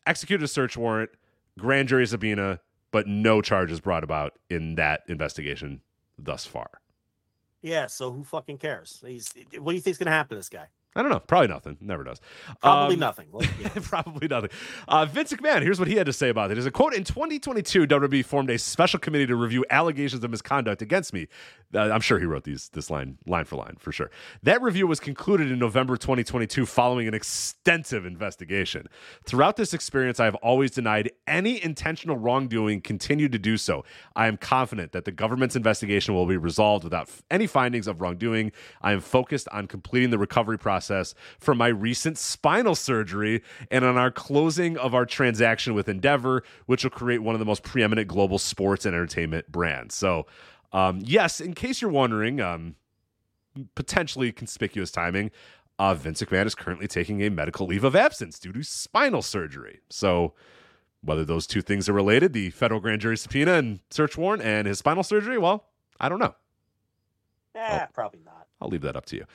executed 0.06 0.44
a 0.44 0.48
search 0.48 0.76
warrant. 0.76 1.12
grand 1.60 1.90
jury 1.90 2.08
subpoena, 2.08 2.60
but 2.92 3.08
no 3.08 3.42
charges 3.42 3.80
brought 3.80 4.04
about 4.04 4.34
in 4.50 4.76
that 4.76 5.02
investigation 5.08 5.82
thus 6.24 6.46
far. 6.46 6.70
Yeah, 7.62 7.88
so 7.88 8.12
who 8.12 8.24
fucking 8.24 8.58
cares? 8.58 9.04
He's 9.06 9.32
what 9.60 9.72
do 9.72 9.76
you 9.76 9.82
think's 9.82 10.00
gonna 10.00 10.12
happen 10.12 10.30
to 10.30 10.40
this 10.40 10.50
guy? 10.50 10.68
I 10.94 11.02
don't 11.02 11.10
know. 11.10 11.20
Probably 11.20 11.48
nothing. 11.48 11.78
Never 11.80 12.04
does. 12.04 12.20
Probably 12.62 12.96
Um, 12.96 13.00
nothing. 13.00 13.28
Let's 13.32 13.50
be 13.54 13.64
honest. 13.66 13.90
Probably 13.90 14.28
nothing. 14.28 14.50
Uh, 14.90 15.06
Vince 15.06 15.32
McMahon, 15.32 15.62
here's 15.62 15.80
what 15.80 15.88
he 15.88 15.96
had 15.96 16.06
to 16.06 16.12
say 16.12 16.28
about 16.28 16.52
it. 16.52 16.58
Is 16.58 16.66
a 16.66 16.72
quote 16.72 16.94
in 16.94 17.06
2022, 17.06 17.88
WWE 17.88 18.26
formed 18.26 18.50
a 18.50 18.58
special 18.58 19.00
committee 19.00 19.26
to 19.28 19.36
review 19.38 19.64
allegations 19.70 20.22
of 20.22 20.30
misconduct 20.32 20.82
against 20.82 21.14
me. 21.14 21.28
Uh, 21.74 21.80
I'm 21.92 22.02
sure 22.02 22.20
he 22.20 22.26
wrote 22.26 22.44
these 22.44 22.68
this 22.74 22.90
line 22.90 23.18
line 23.26 23.46
for 23.46 23.56
line 23.56 23.78
for 23.80 23.94
sure. 23.94 24.12
That 24.44 24.62
review 24.62 24.86
was 24.86 25.00
concluded 25.00 25.50
in 25.50 25.60
November 25.60 25.96
2022 25.96 26.66
following 26.66 27.08
an 27.08 27.14
extensive 27.14 28.06
investigation. 28.06 28.88
Throughout 29.24 29.56
this 29.56 29.74
experience, 29.74 30.20
I 30.20 30.26
have 30.26 30.36
always 30.36 30.72
denied 30.72 31.12
any 31.26 31.64
intentional 31.64 32.18
wrongdoing, 32.18 32.82
continued 32.82 33.32
to 33.32 33.40
do 33.40 33.56
so. 33.56 33.86
I 34.18 34.28
am 34.28 34.36
confident 34.36 34.92
that 34.92 35.06
the 35.06 35.12
government's 35.14 35.56
investigation 35.56 36.14
will 36.16 36.26
be 36.26 36.36
resolved 36.36 36.84
without 36.84 37.04
f- 37.08 37.24
any 37.32 37.48
findings 37.48 37.88
of 37.88 38.02
wrongdoing. 38.02 38.52
I 38.82 38.92
am 38.92 39.00
focused 39.00 39.48
on 39.54 39.68
completing 39.68 40.10
the 40.10 40.18
recovery 40.18 40.58
process 40.60 40.81
from 41.40 41.58
my 41.58 41.68
recent 41.68 42.18
spinal 42.18 42.76
surgery 42.76 43.44
and 43.70 43.86
on 43.86 43.98
our 43.98 44.12
closing 44.12 44.78
of 44.78 44.94
our 44.94 45.06
transaction 45.06 45.74
with 45.74 45.88
Endeavor, 45.88 46.44
which 46.66 46.84
will 46.84 46.92
create 46.92 47.20
one 47.20 47.36
of 47.36 47.40
the 47.40 47.46
most 47.46 47.64
preeminent 47.64 48.08
global 48.08 48.40
sports 48.40 48.86
and 48.86 48.96
entertainment 48.96 49.52
brands. 49.52 49.96
So, 49.96 50.26
um, 50.74 51.02
yes, 51.04 51.40
in 51.40 51.54
case 51.54 51.82
you're 51.82 51.92
wondering, 51.92 52.40
um, 52.40 52.76
potentially 53.76 54.32
conspicuous 54.32 54.92
timing. 54.92 55.32
Uh, 55.80 55.94
Vince 55.94 56.22
McMahon 56.22 56.46
is 56.46 56.56
currently 56.56 56.88
taking 56.88 57.22
a 57.22 57.30
medical 57.30 57.66
leave 57.66 57.84
of 57.84 57.96
absence 57.96 58.40
due 58.40 58.52
to 58.52 58.64
spinal 58.64 59.22
surgery. 59.22 59.80
So, 59.90 60.34
whether 61.04 61.26
those 61.26 61.48
two 61.48 61.62
things 61.62 61.90
are 61.90 61.94
related, 61.94 62.34
the 62.34 62.52
federal 62.52 62.80
grand 62.80 63.02
jury 63.02 63.18
subpoena 63.18 63.54
and 63.54 63.80
search 63.90 64.18
warrant 64.18 64.44
and 64.44 64.68
his 64.68 64.78
spinal 64.78 65.04
surgery, 65.04 65.40
well, 65.40 65.66
I 66.00 66.10
don't 66.10 66.20
know. 66.20 66.36
Eh, 67.56 67.86
probably 67.94 68.22
not. 68.24 68.48
I'll 68.62 68.70
leave 68.70 68.82
that 68.82 68.96
up 68.96 69.06
to 69.08 69.18
you. 69.18 69.26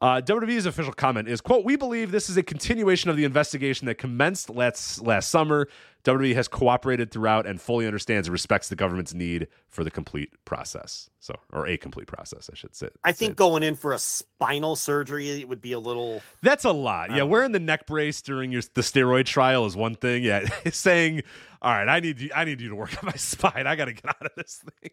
Uh, 0.00 0.22
WWE's 0.24 0.64
official 0.64 0.94
comment 0.94 1.28
is, 1.28 1.42
quote, 1.42 1.62
we 1.64 1.76
believe 1.76 2.10
this 2.10 2.30
is 2.30 2.36
a 2.38 2.42
continuation 2.42 3.10
of 3.10 3.16
the 3.18 3.24
investigation 3.24 3.86
that 3.86 3.96
commenced 3.96 4.48
last, 4.48 5.02
last 5.02 5.28
summer. 5.30 5.68
WWE 6.04 6.34
has 6.34 6.48
cooperated 6.48 7.10
throughout 7.10 7.46
and 7.46 7.60
fully 7.60 7.84
understands 7.86 8.26
and 8.26 8.32
respects 8.32 8.68
the 8.68 8.76
government's 8.76 9.12
need 9.12 9.48
for 9.68 9.84
the 9.84 9.90
complete 9.90 10.30
process. 10.46 11.10
So, 11.20 11.34
or 11.52 11.66
a 11.66 11.76
complete 11.76 12.06
process, 12.06 12.48
I 12.50 12.56
should 12.56 12.74
say. 12.74 12.88
I 13.04 13.12
think 13.12 13.36
going 13.36 13.62
in 13.62 13.74
for 13.76 13.92
a 13.92 13.98
spinal 13.98 14.76
surgery 14.76 15.28
it 15.42 15.48
would 15.48 15.60
be 15.60 15.72
a 15.72 15.78
little 15.78 16.22
That's 16.40 16.64
a 16.64 16.72
lot. 16.72 17.10
Yeah, 17.14 17.24
wearing 17.24 17.52
the 17.52 17.60
neck 17.60 17.86
brace 17.86 18.22
during 18.22 18.50
your 18.50 18.62
the 18.72 18.80
steroid 18.80 19.26
trial 19.26 19.66
is 19.66 19.76
one 19.76 19.94
thing. 19.94 20.22
Yeah, 20.22 20.48
saying, 20.70 21.22
"All 21.60 21.72
right, 21.72 21.86
I 21.88 22.00
need 22.00 22.18
you. 22.20 22.30
I 22.34 22.44
need 22.46 22.62
you 22.62 22.70
to 22.70 22.74
work 22.74 22.96
on 23.02 23.06
my 23.06 23.12
spine. 23.16 23.66
I 23.66 23.76
got 23.76 23.84
to 23.86 23.92
get 23.92 24.06
out 24.06 24.24
of 24.24 24.32
this 24.36 24.64
thing. 24.80 24.92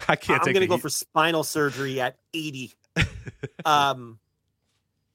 I 0.08 0.14
can't 0.14 0.46
I'm 0.46 0.52
gonna 0.52 0.68
go 0.68 0.76
heat." 0.76 0.82
for 0.82 0.88
spinal 0.90 1.42
surgery 1.42 2.00
at 2.00 2.16
80. 2.32 2.74
um 3.64 4.20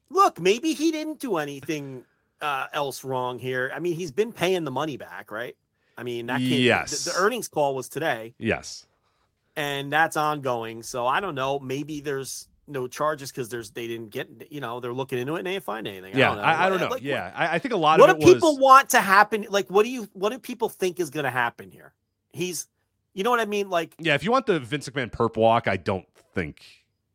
look, 0.10 0.40
maybe 0.40 0.74
he 0.74 0.92
didn't 0.92 1.20
do 1.20 1.38
anything 1.38 2.06
uh, 2.42 2.68
else 2.74 3.04
wrong 3.04 3.40
here. 3.40 3.72
I 3.74 3.80
mean, 3.80 3.96
he's 3.96 4.12
been 4.12 4.32
paying 4.32 4.64
the 4.64 4.72
money 4.72 4.98
back, 4.98 5.32
right? 5.32 5.56
I 5.98 6.04
mean, 6.04 6.26
that 6.28 6.40
came, 6.40 6.62
Yes. 6.62 7.06
the, 7.06 7.12
the 7.12 7.18
earnings 7.18 7.48
call 7.48 7.76
was 7.76 7.88
today, 7.88 8.34
Yes. 8.40 8.86
and 9.56 9.92
that's 9.94 10.18
ongoing. 10.18 10.84
So 10.84 11.06
I 11.06 11.20
don't 11.20 11.36
know. 11.36 11.60
Maybe 11.60 12.02
there's 12.02 12.48
no 12.68 12.88
charges 12.88 13.30
because 13.32 13.50
there's 13.50 13.72
they 13.72 13.88
didn't 13.88 14.10
get 14.10 14.48
you 14.50 14.62
know 14.62 14.80
they're 14.80 14.94
looking 14.94 15.20
into 15.20 15.36
it 15.36 15.40
and 15.40 15.48
they 15.48 15.52
didn't 15.54 15.66
find 15.66 15.88
anything. 15.88 16.18
Yeah, 16.18 16.32
I 16.32 16.34
don't 16.34 16.38
know. 16.38 16.44
I, 16.44 16.66
I 16.66 16.70
don't 16.70 16.80
know. 16.80 16.88
Like, 16.88 17.02
yeah, 17.04 17.32
I, 17.36 17.56
I 17.56 17.60
think 17.60 17.74
a 17.74 17.78
lot 17.78 18.00
what 18.00 18.10
of 18.10 18.20
do 18.20 18.26
people 18.26 18.54
was. 18.54 18.60
want 18.62 18.90
to 18.92 19.02
happen? 19.02 19.46
Like, 19.50 19.70
what 19.70 19.84
do 19.84 19.90
you 19.90 20.10
what 20.14 20.32
do 20.32 20.40
people 20.40 20.70
think 20.70 21.00
is 21.00 21.10
going 21.10 21.26
to 21.26 21.32
happen 21.32 21.70
here? 21.72 21.94
He's, 22.32 22.68
you 23.14 23.24
know 23.24 23.30
what 23.30 23.40
I 23.42 23.46
mean? 23.46 23.70
Like, 23.70 23.94
yeah, 24.00 24.16
if 24.16 24.24
you 24.24 24.32
want 24.32 24.48
the 24.48 24.60
Vince 24.60 24.90
McMahon 24.90 25.12
perp 25.12 25.38
walk, 25.38 25.68
I 25.68 25.78
don't 25.78 26.08
think 26.34 26.64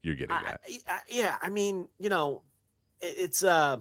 you're 0.02 0.14
getting 0.14 0.36
I, 0.36 0.42
that. 0.86 1.02
Yeah, 1.08 1.36
I 1.42 1.48
mean, 1.48 1.88
you 1.98 2.08
know, 2.08 2.42
it's 3.00 3.42
uh, 3.42 3.78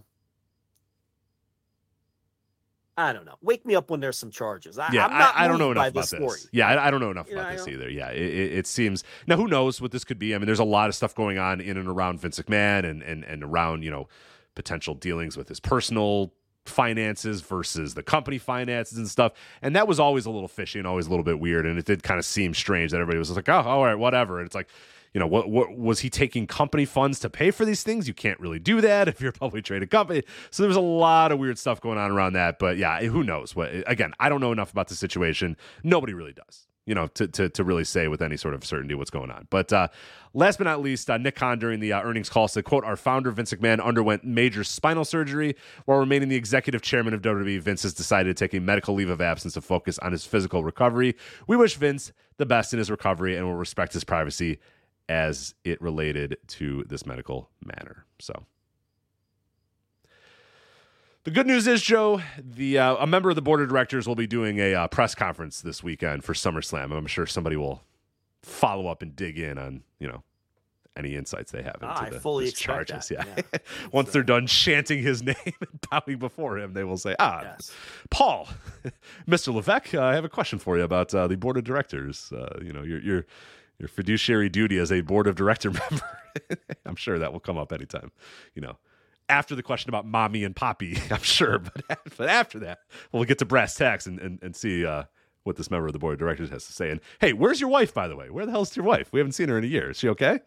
I 2.98 3.14
don't 3.14 3.26
know. 3.26 3.36
Wake 3.42 3.66
me 3.66 3.76
up 3.76 3.92
when 3.92 4.00
there's 4.00 4.18
some 4.18 4.32
charges. 4.32 4.80
I, 4.80 4.90
yeah, 4.92 5.06
I'm 5.06 5.12
not 5.12 5.36
I, 5.36 5.46
I 5.46 5.48
don't 5.48 5.60
know 5.60 5.72
enough 5.72 5.90
about 5.90 6.02
this 6.02 6.10
story. 6.10 6.40
Yeah, 6.52 6.68
I, 6.68 6.88
I 6.88 6.92
don't 6.92 7.00
know 7.00 7.12
enough 7.12 7.30
You 7.30 7.36
about 7.36 7.52
I 7.52 7.56
this 7.56 7.68
either. 7.68 7.90
Yeah, 7.90 8.10
it, 8.10 8.22
it, 8.22 8.54
it 8.60 8.68
seems 8.68 9.04
now. 9.28 9.38
Who 9.38 9.48
knows 9.48 9.80
what 9.80 9.92
this 9.92 10.04
could 10.04 10.18
be? 10.18 10.34
I 10.34 10.38
mean, 10.40 10.48
there's 10.48 10.60
a 10.60 10.64
lot 10.64 10.90
of 10.90 10.96
stuff 10.96 11.14
going 11.14 11.38
on 11.38 11.62
in 11.62 11.78
and 11.78 11.88
around 11.88 12.20
Vince 12.20 12.40
McMahon 12.40 12.90
and 12.90 13.04
and 13.04 13.24
and 13.24 13.44
around 13.44 13.84
you 13.84 13.92
know 13.92 14.08
potential 14.56 14.96
dealings 14.96 15.38
with 15.38 15.48
his 15.48 15.60
personal 15.60 16.34
finances 16.66 17.42
versus 17.42 17.94
the 17.94 18.04
company 18.04 18.38
finances 18.38 18.98
and 18.98 19.08
stuff. 19.08 19.34
And 19.62 19.76
that 19.76 19.88
was 19.88 20.00
always 20.00 20.26
a 20.26 20.32
little 20.32 20.48
fishy 20.48 20.80
and 20.80 20.88
always 20.88 21.08
a 21.08 21.10
little 21.10 21.24
bit 21.24 21.40
weird. 21.40 21.66
And 21.66 21.78
it 21.78 21.86
did 21.86 22.04
kind 22.04 22.18
of 22.18 22.26
seem 22.26 22.54
strange 22.54 22.92
that 22.92 22.98
everybody 22.98 23.20
was 23.20 23.34
like, 23.34 23.48
oh, 23.48 23.62
all 23.62 23.86
right, 23.86 23.96
whatever. 23.96 24.40
And 24.40 24.46
it's 24.46 24.56
like, 24.56 24.68
you 25.14 25.20
know, 25.20 25.28
what, 25.28 25.50
what 25.50 25.78
was 25.78 26.00
he 26.00 26.10
taking 26.10 26.48
company 26.48 26.86
funds 26.86 27.20
to 27.20 27.30
pay 27.30 27.52
for 27.52 27.66
these 27.66 27.84
things? 27.84 28.08
You 28.08 28.14
can't 28.14 28.40
really 28.40 28.60
do 28.60 28.82
that 28.82 29.08
if 29.08 29.22
you're 29.22 29.30
a 29.30 29.34
publicly 29.34 29.62
traded 29.62 29.90
company. 29.90 30.24
So 30.52 30.64
there 30.64 30.68
was 30.68 30.78
a 30.78 30.82
lot 30.82 31.32
of 31.32 31.40
weird 31.40 31.58
stuff 31.58 31.82
going 31.82 31.98
on 31.98 32.12
around 32.12 32.34
that. 32.34 32.60
But 32.60 32.78
yeah, 32.78 33.02
who 33.02 33.24
knows? 33.24 33.56
What 33.56 33.72
again? 33.88 34.14
I 34.20 34.30
don't 34.30 34.42
know 34.42 34.52
enough 34.52 34.72
about 34.72 34.88
the 34.88 34.96
situation. 34.96 35.58
Nobody 35.84 36.14
really 36.14 36.34
does. 36.34 36.68
You 36.86 36.96
know, 36.96 37.08
to, 37.08 37.28
to, 37.28 37.50
to 37.50 37.66
really 37.66 37.84
say 37.84 38.08
with 38.08 38.22
any 38.22 38.38
sort 38.38 38.54
of 38.54 38.64
certainty 38.64 38.96
what's 38.96 39.10
going 39.10 39.30
on. 39.30 39.48
But 39.50 39.74
uh, 39.74 39.90
last 40.34 40.58
but 40.58 40.64
not 40.64 40.82
least, 40.82 41.10
uh, 41.10 41.18
Nick 41.18 41.38
during 41.60 41.82
the 41.82 41.92
uh, 41.92 42.02
earnings 42.02 42.30
call 42.30 42.48
said, 42.48 42.64
"quote 42.64 42.86
Our 42.86 42.96
founder 42.96 43.30
Vince 43.30 43.54
McMahon 43.54 43.84
underwent 43.84 44.24
major 44.24 44.64
spinal 44.64 45.04
surgery 45.04 45.58
while 45.84 45.98
remaining 45.98 46.30
the 46.30 46.38
executive 46.38 46.82
chairman 46.82 47.14
of 47.14 47.22
WWE. 47.22 47.60
Vince 47.60 47.84
has 47.84 47.94
decided 47.94 48.38
to 48.38 48.42
take 48.42 48.58
a 48.58 48.62
medical 48.62 48.96
leave 48.96 49.10
of 49.10 49.20
absence 49.20 49.56
to 49.56 49.62
focus 49.62 50.00
on 50.00 50.14
his 50.14 50.26
physical 50.26 50.64
recovery. 50.64 51.18
We 51.46 51.58
wish 51.58 51.76
Vince 51.76 52.14
the 52.38 52.46
best 52.46 52.72
in 52.72 52.80
his 52.80 52.90
recovery 52.90 53.36
and 53.36 53.46
will 53.46 53.56
respect 53.56 53.92
his 53.92 54.06
privacy 54.06 54.60
as 55.10 55.56
it 55.64 55.82
related 55.82 56.38
to 56.48 56.84
this 56.88 57.06
medical 57.06 57.50
matter." 57.64 58.06
So. 58.20 58.46
The 61.24 61.32
good 61.32 61.46
news 61.48 61.68
is, 61.68 61.82
Joe, 61.82 62.22
the 62.42 62.78
uh, 62.80 62.96
a 62.98 63.08
member 63.08 63.30
of 63.30 63.36
the 63.36 63.42
board 63.42 63.60
of 63.62 63.68
directors 63.68 64.08
will 64.08 64.16
be 64.16 64.28
doing 64.28 64.60
a 64.60 64.74
uh, 64.74 64.88
press 64.88 65.14
conference 65.14 65.60
this 65.60 65.84
weekend 65.84 66.24
for 66.24 66.32
SummerSlam. 66.34 66.94
I'm 66.96 67.06
sure 67.06 67.26
somebody 67.26 67.58
will 67.58 67.84
follow 68.44 68.88
up 68.88 69.02
and 69.02 69.14
dig 69.14 69.38
in 69.38 69.58
on 69.58 69.84
you 70.00 70.08
know 70.08 70.24
any 70.96 71.16
insights 71.16 71.52
they 71.52 71.62
have 71.64 71.76
into 71.76 71.88
Ah, 71.88 72.04
I 72.06 72.10
the, 72.12 72.20
fully 72.22 72.46
his 72.46 72.54
expect 72.54 72.88
charges. 72.90 73.10
that, 73.10 73.28
Yeah, 73.28 73.42
yeah. 73.54 73.60
once 73.92 74.12
they're 74.14 74.24
done 74.24 74.48
chanting 74.48 75.04
his 75.04 75.22
name 75.24 75.36
and 75.46 75.82
bowing 75.92 76.18
before 76.18 76.58
him, 76.58 76.72
they 76.72 76.86
will 76.86 76.98
say, 76.98 77.14
"Ah, 77.20 77.42
Yes. 77.44 77.74
Paul, 78.10 78.48
Mr. 79.28 79.54
Levesque, 79.54 79.96
uh, 79.96 80.02
I 80.04 80.16
have 80.16 80.24
a 80.24 80.30
question 80.30 80.60
for 80.60 80.78
you 80.78 80.84
about 80.86 81.14
uh, 81.14 81.28
the 81.28 81.36
board 81.36 81.58
of 81.58 81.66
directors. 81.66 82.32
Uh, 82.32 82.58
you 82.64 82.72
know, 82.72 82.84
your 82.84 83.02
your 83.02 83.26
your 83.80 83.88
fiduciary 83.88 84.50
duty 84.50 84.78
as 84.78 84.92
a 84.92 85.02
board 85.02 85.28
of 85.28 85.36
director 85.36 85.72
member. 85.92 86.20
I'm 86.86 86.96
sure 86.96 87.20
that 87.20 87.34
will 87.34 87.40
come 87.40 87.58
up 87.58 87.72
anytime. 87.72 88.12
You 88.56 88.62
know, 88.62 88.78
after 89.30 89.56
the 89.56 89.64
question 89.64 89.90
about 89.90 90.06
mommy 90.06 90.44
and 90.44 90.56
poppy, 90.56 90.98
I'm 91.12 91.22
sure. 91.22 91.60
But 91.60 92.00
but 92.18 92.30
after 92.30 92.60
that, 92.60 92.80
we'll 93.12 93.24
get 93.26 93.40
to 93.40 93.46
brass 93.46 93.76
tacks 93.76 94.06
and 94.06 94.20
and, 94.20 94.40
and 94.42 94.56
see 94.56 94.86
uh, 94.86 95.04
what 95.44 95.56
this 95.56 95.72
member 95.72 95.88
of 95.88 95.94
the 95.94 96.00
board 96.00 96.14
of 96.14 96.20
directors 96.20 96.50
has 96.50 96.66
to 96.68 96.74
say. 96.74 96.90
And 96.90 97.02
hey, 97.20 97.34
where's 97.34 97.60
your 97.62 97.70
wife, 97.70 97.94
by 97.94 98.08
the 98.08 98.16
way? 98.16 98.30
Where 98.30 98.46
the 98.46 98.52
hell's 98.52 98.76
your 98.76 98.86
wife? 98.86 99.12
We 99.12 99.20
haven't 99.20 99.34
seen 99.34 99.50
her 99.50 99.58
in 99.58 99.64
a 99.64 99.68
year. 99.68 99.92
Is 99.92 99.98
she 99.98 100.10
okay? 100.10 100.40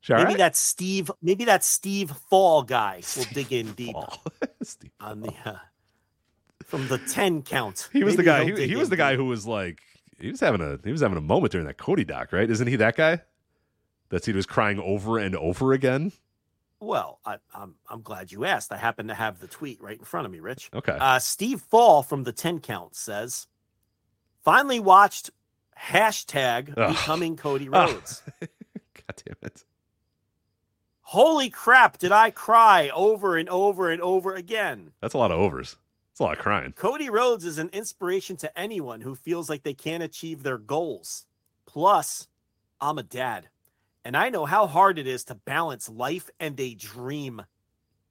She 0.00 0.14
Maybe 0.14 0.24
right? 0.24 0.38
that 0.38 0.56
Steve, 0.56 1.10
maybe 1.20 1.44
that 1.44 1.62
Steve 1.62 2.10
Fall 2.30 2.62
guy 2.62 3.02
will 3.16 3.26
dig 3.34 3.52
in 3.52 3.72
deep. 3.72 3.94
Steve 4.62 4.92
on 4.98 5.20
the 5.20 5.34
uh, 5.44 5.56
from 6.64 6.88
the 6.88 6.96
ten 6.96 7.42
count. 7.42 7.90
He 7.92 8.02
was 8.02 8.16
the 8.16 8.22
guy. 8.22 8.44
he'll 8.44 8.56
He, 8.56 8.76
was 8.76 8.88
the 8.88 8.96
guy 8.96 9.10
deep. 9.10 9.18
who 9.18 9.26
was 9.26 9.46
like, 9.46 9.80
he 10.20 10.30
was 10.30 10.40
having 10.40 10.60
a 10.60 10.78
he 10.84 10.92
was 10.92 11.00
having 11.00 11.18
a 11.18 11.22
moment 11.22 11.52
during 11.52 11.66
that 11.66 11.78
Cody 11.78 12.04
doc, 12.04 12.32
right? 12.32 12.48
Isn't 12.50 12.66
he 12.66 12.76
that 12.76 12.96
guy? 12.96 13.20
That 14.10 14.24
he 14.26 14.32
was 14.32 14.46
crying 14.46 14.78
over 14.80 15.18
and 15.18 15.36
over 15.36 15.72
again. 15.72 16.12
Well, 16.80 17.20
I, 17.24 17.36
I'm 17.54 17.74
I'm 17.88 18.02
glad 18.02 18.32
you 18.32 18.44
asked. 18.44 18.72
I 18.72 18.76
happen 18.76 19.08
to 19.08 19.14
have 19.14 19.38
the 19.40 19.46
tweet 19.46 19.80
right 19.80 19.98
in 19.98 20.04
front 20.04 20.26
of 20.26 20.32
me, 20.32 20.40
Rich. 20.40 20.70
Okay. 20.74 20.96
Uh, 20.98 21.18
Steve 21.18 21.60
Fall 21.60 22.02
from 22.02 22.24
the 22.24 22.32
10 22.32 22.60
count 22.60 22.96
says, 22.96 23.46
finally 24.42 24.80
watched 24.80 25.30
hashtag 25.78 26.74
becoming 26.74 27.36
Cody 27.36 27.68
Ah. 27.72 27.84
Rhodes. 27.86 28.22
God 28.40 29.22
damn 29.26 29.36
it. 29.42 29.64
Holy 31.02 31.50
crap, 31.50 31.98
did 31.98 32.12
I 32.12 32.30
cry 32.30 32.90
over 32.94 33.36
and 33.36 33.48
over 33.48 33.90
and 33.90 34.00
over 34.00 34.34
again? 34.34 34.92
That's 35.00 35.14
a 35.14 35.18
lot 35.18 35.32
of 35.32 35.38
overs. 35.38 35.76
A 36.20 36.22
lot 36.22 36.32
of 36.36 36.38
crying. 36.40 36.72
Cody 36.72 37.08
Rhodes 37.08 37.46
is 37.46 37.56
an 37.56 37.70
inspiration 37.72 38.36
to 38.36 38.58
anyone 38.58 39.00
who 39.00 39.14
feels 39.14 39.48
like 39.48 39.62
they 39.62 39.72
can't 39.72 40.02
achieve 40.02 40.42
their 40.42 40.58
goals. 40.58 41.24
Plus, 41.64 42.28
I'm 42.78 42.98
a 42.98 43.02
dad, 43.02 43.48
and 44.04 44.14
I 44.14 44.28
know 44.28 44.44
how 44.44 44.66
hard 44.66 44.98
it 44.98 45.06
is 45.06 45.24
to 45.24 45.34
balance 45.34 45.88
life 45.88 46.28
and 46.38 46.60
a 46.60 46.74
dream. 46.74 47.42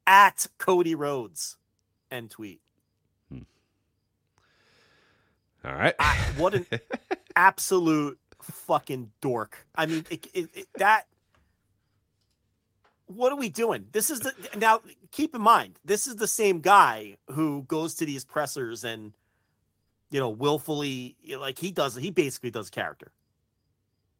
At 0.07 0.47
Cody 0.57 0.95
Rhodes. 0.95 1.57
End 2.09 2.31
tweet. 2.31 2.61
Hmm. 3.31 3.41
All 5.63 5.75
right. 5.75 5.93
I, 5.99 6.15
what 6.35 6.55
an 6.55 6.65
absolute 7.35 8.17
fucking 8.41 9.11
dork. 9.21 9.67
I 9.75 9.85
mean, 9.85 10.03
it, 10.09 10.25
it, 10.33 10.49
it- 10.55 10.67
that. 10.77 11.05
What 13.09 13.31
are 13.31 13.38
we 13.38 13.49
doing? 13.49 13.88
This 13.91 14.09
is 14.09 14.19
the 14.19 14.33
now. 14.55 14.81
Keep 15.11 15.35
in 15.35 15.41
mind, 15.41 15.79
this 15.83 16.07
is 16.07 16.17
the 16.17 16.27
same 16.27 16.61
guy 16.61 17.17
who 17.31 17.63
goes 17.63 17.95
to 17.95 18.05
these 18.05 18.23
pressers 18.23 18.83
and 18.83 19.13
you 20.11 20.19
know, 20.19 20.29
willfully 20.29 21.15
like 21.38 21.59
he 21.59 21.71
does. 21.71 21.95
He 21.95 22.11
basically 22.11 22.51
does 22.51 22.69
character. 22.69 23.11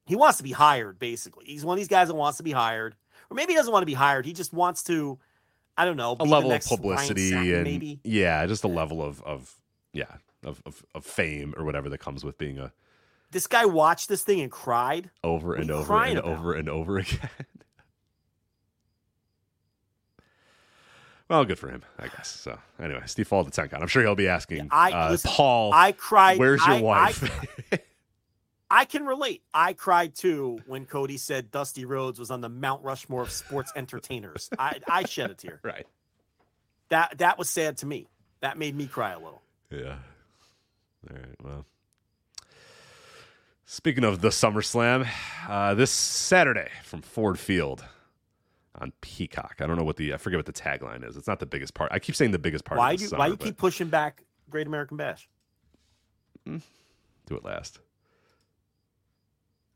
He 0.06 0.16
wants 0.16 0.38
to 0.38 0.44
be 0.44 0.52
hired. 0.52 1.00
Basically, 1.00 1.46
he's 1.46 1.66
one 1.66 1.76
of 1.76 1.80
these 1.80 1.88
guys 1.88 2.08
that 2.08 2.16
wants 2.16 2.38
to 2.38 2.44
be 2.44 2.52
hired, 2.52 2.96
or 3.30 3.36
maybe 3.36 3.54
he 3.54 3.58
doesn't 3.58 3.72
want 3.72 3.84
to 3.84 3.88
be 3.88 3.94
hired. 3.94 4.26
He 4.26 4.34
just 4.34 4.54
wants 4.54 4.84
to. 4.84 5.20
I 5.78 5.86
don't 5.86 5.98
know. 5.98 6.18
A 6.20 6.26
level 6.26 6.52
of 6.52 6.64
publicity 6.64 7.34
and 7.54 7.64
maybe. 7.64 8.00
yeah, 8.04 8.46
just 8.46 8.64
a 8.64 8.68
level 8.68 9.02
of 9.02 9.22
of 9.24 9.56
yeah 9.94 10.16
of, 10.44 10.62
of 10.66 10.86
of 10.94 11.06
fame 11.06 11.54
or 11.58 11.64
whatever 11.64 11.90
that 11.90 12.00
comes 12.00 12.24
with 12.24 12.38
being 12.38 12.60
a. 12.60 12.72
This 13.32 13.46
guy 13.46 13.66
watched 13.66 14.10
this 14.10 14.24
thing 14.24 14.42
and 14.42 14.52
cried 14.52 15.12
over 15.24 15.54
and 15.54 15.70
over 15.70 15.96
and 16.04 16.18
about? 16.18 16.32
over 16.32 16.54
and 16.54 16.70
over 16.70 16.98
again. 17.00 17.30
Well, 21.30 21.46
good 21.46 21.60
for 21.60 21.70
him, 21.70 21.84
I 22.00 22.08
guess. 22.08 22.28
So 22.28 22.58
anyway, 22.80 23.04
Steve 23.06 23.28
Fall 23.28 23.44
the 23.44 23.52
count. 23.52 23.74
I'm 23.74 23.88
sure 23.88 24.02
he'll 24.02 24.16
be 24.16 24.28
asking 24.28 24.58
yeah, 24.58 24.70
I, 24.72 24.92
uh, 24.92 25.12
listen, 25.12 25.30
Paul. 25.32 25.72
I 25.74 25.92
cried. 25.92 26.40
Where's 26.40 26.66
your 26.66 26.78
I, 26.78 26.82
wife? 26.82 27.72
I, 27.72 27.80
I, 28.82 28.86
can 28.86 29.06
relate. 29.06 29.44
I 29.54 29.74
cried 29.74 30.16
too 30.16 30.60
when 30.66 30.88
Cody 30.88 31.18
said 31.18 31.52
Dusty 31.52 31.86
Rhodes 31.86 32.18
was 32.18 32.32
on 32.32 32.42
the 32.42 32.50
Mount 32.50 32.84
Rushmore 32.84 33.22
of 33.22 33.32
sports 33.32 33.72
entertainers. 33.76 34.50
I, 34.58 34.80
I 34.88 35.06
shed 35.06 35.30
a 35.30 35.36
tear. 35.36 35.60
Right. 35.70 35.86
That 36.90 37.20
that 37.20 37.38
was 37.38 37.48
sad 37.48 37.78
to 37.78 37.86
me. 37.86 38.08
That 38.42 38.58
made 38.58 38.76
me 38.76 38.88
cry 38.88 39.12
a 39.12 39.20
little. 39.20 39.44
Yeah. 39.70 39.98
All 41.08 41.16
right. 41.16 41.36
Well. 41.44 41.66
Speaking 43.66 44.04
of 44.04 44.22
the 44.22 44.30
SummerSlam, 44.30 45.08
uh, 45.48 45.76
this 45.76 45.92
Saturday 45.92 46.70
from 46.84 47.04
Ford 47.04 47.38
Field, 47.38 47.86
on 48.80 48.94
Peacock. 49.02 49.58
I 49.60 49.68
don't 49.68 49.78
know 49.78 49.84
what 49.84 49.98
the 49.98 50.14
I 50.14 50.18
forget 50.18 50.38
what 50.38 50.46
the 50.46 50.54
tagline 50.54 51.08
is. 51.08 51.18
It's 51.18 51.28
not 51.28 51.40
the 51.40 51.46
biggest 51.46 51.74
part. 51.74 51.92
I 51.92 52.00
keep 52.00 52.16
saying 52.16 52.32
the 52.32 52.40
biggest 52.40 52.66
part. 52.66 52.78
Why 52.78 52.96
do 52.96 53.06
summer, 53.06 53.20
why 53.20 53.28
you 53.28 53.38
keep 53.38 53.58
pushing 53.58 53.88
back 53.88 54.24
Great 54.50 54.68
American 54.68 54.98
Bash? 54.98 55.28
Mm, 56.48 56.62
do 57.26 57.36
it 57.36 57.44
last. 57.44 57.80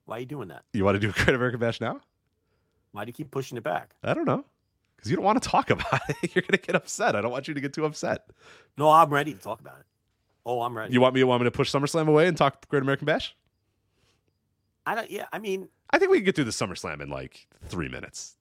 Why 0.05 0.17
are 0.17 0.19
you 0.19 0.25
doing 0.25 0.49
that? 0.49 0.63
You 0.73 0.83
want 0.85 0.95
to 0.95 0.99
do 0.99 1.11
Great 1.11 1.35
American 1.35 1.59
Bash 1.59 1.79
now? 1.79 2.01
Why 2.91 3.05
do 3.05 3.09
you 3.09 3.13
keep 3.13 3.31
pushing 3.31 3.57
it 3.57 3.63
back? 3.63 3.95
I 4.03 4.13
don't 4.13 4.25
know. 4.25 4.45
Because 4.95 5.09
you 5.09 5.17
don't 5.17 5.25
want 5.25 5.41
to 5.41 5.49
talk 5.49 5.69
about 5.69 6.01
it. 6.09 6.35
You're 6.35 6.43
gonna 6.43 6.57
get 6.57 6.75
upset. 6.75 7.15
I 7.15 7.21
don't 7.21 7.31
want 7.31 7.47
you 7.47 7.53
to 7.53 7.61
get 7.61 7.73
too 7.73 7.85
upset. 7.85 8.27
No, 8.77 8.89
I'm 8.89 9.09
ready 9.09 9.33
to 9.33 9.39
talk 9.39 9.59
about 9.59 9.79
it. 9.79 9.85
Oh, 10.45 10.61
I'm 10.61 10.77
ready. 10.77 10.93
You 10.93 11.01
want 11.01 11.13
me? 11.13 11.21
You 11.21 11.27
want 11.27 11.41
me 11.41 11.45
to 11.45 11.51
push 11.51 11.71
SummerSlam 11.73 12.07
away 12.07 12.27
and 12.27 12.35
talk 12.35 12.67
Great 12.67 12.81
American 12.81 13.05
Bash? 13.05 13.35
I 14.85 14.95
don't. 14.95 15.09
Yeah, 15.09 15.25
I 15.31 15.39
mean, 15.39 15.69
I 15.89 15.99
think 15.99 16.11
we 16.11 16.17
can 16.17 16.25
get 16.25 16.35
through 16.35 16.45
the 16.45 16.51
SummerSlam 16.51 17.01
in 17.01 17.09
like 17.09 17.47
three 17.65 17.87
minutes. 17.87 18.35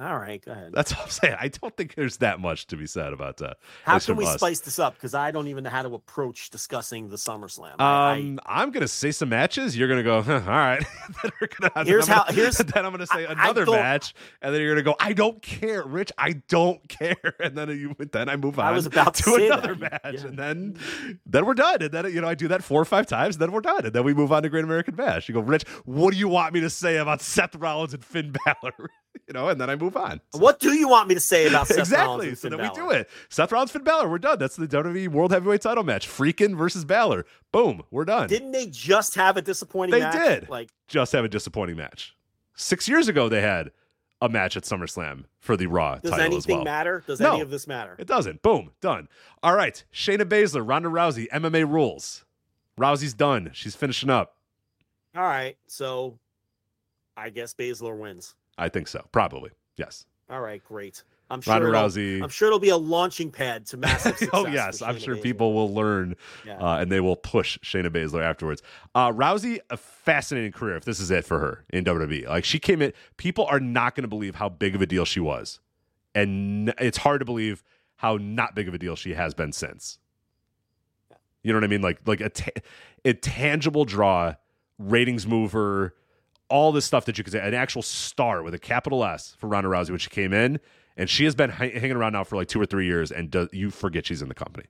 All 0.00 0.18
right, 0.18 0.44
go 0.44 0.50
ahead. 0.50 0.72
That's 0.72 0.92
what 0.96 1.04
I'm 1.04 1.10
saying. 1.10 1.36
I 1.38 1.48
don't 1.48 1.76
think 1.76 1.94
there's 1.94 2.16
that 2.16 2.40
much 2.40 2.66
to 2.68 2.76
be 2.76 2.86
said 2.86 3.12
about 3.12 3.40
uh 3.40 3.54
How 3.84 3.98
can 4.00 4.16
we 4.16 4.26
us. 4.26 4.34
spice 4.34 4.60
this 4.60 4.78
up? 4.78 4.94
Because 4.94 5.14
I 5.14 5.30
don't 5.30 5.46
even 5.46 5.64
know 5.64 5.70
how 5.70 5.82
to 5.82 5.94
approach 5.94 6.50
discussing 6.50 7.08
the 7.08 7.16
SummerSlam. 7.16 7.80
Um, 7.80 8.40
I, 8.44 8.62
am 8.62 8.72
gonna 8.72 8.88
say 8.88 9.12
some 9.12 9.28
matches. 9.28 9.76
You're 9.76 9.88
gonna 9.88 10.02
go, 10.02 10.20
huh, 10.22 10.42
all 10.44 10.50
right. 10.50 10.84
then 11.22 11.32
gonna, 11.60 11.84
here's 11.84 12.08
how. 12.08 12.24
Gonna, 12.24 12.32
here's 12.32 12.58
then 12.58 12.84
I'm 12.84 12.90
gonna 12.90 13.06
say 13.06 13.24
I, 13.24 13.32
another 13.32 13.66
match, 13.66 14.14
and 14.42 14.52
then 14.52 14.60
you're 14.60 14.74
gonna 14.74 14.82
go, 14.82 14.96
I 14.98 15.12
don't 15.12 15.40
care, 15.40 15.84
Rich. 15.84 16.10
I 16.18 16.32
don't 16.48 16.86
care. 16.88 17.16
And 17.38 17.56
then 17.56 17.68
you 17.68 17.94
then 18.10 18.28
I 18.28 18.36
move 18.36 18.58
on. 18.58 18.66
I 18.66 18.72
was 18.72 18.86
about 18.86 19.14
to, 19.14 19.22
to 19.22 19.46
another 19.46 19.74
that. 19.76 20.02
match, 20.04 20.14
yeah. 20.14 20.26
and 20.26 20.38
then 20.38 20.78
then 21.24 21.46
we're 21.46 21.54
done. 21.54 21.82
And 21.82 21.92
then 21.92 22.12
you 22.12 22.20
know 22.20 22.28
I 22.28 22.34
do 22.34 22.48
that 22.48 22.64
four 22.64 22.80
or 22.80 22.86
five 22.86 23.06
times, 23.06 23.36
and 23.36 23.42
then 23.42 23.52
we're 23.52 23.60
done, 23.60 23.86
and 23.86 23.92
then 23.92 24.02
we 24.02 24.12
move 24.12 24.32
on 24.32 24.42
to 24.42 24.48
Great 24.48 24.64
American 24.64 24.96
Bash. 24.96 25.28
You 25.28 25.34
go, 25.34 25.40
Rich. 25.40 25.68
What 25.84 26.12
do 26.12 26.18
you 26.18 26.28
want 26.28 26.52
me 26.52 26.60
to 26.60 26.70
say 26.70 26.96
about 26.96 27.22
Seth 27.22 27.54
Rollins 27.54 27.94
and 27.94 28.04
Finn 28.04 28.34
Balor? 28.44 28.90
you 29.28 29.34
know, 29.34 29.48
and 29.48 29.60
then 29.60 29.70
I 29.70 29.76
move 29.76 29.96
on. 29.96 30.20
What 30.32 30.60
do 30.60 30.72
you 30.72 30.88
want 30.88 31.08
me 31.08 31.14
to 31.14 31.20
say 31.20 31.46
about 31.46 31.66
Seth 31.68 31.78
exactly? 31.78 32.34
so 32.34 32.48
then 32.48 32.58
Balor? 32.58 32.70
we 32.70 32.74
do 32.74 32.90
it. 32.90 33.08
Seth 33.28 33.52
Rollins, 33.52 33.70
Finn 33.70 33.82
Balor. 33.84 34.08
We're 34.08 34.18
done. 34.18 34.38
That's 34.38 34.56
the 34.56 34.66
WWE 34.68 35.08
World 35.08 35.32
Heavyweight 35.32 35.62
Title 35.62 35.84
match. 35.84 36.08
Freakin 36.08 36.56
versus 36.56 36.84
Balor. 36.84 37.26
Boom. 37.52 37.82
We're 37.90 38.04
done. 38.04 38.28
Didn't 38.28 38.52
they 38.52 38.66
just 38.66 39.14
have 39.14 39.36
a 39.36 39.42
disappointing? 39.42 39.92
They 39.92 40.00
match? 40.00 40.14
did. 40.40 40.48
Like 40.48 40.70
just 40.88 41.12
have 41.12 41.24
a 41.24 41.28
disappointing 41.28 41.76
match. 41.76 42.16
Six 42.56 42.88
years 42.88 43.08
ago, 43.08 43.28
they 43.28 43.40
had 43.42 43.70
a 44.20 44.28
match 44.28 44.56
at 44.56 44.62
SummerSlam 44.62 45.24
for 45.40 45.56
the 45.56 45.66
Raw 45.66 45.96
Does 45.96 46.10
title 46.10 46.26
anything 46.26 46.56
well. 46.56 46.64
matter? 46.64 47.04
Does 47.06 47.20
no, 47.20 47.32
any 47.32 47.40
of 47.42 47.50
this 47.50 47.66
matter? 47.66 47.96
It 47.98 48.06
doesn't. 48.06 48.42
Boom. 48.42 48.70
Done. 48.80 49.08
All 49.42 49.54
right. 49.54 49.84
Shayna 49.92 50.22
Baszler, 50.22 50.66
Ronda 50.66 50.88
Rousey, 50.88 51.28
MMA 51.28 51.70
rules. 51.70 52.24
Rousey's 52.78 53.12
done. 53.14 53.50
She's 53.52 53.76
finishing 53.76 54.10
up. 54.10 54.36
All 55.16 55.22
right. 55.24 55.56
So 55.66 56.18
I 57.16 57.30
guess 57.30 57.54
Baszler 57.54 57.98
wins. 57.98 58.34
I 58.58 58.68
think 58.68 58.88
so. 58.88 59.06
Probably. 59.12 59.50
Yes. 59.76 60.06
All 60.30 60.40
right, 60.40 60.62
great. 60.64 61.02
I'm 61.30 61.40
sure 61.40 61.54
Ronda 61.54 61.68
Rousey. 61.68 62.22
I'm 62.22 62.28
sure 62.28 62.48
it'll 62.48 62.58
be 62.58 62.68
a 62.68 62.76
launching 62.76 63.30
pad 63.30 63.66
to 63.66 63.76
massive 63.76 64.16
success. 64.18 64.30
oh 64.32 64.46
yes, 64.46 64.82
I'm 64.82 64.98
sure 64.98 65.16
Baszler. 65.16 65.22
people 65.22 65.52
will 65.54 65.72
learn, 65.72 66.16
yeah. 66.46 66.58
uh, 66.58 66.78
and 66.78 66.92
they 66.92 67.00
will 67.00 67.16
push 67.16 67.58
Shayna 67.60 67.88
Baszler 67.88 68.22
afterwards. 68.22 68.62
Uh, 68.94 69.10
Rousey, 69.10 69.58
a 69.70 69.76
fascinating 69.76 70.52
career. 70.52 70.76
If 70.76 70.84
this 70.84 71.00
is 71.00 71.10
it 71.10 71.24
for 71.24 71.38
her 71.38 71.64
in 71.70 71.84
WWE, 71.84 72.28
like 72.28 72.44
she 72.44 72.58
came 72.58 72.82
in, 72.82 72.92
people 73.16 73.46
are 73.46 73.60
not 73.60 73.94
going 73.94 74.02
to 74.02 74.08
believe 74.08 74.34
how 74.34 74.48
big 74.48 74.74
of 74.74 74.82
a 74.82 74.86
deal 74.86 75.04
she 75.04 75.20
was, 75.20 75.60
and 76.14 76.74
it's 76.78 76.98
hard 76.98 77.20
to 77.20 77.24
believe 77.24 77.64
how 77.96 78.18
not 78.20 78.54
big 78.54 78.68
of 78.68 78.74
a 78.74 78.78
deal 78.78 78.94
she 78.94 79.14
has 79.14 79.34
been 79.34 79.52
since. 79.52 79.98
You 81.42 81.52
know 81.52 81.58
what 81.58 81.64
I 81.64 81.68
mean? 81.68 81.82
Like 81.82 82.00
like 82.06 82.20
a, 82.20 82.28
ta- 82.28 82.60
a 83.04 83.14
tangible 83.14 83.84
draw, 83.84 84.34
ratings 84.78 85.26
mover 85.26 85.94
all 86.48 86.72
this 86.72 86.84
stuff 86.84 87.04
that 87.06 87.18
you 87.18 87.24
could 87.24 87.32
say, 87.32 87.46
an 87.46 87.54
actual 87.54 87.82
star 87.82 88.42
with 88.42 88.54
a 88.54 88.58
capital 88.58 89.04
S 89.04 89.34
for 89.38 89.48
Ronda 89.48 89.68
Rousey 89.68 89.90
when 89.90 89.98
she 89.98 90.10
came 90.10 90.32
in, 90.32 90.60
and 90.96 91.08
she 91.08 91.24
has 91.24 91.34
been 91.34 91.50
hanging 91.50 91.92
around 91.92 92.12
now 92.12 92.24
for 92.24 92.36
like 92.36 92.48
two 92.48 92.60
or 92.60 92.66
three 92.66 92.86
years, 92.86 93.10
and 93.10 93.30
do, 93.30 93.48
you 93.52 93.70
forget 93.70 94.06
she's 94.06 94.22
in 94.22 94.28
the 94.28 94.34
company. 94.34 94.66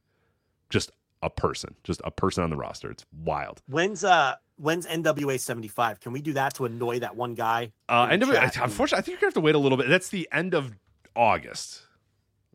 Just 0.71 0.91
a 1.23 1.31
person, 1.31 1.75
just 1.85 2.01
a 2.05 2.11
person 2.11 2.45
on 2.45 2.51
the 2.51 2.57
roster. 2.57 2.91
It's 2.91 3.05
wild. 3.25 3.63
When's 3.67 4.05
uh 4.05 4.35
when's 4.57 4.87
NWA 4.87 5.41
seventy 5.41 5.69
five? 5.69 6.01
Can 6.01 6.13
we 6.13 6.21
do 6.21 6.35
that 6.35 6.55
to 6.55 6.67
annoy 6.67 7.01
that 7.01 7.17
one 7.17 7.35
guy? 7.35 7.73
Uh, 7.89 8.09
NWA. 8.09 8.63
Unfortunately, 8.63 8.99
I 8.99 9.03
think 9.03 9.09
you're 9.09 9.17
gonna 9.17 9.29
have 9.29 9.35
to 9.35 9.41
wait 9.41 9.55
a 9.55 9.59
little 9.59 9.79
bit. 9.79 9.89
That's 9.89 10.09
the 10.09 10.29
end 10.31 10.55
of 10.55 10.77
August. 11.17 11.83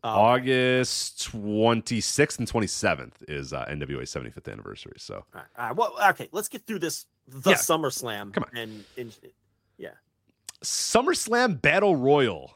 Oh, 0.02 0.08
August 0.08 1.18
26th 1.30 2.38
and 2.38 2.50
27th 2.50 3.12
is 3.28 3.52
uh, 3.52 3.66
NWA 3.66 4.02
75th 4.02 4.50
anniversary. 4.50 4.94
So, 4.96 5.16
all 5.16 5.24
right, 5.34 5.44
all 5.58 5.66
right. 5.66 5.76
Well, 5.76 5.94
okay, 6.10 6.28
let's 6.32 6.48
get 6.48 6.66
through 6.66 6.78
this 6.78 7.04
the 7.30 7.50
yeah. 7.50 7.56
SummerSlam. 7.56 8.32
Come 8.32 8.44
on. 8.44 8.58
And, 8.58 8.84
and 8.96 9.16
yeah. 9.78 9.90
SummerSlam 10.62 11.60
Battle 11.60 11.96
Royal. 11.96 12.52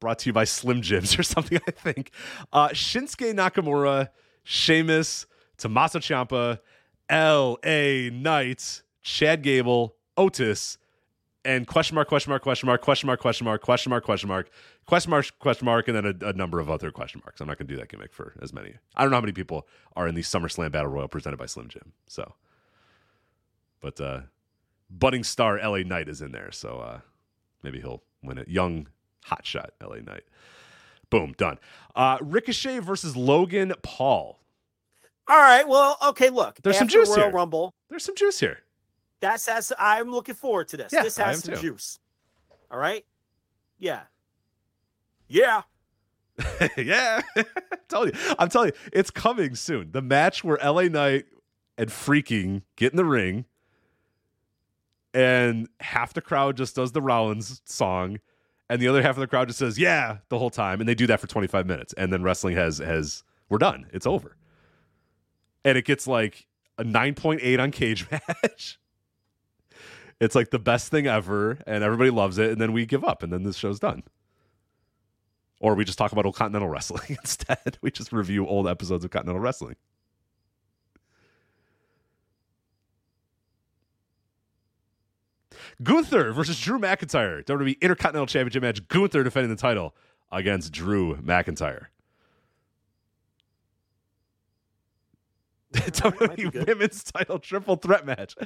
Brought 0.00 0.18
to 0.20 0.28
you 0.28 0.32
by 0.32 0.44
Slim 0.44 0.82
Jims 0.82 1.16
or 1.18 1.22
something, 1.22 1.60
I 1.66 1.70
think. 1.70 2.10
Uh, 2.52 2.68
Shinsuke 2.70 3.32
Nakamura, 3.34 4.08
Sheamus, 4.42 5.26
Tommaso 5.56 6.00
Ciampa, 6.00 6.58
L.A. 7.08 8.10
Knight, 8.10 8.82
Chad 9.02 9.42
Gable, 9.42 9.94
Otis, 10.16 10.78
and 11.44 11.66
question 11.66 11.94
mark, 11.94 12.08
question 12.08 12.30
mark, 12.30 12.42
question 12.42 12.66
mark, 12.66 12.80
question 12.80 13.06
mark, 13.06 13.20
question 13.20 13.44
mark, 13.44 13.62
question 13.62 13.90
mark, 13.90 14.04
question 14.04 14.28
mark, 14.28 14.50
question 14.86 15.10
mark, 15.10 15.26
question 15.38 15.64
mark, 15.64 15.88
and 15.88 15.96
then 15.96 16.06
a, 16.06 16.28
a 16.28 16.32
number 16.32 16.60
of 16.60 16.70
other 16.70 16.90
question 16.90 17.20
marks. 17.24 17.40
I'm 17.40 17.48
not 17.48 17.58
going 17.58 17.66
to 17.66 17.74
do 17.74 17.78
that 17.78 17.88
gimmick 17.88 18.12
for 18.12 18.34
as 18.40 18.52
many. 18.52 18.74
I 18.96 19.02
don't 19.02 19.10
know 19.10 19.16
how 19.16 19.22
many 19.22 19.32
people 19.32 19.66
are 19.96 20.06
in 20.06 20.14
the 20.14 20.22
SummerSlam 20.22 20.70
Battle 20.70 20.90
Royal 20.90 21.08
presented 21.08 21.38
by 21.38 21.46
Slim 21.46 21.68
Jim. 21.68 21.92
So 22.06 22.34
but 23.82 24.00
uh, 24.00 24.20
budding 24.88 25.24
star 25.24 25.58
LA 25.58 25.78
Knight 25.78 26.08
is 26.08 26.22
in 26.22 26.32
there, 26.32 26.50
so 26.52 26.78
uh, 26.78 27.00
maybe 27.62 27.80
he'll 27.80 28.02
win 28.22 28.38
it. 28.38 28.48
Young 28.48 28.88
hotshot 29.26 29.70
LA 29.82 29.96
Knight. 29.96 30.22
Boom, 31.10 31.34
done. 31.36 31.58
Uh, 31.94 32.16
Ricochet 32.22 32.78
versus 32.78 33.16
Logan 33.16 33.74
Paul. 33.82 34.38
All 35.28 35.38
right. 35.38 35.68
Well, 35.68 35.98
okay. 36.02 36.30
Look, 36.30 36.60
there's 36.62 36.78
some 36.78 36.88
juice 36.88 37.10
Royal 37.10 37.20
here. 37.20 37.30
Rumble. 37.30 37.74
There's 37.90 38.04
some 38.04 38.16
juice 38.16 38.40
here. 38.40 38.60
That's 39.20 39.46
as 39.46 39.72
I'm 39.78 40.10
looking 40.10 40.34
forward 40.34 40.68
to 40.68 40.76
this. 40.76 40.92
Yeah, 40.92 41.02
this 41.02 41.16
has 41.18 41.44
some 41.44 41.54
too. 41.54 41.60
juice. 41.60 41.98
All 42.70 42.78
right. 42.78 43.04
Yeah. 43.78 44.02
Yeah. 45.28 45.62
yeah. 46.76 47.20
Telling 47.88 48.12
you, 48.14 48.34
I'm 48.38 48.48
telling 48.48 48.68
you, 48.68 48.90
it's 48.92 49.10
coming 49.10 49.54
soon. 49.54 49.92
The 49.92 50.00
match 50.00 50.42
where 50.42 50.58
LA 50.64 50.84
Knight 50.84 51.26
and 51.76 51.90
freaking 51.90 52.62
get 52.76 52.92
in 52.92 52.96
the 52.96 53.04
ring 53.04 53.44
and 55.14 55.68
half 55.80 56.14
the 56.14 56.20
crowd 56.20 56.56
just 56.56 56.76
does 56.76 56.92
the 56.92 57.02
Rollins 57.02 57.60
song, 57.64 58.18
and 58.70 58.80
the 58.80 58.88
other 58.88 59.02
half 59.02 59.16
of 59.16 59.20
the 59.20 59.26
crowd 59.26 59.48
just 59.48 59.58
says 59.58 59.78
"Yeah" 59.78 60.18
the 60.28 60.38
whole 60.38 60.50
time, 60.50 60.80
and 60.80 60.88
they 60.88 60.94
do 60.94 61.06
that 61.08 61.20
for 61.20 61.26
25 61.26 61.66
minutes, 61.66 61.92
and 61.94 62.12
then 62.12 62.22
wrestling 62.22 62.56
has 62.56 62.78
has 62.78 63.22
we're 63.48 63.58
done, 63.58 63.86
it's 63.92 64.06
over, 64.06 64.36
and 65.64 65.76
it 65.76 65.84
gets 65.84 66.06
like 66.06 66.46
a 66.78 66.84
9.8 66.84 67.60
on 67.60 67.70
Cage 67.70 68.06
Match. 68.10 68.78
it's 70.20 70.34
like 70.34 70.50
the 70.50 70.58
best 70.58 70.90
thing 70.90 71.06
ever, 71.06 71.58
and 71.66 71.84
everybody 71.84 72.10
loves 72.10 72.38
it, 72.38 72.50
and 72.50 72.60
then 72.60 72.72
we 72.72 72.86
give 72.86 73.04
up, 73.04 73.22
and 73.22 73.32
then 73.32 73.42
this 73.42 73.56
show's 73.56 73.78
done. 73.78 74.02
Or 75.60 75.74
we 75.74 75.84
just 75.84 75.98
talk 75.98 76.10
about 76.10 76.26
old 76.26 76.34
Continental 76.34 76.68
Wrestling 76.68 77.02
instead. 77.22 77.78
We 77.82 77.90
just 77.90 78.12
review 78.12 78.46
old 78.46 78.66
episodes 78.66 79.04
of 79.04 79.10
Continental 79.10 79.40
Wrestling. 79.40 79.76
Gunther 85.82 86.32
versus 86.32 86.60
Drew 86.60 86.78
McIntyre. 86.78 87.44
WWE 87.44 87.80
Intercontinental 87.80 88.26
Championship 88.26 88.62
match. 88.62 88.86
Gunther 88.88 89.22
defending 89.24 89.50
the 89.54 89.60
title 89.60 89.94
against 90.30 90.72
Drew 90.72 91.16
McIntyre. 91.16 91.86
WWE 95.72 96.66
Women's 96.66 97.02
Title 97.02 97.38
Triple 97.38 97.76
Threat 97.76 98.04
match. 98.04 98.36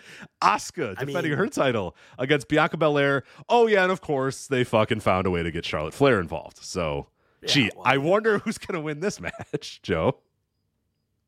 Asuka 0.40 0.90
I 0.96 1.04
defending 1.04 1.32
mean- 1.32 1.38
her 1.38 1.48
title 1.48 1.96
against 2.18 2.46
Bianca 2.48 2.76
Belair. 2.76 3.24
Oh 3.48 3.66
yeah, 3.66 3.82
and 3.82 3.90
of 3.90 4.00
course 4.00 4.46
they 4.46 4.62
fucking 4.62 5.00
found 5.00 5.26
a 5.26 5.30
way 5.30 5.42
to 5.42 5.50
get 5.50 5.64
Charlotte 5.64 5.92
Flair 5.94 6.20
involved. 6.20 6.58
So, 6.62 7.08
gee, 7.44 7.70
well, 7.74 7.82
I 7.84 7.98
wonder 7.98 8.38
who's 8.38 8.58
gonna 8.58 8.80
win 8.80 9.00
this 9.00 9.20
match, 9.52 9.80
Joe. 9.82 10.12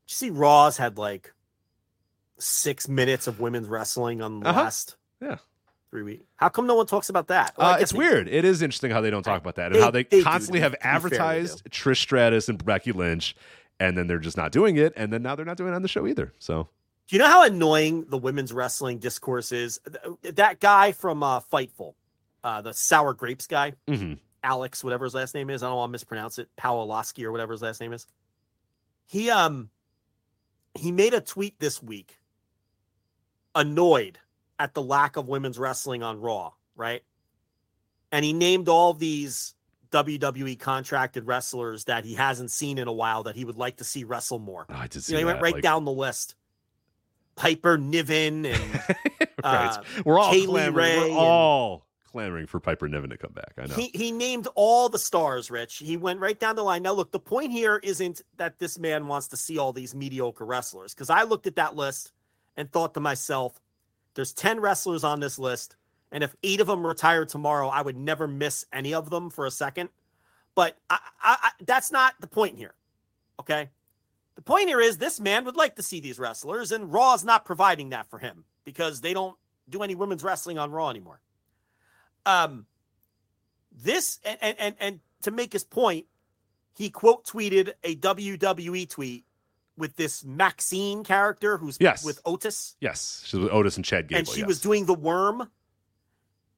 Did 0.06 0.12
you 0.12 0.14
see 0.14 0.30
Raw's 0.30 0.76
had 0.76 0.98
like 0.98 1.32
six 2.38 2.88
minutes 2.88 3.26
of 3.26 3.40
women's 3.40 3.66
wrestling 3.66 4.22
on 4.22 4.38
the 4.40 4.48
Uh-huh. 4.50 4.60
last 4.62 4.96
Yeah. 5.20 5.38
Three 5.90 6.02
weeks? 6.02 6.24
How 6.36 6.48
come 6.48 6.66
no 6.66 6.74
one 6.74 6.86
talks 6.86 7.08
about 7.08 7.28
that? 7.28 7.54
Well, 7.56 7.74
Uh, 7.74 7.78
it's 7.78 7.92
weird. 7.92 8.28
It 8.28 8.44
is 8.44 8.62
interesting 8.62 8.90
how 8.90 9.00
they 9.00 9.10
don't 9.10 9.22
talk 9.22 9.40
about 9.40 9.54
that 9.56 9.66
and 9.66 9.76
They- 9.76 9.80
how 9.80 9.90
they, 9.90 10.04
they 10.04 10.22
constantly 10.22 10.60
to 10.60 10.64
have 10.64 10.74
advertised 10.80 11.64
Trish 11.70 11.98
Stratus 11.98 12.48
and 12.48 12.62
Becky 12.64 12.92
Lynch, 12.92 13.34
and 13.80 13.96
then 13.96 14.06
they're 14.06 14.18
just 14.18 14.36
not 14.36 14.52
doing 14.52 14.76
it, 14.76 14.92
and 14.96 15.12
then 15.12 15.22
now 15.22 15.34
they're 15.34 15.44
not 15.46 15.56
doing 15.56 15.72
it 15.72 15.76
on 15.76 15.82
the 15.82 15.88
show 15.88 16.06
either. 16.06 16.32
So 16.38 16.68
Do 17.08 17.16
you 17.16 17.20
know 17.22 17.28
how 17.28 17.44
annoying 17.44 18.06
the 18.08 18.18
women's 18.18 18.52
wrestling 18.52 18.98
discourse 18.98 19.50
is? 19.52 19.80
That 20.22 20.60
guy 20.60 20.92
from 20.92 21.22
uh, 21.22 21.40
Fightful, 21.40 21.94
uh, 22.44 22.60
the 22.62 22.74
sour 22.74 23.14
grapes 23.14 23.46
guy, 23.46 23.72
mhm. 23.86 24.18
Alex, 24.44 24.84
whatever 24.84 25.04
his 25.04 25.14
last 25.14 25.34
name 25.34 25.48
is. 25.50 25.62
I 25.62 25.68
don't 25.68 25.76
want 25.76 25.88
to 25.88 25.92
mispronounce 25.92 26.38
it. 26.38 26.48
Pawlowski 26.56 27.24
or 27.24 27.32
whatever 27.32 27.52
his 27.52 27.62
last 27.62 27.80
name 27.80 27.92
is. 27.92 28.06
He 29.06 29.30
um 29.30 29.70
he 30.74 30.92
made 30.92 31.12
a 31.14 31.20
tweet 31.20 31.58
this 31.58 31.82
week, 31.82 32.18
annoyed 33.54 34.18
at 34.58 34.74
the 34.74 34.82
lack 34.82 35.16
of 35.16 35.28
women's 35.28 35.58
wrestling 35.58 36.02
on 36.02 36.20
Raw, 36.20 36.52
right? 36.76 37.02
And 38.10 38.24
he 38.24 38.32
named 38.32 38.68
all 38.68 38.94
these 38.94 39.54
WWE 39.90 40.58
contracted 40.58 41.26
wrestlers 41.26 41.84
that 41.84 42.04
he 42.04 42.14
hasn't 42.14 42.50
seen 42.50 42.78
in 42.78 42.88
a 42.88 42.92
while 42.92 43.22
that 43.24 43.36
he 43.36 43.44
would 43.44 43.56
like 43.56 43.76
to 43.78 43.84
see 43.84 44.04
wrestle 44.04 44.38
more. 44.38 44.66
Oh, 44.68 44.74
I 44.74 44.86
did 44.86 45.02
see 45.02 45.12
You 45.12 45.16
know, 45.16 45.20
he 45.20 45.24
went 45.26 45.42
right 45.42 45.54
like- 45.54 45.62
down 45.62 45.84
the 45.84 45.92
list. 45.92 46.34
Piper 47.36 47.78
Niven 47.78 48.44
and 48.46 48.74
right. 49.44 49.70
uh, 49.70 49.82
we're 50.04 50.18
all 50.18 50.32
Kaylee 50.32 50.46
clamoring. 50.46 50.74
Ray 50.74 50.98
We're 51.10 51.16
all 51.16 51.86
clamoring 52.10 52.46
for 52.48 52.58
Piper 52.58 52.88
Niven 52.88 53.10
to 53.10 53.16
come 53.16 53.32
back. 53.32 53.52
I 53.56 53.66
know. 53.66 53.74
He 53.76 53.92
he 53.94 54.10
named 54.10 54.48
all 54.56 54.88
the 54.88 54.98
stars, 54.98 55.48
Rich. 55.48 55.76
He 55.76 55.96
went 55.96 56.18
right 56.18 56.38
down 56.38 56.56
the 56.56 56.64
line. 56.64 56.82
Now, 56.82 56.94
look, 56.94 57.12
the 57.12 57.20
point 57.20 57.52
here 57.52 57.78
isn't 57.80 58.22
that 58.38 58.58
this 58.58 58.76
man 58.76 59.06
wants 59.06 59.28
to 59.28 59.36
see 59.36 59.56
all 59.56 59.72
these 59.72 59.94
mediocre 59.94 60.44
wrestlers, 60.44 60.94
because 60.94 61.10
I 61.10 61.22
looked 61.22 61.46
at 61.46 61.54
that 61.56 61.76
list 61.76 62.10
and 62.56 62.72
thought 62.72 62.94
to 62.94 63.00
myself, 63.00 63.60
there's 64.18 64.32
10 64.32 64.58
wrestlers 64.58 65.04
on 65.04 65.20
this 65.20 65.38
list, 65.38 65.76
and 66.10 66.24
if 66.24 66.34
eight 66.42 66.60
of 66.60 66.66
them 66.66 66.84
retire 66.84 67.24
tomorrow, 67.24 67.68
I 67.68 67.82
would 67.82 67.96
never 67.96 68.26
miss 68.26 68.64
any 68.72 68.92
of 68.92 69.10
them 69.10 69.30
for 69.30 69.46
a 69.46 69.50
second. 69.50 69.90
But 70.56 70.76
I, 70.90 70.98
I, 71.22 71.36
I, 71.40 71.50
that's 71.64 71.92
not 71.92 72.14
the 72.18 72.26
point 72.26 72.58
here. 72.58 72.74
Okay. 73.38 73.70
The 74.34 74.42
point 74.42 74.66
here 74.66 74.80
is 74.80 74.98
this 74.98 75.20
man 75.20 75.44
would 75.44 75.54
like 75.54 75.76
to 75.76 75.84
see 75.84 76.00
these 76.00 76.18
wrestlers, 76.18 76.72
and 76.72 76.92
Raw 76.92 77.14
is 77.14 77.22
not 77.22 77.44
providing 77.44 77.90
that 77.90 78.10
for 78.10 78.18
him 78.18 78.42
because 78.64 79.00
they 79.00 79.14
don't 79.14 79.36
do 79.68 79.84
any 79.84 79.94
women's 79.94 80.24
wrestling 80.24 80.58
on 80.58 80.72
Raw 80.72 80.90
anymore. 80.90 81.20
Um, 82.26 82.66
this 83.70 84.18
and 84.24 84.38
and 84.42 84.56
and, 84.58 84.74
and 84.80 85.00
to 85.22 85.30
make 85.30 85.52
his 85.52 85.62
point, 85.62 86.06
he 86.76 86.90
quote 86.90 87.24
tweeted 87.24 87.74
a 87.84 87.94
WWE 87.94 88.90
tweet 88.90 89.26
with 89.78 89.96
this 89.96 90.24
Maxine 90.24 91.04
character 91.04 91.56
who's 91.56 91.78
Yes. 91.80 92.04
with 92.04 92.20
Otis, 92.24 92.76
yes, 92.80 93.22
she's 93.24 93.40
with 93.40 93.52
Otis 93.52 93.76
and 93.76 93.84
Chad 93.84 94.08
Gable. 94.08 94.18
and 94.18 94.28
she 94.28 94.40
yes. 94.40 94.46
was 94.46 94.60
doing 94.60 94.86
the 94.86 94.94
worm, 94.94 95.50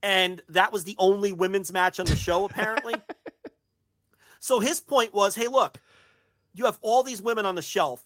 and 0.03 0.43
that 0.49 0.73
was 0.73 0.85
the 0.85 0.97
only 0.99 1.33
women's 1.33 1.73
match 1.73 2.01
on 2.01 2.07
the 2.07 2.17
show 2.17 2.45
apparently. 2.45 2.95
so 4.41 4.59
his 4.61 4.81
point 4.81 5.13
was, 5.15 5.35
hey, 5.35 5.49
look, 5.49 5.79
you 6.55 6.65
have 6.65 6.79
all 6.81 7.03
these 7.03 7.23
women 7.23 7.47
on 7.47 7.55
the 7.55 7.63
shelf, 7.63 8.05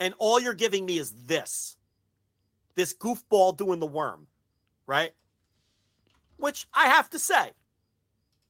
and 0.00 0.12
all 0.18 0.40
you're 0.40 0.54
giving 0.54 0.84
me 0.84 0.98
is 0.98 1.12
this, 1.26 1.76
this 2.74 2.92
goofball 2.92 3.56
doing 3.56 3.78
the 3.78 3.86
worm, 3.86 4.26
right? 4.86 5.12
Which 6.36 6.66
I 6.74 6.86
have 6.88 7.08
to 7.10 7.18
say, 7.18 7.52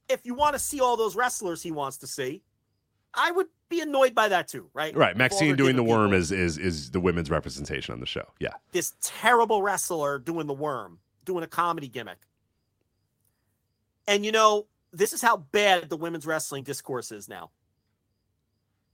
if 0.09 0.25
you 0.25 0.33
want 0.33 0.53
to 0.53 0.59
see 0.59 0.81
all 0.81 0.97
those 0.97 1.15
wrestlers 1.15 1.61
he 1.61 1.71
wants 1.71 1.97
to 1.97 2.07
see, 2.07 2.41
I 3.13 3.31
would 3.31 3.47
be 3.69 3.81
annoyed 3.81 4.13
by 4.13 4.27
that 4.29 4.47
too, 4.47 4.69
right? 4.73 4.95
right. 4.95 5.17
Maxine 5.17 5.55
doing 5.55 5.75
the 5.75 5.83
worm 5.83 6.09
people 6.09 6.19
is 6.19 6.31
is 6.31 6.57
is 6.57 6.91
the 6.91 6.99
women's 6.99 7.29
representation 7.29 7.93
on 7.93 7.99
the 7.99 8.05
show. 8.05 8.25
Yeah. 8.39 8.53
this 8.71 8.93
terrible 9.01 9.61
wrestler 9.61 10.19
doing 10.19 10.47
the 10.47 10.53
worm, 10.53 10.99
doing 11.25 11.43
a 11.43 11.47
comedy 11.47 11.87
gimmick. 11.87 12.19
And 14.07 14.25
you 14.25 14.31
know, 14.31 14.67
this 14.93 15.13
is 15.13 15.21
how 15.21 15.37
bad 15.37 15.89
the 15.89 15.97
women's 15.97 16.25
wrestling 16.25 16.63
discourse 16.63 17.11
is 17.11 17.27
now. 17.27 17.51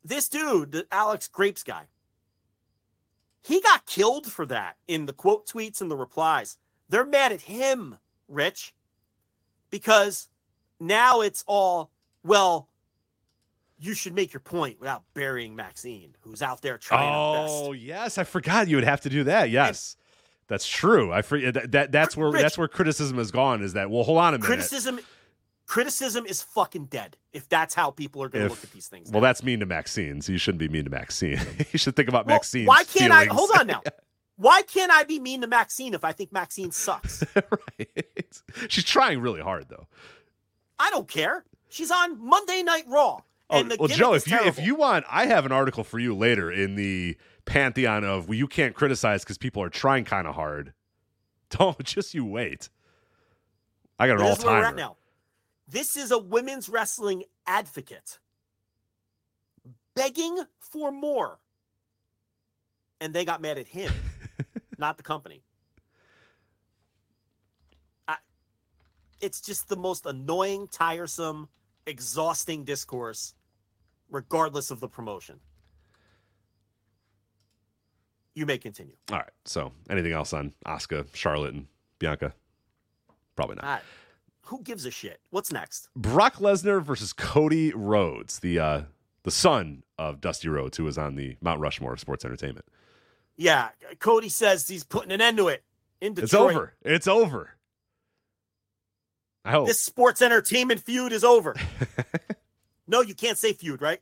This 0.03 0.27
dude, 0.27 0.72
the 0.72 0.88
Alex 0.91 1.27
Grapes 1.27 1.64
guy, 1.64 1.83
he 3.43 3.61
got 3.61 3.85
killed 3.85 4.32
for 4.32 4.45
that 4.48 4.77
in 4.88 5.06
the 5.06 5.14
quote 5.14 5.48
tweets 5.48 5.82
and 5.82 5.91
the 5.91 5.98
replies. 5.98 6.58
They're 6.90 7.06
mad 7.06 7.32
at 7.32 7.41
him, 7.41 7.98
Rich, 8.27 8.74
because 9.69 10.27
now 10.80 11.22
it's 11.22 11.43
all, 11.48 11.91
well, 12.24 12.67
you 13.81 13.93
should 13.95 14.13
make 14.13 14.31
your 14.31 14.39
point 14.39 14.79
without 14.79 15.03
burying 15.13 15.55
Maxine, 15.55 16.15
who's 16.21 16.41
out 16.41 16.61
there 16.61 16.77
trying 16.77 17.11
her 17.11 17.43
best. 17.43 17.53
Oh 17.53 17.71
yes, 17.73 18.17
I 18.17 18.23
forgot 18.23 18.67
you 18.67 18.77
would 18.77 18.85
have 18.85 19.01
to 19.01 19.09
do 19.09 19.23
that. 19.25 19.49
Yes, 19.49 19.97
that's 20.47 20.67
true. 20.67 21.11
I 21.11 21.23
forget 21.23 21.55
that, 21.55 21.71
that 21.71 21.91
that's 21.91 22.15
where 22.15 22.29
Rich- 22.29 22.41
that's 22.41 22.57
where 22.57 22.67
criticism 22.67 23.17
has 23.17 23.31
gone. 23.31 23.63
Is 23.63 23.73
that 23.73 23.89
well? 23.89 24.03
Hold 24.03 24.19
on 24.19 24.35
a 24.35 24.37
minute. 24.37 24.45
criticism 24.45 24.99
criticism 25.65 26.25
is 26.25 26.41
fucking 26.41 26.85
dead 26.85 27.15
if 27.31 27.47
that's 27.47 27.73
how 27.73 27.89
people 27.89 28.21
are 28.21 28.27
going 28.27 28.43
to 28.43 28.49
look 28.49 28.61
at 28.61 28.73
these 28.73 28.87
things. 28.87 29.09
Well, 29.09 29.21
that's 29.21 29.41
mean 29.41 29.61
to 29.61 29.65
Maxine, 29.65 30.21
so 30.21 30.33
you 30.33 30.37
shouldn't 30.37 30.59
be 30.59 30.67
mean 30.67 30.83
to 30.83 30.89
Maxine. 30.89 31.39
you 31.71 31.79
should 31.79 31.95
think 31.95 32.09
about 32.09 32.25
Well, 32.25 32.35
Maxine's 32.35 32.67
why 32.67 32.83
can't 32.83 33.13
I 33.13 33.25
hold 33.25 33.51
on 33.57 33.67
now? 33.67 33.81
Why 34.35 34.63
can't 34.63 34.91
I 34.91 35.05
be 35.05 35.19
mean 35.19 35.39
to 35.41 35.47
Maxine 35.47 35.93
if 35.93 36.03
I 36.03 36.11
think 36.11 36.33
Maxine 36.33 36.71
sucks? 36.71 37.23
right. 37.35 38.41
She's 38.67 38.83
trying 38.83 39.21
really 39.21 39.41
hard 39.41 39.69
though. 39.69 39.87
I 40.77 40.89
don't 40.89 41.07
care. 41.07 41.45
She's 41.69 41.89
on 41.89 42.21
Monday 42.21 42.63
Night 42.63 42.83
Raw. 42.87 43.21
Oh, 43.51 43.69
well, 43.80 43.88
Joe, 43.88 44.13
if 44.13 44.27
you 44.27 44.39
if 44.39 44.59
you 44.59 44.75
want, 44.75 45.05
I 45.09 45.25
have 45.25 45.45
an 45.45 45.51
article 45.51 45.83
for 45.83 45.99
you 45.99 46.15
later 46.15 46.51
in 46.51 46.75
the 46.75 47.17
pantheon 47.45 48.03
of 48.03 48.30
well, 48.30 48.38
you 48.38 48.47
can't 48.47 48.73
criticize 48.73 49.23
because 49.23 49.38
people 49.38 49.61
are 49.61 49.69
trying 49.69 50.05
kind 50.05 50.27
of 50.27 50.35
hard. 50.35 50.73
Don't 51.49 51.83
just 51.83 52.13
you 52.13 52.25
wait. 52.25 52.69
I 53.99 54.07
got 54.07 54.17
an 54.17 54.23
all 54.23 54.30
this 54.30 54.39
is 54.39 54.45
where 54.45 54.53
we're 54.53 54.59
at 54.59 54.63
timer. 54.63 54.77
now. 54.77 54.97
This 55.67 55.95
is 55.95 56.11
a 56.11 56.17
women's 56.17 56.69
wrestling 56.69 57.23
advocate 57.45 58.19
begging 59.95 60.43
for 60.59 60.91
more. 60.91 61.39
And 62.99 63.13
they 63.13 63.25
got 63.25 63.41
mad 63.41 63.57
at 63.57 63.67
him, 63.67 63.91
not 64.77 64.97
the 64.97 65.03
company. 65.03 65.43
I, 68.07 68.17
it's 69.19 69.41
just 69.41 69.69
the 69.69 69.75
most 69.75 70.05
annoying, 70.05 70.67
tiresome, 70.71 71.49
exhausting 71.85 72.63
discourse, 72.63 73.33
regardless 74.11 74.69
of 74.69 74.80
the 74.80 74.88
promotion. 74.88 75.40
You 78.35 78.45
may 78.45 78.57
continue. 78.57 78.95
All 79.11 79.17
right. 79.17 79.30
So, 79.45 79.73
anything 79.90 80.14
else 80.14 80.31
on 80.33 80.53
Asuka, 80.65 81.06
Charlotte, 81.14 81.53
and 81.53 81.67
Bianca? 81.99 82.33
Probably 83.35 83.57
not. 83.61 83.81
Who 84.45 84.61
gives 84.64 84.85
a 84.85 84.91
shit? 84.91 85.19
What's 85.31 85.51
next? 85.51 85.90
Brock 85.95 86.35
Lesnar 86.35 86.81
versus 86.81 87.14
Cody 87.14 87.73
Rhodes, 87.73 88.40
the 88.40 88.59
uh, 88.59 88.81
the 89.23 89.31
son 89.31 89.83
of 89.98 90.22
Dusty 90.22 90.49
Rhodes, 90.49 90.77
who 90.77 90.83
was 90.83 90.98
on 90.98 91.15
the 91.15 91.38
Mount 91.41 91.59
Rushmore 91.59 91.93
of 91.93 91.99
sports 91.99 92.23
entertainment. 92.25 92.65
Yeah, 93.38 93.69
Cody 93.99 94.30
says 94.30 94.67
he's 94.67 94.83
putting 94.83 95.11
an 95.11 95.22
end 95.22 95.38
to 95.38 95.48
it 95.48 95.64
in 95.99 96.14
Detroit. 96.14 96.23
It's 96.23 96.33
over. 96.33 96.73
It's 96.83 97.07
over. 97.07 97.49
I 99.43 99.51
hope. 99.51 99.67
This 99.67 99.80
sports 99.80 100.22
entertainment 100.22 100.81
feud 100.81 101.11
is 101.11 101.23
over. 101.23 101.56
no, 102.91 103.01
you 103.01 103.15
can't 103.15 103.37
say 103.37 103.53
feud, 103.53 103.81
right? 103.81 103.99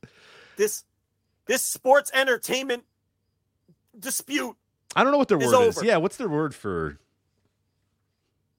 This 0.58 0.84
this 1.46 1.62
sports 1.64 2.12
entertainment 2.14 2.84
dispute 3.98 4.56
I 4.96 5.04
don't 5.04 5.12
know 5.12 5.18
what 5.18 5.28
their 5.28 5.40
is 5.40 5.46
word 5.52 5.68
is. 5.68 5.78
over. 5.78 5.86
Yeah, 5.86 5.98
what's 5.98 6.18
their 6.18 6.28
word 6.30 6.54
for? 6.56 6.98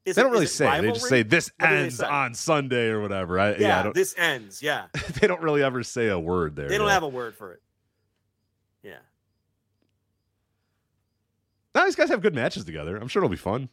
is 0.05 0.17
they 0.17 0.23
it- 0.23 0.25
don't 0.25 0.33
really 0.33 0.47
say. 0.47 0.79
it. 0.79 0.83
They 0.83 0.89
just 0.93 1.09
say 1.09 1.23
this 1.23 1.51
What 1.59 1.71
ends 1.71 2.01
on 2.01 2.35
Sunday 2.35 2.89
or 2.89 3.01
whatever. 3.03 3.39
I, 3.39 3.51
yeah, 3.51 3.57
Yeah, 3.59 3.81
I 3.81 3.83
don't, 3.83 3.95
this 3.95 4.15
ends. 4.17 4.63
Yeah, 4.63 4.87
they 5.21 5.27
don't 5.27 5.43
really 5.43 5.63
ever 5.63 5.83
say 5.83 6.09
a 6.09 6.19
word 6.19 6.57
there. 6.57 6.69
they 6.69 6.79
don't 6.79 6.87
yeah. 6.87 6.93
have 6.95 7.03
a 7.03 7.09
word 7.09 7.35
for 7.35 7.53
it. 7.53 7.63
Yeah, 8.83 8.97
Now 11.75 11.85
these 11.85 11.97
guys 11.97 12.09
have 12.09 12.23
good 12.23 12.35
matches 12.35 12.65
together. 12.65 12.97
I'm 12.97 13.09
sure 13.09 13.21
it'll 13.21 13.29
be 13.31 13.37
fun. 13.37 13.69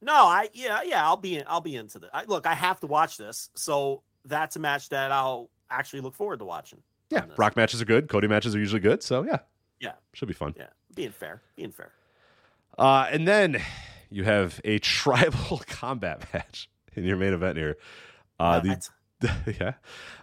no, 0.00 0.14
I 0.14 0.48
yeah 0.54 0.80
yeah 0.84 1.04
I'll 1.04 1.16
be 1.16 1.36
in, 1.38 1.44
I'll 1.46 1.60
be 1.60 1.76
into 1.76 1.98
the. 1.98 2.08
I, 2.16 2.24
look, 2.24 2.46
I 2.46 2.54
have 2.54 2.80
to 2.80 2.86
watch 2.86 3.16
this, 3.18 3.50
so 3.54 4.02
that's 4.24 4.56
a 4.56 4.58
match 4.60 4.88
that 4.90 5.10
I'll 5.12 5.50
actually 5.70 6.00
look 6.00 6.14
forward 6.14 6.38
to 6.40 6.44
watching. 6.44 6.80
Yeah. 7.10 7.26
Brock 7.36 7.56
matches 7.56 7.82
are 7.82 7.84
good. 7.84 8.08
Cody 8.08 8.28
matches 8.28 8.54
are 8.54 8.58
usually 8.58 8.80
good. 8.80 9.02
So 9.02 9.22
yeah, 9.24 9.38
Yeah, 9.80 9.92
should 10.14 10.28
be 10.28 10.34
fun. 10.34 10.54
yeah, 10.56 10.68
being 10.94 11.10
fair, 11.12 11.42
being 11.56 11.72
fair. 11.72 11.92
Uh, 12.78 13.06
and 13.10 13.28
then 13.28 13.60
you 14.10 14.24
have 14.24 14.60
a 14.64 14.78
tribal 14.80 15.60
combat 15.66 16.24
match 16.32 16.70
in 16.94 17.04
your 17.04 17.16
main 17.16 17.32
event 17.34 17.56
here. 17.58 17.76
Uh, 18.40 18.60
the 18.60 18.68
That's- 18.68 18.90
yeah, 19.60 19.74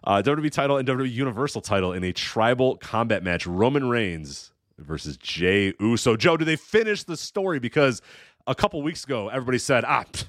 uh, 0.03 0.22
WWE 0.26 0.52
title 0.52 0.78
and 0.78 0.86
WWE 0.88 1.10
Universal 1.11 1.61
title 1.61 1.94
in 1.94 2.03
a 2.03 2.11
tribal 2.11 2.76
combat 2.78 3.24
match. 3.24 3.48
Roman 3.48 3.88
Reigns 3.88 4.52
versus 4.78 5.16
Jey 5.16 5.74
Uso. 5.80 6.18
Joe, 6.18 6.36
do 6.38 6.44
they 6.44 6.58
finish 6.58 7.03
the 7.03 7.16
story? 7.16 7.60
Because 7.60 8.02
a 8.45 8.53
couple 8.56 8.82
weeks 8.82 9.03
ago, 9.06 9.30
everybody 9.30 9.58
said, 9.58 9.86
ah, 9.86 10.03
pfft, 10.11 10.26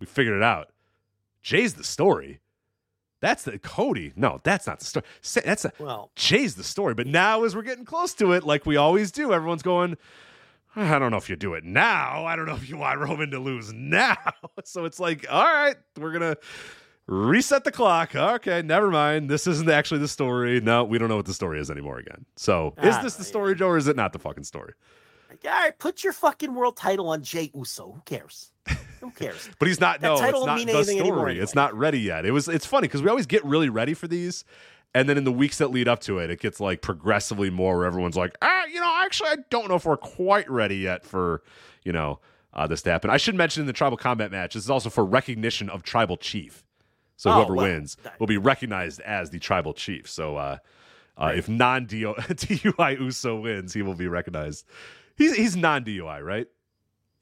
we 0.00 0.06
figured 0.06 0.36
it 0.36 0.42
out. 0.42 0.68
Jey's 1.42 1.72
the 1.74 1.84
story. 1.84 2.40
That's 3.22 3.44
the 3.44 3.58
Cody. 3.58 4.12
No, 4.16 4.40
that's 4.44 4.66
not 4.66 4.80
the 4.80 4.84
story. 4.84 5.06
That's 5.44 5.64
a, 5.64 5.72
Well, 5.78 6.10
Jey's 6.16 6.56
the 6.56 6.64
story. 6.64 6.92
But 6.92 7.06
now, 7.06 7.44
as 7.44 7.56
we're 7.56 7.62
getting 7.62 7.86
close 7.86 8.12
to 8.14 8.32
it, 8.32 8.44
like 8.44 8.66
we 8.66 8.76
always 8.76 9.10
do, 9.10 9.32
everyone's 9.32 9.62
going, 9.62 9.96
I 10.76 10.98
don't 10.98 11.10
know 11.10 11.16
if 11.18 11.30
you 11.30 11.36
do 11.36 11.54
it 11.54 11.64
now. 11.64 12.26
I 12.26 12.36
don't 12.36 12.46
know 12.46 12.54
if 12.56 12.68
you 12.68 12.76
want 12.76 12.98
Roman 12.98 13.30
to 13.30 13.38
lose 13.38 13.72
now. 13.72 14.16
So 14.64 14.84
it's 14.84 15.00
like, 15.00 15.24
all 15.30 15.44
right, 15.44 15.76
we're 15.98 16.12
going 16.12 16.34
to 16.34 16.38
reset 17.06 17.64
the 17.64 17.72
clock. 17.72 18.14
Okay, 18.14 18.62
never 18.62 18.90
mind. 18.90 19.28
This 19.30 19.46
isn't 19.46 19.68
actually 19.68 20.00
the 20.00 20.08
story. 20.08 20.60
No, 20.60 20.84
we 20.84 20.98
don't 20.98 21.08
know 21.08 21.16
what 21.16 21.26
the 21.26 21.34
story 21.34 21.58
is 21.60 21.70
anymore 21.70 21.98
again. 21.98 22.26
So 22.36 22.74
is 22.82 22.94
Ah, 22.94 23.02
this 23.02 23.14
the 23.16 23.24
story, 23.24 23.54
Joe, 23.56 23.68
or 23.68 23.76
is 23.76 23.88
it 23.88 23.96
not 23.96 24.12
the 24.12 24.18
fucking 24.18 24.44
story? 24.44 24.74
all 25.30 25.50
right, 25.50 25.76
put 25.78 26.04
your 26.04 26.12
fucking 26.12 26.54
world 26.54 26.76
title 26.76 27.08
on 27.08 27.22
Jey 27.22 27.50
Uso. 27.54 27.92
Who 27.92 28.02
cares? 28.04 28.51
Who 29.02 29.10
cares? 29.10 29.48
But 29.58 29.68
he's 29.68 29.80
not. 29.80 30.00
That 30.00 30.06
no, 30.08 30.14
it's 30.14 30.46
mean 30.64 30.66
the 30.74 30.84
story. 30.84 30.98
anymore 31.00 31.30
It's 31.30 31.54
not 31.54 31.74
ready 31.76 32.00
yet. 32.00 32.24
It 32.24 32.30
was. 32.30 32.48
It's 32.48 32.64
funny 32.66 32.88
because 32.88 33.02
we 33.02 33.08
always 33.10 33.26
get 33.26 33.44
really 33.44 33.68
ready 33.68 33.94
for 33.94 34.06
these, 34.08 34.44
and 34.94 35.08
then 35.08 35.18
in 35.18 35.24
the 35.24 35.32
weeks 35.32 35.58
that 35.58 35.68
lead 35.70 35.88
up 35.88 36.00
to 36.02 36.18
it, 36.18 36.30
it 36.30 36.40
gets 36.40 36.60
like 36.60 36.82
progressively 36.82 37.50
more. 37.50 37.78
Where 37.78 37.86
everyone's 37.86 38.16
like, 38.16 38.36
ah, 38.42 38.64
you 38.66 38.80
know, 38.80 38.92
actually, 39.04 39.30
I 39.30 39.36
don't 39.50 39.68
know 39.68 39.74
if 39.74 39.84
we're 39.84 39.96
quite 39.96 40.48
ready 40.50 40.76
yet 40.76 41.04
for, 41.04 41.42
you 41.84 41.92
know, 41.92 42.20
uh, 42.54 42.66
this 42.66 42.82
to 42.82 42.90
happen. 42.90 43.10
I 43.10 43.16
should 43.16 43.34
mention 43.34 43.60
in 43.62 43.66
the 43.66 43.72
tribal 43.72 43.96
combat 43.96 44.30
match, 44.30 44.54
this 44.54 44.64
is 44.64 44.70
also 44.70 44.88
for 44.90 45.04
recognition 45.04 45.68
of 45.68 45.82
tribal 45.82 46.16
chief. 46.16 46.64
So 47.16 47.30
Oh, 47.30 47.34
whoever 47.34 47.54
well, 47.54 47.66
wins 47.66 47.96
that- 48.04 48.18
will 48.20 48.26
be 48.26 48.38
recognized 48.38 49.00
as 49.00 49.30
the 49.30 49.38
tribal 49.38 49.74
chief. 49.74 50.08
So 50.10 50.36
uh, 50.36 50.58
uh, 51.16 51.32
if 51.34 51.48
non 51.48 51.86
DUI 51.88 53.00
Uso 53.00 53.36
wins, 53.40 53.74
he 53.74 53.82
will 53.82 53.94
be 53.94 54.06
recognized. 54.08 54.64
He's 55.16 55.34
he's 55.36 55.56
non 55.56 55.84
DUI, 55.84 56.22
right? 56.24 56.46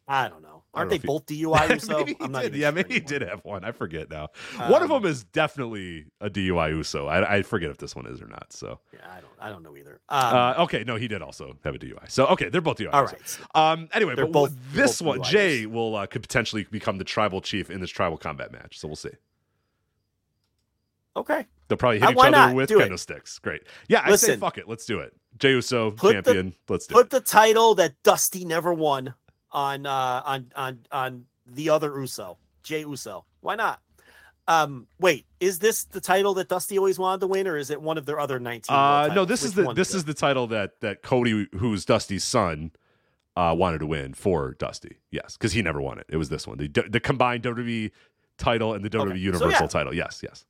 I 0.09 0.29
don't 0.29 0.43
know. 0.43 0.60
Aren't 0.73 0.91
they 0.91 0.99
he- 0.99 1.07
both 1.07 1.27
DUI 1.27 1.69
Uso? 1.75 1.99
maybe 2.05 2.17
I'm 2.21 2.31
not 2.31 2.43
did. 2.43 2.55
Yeah, 2.55 2.71
maybe 2.71 2.95
he 2.95 3.01
did 3.01 3.23
have 3.23 3.45
one. 3.45 3.65
I 3.65 3.73
forget 3.73 4.09
now. 4.09 4.29
one 4.69 4.83
of 4.83 4.91
Um, 4.93 5.03
them 5.03 5.11
is 5.11 5.25
definitely 5.25 6.07
a 6.21 6.31
DUI 6.31 6.71
Uso. 6.71 7.07
I, 7.09 7.39
I 7.39 7.43
forget 7.43 7.71
if 7.71 7.79
this 7.79 7.97
one 7.97 8.07
is 8.07 8.23
or 8.23 8.29
not. 8.29 8.53
So, 8.53 8.79
Yeah, 8.93 9.01
I 9.11 9.15
don't. 9.21 9.33
I 9.41 9.49
don't 9.49 9.63
know 9.65 9.77
either. 9.77 10.01
Um, 10.09 10.35
uh, 10.37 10.55
okay, 10.65 10.85
no, 10.87 10.95
he 10.97 11.09
did 11.09 11.23
also 11.23 11.57
have 11.65 11.75
a 11.75 11.79
DUI. 11.79 12.09
So, 12.09 12.27
okay, 12.27 12.49
they're 12.51 12.61
both 12.61 12.79
DUI. 12.79 12.91
all 12.93 13.05
right. 13.05 13.39
Um. 13.55 13.89
Anyway, 13.93 14.15
They're 14.15 14.27
but 14.27 14.33
both- 14.33 14.57
this 14.73 15.01
both 15.03 15.09
one, 15.09 15.19
DUIs. 15.21 15.31
Jey 15.31 15.67
will 15.67 15.97
uh, 15.97 16.07
could 16.07 16.23
potentially 16.23 16.65
become 16.71 16.99
the 16.99 17.05
tribal 17.05 17.41
chief 17.41 17.69
in 17.71 17.81
this 17.81 17.91
tribal 17.91 18.17
combat 18.17 18.53
match. 18.53 18.79
So 18.79 18.87
we'll 18.87 18.97
see. 18.97 19.11
Okay. 21.17 21.47
They'll 21.69 21.77
probably 21.79 21.99
hit 21.99 22.09
Uh, 22.09 22.13
each 22.13 22.19
other 22.19 22.31
not? 22.31 22.55
with 22.55 22.69
Do 22.69 22.81
it. 22.81 22.89
kendo 22.91 22.99
sticks. 22.99 23.39
Great. 23.41 23.63
Yeah, 23.89 24.01
I 24.03 24.07
say 24.07 24.11
Listen. 24.29 24.41
fuck 24.41 24.59
it. 24.59 24.69
Let's 24.69 24.87
do 24.87 25.01
it. 25.01 25.13
Jey 25.39 25.51
Uso, 25.51 25.91
Put 25.91 26.09
the- 26.09 26.13
champion. 26.23 26.55
Let's 26.69 26.87
do 26.87 26.95
Put 26.95 27.01
it. 27.01 27.03
Put 27.05 27.11
the 27.11 27.21
title 27.21 27.75
that 27.77 27.95
Dusty 28.03 28.45
never 28.45 28.73
won 28.73 29.15
on 29.53 29.87
uh 29.87 30.23
on 30.25 30.53
on 30.55 30.79
on 30.93 31.25
the 31.47 31.71
other 31.71 31.99
Uso, 31.99 32.39
Jey 32.63 32.81
Uso. 32.81 33.25
Why 33.41 33.57
not? 33.57 33.81
Um, 34.49 34.89
wait, 34.99 35.27
is 35.39 35.61
this 35.61 35.85
the 35.85 36.01
title 36.01 36.35
that 36.35 36.49
Dusty 36.49 36.77
always 36.77 36.99
wanted 36.99 37.21
to 37.21 37.29
win, 37.29 37.47
or 37.47 37.57
is 37.57 37.71
it 37.71 37.81
one 37.81 37.99
of 37.99 38.07
their 38.07 38.19
other 38.19 38.41
nineteen? 38.41 38.75
Uh, 38.75 39.09
no, 39.15 39.25
this 39.25 39.45
is 39.45 39.55
the 39.55 39.73
this 39.75 39.95
is 39.95 40.05
the 40.05 40.15
title 40.15 40.49
that 40.49 40.81
that 40.81 41.03
Cody, 41.03 41.47
who's 41.57 41.85
Dusty's 41.85 42.25
son, 42.25 42.73
uh, 43.37 43.55
wanted 43.57 43.79
to 43.79 43.87
win 43.87 44.15
for 44.15 44.55
Dusty. 44.59 44.99
Yes, 45.11 45.37
because 45.37 45.53
he 45.53 45.63
never 45.63 45.81
won 45.81 45.99
it. 45.99 46.07
It 46.09 46.17
was 46.17 46.31
this 46.31 46.47
one, 46.47 46.59
the 46.59 46.69
the 46.89 47.01
combined 47.01 47.45
WWE 47.45 47.93
title 48.39 48.75
and 48.75 48.85
the 48.85 48.91
WWE 48.91 49.03
Okay, 49.03 49.11
so 49.11 49.17
Universal 49.17 49.65
yeah. 49.65 49.69
title. 49.69 49.95
Yes, 49.95 50.21
yes. 50.23 50.47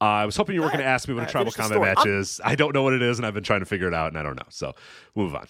Uh, 0.00 0.04
I 0.04 0.26
was 0.26 0.36
hoping 0.36 0.54
you 0.54 0.62
were 0.62 0.68
going 0.68 0.78
to 0.78 0.84
ask 0.84 1.08
me 1.08 1.14
what 1.14 1.24
a 1.24 1.26
tribal 1.26 1.50
combat 1.50 1.80
match 1.80 1.98
I'm- 1.98 2.20
is. 2.20 2.40
I 2.44 2.54
don't 2.54 2.72
know 2.72 2.82
what 2.82 2.92
it 2.92 3.02
is, 3.02 3.18
and 3.18 3.26
I've 3.26 3.34
been 3.34 3.42
trying 3.42 3.60
to 3.60 3.66
figure 3.66 3.88
it 3.88 3.94
out, 3.94 4.08
and 4.08 4.18
I 4.18 4.22
don't 4.22 4.36
know. 4.36 4.46
So, 4.48 4.74
move 5.16 5.34
on. 5.34 5.46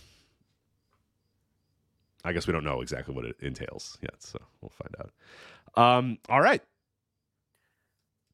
I 2.24 2.32
guess 2.32 2.46
we 2.46 2.52
don't 2.52 2.64
know 2.64 2.80
exactly 2.80 3.14
what 3.14 3.24
it 3.24 3.36
entails 3.40 3.98
yet, 4.00 4.22
so 4.22 4.38
we'll 4.60 4.70
find 4.70 4.94
out. 4.98 5.98
Um, 5.98 6.18
all 6.28 6.40
right. 6.40 6.62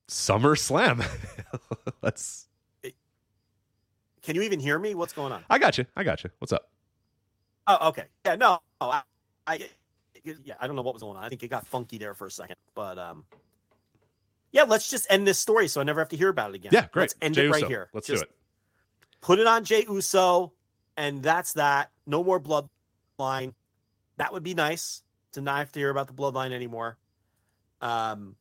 SummerSlam. 0.08 1.04
Let's. 2.02 2.48
Can 4.22 4.36
you 4.36 4.42
even 4.42 4.60
hear 4.60 4.78
me? 4.78 4.94
What's 4.94 5.12
going 5.12 5.32
on? 5.32 5.44
I 5.50 5.58
got 5.58 5.76
you. 5.76 5.84
I 5.96 6.04
got 6.04 6.24
you. 6.24 6.30
What's 6.38 6.52
up? 6.52 6.70
Oh, 7.66 7.88
okay. 7.88 8.04
Yeah, 8.24 8.36
no, 8.36 8.58
oh, 8.80 8.90
I, 8.90 9.02
I, 9.46 9.68
yeah, 10.22 10.54
I 10.60 10.66
don't 10.66 10.76
know 10.76 10.82
what 10.82 10.94
was 10.94 11.02
going 11.02 11.16
on. 11.16 11.24
I 11.24 11.28
think 11.28 11.42
it 11.42 11.48
got 11.48 11.66
funky 11.66 11.98
there 11.98 12.14
for 12.14 12.26
a 12.26 12.30
second, 12.30 12.56
but 12.74 12.98
um, 12.98 13.24
yeah, 14.54 14.62
let's 14.62 14.88
just 14.88 15.06
end 15.10 15.26
this 15.26 15.38
story 15.38 15.66
so 15.66 15.80
I 15.80 15.84
never 15.84 16.00
have 16.00 16.08
to 16.10 16.16
hear 16.16 16.28
about 16.28 16.50
it 16.50 16.54
again. 16.54 16.70
Yeah, 16.72 16.86
great. 16.92 17.02
Let's 17.02 17.14
end 17.20 17.34
Jey 17.34 17.46
it 17.46 17.50
right 17.50 17.62
Uso. 17.62 17.68
here. 17.68 17.90
Let's 17.92 18.06
Just 18.06 18.22
do 18.22 18.28
it. 18.28 18.34
Put 19.20 19.40
it 19.40 19.48
on 19.48 19.64
Jey 19.64 19.84
Uso, 19.88 20.52
and 20.96 21.22
that's 21.22 21.54
that. 21.54 21.90
No 22.06 22.22
more 22.22 22.38
bloodline. 22.38 23.52
That 24.16 24.32
would 24.32 24.44
be 24.44 24.54
nice 24.54 25.02
to 25.32 25.40
not 25.40 25.58
have 25.58 25.72
to 25.72 25.80
hear 25.80 25.90
about 25.90 26.06
the 26.06 26.12
bloodline 26.12 26.52
anymore. 26.52 26.98
Um, 27.80 28.36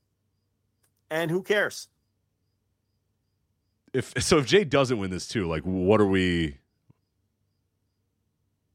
and 1.09 1.31
who 1.31 1.41
cares? 1.41 1.87
If 3.91 4.13
so, 4.19 4.37
if 4.37 4.45
Jey 4.45 4.65
doesn't 4.65 4.99
win 4.99 5.09
this 5.09 5.27
too, 5.27 5.47
like, 5.47 5.63
what 5.63 5.99
are 5.99 6.05
we? 6.05 6.57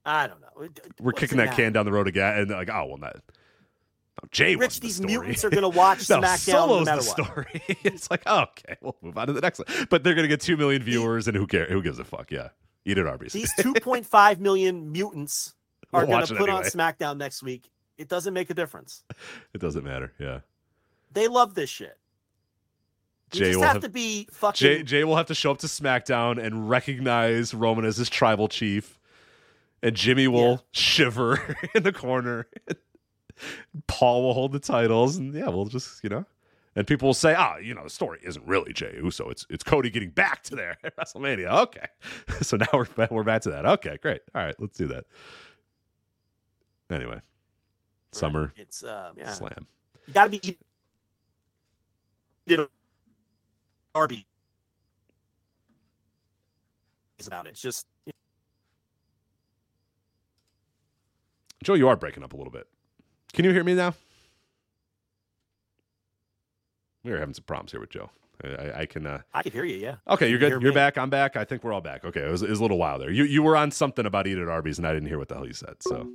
I 0.05 0.27
don't 0.27 0.41
know. 0.41 0.49
We're 0.57 0.71
what's 0.99 1.21
kicking 1.21 1.39
that 1.39 1.55
can 1.55 1.73
down 1.73 1.85
the 1.85 1.93
road 1.93 2.09
again, 2.09 2.37
and 2.37 2.51
like, 2.51 2.69
oh 2.69 2.87
well, 2.87 2.99
not. 2.99 3.17
No, 4.23 4.29
Jay 4.31 4.57
Rich, 4.57 4.77
the 4.77 4.81
these 4.89 4.97
story. 4.97 5.13
mutants 5.13 5.45
are 5.45 5.51
gonna 5.51 5.69
watch 5.69 6.09
no, 6.11 6.21
SmackDown 6.21 6.49
no 6.49 6.53
Solo's 6.53 6.87
matter 6.87 7.03
the 7.03 7.07
what. 7.09 7.27
story. 7.29 7.63
it's 7.85 8.11
like, 8.11 8.23
oh, 8.27 8.41
okay, 8.43 8.77
we'll 8.81 8.97
move 9.03 9.17
on 9.17 9.27
to 9.29 9.33
the 9.33 9.41
next 9.41 9.59
one. 9.61 9.87
But 9.91 10.03
they're 10.05 10.15
gonna 10.15 10.29
get 10.29 10.41
two 10.41 10.57
million 10.57 10.83
viewers, 10.83 11.29
and 11.29 11.37
who 11.37 11.47
cares? 11.47 11.71
Who 11.71 11.83
gives 11.83 11.99
a 11.99 12.05
fuck? 12.05 12.31
Yeah, 12.31 12.49
eat 12.85 12.99
it, 12.99 13.07
Arby's. 13.07 13.33
These 13.33 13.55
2.5 13.57 14.39
million 14.41 14.91
mutants 14.93 15.55
are 15.93 16.05
We'll 16.05 16.17
going 16.17 16.27
to 16.27 16.35
put 16.37 16.51
on. 16.51 16.63
SmackDown 16.65 17.17
next 17.17 17.43
week. 17.43 17.71
It 17.97 18.09
doesn't 18.09 18.35
make 18.35 18.51
a 18.51 18.55
difference. 18.55 19.03
it 19.55 19.61
doesn't 19.61 19.85
matter. 19.85 20.13
Yeah, 20.19 20.41
They 21.13 21.27
love 21.29 21.55
this 21.55 21.71
shit. 21.71 21.97
You 23.35 23.41
Jey 23.41 23.45
just 23.47 23.57
will 23.59 23.65
have, 23.67 23.73
have- 23.75 23.83
to 23.83 23.89
be 23.89 24.27
fucking. 24.33 24.57
Jey 24.59 24.83
Jey 24.83 25.05
will 25.05 25.17
have 25.17 25.27
to 25.27 25.35
show 25.35 25.51
up 25.51 25.59
to 25.59 25.67
SmackDown 25.67 26.43
and 26.43 26.69
recognize 26.71 27.53
Roman 27.55 27.85
as 27.85 27.97
his 27.99 28.09
tribal 28.09 28.49
chief, 28.49 28.99
and 29.83 29.95
Jimmy 29.97 30.27
will 30.29 30.51
Yeah. 30.51 30.57
shiver 30.73 31.57
in 31.75 31.83
the 31.83 31.93
corner. 31.93 32.47
Paul 33.87 34.23
will 34.23 34.35
hold 34.35 34.53
the 34.53 34.59
titles, 34.59 35.17
and 35.17 35.35
yeah, 35.35 35.49
we'll 35.49 35.67
just 35.67 36.03
you 36.03 36.11
know, 36.11 36.25
and 36.77 36.87
people 36.87 37.09
will 37.09 37.15
say, 37.15 37.35
ah, 37.37 37.57
you 37.57 37.75
know, 37.75 37.85
the 37.85 37.91
story 37.91 38.21
isn't 38.23 38.47
really 38.47 38.73
Jey 38.73 38.95
Uso. 39.03 39.29
It's 39.31 39.47
it's 39.51 39.65
Cody 39.65 39.91
getting 39.91 40.11
back 40.11 40.43
to 40.45 40.57
there 40.57 40.77
at 40.85 40.97
WrestleMania. 40.99 41.51
Okay, 41.63 41.87
so 42.43 42.57
now 42.57 42.67
we're 42.73 42.85
back, 42.87 43.11
we're 43.11 43.25
back 43.25 43.43
to 43.43 43.51
that. 43.51 43.67
Okay, 43.67 43.99
great. 44.03 44.21
All 44.35 44.43
right, 44.45 44.55
let's 44.59 44.77
do 44.77 44.87
that. 44.89 45.05
Anyway, 46.91 47.21
Summer 48.13 48.53
It's 48.57 48.83
uh, 48.83 49.13
yeah. 49.17 49.33
Slam. 49.33 49.67
You 50.07 50.15
got 50.15 50.25
to 50.25 50.31
be. 50.31 50.59
You 52.47 52.69
Darby. 53.95 54.27
It's 57.19 57.27
about 57.27 57.47
it. 57.47 57.51
It's 57.51 57.61
just 57.61 57.87
Joe, 61.63 61.75
you 61.75 61.89
are 61.89 61.97
breaking 61.97 62.23
up 62.23 62.33
a 62.33 62.37
little 62.37 62.53
bit. 62.53 62.67
Can 63.33 63.45
you 63.45 63.53
hear 63.53 63.65
me 63.65 63.75
now? 63.75 63.95
We 67.05 67.13
are 67.13 67.19
having 67.19 67.35
some 67.35 67.45
problems 67.45 67.71
here 67.73 67.81
with 67.81 67.91
Joe. 67.91 68.11
I, 68.45 68.81
I, 68.83 68.87
can. 68.87 69.07
Uh, 69.07 69.21
I 69.35 69.43
can 69.43 69.53
hear 69.53 69.65
you. 69.65 69.77
Yeah. 69.77 69.97
okay, 70.09 70.29
you're 70.29 70.39
You 70.41 70.49
good. 70.51 70.63
You're 70.63 70.71
me? 70.71 70.75
back. 70.75 70.97
I'm 70.97 71.11
back. 71.11 71.37
I 71.37 71.45
think 71.45 71.65
we're 71.65 71.73
all 71.73 71.81
back. 71.81 72.05
Okay, 72.05 72.21
it 72.21 72.31
was, 72.31 72.43
it 72.43 72.51
was 72.51 72.61
a 72.61 72.63
little 72.63 72.79
while 72.79 72.99
there. 72.99 73.11
You 73.11 73.25
you 73.25 73.43
were 73.43 73.57
on 73.57 73.71
something 73.73 74.07
about 74.07 74.27
eat 74.27 74.39
at 74.39 74.49
Arby's, 74.49 74.79
and 74.79 74.87
I 74.87 74.93
didn't 74.93 75.09
hear 75.09 75.19
what 75.19 75.29
the 75.29 75.35
hell 75.35 75.47
you 75.47 75.53
said. 75.55 75.77
So 75.81 76.09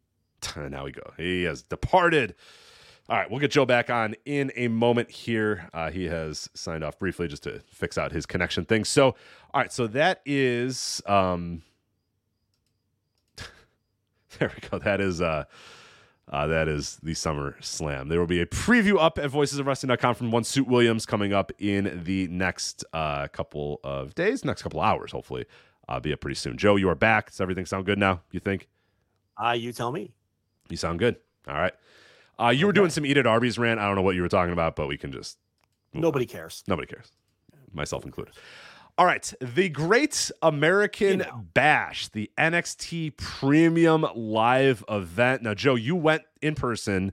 now 0.56 0.84
we 0.84 0.92
go. 0.92 1.12
He 1.16 1.42
has 1.44 1.62
departed. 1.62 2.34
All 3.10 3.16
right, 3.16 3.30
we'll 3.30 3.40
get 3.40 3.50
Joe 3.50 3.64
back 3.64 3.88
on 3.90 4.14
in 4.26 4.52
a 4.54 4.68
moment 4.68 5.10
here. 5.10 5.68
Uh, 5.72 5.90
he 5.90 6.04
has 6.06 6.48
signed 6.54 6.84
off 6.84 6.98
briefly 6.98 7.26
just 7.26 7.42
to 7.44 7.60
fix 7.70 7.96
out 7.96 8.12
his 8.12 8.26
connection 8.26 8.64
thing. 8.66 8.84
So, 8.84 9.14
all 9.54 9.60
right, 9.62 9.72
so 9.72 9.86
that 9.88 10.20
is 10.26 11.02
um 11.06 11.62
there 14.38 14.52
we 14.54 14.68
go. 14.68 14.78
That 14.78 15.00
is 15.00 15.20
uh 15.20 15.44
uh, 16.30 16.46
that 16.46 16.68
is 16.68 16.98
the 17.02 17.12
SummerSlam. 17.12 18.08
There 18.08 18.18
will 18.20 18.26
be 18.26 18.40
a 18.40 18.46
preview 18.46 19.00
up 19.00 19.18
at 19.18 19.30
voicesofwrestling.com 19.30 20.14
from 20.14 20.30
one 20.30 20.44
Suit 20.44 20.66
Williams 20.66 21.06
coming 21.06 21.32
up 21.32 21.52
in 21.58 22.02
the 22.04 22.28
next 22.28 22.84
uh, 22.92 23.28
couple 23.28 23.80
of 23.84 24.14
days, 24.14 24.44
next 24.44 24.62
couple 24.62 24.80
hours, 24.80 25.12
hopefully. 25.12 25.46
Uh, 25.88 25.98
be 26.00 26.12
up 26.12 26.20
pretty 26.20 26.34
soon. 26.34 26.58
Joe, 26.58 26.76
you 26.76 26.88
are 26.90 26.94
back. 26.94 27.30
Does 27.30 27.40
everything 27.40 27.64
sound 27.64 27.86
good 27.86 27.98
now? 27.98 28.20
You 28.30 28.40
think? 28.40 28.68
Uh, 29.42 29.52
you 29.52 29.72
tell 29.72 29.90
me. 29.90 30.12
You 30.68 30.76
sound 30.76 30.98
good. 30.98 31.16
All 31.46 31.54
right. 31.54 31.72
Uh, 32.38 32.50
you 32.50 32.66
were 32.66 32.72
doing 32.72 32.90
some 32.90 33.06
Eat 33.06 33.16
at 33.16 33.26
Arby's 33.26 33.58
rant. 33.58 33.80
I 33.80 33.86
don't 33.86 33.96
know 33.96 34.02
what 34.02 34.14
you 34.14 34.22
were 34.22 34.28
talking 34.28 34.52
about, 34.52 34.76
but 34.76 34.86
we 34.86 34.98
can 34.98 35.12
just 35.12 35.38
Nobody 35.94 36.26
cares. 36.26 36.62
Nobody 36.66 36.86
cares, 36.86 37.10
myself 37.72 38.04
included. 38.04 38.34
All 38.98 39.06
right, 39.06 39.32
the 39.40 39.68
Great 39.68 40.28
American 40.42 41.08
you 41.10 41.16
know. 41.18 41.44
Bash, 41.54 42.08
the 42.08 42.32
NXT 42.36 43.16
Premium 43.16 44.04
Live 44.16 44.84
event. 44.88 45.42
Now, 45.42 45.54
Joe, 45.54 45.76
you 45.76 45.94
went 45.94 46.22
in 46.42 46.56
person 46.56 47.12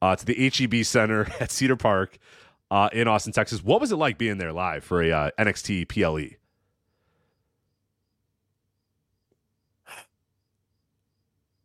uh, 0.00 0.16
to 0.16 0.24
the 0.24 0.48
HEB 0.48 0.82
Center 0.86 1.30
at 1.40 1.50
Cedar 1.50 1.76
Park 1.76 2.16
uh, 2.70 2.88
in 2.90 3.06
Austin, 3.06 3.34
Texas. 3.34 3.62
What 3.62 3.82
was 3.82 3.92
it 3.92 3.96
like 3.96 4.16
being 4.16 4.38
there 4.38 4.54
live 4.54 4.82
for 4.82 5.02
a 5.02 5.12
uh, 5.12 5.30
NXT 5.38 5.88
PLE? 5.88 6.38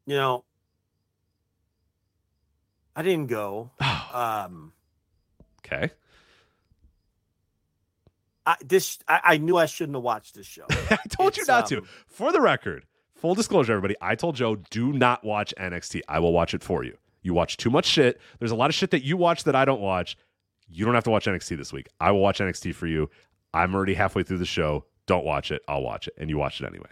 You 0.06 0.18
know, 0.18 0.44
I 2.94 3.04
didn't 3.04 3.28
go. 3.28 3.72
um, 4.14 4.74
okay. 5.66 5.92
I, 8.46 8.56
this 8.66 8.98
I, 9.08 9.20
I 9.24 9.38
knew 9.38 9.58
I 9.58 9.66
shouldn't 9.68 9.96
have 9.96 10.04
watched 10.04 10.36
this 10.36 10.46
show. 10.48 10.66
I 10.70 10.98
told 11.10 11.38
you 11.38 11.42
It's, 11.42 11.48
not 11.48 11.68
to. 11.68 11.80
um, 11.80 11.88
For 12.08 12.32
the 12.32 12.42
record, 12.42 12.86
full 13.16 13.36
disclosure, 13.36 13.74
everybody, 13.74 13.96
I 14.02 14.16
told 14.16 14.36
Joe, 14.36 14.56
do 14.72 14.92
not 14.94 15.24
watch 15.24 15.54
NXT. 15.60 16.02
I 16.08 16.20
will 16.20 16.34
watch 16.34 16.54
it 16.54 16.64
for 16.64 16.84
you. 16.84 16.98
You 17.22 17.34
watch 17.36 17.58
too 17.58 17.70
much 17.70 17.86
shit. 17.86 18.20
There's 18.40 18.52
a 18.52 18.56
lot 18.56 18.70
of 18.70 18.76
shit 18.76 18.92
that 18.92 19.04
you 19.04 19.16
watch 19.16 19.44
that 19.44 19.56
I 19.56 19.64
don't 19.66 19.82
watch. 19.82 20.18
You 20.68 20.86
don't 20.86 20.96
have 20.96 21.04
to 21.04 21.12
watch 21.12 21.26
NXT 21.26 21.56
this 21.58 21.72
week. 21.72 21.88
I 22.00 22.12
will 22.12 22.22
watch 22.22 22.40
NXT 22.40 22.74
for 22.74 22.88
you. 22.88 23.10
I'm 23.54 23.76
already 23.76 23.94
halfway 23.94 24.24
through 24.24 24.40
the 24.40 24.46
show. 24.46 24.86
Don't 25.06 25.26
watch 25.26 25.52
it. 25.52 25.62
I'll 25.68 25.84
watch 25.84 26.08
it. 26.08 26.14
And 26.18 26.30
you 26.30 26.38
watch 26.38 26.62
it 26.62 26.66
anyway. 26.66 26.90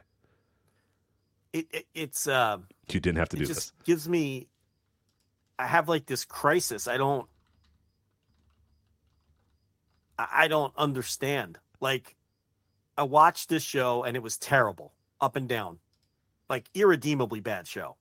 It, 1.53 1.67
it 1.73 1.87
it's 1.95 2.27
um 2.27 2.67
You 2.91 2.99
didn't 2.99 3.17
have 3.17 3.29
to 3.29 3.37
it 3.37 3.39
do 3.39 3.45
just 3.47 3.55
this. 3.59 3.73
gives 3.85 4.07
me 4.07 4.47
I 5.57 5.65
have 5.65 5.89
like 5.89 6.05
this 6.05 6.25
crisis. 6.25 6.87
I 6.87 6.97
don't 6.97 7.27
I 10.31 10.47
don't 10.47 10.73
understand. 10.77 11.57
Like 11.79 12.15
I 12.97 13.03
watched 13.03 13.49
this 13.49 13.63
show 13.63 14.03
and 14.03 14.15
it 14.17 14.23
was 14.23 14.37
terrible, 14.37 14.93
up 15.21 15.35
and 15.35 15.47
down. 15.47 15.79
Like 16.49 16.69
irredeemably 16.73 17.39
bad 17.39 17.67
show. 17.67 17.95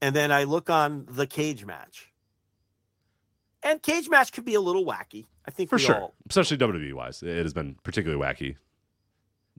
And 0.00 0.14
then 0.14 0.30
I 0.30 0.44
look 0.44 0.70
on 0.70 1.06
the 1.10 1.26
cage 1.26 1.64
match. 1.64 2.12
And 3.62 3.82
cage 3.82 4.08
match 4.08 4.32
could 4.32 4.44
be 4.44 4.54
a 4.54 4.60
little 4.60 4.84
wacky. 4.84 5.26
I 5.44 5.50
think 5.50 5.70
For 5.70 5.78
sure. 5.78 5.96
all 5.96 6.14
Especially 6.28 6.58
WWE 6.58 6.92
wise. 6.92 7.22
It 7.22 7.42
has 7.42 7.52
been 7.52 7.76
particularly 7.82 8.22
wacky 8.22 8.56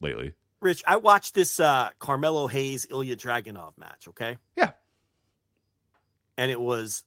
lately. 0.02 0.34
Rich, 0.62 0.84
I 0.88 0.98
watched 0.98 1.36
this 1.36 1.60
uh 1.60 1.90
Carmelo 2.00 2.48
Hayes 2.48 2.86
Ilja 2.86 3.18
Dragunov 3.18 3.78
match, 3.78 4.08
okay? 4.10 4.38
Yeah. 4.56 4.72
And 6.38 6.50
it 6.52 6.60
was 6.62 7.04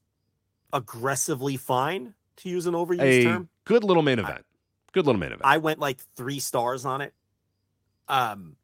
aggressively 0.73 1.57
fine, 1.57 2.15
to 2.39 2.49
use 2.49 2.67
an 2.67 2.75
overused 2.75 3.01
A 3.03 3.25
term. 3.25 3.49
good 3.65 3.85
little 3.85 4.03
main 4.03 4.19
event. 4.19 4.45
Good 4.93 5.07
little 5.07 5.19
main 5.19 5.29
event. 5.29 5.43
I 5.45 5.59
went 5.59 5.79
like 5.79 5.99
three 6.17 6.41
stars 6.41 6.85
on 6.85 7.01
it. 7.01 7.15
Um 8.09 8.57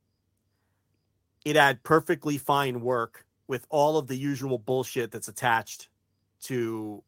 it 1.44 1.56
had 1.56 1.82
perfectly 1.82 2.36
fine 2.38 2.80
work 2.80 3.24
with 3.46 3.66
all 3.70 3.96
of 3.96 4.06
the 4.06 4.16
usual 4.16 4.58
bullshit 4.58 5.10
that's 5.10 5.28
attached 5.28 5.88
to 6.42 7.02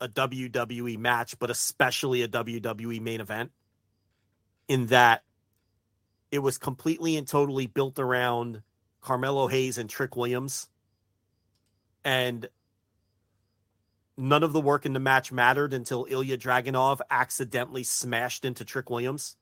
a 0.00 0.08
WWE 0.08 0.98
match, 0.98 1.38
but 1.38 1.50
especially 1.50 2.22
a 2.22 2.28
WWE 2.28 3.00
main 3.00 3.20
event. 3.20 3.52
In 4.68 4.86
that 4.86 5.22
it 6.30 6.38
was 6.40 6.58
completely 6.58 7.16
and 7.16 7.26
totally 7.26 7.66
built 7.66 7.98
around 7.98 8.62
Carmelo 9.00 9.48
Hayes 9.48 9.78
and 9.78 9.88
Trick 9.90 10.16
Williams. 10.16 10.68
And 12.04 12.48
none 14.20 14.42
of 14.42 14.52
the 14.52 14.60
work 14.60 14.86
in 14.86 14.92
the 14.92 15.00
match 15.00 15.32
mattered 15.32 15.72
until 15.72 16.06
Ilja 16.06 16.38
Dragunov 16.38 17.00
accidentally 17.10 17.82
smashed 17.82 18.44
into 18.44 18.64
Trick 18.64 18.90
Williams. 18.90 19.36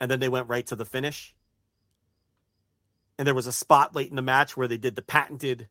And 0.00 0.10
then 0.10 0.20
they 0.20 0.28
went 0.28 0.48
right 0.48 0.66
to 0.66 0.76
the 0.76 0.84
finish. 0.84 1.34
And 3.18 3.26
there 3.26 3.34
was 3.34 3.48
a 3.48 3.52
spot 3.52 3.96
late 3.96 4.10
in 4.10 4.16
the 4.16 4.22
match 4.22 4.56
where 4.56 4.68
they 4.68 4.78
did 4.78 4.94
the 4.94 5.02
patented 5.02 5.68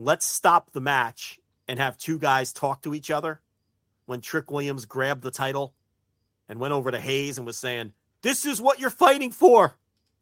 let's 0.00 0.24
stop 0.24 0.72
the 0.72 0.80
match 0.80 1.38
and 1.68 1.78
have 1.78 1.98
two 1.98 2.18
guys 2.18 2.52
talk 2.52 2.82
to 2.82 2.94
each 2.94 3.10
other 3.10 3.40
when 4.06 4.20
Trick 4.20 4.50
Williams 4.50 4.86
grabbed 4.86 5.22
the 5.22 5.30
title 5.30 5.74
and 6.48 6.58
went 6.58 6.72
over 6.72 6.90
to 6.90 6.98
Hayes 6.98 7.36
and 7.36 7.46
was 7.46 7.58
saying, 7.58 7.92
This 8.22 8.44
is 8.46 8.60
what 8.60 8.80
you're 8.80 8.90
fighting 8.90 9.30
for. 9.30 9.74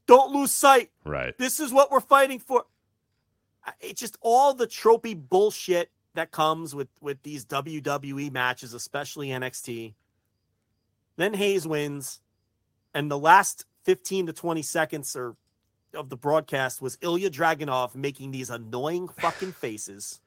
Don't 0.06 0.32
lose 0.32 0.52
sight. 0.52 0.90
right. 1.04 1.36
This 1.38 1.60
is 1.60 1.72
what 1.72 1.90
we're 1.90 2.00
fighting 2.00 2.38
for. 2.38 2.64
It's 3.80 4.00
just 4.00 4.18
all 4.20 4.52
the 4.52 4.66
tropey 4.66 5.14
bullshit 5.16 5.90
that 6.18 6.32
comes 6.32 6.74
with 6.74 6.88
with 7.00 7.22
these 7.22 7.44
WWE 7.46 8.32
matches, 8.32 8.74
especially 8.74 9.28
NXT. 9.28 9.94
Then 11.16 11.32
Hayes 11.34 11.66
wins, 11.66 12.20
and 12.92 13.08
the 13.10 13.18
last 13.18 13.64
15 13.84 14.26
to 14.26 14.32
20 14.32 14.62
seconds 14.62 15.14
or 15.14 15.36
of 15.94 16.10
the 16.10 16.16
broadcast 16.16 16.82
was 16.82 16.96
Ilja 16.98 17.30
Dragunov 17.30 17.94
making 17.94 18.32
these 18.32 18.50
annoying 18.50 19.08
fucking 19.20 19.52
faces. 19.52 20.20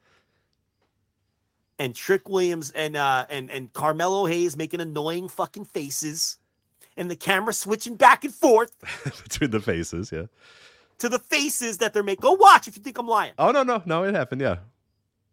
And 1.78 1.94
Trick 1.94 2.28
Williams 2.28 2.70
and 2.70 2.96
uh 2.96 3.26
and 3.28 3.50
and 3.50 3.72
Carmelo 3.72 4.24
Hayes 4.24 4.56
making 4.56 4.80
annoying 4.80 5.28
fucking 5.28 5.66
faces. 5.66 6.38
And 6.96 7.10
the 7.10 7.16
camera 7.16 7.52
switching 7.52 7.96
back 7.96 8.24
and 8.24 8.34
forth 8.34 8.72
Between 9.24 9.50
the 9.50 9.60
faces, 9.60 10.10
yeah. 10.10 10.24
to 10.98 11.08
the 11.08 11.18
faces 11.18 11.78
that 11.78 11.92
they're 11.92 12.02
making. 12.02 12.22
Go 12.22 12.32
watch 12.32 12.66
if 12.66 12.76
you 12.76 12.82
think 12.82 12.98
I'm 12.98 13.08
lying. 13.08 13.32
Oh 13.38 13.50
no, 13.50 13.62
no, 13.62 13.82
no, 13.84 14.04
it 14.04 14.14
happened, 14.14 14.40
yeah. 14.40 14.56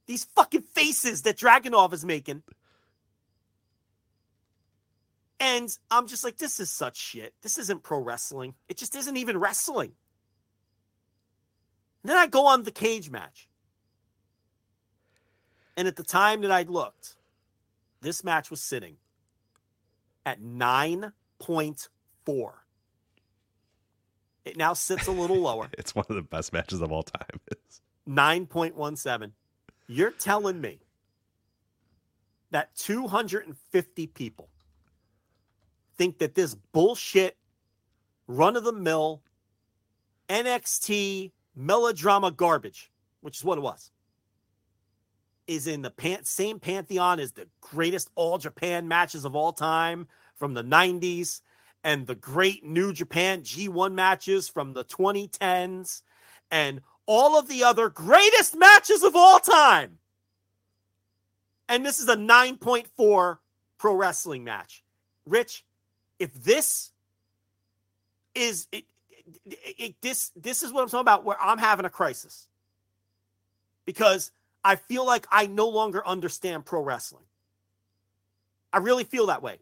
These 0.10 0.26
fucking 0.36 0.64
faces 0.64 1.22
that 1.22 1.38
Dragunov 1.38 1.94
is 1.94 2.04
making. 2.04 2.42
And 5.40 5.70
I'm 5.92 6.08
just 6.08 6.24
like, 6.24 6.40
this 6.40 6.60
is 6.60 6.72
such 6.72 6.98
shit. 6.98 7.36
This 7.44 7.60
isn't 7.60 7.84
pro 7.84 8.00
wrestling. 8.00 8.56
It 8.68 8.78
just 8.78 8.96
isn't 8.96 9.18
even 9.18 9.38
wrestling. 9.38 9.92
And 12.02 12.10
then 12.10 12.18
I 12.18 12.26
go 12.26 12.48
on 12.48 12.64
the 12.64 12.72
cage 12.72 13.12
match. 13.12 13.48
And 15.78 15.88
at 15.88 15.96
the 15.96 16.02
time 16.02 16.42
that 16.42 16.52
I 16.52 16.64
looked, 16.64 17.16
this 18.02 18.24
match 18.24 18.50
was 18.50 18.64
sitting 18.64 18.96
at 20.26 20.42
9.4. 20.42 22.52
It 24.44 24.58
now 24.58 24.74
sits 24.74 25.06
a 25.06 25.12
little 25.12 25.42
lower. 25.42 25.70
It's 25.78 25.94
one 25.94 26.08
of 26.10 26.16
the 26.16 26.24
best 26.24 26.52
matches 26.52 26.82
of 26.82 26.92
all 26.92 27.04
time. 27.04 27.40
9.17. 28.10 29.34
You're 29.92 30.12
telling 30.12 30.62
me 30.62 30.82
that 32.52 32.76
250 32.76 34.08
people 34.08 34.48
think 35.98 36.20
that 36.20 36.36
this 36.36 36.54
bullshit 36.54 37.36
run 38.28 38.56
of 38.56 38.64
the 38.64 38.72
mill 38.72 39.24
NXT 40.30 41.32
melodrama 41.56 42.30
garbage, 42.30 42.92
which 43.22 43.38
is 43.38 43.44
what 43.44 43.58
it 43.58 43.62
was, 43.62 43.90
is 45.48 45.66
in 45.66 45.82
the 45.82 45.90
pan- 45.90 46.24
same 46.24 46.60
pantheon 46.60 47.20
as 47.20 47.32
the 47.32 47.48
greatest 47.60 48.12
all 48.14 48.38
Japan 48.38 48.88
matches 48.88 49.26
of 49.26 49.36
all 49.36 49.52
time 49.52 50.08
from 50.36 50.54
the 50.54 50.64
90s 50.64 51.42
and 51.84 52.06
the 52.06 52.14
great 52.14 52.64
New 52.64 52.94
Japan 52.94 53.42
G1 53.42 53.94
matches 53.94 54.48
from 54.48 54.74
the 54.74 54.86
2010s 54.86 56.04
and 56.52 56.82
all 57.12 57.40
of 57.40 57.48
the 57.48 57.64
other 57.64 57.90
greatest 57.90 58.56
matches 58.56 59.02
of 59.02 59.16
all 59.16 59.40
time. 59.40 59.98
And 61.68 61.84
this 61.84 62.00
is 62.00 62.08
a 62.08 62.16
9.4 62.16 63.38
pro 63.80 63.94
wrestling 63.96 64.44
match. 64.44 64.84
Rich, 65.26 65.66
if 66.20 66.32
this 66.36 66.92
is 68.36 68.68
it, 68.72 68.86
it, 69.48 69.76
it- 69.80 70.02
this 70.02 70.32
this 70.36 70.62
is 70.62 70.72
what 70.72 70.84
I'm 70.84 70.90
talking 70.90 71.02
about 71.02 71.26
where 71.26 71.42
I'm 71.42 71.58
having 71.58 71.86
a 71.86 71.90
crisis. 71.90 72.48
Because 73.86 74.32
I 74.64 74.76
feel 74.76 75.04
like 75.04 75.26
I 75.32 75.48
no 75.48 75.68
longer 75.68 76.06
understand 76.08 76.64
pro 76.64 76.84
wrestling. 76.84 77.24
I 78.72 78.78
really 78.78 79.04
feel 79.04 79.26
that 79.28 79.42
way. 79.42 79.58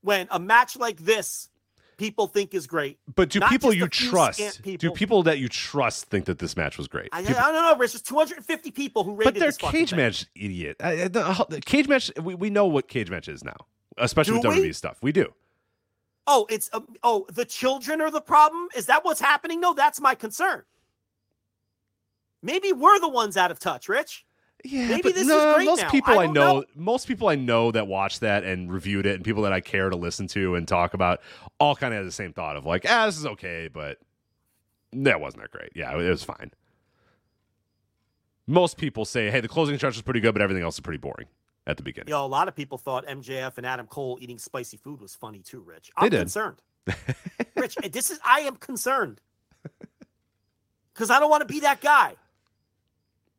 When 0.00 0.26
a 0.32 0.40
match 0.40 0.76
like 0.76 0.98
this 0.98 1.48
people 1.96 2.26
think 2.26 2.54
is 2.54 2.66
great. 2.66 2.98
But 3.14 3.30
do 3.30 3.40
Not 3.40 3.50
people 3.50 3.72
you 3.72 3.88
trust? 3.88 4.38
scant 4.38 4.56
Do 4.56 4.62
people. 4.62 4.94
people 4.94 5.22
that 5.24 5.38
you 5.38 5.48
trust 5.48 6.06
think 6.06 6.26
that 6.26 6.38
this 6.38 6.56
match 6.56 6.76
was 6.78 6.88
great? 6.88 7.08
I, 7.12 7.22
People- 7.22 7.38
I 7.42 7.52
don't 7.52 7.54
know, 7.62 7.76
Rich. 7.76 7.92
There's 7.92 8.02
250 8.02 8.70
people 8.72 9.04
who 9.04 9.14
rated 9.14 9.34
but 9.34 9.40
they're 9.40 9.52
cage 9.52 9.90
thing. 9.90 9.96
match 9.98 10.26
idiot. 10.34 10.76
I- 10.80 11.08
the, 11.08 11.46
the 11.48 11.60
cage 11.60 11.88
match. 11.88 12.10
We, 12.20 12.34
we 12.34 12.50
know 12.50 12.66
what 12.66 12.88
cage 12.88 13.10
match 13.10 13.28
is 13.28 13.42
now, 13.44 13.56
especially 13.96 14.40
Do 14.40 14.48
with 14.48 14.58
we? 14.58 14.68
WWE 14.68 14.74
stuff. 14.74 14.98
We 15.02 15.12
do. 15.12 15.32
Oh, 16.26 16.46
it's 16.50 16.68
um, 16.72 16.86
oh 17.04 17.24
the 17.32 17.44
children 17.44 18.00
are 18.00 18.10
the 18.10 18.20
problem. 18.20 18.68
Is 18.76 18.86
that 18.86 19.04
what's 19.04 19.20
happening? 19.20 19.60
No, 19.60 19.74
that's 19.74 20.00
my 20.00 20.14
concern. 20.16 20.64
Maybe 22.42 22.72
we're 22.72 22.98
the 23.00 23.08
ones 23.08 23.36
out 23.36 23.50
of 23.50 23.58
touch, 23.58 23.88
Rich. 23.88 24.25
Yeah, 24.64 24.88
Maybe 24.88 25.02
but 25.02 25.14
this 25.14 25.26
no, 25.26 25.50
is 25.50 25.54
great 25.54 25.66
most 25.66 25.82
now. 25.82 25.90
people 25.90 26.18
I, 26.18 26.24
don't 26.24 26.34
know, 26.34 26.64
most 26.74 27.06
people 27.06 27.28
I 27.28 27.36
know 27.36 27.70
that 27.70 27.86
watched 27.86 28.20
that 28.20 28.42
and 28.42 28.72
reviewed 28.72 29.06
it, 29.06 29.14
and 29.14 29.24
people 29.24 29.42
that 29.42 29.52
I 29.52 29.60
care 29.60 29.90
to 29.90 29.96
listen 29.96 30.26
to 30.28 30.56
and 30.56 30.66
talk 30.66 30.94
about, 30.94 31.20
all 31.60 31.76
kind 31.76 31.94
of 31.94 31.98
had 31.98 32.06
the 32.06 32.12
same 32.12 32.32
thought 32.32 32.56
of 32.56 32.64
like, 32.64 32.84
ah, 32.88 33.06
this 33.06 33.16
is 33.16 33.26
okay, 33.26 33.68
but 33.72 33.98
that 34.92 35.20
wasn't 35.20 35.42
that 35.42 35.50
great. 35.50 35.70
Yeah, 35.74 35.92
it 35.96 36.08
was 36.08 36.24
fine. 36.24 36.50
Most 38.46 38.76
people 38.76 39.04
say, 39.04 39.30
hey, 39.30 39.40
the 39.40 39.48
closing 39.48 39.76
stretch 39.76 39.94
was 39.94 40.02
pretty 40.02 40.20
good, 40.20 40.32
but 40.32 40.42
everything 40.42 40.62
else 40.62 40.76
is 40.76 40.80
pretty 40.80 40.98
boring 40.98 41.26
at 41.66 41.76
the 41.76 41.82
beginning. 41.82 42.08
You 42.08 42.14
know, 42.14 42.24
a 42.24 42.26
lot 42.26 42.48
of 42.48 42.54
people 42.54 42.78
thought 42.78 43.06
MJF 43.06 43.58
and 43.58 43.66
Adam 43.66 43.86
Cole 43.86 44.18
eating 44.20 44.38
spicy 44.38 44.76
food 44.76 45.00
was 45.00 45.14
funny 45.14 45.40
too, 45.40 45.60
Rich. 45.60 45.90
I'm 45.96 46.10
concerned. 46.10 46.62
Rich, 47.56 47.76
this 47.92 48.10
is 48.10 48.20
I 48.24 48.40
am 48.40 48.56
concerned. 48.56 49.20
Because 50.94 51.10
I 51.10 51.18
don't 51.20 51.28
want 51.28 51.42
to 51.42 51.52
be 51.52 51.60
that 51.60 51.80
guy. 51.80 52.14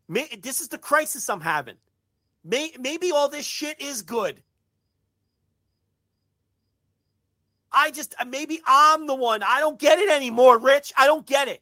May, 0.08 0.28
this 0.42 0.62
is 0.62 0.70
the 0.70 0.78
crisis 0.78 1.30
I'm 1.30 1.42
having. 1.42 1.76
May, 2.44 2.72
maybe 2.80 3.12
all 3.12 3.30
this 3.30 3.46
shit 3.46 3.82
is 3.82 4.02
good. 4.02 4.42
I 7.72 7.92
just, 7.92 8.16
uh, 8.20 8.26
maybe 8.26 8.62
I'm 8.66 9.08
the 9.08 9.16
one. 9.16 9.44
I 9.44 9.60
don't 9.60 9.78
get 9.78 10.00
it 10.00 10.10
anymore, 10.10 10.58
Rich. 10.58 10.94
I 10.98 11.06
don't 11.06 11.26
get 11.26 11.48
it. 11.48 11.62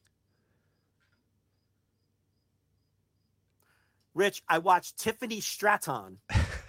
Rich, 4.14 4.44
I 4.48 4.60
watched 4.60 4.98
Tiffany 4.98 5.42
Stratton. 5.42 6.20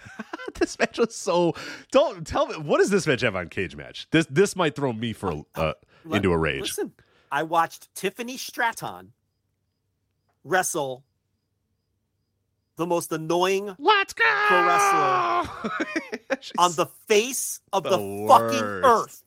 this 0.59 0.77
match 0.77 0.97
was 0.97 1.15
so. 1.15 1.53
Don't 1.91 2.27
tell 2.27 2.47
me 2.47 2.55
what 2.55 2.79
does 2.79 2.89
this 2.89 3.07
match 3.07 3.21
have 3.21 3.37
on 3.37 3.47
cage 3.47 3.75
match? 3.75 4.07
This 4.11 4.25
this 4.29 4.55
might 4.55 4.75
throw 4.75 4.91
me 4.91 5.13
for 5.13 5.31
uh, 5.31 5.41
uh 5.55 5.73
into 6.11 6.33
a 6.33 6.37
rage. 6.37 6.61
Listen, 6.61 6.91
I 7.31 7.43
watched 7.43 7.93
Tiffany 7.95 8.35
Stratton 8.35 9.13
wrestle 10.43 11.05
the 12.77 12.85
most 12.85 13.11
annoying 13.11 13.75
Let's 13.77 14.13
go 14.13 14.23
pro 14.47 14.65
wrestler 14.65 16.39
on 16.57 16.73
the 16.75 16.85
face 17.07 17.59
of 17.73 17.83
the, 17.83 17.89
the 17.89 18.25
fucking 18.27 18.63
earth. 18.63 19.23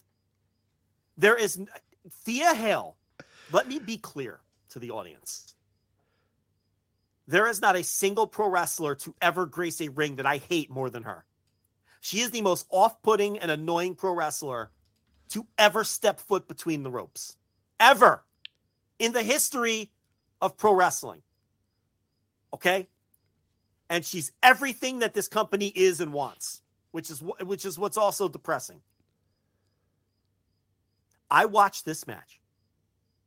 There 1.18 1.36
is 1.36 1.60
Thea 2.24 2.54
Hail. 2.54 2.96
Let 3.52 3.68
me 3.68 3.78
be 3.78 3.98
clear 3.98 4.40
to 4.70 4.78
the 4.78 4.92
audience. 4.92 5.54
There 7.26 7.46
is 7.46 7.60
not 7.60 7.76
a 7.76 7.84
single 7.84 8.26
pro 8.26 8.48
wrestler 8.48 8.94
to 8.96 9.14
ever 9.20 9.46
grace 9.46 9.80
a 9.80 9.88
ring 9.88 10.16
that 10.16 10.26
I 10.26 10.38
hate 10.38 10.70
more 10.70 10.88
than 10.88 11.02
her. 11.02 11.24
She 12.00 12.20
is 12.20 12.30
the 12.30 12.40
most 12.40 12.66
off 12.70 13.02
putting 13.02 13.38
and 13.38 13.50
annoying 13.50 13.94
pro 13.94 14.14
wrestler 14.14 14.70
to 15.30 15.46
ever 15.58 15.84
step 15.84 16.18
foot 16.20 16.48
between 16.48 16.82
the 16.82 16.90
ropes. 16.90 17.36
Ever 17.78 18.24
in 18.98 19.12
the 19.12 19.22
history 19.22 19.90
of 20.40 20.56
pro 20.56 20.72
wrestling. 20.72 21.22
Okay? 22.54 22.88
And 23.90 24.04
she's 24.04 24.30
everything 24.42 25.00
that 25.00 25.12
this 25.14 25.28
company 25.28 25.66
is 25.74 26.00
and 26.00 26.12
wants, 26.12 26.62
which 26.92 27.10
is 27.10 27.22
which 27.42 27.64
is 27.64 27.78
what's 27.78 27.96
also 27.96 28.28
depressing. 28.28 28.80
I 31.30 31.44
watched 31.46 31.84
this 31.84 32.06
match 32.06 32.40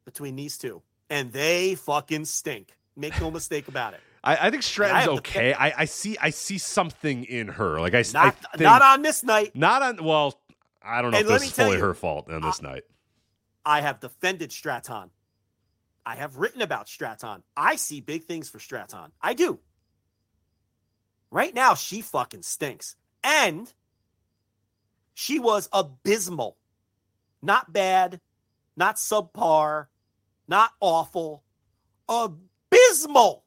between 0.06 0.36
these 0.38 0.58
two, 0.58 0.82
and 1.10 1.32
they 1.34 1.76
fucking 1.76 2.26
stink. 2.26 2.70
Make 2.96 3.20
no 3.20 3.30
mistake 3.30 3.68
about 3.68 3.94
it. 3.94 4.00
I, 4.24 4.48
I 4.48 4.50
think 4.52 4.64
Stratton's 4.64 5.06
the 5.06 5.12
okay. 5.14 5.54
I, 5.54 5.74
I 5.80 5.86
see 5.86 6.18
I 6.22 6.30
see 6.30 6.58
something 6.58 7.26
in 7.26 7.50
her. 7.50 7.82
Like 7.82 7.94
I, 7.94 8.06
Not, 8.14 8.36
I 8.54 8.58
think, 8.58 8.62
not 8.62 8.82
on 8.82 9.02
this 9.02 9.22
night. 9.22 9.54
not 9.54 9.82
on. 9.82 10.04
Well, 10.04 10.40
I 10.82 11.02
don't 11.02 11.12
know 11.12 11.18
And 11.18 11.28
if 11.28 11.34
this 11.34 11.44
is 11.44 11.52
fully 11.52 11.76
you, 11.76 11.84
her 11.84 11.94
fault 11.94 12.32
on 12.32 12.42
this 12.42 12.62
night. 12.62 12.84
I 13.66 13.82
have 13.82 14.00
defended 14.00 14.54
Stratton. 14.54 15.10
I 16.06 16.16
have 16.16 16.38
written 16.38 16.62
about 16.62 16.88
Stratton. 16.88 17.44
I 17.58 17.76
see 17.76 18.00
big 18.00 18.24
things 18.24 18.50
for 18.50 18.60
Stratton. 18.60 19.12
I 19.22 19.34
do. 19.34 19.60
Right 21.34 21.56
now, 21.56 21.74
she 21.74 22.02
fucking 22.02 22.44
stinks. 22.44 22.96
And 23.24 23.74
she 25.16 25.40
was 25.40 25.68
abysmal. 25.74 26.58
Not 27.42 27.74
bad, 27.74 28.22
not 28.78 28.98
subpar, 28.98 29.88
not 30.48 30.70
awful. 30.80 31.44
Abysmal 32.08 33.44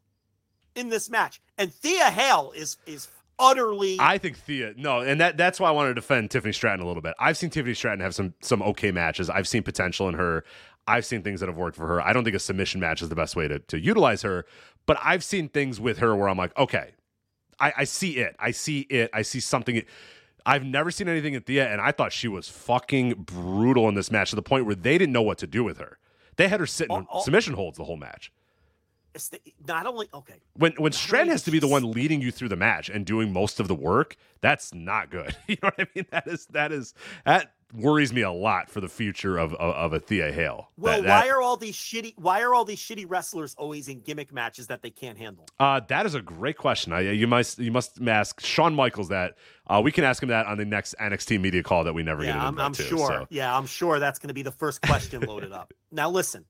in 0.74 0.88
this 0.88 1.08
match. 1.08 1.40
And 1.56 1.72
Thea 1.72 2.10
Hail 2.10 2.52
is 2.56 2.76
is 2.86 3.06
utterly 3.38 3.98
I 4.00 4.18
think 4.18 4.36
Thea 4.36 4.74
no, 4.76 5.00
and 5.00 5.20
that 5.20 5.36
that's 5.36 5.60
why 5.60 5.68
I 5.68 5.70
want 5.70 5.88
to 5.88 5.94
defend 5.94 6.32
Tiffany 6.32 6.52
Stratton 6.52 6.80
a 6.80 6.86
little 6.86 7.02
bit. 7.02 7.14
I've 7.20 7.36
seen 7.36 7.50
Tiffany 7.50 7.74
Stratton 7.74 8.00
have 8.00 8.16
some 8.16 8.34
some 8.40 8.62
okay 8.62 8.90
matches. 8.90 9.30
I've 9.30 9.46
seen 9.46 9.62
potential 9.62 10.08
in 10.08 10.14
her. 10.14 10.44
I've 10.88 11.06
seen 11.06 11.22
things 11.22 11.38
that 11.38 11.48
have 11.48 11.56
worked 11.56 11.76
for 11.76 11.86
her. 11.86 12.02
I 12.02 12.12
don't 12.12 12.24
think 12.24 12.36
a 12.36 12.40
submission 12.40 12.80
match 12.80 13.00
is 13.00 13.08
the 13.10 13.16
best 13.16 13.36
way 13.36 13.46
to, 13.46 13.60
to 13.60 13.78
utilize 13.78 14.22
her, 14.22 14.44
but 14.86 14.98
I've 15.02 15.22
seen 15.22 15.48
things 15.48 15.80
with 15.80 15.98
her 15.98 16.16
where 16.16 16.28
I'm 16.28 16.36
like, 16.36 16.56
okay, 16.58 16.92
I, 17.58 17.72
I 17.78 17.84
see 17.84 18.16
it. 18.18 18.36
I 18.38 18.50
see 18.50 18.80
it. 18.80 19.10
I 19.12 19.22
see 19.22 19.40
something. 19.40 19.82
I've 20.44 20.64
never 20.64 20.90
seen 20.90 21.08
anything 21.08 21.34
at 21.34 21.46
Thea, 21.46 21.68
and 21.68 21.80
I 21.80 21.90
thought 21.90 22.12
she 22.12 22.28
was 22.28 22.48
fucking 22.48 23.14
brutal 23.24 23.88
in 23.88 23.94
this 23.94 24.10
match 24.10 24.30
to 24.30 24.36
the 24.36 24.42
point 24.42 24.66
where 24.66 24.74
they 24.76 24.96
didn't 24.98 25.12
know 25.12 25.22
what 25.22 25.38
to 25.38 25.46
do 25.46 25.64
with 25.64 25.78
her. 25.78 25.98
They 26.36 26.48
had 26.48 26.60
her 26.60 26.66
sitting 26.66 26.94
Oh, 26.94 27.06
oh. 27.12 27.22
submission 27.22 27.54
holds 27.54 27.78
the 27.78 27.84
whole 27.84 27.96
match. 27.96 28.30
Not 29.66 29.86
only 29.86 30.08
okay. 30.14 30.40
When 30.54 30.72
when 30.78 30.92
only 31.12 31.28
has 31.30 31.42
to 31.44 31.50
be 31.50 31.58
the 31.58 31.68
one 31.68 31.90
leading 31.92 32.20
you 32.20 32.30
through 32.30 32.48
the 32.48 32.56
match 32.56 32.88
and 32.88 33.04
doing 33.04 33.32
most 33.32 33.60
of 33.60 33.68
the 33.68 33.74
work, 33.74 34.16
that's 34.40 34.72
not 34.74 35.10
good. 35.10 35.36
You 35.48 35.56
know 35.62 35.70
what 35.76 35.80
I 35.80 35.86
mean? 35.94 36.06
That 36.10 36.26
is 36.26 36.46
that 36.46 36.72
is 36.72 36.94
that 37.24 37.52
worries 37.74 38.12
me 38.12 38.22
a 38.22 38.30
lot 38.30 38.70
for 38.70 38.80
the 38.80 38.88
future 38.88 39.38
of 39.38 39.52
of, 39.54 39.74
of 39.74 39.92
a 39.92 40.00
Thea 40.00 40.32
Hail. 40.32 40.70
Well, 40.76 41.02
that, 41.02 41.06
that, 41.06 41.24
why 41.24 41.30
are 41.30 41.40
all 41.40 41.56
these 41.56 41.76
shitty? 41.76 42.14
Why 42.16 42.42
are 42.42 42.54
all 42.54 42.64
these 42.64 42.78
shitty 42.78 43.06
wrestlers 43.08 43.54
always 43.56 43.88
in 43.88 44.00
gimmick 44.00 44.32
matches 44.32 44.66
that 44.68 44.82
they 44.82 44.90
can't 44.90 45.18
handle? 45.18 45.46
uh, 45.58 45.80
that 45.88 46.06
is 46.06 46.14
a 46.14 46.22
great 46.22 46.56
question. 46.58 46.92
I, 46.92 47.00
you 47.00 47.26
must 47.26 47.58
you 47.58 47.72
must 47.72 48.00
ask 48.06 48.40
Shawn 48.40 48.74
Michaels 48.74 49.08
that. 49.08 49.36
Uh, 49.68 49.80
we 49.82 49.90
can 49.90 50.04
ask 50.04 50.22
him 50.22 50.28
that 50.28 50.46
on 50.46 50.58
the 50.58 50.64
next 50.64 50.94
NXT 51.00 51.40
media 51.40 51.60
call 51.62 51.82
that 51.84 51.92
we 51.92 52.04
never 52.04 52.22
get 52.22 52.28
Yeah, 52.36 52.48
an 52.48 52.54
I'm, 52.54 52.60
I'm 52.60 52.72
to, 52.74 52.82
sure. 52.84 53.08
so. 53.08 53.26
Yeah, 53.30 53.56
I'm 53.56 53.66
sure 53.66 53.98
that's 53.98 54.20
going 54.20 54.28
to 54.28 54.34
be 54.34 54.42
the 54.42 54.52
first 54.52 54.80
question 54.82 55.22
loaded 55.22 55.50
up. 55.50 55.72
Now, 55.90 56.08
listen. 56.08 56.44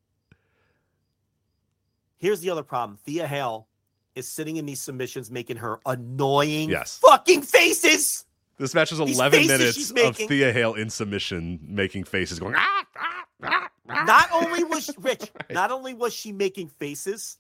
Here's 2.19 2.41
the 2.41 2.51
other 2.51 2.63
problem. 2.63 2.99
Thea 3.05 3.27
Hail 3.27 3.69
is 4.15 4.27
sitting 4.29 4.57
in 4.57 4.67
these 4.67 4.81
submissions, 4.81 5.31
making 5.31 5.59
her 5.59 5.79
annoying 5.85 6.71
Yes. 6.71 6.99
fucking 6.99 7.43
faces. 7.43 8.25
This 8.59 8.75
match 8.75 8.91
was 8.91 9.01
11 9.01 9.47
minutes 9.47 9.91
of 9.91 10.17
Thea 10.17 10.53
Hail 10.53 10.75
in 10.75 10.89
submission, 10.89 11.61
making 11.63 12.05
faces, 12.05 12.39
going 12.39 12.55
ah 12.57 12.85
ah 12.97 13.25
ah. 13.43 13.69
ah. 13.89 14.05
Not 14.07 14.31
only 14.33 14.65
was 14.65 14.85
she, 14.87 14.93
Rich, 14.99 15.31
not 15.51 15.71
only 15.71 15.93
was 15.93 16.15
she 16.15 16.33
making 16.33 16.69
faces, 16.69 17.37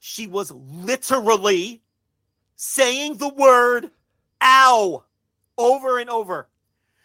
she 0.00 0.26
was 0.26 0.50
literally 0.50 1.80
saying 2.56 3.18
the 3.18 3.28
word 3.28 3.90
"ow" 4.42 5.04
over 5.56 5.98
and 6.00 6.10
over. 6.10 6.48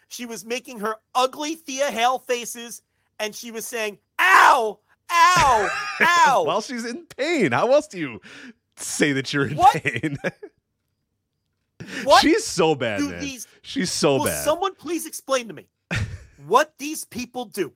She 0.08 0.26
was 0.26 0.44
making 0.44 0.80
her 0.80 0.96
ugly 1.14 1.54
Thea 1.54 1.92
Hail 1.92 2.18
faces, 2.18 2.82
and 3.20 3.36
she 3.36 3.52
was 3.52 3.64
saying 3.66 3.98
"ow, 4.18 4.80
ow, 5.10 5.68
ow." 6.00 6.44
Well, 6.46 6.60
she's 6.60 6.84
in 6.84 7.06
pain. 7.16 7.52
How 7.52 7.70
else 7.72 7.86
do 7.88 7.98
you 7.98 8.20
say 8.76 9.12
that 9.12 9.32
you're 9.32 9.46
in 9.48 9.56
What? 9.56 9.74
pain? 9.82 10.16
what 12.04 12.22
She's 12.22 12.44
so 12.44 12.74
bad, 12.74 13.00
man. 13.02 13.20
these? 13.20 13.46
She's 13.62 13.92
so 13.92 14.16
Will 14.18 14.24
bad. 14.26 14.44
someone 14.44 14.74
please 14.74 15.06
explain 15.06 15.48
to 15.48 15.54
me 15.54 15.66
what 16.46 16.74
these 16.78 17.04
people 17.04 17.44
do 17.46 17.72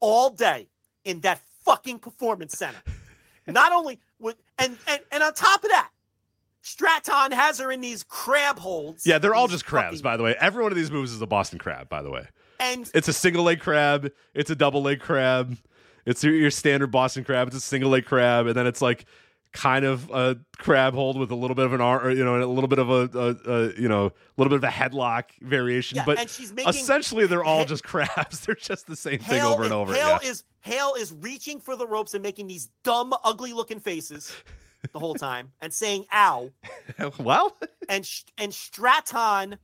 all 0.00 0.30
day 0.30 0.68
in 1.04 1.20
that 1.20 1.40
fucking 1.64 1.98
performance 1.98 2.56
center? 2.56 2.78
Not 3.46 3.72
only 3.72 3.98
with 4.18 4.36
and 4.58 4.76
and 4.88 5.00
and 5.12 5.22
on 5.22 5.34
top 5.34 5.62
of 5.64 5.70
that, 5.70 5.90
Stratton 6.62 7.32
has 7.32 7.58
her 7.58 7.70
in 7.70 7.80
these 7.80 8.02
crab 8.04 8.58
holds. 8.58 9.06
yeah, 9.06 9.18
they're 9.18 9.34
all 9.34 9.48
just 9.48 9.66
crabs, 9.66 9.96
fucking- 9.96 10.02
by 10.02 10.16
the 10.16 10.22
way. 10.22 10.34
Every 10.40 10.62
one 10.62 10.72
of 10.72 10.76
these 10.76 10.90
moves 10.90 11.12
is 11.12 11.20
a 11.20 11.26
Boston 11.26 11.58
crab, 11.58 11.88
by 11.88 12.02
the 12.02 12.10
way. 12.10 12.26
And 12.60 12.90
It's 12.94 13.08
a 13.08 13.12
single 13.12 13.44
leg 13.44 13.60
crab. 13.60 14.10
It's 14.32 14.48
a 14.48 14.54
double 14.54 14.80
leg 14.82 15.00
crab. 15.00 15.58
It's 16.06 16.22
your, 16.22 16.34
your 16.34 16.50
standard 16.50 16.88
Boston 16.88 17.24
crab. 17.24 17.48
It's 17.48 17.56
a 17.56 17.60
single 17.60 17.90
leg 17.90 18.04
crab, 18.04 18.46
and 18.46 18.54
then 18.54 18.66
it's 18.66 18.82
like 18.82 19.06
kind 19.54 19.84
of 19.84 20.10
a 20.10 20.36
crab 20.58 20.94
hold 20.94 21.16
with 21.16 21.30
a 21.30 21.34
little 21.34 21.54
bit 21.54 21.64
of 21.64 21.72
an 21.72 21.80
arm, 21.80 22.04
or, 22.04 22.10
you 22.10 22.24
know, 22.24 22.42
a 22.42 22.44
little 22.44 22.68
bit 22.68 22.80
of 22.80 22.90
a, 22.90 23.08
a, 23.18 23.52
a 23.52 23.80
you 23.80 23.88
know, 23.88 24.06
a 24.06 24.12
little 24.36 24.50
bit 24.50 24.56
of 24.56 24.64
a 24.64 24.68
headlock 24.68 25.24
variation. 25.40 25.96
Yeah, 25.96 26.04
but 26.04 26.18
and 26.18 26.28
she's 26.28 26.52
making- 26.52 26.70
essentially, 26.70 27.26
they're 27.26 27.44
all 27.44 27.64
just 27.64 27.84
crabs. 27.84 28.40
they're 28.40 28.54
just 28.54 28.86
the 28.86 28.96
same 28.96 29.20
thing 29.20 29.42
over 29.42 29.64
and 29.64 29.72
over. 29.72 29.94
Hail 29.94 30.18
yeah. 30.22 30.28
is 30.28 30.44
Hail 30.60 30.94
is 30.98 31.12
reaching 31.12 31.60
for 31.60 31.76
the 31.76 31.86
ropes 31.86 32.14
and 32.14 32.22
making 32.22 32.48
these 32.48 32.68
dumb, 32.82 33.14
ugly 33.24 33.52
looking 33.52 33.80
faces 33.80 34.32
the 34.92 34.98
whole 34.98 35.14
time 35.14 35.52
and 35.60 35.72
saying 35.72 36.04
"ow." 36.12 36.50
well, 37.18 37.56
and 37.88 38.08
and 38.36 38.52
Stratton 38.52 39.56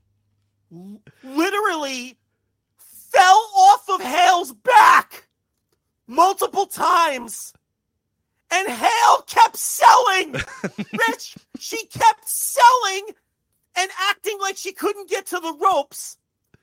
literally 1.24 2.16
fell 2.78 3.50
off 3.56 3.88
of 3.88 4.00
Hail's 4.00 4.52
back 4.52 5.26
multiple 6.10 6.66
times. 6.66 7.55
And 8.52 8.68
Hail 8.68 9.22
kept 9.26 9.56
selling. 9.56 10.32
Rich, 11.08 11.36
she 11.58 11.86
kept 11.86 12.28
selling 12.28 13.10
and 13.76 13.90
acting 14.10 14.36
like 14.40 14.56
she 14.56 14.72
couldn't 14.72 15.08
get 15.08 15.26
to 15.26 15.39
the 15.39 15.56
ropes, 15.62 16.16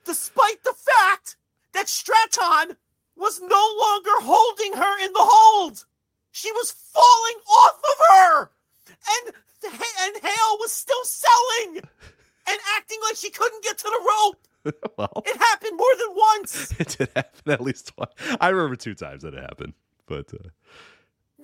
despite 0.04 0.62
the 0.64 0.74
fact 0.74 1.36
that 1.72 1.88
Stratton 1.88 2.76
was 3.16 3.40
no 3.40 3.76
longer 3.80 4.10
holding 4.20 4.74
her 4.74 5.04
in 5.04 5.12
the 5.12 5.18
hold. 5.20 5.84
She 6.30 6.52
was 6.52 6.70
falling 6.70 7.40
off 7.48 7.78
of 7.78 8.06
her. 8.10 8.50
And, 8.88 9.34
and 9.64 10.22
Hail 10.22 10.58
was 10.60 10.72
still 10.72 11.04
selling 11.04 11.78
and 11.78 12.58
acting 12.76 12.98
like 13.02 13.16
she 13.16 13.30
couldn't 13.30 13.64
get 13.64 13.78
to 13.78 13.84
the 13.84 14.06
rope. 14.06 14.47
well, 14.96 15.22
It 15.26 15.36
happened 15.36 15.76
more 15.76 15.96
than 15.98 16.16
once. 16.16 16.72
it 16.78 16.96
did 16.98 17.08
happen 17.14 17.52
at 17.52 17.60
least 17.60 17.92
twice. 17.94 18.08
I 18.40 18.48
remember 18.48 18.76
two 18.76 18.94
times 18.94 19.22
that 19.22 19.34
it 19.34 19.40
happened, 19.42 19.74
but 20.06 20.32
uh, 20.34 20.48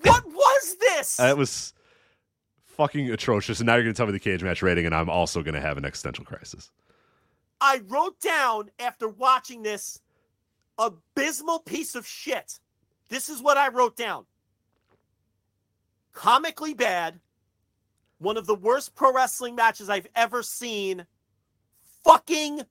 What 0.03 0.27
was 0.27 0.77
this? 0.81 1.17
that 1.17 1.37
was 1.37 1.73
fucking 2.65 3.11
atrocious. 3.11 3.61
And 3.61 3.67
now 3.67 3.75
you're 3.75 3.85
going 3.85 3.95
to 3.95 3.97
tell 3.97 4.07
me 4.07 4.13
the 4.13 4.19
cage 4.21 4.43
match 4.43 4.63
rating, 4.63 4.87
and 4.87 4.95
I'm 4.95 5.11
also 5.11 5.43
going 5.43 5.55
to 5.55 5.61
have 5.61 5.79
an 5.79 5.85
existential 5.85 6.25
crisis. 6.25 6.71
I 7.61 7.81
wrote 7.87 8.21
down 8.21 8.71
after 8.79 9.09
watching 9.09 9.63
this 9.63 10.01
abysmal 10.79 11.61
piece 11.61 11.95
of 11.95 12.07
shit. 12.07 12.59
This 13.09 13.29
is 13.29 13.41
what 13.41 13.57
I 13.57 13.69
wrote 13.69 13.97
down. 13.97 14.27
Comically 16.13 16.75
bad. 16.75 17.21
One 18.19 18.37
of 18.37 18.47
the 18.47 18.55
worst 18.55 18.95
pro 18.95 19.13
wrestling 19.13 19.55
matches 19.55 19.89
I've 19.89 20.07
ever 20.15 20.43
seen. 20.43 21.07
Fucking 22.05 22.63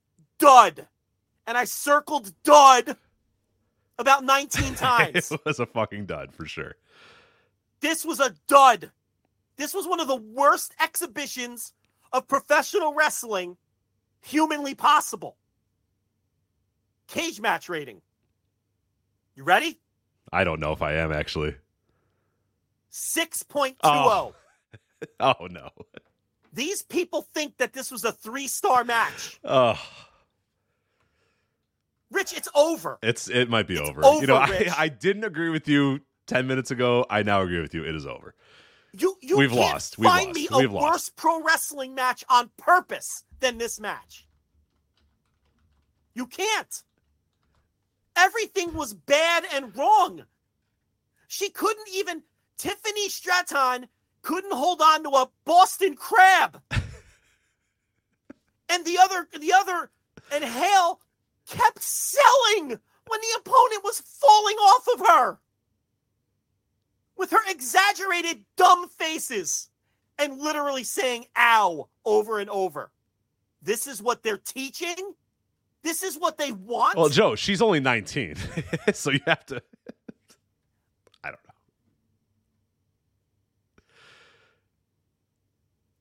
dud. 0.43 0.87
And 1.47 1.57
I 1.57 1.65
circled 1.65 2.33
dud 2.43 2.97
about 3.97 4.23
19 4.23 4.75
times. 4.75 5.31
it 5.31 5.45
was 5.45 5.59
a 5.59 5.65
fucking 5.65 6.05
dud 6.05 6.33
for 6.33 6.45
sure. 6.45 6.75
This 7.79 8.05
was 8.05 8.19
a 8.19 8.33
dud. 8.47 8.91
This 9.57 9.73
was 9.73 9.87
one 9.87 9.99
of 9.99 10.07
the 10.07 10.15
worst 10.15 10.73
exhibitions 10.81 11.73
of 12.11 12.27
professional 12.27 12.93
wrestling 12.93 13.57
humanly 14.21 14.75
possible. 14.75 15.37
Cage 17.07 17.41
match 17.41 17.69
rating. 17.69 18.01
You 19.35 19.43
ready? 19.43 19.79
I 20.31 20.43
don't 20.43 20.59
know 20.59 20.71
if 20.71 20.81
I 20.81 20.93
am 20.93 21.11
actually. 21.11 21.55
6.20. 22.91 23.75
Oh. 23.83 24.33
Oh. 25.19 25.35
oh 25.39 25.47
no. 25.47 25.69
These 26.53 26.83
people 26.83 27.27
think 27.33 27.57
that 27.57 27.73
this 27.73 27.91
was 27.91 28.03
a 28.03 28.11
three 28.11 28.47
star 28.47 28.83
match. 28.83 29.39
Oh, 29.43 29.79
Rich, 32.13 32.33
it's 32.33 32.47
over. 32.55 32.99
it's 33.01 33.29
it 33.29 33.49
might 33.49 33.67
be 33.67 33.75
It's 33.75 33.89
over. 33.89 34.01
You 34.21 34.27
know, 34.27 34.41
over, 34.41 34.53
I, 34.53 34.73
I 34.77 34.87
didn't 34.87 35.23
agree 35.23 35.49
with 35.49 35.67
you 35.67 35.99
ten 36.27 36.47
minutes 36.47 36.71
ago. 36.71 37.05
I 37.09 37.23
now 37.23 37.41
agree 37.41 37.59
with 37.61 37.73
you. 37.73 37.83
It 37.83 37.95
is 37.95 38.05
over. 38.05 38.35
You 38.93 39.17
you 39.21 39.37
We've 39.37 39.51
lost. 39.51 39.97
We've 39.97 40.07
find 40.09 40.27
lost. 40.27 40.35
me 40.39 40.47
a 40.51 40.57
We've 40.59 40.71
lost. 40.71 40.83
worse 40.93 41.09
pro 41.09 41.41
wrestling 41.41 41.95
match 41.95 42.23
on 42.29 42.51
purpose 42.57 43.23
than 43.39 43.57
this 43.57 43.79
match. 43.79 44.27
You 46.13 46.27
can't. 46.27 46.83
Everything 48.15 48.73
was 48.75 48.93
bad 48.93 49.45
and 49.53 49.75
wrong. 49.75 50.23
She 51.27 51.49
couldn't 51.49 51.87
even 51.91 52.21
Tiffany 52.59 53.09
Stratton 53.09 53.87
couldn't 54.21 54.53
hold 54.53 54.81
on 54.81 55.03
to 55.03 55.09
a 55.09 55.29
Boston 55.45 55.95
crab. 55.95 56.61
and 58.69 58.85
the 58.85 58.99
other 58.99 59.27
the 59.39 59.53
other 59.53 59.89
and 60.31 60.43
Hail 60.43 60.99
kept 61.47 61.81
selling 61.81 62.69
when 62.69 63.21
the 63.21 63.39
opponent 63.39 63.83
was 63.83 64.01
falling 64.01 64.55
off 64.57 64.87
of 64.93 65.07
her 65.07 65.39
with 67.17 67.31
her 67.31 67.49
exaggerated 67.49 68.43
dumb 68.57 68.87
faces 68.87 69.69
and 70.17 70.39
literally 70.39 70.83
saying 70.83 71.25
ow 71.37 71.89
over 72.05 72.39
and 72.39 72.49
over. 72.49 72.91
This 73.61 73.87
is 73.87 74.01
what 74.01 74.23
they're 74.23 74.37
teaching? 74.37 75.13
This 75.83 76.03
is 76.03 76.17
what 76.17 76.37
they 76.37 76.51
want? 76.51 76.97
Well, 76.97 77.09
Joe, 77.09 77.35
she's 77.35 77.61
only 77.61 77.79
19, 77.79 78.35
so 78.93 79.11
you 79.11 79.19
have 79.25 79.45
to. 79.47 79.61
I 81.23 81.27
don't 81.27 81.39
know. 81.45 81.53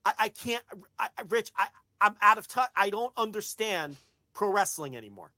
I, 0.05 0.13
I 0.19 0.29
can't 0.29 0.63
I, 0.99 1.09
Rich, 1.29 1.53
I, 1.57 1.67
I'm 2.01 2.17
out 2.21 2.39
of 2.39 2.49
touch. 2.49 2.71
I 2.77 2.91
don't 2.91 3.13
understand 3.17 3.97
pro 4.35 4.51
wrestling 4.51 4.97
anymore. 4.97 5.33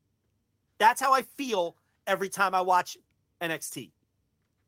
That's 0.78 1.00
how 1.00 1.12
I 1.12 1.22
feel 1.22 1.76
every 2.06 2.28
time 2.28 2.54
I 2.54 2.60
watch 2.62 2.96
NXT. 3.40 3.90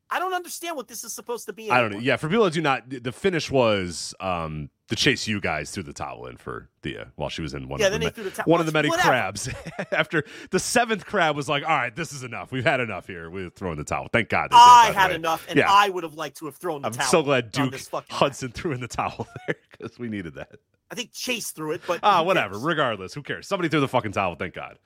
I 0.09 0.21
don't 0.21 0.35
understand 0.35 0.77
what 0.77 0.87
this 0.87 1.03
is 1.03 1.13
supposed 1.13 1.47
to 1.47 1.53
be. 1.53 1.69
I 1.71 1.81
don't 1.81 1.91
know. 1.93 1.99
Yeah, 1.99 2.15
for 2.17 2.29
people 2.29 2.45
that 2.45 2.53
do 2.53 2.61
not, 2.63 2.85
the 2.89 3.11
finish 3.11 3.51
was 3.51 4.15
um 4.21 4.71
the 4.89 4.95
Chase 4.95 5.27
U 5.27 5.41
guys 5.41 5.73
through 5.73 5.83
the 5.83 5.93
towel 5.93 6.27
in 6.27 6.37
for 6.37 6.69
Thea 6.81 7.11
while 7.17 7.29
she 7.29 7.43
was 7.43 7.55
in 7.55 7.69
one 7.69 7.81
Yeah, 7.81 7.87
of 7.87 7.93
the 7.93 7.99
then 7.99 8.01
they 8.03 8.07
ma- 8.07 8.13
threw 8.13 8.23
the 8.25 8.31
towel- 8.31 8.45
one 8.47 8.61
of 8.61 8.67
the 8.67 8.73
many 8.73 8.89
crabs. 8.89 9.49
After 9.91 10.23
the 10.53 10.61
seventh 10.61 11.05
crab 11.07 11.35
was 11.35 11.49
like, 11.49 11.65
all 11.65 11.77
right, 11.77 11.95
this 11.97 12.13
is 12.13 12.23
enough. 12.23 12.53
We've 12.53 12.63
had 12.65 12.79
enough 12.79 13.09
here. 13.09 13.29
We're 13.29 13.51
throwing 13.51 13.79
the 13.79 13.85
towel. 13.85 14.07
Thank 14.13 14.29
God. 14.29 14.51
Did, 14.51 14.57
I 14.61 14.93
had 14.95 15.11
enough, 15.11 15.45
and 15.49 15.59
Yeah. 15.59 15.67
I 15.69 15.89
would 15.89 16.05
have 16.05 16.15
liked 16.15 16.37
to 16.37 16.45
have 16.47 16.55
thrown 16.55 16.83
the 16.83 16.87
I'm 16.87 16.95
towel. 16.95 17.09
so 17.09 17.23
glad 17.25 17.51
Duke 17.51 17.73
this 17.73 17.89
fucking 17.89 18.07
match. 18.15 18.19
Hudson 18.21 18.53
threw 18.53 18.71
in 18.71 18.81
the 18.81 18.87
towel 18.87 19.27
there 19.49 19.57
because 19.73 19.99
we 19.99 20.09
needed 20.09 20.35
that. 20.35 20.53
I 20.91 20.95
think 20.95 21.13
Chase 21.13 21.51
threw 21.51 21.73
it, 21.73 21.81
but 21.87 22.01
Ah, 22.03 22.23
whatever. 22.23 22.55
cares? 22.55 22.63
Regardless, 22.65 23.15
who 23.15 23.23
cares? 23.23 23.49
Somebody 23.49 23.69
threw 23.69 23.81
the 23.81 23.89
fucking 23.89 24.13
towel. 24.13 24.37
Thank 24.37 24.55
God. 24.55 24.79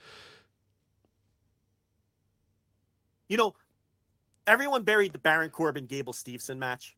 You 3.29 3.37
know, 3.37 3.55
everyone 4.47 4.83
buried 4.83 5.13
the 5.13 5.19
Baron 5.19 5.51
Corbin 5.51 5.87
Gable 5.87 6.13
Stevenson 6.13 6.59
match. 6.59 6.97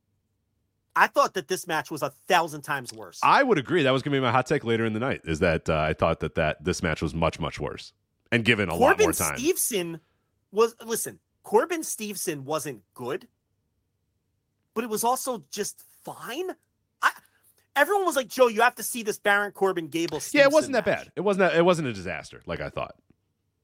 I 0.94 1.06
thought 1.06 1.34
that 1.34 1.48
this 1.48 1.66
match 1.66 1.90
was 1.90 2.02
a 2.02 2.10
thousand 2.28 2.62
times 2.62 2.92
worse. 2.92 3.18
I 3.22 3.42
would 3.42 3.58
agree. 3.58 3.82
That 3.82 3.92
was 3.92 4.02
going 4.02 4.12
to 4.12 4.18
be 4.18 4.22
my 4.22 4.30
hot 4.30 4.46
take 4.46 4.62
later 4.62 4.84
in 4.84 4.92
the 4.92 5.00
night. 5.00 5.22
Is 5.24 5.38
that 5.40 5.68
uh, 5.68 5.78
I 5.78 5.94
thought 5.94 6.20
that 6.20 6.34
that 6.34 6.62
this 6.62 6.82
match 6.82 7.00
was 7.02 7.14
much 7.14 7.40
much 7.40 7.58
worse 7.58 7.92
and 8.30 8.44
given 8.44 8.68
a 8.68 8.74
lot 8.74 8.98
Corbin 8.98 9.06
more 9.06 9.12
time. 9.12 9.36
Stevenson 9.38 10.00
was 10.50 10.74
listen. 10.84 11.18
Corbin 11.42 11.82
Stevenson 11.82 12.44
wasn't 12.44 12.82
good, 12.94 13.26
but 14.74 14.84
it 14.84 14.90
was 14.90 15.02
also 15.02 15.44
just 15.50 15.82
fine. 16.04 16.50
Everyone 17.74 18.04
was 18.04 18.16
like, 18.16 18.28
Joe, 18.28 18.48
you 18.48 18.60
have 18.62 18.74
to 18.74 18.82
see 18.82 19.02
this 19.02 19.18
Baron 19.18 19.52
Corbin 19.52 19.88
Gable. 19.88 20.20
yeah, 20.32 20.42
it 20.42 20.52
wasn't 20.52 20.74
that 20.74 20.84
bad. 20.84 21.10
It 21.16 21.22
wasn't. 21.22 21.50
That, 21.50 21.56
it 21.58 21.64
wasn't 21.64 21.88
a 21.88 21.92
disaster 21.92 22.42
like 22.46 22.60
I 22.60 22.68
thought. 22.68 22.94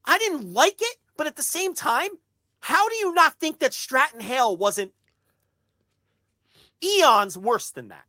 I 0.05 0.17
didn't 0.19 0.53
like 0.55 0.77
it, 0.81 0.97
but 1.17 1.27
at 1.27 1.37
the 1.37 1.43
same 1.43 1.75
time, 1.75 2.09
how 2.61 2.89
do 2.89 2.95
you 2.97 3.13
not 3.15 3.35
think 3.39 3.59
that 3.59 3.75
Stratton 3.75 4.21
Hail 4.21 4.57
wasn't 4.57 4.93
eons 6.83 7.37
worse 7.37 7.71
than 7.71 7.89
that? 7.89 8.05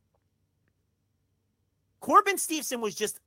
Corbin 2.00 2.38
Stevenson 2.38 2.80
was 2.80 2.94
just 2.94 3.20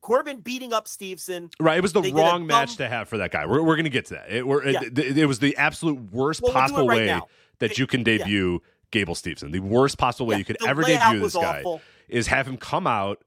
Corbin 0.00 0.40
beating 0.40 0.72
up 0.72 0.88
Stevenson. 0.88 1.50
Right. 1.60 1.76
It 1.76 1.82
was 1.82 1.92
the 1.92 2.00
They 2.00 2.12
wrong 2.12 2.46
match 2.46 2.70
dumb- 2.70 2.76
to 2.78 2.88
have 2.88 3.08
for 3.08 3.18
that 3.18 3.30
guy. 3.30 3.44
We're, 3.46 3.62
we're 3.62 3.76
going 3.76 3.84
to 3.84 3.90
get 3.90 4.06
to 4.06 4.14
that. 4.14 4.30
It, 4.32 4.46
we're, 4.46 4.66
Yeah. 4.66 4.80
it, 4.84 5.18
it, 5.18 5.26
was 5.26 5.38
the 5.38 5.56
absolute 5.56 6.12
worst 6.12 6.40
Well, 6.42 6.52
we'll 6.52 6.60
possible 6.62 6.88
right 6.88 6.98
way 6.98 7.06
now. 7.06 7.26
that 7.58 7.72
It- 7.72 7.78
you 7.78 7.86
can 7.86 8.00
yeah. 8.00 8.18
debut 8.18 8.62
Gable 8.90 9.14
Stevenson. 9.14 9.50
The 9.50 9.60
worst 9.60 9.98
possible 9.98 10.26
way 10.26 10.36
Yeah, 10.36 10.38
you 10.38 10.44
could 10.46 10.56
the 10.60 10.68
ever 10.68 10.82
debut 10.82 11.20
this 11.20 11.34
guy 11.34 11.58
awful. 11.58 11.82
Is 12.08 12.26
have 12.28 12.46
him 12.46 12.56
come 12.56 12.86
out 12.86 13.22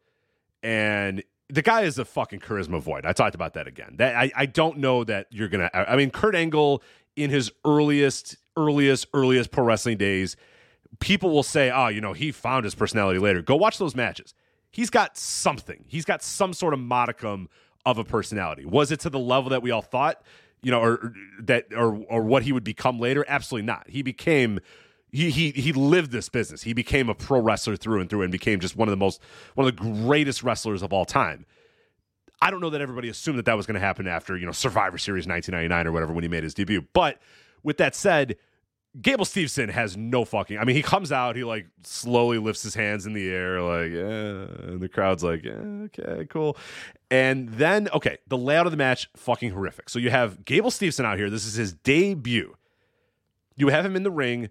and 0.64 1.24
the 1.50 1.62
guy 1.62 1.82
is 1.82 1.98
a 1.98 2.06
fucking 2.06 2.40
charisma 2.40 2.80
void. 2.82 3.06
I 3.06 3.14
talked 3.14 3.36
about 3.36 3.54
that 3.56 3.68
again. 3.68 3.96
That 3.98 4.16
I, 4.16 4.32
I 4.36 4.46
don't 4.46 4.78
know 4.78 5.04
that 5.04 5.28
you're 5.32 5.48
gonna. 5.48 5.70
I 5.74 5.96
mean, 5.96 6.12
Kurt 6.12 6.36
Angle 6.36 6.84
in 7.16 7.30
his 7.30 7.52
earliest, 7.66 8.38
earliest, 8.56 9.08
earliest 9.14 9.52
pro 9.52 9.64
wrestling 9.64 9.98
days, 9.98 10.36
people 11.00 11.32
will 11.32 11.44
say, 11.44 11.72
"Oh, 11.72 11.88
you 11.88 12.02
know, 12.02 12.14
he 12.14 12.32
found 12.32 12.66
his 12.66 12.76
personality 12.76 13.20
later." 13.20 13.42
Go 13.42 13.56
watch 13.56 13.80
those 13.80 13.96
matches. 13.96 14.34
He's 14.70 14.92
got 14.92 15.18
something. 15.18 15.84
He's 15.88 16.06
got 16.06 16.22
some 16.22 16.54
sort 16.54 16.74
of 16.74 16.80
modicum 16.80 17.50
of 17.86 17.98
a 17.98 18.04
personality. 18.04 18.66
Was 18.66 18.92
it 18.92 19.00
to 19.02 19.10
the 19.10 19.20
level 19.20 19.50
that 19.50 19.64
we 19.64 19.72
all 19.72 19.82
thought? 19.82 20.22
You 20.62 20.72
know, 20.72 20.82
or, 20.82 21.14
that, 21.42 21.68
or 21.76 21.96
or 22.10 22.22
what 22.22 22.44
he 22.44 22.52
would 22.52 22.64
become 22.64 23.00
later? 23.00 23.26
Absolutely 23.28 23.66
not. 23.66 23.90
He 23.90 24.04
became 24.04 24.60
he 25.12 25.30
he 25.30 25.52
he 25.52 25.74
lived 25.74 26.12
this 26.12 26.30
business. 26.30 26.64
He 26.64 26.74
became 26.74 27.10
a 27.10 27.16
pro 27.16 27.40
wrestler 27.40 27.76
through 27.76 28.02
and 28.02 28.10
through, 28.10 28.22
and 28.22 28.32
became 28.32 28.60
just 28.60 28.76
one 28.76 28.88
of 28.88 28.92
the 28.92 28.98
most 28.98 29.22
one 29.56 29.68
of 29.68 29.76
the 29.76 29.82
greatest 29.82 30.44
wrestlers 30.44 30.82
of 30.82 30.94
all 30.94 31.06
time. 31.06 31.46
I 32.42 32.52
don't 32.52 32.62
know 32.62 32.70
that 32.70 32.82
everybody 32.82 33.10
assumed 33.10 33.38
that 33.38 33.46
that 33.46 33.58
was 33.58 33.66
going 33.66 33.76
to 33.76 33.82
happen 33.82 34.08
after 34.08 34.38
you 34.38 34.46
know 34.46 34.52
Survivor 34.52 34.98
Series 34.98 35.28
1999 35.28 35.88
or 35.88 35.92
whatever 35.92 36.14
when 36.14 36.24
he 36.24 36.30
made 36.30 36.44
his 36.44 36.54
debut. 36.54 36.86
But 36.94 37.20
with 37.64 37.78
that 37.78 37.96
said, 37.96 38.38
Gable 39.02 39.26
Stevenson 39.26 39.70
has 39.70 39.96
no 39.96 40.26
fucking. 40.26 40.58
I 40.58 40.64
mean, 40.64 40.76
he 40.76 40.82
comes 40.82 41.12
out, 41.12 41.36
he 41.36 41.44
like 41.44 41.68
slowly 41.84 42.38
lifts 42.38 42.64
his 42.64 42.76
hands 42.76 43.06
in 43.06 43.14
the 43.14 43.30
air, 43.30 43.62
like 43.62 43.92
yeah, 43.92 44.70
and 44.70 44.80
the 44.80 44.90
crowd's 44.90 45.24
like, 45.24 45.44
yeah, 45.44 45.52
okay, 45.52 46.26
cool. 46.26 46.58
And 47.12 47.50
then 47.50 47.90
okay, 47.94 48.18
the 48.28 48.38
layout 48.38 48.68
of 48.68 48.72
the 48.72 48.78
match 48.78 49.10
fucking 49.16 49.52
horrific. 49.52 49.90
So 49.90 50.00
you 50.00 50.10
have 50.10 50.46
Gable 50.46 50.72
Stevenson 50.72 51.06
out 51.06 51.18
here. 51.18 51.30
This 51.30 51.46
is 51.46 51.56
his 51.56 51.74
debut. 51.74 52.56
You 53.56 53.68
have 53.68 53.86
him 53.86 53.96
in 53.96 54.04
the 54.04 54.12
ring 54.12 54.50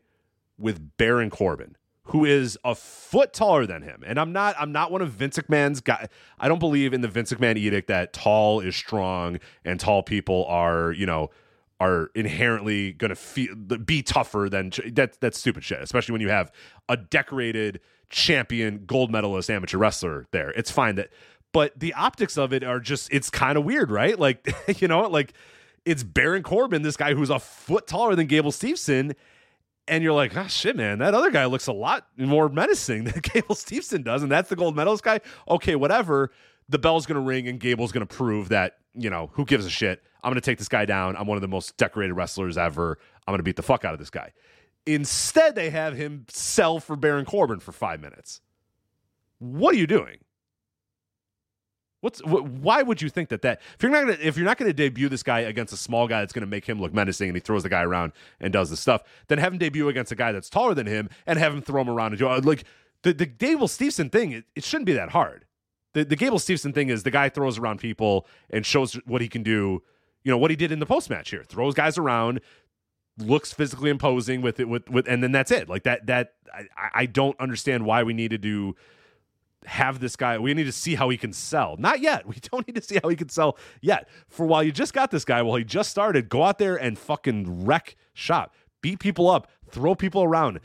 with 0.58 0.96
Baron 0.96 1.30
Corbin, 1.30 1.76
who 2.04 2.24
is 2.24 2.58
a 2.64 2.74
foot 2.74 3.32
taller 3.32 3.66
than 3.66 3.82
him. 3.82 4.02
And 4.06 4.18
I'm 4.18 4.32
not 4.32 4.56
I'm 4.58 4.72
not 4.72 4.90
one 4.90 5.02
of 5.02 5.12
Vince 5.12 5.38
McMahon's 5.38 5.80
guy. 5.80 6.08
I 6.38 6.48
don't 6.48 6.58
believe 6.58 6.92
in 6.92 7.00
the 7.00 7.08
Vince 7.08 7.32
McMahon 7.32 7.56
edict 7.56 7.88
that 7.88 8.12
tall 8.12 8.60
is 8.60 8.76
strong 8.76 9.38
and 9.64 9.78
tall 9.78 10.02
people 10.02 10.44
are, 10.46 10.92
you 10.92 11.06
know, 11.06 11.30
are 11.80 12.10
inherently 12.14 12.92
going 12.92 13.10
to 13.10 13.16
feel 13.16 13.54
be 13.54 14.02
tougher 14.02 14.48
than 14.50 14.72
that 14.92 15.20
that's 15.20 15.38
stupid 15.38 15.64
shit, 15.64 15.80
especially 15.80 16.12
when 16.12 16.20
you 16.20 16.28
have 16.28 16.50
a 16.88 16.96
decorated 16.96 17.80
champion 18.10 18.84
gold 18.86 19.12
medalist 19.12 19.50
amateur 19.50 19.78
wrestler 19.78 20.26
there. 20.32 20.50
It's 20.50 20.70
fine 20.70 20.96
that 20.96 21.10
but 21.52 21.78
the 21.78 21.94
optics 21.94 22.36
of 22.36 22.52
it 22.52 22.62
are 22.62 22.80
just 22.80 23.12
it's 23.12 23.30
kind 23.30 23.56
of 23.56 23.64
weird, 23.64 23.90
right? 23.90 24.18
Like, 24.18 24.48
you 24.80 24.88
know, 24.88 25.02
like 25.02 25.32
it's 25.84 26.02
Baron 26.02 26.42
Corbin, 26.42 26.82
this 26.82 26.96
guy 26.96 27.14
who's 27.14 27.30
a 27.30 27.38
foot 27.38 27.86
taller 27.86 28.14
than 28.14 28.26
Gable 28.26 28.52
Stevenson, 28.52 29.14
and 29.88 30.02
you're 30.02 30.12
like, 30.12 30.36
oh 30.36 30.46
shit, 30.46 30.76
man, 30.76 30.98
that 30.98 31.14
other 31.14 31.30
guy 31.30 31.46
looks 31.46 31.66
a 31.66 31.72
lot 31.72 32.06
more 32.16 32.48
menacing 32.48 33.04
than 33.04 33.20
Gable 33.22 33.54
Stevenson 33.54 34.02
does, 34.02 34.22
and 34.22 34.30
that's 34.30 34.48
the 34.48 34.56
gold 34.56 34.76
medalist 34.76 35.04
guy. 35.04 35.20
Okay, 35.48 35.76
whatever. 35.76 36.30
The 36.68 36.78
bell's 36.78 37.06
gonna 37.06 37.20
ring, 37.20 37.48
and 37.48 37.58
Gable's 37.58 37.92
gonna 37.92 38.06
prove 38.06 38.50
that 38.50 38.78
you 38.94 39.10
know 39.10 39.30
who 39.32 39.44
gives 39.44 39.64
a 39.64 39.70
shit. 39.70 40.02
I'm 40.22 40.30
gonna 40.30 40.40
take 40.40 40.58
this 40.58 40.68
guy 40.68 40.84
down. 40.84 41.16
I'm 41.16 41.26
one 41.26 41.36
of 41.36 41.42
the 41.42 41.48
most 41.48 41.76
decorated 41.76 42.12
wrestlers 42.14 42.58
ever. 42.58 42.98
I'm 43.26 43.32
gonna 43.32 43.42
beat 43.42 43.56
the 43.56 43.62
fuck 43.62 43.84
out 43.84 43.94
of 43.94 43.98
this 43.98 44.10
guy. 44.10 44.32
Instead, 44.86 45.54
they 45.54 45.70
have 45.70 45.94
him 45.94 46.24
sell 46.28 46.80
for 46.80 46.96
Baron 46.96 47.24
Corbin 47.24 47.60
for 47.60 47.72
five 47.72 48.00
minutes. 48.00 48.40
What 49.38 49.74
are 49.74 49.78
you 49.78 49.86
doing? 49.86 50.18
What's 52.00 52.20
wh- 52.20 52.44
why 52.62 52.82
would 52.82 53.02
you 53.02 53.08
think 53.08 53.28
that 53.30 53.42
that 53.42 53.60
if 53.74 53.82
you're 53.82 53.90
not 53.90 54.02
gonna 54.02 54.18
if 54.20 54.36
you're 54.36 54.46
not 54.46 54.56
gonna 54.56 54.72
debut 54.72 55.08
this 55.08 55.22
guy 55.22 55.40
against 55.40 55.72
a 55.72 55.76
small 55.76 56.06
guy 56.06 56.20
that's 56.20 56.32
gonna 56.32 56.46
make 56.46 56.64
him 56.64 56.80
look 56.80 56.94
menacing 56.94 57.28
and 57.28 57.36
he 57.36 57.40
throws 57.40 57.64
the 57.64 57.68
guy 57.68 57.82
around 57.82 58.12
and 58.40 58.52
does 58.52 58.70
the 58.70 58.76
stuff, 58.76 59.02
then 59.26 59.38
have 59.38 59.52
him 59.52 59.58
debut 59.58 59.88
against 59.88 60.12
a 60.12 60.14
guy 60.16 60.30
that's 60.30 60.48
taller 60.48 60.74
than 60.74 60.86
him 60.86 61.08
and 61.26 61.38
have 61.38 61.52
him 61.52 61.60
throw 61.60 61.80
him 61.80 61.90
around 61.90 62.12
and 62.12 62.18
do 62.18 62.28
uh, 62.28 62.40
like 62.44 62.64
the 63.02 63.12
the 63.12 63.26
Gable 63.26 63.68
Stevenson 63.68 64.10
thing. 64.10 64.32
It, 64.32 64.44
it 64.54 64.64
shouldn't 64.64 64.86
be 64.86 64.92
that 64.92 65.10
hard. 65.10 65.44
The 65.94 66.04
the 66.04 66.16
Gable 66.16 66.38
Stevenson 66.38 66.72
thing 66.72 66.88
is 66.88 67.02
the 67.02 67.10
guy 67.10 67.28
throws 67.28 67.58
around 67.58 67.80
people 67.80 68.26
and 68.50 68.64
shows 68.64 68.94
what 69.06 69.20
he 69.20 69.28
can 69.28 69.42
do. 69.42 69.82
You 70.22 70.32
know 70.32 70.38
what 70.38 70.50
he 70.50 70.56
did 70.56 70.70
in 70.70 70.78
the 70.78 70.86
post 70.86 71.10
match 71.10 71.30
here: 71.30 71.42
throws 71.42 71.74
guys 71.74 71.98
around, 71.98 72.40
looks 73.18 73.52
physically 73.52 73.90
imposing 73.90 74.40
with 74.40 74.60
it 74.60 74.68
with 74.68 74.88
with 74.88 75.08
and 75.08 75.22
then 75.22 75.32
that's 75.32 75.50
it 75.50 75.68
like 75.68 75.82
that 75.82 76.06
that 76.06 76.34
I, 76.54 76.90
I 76.94 77.06
don't 77.06 77.38
understand 77.40 77.84
why 77.84 78.02
we 78.02 78.14
needed 78.14 78.42
to 78.42 78.76
have 79.66 79.98
this 79.98 80.14
guy 80.16 80.38
we 80.38 80.54
need 80.54 80.64
to 80.64 80.72
see 80.72 80.94
how 80.94 81.08
he 81.08 81.16
can 81.16 81.32
sell. 81.32 81.76
Not 81.78 82.00
yet. 82.00 82.26
We 82.28 82.36
don't 82.40 82.66
need 82.66 82.74
to 82.74 82.82
see 82.82 82.98
how 83.02 83.08
he 83.08 83.16
can 83.16 83.28
sell 83.28 83.58
yet. 83.80 84.08
For 84.28 84.46
while 84.46 84.62
you 84.62 84.72
just 84.72 84.92
got 84.94 85.10
this 85.10 85.24
guy 85.24 85.42
while 85.42 85.56
he 85.56 85.64
just 85.64 85.90
started 85.90 86.28
go 86.28 86.44
out 86.44 86.58
there 86.58 86.76
and 86.76 86.98
fucking 86.98 87.64
wreck 87.64 87.96
shop. 88.14 88.54
Beat 88.80 89.00
people 89.00 89.28
up. 89.28 89.50
Throw 89.70 89.94
people 89.94 90.22
around. 90.22 90.60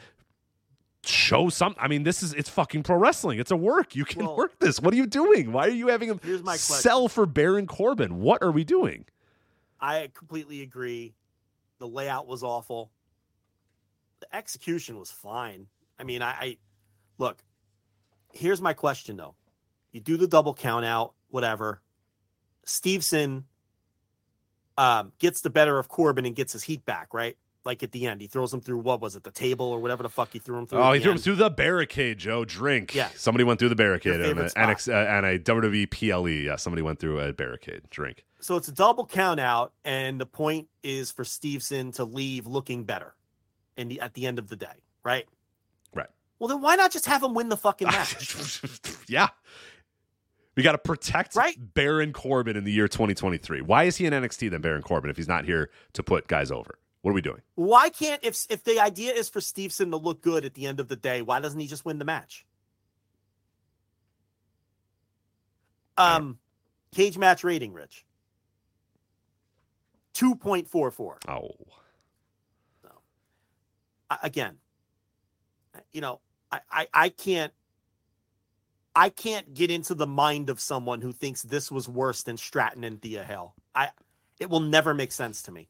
Show 1.06 1.50
some 1.50 1.76
i 1.78 1.90
mean 1.90 2.04
this 2.04 2.24
is 2.24 2.34
it's 2.34 2.48
fucking 2.50 2.84
pro 2.84 2.96
wrestling. 2.96 3.40
It's 3.40 3.52
a 3.52 3.58
work. 3.58 3.96
You 3.96 4.06
can 4.06 4.26
Well- 4.26 4.38
work 4.38 4.60
this. 4.60 4.80
What 4.80 4.94
are 4.94 4.98
you 4.98 5.08
doing? 5.08 5.52
Why 5.52 5.64
are 5.68 5.70
you 5.70 5.88
having 5.88 6.10
him 6.10 6.20
Here's 6.24 6.42
my 6.44 6.54
question. 6.54 6.76
sell 6.76 7.08
for 7.10 7.26
baron 7.26 7.68
corbin? 7.68 8.22
What 8.22 8.42
are 8.42 8.52
we 8.52 8.64
doing? 8.64 9.06
I 9.82 10.10
completely 10.14 10.62
agree. 10.62 11.14
The 11.80 11.88
layout 11.88 12.26
was 12.28 12.42
awful. 12.44 12.92
The 14.22 14.34
execution 14.34 14.98
was 14.98 15.12
fine. 15.12 15.68
I 16.00 16.04
mean, 16.06 16.22
I, 16.22 16.30
I 16.32 16.58
look. 17.18 17.44
Here's 18.34 18.62
my 18.62 18.74
question 18.74 19.16
though: 19.18 19.36
You 19.92 20.02
do 20.02 20.18
the 20.18 20.28
double 20.28 20.54
count 20.54 20.86
out, 20.86 21.14
whatever. 21.30 21.82
Stevenson 22.66 23.46
um, 24.78 25.12
gets 25.20 25.42
the 25.42 25.50
better 25.50 25.78
of 25.78 25.88
Corbin 25.88 26.26
and 26.26 26.36
gets 26.36 26.54
his 26.54 26.64
heat 26.64 26.86
back, 26.86 27.14
right? 27.14 27.38
Like 27.66 27.82
at 27.82 27.94
the 27.94 28.08
end, 28.08 28.20
he 28.20 28.28
throws 28.28 28.54
him 28.54 28.60
through 28.60 28.80
what 28.80 29.00
was 29.00 29.16
it, 29.16 29.24
the 29.24 29.32
table 29.32 29.68
or 29.68 29.80
whatever 29.80 30.04
the 30.04 30.10
fuck 30.10 30.34
he 30.34 30.40
threw 30.40 30.58
him 30.58 30.68
through. 30.68 30.80
Oh, 30.80 30.92
he 30.92 31.00
threw 31.00 31.14
him 31.14 31.18
through 31.18 31.36
the 31.36 31.50
barricade, 31.50 32.18
Joe. 32.18 32.44
Drink. 32.44 32.94
Yeah. 32.94 33.08
Somebody 33.16 33.46
went 33.46 33.60
through 33.60 33.70
the 33.70 33.76
barricade 33.76 34.16
and 34.16 34.22
a, 34.22 34.26
favorite 34.26 34.52
spot. 34.52 34.78
NX, 34.78 34.94
uh, 34.94 35.18
and 35.18 35.26
a 35.26 35.40
WWE 35.40 35.90
PLE. 35.90 36.28
Yeah, 36.28 36.58
somebody 36.58 36.82
went 36.82 37.00
through 37.00 37.22
a 37.22 37.32
barricade. 37.32 37.84
Drink. 37.90 38.26
So 38.42 38.58
it's 38.58 38.68
a 38.68 38.74
double 38.74 39.06
count 39.06 39.40
out, 39.40 39.72
and 39.86 40.20
the 40.20 40.26
point 40.26 40.68
is 40.84 41.10
for 41.10 41.24
Stevenson 41.24 41.94
to 41.94 42.04
leave 42.04 42.46
looking 42.48 42.84
better 42.84 43.16
in 43.78 43.88
the 43.88 44.02
at 44.02 44.14
the 44.14 44.28
end 44.28 44.40
of 44.40 44.50
the 44.50 44.58
day, 44.58 44.84
right? 45.06 45.26
Well, 46.44 46.50
then 46.50 46.60
why 46.60 46.76
not 46.76 46.92
just 46.92 47.06
have 47.06 47.24
him 47.24 47.34
win 47.34 47.48
the 47.48 47.56
fucking 47.56 47.88
match? 47.88 48.62
yeah. 49.08 49.30
We 50.58 50.62
got 50.64 50.74
to 50.74 50.78
protect 50.78 51.38
Right. 51.38 51.56
Baron 51.58 52.12
Corbin 52.12 52.58
in 52.58 52.66
the 52.66 52.72
year 52.74 52.90
2023. 52.90 53.62
Why 53.62 53.86
is 53.86 53.96
he 53.96 54.06
in 54.06 54.12
NXT 54.12 54.52
then, 54.52 54.60
Baron 54.60 54.82
Corbin, 54.82 55.10
if 55.10 55.16
he's 55.16 55.30
not 55.30 55.46
here 55.46 55.70
to 55.94 56.04
put 56.04 56.28
guys 56.28 56.52
over? 56.52 56.78
What 57.02 57.12
are 57.12 57.14
we 57.14 57.22
doing? 57.22 57.40
why 57.56 57.88
can't 57.88 58.22
if 58.26 58.46
if 58.50 58.66
the 58.66 58.82
idea 58.82 59.14
is 59.14 59.30
for 59.30 59.40
Stevenson 59.40 59.92
to 59.92 59.96
look 59.96 60.22
good 60.22 60.44
at 60.44 60.54
the 60.54 60.66
end 60.66 60.82
of 60.82 60.90
the 60.90 60.98
day, 60.98 61.22
why 61.22 61.40
doesn't 61.40 61.62
he 61.62 61.66
just 61.66 61.86
win 61.86 61.98
the 61.98 62.04
match? 62.04 62.46
Um, 65.98 66.40
cage 66.94 67.18
match 67.18 67.46
rating, 67.46 67.72
Rich. 67.72 68.04
Two 70.14 70.36
point 70.36 70.68
four 70.68 70.92
four. 70.92 71.20
Oh. 71.26 71.52
I- 74.10 74.20
again, 74.24 74.58
you 75.94 76.02
know, 76.02 76.20
I, 76.54 76.60
I 76.72 76.88
I 76.94 77.10
can't 77.10 77.54
I 78.96 79.10
can't 79.10 79.54
get 79.54 79.72
into 79.72 79.96
the 79.96 80.08
mind 80.08 80.50
of 80.50 80.60
someone 80.60 81.02
who 81.02 81.12
thinks 81.12 81.42
this 81.42 81.72
was 81.72 81.90
worse 81.90 82.24
than 82.24 82.38
Stratton 82.38 82.84
and 82.84 83.02
Thea 83.02 83.24
Hail. 83.24 83.56
I 83.74 83.90
it 84.40 84.50
will 84.50 84.60
never 84.60 84.94
make 84.94 85.12
sense 85.12 85.42
to 85.44 85.52
me. 85.52 85.68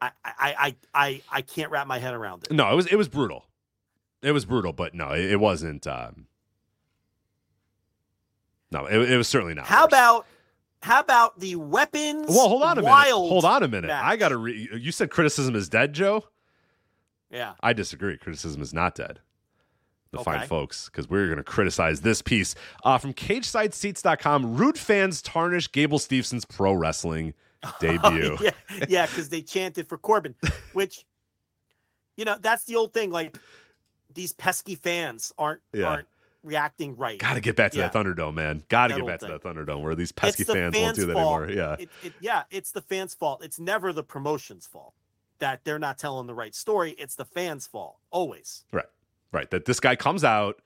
I 0.00 0.10
I 0.24 0.34
I 0.34 0.76
I, 0.94 1.22
I 1.30 1.42
can't 1.42 1.70
wrap 1.70 1.86
my 1.86 1.98
head 1.98 2.14
around 2.14 2.44
it. 2.44 2.52
No, 2.52 2.70
it 2.72 2.74
was 2.74 2.86
it 2.86 2.96
was 2.96 3.08
brutal. 3.08 3.46
It 4.22 4.32
was 4.32 4.44
brutal, 4.44 4.72
but 4.72 4.94
no, 4.94 5.10
it, 5.10 5.32
it 5.32 5.40
wasn't. 5.40 5.86
Um, 5.86 6.26
no, 8.70 8.86
it, 8.86 9.10
it 9.10 9.16
was 9.16 9.28
certainly 9.28 9.54
not. 9.54 9.66
How 9.66 9.82
worse. 9.82 9.88
about 9.88 10.26
how 10.82 11.00
about 11.00 11.38
the 11.38 11.56
weapons? 11.56 12.26
Well, 12.28 12.48
hold 12.48 12.62
on 12.62 12.78
a 12.78 12.82
minute. 12.82 13.12
Hold 13.12 13.44
on 13.44 13.62
a 13.62 13.68
minute. 13.68 13.88
match? 13.88 14.04
I 14.04 14.16
got 14.16 14.30
to. 14.30 14.36
Re- 14.36 14.68
you 14.74 14.92
said 14.92 15.10
criticism 15.10 15.54
is 15.54 15.68
dead, 15.68 15.92
Joe. 15.92 16.24
Yeah. 17.30 17.54
I 17.60 17.72
disagree. 17.72 18.16
Criticism 18.16 18.62
is 18.62 18.72
not 18.72 18.94
dead. 18.94 19.20
The 20.12 20.22
fine 20.22 20.46
folks, 20.46 20.86
because 20.88 21.10
we're 21.10 21.26
going 21.26 21.38
to 21.38 21.42
criticize 21.42 22.02
this 22.02 22.22
piece 22.22 22.54
uh, 22.84 22.98
from 22.98 23.12
CageSideSeats.com. 23.14 24.56
Rude 24.56 24.78
fans 24.78 25.20
tarnish 25.20 25.72
Gable 25.72 25.98
Stevenson's 25.98 26.44
pro 26.44 26.72
wrestling 26.72 27.34
debut. 27.80 28.38
yeah, 28.40 28.50
yeah, 28.88 29.06
because 29.06 29.28
they 29.28 29.42
chanted 29.42 29.88
for 29.88 29.98
Corbin, 29.98 30.36
which, 30.72 31.04
you 32.16 32.24
know, 32.24 32.36
that's 32.40 32.62
the 32.64 32.76
old 32.76 32.92
thing. 32.92 33.10
Like 33.10 33.36
these 34.14 34.32
pesky 34.32 34.76
fans 34.76 35.32
aren't 35.36 35.62
Yeah. 35.72 35.86
aren't 35.86 36.08
reacting 36.44 36.94
right. 36.96 37.18
Got 37.18 37.34
to 37.34 37.40
get 37.40 37.56
back 37.56 37.72
to 37.72 37.78
Yeah. 37.78 37.88
that 37.88 37.94
Thunderdome, 38.04 38.34
man. 38.34 38.62
Got 38.68 38.88
to 38.88 38.96
get 38.96 39.06
back 39.06 39.18
to 39.20 39.26
that 39.26 39.42
Thunderdome 39.42 39.82
where 39.82 39.96
these 39.96 40.12
pesky 40.12 40.44
the 40.44 40.52
fans, 40.52 40.76
won't 40.76 40.94
do 40.94 41.06
that 41.06 41.14
fault. 41.14 41.42
anymore. 41.42 41.56
Yeah. 41.56 41.76
It, 41.82 41.88
it, 42.04 42.12
yeah, 42.20 42.42
it's 42.52 42.70
the 42.70 42.82
fans' 42.82 43.14
fault. 43.14 43.42
It's 43.42 43.58
never 43.58 43.92
the 43.92 44.04
promotion's 44.04 44.66
fault 44.68 44.94
that 45.38 45.64
they're 45.64 45.78
not 45.78 45.98
telling 45.98 46.26
the 46.26 46.34
right 46.34 46.54
story. 46.54 46.92
It's 46.98 47.14
the 47.14 47.24
fans' 47.24 47.66
fault 47.66 47.96
always. 48.10 48.64
Right. 48.72 48.86
Right. 49.32 49.50
That 49.50 49.64
this 49.64 49.80
guy 49.80 49.96
comes 49.96 50.24
out, 50.24 50.60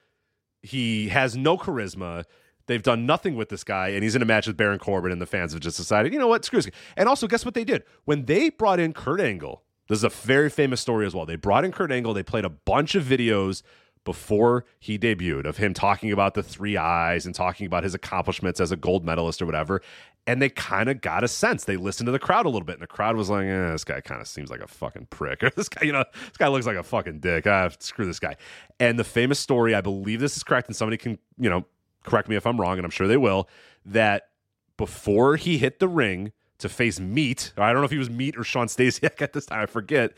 he 0.62 1.08
has 1.08 1.36
no 1.36 1.56
charisma. 1.56 2.24
They've 2.66 2.82
done 2.82 3.06
nothing 3.06 3.34
with 3.34 3.48
this 3.48 3.64
guy, 3.64 3.88
and 3.88 4.02
he's 4.02 4.14
in 4.14 4.20
a 4.20 4.26
match 4.26 4.47
with 4.47 4.58
Baron 4.58 4.78
Corbin, 4.78 5.10
and 5.10 5.22
the 5.22 5.26
fans 5.26 5.52
have 5.52 5.62
just 5.62 5.78
decided, 5.78 6.12
you 6.12 6.18
know 6.18 6.28
what, 6.28 6.44
screw 6.44 6.60
this. 6.60 6.70
And 6.98 7.08
also, 7.08 7.26
guess 7.26 7.44
what 7.44 7.55
they 7.55 7.64
did? 7.64 7.82
When 8.05 8.26
they 8.26 8.50
brought 8.50 8.78
in 8.78 8.92
Kurt 8.92 9.20
Angle, 9.20 9.62
this 9.88 9.97
is 9.97 10.05
a 10.05 10.10
very 10.10 10.50
famous 10.50 10.80
story 10.80 11.06
as 11.06 11.14
well. 11.14 11.24
They 11.24 11.36
brought 11.36 11.64
in 11.64 11.72
Kurt 11.72 11.90
Angle, 11.90 12.12
they 12.12 12.22
played 12.22 12.44
a 12.44 12.50
bunch 12.50 12.94
of 12.94 13.05
videos 13.05 13.62
before 14.05 14.64
he 14.78 14.98
debuted 14.98 15.44
of 15.44 15.58
him 15.58 15.74
talking 15.74 16.12
about 16.12 16.32
the 16.34 16.42
three 16.42 16.76
eyes 16.76 17.26
and 17.26 17.34
talking 17.34 17.66
about 17.66 17.84
his 17.84 17.94
accomplishments 17.94 18.60
as 18.60 18.72
a 18.72 18.76
gold 18.76 19.05
medalist 19.05 19.42
or 19.42 19.47
whatever. 19.47 19.82
And 20.28 20.42
they 20.42 20.50
kind 20.50 20.90
of 20.90 21.00
got 21.00 21.24
a 21.24 21.28
sense. 21.28 21.65
They 21.65 21.78
listened 21.78 22.07
to 22.07 22.12
the 22.12 22.18
crowd 22.18 22.44
a 22.44 22.50
little 22.50 22.66
bit, 22.66 22.74
and 22.74 22.82
the 22.82 22.86
crowd 22.86 23.16
was 23.16 23.31
like, 23.31 23.47
eh, 23.47 23.73
this 23.73 23.82
guy 23.82 24.02
kind 24.02 24.20
of 24.20 24.28
seems 24.28 24.50
like 24.50 24.60
a 24.60 24.68
fucking 24.68 25.07
prick. 25.08 25.42
Or 25.42 25.50
this 25.50 25.70
guy, 25.70 25.86
you 25.86 25.92
know, 25.92 26.05
this 26.12 26.36
guy 26.36 26.48
looks 26.48 26.66
like 26.66 26.76
a 26.76 26.82
fucking 26.82 27.20
dick. 27.20 27.47
Ah, 27.47 27.70
screw 27.78 28.05
this 28.05 28.20
guy. 28.20 28.36
And 28.78 28.98
the 28.98 29.05
famous 29.05 29.40
story, 29.40 29.74
I 29.74 29.81
believe 29.81 30.20
this 30.20 30.36
is 30.36 30.44
correct, 30.44 30.68
and 30.68 30.76
somebody 30.76 30.98
can, 30.98 31.18
you 31.39 31.48
know, 31.48 31.65
correct 32.05 32.28
me 32.28 32.36
if 32.36 32.47
I'm 32.47 32.60
wrong, 32.60 32.76
and 32.76 32.84
I'm 32.84 32.90
sure 32.90 33.08
they 33.08 33.16
will, 33.16 33.48
that 33.86 34.28
before 34.76 35.36
he 35.36 35.57
hit 35.57 35.78
the 35.78 35.89
ring 35.89 36.32
to 36.58 36.68
face 36.68 37.00
Meat, 37.00 37.52
I 37.57 37.73
don't 37.73 37.81
know 37.81 37.86
if 37.86 37.90
he 37.90 37.98
was 37.98 38.10
Meat 38.10 38.36
or 38.36 38.44
Shawn 38.44 38.66
Stasiak 38.66 39.23
at 39.23 39.32
this 39.32 39.47
time, 39.47 39.62
I 39.62 39.66
forget, 39.66 40.12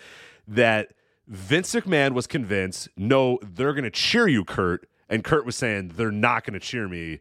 that 0.48 0.92
Vince 1.28 1.72
McMahon 1.72 2.14
was 2.14 2.26
convinced, 2.26 2.88
no, 2.96 3.38
they're 3.42 3.74
going 3.74 3.84
to 3.84 3.90
cheer 3.90 4.26
you, 4.26 4.44
Kurt. 4.44 4.88
And 5.08 5.22
Kurt 5.22 5.46
was 5.46 5.54
saying, 5.54 5.92
they're 5.96 6.10
not 6.10 6.44
going 6.44 6.54
to 6.54 6.60
cheer 6.60 6.88
me. 6.88 7.20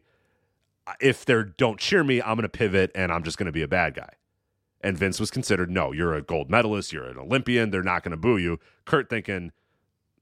If 1.00 1.24
they 1.24 1.42
don't 1.56 1.78
cheer 1.78 2.02
me, 2.02 2.20
I'm 2.20 2.36
going 2.36 2.42
to 2.42 2.48
pivot 2.48 2.90
and 2.94 3.12
I'm 3.12 3.22
just 3.22 3.38
going 3.38 3.46
to 3.46 3.52
be 3.52 3.62
a 3.62 3.68
bad 3.68 3.94
guy. 3.94 4.12
And 4.80 4.96
Vince 4.96 5.20
was 5.20 5.30
considered, 5.30 5.70
no, 5.70 5.92
you're 5.92 6.14
a 6.14 6.22
gold 6.22 6.50
medalist, 6.50 6.92
you're 6.92 7.04
an 7.04 7.18
Olympian, 7.18 7.70
they're 7.70 7.82
not 7.82 8.02
going 8.02 8.12
to 8.12 8.16
boo 8.16 8.38
you. 8.38 8.58
Kurt 8.86 9.10
thinking, 9.10 9.52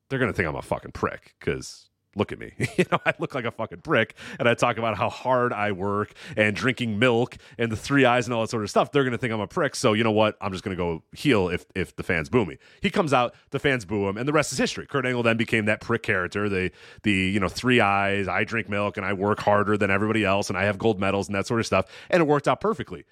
they're 0.08 0.18
going 0.18 0.32
to 0.32 0.36
think 0.36 0.48
I'm 0.48 0.56
a 0.56 0.62
fucking 0.62 0.92
prick 0.92 1.36
because 1.38 1.87
look 2.18 2.32
at 2.32 2.38
me. 2.38 2.52
you 2.76 2.84
know, 2.90 2.98
I 3.06 3.14
look 3.18 3.34
like 3.34 3.44
a 3.44 3.50
fucking 3.50 3.80
prick 3.80 4.14
and 4.38 4.48
I 4.48 4.54
talk 4.54 4.76
about 4.78 4.96
how 4.96 5.08
hard 5.08 5.52
I 5.52 5.72
work 5.72 6.12
and 6.36 6.54
drinking 6.54 6.98
milk 6.98 7.36
and 7.58 7.72
the 7.72 7.76
three 7.76 8.04
eyes 8.04 8.26
and 8.26 8.34
all 8.34 8.42
that 8.42 8.50
sort 8.50 8.62
of 8.62 8.70
stuff. 8.70 8.92
They're 8.92 9.04
going 9.04 9.12
to 9.12 9.18
think 9.18 9.32
I'm 9.32 9.40
a 9.40 9.46
prick. 9.46 9.74
So, 9.76 9.92
you 9.92 10.04
know 10.04 10.12
what? 10.12 10.36
I'm 10.40 10.52
just 10.52 10.64
going 10.64 10.76
to 10.76 10.82
go 10.82 11.02
heel 11.12 11.48
if 11.48 11.64
if 11.74 11.96
the 11.96 12.02
fans 12.02 12.28
boo 12.28 12.44
me. 12.44 12.58
He 12.80 12.90
comes 12.90 13.12
out, 13.12 13.34
the 13.50 13.58
fans 13.58 13.84
boo 13.84 14.08
him, 14.08 14.16
and 14.16 14.28
the 14.28 14.32
rest 14.32 14.52
is 14.52 14.58
history. 14.58 14.86
Kurt 14.86 15.06
Angle 15.06 15.22
then 15.22 15.36
became 15.36 15.66
that 15.66 15.80
prick 15.80 16.02
character, 16.02 16.48
the 16.48 16.70
the, 17.02 17.12
you 17.12 17.40
know, 17.40 17.48
three 17.48 17.80
eyes, 17.80 18.28
I 18.28 18.44
drink 18.44 18.68
milk 18.68 18.96
and 18.96 19.06
I 19.06 19.12
work 19.12 19.40
harder 19.40 19.76
than 19.76 19.90
everybody 19.90 20.24
else 20.24 20.48
and 20.48 20.58
I 20.58 20.64
have 20.64 20.78
gold 20.78 21.00
medals 21.00 21.28
and 21.28 21.34
that 21.34 21.46
sort 21.46 21.60
of 21.60 21.66
stuff, 21.66 21.86
and 22.10 22.20
it 22.20 22.26
worked 22.26 22.48
out 22.48 22.60
perfectly 22.60 23.04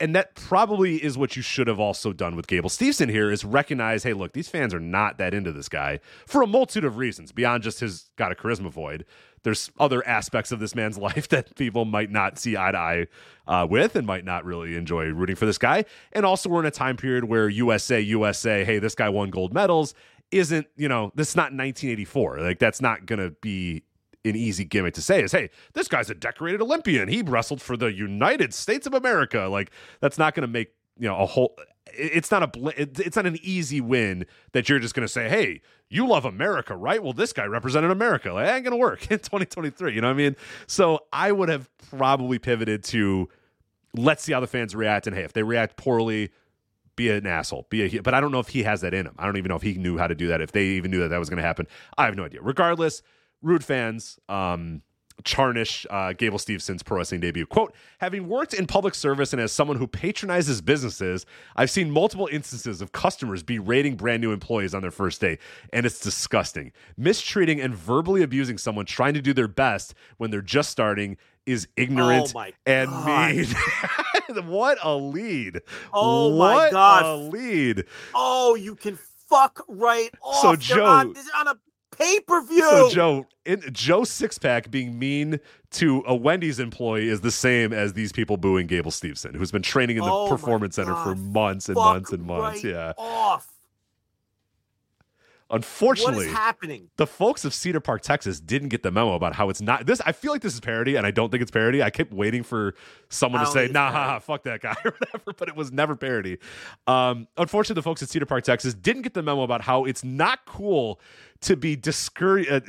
and 0.00 0.14
that 0.14 0.34
probably 0.34 1.02
is 1.02 1.16
what 1.16 1.36
you 1.36 1.42
should 1.42 1.68
have 1.68 1.78
also 1.78 2.12
done 2.12 2.34
with 2.34 2.46
Gable 2.46 2.68
Stevenson 2.68 3.08
here 3.08 3.30
is 3.30 3.44
recognize, 3.44 4.02
hey, 4.02 4.12
look, 4.12 4.32
these 4.32 4.48
fans 4.48 4.74
are 4.74 4.80
not 4.80 5.18
that 5.18 5.32
into 5.32 5.52
this 5.52 5.68
guy 5.68 6.00
for 6.26 6.42
a 6.42 6.46
multitude 6.46 6.84
of 6.84 6.96
reasons 6.96 7.30
beyond 7.30 7.62
just 7.62 7.80
his 7.80 8.10
got 8.16 8.32
a 8.32 8.34
charisma 8.34 8.70
void. 8.70 9.04
There's 9.44 9.70
other 9.78 10.06
aspects 10.06 10.50
of 10.50 10.58
this 10.58 10.74
man's 10.74 10.98
life 11.08 11.28
that 11.28 11.54
people 11.54 11.84
might 11.84 12.10
not 12.10 12.38
see 12.38 12.56
eye 12.56 12.72
to 12.72 12.78
eye 12.78 13.06
uh, 13.46 13.66
with 13.70 13.94
and 13.94 14.06
might 14.06 14.24
not 14.24 14.44
really 14.44 14.74
enjoy 14.74 15.04
rooting 15.06 15.36
for 15.36 15.46
this 15.46 15.58
guy. 15.58 15.84
And 16.12 16.26
also, 16.26 16.48
we're 16.48 16.60
in 16.60 16.66
a 16.66 16.72
time 16.72 16.96
period 16.96 17.24
where 17.24 17.48
USA, 17.48 18.00
USA, 18.00 18.64
hey, 18.64 18.80
this 18.80 18.94
guy 18.94 19.08
won 19.08 19.30
gold 19.30 19.54
medals 19.54 19.94
isn't, 20.30 20.66
you 20.76 20.88
know, 20.88 21.12
this 21.14 21.30
is 21.30 21.36
not 21.36 21.52
1984. 21.52 22.40
Like, 22.40 22.58
that's 22.58 22.80
not 22.80 23.06
going 23.06 23.20
to 23.20 23.30
be 23.40 23.84
an 24.24 24.36
easy 24.36 24.64
gimmick 24.64 24.94
to 24.94 25.02
say 25.02 25.22
is, 25.22 25.32
hey, 25.32 25.50
this 25.74 25.88
guy's 25.88 26.08
a 26.10 26.14
decorated 26.14 26.62
Olympian. 26.62 27.08
He 27.08 27.22
wrestled 27.22 27.60
for 27.60 27.76
the 27.76 27.92
United 27.92 28.54
States 28.54 28.86
of 28.86 28.94
America. 28.94 29.48
Like 29.50 29.70
that's 30.00 30.18
not 30.18 30.34
going 30.34 30.42
to 30.42 30.52
make 30.52 30.72
you 30.98 31.08
know 31.08 31.16
a 31.16 31.26
whole. 31.26 31.56
It's 31.96 32.30
not 32.30 32.42
a 32.42 32.46
bl- 32.46 32.70
it's 32.76 33.16
not 33.16 33.26
an 33.26 33.38
easy 33.42 33.80
win 33.80 34.26
that 34.52 34.68
you're 34.68 34.78
just 34.78 34.94
going 34.94 35.06
to 35.06 35.12
say, 35.12 35.28
hey, 35.28 35.60
you 35.90 36.08
love 36.08 36.24
America, 36.24 36.74
right? 36.74 37.02
Well, 37.02 37.12
this 37.12 37.32
guy 37.32 37.44
represented 37.44 37.90
America. 37.90 38.32
Like, 38.32 38.46
that 38.46 38.54
ain't 38.56 38.64
going 38.64 38.72
to 38.72 38.78
work 38.78 39.02
in 39.10 39.18
2023. 39.18 39.94
You 39.94 40.00
know 40.00 40.08
what 40.08 40.14
I 40.14 40.16
mean? 40.16 40.36
So 40.66 41.00
I 41.12 41.30
would 41.30 41.48
have 41.48 41.68
probably 41.90 42.38
pivoted 42.38 42.82
to 42.84 43.28
let's 43.94 44.24
see 44.24 44.32
how 44.32 44.40
the 44.40 44.46
fans 44.46 44.74
react, 44.74 45.06
and 45.06 45.14
hey, 45.14 45.22
if 45.22 45.32
they 45.32 45.42
react 45.42 45.76
poorly. 45.76 46.30
Be 46.96 47.10
an 47.10 47.26
asshole, 47.26 47.66
be 47.70 47.98
a 47.98 48.02
but 48.02 48.14
I 48.14 48.20
don't 48.20 48.30
know 48.30 48.38
if 48.38 48.46
he 48.46 48.62
has 48.62 48.82
that 48.82 48.94
in 48.94 49.04
him. 49.04 49.16
I 49.18 49.26
don't 49.26 49.36
even 49.36 49.48
know 49.48 49.56
if 49.56 49.62
he 49.62 49.74
knew 49.74 49.98
how 49.98 50.06
to 50.06 50.14
do 50.14 50.28
that. 50.28 50.40
If 50.40 50.52
they 50.52 50.62
even 50.62 50.92
knew 50.92 51.00
that 51.00 51.08
that 51.08 51.18
was 51.18 51.28
going 51.28 51.38
to 51.38 51.42
happen, 51.42 51.66
I 51.98 52.04
have 52.04 52.14
no 52.14 52.24
idea. 52.24 52.40
Regardless, 52.40 53.02
rude 53.44 53.64
fans. 53.64 54.18
Um, 54.28 54.82
Charnish, 55.22 55.86
uh, 55.90 56.12
Gable 56.12 56.38
Stevenson's 56.38 56.82
pro 56.82 56.98
wrestling 56.98 57.20
debut. 57.20 57.46
Quote, 57.46 57.72
having 57.98 58.28
worked 58.28 58.52
in 58.52 58.66
public 58.66 58.94
service 58.94 59.32
and 59.32 59.40
as 59.40 59.52
someone 59.52 59.76
who 59.76 59.86
patronizes 59.86 60.60
businesses, 60.60 61.24
I've 61.54 61.70
seen 61.70 61.90
multiple 61.90 62.28
instances 62.32 62.82
of 62.82 62.90
customers 62.90 63.42
berating 63.44 63.94
brand 63.94 64.20
new 64.22 64.32
employees 64.32 64.74
on 64.74 64.82
their 64.82 64.90
first 64.90 65.20
day, 65.20 65.38
and 65.72 65.86
it's 65.86 66.00
disgusting. 66.00 66.72
Mistreating 66.96 67.60
and 67.60 67.74
verbally 67.74 68.22
abusing 68.22 68.58
someone 68.58 68.86
trying 68.86 69.14
to 69.14 69.22
do 69.22 69.32
their 69.32 69.48
best 69.48 69.94
when 70.16 70.30
they're 70.32 70.42
just 70.42 70.70
starting 70.70 71.16
is 71.46 71.68
ignorant 71.76 72.32
Oh 72.34 72.44
and 72.66 72.90
mean. 73.04 73.46
what 74.48 74.78
a 74.82 74.96
lead. 74.96 75.60
Oh 75.92 76.34
what 76.36 76.54
my 76.56 76.70
God. 76.70 77.04
a 77.04 77.16
lead. 77.16 77.84
Oh, 78.14 78.56
you 78.56 78.74
can 78.74 78.98
fuck 79.28 79.64
right 79.68 80.10
off. 80.22 80.42
So, 80.42 80.56
Joe- 80.56 80.84
on, 80.86 81.14
on 81.36 81.48
a 81.48 81.54
pay 81.96 82.20
per 82.20 82.42
view. 82.42 82.60
So 82.60 82.90
Joe, 82.90 83.26
in, 83.44 83.62
Joe 83.72 84.02
Sixpack 84.02 84.70
being 84.70 84.98
mean 84.98 85.40
to 85.72 86.02
a 86.06 86.14
Wendy's 86.14 86.60
employee 86.60 87.08
is 87.08 87.20
the 87.20 87.30
same 87.30 87.72
as 87.72 87.92
these 87.94 88.12
people 88.12 88.36
booing 88.36 88.66
Gable 88.66 88.90
Stevenson, 88.90 89.34
who's 89.34 89.50
been 89.50 89.62
training 89.62 89.96
in 89.96 90.04
the 90.04 90.10
Oh 90.12 90.28
performance 90.28 90.76
center 90.76 90.94
for 90.96 91.14
months 91.14 91.68
and 91.68 91.76
Fuck 91.76 91.84
months 91.84 92.12
and 92.12 92.24
months. 92.24 92.64
right 92.64 92.72
Yeah. 92.72 92.92
Off. 92.98 93.53
Unfortunately, 95.54 96.16
what 96.16 96.26
is 96.26 96.32
happening? 96.32 96.90
the 96.96 97.06
folks 97.06 97.44
of 97.44 97.54
Cedar 97.54 97.78
Park, 97.78 98.02
Texas, 98.02 98.40
didn't 98.40 98.68
get 98.70 98.82
the 98.82 98.90
memo 98.90 99.14
about 99.14 99.34
how 99.34 99.50
it's 99.50 99.60
not 99.60 99.86
this. 99.86 100.00
I 100.04 100.10
feel 100.10 100.32
like 100.32 100.42
this 100.42 100.52
is 100.52 100.60
parody, 100.60 100.96
and 100.96 101.06
I 101.06 101.12
don't 101.12 101.30
think 101.30 101.42
it's 101.42 101.50
parody. 101.50 101.80
I 101.80 101.90
kept 101.90 102.12
waiting 102.12 102.42
for 102.42 102.74
someone 103.08 103.40
to 103.40 103.46
say, 103.46 103.68
"Nah, 103.68 104.18
fuck 104.20 104.42
that 104.42 104.60
guy" 104.60 104.74
or 104.84 104.94
whatever, 104.98 105.32
but 105.36 105.48
it 105.48 105.54
was 105.54 105.70
never 105.70 105.94
parody. 105.94 106.38
Um, 106.88 107.28
unfortunately, 107.36 107.78
the 107.78 107.84
folks 107.84 108.02
at 108.02 108.08
Cedar 108.08 108.26
Park, 108.26 108.42
Texas, 108.42 108.74
didn't 108.74 109.02
get 109.02 109.14
the 109.14 109.22
memo 109.22 109.42
about 109.42 109.60
how 109.60 109.84
it's 109.84 110.02
not 110.02 110.44
cool 110.44 111.00
to 111.42 111.56
be 111.56 111.76
discour- 111.76 112.50
uh, 112.50 112.60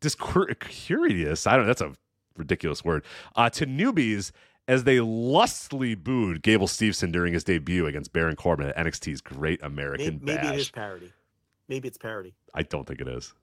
discourteous. 0.00 1.46
I 1.46 1.56
don't. 1.56 1.62
know. 1.62 1.66
That's 1.66 1.82
a 1.82 1.92
ridiculous 2.36 2.84
word. 2.84 3.04
Uh, 3.36 3.50
to 3.50 3.66
newbies. 3.66 4.32
As 4.66 4.84
they 4.84 4.98
lustily 4.98 5.94
booed 5.94 6.40
Gable 6.40 6.66
Stevenson 6.66 7.12
during 7.12 7.34
his 7.34 7.44
debut 7.44 7.84
against 7.84 8.14
Baron 8.14 8.34
Corbin 8.34 8.68
at 8.68 8.76
NXT's 8.78 9.20
Great 9.20 9.62
American 9.62 10.20
Maybe, 10.22 10.40
maybe 10.40 10.54
it 10.54 10.60
is 10.60 10.70
parody. 10.70 11.12
Maybe 11.68 11.88
it's 11.88 11.98
parody. 11.98 12.34
I 12.54 12.62
don't 12.62 12.86
think 12.86 13.00
it 13.00 13.08
is. 13.08 13.34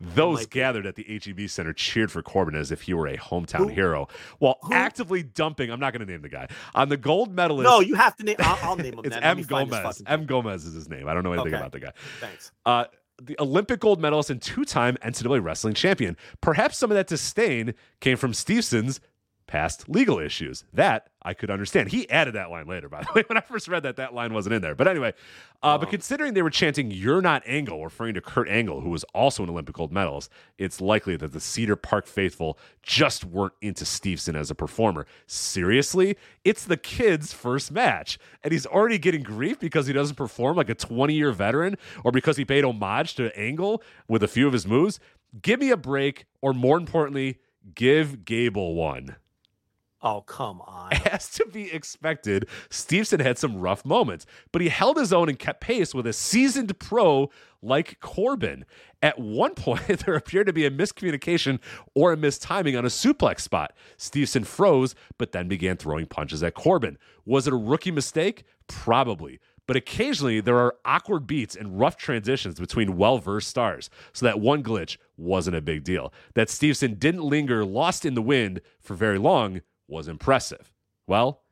Those 0.00 0.46
gathered 0.46 0.86
at 0.86 0.96
the 0.96 1.04
HEB 1.04 1.48
Center 1.48 1.72
cheered 1.72 2.10
for 2.10 2.20
Corbin 2.20 2.56
as 2.56 2.72
if 2.72 2.82
he 2.82 2.92
were 2.94 3.06
a 3.06 3.16
hometown 3.16 3.58
Who- 3.58 3.68
hero, 3.68 4.08
while 4.38 4.58
who- 4.62 4.74
actively 4.74 5.22
dumping. 5.22 5.70
I'm 5.70 5.78
not 5.80 5.92
going 5.92 6.04
to 6.04 6.10
name 6.12 6.20
the 6.20 6.28
guy 6.28 6.48
on 6.74 6.88
the 6.88 6.96
gold 6.96 7.32
medalist. 7.32 7.64
No, 7.64 7.80
you 7.80 7.94
have 7.94 8.16
to 8.16 8.24
name. 8.24 8.36
I'll, 8.40 8.70
I'll 8.70 8.76
name 8.76 8.94
him. 8.94 9.00
it's 9.04 9.14
then. 9.14 9.22
M 9.22 9.36
me 9.36 9.42
find 9.44 9.70
this 9.70 9.78
Gomez. 9.80 10.02
M. 10.06 10.26
Gomez 10.26 10.64
is 10.64 10.74
his 10.74 10.88
name. 10.88 11.08
I 11.08 11.14
don't 11.14 11.22
know 11.22 11.32
anything 11.32 11.54
Okay. 11.54 11.60
about 11.60 11.72
the 11.72 11.80
guy. 11.80 11.92
Thanks. 12.20 12.50
Uh, 12.66 12.86
the 13.22 13.36
Olympic 13.40 13.78
gold 13.78 14.00
medalist 14.00 14.30
and 14.30 14.42
two-time 14.42 14.96
NCAA 14.96 15.42
wrestling 15.42 15.74
champion. 15.74 16.16
Perhaps 16.40 16.76
some 16.76 16.90
of 16.90 16.96
that 16.96 17.06
disdain 17.06 17.74
came 18.00 18.16
from 18.16 18.34
Stevenson's 18.34 19.00
past 19.46 19.88
legal 19.88 20.18
issues. 20.18 20.64
That 20.72 21.08
I 21.22 21.34
could 21.34 21.50
understand. 21.50 21.90
He 21.90 22.08
added 22.10 22.34
that 22.34 22.50
line 22.50 22.66
later, 22.66 22.88
by 22.88 23.02
the 23.02 23.08
way. 23.14 23.24
When 23.26 23.36
I 23.36 23.40
first 23.40 23.68
read 23.68 23.82
that, 23.84 23.96
that 23.96 24.14
line 24.14 24.32
wasn't 24.34 24.54
in 24.54 24.62
there. 24.62 24.74
But 24.74 24.88
anyway, 24.88 25.14
uh, 25.62 25.78
but 25.78 25.90
considering 25.90 26.34
they 26.34 26.42
were 26.42 26.50
chanting 26.50 26.90
"You're 26.90 27.22
not 27.22 27.42
Angle," 27.46 27.82
referring 27.82 28.14
to 28.14 28.20
Kurt 28.20 28.48
Angle, 28.48 28.80
who 28.80 28.90
was 28.90 29.04
also 29.14 29.42
an 29.42 29.50
Olympic 29.50 29.74
gold 29.74 29.92
medalist, 29.92 30.30
it's 30.58 30.80
likely 30.80 31.16
that 31.16 31.32
the 31.32 31.40
Cedar 31.40 31.76
Park 31.76 32.06
faithful 32.06 32.58
just 32.82 33.24
weren't 33.24 33.54
into 33.62 33.84
Stevenson 33.84 34.36
as 34.36 34.50
a 34.50 34.54
performer. 34.54 35.06
Seriously, 35.26 36.16
it's 36.44 36.64
the 36.64 36.76
kid's 36.76 37.32
first 37.32 37.72
match, 37.72 38.18
and 38.42 38.52
he's 38.52 38.66
already 38.66 38.98
getting 38.98 39.22
grief 39.22 39.58
because 39.58 39.86
he 39.86 39.92
doesn't 39.92 40.16
perform 40.16 40.56
like 40.56 40.68
a 40.68 40.74
20-year 40.74 41.32
veteran, 41.32 41.76
or 42.04 42.12
because 42.12 42.36
he 42.36 42.44
paid 42.44 42.64
homage 42.64 43.14
to 43.14 43.36
Angle 43.38 43.82
with 44.08 44.22
a 44.22 44.28
few 44.28 44.46
of 44.46 44.52
his 44.52 44.66
moves. 44.66 45.00
Give 45.40 45.58
me 45.60 45.70
a 45.70 45.76
break, 45.76 46.26
or 46.42 46.52
more 46.52 46.76
importantly, 46.76 47.38
give 47.74 48.24
Gable 48.24 48.74
one. 48.74 49.16
Oh 50.04 50.20
come 50.20 50.60
on. 50.60 50.92
As 51.10 51.30
to 51.30 51.46
be 51.46 51.72
expected, 51.72 52.46
Stevenson 52.68 53.20
had 53.20 53.38
some 53.38 53.56
rough 53.56 53.86
moments, 53.86 54.26
but 54.52 54.60
he 54.60 54.68
held 54.68 54.98
his 54.98 55.14
own 55.14 55.30
and 55.30 55.38
kept 55.38 55.62
pace 55.62 55.94
with 55.94 56.06
a 56.06 56.12
seasoned 56.12 56.78
pro 56.78 57.30
like 57.62 57.98
Corbin. 58.00 58.66
At 59.02 59.18
one 59.18 59.54
point, 59.56 60.04
there 60.04 60.14
appeared 60.14 60.46
to 60.46 60.52
be 60.52 60.66
a 60.66 60.70
miscommunication 60.70 61.58
or 61.94 62.12
a 62.12 62.16
mistiming 62.18 62.76
on 62.76 62.84
a 62.84 62.88
suplex 62.88 63.40
spot. 63.40 63.72
Stevenson 63.96 64.44
froze, 64.44 64.94
but 65.16 65.32
then 65.32 65.48
began 65.48 65.78
throwing 65.78 66.04
punches 66.04 66.42
at 66.42 66.52
Corbin. 66.52 66.98
Was 67.24 67.46
it 67.46 67.54
a 67.54 67.56
rookie 67.56 67.90
mistake? 67.90 68.44
Probably. 68.68 69.40
But 69.66 69.76
occasionally, 69.76 70.42
there 70.42 70.58
are 70.58 70.76
awkward 70.84 71.26
beats 71.26 71.56
and 71.56 71.80
rough 71.80 71.96
transitions 71.96 72.60
between 72.60 72.98
well 72.98 73.16
versed 73.16 73.48
stars, 73.48 73.88
so 74.12 74.26
that 74.26 74.38
one 74.38 74.62
glitch 74.62 74.98
wasn't 75.16 75.56
a 75.56 75.62
big 75.62 75.84
deal. 75.84 76.12
That 76.34 76.50
Stevenson 76.50 76.96
didn't 76.96 77.22
linger 77.22 77.64
lost 77.64 78.04
in 78.04 78.12
the 78.12 78.20
wind 78.20 78.60
for 78.78 78.92
very 78.92 79.16
long 79.16 79.62
was 79.88 80.08
impressive. 80.08 80.72
Well, 81.06 81.42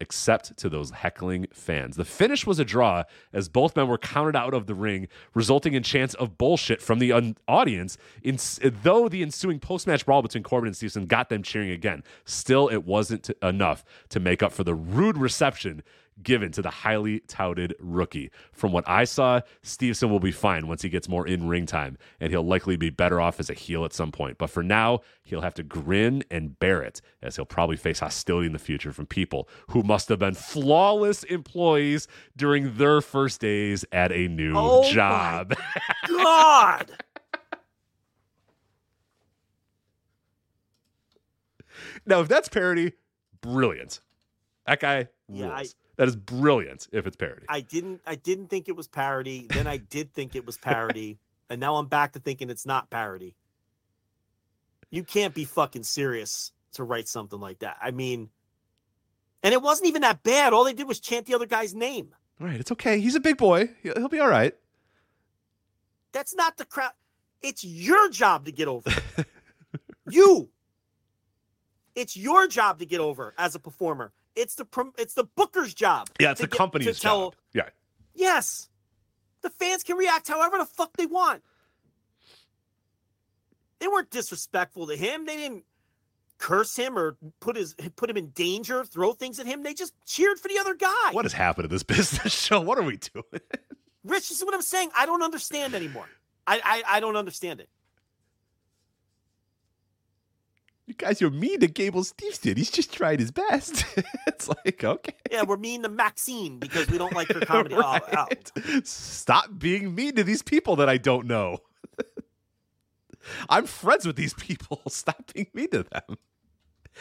except 0.00 0.56
to 0.56 0.68
those 0.68 0.90
heckling 0.90 1.46
fans. 1.52 1.96
The 1.96 2.06
finish 2.06 2.46
was 2.46 2.58
a 2.58 2.64
draw 2.64 3.04
as 3.34 3.48
both 3.50 3.76
men 3.76 3.86
were 3.86 3.98
counted 3.98 4.34
out 4.34 4.54
of 4.54 4.66
the 4.66 4.74
ring, 4.74 5.08
resulting 5.34 5.74
in 5.74 5.82
chants 5.82 6.14
of 6.14 6.38
bullshit 6.38 6.80
from 6.80 6.98
the 7.00 7.12
un- 7.12 7.36
audience. 7.46 7.98
In- 8.22 8.38
though 8.82 9.08
the 9.08 9.22
ensuing 9.22 9.60
post 9.60 9.86
match 9.86 10.06
brawl 10.06 10.22
between 10.22 10.42
Corbin 10.42 10.68
and 10.68 10.76
Stevenson 10.76 11.04
got 11.06 11.28
them 11.28 11.42
cheering 11.42 11.70
again, 11.70 12.02
still 12.24 12.68
it 12.68 12.84
wasn't 12.84 13.24
t- 13.24 13.34
enough 13.42 13.84
to 14.08 14.18
make 14.20 14.42
up 14.42 14.52
for 14.52 14.64
the 14.64 14.74
rude 14.74 15.18
reception 15.18 15.82
given 16.22 16.52
to 16.52 16.62
the 16.62 16.70
highly 16.70 17.20
touted 17.20 17.74
rookie. 17.80 18.30
From 18.52 18.72
what 18.72 18.84
I 18.88 19.04
saw, 19.04 19.40
Stevenson 19.62 20.10
will 20.10 20.20
be 20.20 20.32
fine 20.32 20.66
once 20.66 20.82
he 20.82 20.88
gets 20.88 21.08
more 21.08 21.26
in 21.26 21.48
ring 21.48 21.66
time, 21.66 21.98
and 22.20 22.30
he'll 22.30 22.42
likely 22.46 22.76
be 22.76 22.90
better 22.90 23.20
off 23.20 23.40
as 23.40 23.50
a 23.50 23.54
heel 23.54 23.84
at 23.84 23.92
some 23.92 24.12
point. 24.12 24.38
But 24.38 24.50
for 24.50 24.62
now, 24.62 25.00
he'll 25.24 25.40
have 25.40 25.54
to 25.54 25.62
grin 25.62 26.22
and 26.30 26.58
bear 26.58 26.82
it, 26.82 27.00
as 27.22 27.36
he'll 27.36 27.44
probably 27.44 27.76
face 27.76 28.00
hostility 28.00 28.46
in 28.46 28.52
the 28.52 28.58
future 28.58 28.92
from 28.92 29.06
people 29.06 29.48
who 29.70 29.82
must 29.82 30.08
have 30.08 30.18
been 30.18 30.34
flawless 30.34 31.22
employees 31.24 32.08
during 32.36 32.76
their 32.76 33.00
first 33.00 33.40
days 33.40 33.84
at 33.92 34.12
a 34.12 34.28
new 34.28 34.54
Oh 34.56 34.90
job. 34.90 35.54
God. 36.08 36.90
now, 42.06 42.20
if 42.20 42.28
that's 42.28 42.48
parody, 42.48 42.92
brilliant. 43.40 44.00
That 44.66 44.80
guy 44.80 45.08
rules. 45.28 45.40
Yeah, 45.40 45.50
I- 45.50 45.66
that 46.00 46.08
is 46.08 46.16
brilliant 46.16 46.88
if 46.92 47.06
it's 47.06 47.14
parody. 47.14 47.44
I 47.46 47.60
didn't. 47.60 48.00
I 48.06 48.14
didn't 48.14 48.46
think 48.46 48.70
it 48.70 48.74
was 48.74 48.88
parody. 48.88 49.46
Then 49.50 49.66
I 49.66 49.76
did 49.76 50.14
think 50.14 50.34
it 50.34 50.46
was 50.46 50.56
parody, 50.56 51.18
and 51.50 51.60
now 51.60 51.76
I'm 51.76 51.88
back 51.88 52.14
to 52.14 52.18
thinking 52.18 52.48
it's 52.48 52.64
not 52.64 52.88
parody. 52.88 53.36
You 54.88 55.04
can't 55.04 55.34
be 55.34 55.44
fucking 55.44 55.82
serious 55.82 56.52
to 56.72 56.84
write 56.84 57.06
something 57.06 57.38
like 57.38 57.58
that. 57.58 57.76
I 57.82 57.90
mean, 57.90 58.30
and 59.42 59.52
it 59.52 59.60
wasn't 59.60 59.88
even 59.88 60.00
that 60.00 60.22
bad. 60.22 60.54
All 60.54 60.64
they 60.64 60.72
did 60.72 60.88
was 60.88 61.00
chant 61.00 61.26
the 61.26 61.34
other 61.34 61.44
guy's 61.44 61.74
name. 61.74 62.14
All 62.40 62.46
right, 62.46 62.58
it's 62.58 62.72
okay. 62.72 62.98
He's 62.98 63.14
a 63.14 63.20
big 63.20 63.36
boy. 63.36 63.68
He'll, 63.82 63.92
he'll 63.96 64.08
be 64.08 64.20
all 64.20 64.28
right. 64.28 64.54
That's 66.12 66.34
not 66.34 66.56
the 66.56 66.64
crowd. 66.64 66.92
It's 67.42 67.62
your 67.62 68.08
job 68.08 68.46
to 68.46 68.52
get 68.52 68.68
over. 68.68 68.90
you. 70.08 70.48
It's 71.94 72.16
your 72.16 72.48
job 72.48 72.78
to 72.78 72.86
get 72.86 73.00
over 73.00 73.34
as 73.36 73.54
a 73.54 73.58
performer. 73.58 74.14
It's 74.36 74.54
the 74.54 74.64
prom- 74.64 74.92
it's 74.98 75.14
the 75.14 75.24
booker's 75.24 75.74
job. 75.74 76.08
Yeah, 76.20 76.30
it's 76.32 76.40
the 76.40 76.46
get- 76.46 76.56
company's 76.56 76.98
tell- 77.00 77.30
job. 77.30 77.36
Yeah. 77.52 77.68
Yes. 78.14 78.68
The 79.42 79.50
fans 79.50 79.82
can 79.82 79.96
react 79.96 80.28
however 80.28 80.58
the 80.58 80.66
fuck 80.66 80.96
they 80.96 81.06
want. 81.06 81.42
They 83.78 83.88
weren't 83.88 84.10
disrespectful 84.10 84.86
to 84.88 84.96
him. 84.96 85.24
They 85.26 85.36
didn't 85.36 85.64
curse 86.38 86.76
him 86.76 86.98
or 86.98 87.16
put 87.40 87.56
his 87.56 87.74
put 87.96 88.10
him 88.10 88.16
in 88.18 88.28
danger, 88.30 88.84
throw 88.84 89.12
things 89.12 89.38
at 89.40 89.46
him. 89.46 89.62
They 89.62 89.72
just 89.74 89.94
cheered 90.06 90.38
for 90.38 90.48
the 90.48 90.58
other 90.58 90.74
guy. 90.74 91.10
What 91.12 91.24
has 91.24 91.32
happened 91.32 91.64
to 91.64 91.68
this 91.68 91.82
business 91.96 92.32
show? 92.34 92.60
What 92.60 92.78
are 92.78 92.82
we 92.82 92.98
doing? 92.98 93.24
Rich, 94.04 94.28
this 94.28 94.38
is 94.38 94.44
what 94.44 94.54
I'm 94.54 94.62
saying. 94.62 94.90
I 94.96 95.06
don't 95.06 95.22
understand 95.22 95.74
anymore. 95.74 96.06
I 96.46 96.60
I, 96.62 96.96
I 96.96 97.00
don't 97.00 97.16
understand 97.16 97.60
it. 97.60 97.68
You 100.79 100.79
guys 100.94 101.20
you're 101.20 101.30
mean 101.30 101.60
to 101.60 101.66
Gable 101.66 102.04
Stevenson. 102.04 102.56
He's 102.56 102.70
just 102.70 102.92
tried 102.92 103.20
his 103.20 103.30
best. 103.30 103.84
it's 104.26 104.48
like, 104.48 104.82
okay. 104.82 105.14
Yeah, 105.30 105.42
we're 105.42 105.56
mean 105.56 105.82
to 105.82 105.88
Maxine 105.88 106.58
because 106.58 106.88
we 106.88 106.98
don't 106.98 107.14
like 107.14 107.28
her 107.32 107.40
comedy. 107.40 107.74
Oh, 107.80 107.98
oh. 108.12 108.26
Right. 108.26 108.86
Stop 108.86 109.58
being 109.58 109.94
mean 109.94 110.14
to 110.16 110.24
these 110.24 110.42
people 110.42 110.76
that 110.76 110.88
I 110.88 110.98
don't 110.98 111.26
know. 111.26 111.58
I'm 113.48 113.66
friends 113.66 114.06
with 114.06 114.16
these 114.16 114.34
people. 114.34 114.82
Stop 114.88 115.32
being 115.32 115.48
mean 115.54 115.70
to 115.70 115.84
them. 115.84 116.18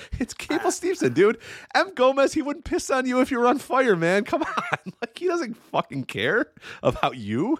It's 0.20 0.34
Gable 0.34 0.72
Stevenson, 0.72 1.14
dude. 1.14 1.38
M. 1.76 1.94
Gomez, 1.96 2.34
he 2.34 2.42
wouldn't 2.42 2.66
piss 2.66 2.90
on 2.90 3.06
you 3.06 3.22
if 3.22 3.32
you 3.32 3.40
were 3.40 3.48
on 3.48 3.58
fire, 3.60 3.96
man. 3.96 4.24
Come 4.26 4.42
on. 4.48 4.94
Like, 5.02 5.18
he 5.18 5.28
doesn't 5.28 5.56
fucking 5.56 6.04
care 6.06 6.48
about 6.84 7.18
you. 7.18 7.58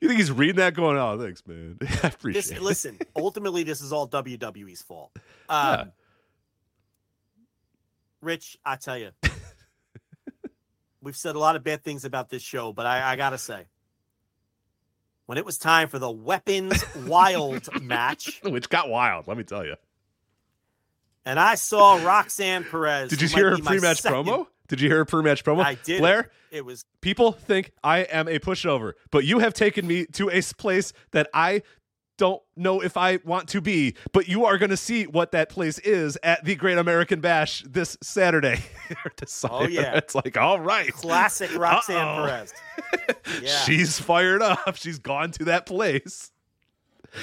You 0.00 0.08
think 0.08 0.18
he's 0.20 0.30
reading 0.32 0.56
that 0.56 0.74
going, 0.74 0.96
oh, 0.98 1.18
thanks, 1.18 1.46
man. 1.46 1.78
I 2.02 2.08
appreciate 2.08 2.42
This, 2.42 2.50
it. 2.50 2.62
listen, 2.62 2.98
ultimately, 3.16 3.62
this 3.62 3.80
is 3.80 3.92
all 3.92 4.06
WWE's 4.08 4.82
fault. 4.82 5.10
Um, 5.48 5.74
Yeah. 5.78 5.84
Rich, 8.22 8.58
I 8.64 8.76
tell 8.76 8.98
you, 8.98 9.10
we've 11.00 11.16
said 11.16 11.36
a 11.36 11.38
lot 11.38 11.54
of 11.54 11.62
bad 11.62 11.84
things 11.84 12.04
about 12.04 12.28
this 12.28 12.42
show, 12.42 12.72
but 12.72 12.84
I, 12.86 13.12
I 13.12 13.16
gotta 13.16 13.38
say, 13.38 13.66
when 15.26 15.38
it 15.38 15.44
was 15.44 15.58
time 15.58 15.88
for 15.88 15.98
the 15.98 16.10
Weapons 16.10 16.84
Wild 17.06 17.68
match, 17.82 18.40
Which 18.42 18.68
got 18.68 18.88
wild, 18.88 19.28
let 19.28 19.36
me 19.36 19.44
tell 19.44 19.64
you. 19.64 19.76
And 21.26 21.38
I 21.38 21.56
saw 21.56 22.02
Roxanne 22.02 22.64
Perez. 22.64 23.10
Did 23.10 23.20
you 23.20 23.28
hear 23.28 23.50
her 23.50 23.58
pre-match 23.58 24.02
promo? 24.02 24.46
Did 24.68 24.80
you 24.80 24.88
hear 24.88 24.98
her 24.98 25.04
pre-match 25.04 25.44
promo? 25.44 25.62
I 25.62 25.74
did. 25.74 25.98
Blair, 26.00 26.30
It 26.50 26.64
was 26.64 26.84
people 27.02 27.32
think 27.32 27.72
I 27.84 27.98
am 28.00 28.26
a 28.28 28.38
pushover, 28.38 28.92
but 29.10 29.24
you 29.24 29.40
have 29.40 29.52
taken 29.52 29.86
me 29.86 30.06
to 30.14 30.30
a 30.30 30.40
place 30.56 30.92
that 31.12 31.28
I 31.34 31.62
don't 32.18 32.40
know 32.56 32.80
if 32.80 32.96
I 32.96 33.18
want 33.24 33.48
to 33.50 33.60
be. 33.60 33.94
But 34.12 34.26
you 34.26 34.46
are 34.46 34.56
going 34.56 34.70
to 34.70 34.76
see 34.76 35.04
what 35.04 35.32
that 35.32 35.50
place 35.50 35.78
is 35.80 36.16
at 36.22 36.42
the 36.46 36.54
Great 36.54 36.78
American 36.78 37.20
Bash 37.20 37.62
this 37.68 37.98
Saturday. 38.02 38.60
This 39.18 39.44
Oh, 39.48 39.66
yeah. 39.66 39.96
it's 39.96 40.14
like 40.14 40.36
all 40.36 40.60
right, 40.60 40.92
classic 40.92 41.54
Roxanne 41.56 41.96
Uh-oh. 41.96 42.26
Perez. 42.26 42.54
Yeah. 43.42 43.58
she's 43.64 43.98
fired 43.98 44.40
up. 44.42 44.76
She's 44.76 44.98
gone 45.00 45.32
to 45.32 45.44
that 45.46 45.66
place. 45.66 46.30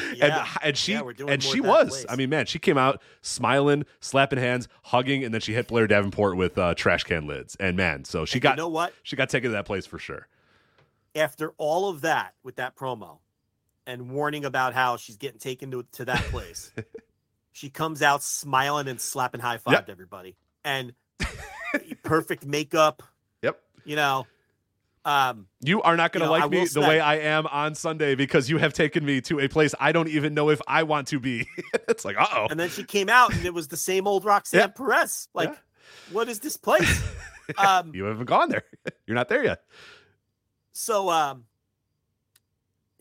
Yeah. 0.16 0.46
And, 0.46 0.48
and 0.64 0.78
she 0.78 0.94
Yeah, 0.94 1.04
and 1.28 1.42
she 1.44 1.60
was. 1.62 1.90
place. 1.90 2.06
I 2.10 2.16
mean, 2.16 2.30
man, 2.30 2.46
she 2.46 2.60
came 2.60 2.78
out 2.78 3.02
smiling, 3.22 3.86
slapping 4.00 4.40
hands, 4.40 4.68
hugging, 4.84 5.24
and 5.24 5.34
then 5.34 5.42
she 5.42 5.54
hit 5.54 5.68
Blair 5.68 5.88
Davenport 5.88 6.38
with 6.38 6.58
uh, 6.58 6.74
trash 6.76 7.04
can 7.04 7.26
lids. 7.28 7.56
And 7.60 7.76
man, 7.78 8.06
so 8.06 8.26
she 8.26 8.36
And 8.36 8.42
got 8.44 8.50
you 8.52 8.64
know 8.64 8.68
what? 8.70 8.94
she 9.04 9.16
got 9.16 9.30
taken 9.30 9.50
to 9.52 9.54
that 9.54 9.66
place 9.66 9.86
for 9.86 10.00
sure. 10.00 10.28
After 11.16 11.54
all 11.58 11.90
of 11.90 12.02
that 12.02 12.34
with 12.44 12.56
that 12.58 12.76
promo 12.76 13.20
and 13.86 14.12
warning 14.12 14.46
about 14.46 14.74
how 14.74 14.98
she's 14.98 15.18
getting 15.18 15.40
taken 15.40 15.70
to, 15.72 15.86
to 15.94 16.06
that 16.06 16.22
place, 16.26 16.72
she 17.52 17.70
comes 17.70 18.02
out 18.02 18.24
smiling 18.24 18.88
and 18.88 19.00
slapping 19.00 19.42
high 19.42 19.58
five 19.58 19.74
Yep. 19.74 19.86
to 19.88 19.92
everybody. 19.92 20.36
And 20.64 20.94
perfect 22.04 22.46
makeup, 22.46 23.04
Yep. 23.42 23.60
you 23.86 23.96
know. 23.96 24.26
Um, 25.06 25.48
You 25.62 25.82
are 25.82 25.98
not 25.98 26.14
going 26.14 26.22
to 26.22 26.26
You 26.26 26.40
know, 26.40 26.46
like 26.46 26.52
me 26.52 26.66
the 26.66 26.80
way 26.82 27.00
I 27.00 27.18
am 27.18 27.46
on 27.48 27.76
Sunday 27.76 28.16
because 28.16 28.50
you 28.50 28.58
have 28.58 28.74
taken 28.74 29.04
me 29.04 29.20
to 29.22 29.40
a 29.40 29.48
place 29.50 29.76
I 29.80 29.92
don't 29.92 30.08
even 30.08 30.34
know 30.34 30.50
if 30.50 30.62
I 30.68 30.84
want 30.84 31.08
to 31.10 31.20
be. 31.20 31.48
it's 31.90 32.06
like, 32.06 32.18
uh 32.18 32.26
oh. 32.34 32.48
and 32.50 32.60
then 32.60 32.70
she 32.70 32.84
came 32.84 33.10
out 33.10 33.34
and 33.34 33.46
it 33.46 33.54
was 33.54 33.68
the 33.68 33.78
same 33.78 34.08
old 34.08 34.24
Roxanne 34.24 34.60
Yeah. 34.62 34.68
Perez. 34.68 35.28
Like, 35.34 35.50
Yeah. 35.50 35.56
what 36.12 36.30
is 36.30 36.40
this 36.40 36.56
place? 36.56 37.04
um, 37.58 37.92
You 37.94 38.06
haven't 38.06 38.26
gone 38.26 38.50
there. 38.50 38.64
You're 39.08 39.16
not 39.16 39.28
there 39.28 39.44
yet. 39.44 39.64
So 40.72 41.10
um 41.10 41.46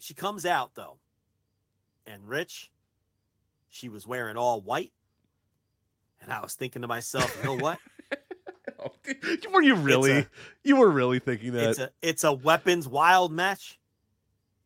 she 0.00 0.14
comes 0.14 0.44
out 0.44 0.74
though. 0.74 0.98
And 2.04 2.28
Rich, 2.28 2.72
she 3.68 3.88
was 3.88 4.06
wearing 4.08 4.36
all 4.36 4.60
white. 4.60 4.92
And 6.20 6.32
I 6.32 6.40
was 6.40 6.54
thinking 6.54 6.82
to 6.82 6.88
myself, 6.88 7.36
you 7.38 7.44
know 7.44 7.56
what? 7.56 7.78
Were 9.52 9.62
you 9.62 9.74
really? 9.74 10.12
a- 10.12 10.28
you 10.62 10.76
were 10.76 10.90
really 10.90 11.18
thinking 11.18 11.52
that? 11.52 11.70
It's 11.70 11.78
a 11.78 11.90
it's 12.00 12.24
a 12.24 12.32
weapons 12.32 12.86
wild 12.86 13.32
match. 13.32 13.78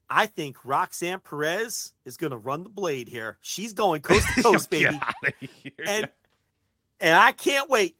I 0.08 0.26
think 0.26 0.64
Roxanne 0.64 1.20
Perez 1.20 1.92
is 2.04 2.16
gonna 2.16 2.36
run 2.36 2.62
the 2.62 2.68
blade 2.68 3.08
here. 3.08 3.38
She's 3.40 3.72
going 3.72 4.02
coast 4.02 4.26
to 4.34 4.42
coast, 4.42 4.70
baby. 4.70 4.98
And 5.84 6.08
and 7.00 7.16
I 7.18 7.32
can't 7.32 7.68
wait. 7.70 7.96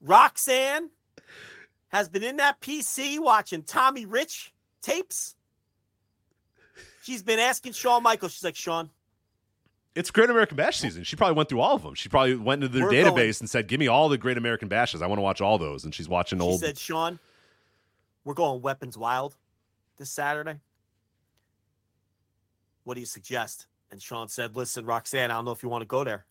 Roxanne 0.00 0.90
has 1.88 2.08
been 2.08 2.22
in 2.22 2.36
that 2.36 2.60
PC 2.60 3.18
watching 3.18 3.62
Tommy 3.62 4.06
Rich 4.06 4.52
tapes. 4.82 5.36
She's 7.02 7.22
been 7.22 7.38
asking 7.38 7.72
Shawn 7.72 8.02
Michaels. 8.02 8.32
She's 8.32 8.44
like, 8.44 8.56
Shawn, 8.56 8.90
It's 9.94 10.10
Great 10.10 10.30
American 10.30 10.56
Bash 10.56 10.78
season. 10.78 11.04
She 11.04 11.16
probably 11.16 11.34
went 11.36 11.48
through 11.50 11.60
all 11.60 11.76
of 11.76 11.82
them. 11.82 11.94
She 11.94 12.08
probably 12.08 12.34
went 12.36 12.64
into 12.64 12.76
their 12.78 12.86
We're 12.86 12.92
database 12.92 13.14
going- 13.14 13.34
and 13.40 13.50
said, 13.50 13.68
"Give 13.68 13.78
me 13.78 13.88
all 13.88 14.08
the 14.08 14.16
Great 14.16 14.38
American 14.38 14.68
Bashes. 14.68 15.02
I 15.02 15.06
want 15.06 15.18
to 15.18 15.22
watch 15.22 15.40
all 15.42 15.58
those." 15.58 15.84
And 15.84 15.94
she's 15.94 16.08
watching 16.08 16.40
old. 16.40 16.50
she 16.50 16.52
old. 16.52 16.60
said, 16.60 16.78
Shawn, 16.78 17.18
we're 18.24 18.32
going 18.34 18.62
weapons 18.62 18.96
wild 18.96 19.36
this 19.98 20.10
Saturday. 20.10 20.60
What 22.84 22.94
do 22.94 23.00
you 23.00 23.06
suggest? 23.06 23.66
And 23.90 24.00
Shawn 24.00 24.28
said, 24.28 24.56
Listen, 24.56 24.86
Roxanne, 24.86 25.30
I 25.30 25.34
don't 25.34 25.44
know 25.44 25.50
if 25.52 25.62
you 25.62 25.68
want 25.68 25.82
to 25.82 25.86
go 25.86 26.02
there. 26.04 26.24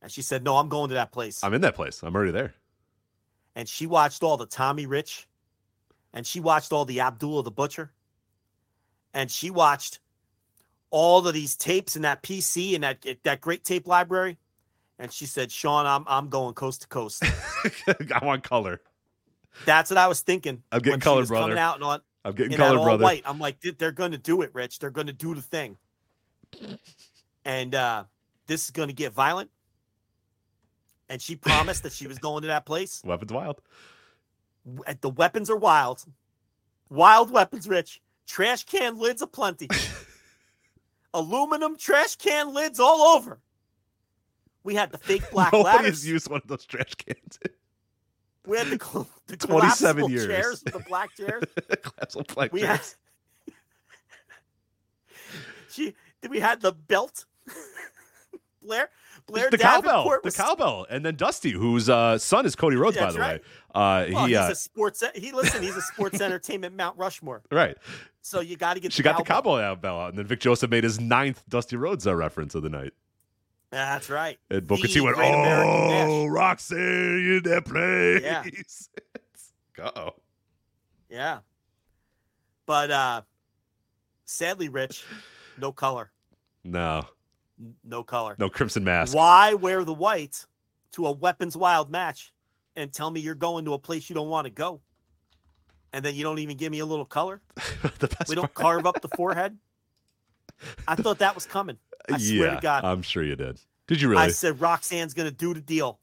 And 0.00 0.10
she 0.10 0.22
said, 0.22 0.44
No, 0.44 0.56
I'm 0.56 0.68
going 0.68 0.88
to 0.90 0.94
that 0.94 1.10
place. 1.12 1.42
I'm 1.42 1.52
in 1.52 1.60
that 1.62 1.74
place. 1.74 2.02
I'm 2.02 2.14
already 2.14 2.30
there. 2.32 2.54
and 3.56 3.68
she 3.68 3.86
watched 3.88 4.22
all 4.22 4.36
the 4.36 4.46
Tommy 4.46 4.86
Rich, 4.86 5.26
and 6.12 6.24
she 6.24 6.38
watched 6.38 6.72
all 6.72 6.84
the 6.84 7.00
Abdullah 7.00 7.42
the 7.42 7.50
Butcher, 7.50 7.90
and 9.12 9.28
she 9.30 9.50
watched 9.50 9.98
all 10.90 11.26
of 11.26 11.34
these 11.34 11.56
tapes 11.56 11.96
in 11.96 12.02
that 12.02 12.22
PC 12.22 12.74
and 12.74 12.84
that 12.84 13.04
that 13.24 13.40
great 13.40 13.64
tape 13.64 13.86
library. 13.86 14.38
And 14.98 15.12
she 15.12 15.26
said, 15.26 15.50
"Sean, 15.50 15.86
I'm 15.86 16.04
I'm 16.06 16.28
going 16.28 16.54
coast 16.54 16.82
to 16.82 16.88
coast." 16.88 17.22
I 17.86 18.24
want 18.24 18.42
color. 18.42 18.80
That's 19.64 19.90
what 19.90 19.98
I 19.98 20.08
was 20.08 20.20
thinking. 20.20 20.62
I'm 20.70 20.80
getting 20.80 21.00
color, 21.00 21.24
brother. 21.26 21.44
Coming 21.44 21.58
out 21.58 21.76
and 21.76 21.84
on 21.84 22.00
I'm 22.24 22.34
getting 22.34 22.52
in 22.52 22.58
color, 22.58 22.82
brother. 22.82 23.02
white. 23.02 23.22
I'm 23.24 23.38
like, 23.38 23.60
"They- 23.60 23.70
they're 23.70 23.92
going 23.92 24.12
to 24.12 24.18
do 24.18 24.42
it, 24.42 24.50
Rich. 24.52 24.78
They're 24.78 24.90
going 24.90 25.06
to 25.06 25.12
do 25.12 25.34
the 25.34 25.42
thing. 25.42 25.76
And 27.44 27.74
uh, 27.74 28.04
this 28.46 28.64
is 28.64 28.70
going 28.70 28.88
to 28.88 28.94
get 28.94 29.12
violent. 29.12 29.50
And 31.08 31.20
she 31.20 31.34
promised 31.34 31.82
that 31.84 31.92
she 31.92 32.06
was 32.06 32.18
going 32.18 32.42
to 32.42 32.48
that 32.48 32.66
place. 32.66 33.02
Weapons 33.04 33.32
wild. 33.32 33.60
the 35.00 35.08
weapons 35.08 35.50
are 35.50 35.56
wild. 35.56 36.04
Wild 36.88 37.30
weapons, 37.30 37.66
Rich. 37.68 38.00
Trash 38.26 38.64
can 38.64 38.98
lids 38.98 39.22
aplenty. 39.22 39.68
Aluminum 41.14 41.76
trash 41.76 42.16
can 42.16 42.54
lids 42.54 42.78
all 42.80 43.16
over. 43.16 43.40
We 44.62 44.74
had 44.74 44.92
the 44.92 44.98
fake 44.98 45.28
black 45.32 45.52
Nobody 45.52 45.76
ladders. 45.76 45.90
has 45.90 46.06
used 46.06 46.30
one 46.30 46.40
of 46.42 46.48
those 46.48 46.64
trash 46.66 46.94
cans. 46.94 47.38
we 48.46 48.56
had 48.58 48.68
the, 48.68 48.78
col- 48.78 49.08
the 49.26 49.36
27 49.38 50.10
years. 50.10 50.26
chairs, 50.26 50.60
the 50.62 50.78
black 50.88 51.14
chairs. 51.16 51.42
Of 52.16 52.26
black 52.28 52.52
We 52.52 52.60
had, 52.62 52.76
chairs. 52.80 52.96
she, 55.70 55.94
we 56.28 56.40
had 56.40 56.60
the 56.60 56.72
belt. 56.72 57.24
Blair, 58.62 58.90
Blair 59.26 59.48
the 59.50 59.56
cowbell, 59.56 59.90
Davenport 60.04 60.22
the 60.22 60.32
cowbell, 60.32 60.86
and 60.90 61.02
then 61.04 61.16
Dusty, 61.16 61.50
whose 61.50 61.88
uh, 61.88 62.18
son 62.18 62.44
is 62.44 62.54
Cody 62.54 62.76
Rhodes, 62.76 62.98
by 62.98 63.10
the 63.10 63.18
right. 63.18 63.40
way. 63.40 63.46
Uh, 63.74 64.06
Well, 64.12 64.26
he 64.26 64.32
he's 64.32 64.36
uh, 64.38 64.48
a 64.52 64.54
sports. 64.54 65.02
He 65.14 65.32
listen. 65.32 65.62
He's 65.62 65.76
a 65.76 65.80
sports 65.80 66.20
entertainment 66.20 66.76
Mount 66.76 66.98
Rushmore. 66.98 67.40
right. 67.50 67.76
So 68.22 68.40
you 68.40 68.56
got 68.56 68.74
to 68.74 68.80
get. 68.80 68.92
She 68.92 69.02
the 69.02 69.08
got 69.08 69.18
the 69.18 69.24
cowboy 69.24 69.60
out 69.60 69.80
bell 69.80 70.00
out, 70.00 70.10
and 70.10 70.18
then 70.18 70.26
Vic 70.26 70.40
Joseph 70.40 70.70
made 70.70 70.84
his 70.84 71.00
ninth 71.00 71.42
Dusty 71.48 71.76
Rhodes 71.76 72.06
uh, 72.06 72.14
reference 72.14 72.54
of 72.54 72.62
the 72.62 72.68
night. 72.68 72.92
That's 73.70 74.10
right. 74.10 74.38
And 74.50 74.66
Booker 74.66 74.88
T 74.88 75.00
went, 75.00 75.16
Great 75.16 75.28
American 75.32 75.88
Bash." 75.88 76.08
"Oh, 76.08 76.26
Roxanne 76.26 76.78
in 76.78 77.40
that 77.44 77.64
place." 77.64 78.22
Yeah. 78.22 79.84
Uh 79.84 79.90
oh. 79.96 80.10
Yeah. 81.08 81.38
But 82.66 82.90
uh 82.90 83.22
sadly, 84.26 84.68
Rich, 84.68 85.04
no 85.58 85.72
color. 85.72 86.10
No, 86.64 87.06
No 87.84 88.02
color. 88.02 88.36
no 88.38 88.50
crimson 88.50 88.84
mask. 88.84 89.14
Why 89.14 89.54
wear 89.54 89.84
the 89.84 89.94
white 89.94 90.44
to 90.92 91.06
a 91.06 91.12
weapons 91.12 91.56
wild 91.56 91.90
match 91.90 92.32
and 92.76 92.92
tell 92.92 93.10
me 93.10 93.20
you're 93.20 93.34
going 93.34 93.64
to 93.64 93.72
a 93.72 93.78
place 93.78 94.10
you 94.10 94.14
don't 94.14 94.28
want 94.28 94.44
to 94.44 94.50
go? 94.50 94.82
And 95.92 96.04
then 96.04 96.14
you 96.14 96.22
don't 96.22 96.38
even 96.38 96.56
give 96.56 96.70
me 96.70 96.78
a 96.78 96.86
little 96.86 97.04
color? 97.04 97.40
We 98.28 98.34
don't 98.34 98.42
part- 98.42 98.54
carve 98.54 98.86
up 98.86 99.00
the 99.00 99.08
forehead? 99.08 99.58
I 100.86 100.94
thought 100.94 101.18
that 101.18 101.34
was 101.34 101.46
coming. 101.46 101.78
I 102.10 102.18
swear 102.18 102.48
yeah, 102.48 102.54
to 102.54 102.60
God. 102.60 102.84
I'm 102.84 103.02
sure 103.02 103.22
you 103.22 103.36
did. 103.36 103.60
Did 103.86 104.00
you 104.00 104.08
really? 104.08 104.22
I 104.22 104.28
said 104.28 104.60
Roxanne's 104.60 105.14
gonna 105.14 105.30
do 105.30 105.54
the 105.54 105.60
deal. 105.60 105.98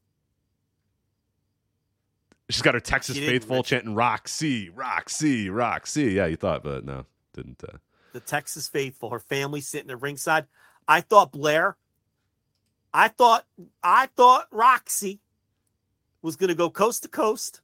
She's 2.50 2.62
got 2.62 2.74
her 2.74 2.80
Texas 2.80 3.18
faithful 3.18 3.58
Rich. 3.58 3.68
chanting 3.68 3.94
"Roxy, 3.94 4.70
Roxy, 4.70 5.50
Roxy." 5.50 6.14
Yeah, 6.14 6.26
you 6.26 6.36
thought, 6.38 6.64
but 6.64 6.86
no, 6.86 7.06
didn't. 7.34 7.64
Uh, 7.64 7.78
the 8.14 8.20
Texas 8.20 8.68
faithful, 8.68 9.10
her 9.12 9.20
family 9.20 9.62
sitting 9.62 9.92
at 9.92 10.02
ringside. 10.02 10.46
I 10.88 11.02
thought 11.02 11.32
Blair, 11.32 11.78
I 12.94 13.10
thought, 13.10 13.46
I 13.84 14.08
thought 14.16 14.48
Roxy 14.52 15.20
was 16.22 16.36
going 16.36 16.48
to 16.48 16.56
go 16.56 16.70
coast 16.70 17.04
to 17.04 17.10
coast, 17.10 17.62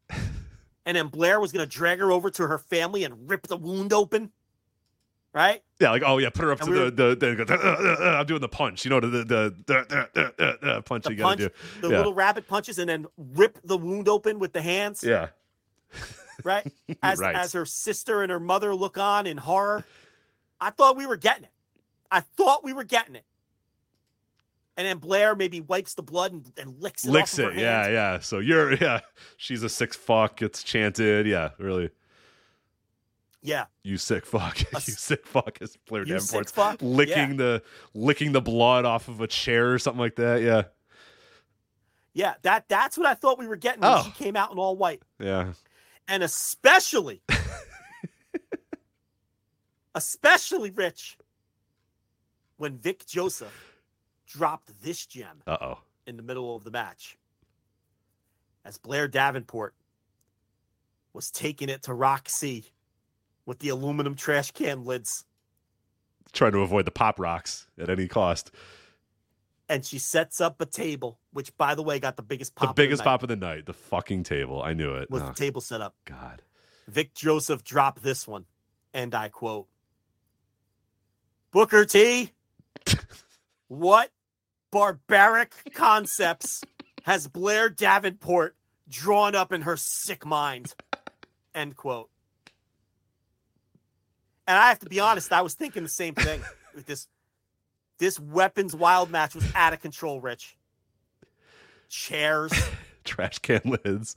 and 0.86 0.98
then 0.98 1.08
Blair 1.08 1.40
was 1.40 1.52
going 1.52 1.68
to 1.68 1.70
drag 1.70 2.00
her 2.00 2.12
over 2.12 2.30
to 2.32 2.48
her 2.48 2.58
family 2.58 3.04
and 3.04 3.30
rip 3.30 3.48
the 3.48 3.58
wound 3.58 3.94
open. 3.94 4.32
Right? 5.34 5.64
yeah, 5.80 5.90
like 5.90 6.04
oh 6.06 6.20
yeah, 6.20 6.30
put 6.30 6.44
her 6.44 6.52
up 6.52 6.60
And 6.62 6.68
to 6.68 6.72
we 6.72 6.78
the, 6.78 6.84
were- 6.84 6.92
the, 7.16 7.16
the, 7.36 7.46
the- 7.46 7.54
uh, 7.56 7.58
uh, 7.58 8.06
uh, 8.06 8.20
I'm 8.20 8.26
doing 8.28 8.42
the 8.42 8.48
punch. 8.48 8.86
You 8.86 8.92
know 8.92 9.00
the 9.00 9.08
the 9.08 9.24
the, 9.66 10.54
the, 10.62 10.82
punch 10.84 11.10
you 11.10 11.16
gotta 11.16 11.48
do. 11.48 11.50
the 11.82 11.90
yeah. 11.90 11.98
little 11.98 12.14
rabbit 12.14 12.48
punches, 12.48 12.78
and 12.78 12.88
then 12.88 13.08
rip 13.18 13.58
the 13.64 13.76
wound 13.76 14.08
open 14.08 14.38
with 14.38 14.54
the 14.54 14.62
hands. 14.62 15.04
Yeah, 15.04 15.30
Right? 16.44 16.72
As 17.02 17.18
Right. 17.20 17.36
as 17.36 17.54
her 17.54 17.66
sister 17.66 18.22
and 18.22 18.32
her 18.32 18.40
mother 18.40 18.76
look 18.76 19.00
on 19.00 19.26
in 19.26 19.38
horror. 19.38 19.84
I 20.62 20.70
thought 20.70 20.98
we 20.98 21.08
were 21.08 21.18
getting 21.18 21.46
it. 21.46 21.52
I 22.12 22.20
thought 22.20 22.64
we 22.64 22.72
were 22.74 22.84
getting 22.84 23.16
it. 23.16 23.26
And 24.76 24.88
then 24.88 24.98
Blair 24.98 25.36
maybe 25.36 25.62
wipes 25.62 25.94
the 25.94 26.02
blood 26.02 26.34
and, 26.34 26.52
and 26.58 26.82
licks 26.82 27.06
it. 27.06 27.12
licks 27.12 27.38
it. 27.38 27.56
Yeah, 27.56 27.88
yeah. 27.90 28.20
So 28.20 28.40
you're 28.40 28.74
yeah. 28.82 29.02
She's 29.38 29.62
a 29.64 29.70
sick 29.70 29.94
fuck. 29.94 30.42
It's 30.42 30.64
chanted. 30.64 31.28
Yeah, 31.28 31.50
really. 31.60 31.92
Yeah. 33.44 33.66
You 33.84 33.98
sick 33.98 34.26
fuck. 34.26 34.60
you 34.74 34.80
sick 34.80 35.28
fuck. 35.28 35.62
Is 35.62 35.78
Blair 35.88 36.06
Davenport's 36.06 36.82
licking 36.82 37.32
Yeah. 37.32 37.36
the 37.36 37.64
licking 37.94 38.32
the 38.32 38.42
blood 38.42 38.86
off 38.86 39.10
of 39.10 39.22
a 39.22 39.28
chair 39.28 39.74
or 39.74 39.78
something 39.80 40.00
like 40.00 40.16
that. 40.16 40.42
Yeah, 40.42 40.64
Yeah, 42.14 42.34
that 42.44 42.68
that's 42.70 42.98
what 42.98 43.06
I 43.06 43.14
thought 43.14 43.38
we 43.38 43.48
were 43.48 43.58
getting 43.58 43.82
when 43.82 43.92
Oh. 43.94 44.04
she 44.04 44.12
came 44.24 44.36
out 44.36 44.52
in 44.52 44.58
all 44.58 44.76
white. 44.78 45.04
yeah. 45.20 45.54
And 46.08 46.24
especially 46.24 47.22
especially 49.96 50.72
Rich 50.72 51.18
when 52.58 52.78
Vic 52.78 53.06
Joseph 53.06 53.73
dropped 54.38 54.82
this 54.82 55.06
gem. 55.06 55.42
Uh 55.48 55.58
oh. 55.62 55.78
in 56.06 56.18
the 56.18 56.24
middle 56.24 56.56
of 56.56 56.64
the 56.64 56.72
match 56.72 57.18
as 58.66 58.78
Blair 58.78 59.08
Davenport 59.08 59.74
was 61.14 61.30
taking 61.30 61.70
it 61.70 61.84
to 61.84 61.94
Roxy 61.94 62.66
with 63.46 63.60
the 63.60 63.70
aluminum 63.70 64.16
trash 64.16 64.52
can 64.52 64.84
lids. 64.86 65.26
Trying 66.32 66.54
to 66.54 66.60
avoid 66.62 66.86
the 66.86 66.92
pop 66.92 67.20
rocks 67.20 67.68
at 67.78 67.90
any 67.90 68.08
cost. 68.08 68.52
And 69.70 69.86
she 69.86 70.00
sets 70.00 70.42
up 70.42 70.60
a 70.62 70.66
table, 70.66 71.20
which, 71.32 71.56
by 71.58 71.76
the 71.76 71.84
way, 71.84 72.00
got 72.00 72.16
the 72.16 72.24
biggest 72.24 72.56
pop. 72.56 72.76
the 72.76 72.82
biggest 72.82 73.02
of 73.02 73.06
the 73.06 73.10
night, 73.10 73.12
pop 73.12 73.24
of 73.24 73.30
the 73.30 73.36
night. 73.36 73.66
The 73.66 73.74
fucking 73.74 74.24
table. 74.24 74.62
I 74.62 74.74
knew 74.74 74.94
it. 74.96 75.10
was 75.10 75.22
Oh, 75.22 75.28
the 75.28 75.34
table 75.34 75.62
set 75.62 75.82
up. 75.82 75.96
God. 76.06 76.42
Vic 76.88 77.14
Joseph 77.14 77.64
dropped 77.64 78.04
this 78.04 78.28
one, 78.28 78.46
and 78.94 79.14
I 79.16 79.30
quote 79.30 79.68
Booker 81.52 81.86
T, 81.86 82.32
what 83.68 84.10
barbaric 84.74 85.54
concepts 85.76 86.64
has 87.04 87.28
Blair 87.28 87.70
Davenport 87.70 88.56
drawn 88.90 89.36
up 89.36 89.54
in 89.54 89.62
her 89.62 89.78
sick 89.78 90.26
mind? 90.26 90.74
End 91.54 91.76
quote. 91.78 92.10
And 94.48 94.58
I 94.58 94.70
have 94.70 94.80
to 94.80 94.90
be 94.90 95.00
honest, 95.00 95.32
I 95.32 95.42
was 95.42 95.54
thinking 95.54 95.84
the 95.84 95.90
same 95.90 96.16
thing 96.16 96.42
with 96.76 96.88
this. 96.88 97.08
This 98.00 98.20
weapons 98.20 98.76
wild 98.76 99.12
match 99.12 99.36
was 99.36 99.46
out 99.56 99.72
of 99.74 99.80
control, 99.80 100.20
Rich. 100.20 100.58
Chairs, 101.88 102.52
Trash 103.04 103.38
can 103.40 103.62
lids. 103.66 104.16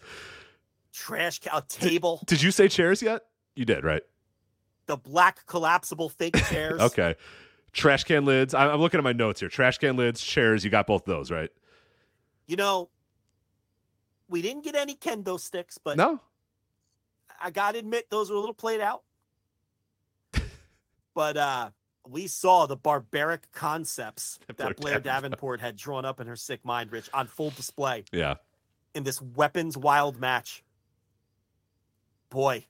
trash, 0.95 1.41
ca- 1.41 1.59
a 1.59 1.63
table, 1.69 2.23
Did 2.27 2.43
you 2.43 2.51
say 2.51 2.69
chairs 2.69 3.03
yet? 3.03 3.23
You 3.55 3.67
did, 3.67 3.85
right? 3.85 4.03
the 4.87 4.97
black 4.97 5.45
collapsible 5.47 6.09
fake 6.09 6.37
chairs. 6.49 6.81
Okay. 6.81 7.17
Trash 7.77 8.05
can 8.05 8.25
lids. 8.25 8.55
I- 8.55 8.69
I'm 8.73 8.81
looking 8.81 8.99
at 8.99 9.05
my 9.05 9.13
notes 9.13 9.41
here. 9.41 9.49
Trash 9.51 9.79
can 9.79 9.97
lids, 9.97 10.21
chairs. 10.23 10.65
You 10.65 10.71
got 10.71 10.87
both 10.87 11.05
those, 11.05 11.31
right? 11.31 11.51
You 12.47 12.57
know, 12.57 12.89
we 14.29 14.41
didn't 14.41 14.65
get 14.65 14.75
any 14.75 14.95
kendo 14.97 15.39
sticks, 15.39 15.79
but 15.79 15.97
No. 15.97 16.21
I 17.41 17.51
gotta 17.51 17.79
admit 17.79 18.09
those 18.09 18.31
were 18.31 18.37
a 18.37 18.41
little 18.41 18.55
played 18.55 18.81
out. 18.81 19.03
but 21.15 21.37
uh 21.37 21.71
we 22.09 22.29
saw 22.29 22.67
the 22.67 22.77
barbaric 22.77 23.51
concepts 23.53 24.39
that 24.47 24.57
Blair 24.57 24.75
Blair 24.75 25.01
Davenport. 25.01 25.05
Davenport 25.05 25.61
had 25.61 25.77
drawn 25.77 26.05
up 26.05 26.21
in 26.21 26.27
her 26.29 26.37
sick 26.37 26.65
mind, 26.65 26.93
Rich, 26.93 27.11
on 27.13 27.27
full 27.27 27.51
display 27.51 28.05
Yeah. 28.13 28.37
in 28.95 29.03
this 29.03 29.21
weapons 29.21 29.77
wild 29.77 30.19
match. 30.19 30.63
Boy. 32.31 32.65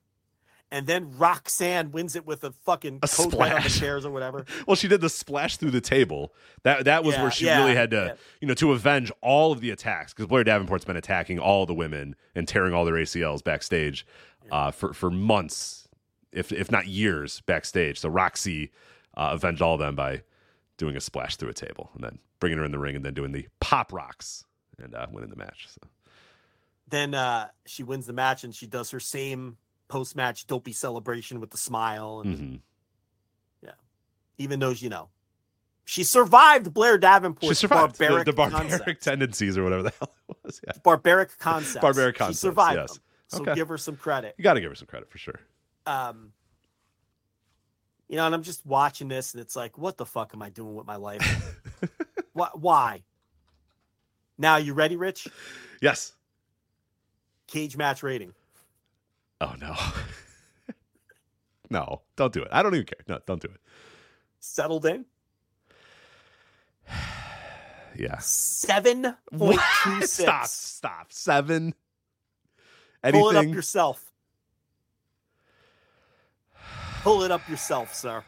And 0.72 0.86
then 0.88 1.16
Roxanne 1.16 1.92
wins 1.92 2.16
it 2.16 2.26
with 2.26 2.42
a 2.42 2.50
fucking 2.50 2.98
A 3.02 3.06
coat 3.08 3.32
right 3.34 3.52
on 3.52 3.62
the 3.62 3.68
splash. 3.68 3.78
chairs 3.78 4.04
or 4.04 4.10
whatever. 4.10 4.44
Well, 4.66 4.74
she 4.74 4.88
did 4.88 5.00
the 5.00 5.08
splash 5.08 5.56
through 5.58 5.70
the 5.70 5.80
table. 5.80 6.32
That 6.64 6.84
that 6.86 7.04
was 7.04 7.14
Yeah, 7.14 7.22
where 7.22 7.30
she 7.30 7.46
yeah, 7.46 7.60
really 7.62 7.76
had 7.76 7.90
to, 7.90 7.96
yeah. 7.96 8.14
you 8.40 8.48
know, 8.48 8.54
to 8.54 8.72
avenge 8.72 9.12
all 9.22 9.52
of 9.52 9.60
the 9.60 9.70
attacks 9.70 10.12
because 10.12 10.26
Blair 10.26 10.42
Davenport's 10.42 10.84
been 10.84 10.96
attacking 10.96 11.38
all 11.38 11.66
the 11.66 11.74
women 11.74 12.16
and 12.34 12.48
tearing 12.48 12.74
all 12.74 12.84
their 12.84 12.94
ACLs 12.94 13.44
backstage 13.44 14.04
uh, 14.50 14.72
for 14.72 14.92
for 14.92 15.08
months, 15.10 15.88
if 16.32 16.50
if 16.52 16.70
not 16.70 16.88
years 16.88 17.40
backstage. 17.42 18.00
So 18.00 18.08
Roxy 18.08 18.72
uh, 19.16 19.30
avenged 19.34 19.62
all 19.62 19.74
of 19.74 19.80
them 19.80 19.94
by 19.94 20.22
doing 20.76 20.96
a 20.96 21.00
splash 21.00 21.36
through 21.36 21.50
a 21.50 21.54
table 21.54 21.90
and 21.94 22.02
then 22.02 22.18
bringing 22.40 22.58
her 22.58 22.64
in 22.64 22.72
the 22.72 22.78
ring 22.78 22.96
and 22.96 23.04
then 23.04 23.14
doing 23.14 23.30
the 23.32 23.46
pop 23.60 23.92
rocks 23.92 24.44
and 24.82 24.94
uh, 24.96 25.06
winning 25.12 25.30
the 25.30 25.36
match. 25.36 25.68
So. 25.70 25.86
Then 26.88 27.14
uh 27.14 27.48
she 27.66 27.82
wins 27.84 28.06
the 28.06 28.12
match 28.12 28.42
and 28.44 28.54
she 28.54 28.66
does 28.66 28.90
her 28.90 29.00
same 29.00 29.56
post 29.88 30.16
match 30.16 30.46
dopey 30.46 30.72
celebration 30.72 31.40
with 31.40 31.50
the 31.50 31.56
smile 31.58 32.20
and 32.24 32.38
Mhm. 32.38 32.60
even 34.38 34.58
though 34.60 34.70
you 34.70 34.88
know 34.90 35.08
she 35.84 36.02
survived 36.04 36.74
Blair 36.74 36.98
Davenport's 36.98 37.46
She 37.46 37.54
survived 37.54 37.94
the, 37.94 38.04
barbaric, 38.04 38.26
the 38.26 38.32
barbaric 38.32 38.68
concept. 38.70 39.02
tendencies 39.02 39.56
or 39.56 39.62
whatever 39.62 39.84
the 39.84 39.92
hell 39.98 40.12
it 40.28 40.36
was. 40.42 40.60
Yeah. 40.66 40.72
barbaric 40.82 41.38
concepts. 41.38 41.80
Barbaric 41.80 42.16
concepts, 42.16 42.38
She 42.40 42.46
survived 42.48 42.76
yes. 42.80 42.92
them, 42.94 43.02
so 43.28 43.42
Okay. 43.42 43.54
give 43.54 43.68
her 43.68 43.78
some 43.78 43.96
credit. 43.96 44.34
You 44.36 44.42
got 44.42 44.54
to 44.54 44.60
give 44.60 44.70
her 44.72 44.74
some 44.74 44.88
credit 44.88 45.08
for 45.10 45.18
sure. 45.18 45.38
Um, 45.86 46.32
you 48.08 48.16
know, 48.16 48.26
and 48.26 48.34
I'm 48.34 48.42
just 48.42 48.66
watching 48.66 49.06
this, 49.08 49.32
and 49.32 49.40
it's 49.40 49.54
like, 49.56 49.78
what 49.78 49.96
the 49.96 50.04
fuck 50.06 50.32
am 50.34 50.42
I 50.42 50.50
doing 50.50 50.74
with 50.74 50.86
my 50.86 50.96
life? 50.96 51.22
Why? 52.32 52.48
Why? 52.54 53.02
Now, 54.38 54.56
you 54.56 54.74
ready, 54.74 54.96
Rich? 54.96 55.28
Yes. 55.80 56.12
Cage 57.46 57.76
match 57.76 58.02
rating. 58.02 58.34
Oh 59.40 59.54
no. 59.60 59.74
no, 61.70 62.02
don't 62.16 62.32
do 62.32 62.42
it. 62.42 62.48
I 62.52 62.62
don't 62.62 62.74
even 62.74 62.86
care. 62.86 63.00
No, 63.08 63.18
don't 63.26 63.40
do 63.42 63.48
it. 63.48 63.60
Settled 64.40 64.86
in 64.86 65.04
Yeah. 67.96 68.18
seven 68.18 69.16
point 69.36 69.60
two 69.84 70.00
six. 70.02 70.12
Stop. 70.12 70.46
Stop. 70.46 71.12
Seven. 71.12 71.74
Pull 73.02 73.30
it 73.30 73.36
up 73.36 73.44
yourself. 73.44 74.12
Pull 77.02 77.22
it 77.22 77.30
up 77.30 77.48
yourself, 77.48 77.94
sir. 77.94 78.24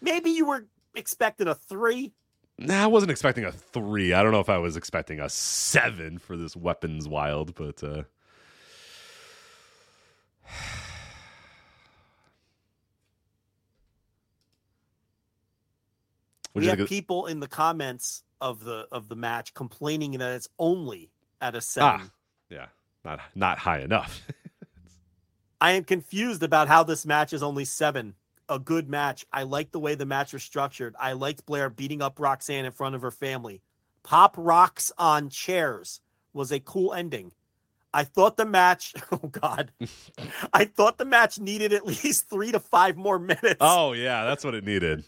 Maybe 0.00 0.30
you 0.30 0.46
were 0.46 0.66
expecting 0.94 1.48
a 1.48 1.54
three. 1.54 2.12
Nah, 2.58 2.84
I 2.84 2.86
wasn't 2.86 3.10
expecting 3.10 3.44
a 3.44 3.52
three. 3.52 4.12
I 4.12 4.22
don't 4.22 4.32
know 4.32 4.40
if 4.40 4.48
I 4.48 4.58
was 4.58 4.76
expecting 4.76 5.20
a 5.20 5.28
seven 5.28 6.18
for 6.18 6.36
this 6.36 6.54
weapons 6.54 7.08
wild, 7.08 7.54
but 7.54 7.82
uh 7.82 8.02
we 16.54 16.66
have 16.66 16.86
people 16.86 17.26
in 17.26 17.40
the 17.40 17.48
comments 17.48 18.22
of 18.40 18.64
the 18.64 18.86
of 18.92 19.08
the 19.08 19.16
match 19.16 19.54
complaining 19.54 20.12
that 20.12 20.32
it's 20.32 20.48
only 20.58 21.10
at 21.40 21.54
a 21.54 21.60
seven. 21.60 22.00
Ah, 22.02 22.10
yeah, 22.50 22.66
not 23.04 23.20
not 23.34 23.58
high 23.58 23.80
enough. 23.80 24.22
I 25.60 25.72
am 25.72 25.84
confused 25.84 26.42
about 26.42 26.66
how 26.68 26.82
this 26.82 27.06
match 27.06 27.32
is 27.32 27.42
only 27.42 27.64
seven. 27.64 28.14
A 28.52 28.58
good 28.58 28.90
match. 28.90 29.24
I 29.32 29.44
liked 29.44 29.72
the 29.72 29.80
way 29.80 29.94
the 29.94 30.04
match 30.04 30.34
was 30.34 30.42
structured. 30.42 30.94
I 31.00 31.14
liked 31.14 31.46
Blair 31.46 31.70
beating 31.70 32.02
up 32.02 32.20
Roxanne 32.20 32.66
in 32.66 32.72
front 32.72 32.94
of 32.94 33.00
her 33.00 33.10
family. 33.10 33.62
Pop 34.02 34.34
rocks 34.36 34.92
on 34.98 35.30
chairs 35.30 36.02
was 36.34 36.52
a 36.52 36.60
cool 36.60 36.92
ending. 36.92 37.32
I 37.94 38.04
thought 38.04 38.36
the 38.36 38.44
match, 38.44 38.94
oh 39.12 39.28
God, 39.28 39.72
I 40.52 40.66
thought 40.66 40.98
the 40.98 41.06
match 41.06 41.38
needed 41.38 41.72
at 41.72 41.86
least 41.86 42.28
three 42.28 42.52
to 42.52 42.60
five 42.60 42.98
more 42.98 43.18
minutes. 43.18 43.56
oh 43.60 43.94
yeah, 43.94 44.24
that's 44.24 44.44
what 44.44 44.54
it 44.54 44.64
needed. 44.64 45.04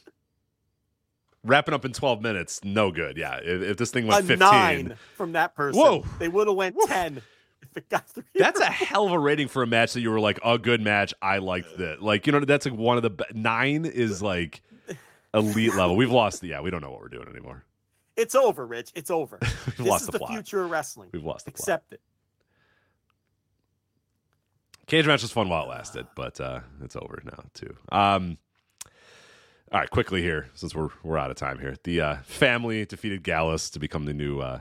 Wrapping 1.42 1.74
up 1.74 1.84
in 1.84 1.92
twelve 1.92 2.22
minutes, 2.22 2.60
no 2.64 2.90
good. 2.90 3.18
Yeah, 3.18 3.40
if, 3.42 3.60
if 3.60 3.76
this 3.76 3.90
thing 3.90 4.04
a 4.04 4.08
went 4.08 4.26
fifteen, 4.26 4.38
nine 4.38 4.94
from 5.16 5.32
that 5.32 5.54
person. 5.54 5.78
Whoa. 5.78 6.04
They 6.18 6.28
would 6.28 6.46
have 6.46 6.56
went 6.56 6.76
10 6.86 7.20
if 7.74 7.82
it 7.82 7.88
got 7.88 8.08
three. 8.08 8.22
That's 8.34 8.60
a 8.60 8.66
hell 8.66 9.06
of 9.06 9.12
a 9.12 9.18
rating 9.18 9.48
for 9.48 9.62
a 9.62 9.66
match 9.66 9.94
that 9.94 10.00
you 10.00 10.10
were 10.10 10.20
like 10.20 10.38
a 10.44 10.58
good 10.58 10.80
match. 10.80 11.12
I 11.20 11.38
liked 11.38 11.80
it. 11.80 12.00
Like 12.00 12.26
you 12.26 12.32
know, 12.32 12.40
that's 12.40 12.66
like 12.66 12.74
one 12.74 12.96
of 12.96 13.02
the 13.02 13.10
be- 13.10 13.24
nine 13.32 13.84
is 13.84 14.22
like 14.22 14.62
elite 15.34 15.74
level. 15.74 15.96
We've 15.96 16.10
lost. 16.10 16.40
The, 16.40 16.48
yeah, 16.48 16.60
we 16.60 16.70
don't 16.70 16.80
know 16.80 16.90
what 16.90 17.00
we're 17.00 17.08
doing 17.08 17.28
anymore. 17.28 17.64
It's 18.16 18.34
over, 18.34 18.64
Rich. 18.64 18.92
It's 18.94 19.10
over. 19.10 19.38
We've 19.42 19.76
this 19.78 19.86
lost 19.86 20.02
is 20.02 20.08
the 20.10 20.18
plot. 20.18 20.30
future 20.30 20.62
of 20.62 20.70
wrestling. 20.70 21.08
We've 21.12 21.24
lost 21.24 21.46
the 21.46 21.50
plot. 21.50 21.60
Accept 21.60 21.92
it. 21.94 22.00
Cage 24.86 25.06
match 25.06 25.22
was 25.22 25.32
fun 25.32 25.48
while 25.48 25.64
it 25.64 25.68
lasted, 25.70 26.06
but 26.14 26.40
uh, 26.40 26.60
it's 26.82 26.94
over 26.94 27.22
now 27.24 27.42
too. 27.54 27.74
Um, 27.90 28.38
all 29.72 29.80
right, 29.80 29.90
quickly 29.90 30.22
here 30.22 30.50
since 30.54 30.74
we're 30.74 30.90
we're 31.02 31.18
out 31.18 31.30
of 31.30 31.36
time 31.36 31.58
here. 31.58 31.74
The 31.82 32.00
uh, 32.00 32.16
family 32.22 32.84
defeated 32.84 33.24
Gallus 33.24 33.70
to 33.70 33.80
become 33.80 34.04
the 34.04 34.14
new 34.14 34.40
uh, 34.40 34.60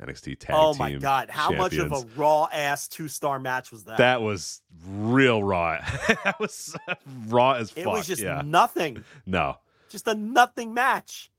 NXT 0.00 0.38
tag 0.38 0.56
Oh 0.56 0.72
team. 0.72 0.78
my 0.78 0.92
God. 0.94 1.30
How 1.30 1.50
much 1.50 1.74
of 1.74 1.92
a 1.92 2.04
raw 2.16 2.48
ass 2.52 2.88
two 2.88 3.08
star 3.08 3.38
match 3.38 3.72
was 3.72 3.84
that? 3.84 3.98
That 3.98 4.22
was 4.22 4.62
real 4.86 5.42
raw. 5.42 5.78
that 6.24 6.38
was 6.38 6.76
uh, 6.88 6.94
raw 7.26 7.52
as 7.52 7.70
fuck. 7.70 7.78
it 7.78 7.86
was 7.86 8.06
just 8.06 8.22
yeah. 8.22 8.42
nothing. 8.44 9.04
no. 9.26 9.56
Just 9.88 10.06
a 10.06 10.14
nothing 10.14 10.72
match. 10.74 11.30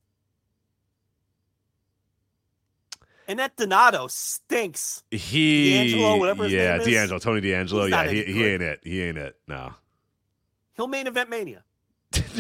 And 3.27 3.37
that 3.37 3.55
Donato 3.55 4.07
stinks. 4.07 5.03
He 5.11 5.73
D'Angelo, 5.73 6.17
whatever 6.17 6.45
his 6.45 6.53
yeah, 6.53 6.77
name 6.77 6.81
is. 6.81 6.87
D'Angelo, 6.87 7.19
Tony 7.19 7.41
D'Angelo. 7.41 7.85
Yeah, 7.85 8.07
he, 8.07 8.23
he 8.23 8.45
ain't 8.45 8.63
it. 8.63 8.79
He 8.83 9.03
ain't 9.03 9.19
it. 9.19 9.35
No. 9.47 9.75
He'll 10.75 10.87
main 10.87 11.05
event 11.05 11.29
Mania. 11.29 11.63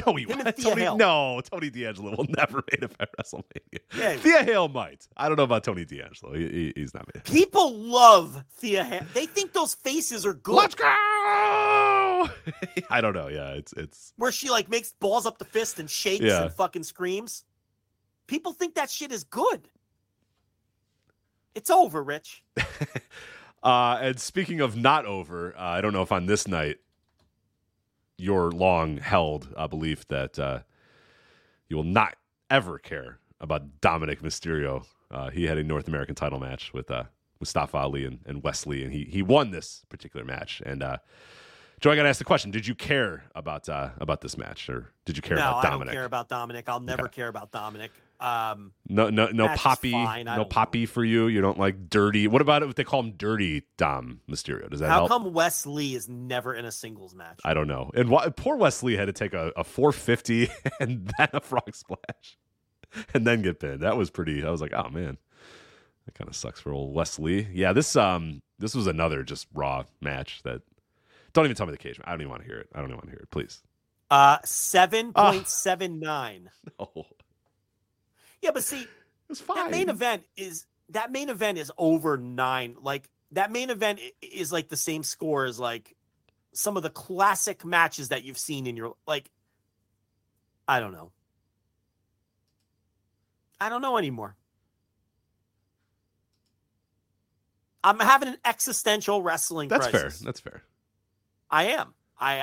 No, 0.05 0.15
he 0.15 0.25
won't. 0.25 0.57
Tony, 0.57 0.81
Hail. 0.81 0.97
no, 0.97 1.41
Tony 1.41 1.69
D'Angelo 1.69 2.15
will 2.15 2.25
never 2.37 2.63
main 2.71 2.83
event 2.89 3.09
WrestleMania. 3.19 3.79
Yeah. 3.95 4.15
Thea 4.15 4.43
Hail 4.43 4.67
might. 4.67 5.07
I 5.15 5.27
don't 5.27 5.37
know 5.37 5.43
about 5.43 5.63
Tony 5.63 5.85
D'Angelo. 5.85 6.33
He, 6.33 6.47
he- 6.47 6.73
he's 6.75 6.93
not 6.93 7.05
me. 7.13 7.21
People 7.23 7.73
love 7.75 8.43
Thea. 8.57 8.83
Ha- 8.83 9.05
they 9.13 9.25
think 9.27 9.53
those 9.53 9.75
faces 9.75 10.25
are 10.25 10.33
good. 10.33 10.55
Let's 10.55 10.75
go. 10.75 10.85
I 12.89 12.99
don't 13.01 13.13
know. 13.13 13.27
Yeah, 13.27 13.51
it's 13.51 13.73
it's 13.73 14.13
Where 14.17 14.31
she 14.31 14.49
like 14.49 14.69
makes 14.69 14.91
balls 14.99 15.25
up 15.27 15.37
the 15.37 15.45
fist 15.45 15.77
and 15.79 15.89
shakes 15.89 16.23
Yeah. 16.25 16.43
and 16.43 16.53
fucking 16.53 16.83
screams. 16.83 17.43
People 18.27 18.53
think 18.53 18.75
that 18.75 18.89
shit 18.89 19.11
is 19.11 19.23
good. 19.23 19.67
It's 21.55 21.69
over, 21.69 22.03
Rich. 22.03 22.43
Uh, 23.61 23.97
and 24.01 24.17
speaking 24.17 24.61
of 24.61 24.77
not 24.77 25.05
over, 25.05 25.53
uh, 25.57 25.61
I 25.61 25.81
don't 25.81 25.91
know 25.91 26.01
if 26.01 26.13
on 26.13 26.27
this 26.27 26.47
night 26.47 26.77
your 28.19 28.51
long 28.51 28.97
held 28.97 29.53
uh, 29.55 29.67
belief 29.67 30.07
that 30.09 30.37
uh, 30.37 30.59
you 31.67 31.75
will 31.75 31.83
not 31.83 32.15
ever 32.49 32.77
care 32.77 33.19
about 33.39 33.81
Dominic 33.81 34.21
Mysterio. 34.21 34.85
Uh, 35.11 35.29
he 35.29 35.45
had 35.45 35.57
a 35.57 35.63
North 35.63 35.87
American 35.87 36.15
title 36.15 36.39
match 36.39 36.73
with 36.73 36.91
uh, 36.91 37.03
Mustafa 37.39 37.77
Ali 37.77 38.05
and, 38.05 38.19
and 38.25 38.43
Wes 38.43 38.65
Lee, 38.65 38.83
and 38.83 38.91
he 38.91 39.05
he 39.05 39.21
won 39.21 39.51
this 39.51 39.83
particular 39.89 40.25
match. 40.25 40.61
And 40.65 40.83
uh, 40.83 40.97
Joe, 41.79 41.91
I 41.91 41.95
got 41.95 42.03
to 42.03 42.09
ask 42.09 42.19
the 42.19 42.25
question: 42.25 42.51
Did 42.51 42.67
you 42.67 42.75
care 42.75 43.23
about 43.35 43.69
uh, 43.69 43.89
about 43.99 44.21
this 44.21 44.37
match, 44.37 44.69
or 44.69 44.91
did 45.05 45.15
you 45.15 45.21
care 45.21 45.37
no, 45.37 45.43
about 45.43 45.63
Dominic? 45.63 45.81
I 45.81 45.85
don't 45.85 45.93
care 45.93 46.05
about 46.05 46.29
Dominic. 46.29 46.69
I'll 46.69 46.79
never 46.79 47.05
Okay. 47.05 47.15
care 47.15 47.27
about 47.29 47.51
Dominic. 47.51 47.91
Um, 48.19 48.73
No, 48.87 49.09
no, 49.09 49.27
no 49.27 49.47
poppy, 49.55 49.91
no 49.91 50.43
poppy 50.45 50.85
for 50.85 51.03
you. 51.05 51.27
You 51.27 51.39
don't 51.41 51.57
like 51.57 51.89
dirty. 51.89 52.27
What 52.27 52.41
about 52.41 52.63
if 52.63 52.75
they 52.75 52.83
call 52.83 52.99
him 53.01 53.11
Dirty 53.13 53.63
Dom 53.77 54.21
Mysterio? 54.29 54.69
Does 54.69 54.81
that 54.81 54.89
how 54.89 55.07
help? 55.07 55.09
come 55.09 55.33
Wes 55.33 55.65
Lee 55.65 55.95
is 55.95 56.09
never 56.09 56.53
in 56.53 56.65
a 56.65 56.71
singles 56.71 57.15
match? 57.15 57.39
I 57.45 57.53
don't 57.53 57.67
know. 57.67 57.91
And 57.93 58.09
why, 58.09 58.27
poor 58.29 58.57
Wes 58.57 58.83
Lee 58.83 58.95
had 58.95 59.05
to 59.05 59.13
take 59.13 59.33
a, 59.33 59.53
a 59.55 59.63
450 59.63 60.49
and 60.81 61.11
then 61.17 61.29
a 61.33 61.39
frog 61.39 61.73
splash, 61.73 62.37
and 63.13 63.25
then 63.25 63.41
get 63.41 63.59
pinned. 63.59 63.79
That 63.81 63.95
was 63.95 64.09
pretty. 64.09 64.43
I 64.43 64.49
was 64.49 64.59
like, 64.61 64.73
oh 64.73 64.89
man, 64.89 65.17
that 66.05 66.15
kind 66.15 66.27
of 66.29 66.35
sucks 66.35 66.59
for 66.59 66.73
old 66.73 66.93
Wes 66.93 67.19
Lee. 67.19 67.47
Yeah, 67.53 67.71
this 67.71 67.95
um 67.95 68.41
this 68.57 68.75
was 68.75 68.87
another 68.87 69.23
just 69.23 69.47
raw 69.53 69.83
match 70.01 70.41
that. 70.43 70.61
Don't 71.31 71.45
even 71.45 71.55
tell 71.55 71.67
me 71.67 71.71
the 71.71 71.77
cage. 71.77 71.99
I 72.03 72.11
don't 72.11 72.21
even 72.21 72.31
want 72.31 72.41
to 72.41 72.47
hear 72.47 72.57
it. 72.57 72.67
I 72.73 72.79
don't 72.79 72.87
even 72.89 72.97
want 72.97 73.05
to 73.05 73.11
hear 73.11 73.19
it. 73.21 73.29
Please. 73.29 73.61
Uh, 74.09 74.39
seven 74.43 75.13
point 75.13 75.47
seven 75.47 75.99
nine. 75.99 76.49
Oh, 76.79 77.05
Yeah, 78.41 78.51
but 78.51 78.63
see, 78.63 78.87
it's 79.29 79.41
fine. 79.41 79.57
that 79.57 79.71
main 79.71 79.89
event 79.89 80.23
is 80.37 80.65
that 80.89 81.11
main 81.11 81.29
event 81.29 81.57
is 81.57 81.71
over 81.77 82.17
nine. 82.17 82.75
Like 82.81 83.09
that 83.31 83.51
main 83.51 83.69
event 83.69 83.99
is 84.21 84.51
like 84.51 84.69
the 84.69 84.77
same 84.77 85.03
score 85.03 85.45
as 85.45 85.59
like 85.59 85.95
some 86.53 86.77
of 86.77 86.83
the 86.83 86.89
classic 86.89 87.63
matches 87.65 88.09
that 88.09 88.23
you've 88.23 88.37
seen 88.37 88.67
in 88.67 88.75
your 88.75 88.95
like. 89.05 89.29
I 90.67 90.79
don't 90.79 90.93
know. 90.93 91.11
I 93.59 93.69
don't 93.69 93.81
know 93.81 93.97
anymore. 93.97 94.35
I'm 97.83 97.99
having 97.99 98.29
an 98.29 98.37
existential 98.45 99.21
wrestling 99.21 99.69
That's 99.69 99.87
fair. 99.87 100.11
That's 100.23 100.39
fair. 100.39 100.63
I 101.49 101.65
am. 101.65 101.93
I 102.19 102.41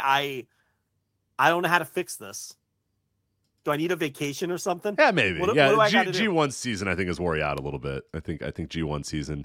I 1.38 1.46
I 1.46 1.50
don't 1.50 1.62
know 1.62 1.68
how 1.68 1.78
to 1.78 1.84
fix 1.84 2.16
this. 2.16 2.56
Do 3.66 3.72
I 3.72 3.76
need 3.76 3.90
a 3.90 3.96
vacation 3.96 4.52
or 4.52 4.58
something? 4.58 4.94
Yeah, 4.96 5.10
maybe. 5.10 5.40
What- 5.40 5.52
yeah, 5.56 5.74
what 5.74 5.88
G 5.90 5.94
gotta 5.94 6.12
do? 6.12 6.18
G 6.20 6.28
one 6.28 6.52
season 6.52 6.86
I 6.86 6.94
think 6.94 7.10
is 7.10 7.18
wore 7.18 7.36
you 7.36 7.42
out 7.42 7.58
a 7.58 7.62
little 7.62 7.80
bit. 7.80 8.04
I 8.14 8.20
think 8.20 8.40
I 8.40 8.52
think 8.52 8.68
G 8.68 8.84
one 8.84 9.02
season, 9.02 9.44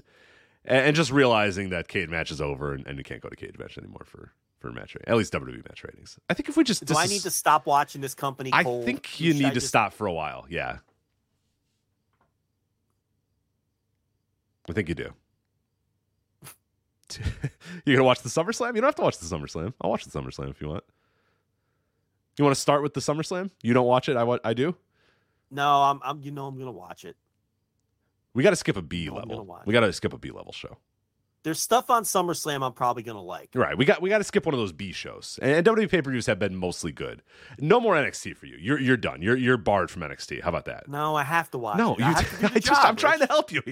and, 0.64 0.86
and 0.86 0.94
just 0.96 1.10
realizing 1.10 1.70
that 1.70 1.88
cage 1.88 2.08
match 2.08 2.30
is 2.30 2.40
over 2.40 2.72
and, 2.72 2.86
and 2.86 2.98
you 2.98 3.02
can't 3.02 3.20
go 3.20 3.28
to 3.28 3.34
cage 3.34 3.58
match 3.58 3.76
anymore 3.76 4.04
for 4.06 4.30
for 4.60 4.70
match 4.70 4.94
rating, 4.94 5.08
at 5.12 5.16
least 5.16 5.32
WWE 5.32 5.56
match 5.68 5.82
ratings. 5.82 6.20
I 6.30 6.34
think 6.34 6.48
if 6.48 6.56
we 6.56 6.62
just 6.62 6.84
Do 6.84 6.94
I 6.96 7.06
need 7.06 7.22
to 7.22 7.30
stop 7.32 7.66
watching 7.66 8.00
this 8.00 8.14
company? 8.14 8.50
I 8.52 8.62
cold? 8.62 8.84
think 8.84 9.18
you 9.18 9.32
Should 9.32 9.40
I 9.42 9.44
need 9.48 9.54
to 9.54 9.54
just- 9.54 9.66
stop 9.66 9.92
for 9.92 10.06
a 10.06 10.12
while. 10.12 10.46
Yeah, 10.48 10.78
I 14.68 14.72
think 14.72 14.88
you 14.88 14.94
do. 14.94 15.12
You're 17.84 17.96
gonna 17.96 18.04
watch 18.06 18.22
the 18.22 18.28
SummerSlam? 18.28 18.68
You 18.76 18.80
don't 18.82 18.84
have 18.84 18.94
to 18.94 19.02
watch 19.02 19.18
the 19.18 19.26
SummerSlam. 19.26 19.74
I'll 19.80 19.90
watch 19.90 20.04
the 20.04 20.16
SummerSlam 20.16 20.48
if 20.50 20.60
you 20.60 20.68
want. 20.68 20.84
You 22.38 22.44
want 22.44 22.54
to 22.54 22.60
start 22.60 22.82
with 22.82 22.94
the 22.94 23.00
SummerSlam? 23.00 23.50
You 23.62 23.74
don't 23.74 23.86
watch 23.86 24.08
it. 24.08 24.16
I 24.16 24.38
I 24.44 24.54
do. 24.54 24.74
No, 25.50 25.82
I'm. 25.82 26.00
I'm. 26.02 26.20
You 26.22 26.30
know, 26.30 26.46
I'm 26.46 26.58
gonna 26.58 26.72
watch 26.72 27.04
it. 27.04 27.16
We 28.34 28.42
got 28.42 28.50
to 28.50 28.56
skip 28.56 28.76
a 28.76 28.82
B 28.82 29.06
No, 29.06 29.18
I'm 29.18 29.28
gonna 29.28 29.40
level. 29.40 29.62
We 29.66 29.72
got 29.72 29.80
to 29.80 29.92
skip 29.92 30.12
a 30.12 30.18
B 30.18 30.30
level 30.30 30.52
show. 30.52 30.78
There's 31.44 31.60
stuff 31.60 31.90
on 31.90 32.04
SummerSlam 32.04 32.64
I'm 32.64 32.72
probably 32.72 33.02
gonna 33.02 33.22
like. 33.22 33.50
Right. 33.54 33.76
We 33.76 33.84
got 33.84 34.00
we 34.00 34.08
got 34.08 34.18
to 34.18 34.24
skip 34.24 34.46
one 34.46 34.54
of 34.54 34.60
those 34.60 34.72
B 34.72 34.92
shows. 34.92 35.38
And, 35.42 35.50
and 35.52 35.66
WWE 35.66 35.90
pay 35.90 36.00
per 36.00 36.10
views 36.10 36.26
have 36.26 36.38
been 36.38 36.56
mostly 36.56 36.92
good. 36.92 37.22
No 37.58 37.80
more 37.80 37.94
NXT 37.94 38.36
for 38.36 38.46
you. 38.46 38.56
You're 38.58 38.80
you're 38.80 38.96
done. 38.96 39.20
You're 39.20 39.36
you're 39.36 39.56
barred 39.56 39.90
from 39.90 40.02
NXT. 40.02 40.42
How 40.42 40.50
about 40.50 40.66
that? 40.66 40.88
No, 40.88 41.16
I 41.16 41.24
have 41.24 41.50
to 41.50 41.58
watch. 41.58 41.78
No, 41.78 41.94
it. 41.94 41.98
you. 41.98 42.04
I, 42.06 42.12
have 42.12 42.30
to 42.30 42.36
do 42.36 42.48
the 42.48 42.54
I 42.54 42.58
just 42.58 42.66
job, 42.66 42.78
I'm 42.84 42.96
trying 42.96 43.18
to 43.18 43.26
help 43.26 43.52
you. 43.52 43.62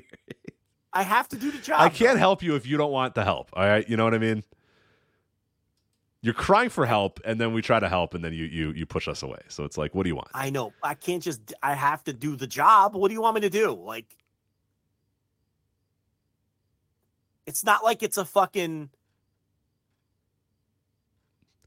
I 0.93 1.05
have 1.05 1.29
to 1.29 1.37
do 1.37 1.51
the 1.53 1.59
job. 1.59 1.81
I 1.81 1.89
can't 1.89 2.15
though. 2.15 2.19
help 2.19 2.43
you 2.43 2.57
if 2.57 2.67
you 2.67 2.77
don't 2.77 2.91
want 2.91 3.15
the 3.15 3.25
help. 3.25 3.51
All 3.53 3.65
right. 3.65 3.89
You 3.89 3.97
know 3.97 4.05
what 4.05 4.15
I 4.15 4.19
mean? 4.19 4.43
You're 6.23 6.35
crying 6.35 6.69
for 6.69 6.85
help, 6.85 7.19
and 7.25 7.41
then 7.41 7.55
we 7.55 7.63
try 7.63 7.81
to 7.81 7.89
help, 7.89 8.13
and 8.13 8.23
then 8.23 8.35
you 8.35 8.45
you 8.45 8.73
you 8.73 8.85
push 8.85 9.09
us 9.09 9.23
away. 9.23 9.41
So 9.49 9.65
it's 9.65 9.79
like, 9.79 9.95
what 9.95 10.03
do 10.03 10.11
you 10.11 10.17
want? 10.17 10.29
I 10.35 10.51
know. 10.51 10.73
I 10.83 10.95
can't 10.95 11.23
just. 11.23 11.55
I 11.63 11.75
have 11.75 12.05
to 12.05 12.13
do 12.13 12.37
the 12.37 12.47
job. 12.47 12.95
What 12.95 13.09
do 13.09 13.15
you 13.15 13.23
want 13.23 13.37
me 13.37 13.41
to 13.43 13.51
do? 13.51 13.73
Like, 13.73 14.05
it's 17.47 17.65
not 17.65 17.83
like 17.83 18.03
it's 18.03 18.19
a 18.19 18.27
fucking. 18.27 18.91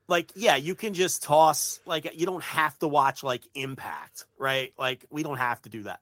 Like, 0.07 0.31
yeah, 0.35 0.55
you 0.55 0.75
can 0.75 0.93
just 0.93 1.23
toss. 1.23 1.79
Like, 1.87 2.11
you 2.13 2.27
don't 2.27 2.43
have 2.43 2.77
to 2.79 2.87
watch 2.87 3.23
like 3.23 3.41
Impact, 3.55 4.25
right? 4.37 4.71
Like, 4.77 5.05
we 5.09 5.23
don't 5.23 5.37
have 5.37 5.63
to 5.63 5.69
do 5.69 5.83
that. 5.83 6.01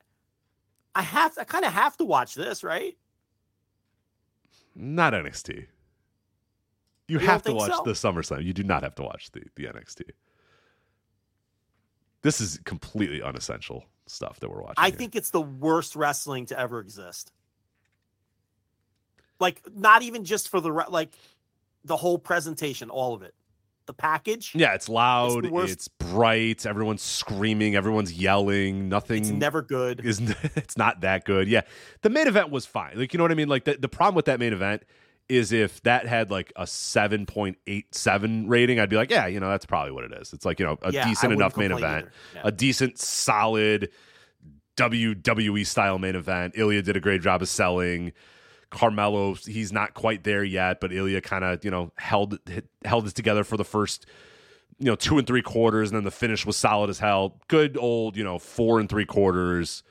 I 0.94 1.04
have. 1.04 1.38
I 1.38 1.46
kind 1.46 1.64
of 1.64 1.72
have 1.72 1.96
to 1.98 2.04
watch 2.04 2.36
this, 2.36 2.66
right? 2.66 2.98
Not 4.76 5.14
NXT. 5.14 5.68
You, 7.12 7.20
don't 7.20 7.28
have 7.28 7.44
to 7.44 7.54
watch 7.54 7.72
so? 7.72 7.84
the 7.84 7.92
SummerSlam. 7.92 8.44
You 8.44 8.54
do 8.54 8.64
not 8.64 8.84
have 8.84 8.96
to 8.96 9.04
watch 9.04 9.32
the, 9.32 9.44
the 9.56 9.66
NXT. 9.66 10.04
This 12.22 12.40
is 12.40 12.58
completely 12.64 13.22
unessential 13.22 13.84
stuff 14.08 14.40
that 14.40 14.50
we're 14.50 14.62
watching. 14.62 14.76
I 14.78 14.90
here. 14.90 14.98
think 14.98 15.16
it's 15.18 15.32
the 15.32 15.42
worst 15.42 15.98
wrestling 15.98 16.46
to 16.48 16.58
ever 16.58 16.80
exist. 16.80 17.34
Like, 19.40 19.62
not 19.76 20.04
even 20.04 20.24
just 20.24 20.48
for 20.48 20.62
the 20.62 20.70
like, 20.70 21.12
the 21.84 21.98
whole 21.98 22.18
presentation, 22.18 22.90
all 22.90 23.14
of 23.14 23.24
it, 23.24 23.34
the 23.88 23.94
package. 23.94 24.54
Yeah, 24.56 24.74
it's 24.74 24.88
loud. 24.88 25.44
It's, 25.44 25.52
worst- 25.52 25.98
bright. 25.98 26.66
Everyone's 26.66 27.02
screaming. 27.02 27.76
Everyone's 27.76 28.14
yelling. 28.14 28.88
Nothing. 28.88 29.24
It's 29.24 29.32
never 29.32 29.62
good. 29.62 30.06
is 30.06 30.20
it's 30.56 30.78
not 30.78 31.02
that 31.02 31.26
good. 31.26 31.50
Yeah, 31.50 31.62
the 32.04 32.10
main 32.10 32.28
event 32.28 32.52
was 32.52 32.66
fine. 32.66 32.98
Like 32.98 33.12
you 33.14 33.18
know 33.18 33.26
what 33.26 33.32
I 33.32 33.36
mean. 33.36 33.50
Like 33.50 33.66
the 33.66 33.76
the 33.76 33.90
problem 33.90 34.16
with 34.16 34.26
that 34.26 34.40
main 34.40 34.54
event 34.54 34.84
is 35.30 35.52
if 35.52 35.82
that 35.84 36.08
had 36.08 36.30
like 36.32 36.52
a 36.56 36.68
seven 36.68 37.26
point 37.26 37.58
eight 37.68 37.94
seven 37.96 38.48
rating, 38.48 38.80
I'd 38.80 38.90
be 38.90 38.96
like, 38.98 39.10
yeah, 39.10 39.28
you 39.28 39.40
know, 39.40 39.50
that's 39.50 39.66
probably 39.66 39.92
what 39.92 40.04
it 40.04 40.14
is. 40.14 40.34
It's 40.34 40.46
like 40.46 40.60
you 40.60 40.66
know 40.66 40.78
a 40.82 40.92
Yeah, 40.92 41.08
decent 41.08 41.32
enough 41.34 41.56
main 41.58 41.72
event, 41.72 42.10
a 42.44 42.52
decent 42.52 43.00
solid 43.00 43.90
WWE 44.78 45.66
style 45.66 46.00
main 46.00 46.16
event. 46.16 46.56
Ilja 46.56 46.84
did 46.84 46.96
a 46.96 47.00
great 47.00 47.22
job 47.22 47.42
of 47.42 47.50
selling. 47.50 48.14
Carmelo, 48.70 49.34
he's 49.36 49.74
not 49.74 49.94
quite 49.94 50.24
there 50.24 50.44
yet, 50.44 50.80
but 50.80 50.92
Ilja 50.92 51.22
kind 51.22 51.44
of 51.44 51.64
you 51.66 51.72
know 51.72 51.92
held 51.98 52.40
held 52.86 53.08
it 53.08 53.16
together 53.16 53.44
for 53.44 53.58
the 53.58 53.66
first 53.66 54.06
you 54.80 54.86
know 54.86 54.96
two 54.96 55.18
and 55.18 55.28
three 55.28 55.42
quarters, 55.42 55.90
and 55.92 55.98
then 55.98 56.04
the 56.04 56.12
finish 56.12 56.46
was 56.46 56.58
solid 56.58 56.90
as 56.90 57.00
hell. 57.00 57.38
Good 57.48 57.78
old 57.78 58.16
you 58.18 58.24
know 58.24 58.40
four 58.40 58.80
and 58.80 58.88
three 58.90 59.06
quarters, 59.06 59.84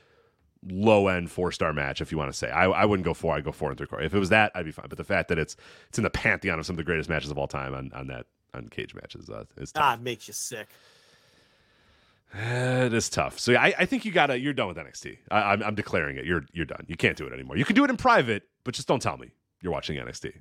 low 0.69 1.07
end 1.07 1.31
four 1.31 1.51
star 1.51 1.73
match. 1.73 2.01
If 2.01 2.11
you 2.11 2.17
want 2.17 2.31
to 2.31 2.37
say, 2.37 2.49
I, 2.49 2.65
I 2.65 2.85
wouldn't 2.85 3.05
go 3.05 3.13
four. 3.13 3.35
I'd 3.35 3.43
go 3.43 3.51
four 3.51 3.69
and 3.69 3.77
three 3.77 3.87
quarter. 3.87 4.03
If 4.05 4.13
it 4.13 4.19
was 4.19 4.29
that, 4.29 4.51
I'd 4.55 4.65
be 4.65 4.71
fine. 4.71 4.85
But 4.89 4.97
the 4.97 5.03
fact 5.03 5.29
that 5.29 5.39
it's 5.39 5.55
it's 5.89 5.97
in 5.97 6.03
the 6.03 6.09
pantheon 6.09 6.59
of 6.59 6.65
some 6.65 6.73
of 6.73 6.77
the 6.77 6.83
greatest 6.83 7.09
matches 7.09 7.31
of 7.31 7.37
all 7.37 7.47
time 7.47 7.73
on 7.73 7.91
on 7.93 8.07
that 8.07 8.25
on 8.53 8.67
cage 8.67 8.93
matches 8.93 9.29
uh, 9.29 9.45
is 9.57 9.71
Ah, 9.75 9.93
it 9.95 10.01
makes 10.01 10.27
you 10.27 10.33
sick. 10.33 10.67
it 12.33 12.93
is 12.93 13.09
tough. 13.09 13.39
So 13.39 13.53
I, 13.55 13.73
I 13.79 13.85
think 13.85 14.05
you 14.05 14.11
gotta 14.11 14.39
you're 14.39 14.53
done 14.53 14.67
with 14.67 14.77
NXT. 14.77 15.17
I, 15.29 15.53
I'm 15.53 15.63
I'm 15.63 15.75
declaring 15.75 16.17
it. 16.17 16.25
You're 16.25 16.45
you're 16.53 16.65
done. 16.65 16.85
You 16.87 16.95
can't 16.95 17.17
do 17.17 17.25
it 17.27 17.33
anymore. 17.33 17.57
You 17.57 17.65
can 17.65 17.75
do 17.75 17.83
it 17.83 17.89
in 17.89 17.97
private, 17.97 18.43
but 18.63 18.73
just 18.73 18.87
don't 18.87 19.01
tell 19.01 19.17
me 19.17 19.31
you're 19.61 19.73
watching 19.73 19.97
NXT. 19.97 20.33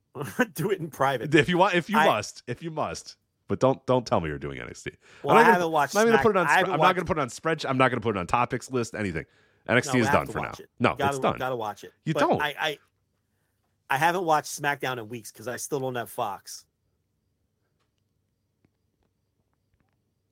do 0.54 0.70
it 0.70 0.80
in 0.80 0.88
private. 0.90 1.34
If 1.34 1.48
you 1.48 1.58
want, 1.58 1.74
if 1.74 1.88
you 1.90 1.98
I- 1.98 2.06
must, 2.06 2.42
if 2.46 2.62
you 2.62 2.70
must, 2.70 3.16
but 3.46 3.60
don't 3.60 3.84
don't 3.86 4.06
tell 4.06 4.20
me 4.20 4.28
you're 4.28 4.38
doing 4.38 4.58
NXT. 4.58 4.94
Well, 5.22 5.36
I'm 5.36 5.38
I 5.38 5.40
not 5.40 5.44
gonna- 5.46 5.52
haven't 5.52 5.72
watched 5.72 5.96
I'm 5.96 6.06
not 6.06 6.10
gonna 6.10 6.22
put 6.22 6.30
it 6.30 6.38
on. 6.38 6.46
I 6.48 6.60
I'm 6.72 6.80
not 6.80 6.94
gonna 6.96 7.04
put 7.06 7.18
it 7.18 7.20
on 7.20 7.28
spread. 7.30 7.64
I'm 7.66 7.78
not 7.78 7.90
gonna 7.90 8.00
put 8.00 8.16
it 8.16 8.18
on 8.18 8.26
topics 8.26 8.70
list. 8.70 8.94
Anything. 8.94 9.26
NXT 9.68 9.94
No, 9.94 10.00
is 10.00 10.08
done 10.08 10.26
for 10.26 10.40
now. 10.40 10.52
it. 10.58 10.68
No, 10.78 10.94
gotta, 10.96 11.10
it's 11.10 11.18
done. 11.18 11.38
Gotta 11.38 11.56
watch 11.56 11.84
it. 11.84 11.92
You 12.04 12.14
But 12.14 12.20
don't. 12.20 12.40
I, 12.42 12.54
I 12.58 12.78
I 13.90 13.96
haven't 13.98 14.24
watched 14.24 14.60
SmackDown 14.60 14.98
in 14.98 15.08
weeks 15.08 15.32
because 15.32 15.48
I 15.48 15.56
still 15.56 15.80
don't 15.80 15.94
have 15.94 16.10
Fox. 16.10 16.64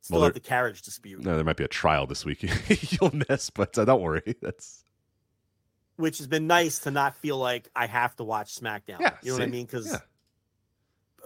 Still 0.03 0.19
Well, 0.19 0.25
have 0.27 0.35
the 0.35 0.41
carriage 0.41 0.83
dispute, 0.83 1.25
No, 1.25 1.35
there 1.35 1.45
might 1.45 1.57
be 1.57 1.65
a 1.65 1.69
trial 1.69 2.07
this 2.07 2.25
week. 2.25 2.43
You'll 2.93 3.15
miss, 3.29 3.51
but 3.51 3.77
uh, 3.77 3.85
don't 3.85 4.01
worry. 4.01 4.23
That's 4.43 4.85
which 5.97 6.19
has 6.19 6.27
been 6.27 6.47
nice 6.47 6.81
to 6.81 6.91
not 6.91 7.17
feel 7.17 7.39
like 7.39 7.71
I 7.75 7.87
have 7.87 8.15
to 8.17 8.25
watch 8.25 8.55
SmackDown. 8.55 9.01
Yeah, 9.01 9.17
you 9.23 9.33
know 9.33 9.39
what 9.39 9.43
I 9.45 9.47
mean? 9.51 9.65
Because 9.67 9.91
Yeah. 9.91 9.99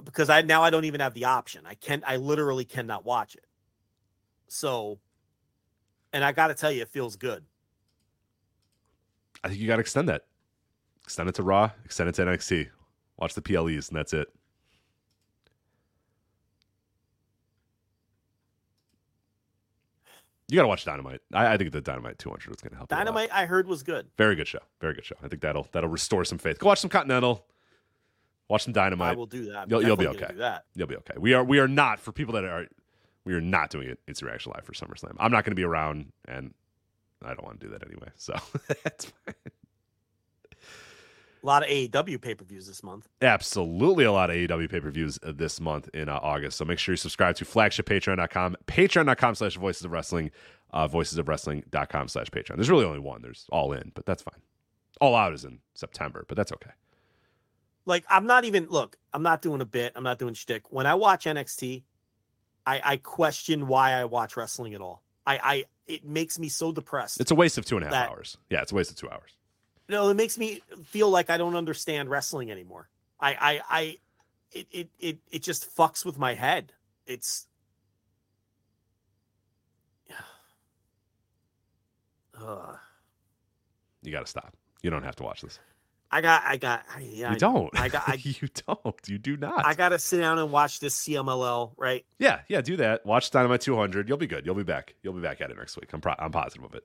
because 0.04 0.30
I 0.30 0.42
now 0.42 0.62
I 0.62 0.70
don't 0.70 0.84
even 0.84 1.00
have 1.00 1.12
the 1.12 1.26
option. 1.26 1.66
I 1.66 1.74
can't. 1.74 2.02
I 2.06 2.16
literally 2.16 2.64
cannot 2.64 3.04
watch 3.04 3.34
it. 3.34 3.44
So, 4.48 4.98
and 6.12 6.24
I 6.24 6.32
got 6.32 6.48
to 6.48 6.54
tell 6.54 6.70
you, 6.72 6.82
it 6.82 6.88
feels 6.88 7.16
good. 7.16 7.44
I 9.42 9.48
think 9.48 9.60
you 9.60 9.66
got 9.66 9.76
to 9.76 9.80
extend 9.80 10.08
that. 10.08 10.22
Extend 11.04 11.28
it 11.28 11.34
to 11.36 11.42
Raw. 11.42 11.70
Extend 11.84 12.08
it 12.08 12.14
to 12.16 12.22
NXT. 12.22 12.68
Watch 13.18 13.34
the 13.34 13.42
PLEs, 13.42 13.88
and 13.88 13.96
that's 13.96 14.12
it. 14.12 14.28
You 20.48 20.56
got 20.56 20.62
to 20.62 20.68
watch 20.68 20.84
Dynamite. 20.84 21.20
I, 21.32 21.54
I 21.54 21.56
think 21.56 21.70
the 21.70 21.80
Dynamite 21.80 22.18
200 22.18 22.50
is 22.50 22.60
going 22.60 22.70
to 22.72 22.76
help. 22.76 22.88
Dynamite, 22.88 23.30
I 23.32 23.46
heard 23.46 23.68
was 23.68 23.84
good. 23.84 24.08
Very 24.18 24.34
good 24.34 24.48
show. 24.48 24.58
Very 24.80 24.94
good 24.94 25.04
show. 25.04 25.14
I 25.22 25.28
think 25.28 25.42
that'll 25.42 25.68
that'll 25.72 25.90
restore 25.90 26.24
some 26.24 26.38
faith. 26.38 26.58
Go 26.58 26.66
watch 26.66 26.80
some 26.80 26.90
Continental. 26.90 27.46
Watch 28.48 28.64
some 28.64 28.72
Dynamite. 28.72 29.12
I 29.12 29.14
will 29.16 29.26
do 29.26 29.52
that. 29.52 29.70
You'll, 29.70 29.82
you'll 29.84 29.96
be 29.96 30.08
okay. 30.08 30.26
Do 30.30 30.38
that. 30.38 30.64
You'll 30.74 30.88
be 30.88 30.96
okay. 30.96 31.14
We 31.18 31.34
are 31.34 31.44
we 31.44 31.60
are 31.60 31.68
not 31.68 32.00
for 32.00 32.10
people 32.10 32.34
that 32.34 32.44
are 32.44 32.66
we 33.24 33.32
are 33.34 33.40
not 33.40 33.70
doing 33.70 33.88
it. 33.88 34.00
It's 34.08 34.24
reaction 34.24 34.52
live 34.52 34.64
for 34.64 34.72
SummerSlam. 34.72 35.14
I'm 35.20 35.30
not 35.30 35.44
going 35.44 35.52
to 35.52 35.56
be 35.56 35.62
around, 35.62 36.12
and 36.26 36.52
I 37.24 37.28
don't 37.28 37.44
want 37.44 37.60
to 37.60 37.66
do 37.66 37.72
that 37.72 37.86
anyway. 37.86 38.08
So 38.16 38.34
that's 38.84 39.06
fine. 39.06 39.34
A 41.42 41.46
lot 41.46 41.62
of 41.62 41.70
AEW 41.70 42.20
pay 42.20 42.34
per 42.34 42.44
views 42.44 42.66
this 42.66 42.82
month. 42.82 43.08
Absolutely 43.22 44.04
a 44.04 44.12
lot 44.12 44.30
of 44.30 44.36
AEW 44.36 44.70
pay 44.70 44.80
per 44.80 44.90
views 44.90 45.18
this 45.22 45.60
month 45.60 45.88
in 45.94 46.08
uh, 46.08 46.18
August. 46.22 46.58
So 46.58 46.64
make 46.64 46.78
sure 46.78 46.92
you 46.92 46.98
subscribe 46.98 47.36
to 47.36 47.44
flagshippatreon.com, 47.44 48.56
patreon.com 48.66 49.34
slash 49.34 49.56
voices 49.56 49.84
of 49.84 49.90
wrestling, 49.90 50.30
uh, 50.72 50.86
voicesofwrestling.com 50.86 52.08
slash 52.08 52.26
patreon. 52.28 52.56
There's 52.56 52.70
really 52.70 52.84
only 52.84 52.98
one. 52.98 53.22
There's 53.22 53.46
all 53.50 53.72
in, 53.72 53.92
but 53.94 54.04
that's 54.04 54.22
fine. 54.22 54.40
All 55.00 55.14
out 55.14 55.32
is 55.32 55.44
in 55.44 55.60
September, 55.74 56.26
but 56.28 56.36
that's 56.36 56.52
okay. 56.52 56.72
Like, 57.86 58.04
I'm 58.10 58.26
not 58.26 58.44
even, 58.44 58.66
look, 58.68 58.96
I'm 59.14 59.22
not 59.22 59.40
doing 59.40 59.62
a 59.62 59.64
bit. 59.64 59.92
I'm 59.96 60.04
not 60.04 60.18
doing 60.18 60.34
shtick. 60.34 60.70
When 60.70 60.86
I 60.86 60.94
watch 60.94 61.24
NXT, 61.24 61.82
I, 62.66 62.80
I 62.84 62.96
question 62.98 63.66
why 63.66 63.92
I 63.92 64.04
watch 64.04 64.36
wrestling 64.36 64.74
at 64.74 64.82
all. 64.82 65.02
I, 65.26 65.38
I, 65.42 65.64
it 65.86 66.04
makes 66.04 66.38
me 66.38 66.48
so 66.48 66.72
depressed. 66.72 67.20
It's 67.20 67.30
a 67.30 67.34
waste 67.34 67.58
of 67.58 67.64
two 67.64 67.76
and 67.76 67.86
a 67.86 67.88
half 67.88 68.10
hours. 68.10 68.36
Yeah, 68.48 68.62
it's 68.62 68.72
a 68.72 68.74
waste 68.74 68.90
of 68.90 68.96
two 68.96 69.10
hours. 69.10 69.30
no, 69.88 70.08
it 70.08 70.14
makes 70.14 70.38
me 70.38 70.62
feel 70.84 71.10
like 71.10 71.30
I 71.30 71.36
don't 71.36 71.56
understand 71.56 72.08
wrestling 72.08 72.50
anymore. 72.50 72.88
I, 73.20 73.34
I, 73.34 73.60
I, 73.68 73.96
it, 74.52 74.66
it, 74.70 74.88
it, 74.98 75.18
it 75.30 75.42
just 75.42 75.74
fucks 75.76 76.04
with 76.04 76.18
my 76.18 76.34
head. 76.34 76.72
It's, 77.06 77.46
Ugh. 82.42 82.78
You 84.02 84.12
got 84.12 84.20
to 84.20 84.30
stop. 84.30 84.56
You 84.82 84.90
don't 84.90 85.02
have 85.02 85.16
to 85.16 85.22
watch 85.22 85.42
this. 85.42 85.58
I 86.12 86.20
got, 86.20 86.42
I 86.44 86.56
got, 86.56 86.84
I, 86.94 87.00
yeah, 87.00 87.32
you 87.32 87.38
don't. 87.38 87.70
I 87.78 87.88
got, 87.88 88.08
I, 88.08 88.14
you 88.22 88.48
don't. 88.66 88.96
You 89.06 89.18
do 89.18 89.36
not. 89.36 89.64
I 89.64 89.74
got 89.74 89.90
to 89.90 89.98
sit 89.98 90.18
down 90.18 90.38
and 90.38 90.50
watch 90.50 90.80
this 90.80 90.96
CMLL, 91.02 91.72
right? 91.76 92.04
yeah, 92.18 92.40
yeah, 92.48 92.60
do 92.60 92.76
that. 92.78 93.06
Watch 93.06 93.30
Dynamite 93.30 93.60
200. 93.60 94.08
You'll 94.08 94.18
be 94.18 94.26
good. 94.26 94.44
You'll 94.44 94.56
be 94.56 94.64
back. 94.64 94.94
You'll 95.02 95.12
be 95.12 95.20
back 95.20 95.40
at 95.40 95.50
it 95.50 95.56
next 95.56 95.76
week. 95.76 95.90
I'm 95.92 96.00
pro- 96.00 96.16
I'm 96.18 96.32
positive 96.32 96.64
of 96.64 96.74
it. 96.74 96.84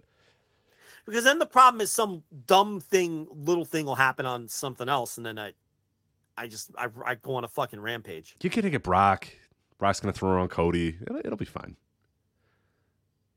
Because 1.07 1.23
then 1.23 1.39
the 1.39 1.45
problem 1.45 1.81
is 1.81 1.91
some 1.91 2.23
dumb 2.45 2.79
thing, 2.79 3.27
little 3.31 3.65
thing 3.65 3.85
will 3.85 3.95
happen 3.95 4.25
on 4.25 4.47
something 4.47 4.89
else, 4.89 5.17
and 5.17 5.25
then 5.25 5.37
I, 5.37 5.53
I 6.37 6.47
just, 6.47 6.71
I, 6.77 6.87
I 7.05 7.15
go 7.15 7.35
on 7.35 7.43
a 7.43 7.47
fucking 7.47 7.79
rampage. 7.79 8.35
You're 8.41 8.49
gonna 8.51 8.69
get 8.69 8.83
Brock. 8.83 9.27
Brock's 9.77 9.99
gonna 9.99 10.13
throw 10.13 10.31
around 10.31 10.49
Cody. 10.49 10.97
It'll, 11.01 11.17
it'll 11.17 11.37
be 11.37 11.45
fine. 11.45 11.75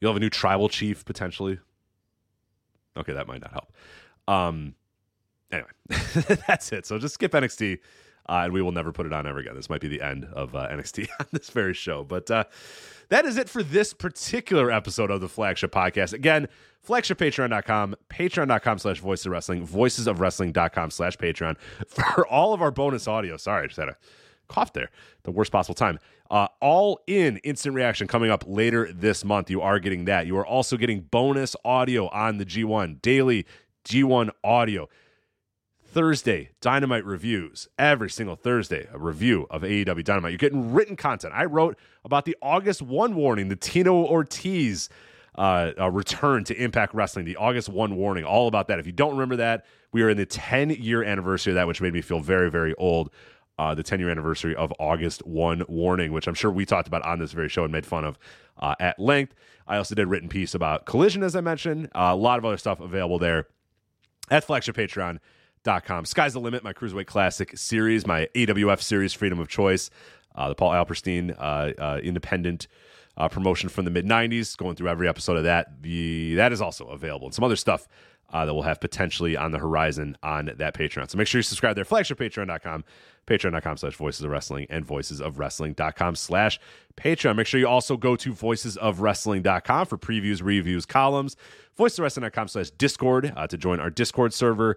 You'll 0.01 0.13
have 0.13 0.17
a 0.17 0.21
new 0.21 0.31
tribal 0.31 0.69
chief 0.69 1.05
potentially. 1.05 1.59
Okay, 2.97 3.13
that 3.13 3.27
might 3.27 3.41
not 3.41 3.53
help. 3.53 3.73
Um. 4.27 4.75
Anyway, 5.51 5.69
that's 6.47 6.73
it. 6.73 6.87
So 6.87 6.99
just 6.99 7.15
skip 7.15 7.33
NXT, 7.33 7.79
uh, 8.29 8.33
and 8.45 8.53
we 8.53 8.61
will 8.61 8.73
never 8.73 8.93
put 8.93 9.07
it 9.07 9.13
on 9.13 9.27
ever 9.27 9.39
again. 9.39 9.55
This 9.55 9.71
might 9.71 9.81
be 9.81 9.89
the 9.89 10.03
end 10.03 10.27
of 10.33 10.55
uh, 10.55 10.69
NXT 10.69 11.09
on 11.21 11.27
this 11.33 11.51
very 11.51 11.75
show. 11.75 12.05
But 12.05 12.31
uh, 12.31 12.45
that 13.09 13.25
is 13.25 13.37
it 13.37 13.49
for 13.49 13.63
this 13.63 13.95
particular 13.95 14.71
episode 14.71 15.11
of 15.11 15.21
the 15.21 15.29
Flagship 15.29 15.73
Podcast. 15.73 16.13
Again, 16.13 16.49
flagshippatreon.com, 16.87 17.97
patreon.com 18.11 18.79
slash 18.79 19.01
voices 19.01 19.27
of 19.27 19.33
wrestling, 19.33 19.67
voicesofwrestling.com 19.67 20.91
slash 20.91 21.17
patreon 21.17 21.57
for 21.87 22.27
all 22.27 22.53
of 22.53 22.61
our 22.61 22.71
bonus 22.71 23.09
audio. 23.09 23.37
Sorry, 23.37 23.65
I 23.65 23.67
just 23.67 23.79
had 23.79 23.89
a 23.89 23.97
cough 24.49 24.73
there. 24.73 24.91
The 25.23 25.31
worst 25.31 25.53
possible 25.53 25.75
time. 25.75 25.99
Uh, 26.31 26.49
all 26.61 27.01
in 27.07 27.39
instant 27.39 27.75
reaction 27.75 28.07
coming 28.07 28.31
up 28.31 28.45
later 28.47 28.93
this 28.93 29.25
month. 29.25 29.49
You 29.51 29.63
are 29.63 29.79
getting 29.79 30.05
that. 30.05 30.27
You 30.27 30.37
are 30.37 30.47
also 30.47 30.77
getting 30.77 31.01
bonus 31.01 31.57
audio 31.65 32.09
on 32.09 32.37
the 32.37 32.45
G1, 32.45 33.01
daily 33.01 33.47
G1 33.87 34.31
audio. 34.45 34.89
Thursday, 35.91 36.51
Dynamite 36.61 37.05
reviews. 37.05 37.67
Every 37.79 38.11
single 38.11 38.37
Thursday, 38.37 38.87
a 38.93 38.99
review 38.99 39.47
of 39.51 39.63
AEW 39.63 40.05
Dynamite. 40.05 40.33
You're 40.33 40.39
getting 40.39 40.73
written 40.73 40.97
content. 40.97 41.33
I 41.35 41.47
wrote 41.47 41.79
about 42.05 42.27
the 42.27 42.37
August 42.43 42.83
1 42.83 43.15
warning, 43.15 43.49
the 43.49 43.57
Tito 43.57 43.95
Ortiz 44.05 44.91
uh, 45.37 45.73
uh, 45.79 45.91
return 45.91 46.45
to 46.45 46.55
Impact 46.55 46.93
Wrestling, 46.93 47.25
the 47.25 47.37
August 47.37 47.71
1 47.71 47.97
warning, 47.97 48.25
all 48.25 48.49
about 48.49 48.69
that. 48.69 48.79
If 48.79 48.87
you 48.87 48.93
don't 48.93 49.13
remember 49.13 49.37
that, 49.37 49.65
we 49.91 50.03
are 50.03 50.11
in 50.11 50.19
the 50.19 50.27
10 50.27 50.71
year 50.71 51.03
anniversary 51.03 51.53
of 51.53 51.55
that, 51.55 51.67
which 51.67 51.81
made 51.81 51.95
me 51.95 52.03
feel 52.03 52.21
very, 52.21 52.51
very 52.51 52.75
old. 52.75 53.11
Uh, 53.59 53.75
the 53.75 53.83
10 53.83 53.99
year 53.99 54.09
anniversary 54.11 54.55
of 54.55 54.73
August 54.79 55.27
1 55.27 55.65
warning, 55.69 56.13
which 56.13 56.29
I'm 56.29 56.35
sure 56.35 56.51
we 56.51 56.65
talked 56.65 56.87
about 56.87 57.03
on 57.03 57.19
this 57.19 57.33
very 57.33 57.49
show 57.49 57.65
and 57.65 57.73
made 57.73 57.85
fun 57.85 58.05
of 58.05 58.19
uh, 58.59 58.77
at 58.79 59.01
length. 59.01 59.35
I 59.67 59.79
also 59.79 59.97
did 59.97 60.03
a 60.03 60.07
written 60.07 60.29
piece 60.29 60.55
about 60.55 60.87
Collision, 60.87 61.25
as 61.25 61.35
I 61.35 61.41
mentioned. 61.41 61.87
Uh, 61.87 62.11
a 62.13 62.17
lot 62.17 62.39
of 62.39 62.45
other 62.45 62.57
stuff 62.57 62.79
available 62.79 63.19
there 63.19 63.49
at 64.31 64.45
flagship 64.45 64.77
Patreon 64.77 65.19
com. 65.65 66.05
Sky's 66.05 66.33
the 66.33 66.41
Limit, 66.41 66.63
my 66.65 66.73
Cruiserweight 66.73 67.07
Classic 67.07 67.57
series, 67.57 68.07
my 68.07 68.29
AWF 68.35 68.81
series, 68.83 69.13
Freedom 69.13 69.39
of 69.39 69.49
Choice, 69.49 69.91
uh, 70.35 70.49
the 70.49 70.55
Paul 70.55 70.73
Alperstein 70.73 71.35
uh, 71.39 71.73
uh, 71.81 72.01
independent 72.03 72.69
uh, 73.17 73.29
promotion 73.29 73.69
from 73.69 73.85
the 73.85 73.91
mid 73.91 74.07
90s, 74.07 74.57
going 74.57 74.77
through 74.77 74.89
every 74.89 75.09
episode 75.09 75.37
of 75.37 75.45
that. 75.45 75.83
The 75.83 76.35
That 76.35 76.53
is 76.53 76.61
also 76.61 76.87
available, 76.87 77.27
and 77.27 77.35
some 77.35 77.45
other 77.45 77.57
stuff 77.57 77.89
uh, 78.33 78.45
that 78.45 78.55
we'll 78.55 78.63
have 78.63 78.81
potentially 78.81 79.37
on 79.37 79.53
the 79.53 79.59
horizon 79.59 80.17
on 80.23 80.51
that 80.57 80.75
Patreon. 80.75 81.11
So 81.11 81.17
make 81.17 81.27
sure 81.27 81.39
you 81.39 81.43
subscribe 81.43 81.77
there, 81.77 81.85
flagshippatreon.com, 81.85 82.85
patreon.com 83.27 83.77
slash 83.79 83.97
voices 83.97 84.23
of 84.23 84.31
wrestling, 84.31 84.67
and 84.69 84.87
voicesofwrestling.com 84.87 86.15
slash 86.15 86.61
Patreon. 86.97 87.37
Make 87.37 87.47
sure 87.47 87.59
you 87.59 87.69
also 87.69 87.97
go 87.97 88.17
to 88.17 88.33
voices 88.33 88.77
of 88.77 88.99
voicesofwrestling.com 88.99 89.87
for 89.87 89.99
previews, 89.99 90.43
reviews, 90.43 90.85
columns, 90.85 91.37
voicesofwrestling.com 91.79 92.49
slash 92.49 92.71
Discord 92.71 93.33
uh, 93.37 93.47
to 93.47 93.57
join 93.57 93.81
our 93.81 93.91
Discord 93.91 94.35
server. 94.35 94.77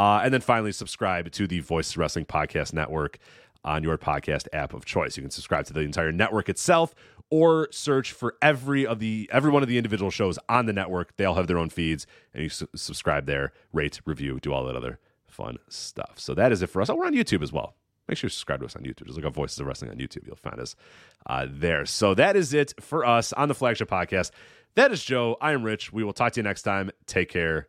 Uh, 0.00 0.22
and 0.24 0.32
then 0.32 0.40
finally, 0.40 0.72
subscribe 0.72 1.30
to 1.30 1.46
the 1.46 1.60
Voice 1.60 1.94
Wrestling 1.94 2.24
Podcast 2.24 2.72
Network 2.72 3.18
on 3.66 3.82
your 3.82 3.98
podcast 3.98 4.48
app 4.54 4.72
of 4.72 4.86
choice. 4.86 5.14
You 5.18 5.22
can 5.22 5.30
subscribe 5.30 5.66
to 5.66 5.74
the 5.74 5.80
entire 5.80 6.10
network 6.10 6.48
itself, 6.48 6.94
or 7.28 7.68
search 7.70 8.12
for 8.12 8.34
every 8.40 8.86
of 8.86 8.98
the 8.98 9.28
every 9.30 9.50
one 9.50 9.62
of 9.62 9.68
the 9.68 9.76
individual 9.76 10.10
shows 10.10 10.38
on 10.48 10.64
the 10.64 10.72
network. 10.72 11.14
They 11.18 11.26
all 11.26 11.34
have 11.34 11.48
their 11.48 11.58
own 11.58 11.68
feeds, 11.68 12.06
and 12.32 12.42
you 12.42 12.48
su- 12.48 12.66
subscribe 12.74 13.26
there, 13.26 13.52
rate, 13.74 14.00
review, 14.06 14.40
do 14.40 14.54
all 14.54 14.64
that 14.64 14.74
other 14.74 14.98
fun 15.26 15.58
stuff. 15.68 16.14
So 16.16 16.32
that 16.32 16.50
is 16.50 16.62
it 16.62 16.68
for 16.68 16.80
us. 16.80 16.88
Oh, 16.88 16.94
we're 16.94 17.04
on 17.04 17.12
YouTube 17.12 17.42
as 17.42 17.52
well. 17.52 17.74
Make 18.08 18.16
sure 18.16 18.28
you 18.28 18.32
subscribe 18.32 18.60
to 18.60 18.66
us 18.66 18.76
on 18.76 18.84
YouTube. 18.84 19.04
Just 19.04 19.18
look 19.18 19.26
up 19.26 19.34
Voices 19.34 19.60
of 19.60 19.66
Wrestling 19.66 19.90
on 19.90 19.98
YouTube. 19.98 20.26
You'll 20.26 20.36
find 20.36 20.58
us 20.60 20.76
uh, 21.26 21.46
there. 21.46 21.84
So 21.84 22.14
that 22.14 22.36
is 22.36 22.54
it 22.54 22.72
for 22.80 23.04
us 23.04 23.34
on 23.34 23.48
the 23.48 23.54
flagship 23.54 23.90
podcast. 23.90 24.30
That 24.76 24.92
is 24.92 25.04
Joe. 25.04 25.36
I 25.42 25.52
am 25.52 25.62
Rich. 25.62 25.92
We 25.92 26.04
will 26.04 26.14
talk 26.14 26.32
to 26.32 26.40
you 26.40 26.44
next 26.44 26.62
time. 26.62 26.90
Take 27.04 27.28
care. 27.28 27.68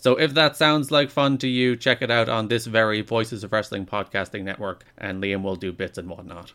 So 0.00 0.18
if 0.18 0.32
that 0.32 0.56
sounds 0.56 0.90
like 0.90 1.10
fun 1.10 1.36
to 1.38 1.46
you, 1.46 1.76
check 1.76 2.00
it 2.00 2.10
out 2.10 2.30
on 2.30 2.48
this 2.48 2.64
very 2.64 3.02
Voices 3.02 3.44
of 3.44 3.52
Wrestling 3.52 3.84
Podcasting 3.84 4.44
Network, 4.44 4.84
and 4.96 5.22
Liam 5.22 5.42
will 5.42 5.56
do 5.56 5.72
bits 5.72 5.98
and 5.98 6.08
whatnot. 6.08 6.54